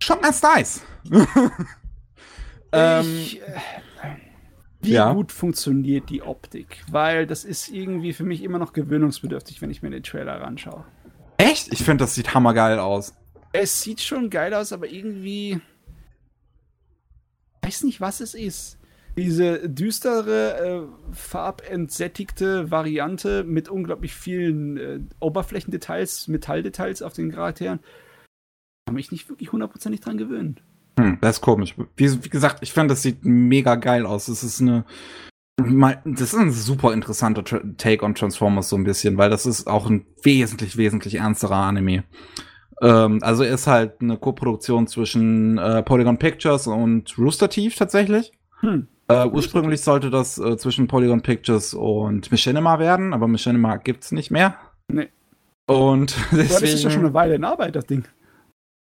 schon 0.00 0.20
ganz 0.20 0.42
nice. 0.42 0.82
ähm, 2.72 3.06
ich, 3.06 3.40
äh, 3.40 3.60
wie 4.80 4.92
ja. 4.92 5.12
gut 5.12 5.32
funktioniert 5.32 6.10
die 6.10 6.22
Optik? 6.22 6.84
Weil 6.90 7.26
das 7.26 7.44
ist 7.44 7.68
irgendwie 7.68 8.12
für 8.12 8.24
mich 8.24 8.42
immer 8.42 8.58
noch 8.58 8.72
gewöhnungsbedürftig, 8.72 9.62
wenn 9.62 9.70
ich 9.70 9.82
mir 9.82 9.90
den 9.90 10.02
Trailer 10.02 10.44
anschaue. 10.44 10.84
Echt? 11.38 11.72
Ich 11.72 11.82
finde, 11.82 12.04
das 12.04 12.14
sieht 12.14 12.34
hammergeil 12.34 12.78
aus. 12.78 13.14
Es 13.56 13.82
sieht 13.82 14.00
schon 14.00 14.30
geil 14.30 14.52
aus, 14.52 14.72
aber 14.72 14.88
irgendwie. 14.88 15.60
Ich 17.62 17.68
weiß 17.68 17.84
nicht, 17.84 18.00
was 18.00 18.20
es 18.20 18.34
ist. 18.34 18.78
Diese 19.16 19.68
düstere, 19.68 20.88
äh, 20.90 21.14
farbentsättigte 21.14 22.72
Variante 22.72 23.44
mit 23.44 23.68
unglaublich 23.68 24.12
vielen 24.12 24.76
äh, 24.76 24.98
Oberflächendetails, 25.20 26.26
Metalldetails 26.26 27.00
auf 27.00 27.12
den 27.12 27.30
Charakteren, 27.30 27.78
kann 28.86 28.96
mich 28.96 29.12
nicht 29.12 29.28
wirklich 29.28 29.52
hundertprozentig 29.52 30.00
dran 30.00 30.18
gewöhnen. 30.18 30.58
Hm, 30.98 31.18
das 31.20 31.36
ist 31.36 31.42
komisch. 31.42 31.76
Wie, 31.96 32.24
wie 32.24 32.28
gesagt, 32.28 32.58
ich 32.62 32.72
finde, 32.72 32.94
das 32.94 33.02
sieht 33.02 33.24
mega 33.24 33.76
geil 33.76 34.04
aus. 34.04 34.26
Es 34.26 34.42
ist 34.42 34.60
eine 34.60 34.84
das 35.56 36.20
ist 36.20 36.34
ein 36.34 36.50
super 36.50 36.92
interessanter 36.92 37.44
Take 37.76 38.04
on 38.04 38.16
Transformers 38.16 38.68
so 38.68 38.76
ein 38.76 38.82
bisschen, 38.82 39.16
weil 39.16 39.30
das 39.30 39.46
ist 39.46 39.68
auch 39.68 39.88
ein 39.88 40.04
wesentlich, 40.24 40.76
wesentlich 40.76 41.14
ernsterer 41.14 41.54
Anime. 41.54 42.02
Ähm, 42.84 43.18
also 43.22 43.44
ist 43.44 43.66
halt 43.66 44.02
eine 44.02 44.18
Koproduktion 44.18 44.86
zwischen 44.86 45.56
äh, 45.56 45.82
Polygon 45.82 46.18
Pictures 46.18 46.66
und 46.66 47.16
Rooster 47.16 47.48
Teeth 47.48 47.78
tatsächlich. 47.78 48.32
Hm. 48.60 48.88
Äh, 49.08 49.26
ursprünglich 49.26 49.80
sollte 49.80 50.10
das 50.10 50.38
äh, 50.38 50.56
zwischen 50.58 50.86
Polygon 50.86 51.22
Pictures 51.22 51.72
und 51.72 52.30
Machinima 52.30 52.78
werden, 52.78 53.14
aber 53.14 53.26
Machinima 53.26 53.76
gibt's 53.76 54.12
nicht 54.12 54.30
mehr. 54.30 54.56
Nee. 54.88 55.08
Und 55.66 56.14
deswegen. 56.30 56.48
Das 56.48 56.62
ist 56.62 56.84
ja 56.84 56.90
schon 56.90 57.04
eine 57.04 57.14
Weile 57.14 57.34
in 57.34 57.44
Arbeit, 57.44 57.74
das 57.74 57.86
Ding. 57.86 58.04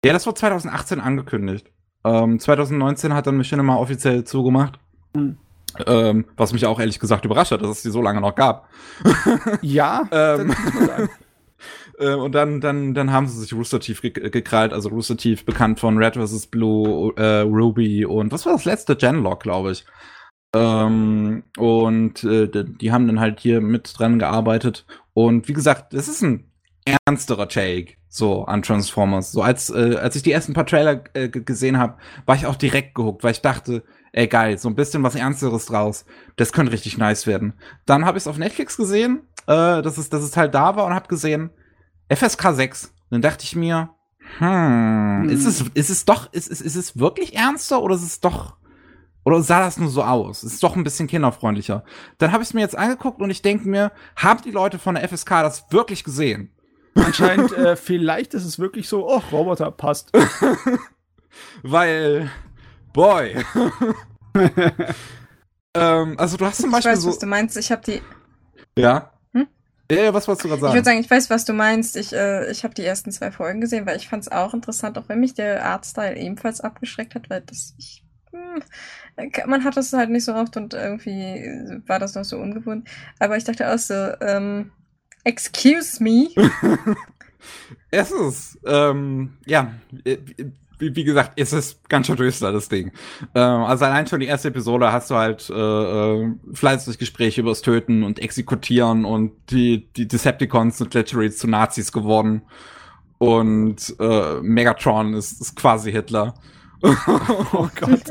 Ja, 0.04 0.12
das 0.12 0.26
wurde 0.26 0.38
2018 0.38 1.00
angekündigt. 1.00 1.70
Ähm, 2.04 2.40
2019 2.40 3.14
hat 3.14 3.28
dann 3.28 3.36
Machinima 3.36 3.76
offiziell 3.76 4.24
zugemacht. 4.24 4.80
Hm. 5.16 5.38
Ähm, 5.86 6.24
was 6.36 6.52
mich 6.52 6.66
auch 6.66 6.80
ehrlich 6.80 6.98
gesagt 6.98 7.24
überrascht 7.24 7.52
hat, 7.52 7.62
dass 7.62 7.70
es 7.70 7.82
die 7.82 7.90
so 7.90 8.02
lange 8.02 8.20
noch 8.20 8.34
gab. 8.34 8.68
Ja. 9.62 10.06
ähm, 10.10 10.52
äh, 12.02 12.14
und 12.14 12.34
dann, 12.34 12.60
dann, 12.60 12.94
dann 12.94 13.12
haben 13.12 13.26
sie 13.28 13.40
sich 13.40 13.52
Rooster 13.52 13.80
Teeth 13.80 14.02
ge 14.02 14.30
gekrallt. 14.30 14.72
Also 14.72 14.88
Rooster 14.88 15.16
Teeth, 15.16 15.46
bekannt 15.46 15.80
von 15.80 15.98
Red 15.98 16.16
vs. 16.16 16.48
Blue, 16.48 17.14
äh, 17.16 17.40
Ruby 17.40 18.04
und 18.04 18.32
was 18.32 18.44
war 18.46 18.52
das 18.52 18.64
letzte? 18.64 18.96
Genlock, 18.96 19.42
glaube 19.42 19.72
ich. 19.72 19.84
Ähm, 20.54 21.44
und 21.56 22.24
äh, 22.24 22.48
die 22.48 22.92
haben 22.92 23.06
dann 23.06 23.20
halt 23.20 23.40
hier 23.40 23.60
mit 23.60 23.98
dran 23.98 24.18
gearbeitet. 24.18 24.86
Und 25.14 25.48
wie 25.48 25.52
gesagt, 25.54 25.94
das 25.94 26.08
ist 26.08 26.22
ein 26.22 26.50
ernsterer 26.84 27.48
Take 27.48 27.94
so 28.08 28.44
an 28.44 28.62
Transformers. 28.62 29.32
So 29.32 29.42
als 29.42 29.70
äh, 29.70 29.96
als 29.96 30.16
ich 30.16 30.22
die 30.22 30.32
ersten 30.32 30.52
paar 30.52 30.66
Trailer 30.66 31.04
äh, 31.14 31.28
gesehen 31.28 31.78
habe, 31.78 31.96
war 32.26 32.36
ich 32.36 32.46
auch 32.46 32.56
direkt 32.56 32.94
gehuckt, 32.94 33.24
weil 33.24 33.32
ich 33.32 33.40
dachte, 33.40 33.84
ey 34.12 34.26
geil, 34.26 34.58
so 34.58 34.68
ein 34.68 34.74
bisschen 34.74 35.02
was 35.02 35.14
ernsteres 35.14 35.66
draus. 35.66 36.04
Das 36.36 36.52
könnte 36.52 36.72
richtig 36.72 36.98
nice 36.98 37.26
werden. 37.26 37.54
Dann 37.86 38.04
habe 38.04 38.18
ich 38.18 38.24
es 38.24 38.28
auf 38.28 38.36
Netflix 38.36 38.76
gesehen, 38.76 39.22
äh, 39.46 39.80
dass 39.82 39.96
es 39.96 40.10
dass 40.10 40.22
es 40.22 40.36
halt 40.36 40.54
da 40.54 40.76
war 40.76 40.84
und 40.86 40.94
habe 40.94 41.08
gesehen 41.08 41.50
FSK 42.14 42.54
6. 42.54 42.94
Dann 43.10 43.22
dachte 43.22 43.44
ich 43.44 43.56
mir, 43.56 43.90
hm, 44.38 45.22
hm, 45.22 45.28
ist 45.28 45.44
es 45.44 45.62
ist 45.74 45.90
es 45.90 46.04
doch 46.04 46.32
ist, 46.32 46.48
ist, 46.48 46.60
ist 46.60 46.76
es 46.76 46.98
wirklich 46.98 47.34
ernster 47.36 47.82
oder 47.82 47.94
ist 47.94 48.02
es 48.02 48.20
doch 48.20 48.56
oder 49.24 49.42
sah 49.42 49.60
das 49.60 49.78
nur 49.78 49.90
so 49.90 50.02
aus? 50.02 50.42
Es 50.42 50.54
ist 50.54 50.62
doch 50.62 50.74
ein 50.74 50.84
bisschen 50.84 51.06
kinderfreundlicher. 51.06 51.84
Dann 52.18 52.32
habe 52.32 52.42
ich 52.42 52.48
es 52.48 52.54
mir 52.54 52.60
jetzt 52.60 52.76
angeguckt 52.76 53.20
und 53.20 53.30
ich 53.30 53.42
denke 53.42 53.68
mir, 53.68 53.92
haben 54.16 54.42
die 54.42 54.50
Leute 54.50 54.78
von 54.78 54.96
der 54.96 55.08
FSK 55.08 55.28
das 55.42 55.70
wirklich 55.70 56.02
gesehen? 56.02 56.50
Anscheinend, 56.94 57.52
äh, 57.56 57.76
vielleicht 57.76 58.34
ist 58.34 58.44
es 58.44 58.58
wirklich 58.58 58.88
so, 58.88 59.08
oh, 59.08 59.22
Roboter, 59.30 59.70
passt. 59.70 60.10
Weil, 61.62 62.30
boy. 62.92 63.36
ähm, 65.74 66.14
also 66.18 66.36
du 66.36 66.44
hast 66.44 66.60
zum 66.60 66.70
Beispiel 66.70 66.92
ich 66.92 66.96
weiß, 66.96 67.02
so. 67.02 67.08
was 67.10 67.18
du 67.18 67.26
meinst. 67.26 67.56
Ich 67.56 67.70
habe 67.70 67.82
die. 67.82 68.02
Ja. 68.76 69.11
Hm? 69.92 70.04
Ja, 70.04 70.14
was 70.14 70.28
wolltest 70.28 70.44
du 70.44 70.48
gerade 70.48 70.60
sagen? 70.60 70.72
Ich 70.72 70.76
würde 70.76 70.84
sagen, 70.84 71.00
ich 71.00 71.10
weiß, 71.10 71.30
was 71.30 71.44
du 71.44 71.52
meinst. 71.52 71.96
Ich, 71.96 72.12
äh, 72.12 72.50
ich 72.50 72.64
habe 72.64 72.74
die 72.74 72.84
ersten 72.84 73.12
zwei 73.12 73.30
Folgen 73.30 73.60
gesehen, 73.60 73.86
weil 73.86 73.96
ich 73.96 74.08
fand 74.08 74.22
es 74.22 74.32
auch 74.32 74.54
interessant, 74.54 74.98
auch 74.98 75.08
wenn 75.08 75.20
mich 75.20 75.34
der 75.34 75.64
Artstyle 75.64 76.16
ebenfalls 76.16 76.60
abgeschreckt 76.60 77.14
hat, 77.14 77.30
weil 77.30 77.42
das 77.42 77.74
ich, 77.78 78.04
hm, 78.30 78.62
man 79.46 79.64
hat 79.64 79.76
das 79.76 79.92
halt 79.92 80.10
nicht 80.10 80.24
so 80.24 80.34
oft 80.34 80.56
und 80.56 80.74
irgendwie 80.74 81.80
war 81.86 81.98
das 81.98 82.14
noch 82.14 82.24
so 82.24 82.38
ungewohnt. 82.38 82.88
Aber 83.18 83.36
ich 83.36 83.44
dachte 83.44 83.72
auch 83.72 83.78
so, 83.78 83.94
ähm, 84.20 84.72
Excuse 85.24 86.02
me. 86.02 86.28
Erstens, 87.90 88.58
ähm, 88.66 89.36
ja, 89.46 89.74
äh, 90.04 90.18
wie, 90.82 90.96
wie, 90.96 91.04
gesagt, 91.04 91.32
es 91.36 91.52
ist 91.52 91.88
ganz 91.88 92.08
schön 92.08 92.16
düster, 92.16 92.52
das 92.52 92.68
Ding. 92.68 92.90
Ähm, 93.34 93.62
also 93.62 93.84
allein 93.84 94.06
schon 94.06 94.20
die 94.20 94.26
erste 94.26 94.48
Episode 94.48 94.92
hast 94.92 95.10
du 95.10 95.14
halt 95.14 95.48
äh, 95.48 95.54
äh, 95.54 96.34
fleißig 96.52 96.98
Gespräche 96.98 97.40
über 97.40 97.50
das 97.50 97.62
Töten 97.62 98.02
und 98.02 98.18
Exekutieren 98.18 99.04
und 99.04 99.32
die, 99.50 99.88
die 99.96 100.08
Decepticons 100.08 100.78
sind 100.78 100.92
literally 100.92 101.30
zu 101.30 101.46
Nazis 101.46 101.92
geworden. 101.92 102.42
Und 103.18 103.94
äh, 104.00 104.40
Megatron 104.40 105.14
ist, 105.14 105.40
ist 105.40 105.54
quasi 105.54 105.92
Hitler. 105.92 106.34
oh 107.52 107.68
Gott. 107.78 108.02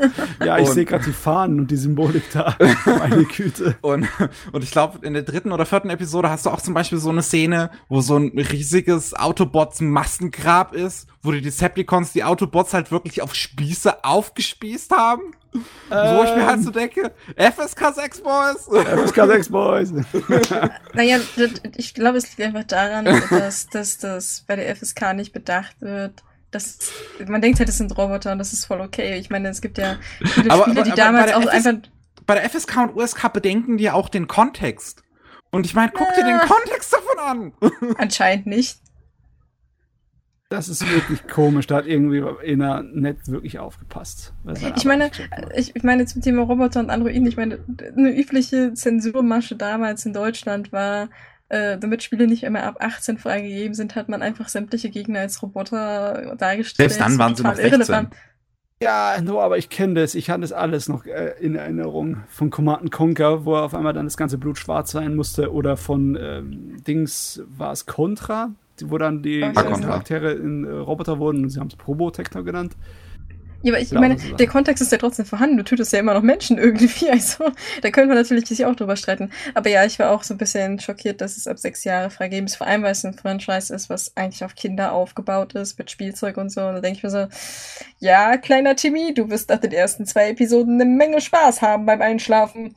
Ja, 0.44 0.58
ich 0.58 0.68
sehe 0.68 0.84
gerade 0.84 1.04
die 1.04 1.12
Fahnen 1.12 1.60
und 1.60 1.70
die 1.70 1.76
Symbolik 1.76 2.24
da. 2.32 2.56
Meine 2.86 3.24
Güte. 3.24 3.76
Und, 3.82 4.08
und 4.52 4.64
ich 4.64 4.70
glaube, 4.70 5.04
in 5.06 5.12
der 5.12 5.22
dritten 5.22 5.52
oder 5.52 5.66
vierten 5.66 5.90
Episode 5.90 6.30
hast 6.30 6.46
du 6.46 6.50
auch 6.50 6.60
zum 6.60 6.72
Beispiel 6.72 6.98
so 6.98 7.10
eine 7.10 7.22
Szene, 7.22 7.70
wo 7.88 8.00
so 8.00 8.16
ein 8.16 8.32
riesiges 8.38 9.12
Autobots-Massengrab 9.14 10.74
ist, 10.74 11.06
wo 11.22 11.32
die 11.32 11.42
Decepticons 11.42 12.12
die 12.12 12.24
Autobots 12.24 12.72
halt 12.72 12.90
wirklich 12.90 13.20
auf 13.20 13.34
Spieße 13.34 14.04
aufgespießt 14.04 14.90
haben. 14.92 15.22
Ähm, 15.54 16.16
wo 16.16 16.24
ich 16.24 16.34
mir 16.34 16.46
halt 16.46 16.62
so 16.62 16.70
denke, 16.70 17.12
FSK 17.36 17.94
6 17.94 18.20
Boys. 18.22 18.68
FSK 18.68 19.26
6 19.26 19.48
Boys. 19.50 19.92
naja, 20.94 21.18
ich 21.76 21.92
glaube, 21.92 22.16
es 22.16 22.30
liegt 22.30 22.40
einfach 22.40 22.64
daran, 22.64 23.04
dass, 23.28 23.68
dass 23.68 23.98
das 23.98 24.44
bei 24.46 24.56
der 24.56 24.74
FSK 24.74 25.12
nicht 25.14 25.34
bedacht 25.34 25.76
wird, 25.80 26.22
das, 26.52 26.92
man 27.26 27.40
denkt 27.40 27.58
halt, 27.58 27.68
es 27.68 27.78
sind 27.78 27.96
Roboter 27.96 28.32
und 28.32 28.38
das 28.38 28.52
ist 28.52 28.66
voll 28.66 28.80
okay. 28.80 29.18
Ich 29.18 29.30
meine, 29.30 29.48
es 29.48 29.60
gibt 29.60 29.78
ja 29.78 29.96
viele 30.24 30.50
aber, 30.50 30.64
Spiele, 30.64 30.82
die 30.84 30.92
aber, 30.92 30.96
damals 30.96 31.32
auch 31.32 31.42
FS 31.42 31.66
einfach. 31.66 31.88
Bei 32.26 32.34
der 32.34 32.48
FSK 32.48 32.76
und 32.76 32.96
USK 32.96 33.32
bedenken 33.32 33.78
die 33.78 33.84
ja 33.84 33.94
auch 33.94 34.08
den 34.08 34.28
Kontext. 34.28 35.02
Und 35.50 35.66
ich 35.66 35.74
meine, 35.74 35.90
guck 35.92 36.08
ja. 36.08 36.14
dir 36.14 36.24
den 36.24 36.38
Kontext 36.48 36.92
davon 36.92 37.18
an. 37.18 37.94
Anscheinend 37.98 38.46
nicht. 38.46 38.78
Das 40.48 40.68
ist 40.68 40.86
wirklich 40.86 41.26
komisch. 41.26 41.66
Da 41.66 41.76
hat 41.76 41.86
irgendwie 41.86 42.22
einer 42.46 42.82
nicht 42.82 43.28
wirklich 43.28 43.58
aufgepasst. 43.58 44.34
Ich 44.76 44.84
meine, 44.84 45.10
ich, 45.56 45.74
ich 45.74 45.82
meine 45.82 46.04
zum 46.04 46.20
Thema 46.20 46.42
Roboter 46.42 46.80
und 46.80 46.90
Androiden, 46.90 47.26
ich 47.26 47.38
meine, 47.38 47.58
eine 47.96 48.14
übliche 48.14 48.74
Zensurmasche 48.74 49.56
damals 49.56 50.04
in 50.04 50.12
Deutschland 50.12 50.70
war, 50.70 51.08
äh, 51.52 51.76
damit 51.78 52.02
Spiele 52.02 52.26
nicht 52.26 52.44
immer 52.44 52.62
ab 52.62 52.76
18 52.80 53.18
freigegeben 53.18 53.74
sind, 53.74 53.94
hat 53.94 54.08
man 54.08 54.22
einfach 54.22 54.48
sämtliche 54.48 54.88
Gegner 54.88 55.20
als 55.20 55.42
Roboter 55.42 56.34
dargestellt. 56.38 56.90
Selbst 56.90 57.00
dann 57.00 57.18
waren 57.18 57.36
sie 57.36 57.42
noch 57.42 57.54
16. 57.54 57.72
Irrelevant. 57.72 58.14
Ja, 58.82 59.20
no, 59.22 59.38
aber 59.38 59.58
ich 59.58 59.68
kenne 59.68 59.94
das. 59.94 60.14
Ich 60.14 60.30
hatte 60.30 60.40
das 60.40 60.52
alles 60.52 60.88
noch 60.88 61.04
äh, 61.04 61.34
in 61.40 61.54
Erinnerung. 61.54 62.22
Von 62.28 62.48
Command 62.48 62.90
Conquer, 62.90 63.44
wo 63.44 63.54
auf 63.54 63.74
einmal 63.74 63.92
dann 63.92 64.06
das 64.06 64.16
ganze 64.16 64.38
Blut 64.38 64.58
schwarz 64.58 64.90
sein 64.92 65.14
musste. 65.14 65.52
Oder 65.52 65.76
von 65.76 66.18
ähm, 66.20 66.82
Dings, 66.84 67.42
war 67.46 67.72
es 67.72 67.84
Contra, 67.84 68.50
wo 68.82 68.96
dann 68.96 69.22
die 69.22 69.40
ja, 69.40 69.52
Charaktere 69.52 70.32
in 70.32 70.64
äh, 70.64 70.70
Roboter 70.70 71.18
wurden. 71.18 71.50
Sie 71.50 71.60
haben 71.60 71.68
es 71.68 71.76
Probotector 71.76 72.42
genannt. 72.44 72.76
Ja, 73.62 73.72
aber 73.72 73.80
ich 73.80 73.90
ja, 73.90 74.00
meine, 74.00 74.16
der 74.16 74.46
Kontext 74.46 74.82
ist 74.82 74.92
ja 74.92 74.98
trotzdem 74.98 75.24
vorhanden. 75.24 75.56
Du 75.56 75.64
tötest 75.64 75.92
ja 75.92 76.00
immer 76.00 76.14
noch 76.14 76.22
Menschen 76.22 76.58
irgendwie. 76.62 77.10
Also, 77.10 77.52
da 77.80 77.90
können 77.90 78.08
wir 78.08 78.16
natürlich 78.16 78.46
sich 78.46 78.64
auch 78.64 78.74
drüber 78.74 78.96
streiten. 78.96 79.30
Aber 79.54 79.70
ja, 79.70 79.84
ich 79.84 79.98
war 79.98 80.10
auch 80.10 80.22
so 80.22 80.34
ein 80.34 80.38
bisschen 80.38 80.80
schockiert, 80.80 81.20
dass 81.20 81.36
es 81.36 81.46
ab 81.46 81.58
sechs 81.58 81.84
Jahre 81.84 82.10
freigegeben 82.10 82.46
ist. 82.46 82.56
Vor 82.56 82.66
allem, 82.66 82.82
weil 82.82 82.92
es 82.92 83.04
ein 83.04 83.14
Franchise 83.14 83.74
ist, 83.74 83.88
was 83.88 84.16
eigentlich 84.16 84.44
auf 84.44 84.54
Kinder 84.54 84.92
aufgebaut 84.92 85.54
ist, 85.54 85.78
mit 85.78 85.90
Spielzeug 85.90 86.36
und 86.36 86.50
so. 86.50 86.62
Und 86.62 86.74
da 86.74 86.80
denke 86.80 86.98
ich 86.98 87.02
mir 87.02 87.10
so, 87.10 87.26
ja, 87.98 88.36
kleiner 88.36 88.76
Timmy, 88.76 89.14
du 89.14 89.30
wirst 89.30 89.48
nach 89.48 89.60
den 89.60 89.72
ersten 89.72 90.06
zwei 90.06 90.30
Episoden 90.30 90.80
eine 90.80 90.90
Menge 90.90 91.20
Spaß 91.20 91.62
haben 91.62 91.86
beim 91.86 92.02
Einschlafen. 92.02 92.74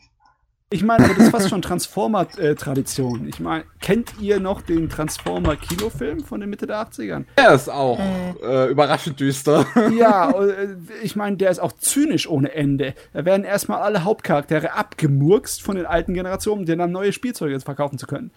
Ich 0.75 0.83
meine, 0.83 1.07
das 1.07 1.17
ist 1.17 1.29
fast 1.29 1.47
schon 1.47 1.61
Transformer-Tradition. 1.61 3.29
Ich 3.29 3.39
meine, 3.39 3.63
kennt 3.79 4.19
ihr 4.19 4.41
noch 4.41 4.59
den 4.59 4.89
Transformer-Kinofilm 4.89 6.25
von 6.25 6.41
den 6.41 6.49
Mitte 6.49 6.67
der 6.67 6.85
80ern? 6.85 7.23
Der 7.37 7.53
ist 7.53 7.69
auch 7.69 7.97
äh, 8.43 8.69
überraschend 8.69 9.17
düster. 9.21 9.65
Ja, 9.97 10.31
äh, 10.31 10.75
ich 11.01 11.15
meine, 11.15 11.37
der 11.37 11.49
ist 11.49 11.59
auch 11.59 11.71
zynisch 11.71 12.27
ohne 12.27 12.51
Ende. 12.51 12.93
Da 13.13 13.23
werden 13.23 13.45
erstmal 13.45 13.83
alle 13.83 14.03
Hauptcharaktere 14.03 14.73
abgemurkst 14.73 15.61
von 15.61 15.77
den 15.77 15.85
alten 15.85 16.13
Generationen, 16.13 16.61
um 16.61 16.65
denen 16.65 16.79
dann 16.79 16.91
neue 16.91 17.13
Spielzeuge 17.13 17.53
jetzt 17.53 17.63
verkaufen 17.63 17.97
zu 17.97 18.05
können. 18.05 18.31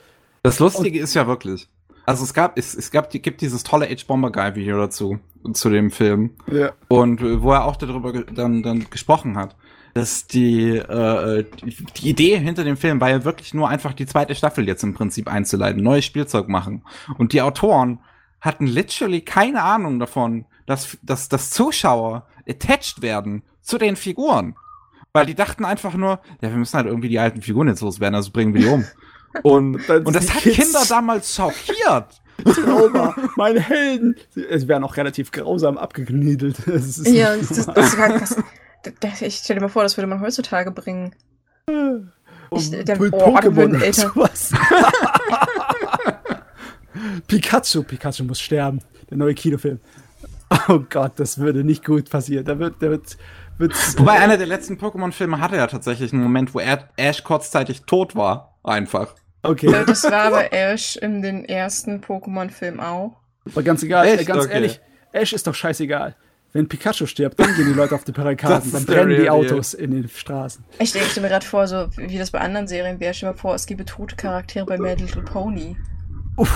Das 0.45 0.61
Lustige 0.61 0.99
Und, 0.99 1.05
ist 1.05 1.15
ja 1.15 1.27
wirklich, 1.27 1.69
Also 2.07 2.23
es 2.23 2.35
gab, 2.35 2.57
es, 2.57 2.73
es 2.73 2.93
gab, 2.93 3.11
gibt 3.11 3.41
dieses 3.41 3.65
tolle 3.65 3.89
H-Bomber 3.89 4.31
Guy 4.31 4.55
Video 4.55 4.79
dazu, 4.79 5.19
zu 5.55 5.71
dem 5.71 5.91
Film. 5.91 6.37
Ja. 6.53 6.71
Und 6.87 7.21
äh, 7.21 7.43
wo 7.43 7.51
er 7.51 7.65
auch 7.65 7.75
darüber 7.75 8.13
dann, 8.13 8.63
dann 8.63 8.89
gesprochen 8.91 9.37
hat, 9.37 9.57
dass 9.99 10.29
die, 10.29 10.77
äh, 10.77 11.45
die 11.97 12.09
Idee 12.09 12.39
hinter 12.39 12.63
dem 12.63 12.77
Film 12.77 13.01
war 13.01 13.11
ja 13.11 13.25
wirklich 13.25 13.53
nur 13.53 13.69
einfach 13.69 13.93
die 13.93 14.07
zweite 14.07 14.37
Staffel 14.37 14.69
jetzt 14.69 14.85
im 14.85 14.95
Prinzip 14.95 15.27
einzuleiten, 15.27 15.83
neues 15.83 16.05
Spielzeug 16.05 16.49
machen. 16.49 16.85
Und 17.19 17.33
die 17.33 17.43
Autoren 17.43 17.99
hatten 18.41 18.69
literally 18.69 19.23
keine 19.23 19.61
Ahnung 19.63 19.99
davon, 19.99 20.45
dass, 20.67 20.99
dass, 21.03 21.29
dass 21.29 21.51
Zuschauer 21.51 22.29
attached 22.49 23.03
werden 23.03 23.43
zu 23.61 23.77
den 23.77 23.97
Figuren. 23.97 24.55
Weil 25.13 25.27
die 25.27 25.35
dachten 25.35 25.65
einfach 25.65 25.95
nur, 25.95 26.21
ja, 26.41 26.51
wir 26.51 26.59
müssen 26.59 26.77
halt 26.77 26.87
irgendwie 26.87 27.09
die 27.09 27.19
alten 27.19 27.43
Figuren 27.43 27.67
jetzt 27.67 27.81
loswerden, 27.81 28.15
also 28.15 28.31
bringen 28.31 28.55
wir 28.55 28.61
die 28.61 28.69
um. 28.69 28.85
Und, 29.43 29.89
und 29.91 30.17
das 30.17 30.33
hat 30.35 30.43
Kids. 30.43 30.57
Kinder 30.57 30.85
damals 30.89 31.35
schockiert. 31.35 32.23
Trauma, 32.45 33.15
meine 33.37 33.61
Helden. 33.61 34.17
Es 34.49 34.67
werden 34.67 34.85
auch 34.85 34.97
relativ 34.97 35.31
grausam 35.31 35.77
abgekniedelt. 35.77 36.57
Ja, 37.05 37.37
das, 37.37 37.49
das, 37.49 37.67
das, 37.67 37.99
war, 37.99 38.09
das, 38.09 38.31
das, 38.31 38.45
ich 39.21 39.37
stell 39.37 39.57
dir 39.57 39.63
mal 39.63 39.69
vor, 39.69 39.83
das 39.83 39.97
würde 39.97 40.07
man 40.07 40.21
heutzutage 40.21 40.71
bringen. 40.71 41.15
Ich, 42.51 42.71
der, 42.71 43.01
oh, 43.01 43.05
Pokémon 43.05 43.83
älter. 43.83 44.13
Pikachu, 47.27 47.83
Pikachu 47.83 48.25
muss 48.25 48.41
sterben. 48.41 48.81
Der 49.11 49.17
neue 49.19 49.35
Kinofilm. 49.35 49.81
Oh 50.69 50.81
Gott, 50.89 51.13
das 51.17 51.39
würde 51.39 51.63
nicht 51.63 51.85
gut 51.85 52.09
passieren. 52.09 52.45
Da 52.45 52.59
wird, 52.59 52.77
da 52.81 52.91
wird, 52.91 53.19
wird's, 53.59 53.99
Wobei 53.99 54.13
einer 54.13 54.39
der 54.39 54.47
letzten 54.47 54.75
Pokémon-Filme 54.79 55.41
hatte 55.41 55.57
ja 55.57 55.67
tatsächlich 55.67 56.13
einen 56.13 56.23
Moment, 56.23 56.55
wo 56.55 56.61
Ash 56.61 57.23
kurzzeitig 57.23 57.83
tot 57.83 58.17
war. 58.17 58.59
Einfach. 58.65 59.15
Okay. 59.43 59.71
Ja, 59.71 59.85
das 59.85 60.05
war 60.05 60.25
aber 60.25 60.53
Ash 60.53 60.97
in 60.97 61.23
den 61.23 61.45
ersten 61.45 62.01
Pokémon-Film 62.01 62.81
auch. 62.81 63.17
Aber 63.53 63.63
ganz 63.63 63.83
egal, 63.83 64.07
Echt? 64.07 64.27
ganz 64.27 64.45
okay. 64.45 64.55
ehrlich, 64.55 64.81
Ash 65.13 65.33
ist 65.33 65.47
doch 65.47 65.55
scheißegal. 65.55 66.17
Wenn 66.53 66.67
Pikachu 66.67 67.07
stirbt, 67.07 67.39
dann 67.39 67.55
gehen 67.55 67.67
die 67.67 67.75
Leute 67.75 67.95
auf 67.95 68.05
die 68.05 68.13
Barrikaden, 68.13 68.73
dann 68.73 68.85
brennen 68.87 69.21
die 69.21 69.29
Autos 69.29 69.75
in 69.75 69.91
den 69.91 70.09
Straßen. 70.09 70.65
Ich 70.79 70.93
denke 70.93 71.21
mir 71.21 71.29
gerade 71.29 71.45
vor, 71.45 71.67
so 71.67 71.89
wie 71.97 72.17
das 72.17 72.31
bei 72.31 72.41
anderen 72.41 72.67
Serien 72.67 72.99
wäre. 73.01 73.13
Stell 73.13 73.29
dir 73.29 73.35
mal 73.35 73.39
vor, 73.39 73.55
es 73.55 73.67
gäbe 73.67 73.85
tote 73.85 74.17
Charaktere 74.17 74.65
bei 74.65 74.79
My 74.79 74.95
Little 74.95 75.23
Pony. 75.23 75.77
Oh, 76.37 76.47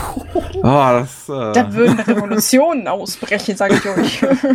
das, 0.63 1.29
äh... 1.29 1.53
Da 1.53 1.75
würden 1.75 1.99
Revolutionen 1.99 2.89
ausbrechen, 2.89 3.57
sage 3.57 3.75
ich 3.75 3.87
euch. 3.87 4.23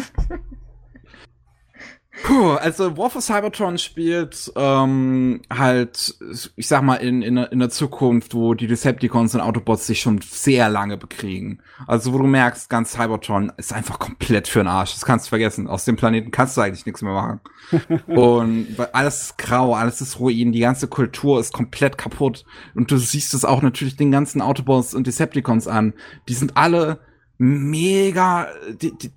Puh, 2.23 2.53
also 2.53 2.97
War 2.97 3.09
for 3.09 3.21
Cybertron 3.21 3.77
spielt 3.77 4.51
ähm, 4.55 5.41
halt, 5.49 6.15
ich 6.55 6.67
sag 6.67 6.81
mal, 6.81 6.95
in, 6.95 7.21
in, 7.21 7.37
in 7.37 7.59
der 7.59 7.69
Zukunft, 7.69 8.33
wo 8.33 8.53
die 8.53 8.67
Decepticons 8.67 9.35
und 9.35 9.41
Autobots 9.41 9.87
sich 9.87 10.01
schon 10.01 10.19
sehr 10.21 10.69
lange 10.69 10.97
bekriegen. 10.97 11.59
Also 11.85 12.13
wo 12.13 12.17
du 12.17 12.25
merkst, 12.25 12.69
ganz 12.69 12.93
Cybertron 12.93 13.51
ist 13.57 13.73
einfach 13.73 13.99
komplett 13.99 14.47
für 14.47 14.59
den 14.59 14.67
Arsch. 14.67 14.93
Das 14.93 15.05
kannst 15.05 15.27
du 15.27 15.29
vergessen. 15.29 15.67
Aus 15.67 15.85
dem 15.85 15.95
Planeten 15.95 16.31
kannst 16.31 16.57
du 16.57 16.61
eigentlich 16.61 16.85
nichts 16.85 17.01
mehr 17.01 17.13
machen. 17.13 17.39
und 18.07 18.75
alles 18.93 19.21
ist 19.21 19.37
grau, 19.37 19.75
alles 19.75 20.01
ist 20.01 20.19
Ruin, 20.19 20.51
die 20.51 20.59
ganze 20.59 20.87
Kultur 20.87 21.39
ist 21.39 21.53
komplett 21.53 21.97
kaputt. 21.97 22.45
Und 22.73 22.89
du 22.89 22.97
siehst 22.97 23.33
es 23.33 23.45
auch 23.45 23.61
natürlich 23.61 23.95
den 23.95 24.11
ganzen 24.11 24.41
Autobots 24.41 24.93
und 24.93 25.07
Decepticons 25.07 25.67
an. 25.67 25.93
Die 26.27 26.33
sind 26.33 26.57
alle 26.57 26.99
mega, 27.37 28.47
die, 28.81 28.97
die, 28.97 29.11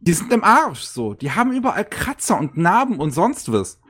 die 0.00 0.12
sind 0.12 0.32
im 0.32 0.44
Arsch 0.44 0.82
so. 0.82 1.14
Die 1.14 1.32
haben 1.32 1.52
überall 1.52 1.84
Kratzer 1.84 2.38
und 2.38 2.56
Narben 2.56 2.98
und 2.98 3.12
sonst 3.12 3.52
was. 3.52 3.80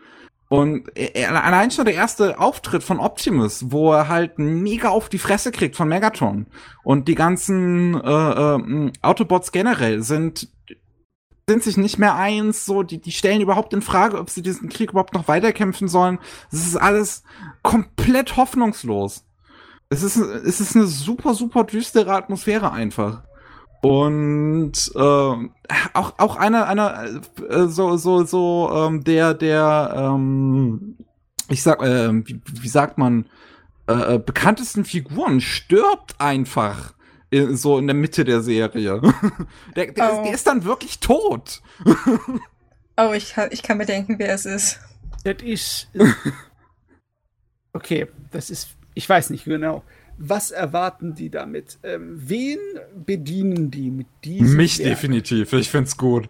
Und 0.49 0.91
allein 1.28 1.70
schon 1.70 1.85
der 1.85 1.95
erste 1.95 2.41
Auftritt 2.41 2.82
von 2.82 2.99
Optimus, 2.99 3.70
wo 3.70 3.93
er 3.93 4.09
halt 4.09 4.41
mega 4.41 4.89
auf 4.89 5.09
die 5.09 5.19
Fresse 5.19 5.53
kriegt 5.53 5.77
von 5.77 5.89
Megatron. 5.89 6.47
Und 6.82 7.07
die 7.07 7.15
ganzen 7.15 7.95
äh, 7.95 8.31
äh, 8.31 8.93
Autobots 9.01 9.53
generell 9.53 10.03
sind 10.03 10.49
sind 11.49 11.65
sich 11.65 11.77
nicht 11.77 11.99
mehr 11.99 12.15
eins, 12.15 12.65
so, 12.65 12.85
die, 12.85 13.01
die 13.01 13.11
stellen 13.11 13.41
überhaupt 13.41 13.74
in 13.74 13.82
Frage, 13.82 14.19
ob 14.19 14.31
sie 14.31 14.41
diesen 14.41 14.69
Krieg 14.69 14.91
überhaupt 14.91 15.15
noch 15.15 15.27
weiterkämpfen 15.27 15.89
sollen. 15.89 16.20
Es 16.53 16.65
ist 16.65 16.77
alles 16.77 17.24
komplett 17.62 18.37
hoffnungslos. 18.37 19.24
Es 19.89 20.05
ist, 20.05 20.16
es 20.16 20.61
ist 20.61 20.77
eine 20.77 20.87
super, 20.87 21.35
super 21.35 21.65
düstere 21.65 22.15
Atmosphäre 22.15 22.70
einfach. 22.70 23.24
Und 23.82 24.73
äh, 24.94 24.98
auch 24.98 26.15
auch 26.19 26.36
einer 26.36 26.66
einer 26.66 27.23
äh, 27.48 27.66
so 27.66 27.97
so 27.97 28.24
so 28.24 28.70
ähm, 28.73 29.05
der 29.05 29.32
der 29.32 29.94
ähm, 29.97 30.98
ich 31.48 31.62
sag 31.62 31.82
äh, 31.82 32.12
wie, 32.27 32.40
wie 32.44 32.69
sagt 32.69 32.98
man 32.98 33.27
äh, 33.89 34.16
äh 34.16 34.19
bekanntesten 34.19 34.85
Figuren 34.85 35.40
stirbt 35.40 36.20
einfach 36.20 36.93
in, 37.31 37.57
so 37.57 37.78
in 37.78 37.86
der 37.86 37.94
Mitte 37.94 38.24
der 38.24 38.43
Serie. 38.43 39.01
der, 39.77 39.93
der, 39.93 40.12
oh. 40.12 40.24
der 40.24 40.35
ist 40.35 40.47
dann 40.47 40.65
wirklich 40.65 40.98
tot. 40.98 41.62
oh, 42.97 43.12
ich 43.15 43.32
kann, 43.32 43.48
ich 43.52 43.62
kann 43.62 43.78
mir 43.78 43.86
denken, 43.86 44.19
wer 44.19 44.35
es 44.35 44.44
ist. 44.44 44.81
Das 45.24 45.36
ist. 45.43 45.89
Okay, 47.73 48.09
das 48.32 48.51
ist. 48.51 48.70
Ich 48.94 49.09
weiß 49.09 49.31
nicht 49.31 49.44
genau. 49.44 49.85
Was 50.22 50.51
erwarten 50.51 51.14
die 51.14 51.30
damit? 51.30 51.78
Ähm, 51.82 52.14
wen 52.14 52.59
bedienen 52.94 53.70
die 53.70 53.90
mit 53.90 54.06
diesem? 54.22 54.59
Mich 54.59 54.78
Werk? 54.78 54.90
definitiv. 54.90 55.55
Ich 55.55 55.70
find's 55.70 55.97
gut. 55.97 56.28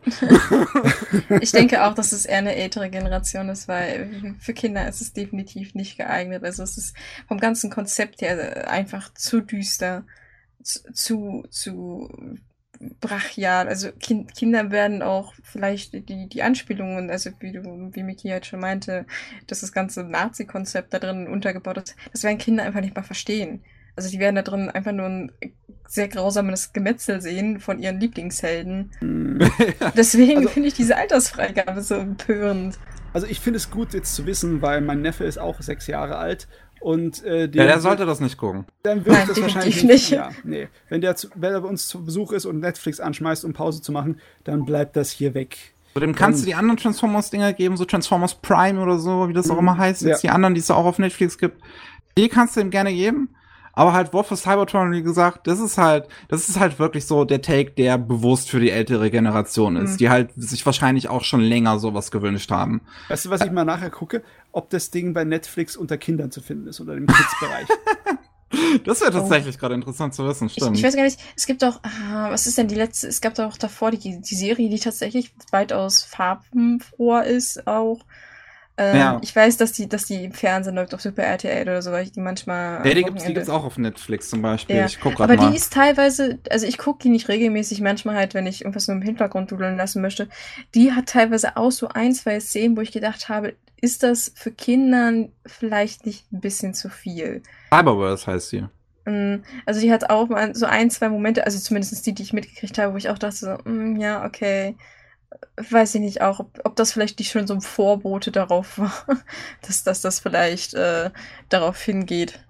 ich 1.41 1.51
denke 1.51 1.85
auch, 1.85 1.95
dass 1.95 2.13
es 2.13 2.25
eher 2.25 2.39
eine 2.39 2.55
ältere 2.55 2.89
Generation 2.89 3.49
ist, 3.49 3.67
weil 3.67 4.37
für 4.39 4.55
Kinder 4.55 4.89
ist 4.89 5.01
es 5.01 5.13
definitiv 5.13 5.75
nicht 5.75 5.97
geeignet. 5.97 6.45
Also 6.45 6.63
es 6.63 6.79
ist 6.79 6.97
vom 7.27 7.41
ganzen 7.41 7.69
Konzept 7.69 8.23
her 8.23 8.71
einfach 8.71 9.13
zu 9.15 9.41
düster, 9.41 10.05
zu, 10.63 11.45
zu 11.51 12.09
brachial. 13.01 13.67
Also 13.67 13.91
kind, 13.91 14.37
Kinder 14.37 14.71
werden 14.71 15.03
auch 15.03 15.35
vielleicht 15.43 15.95
die, 16.09 16.29
die 16.29 16.43
Anspielungen, 16.45 17.11
also 17.11 17.31
wie 17.41 17.51
du, 17.51 17.91
wie 17.93 18.05
Miki 18.05 18.29
jetzt 18.29 18.47
schon 18.47 18.61
meinte, 18.61 19.05
dass 19.49 19.63
das 19.63 19.73
ganze 19.73 20.05
Nazi-Konzept 20.05 20.95
da 20.95 21.01
drin 21.01 21.27
untergebaut 21.27 21.79
ist, 21.79 21.97
das 22.13 22.23
werden 22.23 22.39
Kinder 22.39 22.63
einfach 22.63 22.83
nicht 22.83 22.95
mal 22.95 23.03
verstehen. 23.03 23.65
Also 24.01 24.13
die 24.13 24.19
werden 24.19 24.37
da 24.37 24.41
drin 24.41 24.71
einfach 24.71 24.93
nur 24.93 25.05
ein 25.05 25.31
sehr 25.87 26.09
grausames 26.09 26.73
Gemetzel 26.73 27.21
sehen 27.21 27.61
von 27.61 27.79
ihren 27.79 28.01
Lieblingshelden. 28.01 28.93
Hm. 29.01 29.41
Deswegen 29.95 30.39
also, 30.39 30.49
finde 30.49 30.69
ich 30.69 30.75
diese 30.75 30.97
Altersfreigabe 30.97 31.83
so 31.83 31.97
empörend. 31.97 32.79
Also 33.13 33.27
ich 33.27 33.41
finde 33.41 33.59
es 33.59 33.71
gut 33.71 33.93
jetzt 33.93 34.15
zu 34.15 34.25
wissen, 34.25 34.63
weil 34.63 34.81
mein 34.81 35.03
Neffe 35.03 35.25
ist 35.25 35.37
auch 35.37 35.61
sechs 35.61 35.87
Jahre 35.87 36.17
alt 36.17 36.49
und 36.81 37.23
äh, 37.25 37.47
der, 37.47 37.67
ja, 37.67 37.73
der 37.73 37.81
sollte 37.81 38.07
das 38.07 38.21
nicht 38.21 38.39
gucken. 38.39 38.65
Dann 38.85 39.05
wird 39.05 39.19
Nein, 39.19 39.29
das 39.29 39.43
wahrscheinlich 39.43 39.85
nicht. 39.85 40.09
Ja, 40.09 40.31
nee. 40.45 40.69
Wenn 40.89 41.03
der, 41.03 41.15
zu, 41.15 41.29
wenn 41.35 41.53
er 41.53 41.61
bei 41.61 41.69
uns 41.69 41.87
zu 41.87 42.03
Besuch 42.03 42.33
ist 42.33 42.47
und 42.47 42.61
Netflix 42.61 43.01
anschmeißt, 43.01 43.45
um 43.45 43.53
Pause 43.53 43.83
zu 43.83 43.93
machen, 43.93 44.19
dann 44.45 44.65
bleibt 44.65 44.97
das 44.97 45.11
hier 45.11 45.35
weg. 45.35 45.75
So, 45.93 46.01
dem 46.01 46.15
kannst 46.15 46.39
dann, 46.39 46.45
du 46.45 46.47
die 46.47 46.55
anderen 46.55 46.79
Transformers-Dinger 46.79 47.53
geben, 47.53 47.77
so 47.77 47.85
Transformers 47.85 48.37
Prime 48.37 48.81
oder 48.81 48.99
so, 48.99 49.29
wie 49.29 49.35
das 49.35 49.51
auch 49.51 49.57
mhm. 49.57 49.69
immer 49.69 49.77
heißt. 49.77 50.01
Jetzt 50.01 50.23
ja. 50.23 50.31
die 50.31 50.35
anderen, 50.35 50.55
die 50.55 50.61
es 50.61 50.71
auch 50.71 50.87
auf 50.87 50.99
Netflix 50.99 51.37
gibt. 51.37 51.61
Die 52.17 52.31
kannst 52.31 52.57
du 52.57 52.61
ihm 52.61 52.71
gerne 52.71 52.95
geben. 52.95 53.29
Aber 53.81 53.95
halt 53.95 54.13
War 54.13 54.25
for 54.25 54.37
Cybertron, 54.37 54.93
wie 54.93 55.03
gesagt, 55.03 55.47
das 55.47 55.59
ist 55.59 55.79
halt, 55.79 56.07
das 56.29 56.51
ist 56.51 56.61
halt 56.61 56.79
wirklich 56.79 57.07
so 57.07 57.25
der 57.25 57.41
Take, 57.41 57.71
der 57.71 57.97
bewusst 57.97 58.51
für 58.51 58.61
die 58.61 58.69
ältere 58.69 59.11
Generation 59.11 59.77
ist, 59.77 59.93
mhm. 59.93 59.97
die 59.97 60.11
halt 60.11 60.33
sich 60.37 60.67
wahrscheinlich 60.67 61.09
auch 61.09 61.25
schon 61.25 61.41
länger 61.41 61.79
sowas 61.79 62.11
gewünscht 62.11 62.51
haben. 62.51 62.83
Weißt 63.09 63.25
du, 63.25 63.31
was 63.31 63.41
ich 63.41 63.51
mal 63.51 63.65
nachher 63.65 63.89
gucke? 63.89 64.23
Ob 64.53 64.69
das 64.69 64.91
Ding 64.91 65.15
bei 65.15 65.25
Netflix 65.25 65.79
unter 65.79 65.97
Kindern 65.97 66.31
zu 66.31 66.43
finden 66.43 66.67
ist 66.67 66.79
oder 66.83 66.95
im 66.95 67.07
Kids-Bereich. 67.07 67.69
Das 68.85 69.01
wäre 69.01 69.13
tatsächlich 69.13 69.55
oh. 69.57 69.61
gerade 69.61 69.75
interessant 69.77 70.13
zu 70.13 70.27
wissen, 70.27 70.49
stimmt. 70.49 70.73
Ich, 70.73 70.81
ich, 70.81 70.85
weiß 70.85 70.97
gar 70.97 71.05
nicht, 71.05 71.21
es 71.37 71.47
gibt 71.47 71.63
auch, 71.63 71.81
ah, 71.85 72.31
was 72.31 72.49
ist 72.49 72.59
denn 72.59 72.67
die 72.67 72.75
letzte, 72.75 73.07
es 73.07 73.21
gab 73.21 73.37
doch 73.37 73.57
davor 73.57 73.93
die, 73.93 74.21
die 74.21 74.35
Serie, 74.35 74.69
die 74.69 74.81
tatsächlich 74.81 75.33
weitaus 75.53 76.03
farbenfroher 76.03 77.25
ist 77.25 77.69
auch. 77.69 78.01
Ähm, 78.81 78.97
ja. 78.97 79.21
Ich 79.23 79.37
weiß, 79.37 79.59
dass 79.59 79.73
die, 79.73 79.91
dass 79.91 80.07
die 80.07 80.25
im 80.25 80.33
Fernsehen 80.33 80.75
läuft 80.75 80.95
auf 80.95 81.03
Super 81.03 81.23
RTL 81.23 81.65
oder 81.65 81.83
so, 81.83 81.93
weil 81.93 82.05
ich 82.05 82.13
die 82.13 82.21
manchmal. 82.21 82.79
Ja, 82.87 82.95
die 82.95 83.03
gibt's, 83.03 83.25
die 83.25 83.35
gibt's 83.35 83.51
auch 83.51 83.65
auf 83.65 83.77
Netflix 83.77 84.31
zum 84.31 84.41
Beispiel. 84.41 84.77
Ja. 84.77 84.87
Ich 84.87 84.99
guck 84.99 85.21
Aber 85.21 85.37
mal. 85.37 85.51
die 85.51 85.57
ist 85.57 85.75
teilweise, 85.75 86.39
also 86.49 86.67
ich 86.67 86.79
gucke 86.79 87.03
die 87.03 87.11
nicht 87.11 87.29
regelmäßig, 87.29 87.83
manchmal 87.83 88.17
halt, 88.17 88.33
wenn 88.33 88.47
ich 88.47 88.63
irgendwas 88.63 88.89
nur 88.89 88.97
im 88.97 89.03
Hintergrund 89.03 89.51
dudeln 89.51 89.77
lassen 89.77 90.01
möchte. 90.01 90.31
Die 90.75 90.93
hat 90.93 91.11
teilweise 91.11 91.59
auch 91.59 91.71
so 91.73 91.89
ein, 91.89 92.15
zwei 92.15 92.41
Szenen, 92.41 92.75
wo 92.75 92.81
ich 92.81 92.91
gedacht 92.91 93.29
habe, 93.29 93.53
ist 93.83 94.03
das 94.03 94.33
für 94.35 94.51
Kindern 94.51 95.31
vielleicht 95.45 96.07
nicht 96.07 96.33
ein 96.33 96.41
bisschen 96.41 96.73
zu 96.73 96.89
viel? 96.89 97.43
Cyberverse 97.75 98.27
heißt 98.29 98.49
sie. 98.49 98.65
Mm, 99.05 99.43
also 99.67 99.83
die 99.83 99.93
hat 99.93 100.09
auch 100.09 100.31
mal 100.31 100.55
so 100.55 100.65
ein, 100.65 100.91
zwei 100.91 101.11
Momente, 101.11 101.45
also 101.45 101.59
zumindest 101.59 102.07
die, 102.07 102.15
die 102.15 102.23
ich 102.23 102.33
mitgekriegt 102.33 102.79
habe, 102.79 102.95
wo 102.95 102.97
ich 102.97 103.11
auch 103.11 103.19
dachte 103.19 103.37
so, 103.37 103.71
mm, 103.71 103.97
ja, 103.97 104.25
okay 104.25 104.75
weiß 105.57 105.95
ich 105.97 106.01
nicht 106.01 106.23
auch, 106.23 106.41
ob, 106.41 106.61
ob 106.65 106.77
das 106.77 106.93
vielleicht 106.93 107.19
nicht 107.19 107.31
schon 107.31 107.47
so 107.47 107.55
ein 107.55 107.61
Vorbote 107.61 108.31
darauf 108.31 108.79
war, 108.79 108.93
dass, 109.63 109.83
dass 109.85 110.01
das 110.01 110.21
vielleicht 110.21 110.75
äh, 110.75 111.11
darauf 111.49 111.81
hingeht. 111.81 112.45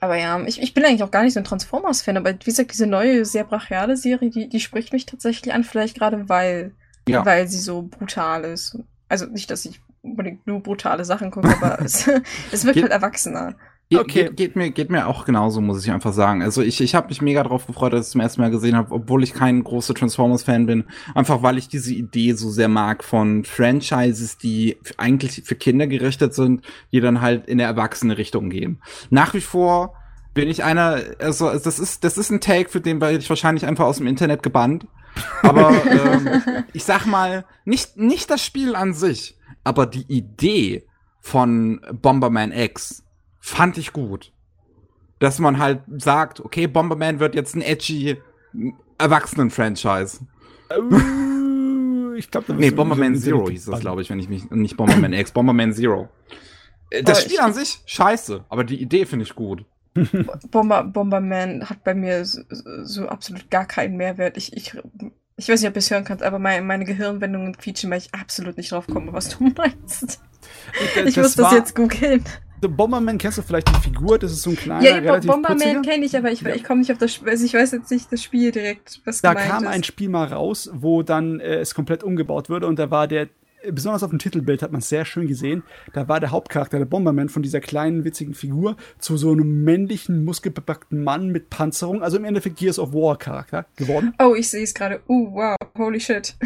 Aber 0.00 0.16
ja, 0.16 0.40
ich, 0.46 0.60
ich 0.62 0.72
bin 0.72 0.84
eigentlich 0.84 1.02
auch 1.02 1.10
gar 1.10 1.22
nicht 1.22 1.34
so 1.34 1.40
ein 1.40 1.44
Transformers-Fan, 1.44 2.16
aber 2.16 2.32
wie 2.32 2.44
gesagt, 2.44 2.72
diese 2.72 2.86
neue, 2.86 3.26
sehr 3.26 3.44
brachiale 3.44 3.98
Serie, 3.98 4.30
die, 4.30 4.48
die 4.48 4.60
spricht 4.60 4.94
mich 4.94 5.04
tatsächlich 5.04 5.52
an, 5.52 5.62
vielleicht 5.62 5.98
gerade 5.98 6.28
weil, 6.28 6.72
ja. 7.06 7.24
weil 7.24 7.46
sie 7.48 7.58
so 7.58 7.82
brutal 7.82 8.44
ist. 8.44 8.78
Also 9.08 9.26
nicht, 9.26 9.50
dass 9.50 9.66
ich 9.66 9.80
unbedingt 10.02 10.46
nur 10.46 10.62
brutale 10.62 11.04
Sachen 11.04 11.30
gucke, 11.30 11.54
aber 11.54 11.80
es, 11.84 12.08
es 12.50 12.64
wirkt 12.64 12.80
halt 12.80 12.92
erwachsener. 12.92 13.56
Okay. 13.92 14.24
Geht, 14.26 14.36
geht, 14.36 14.56
mir, 14.56 14.70
geht 14.70 14.88
mir 14.88 15.08
auch 15.08 15.24
genauso, 15.24 15.60
muss 15.60 15.84
ich 15.84 15.90
einfach 15.90 16.12
sagen. 16.12 16.42
Also 16.42 16.62
ich, 16.62 16.80
ich 16.80 16.94
habe 16.94 17.08
mich 17.08 17.20
mega 17.20 17.42
drauf 17.42 17.66
gefreut, 17.66 17.92
dass 17.92 18.00
ich 18.00 18.06
es 18.06 18.12
zum 18.12 18.20
ersten 18.20 18.40
Mal 18.40 18.50
gesehen 18.52 18.76
habe, 18.76 18.94
obwohl 18.94 19.24
ich 19.24 19.34
kein 19.34 19.64
großer 19.64 19.94
Transformers-Fan 19.94 20.66
bin. 20.66 20.84
Einfach 21.14 21.42
weil 21.42 21.58
ich 21.58 21.66
diese 21.66 21.92
Idee 21.92 22.34
so 22.34 22.50
sehr 22.50 22.68
mag 22.68 23.02
von 23.02 23.44
Franchises, 23.44 24.38
die 24.38 24.76
eigentlich 24.96 25.42
für 25.44 25.56
Kinder 25.56 25.88
gerichtet 25.88 26.34
sind, 26.34 26.62
die 26.92 27.00
dann 27.00 27.20
halt 27.20 27.48
in 27.48 27.58
der 27.58 27.66
erwachsene 27.66 28.16
Richtung 28.16 28.48
gehen. 28.48 28.80
Nach 29.10 29.34
wie 29.34 29.40
vor 29.40 29.96
bin 30.34 30.48
ich 30.48 30.62
einer, 30.62 31.00
also 31.18 31.50
das 31.50 31.80
ist, 31.80 32.04
das 32.04 32.16
ist 32.16 32.30
ein 32.30 32.40
Take, 32.40 32.70
für 32.70 32.80
den 32.80 33.00
werde 33.00 33.18
ich 33.18 33.28
wahrscheinlich 33.28 33.66
einfach 33.66 33.86
aus 33.86 33.96
dem 33.96 34.06
Internet 34.06 34.44
gebannt. 34.44 34.86
Aber 35.42 35.70
ähm, 35.90 36.64
ich 36.72 36.84
sag 36.84 37.06
mal, 37.06 37.44
nicht, 37.64 37.96
nicht 37.96 38.30
das 38.30 38.44
Spiel 38.44 38.76
an 38.76 38.94
sich, 38.94 39.36
aber 39.64 39.86
die 39.86 40.04
Idee 40.06 40.86
von 41.20 41.80
Bomberman 41.92 42.52
X 42.52 43.02
fand 43.40 43.78
ich 43.78 43.92
gut. 43.92 44.32
Dass 45.18 45.38
man 45.38 45.58
halt 45.58 45.82
sagt, 45.98 46.40
okay, 46.40 46.66
Bomberman 46.66 47.20
wird 47.20 47.34
jetzt 47.34 47.54
ein 47.54 47.62
edgy 47.62 48.16
Erwachsenen-Franchise. 48.98 50.20
Uh, 50.70 52.14
ich 52.14 52.30
glaube, 52.30 52.54
Nee, 52.54 52.70
Bomberman 52.70 53.16
Zero 53.16 53.48
hieß 53.48 53.66
das, 53.66 53.80
glaube 53.80 54.02
ich, 54.02 54.10
wenn 54.10 54.18
ich 54.18 54.28
mich. 54.28 54.50
Nicht 54.50 54.76
Bomberman 54.76 55.12
X, 55.12 55.32
Bomberman 55.32 55.72
Zero. 55.72 56.08
Äh, 56.90 57.02
das 57.02 57.20
oh, 57.20 57.28
Spiel 57.28 57.40
an 57.40 57.54
sich, 57.54 57.80
scheiße, 57.86 58.44
aber 58.48 58.64
die 58.64 58.80
Idee 58.80 59.06
finde 59.06 59.24
ich 59.24 59.34
gut. 59.34 59.64
Bomber, 60.50 60.84
Bomberman 60.84 61.68
hat 61.68 61.82
bei 61.82 61.94
mir 61.94 62.24
so, 62.24 62.42
so, 62.82 63.08
absolut 63.08 63.50
gar 63.50 63.66
keinen 63.66 63.96
Mehrwert. 63.96 64.36
Ich, 64.36 64.56
ich, 64.56 64.76
ich 65.36 65.48
weiß 65.48 65.60
nicht, 65.60 65.68
ob 65.68 65.74
du 65.74 65.78
es 65.78 65.90
hören 65.90 66.04
kannst, 66.04 66.22
aber 66.22 66.38
meine, 66.38 66.64
meine 66.64 66.84
Gehirnwendungen 66.84 67.56
quietschen, 67.56 67.90
weil 67.90 67.98
ich 67.98 68.14
absolut 68.14 68.56
nicht 68.56 68.70
drauf 68.70 68.86
komme, 68.86 69.12
was 69.12 69.36
du 69.36 69.44
meinst. 69.56 70.20
Ich 71.04 71.16
muss 71.16 71.34
das 71.34 71.52
jetzt 71.52 71.74
googeln. 71.74 72.24
The 72.62 72.68
Bomberman 72.68 73.16
kennst 73.18 73.38
du 73.38 73.42
vielleicht 73.42 73.68
die 73.68 73.80
Figur, 73.80 74.18
das 74.18 74.32
ist 74.32 74.42
so 74.42 74.50
ein 74.50 74.56
kleiner, 74.56 74.82
ja, 74.82 74.96
relativ 74.96 75.30
Bomberman 75.30 75.82
kenne 75.82 76.04
ich, 76.04 76.16
aber 76.16 76.30
ich, 76.30 76.44
ich 76.44 76.64
komme 76.64 76.80
nicht 76.80 76.92
auf 76.92 76.98
das 76.98 77.14
Spiel, 77.14 77.30
also 77.30 77.44
ich 77.44 77.54
weiß 77.54 77.72
jetzt 77.72 77.90
nicht 77.90 78.12
das 78.12 78.22
Spiel 78.22 78.50
direkt, 78.50 79.00
was 79.04 79.22
Da 79.22 79.34
kam 79.34 79.64
ist. 79.64 79.70
ein 79.70 79.82
Spiel 79.82 80.10
mal 80.10 80.26
raus, 80.26 80.70
wo 80.74 81.02
dann 81.02 81.40
äh, 81.40 81.56
es 81.56 81.74
komplett 81.74 82.04
umgebaut 82.04 82.50
wurde 82.50 82.66
und 82.66 82.78
da 82.78 82.90
war 82.90 83.08
der 83.08 83.28
besonders 83.68 84.02
auf 84.02 84.10
dem 84.10 84.18
Titelbild 84.18 84.62
hat 84.62 84.72
man 84.72 84.80
es 84.80 84.88
sehr 84.88 85.04
schön 85.04 85.26
gesehen. 85.26 85.62
Da 85.92 86.08
war 86.08 86.20
der 86.20 86.30
Hauptcharakter, 86.30 86.78
der 86.78 86.86
Bomberman, 86.86 87.28
von 87.28 87.42
dieser 87.42 87.60
kleinen, 87.60 88.04
witzigen 88.04 88.34
Figur 88.34 88.76
zu 88.98 89.16
so 89.16 89.32
einem 89.32 89.64
männlichen, 89.64 90.24
muskelbepackten 90.24 91.02
Mann 91.02 91.28
mit 91.28 91.50
Panzerung, 91.50 92.02
also 92.02 92.16
im 92.16 92.24
Endeffekt 92.24 92.56
Gears 92.56 92.78
of 92.78 92.92
War 92.92 93.18
Charakter 93.18 93.66
geworden. 93.76 94.14
Oh, 94.18 94.34
ich 94.34 94.48
sehe 94.48 94.62
es 94.62 94.74
gerade. 94.74 95.00
Uh, 95.08 95.34
wow, 95.34 95.56
holy 95.76 96.00
shit. 96.00 96.36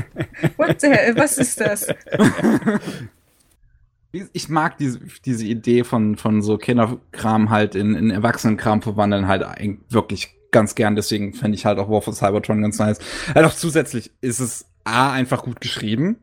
What 0.56 0.80
the 0.80 0.88
hell, 0.88 1.16
was 1.16 1.38
ist 1.38 1.60
das? 1.60 1.88
ich 4.12 4.48
mag 4.48 4.78
diese, 4.78 5.00
diese 5.24 5.46
Idee 5.46 5.84
von, 5.84 6.16
von 6.16 6.42
so 6.42 6.58
Kinderkram 6.58 7.50
halt 7.50 7.74
in, 7.74 7.94
in 7.94 8.10
Erwachsenenkram 8.10 8.82
verwandeln 8.82 9.28
halt 9.28 9.44
wirklich 9.88 10.36
ganz 10.50 10.74
gern. 10.74 10.96
Deswegen 10.96 11.32
fände 11.32 11.56
ich 11.56 11.64
halt 11.64 11.78
auch 11.78 11.88
War 11.88 12.02
for 12.02 12.12
Cybertron 12.12 12.62
ganz 12.62 12.78
nice. 12.78 12.98
Halt 13.34 13.46
auch 13.46 13.54
zusätzlich 13.54 14.10
ist 14.20 14.40
es 14.40 14.66
A, 14.84 15.12
einfach 15.12 15.44
gut 15.44 15.60
geschrieben. 15.60 16.16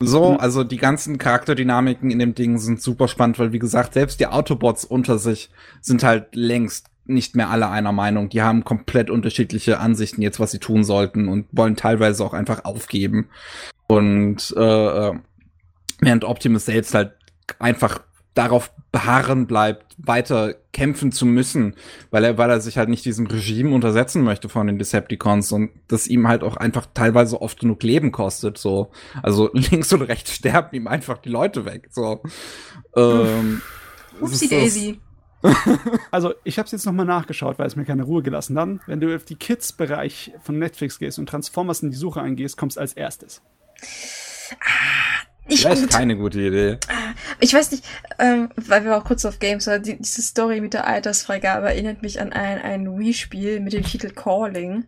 So, 0.00 0.32
mhm. 0.32 0.40
also 0.40 0.64
die 0.64 0.76
ganzen 0.76 1.18
Charakterdynamiken 1.18 2.10
in 2.10 2.20
dem 2.20 2.34
Ding 2.34 2.58
sind 2.58 2.80
super 2.80 3.08
spannend, 3.08 3.38
weil 3.38 3.52
wie 3.52 3.58
gesagt, 3.58 3.94
selbst 3.94 4.20
die 4.20 4.28
Autobots 4.28 4.84
unter 4.84 5.18
sich 5.18 5.50
sind 5.80 6.04
halt 6.04 6.34
längst 6.34 6.86
nicht 7.04 7.34
mehr 7.34 7.50
alle 7.50 7.68
einer 7.68 7.92
Meinung. 7.92 8.28
Die 8.28 8.42
haben 8.42 8.64
komplett 8.64 9.10
unterschiedliche 9.10 9.80
Ansichten 9.80 10.22
jetzt, 10.22 10.40
was 10.40 10.52
sie 10.52 10.60
tun 10.60 10.84
sollten 10.84 11.26
und 11.28 11.46
wollen 11.52 11.74
teilweise 11.74 12.24
auch 12.24 12.32
einfach 12.32 12.64
aufgeben. 12.64 13.28
Und 13.88 14.54
äh, 14.56 15.08
äh 15.08 15.14
während 16.00 16.24
Optimus 16.24 16.66
selbst 16.66 16.94
halt 16.94 17.17
einfach 17.58 18.00
darauf 18.34 18.72
beharren 18.92 19.48
bleibt, 19.48 19.96
weiter 19.98 20.54
kämpfen 20.72 21.10
zu 21.10 21.26
müssen, 21.26 21.74
weil 22.10 22.24
er, 22.24 22.38
weil 22.38 22.48
er 22.50 22.60
sich 22.60 22.78
halt 22.78 22.88
nicht 22.88 23.04
diesem 23.04 23.26
Regime 23.26 23.74
untersetzen 23.74 24.22
möchte 24.22 24.48
von 24.48 24.68
den 24.68 24.78
Decepticons 24.78 25.50
und 25.50 25.70
das 25.88 26.06
ihm 26.06 26.28
halt 26.28 26.44
auch 26.44 26.56
einfach 26.56 26.86
teilweise 26.94 27.42
oft 27.42 27.58
genug 27.58 27.82
Leben 27.82 28.12
kostet, 28.12 28.56
so. 28.56 28.90
Also 29.22 29.50
links 29.54 29.92
und 29.92 30.02
rechts 30.02 30.32
sterben 30.32 30.76
ihm 30.76 30.86
einfach 30.86 31.18
die 31.18 31.30
Leute 31.30 31.64
weg, 31.64 31.88
so. 31.90 32.22
Ähm, 32.94 33.60
Upsi 34.20 34.48
Daisy. 34.48 35.00
also, 36.10 36.34
ich 36.44 36.58
habe 36.58 36.66
es 36.66 36.72
jetzt 36.72 36.86
nochmal 36.86 37.06
nachgeschaut, 37.06 37.58
weil 37.58 37.66
es 37.66 37.76
mir 37.76 37.84
keine 37.84 38.02
Ruhe 38.02 38.22
gelassen 38.22 38.58
hat. 38.58 38.68
Wenn 38.86 39.00
du 39.00 39.14
auf 39.14 39.24
die 39.24 39.36
Kids-Bereich 39.36 40.32
von 40.42 40.58
Netflix 40.58 40.98
gehst 40.98 41.18
und 41.18 41.28
Transformers 41.28 41.82
in 41.82 41.90
die 41.90 41.96
Suche 41.96 42.20
eingehst, 42.20 42.56
kommst 42.56 42.78
als 42.78 42.92
erstes. 42.92 43.42
Ah, 44.60 45.27
nicht 45.48 45.62
Vielleicht 45.62 45.82
gut. 45.82 45.90
keine 45.90 46.16
gute 46.16 46.40
Idee. 46.40 46.78
Ich 47.40 47.54
weiß 47.54 47.70
nicht, 47.72 47.84
ähm, 48.18 48.50
weil 48.56 48.84
wir 48.84 48.96
auch 48.96 49.04
kurz 49.04 49.24
auf 49.24 49.38
Games 49.38 49.66
waren, 49.66 49.82
die, 49.82 49.96
diese 49.96 50.22
Story 50.22 50.60
mit 50.60 50.74
der 50.74 50.86
Altersfreigabe 50.86 51.68
erinnert 51.68 52.02
mich 52.02 52.20
an 52.20 52.32
ein, 52.32 52.60
ein 52.60 52.98
Wii-Spiel 52.98 53.60
mit 53.60 53.72
dem 53.72 53.82
Titel 53.82 54.10
Calling. 54.10 54.84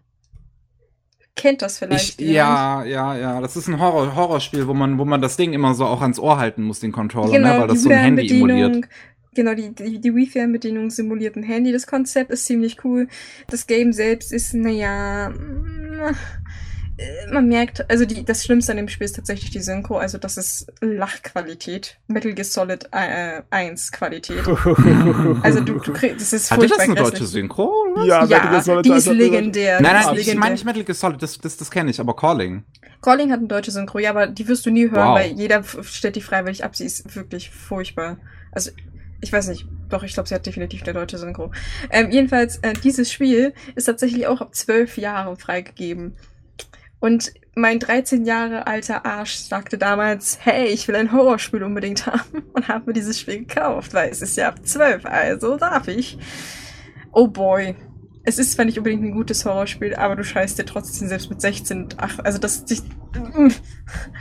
Kennt 1.37 1.63
das 1.63 1.79
vielleicht? 1.79 2.21
Ich, 2.21 2.29
ja, 2.29 2.85
ja, 2.85 3.17
ja. 3.17 3.41
Das 3.41 3.57
ist 3.57 3.69
ein 3.69 3.81
Horror 3.81 4.15
Horrorspiel, 4.15 4.67
wo 4.67 4.75
man, 4.75 4.99
wo 4.99 5.05
man 5.05 5.23
das 5.23 5.37
Ding 5.37 5.53
immer 5.53 5.75
so 5.75 5.87
auch 5.87 6.03
ans 6.03 6.19
Ohr 6.19 6.39
halten 6.39 6.63
muss, 6.63 6.81
den 6.81 6.93
Controller, 6.93 7.33
ne? 7.33 7.39
genau, 7.39 7.55
ne? 7.55 7.61
weil 7.61 7.69
das 7.69 7.83
so 7.83 7.89
ein 7.89 7.99
Handy 7.99 8.29
emuliert. 8.31 8.87
Genau, 9.33 9.55
die, 9.55 9.73
die, 9.73 10.01
die 10.01 10.15
Wii-Fernbedienung 10.15 10.91
simuliert 10.91 11.37
ein 11.37 11.45
Handy. 11.45 11.71
Das 11.73 11.87
Konzept 11.87 12.33
ist 12.33 12.47
ziemlich 12.47 12.85
cool. 12.85 13.07
Das 13.47 13.69
Game 13.69 13.93
selbst 13.93 14.33
ist, 14.33 14.55
naja, 14.55 15.33
man 17.31 17.49
merkt, 17.49 17.89
also 17.91 18.05
die, 18.05 18.25
das 18.25 18.45
Schlimmste 18.45 18.73
an 18.73 18.77
dem 18.77 18.89
Spiel 18.89 19.05
ist 19.05 19.17
tatsächlich 19.17 19.51
die 19.51 19.61
Synchro, 19.61 19.99
also 19.99 20.19
das 20.19 20.37
ist 20.37 20.73
Lachqualität. 20.81 21.99
Metal 22.09 22.33
Gear 22.33 22.45
Solid 22.45 22.89
äh, 22.93 23.43
1 23.51 23.93
Qualität. 23.93 24.47
also 25.43 25.61
du, 25.61 25.79
du 25.79 25.93
kriegst, 25.93 26.21
das 26.21 26.33
ist 26.33 26.51
Hatte 26.51 26.67
das 26.67 26.79
eine 26.79 26.95
deutsche 26.95 27.27
Synchro? 27.27 27.73
Ja, 28.05 28.25
ja 28.25 28.39
Metal 28.39 28.51
Gear 28.51 28.63
Solid 28.63 28.85
die 28.85 28.91
ist 28.93 29.07
legendär. 29.07 29.81
Nein, 29.81 29.93
nein, 30.05 30.17
ich 30.17 30.35
meine 30.35 30.53
nicht 30.55 30.65
Metal 30.65 30.85
Gear 30.85 30.95
Solid, 30.95 31.23
das, 31.23 31.39
das, 31.39 31.57
das 31.57 31.71
kenne 31.71 31.91
ich, 31.91 32.01
aber 32.01 32.15
Calling. 32.15 32.65
Calling 33.03 33.31
hat 33.33 33.39
eine 33.39 33.49
deutsche 33.49 33.71
Synchro, 33.71 33.99
ja, 33.99 34.11
aber 34.11 34.27
die 34.27 34.47
wirst 34.49 34.67
du 34.67 34.71
nie 34.71 34.91
hören, 34.91 35.09
wow. 35.09 35.19
weil 35.19 35.33
jeder 35.33 35.63
stellt 35.65 36.17
die 36.17 36.21
freiwillig 36.21 36.65
ab, 36.65 36.77
sie 36.77 36.85
ist 36.85 37.17
wirklich 37.17 37.51
furchtbar. 37.51 38.19
Also 38.53 38.71
ich 39.23 39.33
weiß 39.33 39.49
nicht, 39.49 39.67
doch, 39.89 40.03
ich 40.03 40.15
glaube, 40.15 40.29
sie 40.29 40.35
hat 40.35 40.47
definitiv 40.47 40.83
eine 40.83 40.95
deutsche 40.95 41.19
Synchro. 41.19 41.53
Ähm, 41.91 42.11
jedenfalls, 42.11 42.59
äh, 42.59 42.73
dieses 42.73 43.13
Spiel 43.13 43.53
ist 43.75 43.85
tatsächlich 43.85 44.27
auch 44.27 44.41
ab 44.41 44.55
zwölf 44.55 44.97
Jahren 44.97 45.37
freigegeben. 45.37 46.17
Und 47.01 47.33
mein 47.55 47.79
13 47.79 48.25
Jahre 48.27 48.67
alter 48.67 49.07
Arsch 49.07 49.37
sagte 49.37 49.79
damals, 49.79 50.39
hey, 50.43 50.67
ich 50.67 50.87
will 50.87 50.97
ein 50.97 51.13
Horrorspiel 51.13 51.63
unbedingt 51.63 52.07
haben 52.07 52.43
und 52.53 52.69
habe 52.69 52.87
mir 52.87 52.93
dieses 52.93 53.19
Spiel 53.19 53.41
gekauft, 53.41 53.95
weil 53.95 54.11
es 54.11 54.23
ist 54.23 54.37
ja 54.37 54.49
ab 54.49 54.61
12, 54.63 55.07
also 55.07 55.57
darf 55.57 55.89
ich. 55.89 56.19
Oh 57.13 57.27
boy, 57.27 57.75
es 58.23 58.39
ist 58.39 58.53
zwar 58.53 58.67
nicht 58.67 58.79
unbedingt 58.79 59.03
ein 59.03 59.13
gutes 59.13 59.45
Horrorspiel, 59.45 59.95
aber 59.95 60.15
du 60.15 60.25
scheißt 60.25 60.59
dir 60.59 60.67
trotzdem 60.67 61.09
selbst 61.09 61.31
mit 61.31 61.41
16 61.41 61.85
und 61.85 61.99
8, 61.99 62.25
also 62.25 62.39
das, 62.39 62.65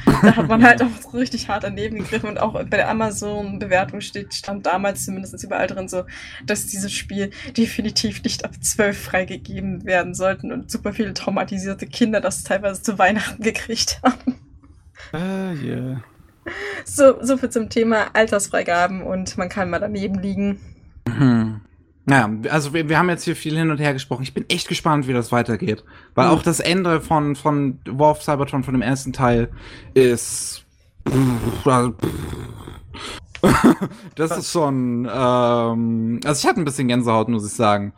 da 0.05 0.35
hat 0.35 0.47
man 0.47 0.63
halt 0.63 0.81
auch 0.81 1.13
richtig 1.13 1.47
hart 1.47 1.63
daneben 1.63 1.97
gegriffen 1.97 2.29
und 2.29 2.39
auch 2.39 2.53
bei 2.53 2.77
der 2.77 2.89
Amazon-Bewertung 2.89 4.01
steht, 4.01 4.33
stand 4.33 4.65
damals 4.65 5.05
zumindest 5.05 5.43
überall 5.43 5.67
drin 5.67 5.87
so, 5.87 6.03
dass 6.45 6.67
dieses 6.67 6.91
Spiel 6.91 7.31
definitiv 7.55 8.23
nicht 8.23 8.45
ab 8.45 8.51
12 8.59 8.97
freigegeben 8.97 9.85
werden 9.85 10.13
sollten 10.13 10.51
und 10.51 10.71
super 10.71 10.93
viele 10.93 11.13
traumatisierte 11.13 11.87
Kinder 11.87 12.21
das 12.21 12.43
teilweise 12.43 12.81
zu 12.81 12.97
Weihnachten 12.97 13.43
gekriegt 13.43 14.01
haben. 14.03 14.35
Ah, 15.11 15.51
uh, 15.51 15.55
yeah. 15.63 16.03
So, 16.85 17.23
so 17.23 17.37
viel 17.37 17.49
zum 17.49 17.69
Thema 17.69 18.07
Altersfreigaben 18.13 19.03
und 19.03 19.37
man 19.37 19.49
kann 19.49 19.69
mal 19.69 19.79
daneben 19.79 20.15
liegen. 20.15 20.59
Mhm. 21.07 21.61
Naja, 22.09 22.27
also 22.49 22.73
wir, 22.73 22.89
wir 22.89 22.97
haben 22.97 23.07
jetzt 23.09 23.23
hier 23.23 23.35
viel 23.35 23.55
hin 23.55 23.69
und 23.69 23.79
her 23.79 23.93
gesprochen. 23.93 24.23
Ich 24.23 24.33
bin 24.33 24.43
echt 24.49 24.67
gespannt, 24.67 25.07
wie 25.07 25.13
das 25.13 25.31
weitergeht. 25.31 25.83
Weil 26.15 26.25
mhm. 26.25 26.33
auch 26.33 26.41
das 26.41 26.59
Ende 26.59 27.01
von, 27.01 27.35
von 27.35 27.79
War 27.85 28.11
of 28.11 28.23
Cybertron, 28.23 28.63
von 28.63 28.73
dem 28.73 28.81
ersten 28.81 29.13
Teil, 29.13 29.49
ist. 29.93 30.65
das 34.15 34.37
ist 34.37 34.51
schon. 34.51 35.07
Ähm, 35.11 36.19
also 36.25 36.39
ich 36.39 36.49
hatte 36.49 36.59
ein 36.59 36.65
bisschen 36.65 36.87
Gänsehaut, 36.87 37.29
muss 37.29 37.45
ich 37.45 37.53
sagen. 37.53 37.93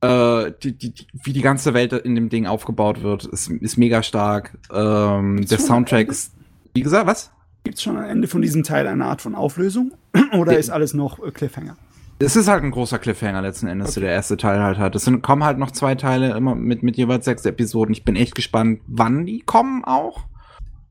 Äh, 0.00 0.52
die, 0.62 0.72
die, 0.72 0.94
die, 0.94 1.06
wie 1.12 1.34
die 1.34 1.42
ganze 1.42 1.74
Welt 1.74 1.92
in 1.92 2.14
dem 2.14 2.30
Ding 2.30 2.46
aufgebaut 2.46 3.02
wird, 3.02 3.26
ist, 3.26 3.50
ist 3.50 3.76
mega 3.76 4.02
stark. 4.02 4.56
Ähm, 4.72 5.44
der 5.46 5.58
Soundtrack 5.58 6.08
ist. 6.08 6.32
Wie 6.72 6.82
gesagt, 6.82 7.06
was? 7.06 7.30
Gibt 7.64 7.76
es 7.76 7.82
schon 7.82 7.98
am 7.98 8.04
Ende 8.04 8.28
von 8.28 8.40
diesem 8.40 8.62
Teil 8.62 8.86
eine 8.86 9.04
Art 9.04 9.20
von 9.20 9.34
Auflösung? 9.34 9.92
Oder 10.32 10.58
ist 10.58 10.70
alles 10.70 10.94
noch 10.94 11.18
Cliffhanger? 11.34 11.76
Es 12.24 12.36
ist 12.36 12.48
halt 12.48 12.62
ein 12.62 12.70
großer 12.70 12.98
Cliffhanger 12.98 13.42
letzten 13.42 13.66
Endes, 13.66 13.90
okay. 13.90 14.00
der 14.00 14.12
erste 14.12 14.36
Teil 14.36 14.62
halt 14.62 14.78
hat. 14.78 14.94
Es 14.94 15.04
sind, 15.04 15.22
kommen 15.22 15.44
halt 15.44 15.58
noch 15.58 15.70
zwei 15.70 15.94
Teile 15.94 16.36
immer 16.36 16.54
mit, 16.54 16.82
mit 16.82 16.96
jeweils 16.96 17.24
sechs 17.24 17.44
Episoden. 17.44 17.92
Ich 17.92 18.04
bin 18.04 18.16
echt 18.16 18.34
gespannt, 18.34 18.80
wann 18.86 19.26
die 19.26 19.40
kommen 19.40 19.84
auch. 19.84 20.24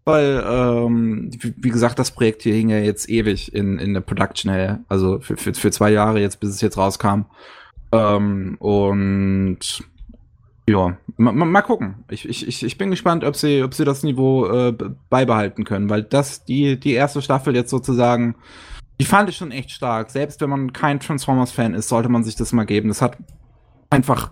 Weil, 0.04 0.44
ähm, 0.48 1.30
wie, 1.40 1.54
wie 1.58 1.70
gesagt, 1.70 2.00
das 2.00 2.12
Projekt 2.12 2.42
hier 2.42 2.56
hing 2.56 2.70
ja 2.70 2.80
jetzt 2.80 3.08
ewig 3.08 3.54
in, 3.54 3.78
in 3.78 3.94
der 3.94 4.02
Production 4.02 4.52
her. 4.52 4.80
Also 4.90 5.20
für, 5.20 5.38
für, 5.38 5.54
für 5.54 5.72
zwei 5.72 5.92
Jahre 5.92 6.20
jetzt, 6.20 6.40
bis 6.40 6.50
es 6.50 6.62
jetzt 6.62 6.78
rauskam. 6.78 7.26
Ähm, 7.92 8.56
und 8.60 9.60
ja, 10.68 10.98
mal, 11.18 11.34
mal 11.34 11.62
gucken. 11.62 12.04
Ich, 12.10 12.28
ich, 12.28 12.64
ich 12.64 12.78
bin 12.78 12.90
gespannt, 12.90 13.24
ob 13.24 13.36
sie, 13.36 13.62
ob 13.62 13.74
sie 13.74 13.86
das 13.86 14.04
Niveau 14.04 14.48
äh, 14.48 14.76
beibehalten 15.10 15.66
können, 15.66 15.90
weil 15.90 16.04
das, 16.04 16.46
die, 16.46 16.80
die 16.80 16.94
erste 16.94 17.22
Staffel 17.22 17.56
jetzt 17.56 17.70
sozusagen 17.70 18.36
Die 19.02 19.08
fand 19.08 19.28
ich 19.30 19.38
schon 19.38 19.50
echt 19.50 19.72
stark. 19.72 20.12
Selbst 20.12 20.42
wenn 20.42 20.52
man 20.52 20.74
kein 20.74 21.00
Transformers-Fan 21.00 21.74
ist, 21.74 21.88
sollte 21.88 22.08
man 22.08 22.24
sich 22.24 22.36
das 22.36 22.54
mal 22.54 22.68
geben. 22.68 22.90
Das 22.90 23.02
hat 23.02 23.18
einfach, 23.90 24.30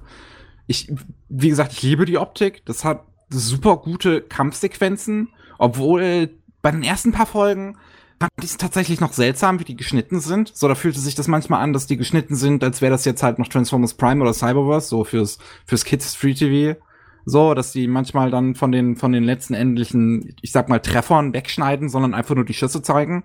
ich, 0.68 0.94
wie 1.28 1.50
gesagt, 1.50 1.74
ich 1.74 1.82
liebe 1.82 2.06
die 2.06 2.20
Optik. 2.20 2.64
Das 2.66 2.86
hat 2.86 3.04
super 3.32 3.78
gute 3.78 4.22
Kampfsequenzen, 4.22 5.30
obwohl 5.58 6.30
bei 6.62 6.70
den 6.70 6.84
ersten 6.84 7.12
paar 7.12 7.26
Folgen 7.26 7.78
fand 8.20 8.32
ich 8.44 8.52
es 8.52 8.58
tatsächlich 8.58 9.00
noch 9.00 9.14
seltsam, 9.14 9.60
wie 9.60 9.64
die 9.64 9.76
geschnitten 9.76 10.20
sind. 10.20 10.52
So, 10.54 10.68
da 10.68 10.76
fühlte 10.76 11.00
sich 11.00 11.16
das 11.16 11.28
manchmal 11.28 11.64
an, 11.64 11.74
dass 11.74 11.88
die 11.88 11.98
geschnitten 11.98 12.36
sind, 12.36 12.64
als 12.64 12.80
wäre 12.80 12.92
das 12.92 13.06
jetzt 13.06 13.24
halt 13.24 13.40
noch 13.40 13.48
Transformers 13.48 13.96
Prime 13.96 14.22
oder 14.22 14.36
Cyberverse, 14.36 14.88
so 14.88 15.04
fürs, 15.04 15.40
fürs 15.66 15.84
Kids 15.84 16.14
Free 16.14 16.36
TV. 16.36 16.80
So, 17.26 17.54
dass 17.54 17.72
die 17.72 17.88
manchmal 17.88 18.32
dann 18.32 18.56
von 18.56 18.72
den, 18.72 18.96
von 18.96 19.12
den 19.12 19.24
letzten 19.24 19.54
endlichen, 19.54 20.36
ich 20.42 20.52
sag 20.52 20.70
mal, 20.70 20.80
Treffern 20.80 21.34
wegschneiden, 21.34 21.90
sondern 21.90 22.14
einfach 22.14 22.36
nur 22.36 22.46
die 22.46 22.54
Schüsse 22.54 22.82
zeigen. 22.82 23.24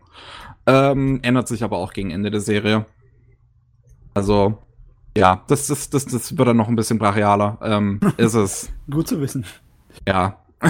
Ähm, 0.67 1.21
ändert 1.23 1.49
sich 1.49 1.63
aber 1.63 1.77
auch 1.79 1.93
gegen 1.93 2.11
Ende 2.11 2.31
der 2.31 2.41
Serie. 2.41 2.87
Also, 4.15 4.59
ja, 5.17 5.43
das, 5.49 5.67
das, 5.67 5.91
das, 5.91 6.07
das 6.07 6.37
wird 6.37 6.49
dann 6.49 6.57
noch 6.57 6.69
ein 6.69 6.77
bisschen 6.77 6.99
brachialer. 6.99 7.59
Ähm, 7.63 8.01
ist 8.17 8.35
es. 8.35 8.73
Gut 8.91 9.09
zu 9.09 9.21
wissen. 9.21 9.45
Ja. 10.07 10.39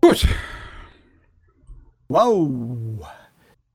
Gut. 0.00 0.26
Wow. 2.08 3.06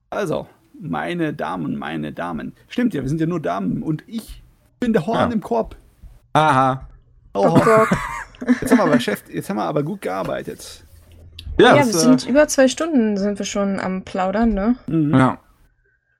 Also, 0.08 0.46
meine 0.80 1.34
Damen, 1.34 1.76
meine 1.76 2.12
Damen. 2.12 2.54
Stimmt 2.68 2.94
ja, 2.94 3.02
wir 3.02 3.08
sind 3.08 3.20
ja 3.20 3.26
nur 3.26 3.40
Damen 3.40 3.82
und 3.82 4.04
ich 4.06 4.42
bin 4.78 4.92
der 4.92 5.06
Horn 5.06 5.30
ja. 5.30 5.34
im 5.34 5.40
Korb. 5.40 5.76
Aha. 6.32 6.88
Oh. 7.34 7.60
Jetzt 8.60 8.70
haben 8.70 8.78
wir 8.78 8.84
aber 8.84 9.00
Chef, 9.00 9.22
jetzt 9.28 9.50
haben 9.50 9.56
wir 9.56 9.64
aber 9.64 9.82
gut 9.82 10.00
gearbeitet. 10.00 10.84
Ja, 11.58 11.76
ja 11.76 11.86
wir 11.86 11.92
sind 11.92 12.26
äh, 12.26 12.30
über 12.30 12.48
zwei 12.48 12.68
Stunden 12.68 13.16
sind 13.16 13.38
wir 13.38 13.46
schon 13.46 13.80
am 13.80 14.02
Plaudern, 14.02 14.54
ne? 14.54 14.76
Mhm. 14.86 15.14
Ja. 15.14 15.38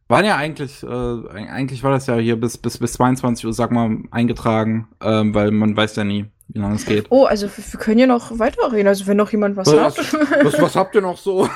Waren 0.09 0.25
ja 0.25 0.37
eigentlich, 0.37 0.83
äh, 0.83 0.87
eigentlich 0.87 1.85
war 1.85 1.93
das 1.93 2.07
ja 2.09 2.17
hier 2.17 2.35
bis, 2.35 2.59
bis, 2.59 2.79
bis 2.79 2.95
22 2.95 3.47
Uhr, 3.47 3.53
sag 3.53 3.71
mal, 3.71 3.99
eingetragen, 4.11 4.89
ähm, 5.01 5.35
weil 5.35 5.53
man 5.53 5.77
weiß 5.77 5.95
ja 5.97 6.03
nie, 6.03 6.27
wie 6.49 6.59
lange 6.59 6.75
es 6.75 6.85
geht. 6.85 7.07
Oh, 7.11 7.27
also 7.27 7.49
wir 7.49 7.81
können 7.81 8.01
ja 8.01 8.09
noch 8.09 8.39
weiterreden, 8.41 8.89
also 8.89 9.07
wenn 9.07 9.17
noch 9.17 9.31
jemand 9.31 9.57
was, 9.57 9.69
was 9.69 9.99
hat. 9.99 10.45
Was, 10.45 10.61
was 10.61 10.75
habt 10.75 10.97
ihr 10.97 11.01
noch 11.01 11.17
so? 11.17 11.49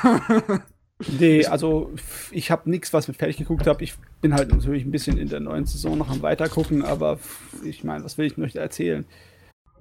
nee, 1.19 1.45
also 1.45 1.91
ich 2.31 2.49
habe 2.49 2.69
nichts, 2.69 2.93
was 2.93 3.09
ich 3.09 3.17
fertig 3.17 3.35
geguckt 3.37 3.67
habe. 3.67 3.83
Ich 3.83 3.95
bin 4.21 4.33
halt 4.33 4.53
natürlich 4.53 4.85
ein 4.85 4.91
bisschen 4.91 5.17
in 5.17 5.27
der 5.27 5.41
neuen 5.41 5.65
Saison 5.65 5.97
noch 5.97 6.09
am 6.09 6.21
Weitergucken, 6.21 6.81
aber 6.81 7.19
ich 7.65 7.83
meine, 7.83 8.05
was 8.05 8.17
will 8.17 8.25
ich 8.25 8.37
noch 8.37 8.53
erzählen? 8.55 9.05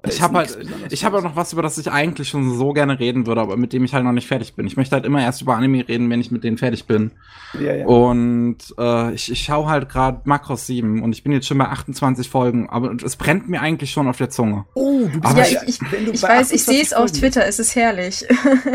Ich 0.06 0.22
habe 0.22 0.38
halt, 0.38 0.58
ich 0.90 1.04
habe 1.04 1.22
noch 1.22 1.36
was, 1.36 1.52
über 1.52 1.62
das 1.62 1.78
ich 1.78 1.90
eigentlich 1.90 2.28
schon 2.28 2.56
so 2.56 2.72
gerne 2.72 2.98
reden 2.98 3.26
würde, 3.26 3.40
aber 3.40 3.56
mit 3.56 3.72
dem 3.72 3.84
ich 3.84 3.94
halt 3.94 4.04
noch 4.04 4.12
nicht 4.12 4.26
fertig 4.26 4.54
bin. 4.54 4.66
Ich 4.66 4.76
möchte 4.76 4.94
halt 4.94 5.04
immer 5.04 5.20
erst 5.22 5.42
über 5.42 5.56
Anime 5.56 5.86
reden, 5.86 6.10
wenn 6.10 6.20
ich 6.20 6.30
mit 6.30 6.44
denen 6.44 6.58
fertig 6.58 6.86
bin. 6.86 7.12
Ja, 7.58 7.74
ja. 7.74 7.86
Und 7.86 8.58
äh, 8.78 9.14
ich, 9.14 9.30
ich 9.30 9.42
schaue 9.42 9.68
halt 9.68 9.88
gerade 9.88 10.20
Macross 10.24 10.66
7 10.66 11.02
und 11.02 11.12
ich 11.12 11.22
bin 11.22 11.32
jetzt 11.32 11.46
schon 11.46 11.58
bei 11.58 11.66
28 11.66 12.28
Folgen, 12.28 12.68
aber 12.68 12.94
es 13.02 13.16
brennt 13.16 13.48
mir 13.48 13.60
eigentlich 13.60 13.90
schon 13.90 14.08
auf 14.08 14.18
der 14.18 14.30
Zunge. 14.30 14.66
Oh, 14.74 15.00
du 15.00 15.20
bist 15.20 15.24
aber 15.24 15.48
ja, 15.48 15.62
ich, 15.66 15.80
ich, 15.80 16.08
ich 16.12 16.22
weiß, 16.22 16.52
ich 16.52 16.64
sehe 16.64 16.82
es 16.82 16.92
auf 16.92 17.10
Twitter, 17.12 17.46
es 17.46 17.58
ist 17.58 17.74
herrlich. 17.74 18.26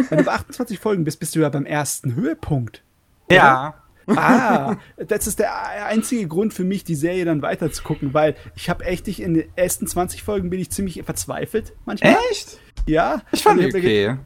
Wenn 0.09 0.19
du 0.19 0.23
bei 0.23 0.33
28 0.33 0.79
Folgen 0.79 1.03
bist, 1.03 1.19
bist 1.19 1.35
du 1.35 1.39
ja 1.39 1.49
beim 1.49 1.65
ersten 1.65 2.15
Höhepunkt. 2.15 2.83
Oder? 3.27 3.35
Ja. 3.35 3.78
Ah, 4.15 4.77
das 4.97 5.27
ist 5.27 5.39
der 5.39 5.85
einzige 5.85 6.27
Grund 6.27 6.53
für 6.53 6.63
mich, 6.63 6.83
die 6.83 6.95
Serie 6.95 7.25
dann 7.25 7.41
weiter 7.41 7.71
zu 7.71 7.83
gucken, 7.83 8.13
weil 8.13 8.35
ich 8.55 8.69
habe 8.69 8.85
echt 8.85 9.07
in 9.07 9.33
den 9.33 9.49
ersten 9.55 9.87
20 9.87 10.23
Folgen 10.23 10.49
bin 10.49 10.59
ich 10.59 10.69
ziemlich 10.69 11.01
verzweifelt 11.03 11.73
manchmal. 11.85 12.17
Echt? 12.31 12.59
Ja. 12.85 13.21
Ich 13.31 13.43
fand 13.43 13.61
die 13.61 13.67
okay. 13.67 14.17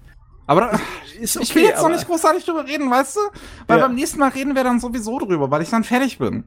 Aber 0.45 0.79
ist 1.19 1.37
okay, 1.37 1.43
ich 1.43 1.55
will 1.55 1.63
jetzt 1.63 1.81
noch 1.81 1.89
nicht 1.89 2.05
großartig 2.05 2.43
drüber 2.45 2.65
reden, 2.65 2.89
weißt 2.89 3.15
du? 3.15 3.19
Weil 3.67 3.79
ja. 3.79 3.87
beim 3.87 3.95
nächsten 3.95 4.19
Mal 4.19 4.29
reden 4.29 4.55
wir 4.55 4.63
dann 4.63 4.79
sowieso 4.79 5.19
drüber, 5.19 5.49
weil 5.49 5.61
ich 5.61 5.69
dann 5.69 5.83
fertig 5.83 6.17
bin. 6.17 6.43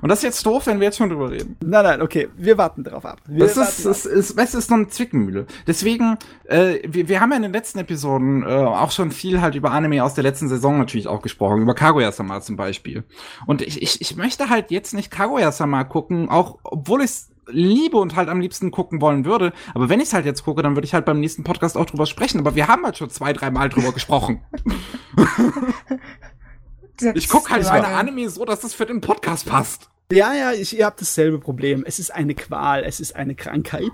Und 0.00 0.08
das 0.08 0.20
ist 0.20 0.24
jetzt 0.24 0.46
doof, 0.46 0.66
wenn 0.66 0.78
wir 0.78 0.86
jetzt 0.86 0.98
schon 0.98 1.08
drüber 1.08 1.30
reden. 1.30 1.56
Nein, 1.60 1.84
nein, 1.84 2.02
okay. 2.02 2.28
Wir 2.36 2.56
warten 2.56 2.84
darauf 2.84 3.04
ab. 3.04 3.20
Wir 3.26 3.46
das 3.46 3.56
ist, 3.56 3.84
es 3.84 4.06
ist, 4.06 4.38
es 4.38 4.54
ist 4.54 4.70
noch 4.70 4.76
eine 4.76 4.88
Zwickmühle. 4.88 5.46
Deswegen, 5.66 6.18
äh, 6.44 6.78
wir, 6.86 7.08
wir 7.08 7.20
haben 7.20 7.30
ja 7.30 7.36
in 7.36 7.42
den 7.42 7.52
letzten 7.52 7.80
Episoden 7.80 8.44
äh, 8.44 8.46
auch 8.46 8.92
schon 8.92 9.10
viel 9.10 9.40
halt 9.40 9.54
über 9.54 9.72
Anime 9.72 10.04
aus 10.04 10.14
der 10.14 10.22
letzten 10.22 10.48
Saison 10.48 10.78
natürlich 10.78 11.08
auch 11.08 11.22
gesprochen. 11.22 11.62
Über 11.62 11.74
Kaguya-sama 11.74 12.40
zum 12.42 12.56
Beispiel. 12.56 13.04
Und 13.46 13.62
ich, 13.62 13.82
ich, 13.82 14.00
ich 14.00 14.16
möchte 14.16 14.50
halt 14.50 14.70
jetzt 14.70 14.94
nicht 14.94 15.10
Kaguya-sama 15.10 15.84
gucken, 15.84 16.28
auch 16.28 16.58
obwohl 16.62 17.02
ich 17.02 17.31
liebe 17.46 17.96
und 17.96 18.16
halt 18.16 18.28
am 18.28 18.40
liebsten 18.40 18.70
gucken 18.70 19.00
wollen 19.00 19.24
würde. 19.24 19.52
Aber 19.74 19.88
wenn 19.88 20.00
ich 20.00 20.08
es 20.08 20.12
halt 20.12 20.26
jetzt 20.26 20.44
gucke, 20.44 20.62
dann 20.62 20.76
würde 20.76 20.86
ich 20.86 20.94
halt 20.94 21.04
beim 21.04 21.20
nächsten 21.20 21.44
Podcast 21.44 21.76
auch 21.76 21.86
drüber 21.86 22.06
sprechen. 22.06 22.38
Aber 22.38 22.54
wir 22.54 22.68
haben 22.68 22.84
halt 22.84 22.96
schon 22.98 23.10
zwei, 23.10 23.32
drei 23.32 23.50
Mal 23.50 23.68
drüber 23.68 23.92
gesprochen. 23.94 24.40
ich 27.14 27.28
gucke 27.28 27.52
halt 27.52 27.64
meine 27.64 27.88
Anime 27.88 28.28
so, 28.28 28.44
dass 28.44 28.60
das 28.60 28.74
für 28.74 28.86
den 28.86 29.00
Podcast 29.00 29.46
passt. 29.46 29.90
Ja, 30.12 30.34
ja, 30.34 30.52
ich, 30.52 30.76
ihr 30.78 30.84
habt 30.84 31.00
dasselbe 31.00 31.38
Problem. 31.38 31.84
Es 31.86 31.98
ist 31.98 32.10
eine 32.10 32.34
Qual, 32.34 32.84
es 32.84 33.00
ist 33.00 33.16
eine 33.16 33.34
Krankheit. 33.34 33.92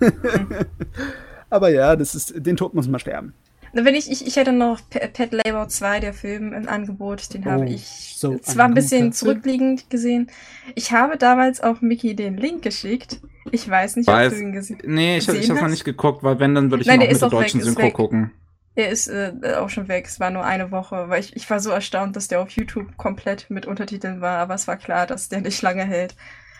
Aber 1.50 1.68
ja, 1.68 1.96
das 1.96 2.14
ist, 2.14 2.32
den 2.34 2.56
Tod 2.56 2.72
muss 2.72 2.88
man 2.88 2.98
sterben. 3.00 3.34
Wenn 3.72 3.94
ich, 3.94 4.10
ich, 4.10 4.26
ich 4.26 4.36
hätte 4.36 4.52
noch 4.52 4.80
Pet 4.90 5.32
Labor 5.32 5.68
2, 5.68 6.00
der 6.00 6.12
Film, 6.12 6.52
im 6.52 6.68
Angebot. 6.68 7.32
Den 7.34 7.44
oh, 7.46 7.50
habe 7.50 7.68
ich 7.68 8.14
so 8.16 8.38
zwar 8.38 8.66
ein 8.66 8.74
bisschen 8.74 9.12
zurückliegend 9.12 9.90
gesehen. 9.90 10.28
Ich 10.74 10.92
habe 10.92 11.16
damals 11.16 11.60
auch 11.62 11.80
Mickey 11.80 12.16
den 12.16 12.36
Link 12.36 12.62
geschickt. 12.62 13.20
Ich 13.52 13.68
weiß 13.68 13.96
nicht, 13.96 14.06
weiß, 14.06 14.32
ob 14.32 14.38
du 14.38 14.44
ihn 14.44 14.52
gesehen 14.52 14.78
hast. 14.78 14.88
Nee, 14.88 15.18
ich, 15.18 15.28
ich 15.28 15.50
habe 15.50 15.60
noch 15.60 15.68
nicht 15.68 15.84
geguckt, 15.84 16.22
weil 16.22 16.38
wenn, 16.40 16.54
dann 16.54 16.70
würde 16.70 16.82
ich 16.82 16.88
Nein, 16.88 17.00
ihn 17.00 17.06
auch 17.06 17.12
mit 17.12 17.22
der 17.22 17.28
deutschen 17.30 17.60
weg, 17.60 17.66
Synchro 17.66 17.90
gucken. 17.90 18.32
Er 18.74 18.88
ist 18.88 19.08
äh, 19.08 19.32
auch 19.58 19.68
schon 19.68 19.88
weg. 19.88 20.06
Es 20.06 20.20
war 20.20 20.30
nur 20.30 20.44
eine 20.44 20.70
Woche, 20.70 21.08
weil 21.08 21.20
ich, 21.20 21.36
ich 21.36 21.48
war 21.48 21.60
so 21.60 21.70
erstaunt, 21.70 22.16
dass 22.16 22.28
der 22.28 22.40
auf 22.40 22.50
YouTube 22.50 22.96
komplett 22.96 23.50
mit 23.50 23.66
Untertiteln 23.66 24.20
war. 24.20 24.38
Aber 24.38 24.54
es 24.54 24.66
war 24.68 24.76
klar, 24.76 25.06
dass 25.06 25.28
der 25.28 25.40
nicht 25.40 25.62
lange 25.62 25.84
hält. 25.84 26.14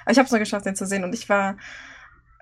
Aber 0.05 0.13
ich 0.13 0.19
habe 0.19 0.27
es 0.27 0.33
noch 0.33 0.39
geschafft, 0.39 0.67
den 0.67 0.77
zu 0.77 0.87
sehen. 0.87 1.05
Und 1.05 1.15
ich 1.15 1.29
war 1.29 1.57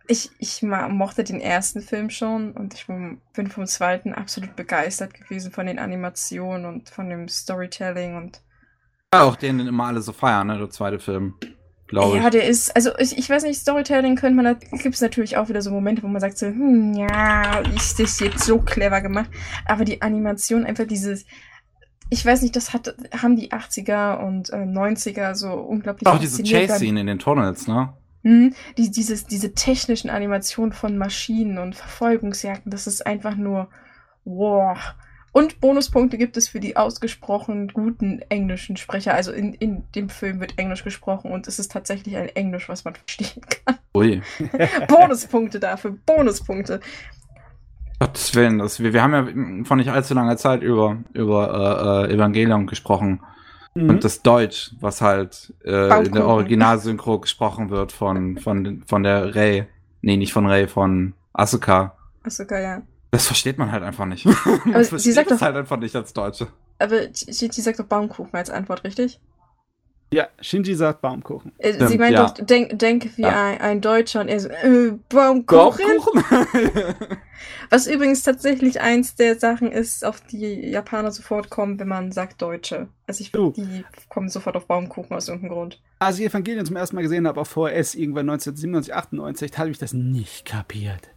ich, 0.09 0.31
ich 0.39 0.63
mochte 0.63 1.23
den 1.23 1.41
ersten 1.41 1.83
Film 1.83 2.11
schon 2.11 2.53
und 2.53 2.75
ich 2.75 2.87
bin 2.87 3.51
vom 3.51 3.67
zweiten 3.67 4.15
absolut 4.15 4.57
begeistert 4.57 5.15
gewesen 5.15 5.53
von 5.53 5.67
den 5.67 5.79
Animationen 5.79 6.65
und 6.65 6.89
von 6.89 7.09
dem 7.09 7.29
Storytelling 7.29 8.17
und. 8.17 8.41
Ja, 9.13 9.23
auch 9.23 9.37
den, 9.37 9.61
immer 9.61 9.85
alle 9.85 10.01
so 10.01 10.13
feiern, 10.13 10.49
ne, 10.49 10.59
der 10.59 10.71
zweite 10.71 10.99
Film. 10.99 11.35
Glaube 11.87 12.19
ich. 12.19 12.23
Ja, 12.23 12.29
der 12.29 12.45
ist, 12.45 12.75
also 12.77 12.91
ich, 12.99 13.17
ich 13.17 13.31
weiß 13.31 13.45
nicht, 13.45 13.59
Storytelling 13.59 14.17
könnte 14.17 14.37
man, 14.37 14.45
da 14.45 14.77
gibt 14.77 14.95
es 14.95 15.01
natürlich 15.01 15.39
auch 15.39 15.49
wieder 15.49 15.63
so 15.63 15.71
Momente, 15.71 16.03
wo 16.03 16.09
man 16.09 16.21
sagt 16.21 16.37
so, 16.37 16.47
hm, 16.47 16.93
ja, 16.95 17.61
ist 17.61 17.99
das 17.99 18.21
jetzt 18.21 18.45
so 18.45 18.59
clever 18.59 19.01
gemacht. 19.01 19.31
Aber 19.65 19.87
die 19.87 20.03
Animation, 20.03 20.67
einfach 20.67 20.87
dieses, 20.87 21.25
ich 22.11 22.25
weiß 22.25 22.43
nicht, 22.43 22.57
das 22.57 22.75
hat, 22.75 22.95
haben 23.17 23.37
die 23.37 23.53
80er 23.53 24.19
und 24.19 24.51
äh, 24.51 24.57
90er 24.57 25.35
so 25.35 25.53
unglaublich. 25.53 26.07
Auch 26.07 26.19
diese 26.19 26.43
Chase-Scene 26.43 27.01
in 27.01 27.07
den 27.07 27.19
Tunnels, 27.19 27.67
ne? 27.67 27.95
Mhm. 28.23 28.55
Die, 28.77 28.91
dieses, 28.91 29.27
diese 29.27 29.55
technischen 29.55 30.11
Animationen 30.11 30.73
von 30.73 30.99
Maschinen 30.99 31.59
und 31.59 31.75
Verfolgungsjagden, 31.75 32.71
das 32.71 32.87
ist 32.87 33.07
einfach 33.07 33.37
nur 33.37 33.69
wow. 34.25 34.79
Und 35.33 35.61
Bonuspunkte 35.61 36.19
gibt 36.19 36.37
es 36.37 36.49
für 36.49 36.59
die 36.59 36.77
ausgesprochen 36.77 37.69
guten 37.69 38.21
englischen 38.29 38.77
Sprecher. 38.77 39.15
Also 39.15 39.31
in, 39.31 39.55
in 39.55 39.85
dem 39.95 40.09
Film 40.09 40.41
wird 40.41 40.59
Englisch 40.59 40.85
gesprochen 40.85 41.31
und 41.31 41.47
es 41.47 41.59
ist 41.59 41.71
tatsächlich 41.71 42.17
ein 42.17 42.29
Englisch, 42.31 42.69
was 42.69 42.85
man 42.85 42.95
verstehen 43.07 43.43
kann. 43.65 43.79
Ui. 43.95 44.23
Bonuspunkte 44.89 45.61
dafür, 45.61 45.97
Bonuspunkte. 46.07 46.81
Gottes 48.01 48.35
Willen, 48.35 48.59
das, 48.59 48.81
wir, 48.81 48.93
wir 48.93 49.03
haben 49.03 49.13
ja 49.13 49.65
vor 49.65 49.77
nicht 49.77 49.91
allzu 49.91 50.15
langer 50.15 50.37
Zeit 50.37 50.63
über, 50.63 50.99
über 51.13 52.07
äh, 52.09 52.13
äh 52.13 52.15
Evangelion 52.15 52.67
gesprochen. 52.67 53.21
Mhm. 53.79 53.91
Und 53.91 54.05
das 54.05 54.23
Deutsch, 54.23 54.73
was 54.81 55.01
halt 55.01 55.53
äh, 55.65 56.05
in 56.05 56.13
der 56.13 56.27
Originalsynchro 56.27 57.19
gesprochen 57.21 57.71
wird 57.71 57.93
von, 57.93 58.39
von, 58.39 58.83
von 58.87 59.03
der 59.03 59.35
Ray. 59.35 59.67
Nee, 60.03 60.17
nicht 60.17 60.33
von 60.33 60.47
Ray, 60.47 60.67
von 60.67 61.15
Asuka. 61.33 61.97
Asuka, 62.25 62.59
ja. 62.59 62.83
Das 63.11 63.27
versteht 63.27 63.57
man 63.57 63.71
halt 63.73 63.85
einfach 63.85 64.05
nicht. 64.05 64.27
Aber 64.27 64.59
das 64.73 64.91
sie 64.91 65.13
sagt 65.13 65.31
doch, 65.31 65.41
halt 65.41 65.57
einfach 65.57 65.79
nicht 65.79 65.95
als 65.95 66.13
Deutsche. 66.13 66.49
Aber 66.79 66.97
sie, 67.13 67.33
sie 67.33 67.61
sagt 67.61 67.79
doch 67.79 67.87
Baumkuchen 67.87 68.35
als 68.35 68.51
Antwort, 68.51 68.85
richtig? 68.85 69.21
Ja, 70.11 70.29
Shinji 70.41 70.75
sagt 70.75 71.03
Baumkuchen. 71.03 71.53
Äh, 71.59 71.87
sie 71.87 71.99
meint 71.99 72.15
ja. 72.15 72.27
doch, 72.27 72.45
denk, 72.45 72.79
denk 72.79 73.17
wie 73.17 73.23
ja. 73.23 73.45
ein, 73.45 73.61
ein, 73.61 73.81
Deutscher 73.83 74.23
und 74.23 74.29
er 74.29 74.41
so, 74.41 74.49
äh, 74.49 74.93
Baumkuchen? 75.11 75.85
Baumkuchen? 75.87 76.25
Was 77.71 77.87
übrigens 77.87 78.23
tatsächlich 78.23 78.81
eins 78.81 79.17
der 79.17 79.39
Sachen 79.39 79.71
ist, 79.71 80.05
auf 80.05 80.23
die 80.23 80.71
Japaner 80.71 81.11
sofort 81.11 81.51
kommen, 81.51 81.79
wenn 81.79 81.89
man 81.89 82.11
sagt 82.11 82.41
Deutsche. 82.41 82.89
Also 83.07 83.21
ich 83.21 83.31
finde, 83.31 83.53
die 83.53 83.85
kommen 84.09 84.31
sofort 84.31 84.57
auf 84.57 84.67
Baumkuchen 84.67 85.15
aus 85.15 85.29
irgendeinem 85.29 85.53
Grund. 85.53 85.83
Als 85.99 86.19
ich 86.19 86.27
Evangelien 86.27 86.65
zum 86.65 86.77
ersten 86.77 86.97
Mal 86.97 87.03
gesehen 87.03 87.27
habe 87.27 87.41
auf 87.41 87.49
VHS 87.49 87.95
irgendwann 87.95 88.31
1997, 88.31 88.95
98, 88.95 89.59
habe 89.59 89.71
ich 89.71 89.79
das 89.79 89.93
nicht 89.93 90.47
kapiert. 90.47 91.11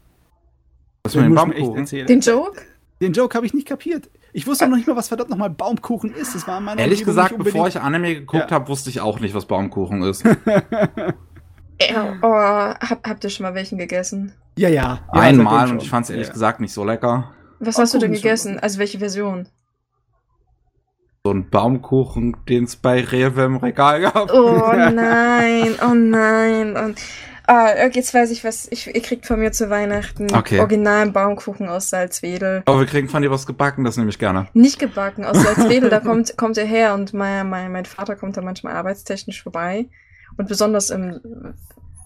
Was 1.03 1.15
mit 1.15 1.25
dem 1.25 1.35
Baumkuchen? 1.35 1.85
Den 1.85 2.19
Joke? 2.19 2.61
Den 3.01 3.13
Joke 3.13 3.35
habe 3.35 3.47
ich 3.47 3.53
nicht 3.53 3.67
kapiert. 3.67 4.09
Ich 4.31 4.45
wusste 4.45 4.67
noch 4.67 4.77
nicht 4.77 4.87
mal, 4.87 4.95
was 4.95 5.07
verdammt 5.07 5.31
nochmal 5.31 5.49
Baumkuchen 5.49 6.13
ist. 6.13 6.35
Das 6.35 6.47
war 6.47 6.59
in 6.59 6.65
meiner 6.65 6.81
Ehrlich 6.81 7.03
gesagt, 7.03 7.35
bevor 7.37 7.67
ich 7.67 7.79
Anime 7.79 8.13
geguckt 8.13 8.51
ja. 8.51 8.55
habe, 8.55 8.67
wusste 8.67 8.91
ich 8.91 9.01
auch 9.01 9.19
nicht, 9.19 9.33
was 9.33 9.45
Baumkuchen 9.45 10.03
ist. 10.03 10.23
oh, 12.21 12.27
hab, 12.27 13.07
habt 13.07 13.23
ihr 13.23 13.29
schon 13.31 13.43
mal 13.43 13.55
welchen 13.55 13.79
gegessen? 13.79 14.33
Ja, 14.57 14.69
ja. 14.69 14.99
ja 15.13 15.19
Einmal 15.19 15.71
und 15.71 15.81
ich 15.81 15.89
fand 15.89 16.05
es 16.05 16.11
ehrlich 16.11 16.27
ja. 16.27 16.33
gesagt 16.33 16.59
nicht 16.59 16.73
so 16.73 16.85
lecker. 16.85 17.33
Was 17.59 17.77
hast 17.79 17.93
du 17.95 17.97
denn 17.97 18.13
gegessen? 18.13 18.59
Also 18.59 18.79
welche 18.79 18.99
Version? 18.99 19.47
so 21.23 21.31
ein 21.31 21.49
Baumkuchen, 21.49 22.35
den 22.49 22.63
es 22.63 22.75
bei 22.75 23.03
Rewe 23.03 23.43
im 23.43 23.57
Regal 23.57 24.01
gab. 24.01 24.33
Oh 24.33 24.71
nein, 24.73 25.75
oh 25.83 25.93
nein. 25.93 26.75
Und 26.75 26.99
Ah, 27.47 27.87
jetzt 27.91 28.13
weiß 28.13 28.31
ich 28.31 28.43
was. 28.43 28.67
Ich, 28.71 28.87
ihr 28.87 29.01
kriegt 29.01 29.25
von 29.25 29.39
mir 29.39 29.51
zu 29.51 29.69
Weihnachten 29.69 30.33
okay. 30.33 30.59
originalen 30.59 31.11
Baumkuchen 31.11 31.67
aus 31.67 31.89
Salzwedel. 31.89 32.61
Aber 32.65 32.79
wir 32.79 32.85
kriegen 32.85 33.09
von 33.09 33.21
dir 33.21 33.31
was 33.31 33.45
gebacken, 33.45 33.83
das 33.83 33.97
nehme 33.97 34.09
ich 34.09 34.19
gerne. 34.19 34.47
Nicht 34.53 34.79
gebacken, 34.79 35.25
aus 35.25 35.41
Salzwedel, 35.41 35.89
da 35.89 35.99
kommt, 35.99 36.37
kommt 36.37 36.57
er 36.57 36.65
her 36.65 36.93
und 36.93 37.13
mein, 37.13 37.49
mein, 37.49 37.71
mein 37.71 37.85
Vater 37.85 38.15
kommt 38.15 38.37
da 38.37 38.41
manchmal 38.41 38.73
arbeitstechnisch 38.73 39.41
vorbei. 39.41 39.87
Und 40.37 40.47
besonders 40.47 40.91
im, 40.91 41.19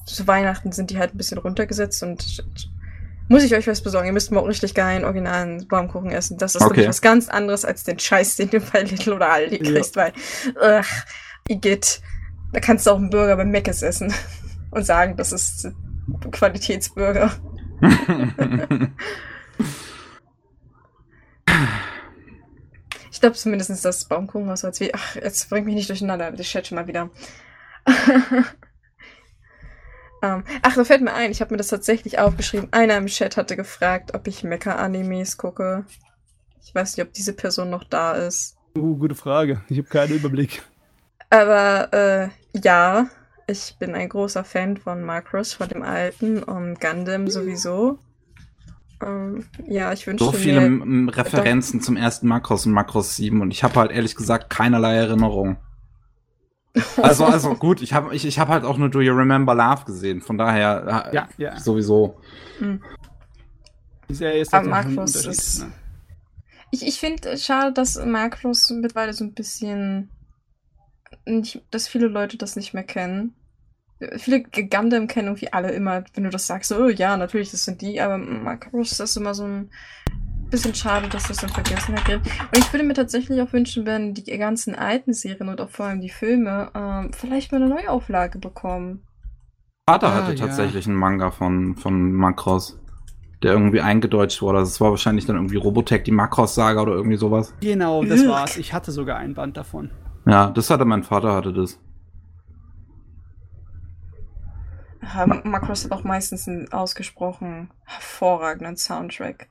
zu 0.06 0.26
Weihnachten 0.28 0.72
sind 0.72 0.90
die 0.90 0.98
halt 0.98 1.14
ein 1.14 1.18
bisschen 1.18 1.38
runtergesetzt 1.38 2.02
und 2.02 2.44
muss 3.28 3.44
ich 3.44 3.56
euch 3.56 3.68
was 3.68 3.82
besorgen. 3.82 4.08
Ihr 4.08 4.14
müsst 4.14 4.32
mal 4.32 4.40
auch 4.40 4.48
richtig 4.48 4.74
geilen 4.74 5.04
originalen 5.04 5.68
Baumkuchen 5.68 6.12
essen. 6.12 6.38
Das 6.38 6.56
ist 6.56 6.62
okay. 6.62 6.88
was 6.88 7.02
ganz 7.02 7.28
anderes 7.28 7.66
als 7.66 7.84
den 7.84 8.00
Scheiß, 8.00 8.38
den 8.38 8.52
du 8.52 8.60
bei 8.60 8.84
Little 8.84 9.16
oder 9.16 9.32
Aldi 9.32 9.60
kriegst, 9.60 9.96
ja. 9.96 10.04
weil, 10.04 10.14
ach, 10.62 11.06
Igitt. 11.48 12.02
Da 12.54 12.60
kannst 12.62 12.88
du 12.88 12.92
auch 12.92 12.98
einen 12.98 13.10
Burger 13.10 13.36
beim 13.36 13.50
Meckes 13.50 13.82
essen 13.82 14.14
und 14.76 14.86
sagen, 14.86 15.16
das 15.16 15.32
ist 15.32 15.72
Qualitätsbürger. 16.32 17.32
ich 23.12 23.22
glaube 23.22 23.36
zumindest 23.36 23.86
das 23.86 24.06
Baumkuchenhaus 24.06 24.66
als 24.66 24.80
wie. 24.82 24.94
Ach, 24.94 25.16
jetzt 25.16 25.50
bringt 25.50 25.66
mich 25.66 25.76
nicht 25.76 25.90
durcheinander, 25.90 26.38
ich 26.38 26.50
chat 26.50 26.68
schon 26.68 26.76
mal 26.76 26.88
wieder. 26.88 27.04
um, 27.04 27.14
ähm, 30.22 30.44
ach, 30.62 30.76
da 30.76 30.84
fällt 30.84 31.02
mir 31.02 31.14
ein, 31.14 31.32
ich 31.32 31.40
habe 31.40 31.54
mir 31.54 31.58
das 31.58 31.70
tatsächlich 31.70 32.20
aufgeschrieben. 32.20 32.68
Einer 32.72 32.98
im 32.98 33.08
Chat 33.08 33.38
hatte 33.38 33.56
gefragt, 33.56 34.14
ob 34.14 34.28
ich 34.28 34.44
Mecha-Animes 34.44 35.38
gucke. 35.38 35.86
Ich 36.66 36.76
weiß 36.76 36.98
nicht, 36.98 37.08
ob 37.08 37.14
diese 37.14 37.32
Person 37.32 37.70
noch 37.70 37.86
da 37.86 38.12
ist. 38.14 38.58
Uh, 38.78 38.98
gute 38.98 39.16
Frage. 39.16 39.62
Ich 39.70 39.78
habe 39.78 39.88
keinen 39.88 40.16
Überblick. 40.16 40.64
Aber 41.30 41.94
äh, 41.94 42.30
ja, 42.62 43.08
ich 43.48 43.75
bin 43.80 43.93
ein 43.93 44.09
großer 44.09 44.43
Fan 44.43 44.77
von 44.77 45.03
Macross, 45.03 45.53
von 45.53 45.69
dem 45.69 45.83
alten 45.83 46.41
und 46.43 46.80
Gundam 46.80 47.27
sowieso. 47.27 47.99
Ähm, 49.03 49.45
ja, 49.67 49.91
ich 49.93 50.07
wünsche 50.07 50.24
So 50.24 50.32
viele 50.32 50.69
mir, 50.69 51.15
Referenzen 51.15 51.82
zum 51.82 51.98
ersten 51.98 52.27
Macross 52.27 52.65
und 52.65 52.72
Macross 52.72 53.15
7 53.15 53.41
und 53.41 53.51
ich 53.51 53.64
habe 53.64 53.75
halt 53.75 53.91
ehrlich 53.91 54.15
gesagt 54.15 54.49
keinerlei 54.49 54.95
Erinnerung. 54.95 55.57
Also, 56.98 57.25
also 57.25 57.56
gut, 57.59 57.82
ich 57.82 57.93
habe 57.93 58.15
ich, 58.15 58.25
ich 58.25 58.40
hab 58.40 58.48
halt 58.48 58.64
auch 58.64 58.77
nur 58.77 58.90
Do 58.90 59.01
You 59.01 59.14
Remember 59.14 59.53
Love 59.53 59.85
gesehen, 59.85 60.22
von 60.22 60.38
daher 60.38 61.11
ja, 61.14 61.27
ja. 61.38 61.59
sowieso. 61.59 62.19
Mhm. 62.59 62.82
Die 64.09 64.14
Serie 64.14 64.41
ist 64.41 64.53
Aber 64.53 64.67
Macross 64.67 65.15
ist. 65.25 65.59
Ne? 65.61 65.72
Ich, 66.72 66.85
ich 66.85 66.99
finde 66.99 67.38
schade, 67.38 67.74
dass 67.74 68.03
Macross 68.03 68.69
mittlerweile 68.69 69.14
so 69.14 69.24
ein 69.24 69.33
bisschen 69.33 70.09
nicht, 71.26 71.62
dass 71.72 71.88
viele 71.88 72.08
Leute 72.08 72.38
das 72.38 72.56
nicht 72.56 72.74
mehr 72.74 72.84
kennen. 72.84 73.36
Viele 74.18 74.44
Gundam 74.44 75.08
kennen 75.08 75.28
irgendwie 75.30 75.54
alle 75.54 75.72
immer, 75.72 76.04
wenn 76.14 76.26
du 76.26 76.30
das 76.30 76.48
sagst, 76.48 76.70
so, 76.70 76.78
oh 76.78 76.90
ja, 76.90 77.16
natürlich, 77.16 77.52
das 77.52 77.64
sind 77.64 77.82
die, 77.82 78.02
aber 78.02 78.18
Macross 78.18 79.00
ist 79.00 79.16
immer 79.16 79.34
so 79.34 79.45
ein 79.45 79.70
bisschen 80.50 80.76
schade, 80.76 81.08
dass 81.08 81.28
das 81.28 81.42
in 81.42 81.50
Vergessenheit 81.50 82.06
geht. 82.06 82.18
Und 82.18 82.58
ich 82.58 82.72
würde 82.74 82.86
mir 82.86 82.94
tatsächlich 82.94 83.42
auch 83.42 83.54
wünschen, 83.54 83.86
wenn 83.86 84.14
die 84.14 84.24
ganzen 84.38 84.76
alten 84.76 85.14
Serien 85.14 85.50
und 85.50 85.62
auch 85.62 85.70
vor 85.70 85.86
allem 85.86 86.02
die 86.02 86.10
Filme 86.10 86.72
ähm, 86.76 87.12
vielleicht 87.14 87.52
mal 87.52 87.62
eine 87.62 87.74
Neuauflage 87.74 88.38
bekommen. 88.38 89.06
Vater 89.88 90.08
ah, 90.08 90.16
hatte 90.16 90.34
ja. 90.34 90.45
tatsächlich 90.45 90.88
einen 90.88 90.98
Manga 90.98 91.32
von, 91.32 91.76
von 91.76 92.12
Macross 92.12 92.78
der 93.45 93.54
irgendwie 93.54 93.82
eingedeutscht 93.82 94.42
wurde. 94.42 94.60
Das 94.60 94.82
war 94.82 94.90
wahrscheinlich 94.90 95.26
dann 95.26 95.36
irgendwie 95.36 95.58
Robotech, 95.58 96.04
die 96.04 96.12
Macross-Saga 96.12 96.82
oder 96.82 96.94
irgendwie 96.94 97.18
sowas. 97.18 97.54
Genau, 97.62 98.04
das 98.04 98.28
war's. 98.28 98.58
Ich 98.58 98.74
hatte 98.74 98.92
sogar 98.92 99.18
ein 99.18 99.36
Band 99.36 99.56
davon. 99.56 99.92
Ja, 100.26 100.50
das 100.50 100.70
hatte 100.70 100.86
mein 100.86 101.04
Vater, 101.04 101.34
hatte 101.34 101.54
das. 101.54 101.80
Macross 105.44 105.86
hat 105.86 105.92
auch 105.92 106.04
meistens 106.04 106.48
einen 106.48 106.72
ausgesprochen 106.74 107.70
hervorragenden 107.84 108.76
Soundtrack. 108.76 109.48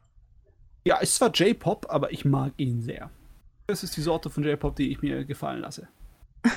Ja, 0.85 0.99
ist 0.99 1.15
zwar 1.17 1.31
J-Pop, 1.31 1.87
aber 1.89 2.13
ich 2.13 2.25
mag 2.25 2.53
ihn 2.57 2.83
sehr. 2.83 3.11
Das 3.67 3.83
ist 3.83 3.97
die 3.97 4.03
Sorte 4.03 4.29
von 4.29 4.43
J-Pop, 4.43 4.77
die 4.77 4.91
ich 4.91 5.01
mir 5.01 5.25
gefallen 5.25 5.61
lasse. 5.61 5.89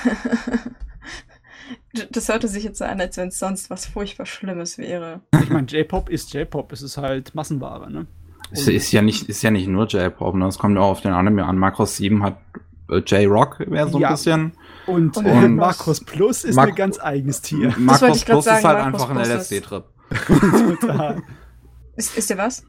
das 2.11 2.27
hörte 2.27 2.47
sich 2.47 2.63
jetzt 2.63 2.79
so 2.79 2.85
an, 2.85 2.99
als 2.99 3.15
wenn 3.17 3.29
es 3.29 3.39
sonst 3.39 3.69
was 3.69 3.85
furchtbar 3.85 4.25
Schlimmes 4.25 4.77
wäre. 4.77 5.21
Ich 5.41 5.49
meine, 5.49 5.67
J-Pop 5.67 6.09
ist 6.09 6.33
J-Pop, 6.33 6.71
es 6.73 6.81
ist 6.81 6.97
halt 6.97 7.35
Massenware, 7.35 7.89
ne? 7.89 8.07
Es 8.51 8.67
ist 8.67 8.91
ja 8.91 9.01
nicht, 9.01 9.29
ist 9.29 9.41
ja 9.41 9.51
nicht 9.51 9.67
nur 9.67 9.87
J-Pop, 9.87 10.35
ne? 10.35 10.47
Es 10.47 10.57
kommt 10.57 10.75
ja 10.75 10.81
auch 10.81 10.91
auf 10.91 11.01
den 11.01 11.13
Anime 11.13 11.45
an. 11.45 11.57
Macross 11.57 11.97
7 11.97 12.23
hat 12.23 12.37
J-Rock 12.89 13.59
wäre 13.59 13.89
so 13.89 13.97
ein 13.97 14.01
ja. 14.01 14.11
bisschen. 14.11 14.53
Und, 14.85 15.17
und 15.17 15.55
Markus 15.55 16.03
Plus 16.03 16.43
ist 16.43 16.55
Mar 16.55 16.67
ein 16.67 16.75
ganz 16.75 16.99
eigenes 16.99 17.41
Tier. 17.41 17.73
Markus 17.77 18.23
Plus 18.23 18.45
sagen, 18.45 18.57
ist 18.59 18.63
halt 18.63 18.79
Markus 18.79 19.01
einfach 19.01 19.15
ein 19.15 19.37
LSD-Trip. 19.37 19.83
Total. 20.79 21.21
Ist, 21.97 22.17
ist 22.17 22.29
der 22.29 22.37
was? 22.37 22.63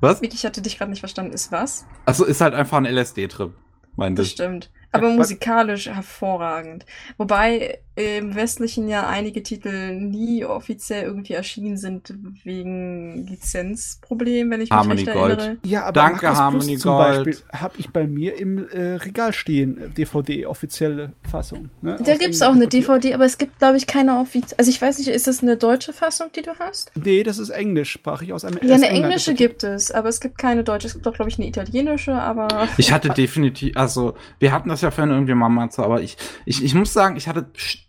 Was? 0.00 0.20
Ich 0.22 0.44
hatte 0.44 0.62
dich 0.62 0.78
gerade 0.78 0.90
nicht 0.90 1.00
verstanden. 1.00 1.32
Ist 1.32 1.52
was? 1.52 1.86
Also 2.04 2.24
ist 2.24 2.40
halt 2.40 2.54
einfach 2.54 2.78
ein 2.78 2.86
LSD-Trip. 2.86 3.52
Das 3.96 4.28
stimmt. 4.28 4.70
Aber 4.92 5.10
musikalisch 5.10 5.86
hervorragend. 5.86 6.84
Wobei 7.16 7.80
im 7.96 8.34
Westlichen 8.34 8.88
ja 8.88 9.08
einige 9.08 9.42
Titel 9.42 9.94
nie 9.94 10.44
offiziell 10.44 11.04
irgendwie 11.04 11.32
erschienen 11.32 11.78
sind 11.78 12.12
wegen 12.44 13.26
Lizenzproblemen, 13.26 14.50
wenn 14.52 14.60
ich 14.60 14.70
mich 14.70 14.78
Harmony 14.78 15.02
recht 15.04 15.12
Gold. 15.14 15.38
erinnere. 15.38 15.56
Ja, 15.64 15.84
aber 15.84 15.92
Danke, 15.92 16.26
Markus 16.26 16.38
Harmony 16.38 16.72
Plus 16.72 16.82
zum 16.82 16.92
Gold. 16.92 17.24
Beispiel 17.24 17.36
habe 17.52 17.74
ich 17.78 17.90
bei 17.90 18.06
mir 18.06 18.38
im 18.38 18.68
äh, 18.68 18.96
Regal 18.96 19.32
stehen, 19.32 19.94
DVD, 19.96 20.44
offizielle 20.44 21.12
Fassung. 21.30 21.70
Ne? 21.80 21.96
Da 22.04 22.16
gibt 22.16 22.34
es 22.34 22.42
auch 22.42 22.52
eine 22.52 22.68
DVD, 22.68 23.14
aber 23.14 23.24
es 23.24 23.38
gibt, 23.38 23.58
glaube 23.58 23.78
ich, 23.78 23.86
keine 23.86 24.18
offizielle. 24.18 24.58
Also 24.58 24.70
ich 24.70 24.80
weiß 24.80 24.98
nicht, 24.98 25.08
ist 25.08 25.26
das 25.26 25.42
eine 25.42 25.56
deutsche 25.56 25.94
Fassung, 25.94 26.26
die 26.36 26.42
du 26.42 26.52
hast? 26.58 26.92
Nee, 26.96 27.22
das 27.22 27.38
ist 27.38 27.48
englischsprachig 27.48 28.32
aus 28.34 28.44
einem 28.44 28.58
Ja, 28.62 28.74
eine 28.74 28.88
englische 28.88 29.32
gibt 29.32 29.64
es, 29.64 29.90
aber 29.90 30.10
es 30.10 30.20
gibt 30.20 30.36
keine 30.36 30.64
deutsche. 30.64 30.86
Es 30.86 30.92
gibt 30.92 31.06
doch, 31.06 31.14
glaube 31.14 31.30
ich, 31.30 31.38
eine 31.38 31.48
italienische, 31.48 32.12
aber. 32.12 32.68
Ich 32.76 32.92
hatte 32.92 33.08
definitiv, 33.08 33.74
also 33.76 34.14
wir 34.38 34.52
hatten 34.52 34.68
das 34.68 34.82
ja 34.82 34.90
vorhin 34.90 35.14
irgendwie 35.14 35.34
mal 35.34 35.48
mal 35.48 35.70
zu, 35.70 35.82
aber 35.82 36.02
ich, 36.02 36.18
ich, 36.44 36.62
ich 36.62 36.74
muss 36.74 36.92
sagen, 36.92 37.16
ich 37.16 37.26
hatte 37.26 37.46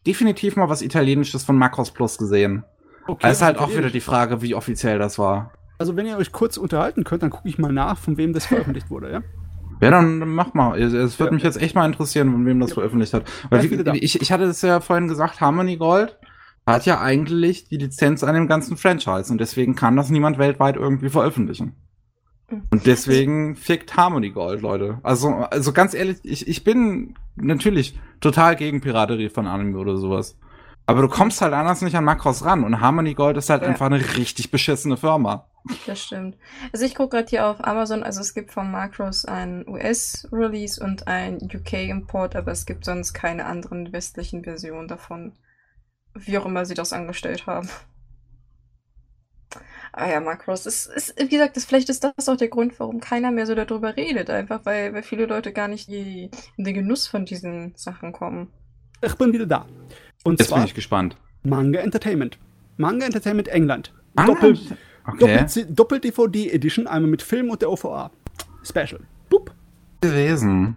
definitiv 0.08 0.56
mal 0.56 0.70
was 0.70 0.82
Italienisches 0.82 1.44
von 1.44 1.58
Macros 1.58 1.92
Plus 1.92 2.18
gesehen. 2.18 2.64
Okay, 3.08 3.28
es 3.28 3.38
ist 3.38 3.42
halt 3.42 3.58
auch 3.58 3.70
wieder 3.70 3.90
die 3.90 4.02
Frage, 4.02 4.42
wie 4.42 4.56
offiziell 4.56 4.98
das 4.98 5.20
war. 5.20 5.52
Also 5.78 5.96
wenn 5.96 6.08
ihr 6.08 6.18
euch 6.18 6.32
kurz 6.32 6.58
unterhalten 6.58 7.04
könnt, 7.04 7.24
dann 7.24 7.30
gucke 7.30 7.48
ich 7.48 7.58
mal 7.58 7.72
nach, 7.72 7.98
von 7.98 8.18
wem 8.18 8.34
das 8.34 8.48
veröffentlicht 8.48 8.90
wurde, 8.90 9.12
ja? 9.12 9.22
Ja, 9.80 9.92
dann 9.92 10.20
mach 10.20 10.56
mal. 10.56 10.82
Es 10.82 11.20
würde 11.20 11.32
ja. 11.32 11.36
mich 11.36 11.44
jetzt 11.44 11.62
echt 11.62 11.76
mal 11.76 11.86
interessieren, 11.86 12.32
von 12.32 12.46
wem 12.46 12.60
das 12.60 12.72
ja. 12.72 12.76
veröffentlicht 12.76 13.14
hat. 13.14 13.26
Weil 13.50 13.70
wie, 13.70 14.00
ich, 14.00 14.20
ich 14.22 14.32
hatte 14.32 14.46
es 14.46 14.62
ja 14.64 14.80
vorhin 14.80 15.08
gesagt, 15.08 15.40
Harmony 15.40 15.78
Gold 15.78 16.18
hat 16.66 16.86
ja 16.86 17.00
eigentlich 17.00 17.70
die 17.70 17.78
Lizenz 17.78 18.24
an 18.24 18.34
dem 18.34 18.48
ganzen 18.48 18.76
Franchise 18.76 19.32
und 19.32 19.40
deswegen 19.40 19.76
kann 19.76 19.96
das 19.96 20.10
niemand 20.10 20.40
weltweit 20.40 20.76
irgendwie 20.78 21.10
veröffentlichen. 21.10 21.76
Und 22.50 22.86
deswegen 22.86 23.56
fickt 23.56 23.96
Harmony 23.96 24.32
Gold, 24.32 24.62
Leute. 24.62 25.00
Also, 25.04 25.30
also 25.30 25.74
ganz 25.74 25.94
ehrlich, 25.94 26.18
ich, 26.24 26.48
ich 26.48 26.64
bin 26.64 27.16
natürlich 27.38 27.98
total 28.20 28.56
gegen 28.56 28.82
Piraterie 28.82 29.30
von 29.30 29.48
Anime 29.48 29.78
oder 29.78 29.98
sowas. 29.98 30.38
Aber 30.86 31.02
du 31.02 31.10
kommst 31.10 31.42
halt 31.42 31.54
anders 31.54 31.82
nicht 31.82 31.96
an 31.96 32.06
Makros 32.06 32.46
ran 32.46 32.64
und 32.64 32.80
Harmony 32.80 33.14
Gold 33.14 33.36
ist 33.36 33.50
halt 33.50 33.62
ja. 33.62 33.68
einfach 33.68 33.88
eine 33.88 34.00
richtig 34.16 34.52
beschissene 34.52 34.96
Firma. 34.96 35.50
Das 35.86 36.02
stimmt. 36.02 36.38
Also 36.72 36.86
ich 36.86 36.96
gucke 36.96 37.18
gerade 37.18 37.30
hier 37.30 37.46
auf 37.46 37.62
Amazon, 37.62 38.04
also 38.04 38.22
es 38.22 38.34
gibt 38.34 38.52
von 38.52 38.72
Macros 38.72 39.26
ein 39.26 39.68
US-Release 39.68 40.82
und 40.82 41.08
ein 41.08 41.40
UK-Import, 41.42 42.38
aber 42.38 42.54
es 42.54 42.66
gibt 42.66 42.86
sonst 42.86 43.12
keine 43.14 43.46
anderen 43.46 43.92
westlichen 43.92 44.46
Versionen 44.46 44.88
davon. 44.88 45.34
Wie 46.14 46.38
auch 46.38 46.46
immer 46.46 46.66
sie 46.66 46.74
das 46.74 46.94
angestellt 46.94 47.48
haben. 47.48 47.70
Ah 50.00 50.12
ja, 50.12 50.20
Macros. 50.20 50.68
Es 50.68 50.86
ist, 50.86 51.16
wie 51.20 51.28
gesagt, 51.28 51.58
das, 51.58 51.66
vielleicht 51.66 51.90
ist 51.90 52.04
das 52.04 52.30
auch 52.30 52.38
der 52.38 52.50
Grund, 52.50 52.80
warum 52.80 53.00
keiner 53.00 53.32
mehr 53.32 53.48
so 53.48 53.56
darüber 53.56 53.98
redet. 53.98 54.30
Einfach 54.30 54.64
weil, 54.64 54.94
weil 54.94 55.02
viele 55.02 55.26
Leute 55.26 55.52
gar 55.52 55.68
nicht 55.68 55.90
in 55.90 56.30
den 56.56 56.74
Genuss 56.76 57.08
von 57.08 57.26
diesen 57.26 57.74
Sachen 57.76 58.12
kommen. 58.12 58.50
Ich 59.02 59.16
bin 59.16 59.34
wieder 59.34 59.48
da. 59.48 59.66
Und 60.24 60.40
Jetzt 60.40 60.50
zwar 60.50 60.60
bin 60.60 60.68
ich 60.68 60.76
gespannt. 60.76 61.18
Manga 61.42 61.80
Entertainment. 61.80 62.38
Manga 62.78 63.08
Entertainment 63.08 63.48
England. 63.48 63.92
Manga? 64.14 64.34
Doppel, 64.34 64.60
okay. 65.08 65.66
Doppel, 65.68 66.00
DVD 66.00 66.52
Edition, 66.52 66.86
einmal 66.86 67.10
mit 67.10 67.24
Film 67.24 67.50
und 67.50 67.64
der 67.64 67.72
OVA. 67.72 68.12
Special. 68.64 69.00
Boop. 69.30 69.52
Gewesen. 70.02 70.76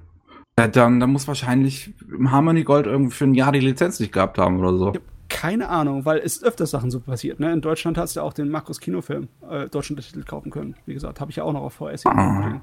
Ja, 0.58 0.66
dann, 0.66 0.98
dann 0.98 1.10
muss 1.10 1.28
wahrscheinlich 1.28 1.92
Harmony 2.24 2.64
Gold 2.64 2.86
irgendwie 2.86 3.14
für 3.14 3.24
ein 3.24 3.34
Jahr 3.34 3.52
die 3.52 3.60
Lizenz 3.60 4.00
nicht 4.00 4.12
gehabt 4.12 4.38
haben 4.38 4.60
oder 4.60 4.78
so. 4.78 4.92
Ja, 4.94 5.00
keine 5.30 5.68
Ahnung, 5.70 6.04
weil 6.04 6.18
es 6.18 6.42
öfter 6.42 6.66
Sachen 6.66 6.90
so 6.90 7.00
passiert. 7.00 7.40
Ne? 7.40 7.50
In 7.52 7.62
Deutschland 7.62 7.96
hast 7.96 8.16
du 8.16 8.20
ja 8.20 8.26
auch 8.26 8.34
den 8.34 8.50
Markus 8.50 8.80
Kinofilm 8.80 9.28
äh, 9.48 9.68
deutschen 9.68 9.96
Titel 9.96 10.24
kaufen 10.24 10.50
können. 10.50 10.74
Wie 10.84 10.92
gesagt, 10.92 11.20
habe 11.20 11.30
ich 11.30 11.36
ja 11.36 11.44
auch 11.44 11.52
noch 11.54 11.62
auf 11.62 11.74
VS. 11.74 12.04
Ah. 12.04 12.60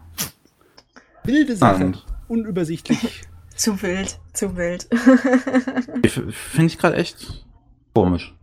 Wilde 1.24 1.56
Sache. 1.56 1.94
Unübersichtlich. 2.28 3.24
zu 3.56 3.82
wild, 3.82 4.20
zu 4.34 4.56
wild. 4.56 4.88
Finde 6.08 6.68
ich 6.68 6.78
gerade 6.78 6.98
echt 6.98 7.46
komisch. 7.96 8.36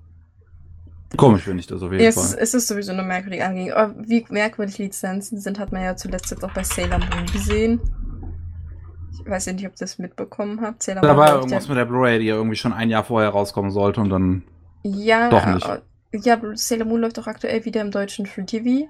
Komisch 1.16 1.42
finde 1.42 1.60
ich 1.60 1.68
das 1.68 1.80
auf 1.80 1.92
jeden 1.92 2.04
es, 2.04 2.14
Fall. 2.16 2.38
Es 2.40 2.54
ist 2.54 2.66
sowieso 2.66 2.90
eine 2.90 3.04
merkwürdige 3.04 3.46
Angelegenheit. 3.46 3.94
Wie 3.98 4.26
merkwürdig 4.30 4.78
Lizenzen 4.78 5.38
sind, 5.38 5.60
hat 5.60 5.70
man 5.70 5.82
ja 5.82 5.94
zuletzt 5.94 6.30
jetzt 6.32 6.44
auch 6.44 6.52
bei 6.52 6.64
Sailor 6.64 6.98
Moon 6.98 7.26
gesehen. 7.32 7.80
Ich 9.22 9.30
weiß 9.30 9.46
nicht, 9.46 9.66
ob 9.66 9.72
ihr 9.72 9.78
das 9.78 9.98
mitbekommen 9.98 10.60
habt. 10.60 10.82
Sailor 10.82 11.02
da 11.02 11.16
war 11.16 11.34
irgendwas 11.36 11.68
mit 11.68 11.76
der 11.76 11.84
Blu-ray, 11.84 12.18
die 12.18 12.26
ja 12.26 12.34
irgendwie 12.34 12.56
schon 12.56 12.72
ein 12.72 12.90
Jahr 12.90 13.04
vorher 13.04 13.30
rauskommen 13.30 13.70
sollte 13.70 14.00
und 14.00 14.10
dann 14.10 14.42
ja, 14.82 15.30
doch 15.30 15.46
nicht. 15.46 15.66
Ja, 16.12 16.40
Sailor 16.54 16.86
Moon 16.86 17.00
läuft 17.00 17.18
auch 17.18 17.26
aktuell 17.26 17.64
wieder 17.64 17.80
im 17.80 17.90
deutschen 17.90 18.26
Free 18.26 18.44
TV. 18.44 18.88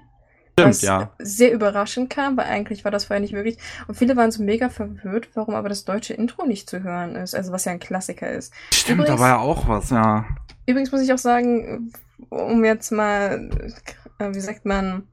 Stimmt, 0.57 0.69
was 0.69 0.81
ja. 0.83 1.11
sehr 1.19 1.51
überraschend 1.51 2.09
kam, 2.09 2.37
weil 2.37 2.45
eigentlich 2.45 2.85
war 2.85 2.91
das 2.91 3.05
vorher 3.05 3.19
nicht 3.19 3.33
möglich. 3.33 3.57
Und 3.87 3.95
viele 3.95 4.15
waren 4.15 4.31
so 4.31 4.41
mega 4.41 4.69
verwirrt, 4.69 5.29
warum 5.33 5.53
aber 5.53 5.67
das 5.67 5.83
deutsche 5.83 6.13
Intro 6.13 6.45
nicht 6.45 6.69
zu 6.69 6.81
hören 6.81 7.15
ist. 7.15 7.35
Also 7.35 7.51
was 7.51 7.65
ja 7.65 7.73
ein 7.73 7.79
Klassiker 7.79 8.29
ist. 8.29 8.53
Stimmt, 8.71 8.99
übrigens, 8.99 9.17
da 9.17 9.19
war 9.19 9.29
ja 9.29 9.39
auch 9.39 9.67
was, 9.67 9.89
ja. 9.89 10.25
Übrigens 10.65 10.91
muss 10.93 11.01
ich 11.01 11.11
auch 11.11 11.17
sagen, 11.17 11.91
um 12.29 12.63
jetzt 12.63 12.91
mal, 12.91 13.49
äh, 14.19 14.33
wie 14.33 14.39
sagt 14.39 14.65
man, 14.65 15.03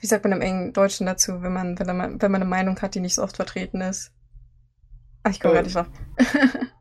wie 0.00 0.06
sagt 0.06 0.24
man 0.24 0.32
im 0.32 0.40
engen 0.40 0.72
Deutschen 0.72 1.06
dazu, 1.06 1.42
wenn 1.42 1.52
man, 1.52 1.78
wenn 1.78 1.96
man, 1.96 2.22
wenn 2.22 2.30
man 2.30 2.42
eine 2.42 2.50
Meinung 2.50 2.80
hat, 2.80 2.94
die 2.94 3.00
nicht 3.00 3.14
so 3.14 3.22
oft 3.22 3.36
vertreten 3.36 3.80
ist? 3.80 4.12
Ach, 5.22 5.30
ich 5.30 5.40
komme 5.40 5.54
gerade 5.54 5.66
nicht 5.66 5.76
drauf. 5.76 5.88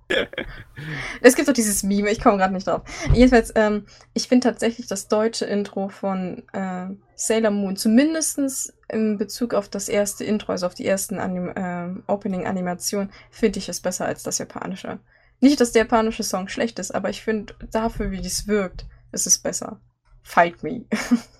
es 1.22 1.35
gibt 1.35 1.48
doch 1.48 1.53
dieses 1.53 1.84
Meme, 1.84 2.09
ich 2.09 2.22
komme 2.22 2.38
gerade 2.38 2.53
nicht 2.53 2.68
drauf. 2.68 2.82
Jedenfalls, 3.14 3.51
ähm, 3.56 3.85
ich 4.14 4.27
finde 4.27 4.48
tatsächlich 4.48 4.88
das 4.88 5.08
deutsche 5.08 5.45
Intro 5.45 5.90
von 5.90 6.43
äh, 6.53 6.88
Sailor 7.16 7.51
Moon, 7.51 7.76
zumindest 7.76 8.74
in 8.88 9.18
Bezug 9.18 9.53
auf 9.53 9.69
das 9.69 9.90
erste 9.90 10.24
Intro, 10.24 10.53
also 10.53 10.66
auf 10.66 10.74
die 10.74 10.85
ersten 10.85 11.19
Anim 11.19 11.50
äh, 11.50 12.11
Opening-Animationen, 12.11 13.11
finde 13.30 13.59
ich 13.59 13.69
es 13.69 13.82
besser 13.82 14.06
als 14.06 14.24
das 14.24 14.38
japanische. 14.38 15.00
Nicht, 15.42 15.61
dass 15.61 15.74
der 15.74 15.84
japanische 15.84 16.24
Song 16.24 16.48
schlecht 16.48 16.80
ist, 16.80 16.92
aber 16.92 17.09
ich 17.09 17.22
finde 17.22 17.53
dafür, 17.72 18.11
wie 18.11 18.22
dies 18.22 18.48
wirkt, 18.48 18.85
ist 19.11 19.27
es 19.27 19.38
besser. 19.38 19.80
Fight 20.24 20.64
me. 20.64 20.85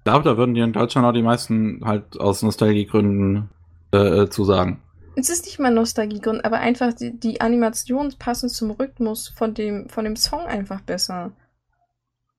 ich 0.00 0.04
glaube, 0.04 0.24
da 0.24 0.36
würden 0.36 0.54
dir 0.54 0.64
in 0.64 0.72
Deutschland 0.72 1.06
auch 1.06 1.12
die 1.12 1.22
meisten 1.22 1.82
halt 1.84 2.18
aus 2.18 2.42
Nostalgiegründen 2.42 3.50
äh, 3.92 4.22
äh 4.22 4.30
zusagen 4.30 4.80
es 5.16 5.30
ist 5.30 5.44
nicht 5.44 5.58
mal 5.58 5.72
Nostalgiegrund, 5.72 6.44
aber 6.44 6.58
einfach 6.58 6.92
die, 6.92 7.12
die 7.18 7.40
Animation 7.40 8.14
passend 8.18 8.52
zum 8.52 8.70
Rhythmus 8.70 9.28
von 9.28 9.54
dem, 9.54 9.88
von 9.88 10.04
dem 10.04 10.16
Song 10.16 10.40
einfach 10.40 10.80
besser. 10.80 11.32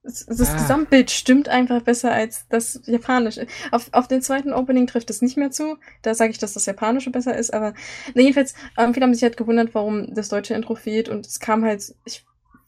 Das, 0.03 0.25
das 0.25 0.49
ah. 0.49 0.53
Gesamtbild 0.53 1.11
stimmt 1.11 1.47
einfach 1.47 1.81
besser 1.83 2.11
als 2.11 2.47
das 2.49 2.81
Japanische. 2.85 3.45
Auf, 3.71 3.89
auf 3.91 4.07
den 4.07 4.21
zweiten 4.21 4.51
Opening 4.51 4.87
trifft 4.87 5.11
es 5.11 5.21
nicht 5.21 5.37
mehr 5.37 5.51
zu. 5.51 5.77
Da 6.01 6.15
sage 6.15 6.31
ich, 6.31 6.39
dass 6.39 6.53
das 6.53 6.65
Japanische 6.65 7.11
besser 7.11 7.37
ist, 7.37 7.53
aber 7.53 7.73
na, 8.15 8.21
jedenfalls, 8.21 8.55
ähm, 8.77 8.93
viele 8.93 9.05
haben 9.05 9.13
sich 9.13 9.23
halt 9.23 9.37
gewundert, 9.37 9.75
warum 9.75 10.13
das 10.13 10.29
deutsche 10.29 10.55
Intro 10.55 10.75
fehlt 10.75 11.07
und 11.07 11.27
es 11.27 11.39
kam 11.39 11.63
halt, 11.63 11.93
ich 12.05 12.25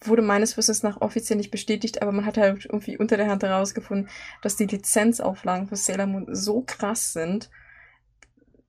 wurde 0.07 0.21
meines 0.21 0.57
Wissens 0.57 0.83
nach 0.83 1.01
offiziell 1.01 1.37
nicht 1.37 1.51
bestätigt, 1.51 2.01
aber 2.01 2.11
man 2.11 2.25
hat 2.25 2.37
halt 2.37 2.65
irgendwie 2.65 2.97
unter 2.97 3.17
der 3.17 3.29
Hand 3.29 3.43
herausgefunden, 3.43 4.09
dass 4.41 4.55
die 4.55 4.65
Lizenzauflagen 4.65 5.67
für 5.67 5.75
Sailor 5.75 6.07
Moon 6.07 6.27
so 6.31 6.61
krass 6.61 7.13
sind, 7.13 7.49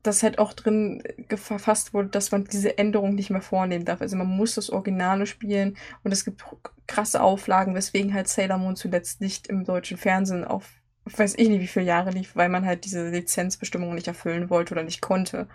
dass 0.05 0.23
halt 0.23 0.39
auch 0.39 0.53
drin 0.53 1.03
verfasst 1.35 1.95
wurde, 1.95 2.09
dass 2.09 2.31
man 2.31 2.45
diese 2.45 2.77
Änderung 2.77 3.15
nicht 3.15 3.31
mehr 3.31 3.41
vornehmen 3.41 3.87
darf. 3.87 4.03
Also 4.03 4.17
man 4.17 4.27
muss 4.27 4.55
das 4.55 4.69
Originale 4.69 5.27
spielen 5.27 5.77
und 6.03 6.13
es 6.13 6.27
gibt 6.27 6.45
krasse 6.87 7.23
Auflagen, 7.23 7.75
weswegen 7.75 8.13
halt 8.13 8.29
Sailor 8.29 8.59
Moon 8.59 8.77
zuletzt 8.77 9.23
nicht 9.23 9.47
im 9.47 9.65
deutschen 9.65 9.97
Fernsehen 9.97 10.45
auf, 10.45 10.69
weiß 11.07 11.37
ich 11.39 11.49
nicht 11.49 11.61
wie 11.61 11.67
viele 11.67 11.87
Jahre 11.87 12.11
lief, 12.11 12.37
weil 12.37 12.51
man 12.51 12.67
halt 12.67 12.85
diese 12.85 13.09
Lizenzbestimmungen 13.09 13.95
nicht 13.95 14.07
erfüllen 14.09 14.51
wollte 14.51 14.75
oder 14.75 14.83
nicht 14.83 15.01
konnte. 15.01 15.49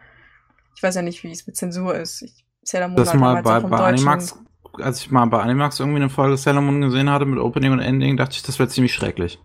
Ich 0.75 0.81
weiß 0.81 0.95
ja 0.95 1.03
nicht, 1.03 1.23
wie 1.23 1.31
es 1.31 1.45
mit 1.45 1.55
Zensur 1.55 1.95
ist. 1.95 2.23
Ich, 2.23 2.43
Sailor 2.63 2.87
Moon 2.87 2.97
das 2.97 3.13
mal 3.13 3.43
bei, 3.43 3.59
bei 3.59 3.77
Animax, 3.77 4.35
als 4.81 5.01
ich 5.01 5.11
mal 5.11 5.25
bei 5.25 5.41
Animax 5.41 5.79
irgendwie 5.79 5.97
eine 5.97 6.09
Folge 6.09 6.37
Sailor 6.37 6.61
Moon 6.61 6.81
gesehen 6.81 7.09
hatte 7.09 7.25
mit 7.25 7.39
Opening 7.39 7.73
und 7.73 7.79
Ending, 7.79 8.17
dachte 8.17 8.35
ich, 8.35 8.43
das 8.43 8.59
wäre 8.59 8.69
ziemlich 8.69 8.93
schrecklich. 8.93 9.39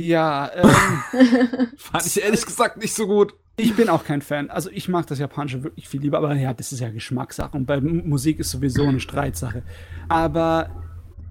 Ja, 0.00 0.50
ähm, 0.54 1.68
fand 1.76 2.06
ich 2.06 2.22
ehrlich 2.22 2.44
gesagt 2.44 2.78
nicht 2.78 2.94
so 2.94 3.06
gut. 3.06 3.34
Ich 3.56 3.76
bin 3.76 3.88
auch 3.88 4.04
kein 4.04 4.22
Fan. 4.22 4.50
Also 4.50 4.68
ich 4.70 4.88
mag 4.88 5.06
das 5.06 5.20
Japanische 5.20 5.62
wirklich 5.62 5.88
viel 5.88 6.00
lieber, 6.00 6.18
aber 6.18 6.34
ja, 6.34 6.52
das 6.52 6.72
ist 6.72 6.80
ja 6.80 6.90
Geschmackssache 6.90 7.56
und 7.56 7.66
bei 7.66 7.80
Musik 7.80 8.40
ist 8.40 8.50
sowieso 8.50 8.84
eine 8.84 8.98
Streitsache. 8.98 9.62
Aber 10.08 10.70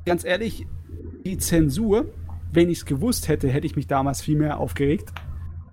ganz 0.06 0.24
ehrlich, 0.24 0.66
die 1.26 1.38
Zensur, 1.38 2.06
wenn 2.54 2.70
ich 2.70 2.80
es 2.80 2.86
gewusst 2.86 3.28
hätte, 3.28 3.50
hätte 3.50 3.66
ich 3.66 3.76
mich 3.76 3.88
damals 3.88 4.22
viel 4.22 4.38
mehr 4.38 4.60
aufgeregt. 4.60 5.10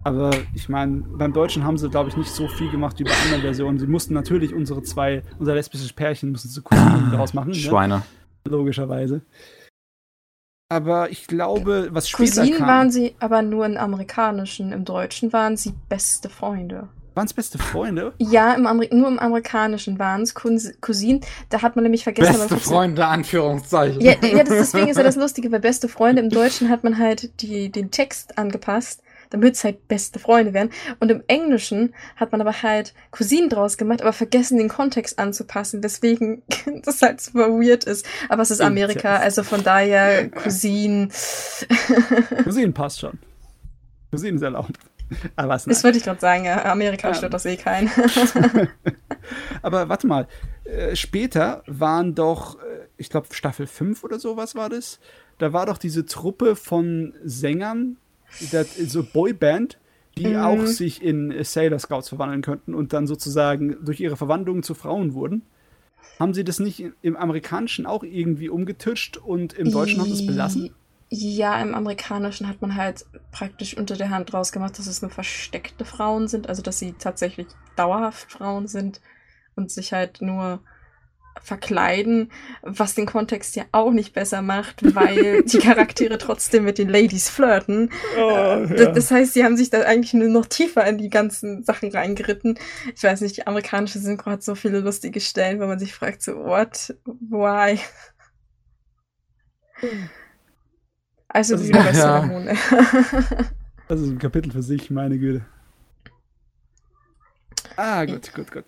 Aber 0.03 0.31
ich 0.55 0.69
meine, 0.69 1.03
beim 1.03 1.33
Deutschen 1.33 1.65
haben 1.65 1.77
sie, 1.77 1.91
glaube 1.91 2.09
ich, 2.09 2.17
nicht 2.17 2.31
so 2.31 2.49
viel 2.49 2.71
gemacht 2.71 2.99
wie 2.99 3.05
bei 3.05 3.13
anderen 3.25 3.43
Versionen. 3.43 3.79
Sie 3.79 3.87
mussten 3.87 4.15
natürlich 4.15 4.55
unsere 4.55 4.83
zwei, 4.83 5.23
unser 5.39 5.55
lesbisches 5.55 5.93
Pärchen, 5.93 6.33
mussten 6.33 6.49
sie 6.49 6.63
Cousinen 6.63 7.11
daraus 7.11 7.35
machen. 7.35 7.49
Ne? 7.49 7.55
Schweine. 7.55 7.97
Ne? 7.97 8.03
Logischerweise. 8.49 9.21
Aber 10.71 11.11
ich 11.11 11.27
glaube, 11.27 11.89
was 11.91 12.09
später 12.09 12.41
Cousinen 12.41 12.59
kam, 12.59 12.69
waren 12.69 12.91
sie 12.91 13.15
aber 13.19 13.43
nur 13.43 13.67
im 13.67 13.77
amerikanischen. 13.77 14.73
Im 14.73 14.85
deutschen 14.85 15.33
waren 15.33 15.57
sie 15.57 15.75
beste 15.89 16.31
Freunde. 16.31 16.89
Waren 17.15 17.27
es 17.27 17.35
beste 17.35 17.59
Freunde? 17.59 18.15
Ja, 18.19 18.55
im 18.55 18.63
nur 18.63 19.09
im 19.09 19.19
amerikanischen 19.19 19.99
waren 19.99 20.23
es 20.23 20.35
Cousinen. 20.35 21.21
Da 21.51 21.61
hat 21.61 21.75
man 21.75 21.83
nämlich 21.83 22.05
vergessen. 22.05 22.39
Beste 22.39 22.57
Freunde, 22.57 23.05
Anführungszeichen. 23.05 24.01
Ja, 24.01 24.13
ja 24.23 24.45
das, 24.45 24.49
deswegen 24.49 24.89
ist 24.89 24.97
ja 24.97 25.03
das 25.03 25.17
Lustige, 25.17 25.51
weil 25.53 25.61
beste 25.61 25.89
Freunde 25.89 26.23
im 26.23 26.31
Deutschen 26.31 26.71
hat 26.71 26.85
man 26.85 26.99
halt 26.99 27.43
die, 27.43 27.71
den 27.71 27.91
Text 27.91 28.39
angepasst 28.39 29.03
damit 29.31 29.55
es 29.55 29.65
halt 29.65 29.89
beste 29.89 30.19
Freunde 30.19 30.53
werden. 30.53 30.71
Und 30.99 31.11
im 31.11 31.23
Englischen 31.27 31.95
hat 32.17 32.33
man 32.33 32.41
aber 32.41 32.63
halt 32.63 32.95
Cousinen 33.11 33.49
draus 33.49 33.77
gemacht, 33.77 34.03
aber 34.03 34.13
vergessen, 34.13 34.59
den 34.59 34.69
Kontext 34.69 35.19
anzupassen, 35.19 35.83
weswegen 35.83 36.43
das 36.85 37.01
halt 37.03 37.21
super 37.21 37.49
weird 37.49 37.85
ist. 37.85 38.07
Aber 38.29 38.43
es 38.43 38.51
ist 38.51 38.61
Amerika, 38.61 39.17
also 39.17 39.43
von 39.43 39.63
daher 39.63 40.29
Cousinen. 40.29 41.11
Cousinen 42.45 42.75
passt 42.75 43.01
schon. 43.01 43.19
Cousinen 44.11 44.37
ist 44.37 44.43
erlaubt. 44.43 44.79
Aber 45.37 45.49
was 45.49 45.65
Das 45.65 45.83
würde 45.83 45.99
ich 45.99 46.05
gerade 46.05 46.21
sagen, 46.21 46.45
ja. 46.45 46.65
Amerika 46.67 47.09
ja. 47.09 47.15
stört 47.15 47.35
das 47.35 47.47
eh 47.47 47.57
keinen. 47.57 47.91
aber 49.63 49.89
warte 49.89 50.07
mal, 50.07 50.29
äh, 50.65 50.95
später 50.95 51.63
waren 51.67 52.15
doch, 52.15 52.57
äh, 52.57 52.87
ich 52.97 53.11
glaube 53.11 53.29
Staffel 53.33 53.67
5 53.67 54.05
oder 54.05 54.19
sowas 54.19 54.55
war 54.55 54.69
das, 54.69 55.01
da 55.39 55.53
war 55.53 55.67
doch 55.67 55.79
diese 55.79 56.07
Truppe 56.07 56.55
von 56.55 57.15
Sängern, 57.25 57.97
so 58.31 59.03
Boyband, 59.03 59.79
die 60.17 60.29
mhm. 60.29 60.37
auch 60.37 60.67
sich 60.67 61.03
in 61.03 61.33
Sailor 61.45 61.79
Scouts 61.79 62.09
verwandeln 62.09 62.43
könnten 62.43 62.75
und 62.75 62.93
dann 62.93 63.07
sozusagen 63.07 63.77
durch 63.85 64.01
ihre 64.01 64.17
Verwandlung 64.17 64.63
zu 64.63 64.75
Frauen 64.75 65.15
wurden. 65.15 65.43
Haben 66.19 66.35
sie 66.35 66.45
das 66.45 66.61
nicht 66.61 66.85
im 67.03 67.17
Amerikanischen 67.17 67.87
auch 67.87 68.03
irgendwie 68.03 68.49
umgetitscht 68.49 69.17
und 69.17 69.53
im 69.55 69.71
Deutschen 69.71 70.01
haben 70.01 70.09
sie 70.09 70.23
es 70.23 70.27
belassen? 70.27 70.71
Ja, 71.09 71.61
im 71.61 71.75
Amerikanischen 71.75 72.47
hat 72.47 72.63
man 72.63 72.77
halt 72.77 73.05
praktisch 73.33 73.77
unter 73.77 73.97
der 73.97 74.11
Hand 74.11 74.33
rausgemacht, 74.33 74.79
dass 74.79 74.87
es 74.87 75.03
nur 75.03 75.11
versteckte 75.11 75.85
Frauen 75.85 76.29
sind, 76.29 76.49
also 76.49 76.63
dass 76.63 76.79
sie 76.79 76.93
tatsächlich 76.93 77.49
dauerhaft 77.75 78.31
Frauen 78.31 78.69
sind 78.69 79.01
und 79.57 79.73
sich 79.73 79.93
halt 79.93 80.23
nur 80.23 80.61
verkleiden, 81.43 82.31
was 82.63 82.95
den 82.95 83.07
Kontext 83.07 83.57
ja 83.57 83.65
auch 83.73 83.91
nicht 83.91 84.13
besser 84.13 84.43
macht, 84.43 84.95
weil 84.95 85.43
die 85.43 85.59
Charaktere 85.61 86.19
trotzdem 86.19 86.65
mit 86.65 86.79
den 86.79 86.89
Ladies 86.89 87.29
flirten. 87.29 87.91
Oh, 88.17 88.21
äh, 88.21 88.83
ja. 88.83 88.93
Das 88.93 89.11
heißt, 89.11 89.35
sie 89.35 89.45
haben 89.45 89.57
sich 89.57 89.71
da 89.71 89.81
eigentlich 89.83 90.15
nur 90.15 90.29
noch 90.29 90.47
tiefer 90.47 90.87
in 90.87 90.99
die 90.99 91.11
ganzen 91.11 91.63
Sachen 91.65 91.91
reingeritten. 91.91 92.59
Ich 92.95 93.03
weiß 93.03 93.21
nicht, 93.23 93.37
die 93.37 93.47
amerikanische 93.47 93.99
Synchro 93.99 94.31
hat 94.31 94.43
so 94.43 94.55
viele 94.55 94.81
lustige 94.81 95.21
Stellen, 95.21 95.61
wo 95.61 95.67
man 95.67 95.79
sich 95.79 95.95
fragt, 95.95 96.23
so, 96.23 96.37
what? 96.37 96.95
Why? 97.05 97.79
Also 101.29 101.57
das 101.57 101.69
wieder 101.69 101.83
bei 101.83 101.93
ja. 101.93 102.29
Das 103.89 104.01
ist 104.01 104.09
ein 104.09 104.19
Kapitel 104.19 104.53
für 104.53 104.63
sich, 104.63 104.91
meine 104.91 105.19
Güte. 105.19 105.45
Ah, 107.77 108.05
gut, 108.05 108.33
gut, 108.35 108.53
gut. 108.53 108.65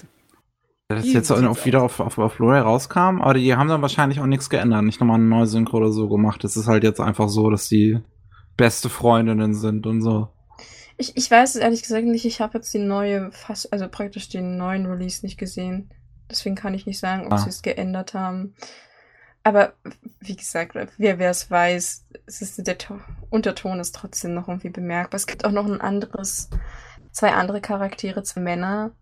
Das 0.97 1.13
jetzt 1.13 1.31
auch 1.31 1.65
wieder 1.65 1.83
auf, 1.83 2.01
auf, 2.01 2.19
auf 2.19 2.37
Blu-ray 2.37 2.61
rauskam, 2.61 3.21
aber 3.21 3.35
die 3.35 3.55
haben 3.55 3.69
dann 3.69 3.83
wahrscheinlich 3.83 4.21
auch 4.21 4.27
nichts 4.27 4.51
geändert, 4.51 4.85
nicht 4.85 5.01
nochmal 5.01 5.17
eine 5.17 5.27
neue 5.27 5.47
Synchro 5.47 5.79
oder 5.79 5.93
so 5.93 6.09
gemacht. 6.09 6.45
Es 6.45 6.57
ist 6.57 6.67
halt 6.67 6.85
jetzt 6.85 7.01
einfach 7.01 7.29
so, 7.29 7.51
dass 7.51 7.69
die 7.69 8.01
beste 8.57 8.89
Freundinnen 8.89 9.55
sind 9.55 9.87
und 9.87 10.03
so. 10.03 10.29
Ich, 10.99 11.17
ich 11.17 11.31
weiß 11.31 11.55
es 11.55 11.61
ehrlich 11.61 11.83
gesagt 11.83 12.07
nicht, 12.07 12.25
ich 12.25 12.41
habe 12.41 12.59
jetzt 12.59 12.73
die 12.75 12.79
neue, 12.79 13.31
fast, 13.33 13.73
also 13.73 13.89
praktisch 13.89 14.29
den 14.29 14.57
neuen 14.57 14.87
Release 14.87 15.25
nicht 15.25 15.39
gesehen. 15.39 15.91
Deswegen 16.31 16.55
kann 16.55 16.75
ich 16.75 16.87
nicht 16.87 16.99
sagen, 16.99 17.27
ob 17.27 17.33
ah. 17.33 17.39
sie 17.39 17.49
es 17.49 17.63
geändert 17.63 18.15
haben. 18.15 18.55
Aber 19.45 19.73
wie 20.21 20.37
gesagt, 20.37 20.77
wer 20.99 21.19
es 21.19 21.51
weiß, 21.51 22.07
es 22.27 22.43
ist, 22.43 22.67
der 22.67 22.77
Unterton 23.31 23.81
ist 23.81 23.95
trotzdem 23.95 24.35
noch 24.35 24.49
irgendwie 24.49 24.71
bemerkbar. 24.71 25.17
Es 25.17 25.27
gibt 25.27 25.45
auch 25.45 25.51
noch 25.51 25.67
ein 25.67 25.81
anderes, 25.81 26.49
zwei 27.11 27.33
andere 27.33 27.61
Charaktere, 27.61 28.23
zwei 28.23 28.41
Männer, 28.41 28.93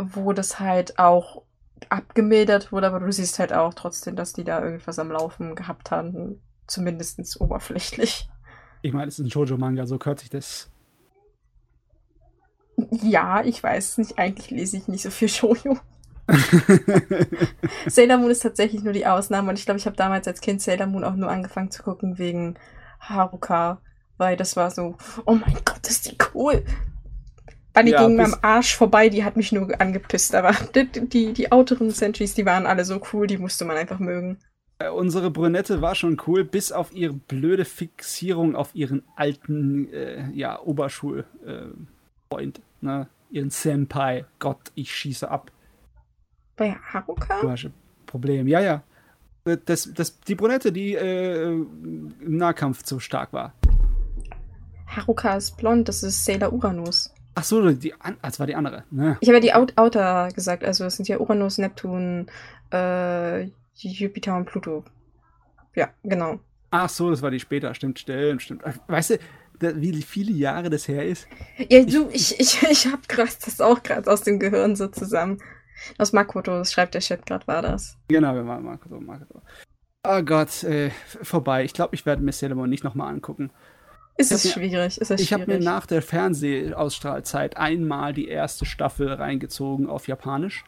wo 0.00 0.32
das 0.32 0.58
halt 0.60 0.98
auch 0.98 1.42
abgemildert 1.88 2.72
wurde, 2.72 2.88
aber 2.88 3.00
du 3.00 3.10
siehst 3.12 3.38
halt 3.38 3.52
auch 3.52 3.74
trotzdem, 3.74 4.16
dass 4.16 4.32
die 4.32 4.44
da 4.44 4.62
irgendwas 4.62 4.98
am 4.98 5.10
Laufen 5.10 5.54
gehabt 5.54 5.90
haben, 5.90 6.40
zumindest 6.66 7.40
oberflächlich. 7.40 8.28
Ich 8.82 8.92
meine, 8.92 9.08
es 9.08 9.18
ist 9.18 9.26
ein 9.26 9.30
Shoujo-Manga, 9.30 9.86
so 9.86 9.98
hört 10.02 10.20
sich 10.20 10.30
das. 10.30 10.70
Ja, 12.90 13.42
ich 13.44 13.62
weiß 13.62 13.98
nicht, 13.98 14.18
eigentlich 14.18 14.50
lese 14.50 14.78
ich 14.78 14.88
nicht 14.88 15.02
so 15.02 15.10
viel 15.10 15.28
Shoujo. 15.28 15.78
Sailor 17.86 18.18
Moon 18.18 18.30
ist 18.30 18.40
tatsächlich 18.40 18.82
nur 18.82 18.92
die 18.92 19.06
Ausnahme 19.06 19.50
und 19.50 19.58
ich 19.58 19.64
glaube, 19.64 19.78
ich 19.78 19.86
habe 19.86 19.96
damals 19.96 20.28
als 20.28 20.40
Kind 20.40 20.62
Sailor 20.62 20.86
Moon 20.86 21.04
auch 21.04 21.16
nur 21.16 21.30
angefangen 21.30 21.70
zu 21.70 21.82
gucken 21.82 22.18
wegen 22.18 22.54
Haruka, 23.00 23.80
weil 24.16 24.36
das 24.36 24.56
war 24.56 24.70
so, 24.70 24.96
oh 25.26 25.34
mein 25.34 25.58
Gott, 25.64 25.86
ist 25.88 26.10
die 26.10 26.16
cool. 26.34 26.64
Bunny 27.72 27.90
ja, 27.90 28.06
ging 28.06 28.16
mir 28.16 28.24
am 28.24 28.34
Arsch 28.42 28.76
vorbei, 28.76 29.08
die 29.08 29.24
hat 29.24 29.36
mich 29.36 29.52
nur 29.52 29.80
angepisst, 29.80 30.34
aber 30.34 30.52
die, 30.74 30.86
die, 31.08 31.32
die 31.32 31.52
Autoren 31.52 31.90
Sentries, 31.90 32.34
die 32.34 32.46
waren 32.46 32.66
alle 32.66 32.84
so 32.84 33.00
cool, 33.12 33.26
die 33.26 33.38
musste 33.38 33.64
man 33.64 33.76
einfach 33.76 33.98
mögen. 33.98 34.38
Äh, 34.78 34.88
unsere 34.88 35.30
Brünette 35.30 35.82
war 35.82 35.94
schon 35.94 36.20
cool, 36.26 36.44
bis 36.44 36.72
auf 36.72 36.92
ihre 36.92 37.12
blöde 37.12 37.64
Fixierung 37.64 38.56
auf 38.56 38.74
ihren 38.74 39.02
alten, 39.14 39.92
äh, 39.92 40.30
ja, 40.32 40.58
Oberschulfreund, 40.60 41.28
äh, 42.32 42.60
ne? 42.80 43.08
Ihren 43.32 43.50
Senpai. 43.50 44.24
Gott, 44.40 44.72
ich 44.74 44.92
schieße 44.92 45.30
ab. 45.30 45.52
Bei 46.56 46.72
Haruka? 46.72 47.40
Du 47.42 47.50
hast 47.50 47.66
ein 47.66 47.74
Problem, 48.06 48.48
ja, 48.48 48.60
ja. 48.60 48.82
Das, 49.44 49.88
das, 49.94 50.18
die 50.20 50.34
Brunette, 50.34 50.72
die 50.72 50.94
äh, 50.94 51.52
im 51.52 52.12
Nahkampf 52.20 52.82
zu 52.82 52.98
stark 52.98 53.32
war. 53.32 53.54
Haruka 54.86 55.36
ist 55.36 55.56
blond, 55.56 55.88
das 55.88 56.02
ist 56.02 56.24
Sailor 56.24 56.52
Uranus. 56.52 57.14
Ach 57.40 57.44
so, 57.44 57.70
die, 57.70 57.94
das 58.20 58.38
war 58.38 58.46
die 58.46 58.54
andere. 58.54 58.84
Ne? 58.90 59.16
Ich 59.20 59.28
habe 59.28 59.38
ja 59.38 59.40
die 59.40 59.54
Out 59.54 59.72
Outer 59.76 60.28
gesagt, 60.34 60.62
also 60.62 60.84
es 60.84 60.96
sind 60.96 61.08
ja 61.08 61.18
Uranus, 61.18 61.56
Neptun, 61.56 62.26
äh, 62.70 63.44
Jupiter 63.74 64.36
und 64.36 64.44
Pluto. 64.44 64.84
Ja, 65.74 65.88
genau. 66.02 66.40
Ach 66.70 66.90
so, 66.90 67.10
das 67.10 67.22
war 67.22 67.30
die 67.30 67.40
später, 67.40 67.72
stimmt, 67.74 67.98
stimmt, 67.98 68.42
stimmt. 68.42 68.62
Weißt 68.88 69.10
du, 69.10 69.18
wie 69.80 70.02
viele 70.02 70.32
Jahre 70.32 70.68
das 70.68 70.86
her 70.86 71.06
ist? 71.06 71.26
Ja, 71.56 71.82
du, 71.82 72.10
ich, 72.12 72.38
ich, 72.38 72.62
ich 72.70 72.86
hab 72.86 73.08
grad 73.08 73.46
das 73.46 73.62
auch 73.62 73.82
gerade 73.82 74.10
aus 74.10 74.20
dem 74.20 74.38
Gehirn 74.38 74.76
so 74.76 74.88
zusammen. 74.88 75.38
Aus 75.96 76.12
Makoto, 76.12 76.58
das 76.58 76.72
schreibt 76.72 76.92
der 76.92 77.00
Chat 77.00 77.24
gerade, 77.24 77.46
war 77.46 77.62
das. 77.62 77.96
Genau, 78.08 78.34
wir 78.34 78.46
waren 78.46 78.64
Makoto, 78.64 79.00
Makoto. 79.00 79.40
Oh 80.06 80.22
Gott, 80.22 80.62
äh, 80.64 80.90
vorbei. 81.22 81.64
Ich 81.64 81.72
glaube, 81.72 81.94
ich 81.94 82.04
werde 82.04 82.22
mir 82.22 82.32
Sailor 82.32 82.56
Moon 82.56 82.68
nicht 82.68 82.84
nochmal 82.84 83.08
angucken. 83.08 83.50
Ist 84.20 84.32
es 84.32 84.52
schwierig, 84.52 84.98
ist 84.98 85.10
es 85.10 85.20
Ich 85.20 85.32
habe 85.32 85.46
mir 85.46 85.58
nach 85.58 85.86
der 85.86 86.02
Fernsehausstrahlzeit 86.02 87.56
einmal 87.56 88.12
die 88.12 88.28
erste 88.28 88.64
Staffel 88.64 89.12
reingezogen 89.12 89.88
auf 89.88 90.08
Japanisch. 90.08 90.64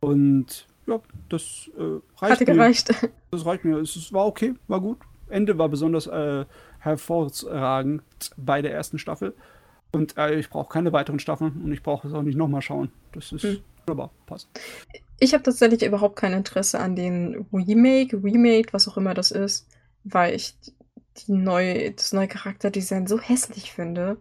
Und 0.00 0.66
ja, 0.86 1.00
das 1.28 1.70
äh, 1.76 2.00
reicht 2.18 2.32
Hatte 2.32 2.44
gereicht. 2.44 3.02
Mir. 3.02 3.10
Das 3.30 3.44
reicht 3.44 3.64
mir. 3.64 3.78
Es 3.78 4.12
war 4.12 4.26
okay, 4.26 4.54
war 4.68 4.80
gut. 4.80 4.98
Ende 5.28 5.58
war 5.58 5.68
besonders 5.68 6.06
äh, 6.06 6.44
hervorragend 6.78 8.02
bei 8.36 8.62
der 8.62 8.72
ersten 8.72 8.98
Staffel. 8.98 9.34
Und 9.92 10.16
äh, 10.16 10.38
ich 10.38 10.48
brauche 10.48 10.68
keine 10.68 10.92
weiteren 10.92 11.18
Staffeln 11.18 11.60
und 11.64 11.72
ich 11.72 11.82
brauche 11.82 12.08
es 12.08 12.14
auch 12.14 12.22
nicht 12.22 12.36
nochmal 12.36 12.62
schauen. 12.62 12.90
Das 13.12 13.32
ist 13.32 13.42
hm. 13.42 13.58
wunderbar, 13.86 14.10
passt. 14.26 14.48
Ich 15.18 15.32
habe 15.32 15.42
tatsächlich 15.42 15.82
überhaupt 15.82 16.16
kein 16.16 16.32
Interesse 16.32 16.78
an 16.78 16.96
den 16.96 17.46
Remake, 17.52 18.22
Remake, 18.22 18.72
was 18.72 18.86
auch 18.88 18.96
immer 18.96 19.14
das 19.14 19.30
ist, 19.30 19.66
weil 20.04 20.34
ich 20.34 20.54
die 21.16 21.32
neue, 21.32 21.92
das 21.92 22.12
neue 22.12 22.28
Charakterdesign 22.28 23.06
so 23.06 23.20
hässlich 23.20 23.72
finde. 23.72 24.18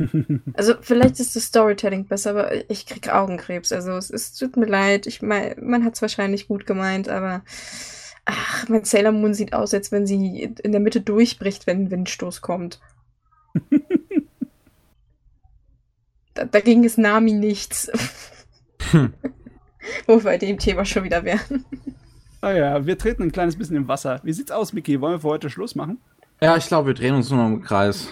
also 0.54 0.74
vielleicht 0.80 1.18
ist 1.18 1.34
das 1.34 1.44
Storytelling 1.44 2.06
besser, 2.06 2.30
aber 2.30 2.70
ich 2.70 2.86
krieg 2.86 3.12
Augenkrebs. 3.12 3.72
Also 3.72 3.92
es, 3.92 4.10
es 4.10 4.34
tut 4.34 4.56
mir 4.56 4.66
leid. 4.66 5.06
Ich 5.06 5.22
mein, 5.22 5.56
man 5.60 5.84
hat 5.84 5.94
es 5.94 6.02
wahrscheinlich 6.02 6.48
gut 6.48 6.66
gemeint, 6.66 7.08
aber 7.08 7.42
ach, 8.24 8.68
mein 8.68 8.84
Sailor 8.84 9.12
Moon 9.12 9.34
sieht 9.34 9.52
aus, 9.52 9.74
als 9.74 9.90
wenn 9.90 10.06
sie 10.06 10.54
in 10.62 10.72
der 10.72 10.80
Mitte 10.80 11.00
durchbricht, 11.00 11.66
wenn 11.66 11.84
ein 11.84 11.90
Windstoß 11.90 12.40
kommt. 12.40 12.80
da, 16.34 16.44
dagegen 16.44 16.84
ist 16.84 16.98
Nami 16.98 17.32
nichts. 17.32 17.90
hm. 18.90 19.14
Wo 20.06 20.16
wir 20.16 20.24
bei 20.24 20.38
dem 20.38 20.58
Thema 20.58 20.84
schon 20.84 21.04
wieder 21.04 21.24
wären. 21.24 21.64
Ah 22.40 22.52
ja, 22.52 22.86
wir 22.86 22.98
treten 22.98 23.22
ein 23.22 23.32
kleines 23.32 23.56
bisschen 23.56 23.76
im 23.76 23.88
Wasser. 23.88 24.20
Wie 24.22 24.32
sieht's 24.32 24.52
aus, 24.52 24.72
Mickey? 24.72 25.00
Wollen 25.00 25.14
wir 25.14 25.20
für 25.20 25.28
heute 25.28 25.50
Schluss 25.50 25.74
machen? 25.74 25.98
Ja, 26.40 26.56
ich 26.56 26.66
glaube, 26.66 26.88
wir 26.88 26.94
drehen 26.94 27.14
uns 27.14 27.30
nur 27.30 27.42
noch 27.42 27.48
im 27.48 27.62
Kreis. 27.62 28.08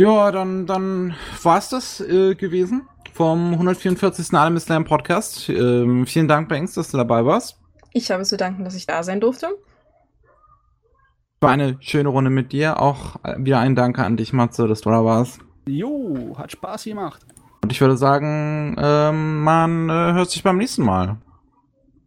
Ja, 0.00 0.30
dann, 0.30 0.66
dann 0.66 1.14
war 1.42 1.58
es 1.58 1.68
das 1.68 2.00
äh, 2.00 2.34
gewesen 2.34 2.88
vom 3.12 3.52
144. 3.52 4.32
Anime 4.34 4.60
Slam 4.60 4.84
Podcast. 4.84 5.48
Ähm, 5.48 6.06
vielen 6.06 6.28
Dank, 6.28 6.48
Banks, 6.48 6.74
dass 6.74 6.90
du 6.90 6.96
dabei 6.96 7.24
warst. 7.24 7.58
Ich 7.92 8.10
habe 8.10 8.22
zu 8.22 8.36
danken, 8.36 8.64
dass 8.64 8.76
ich 8.76 8.86
da 8.86 9.02
sein 9.02 9.20
durfte. 9.20 9.48
War 11.40 11.50
eine 11.50 11.76
schöne 11.80 12.08
Runde 12.08 12.30
mit 12.30 12.52
dir. 12.52 12.80
Auch 12.80 13.16
wieder 13.38 13.58
ein 13.60 13.74
Danke 13.74 14.04
an 14.04 14.16
dich, 14.16 14.32
Matze, 14.32 14.68
dass 14.68 14.82
du 14.82 14.90
da 14.90 15.04
warst. 15.04 15.40
Jo, 15.66 16.36
hat 16.36 16.52
Spaß 16.52 16.84
gemacht. 16.84 17.24
Und 17.62 17.72
ich 17.72 17.80
würde 17.80 17.96
sagen, 17.96 18.76
ähm, 18.78 19.42
man 19.42 19.88
äh, 19.88 20.12
hört 20.12 20.30
sich 20.30 20.42
beim 20.42 20.56
nächsten 20.56 20.84
Mal. 20.84 21.16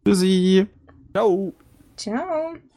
Tschüssi. 0.05 0.67
Ciao. 1.13 1.53
Ciao. 1.97 2.70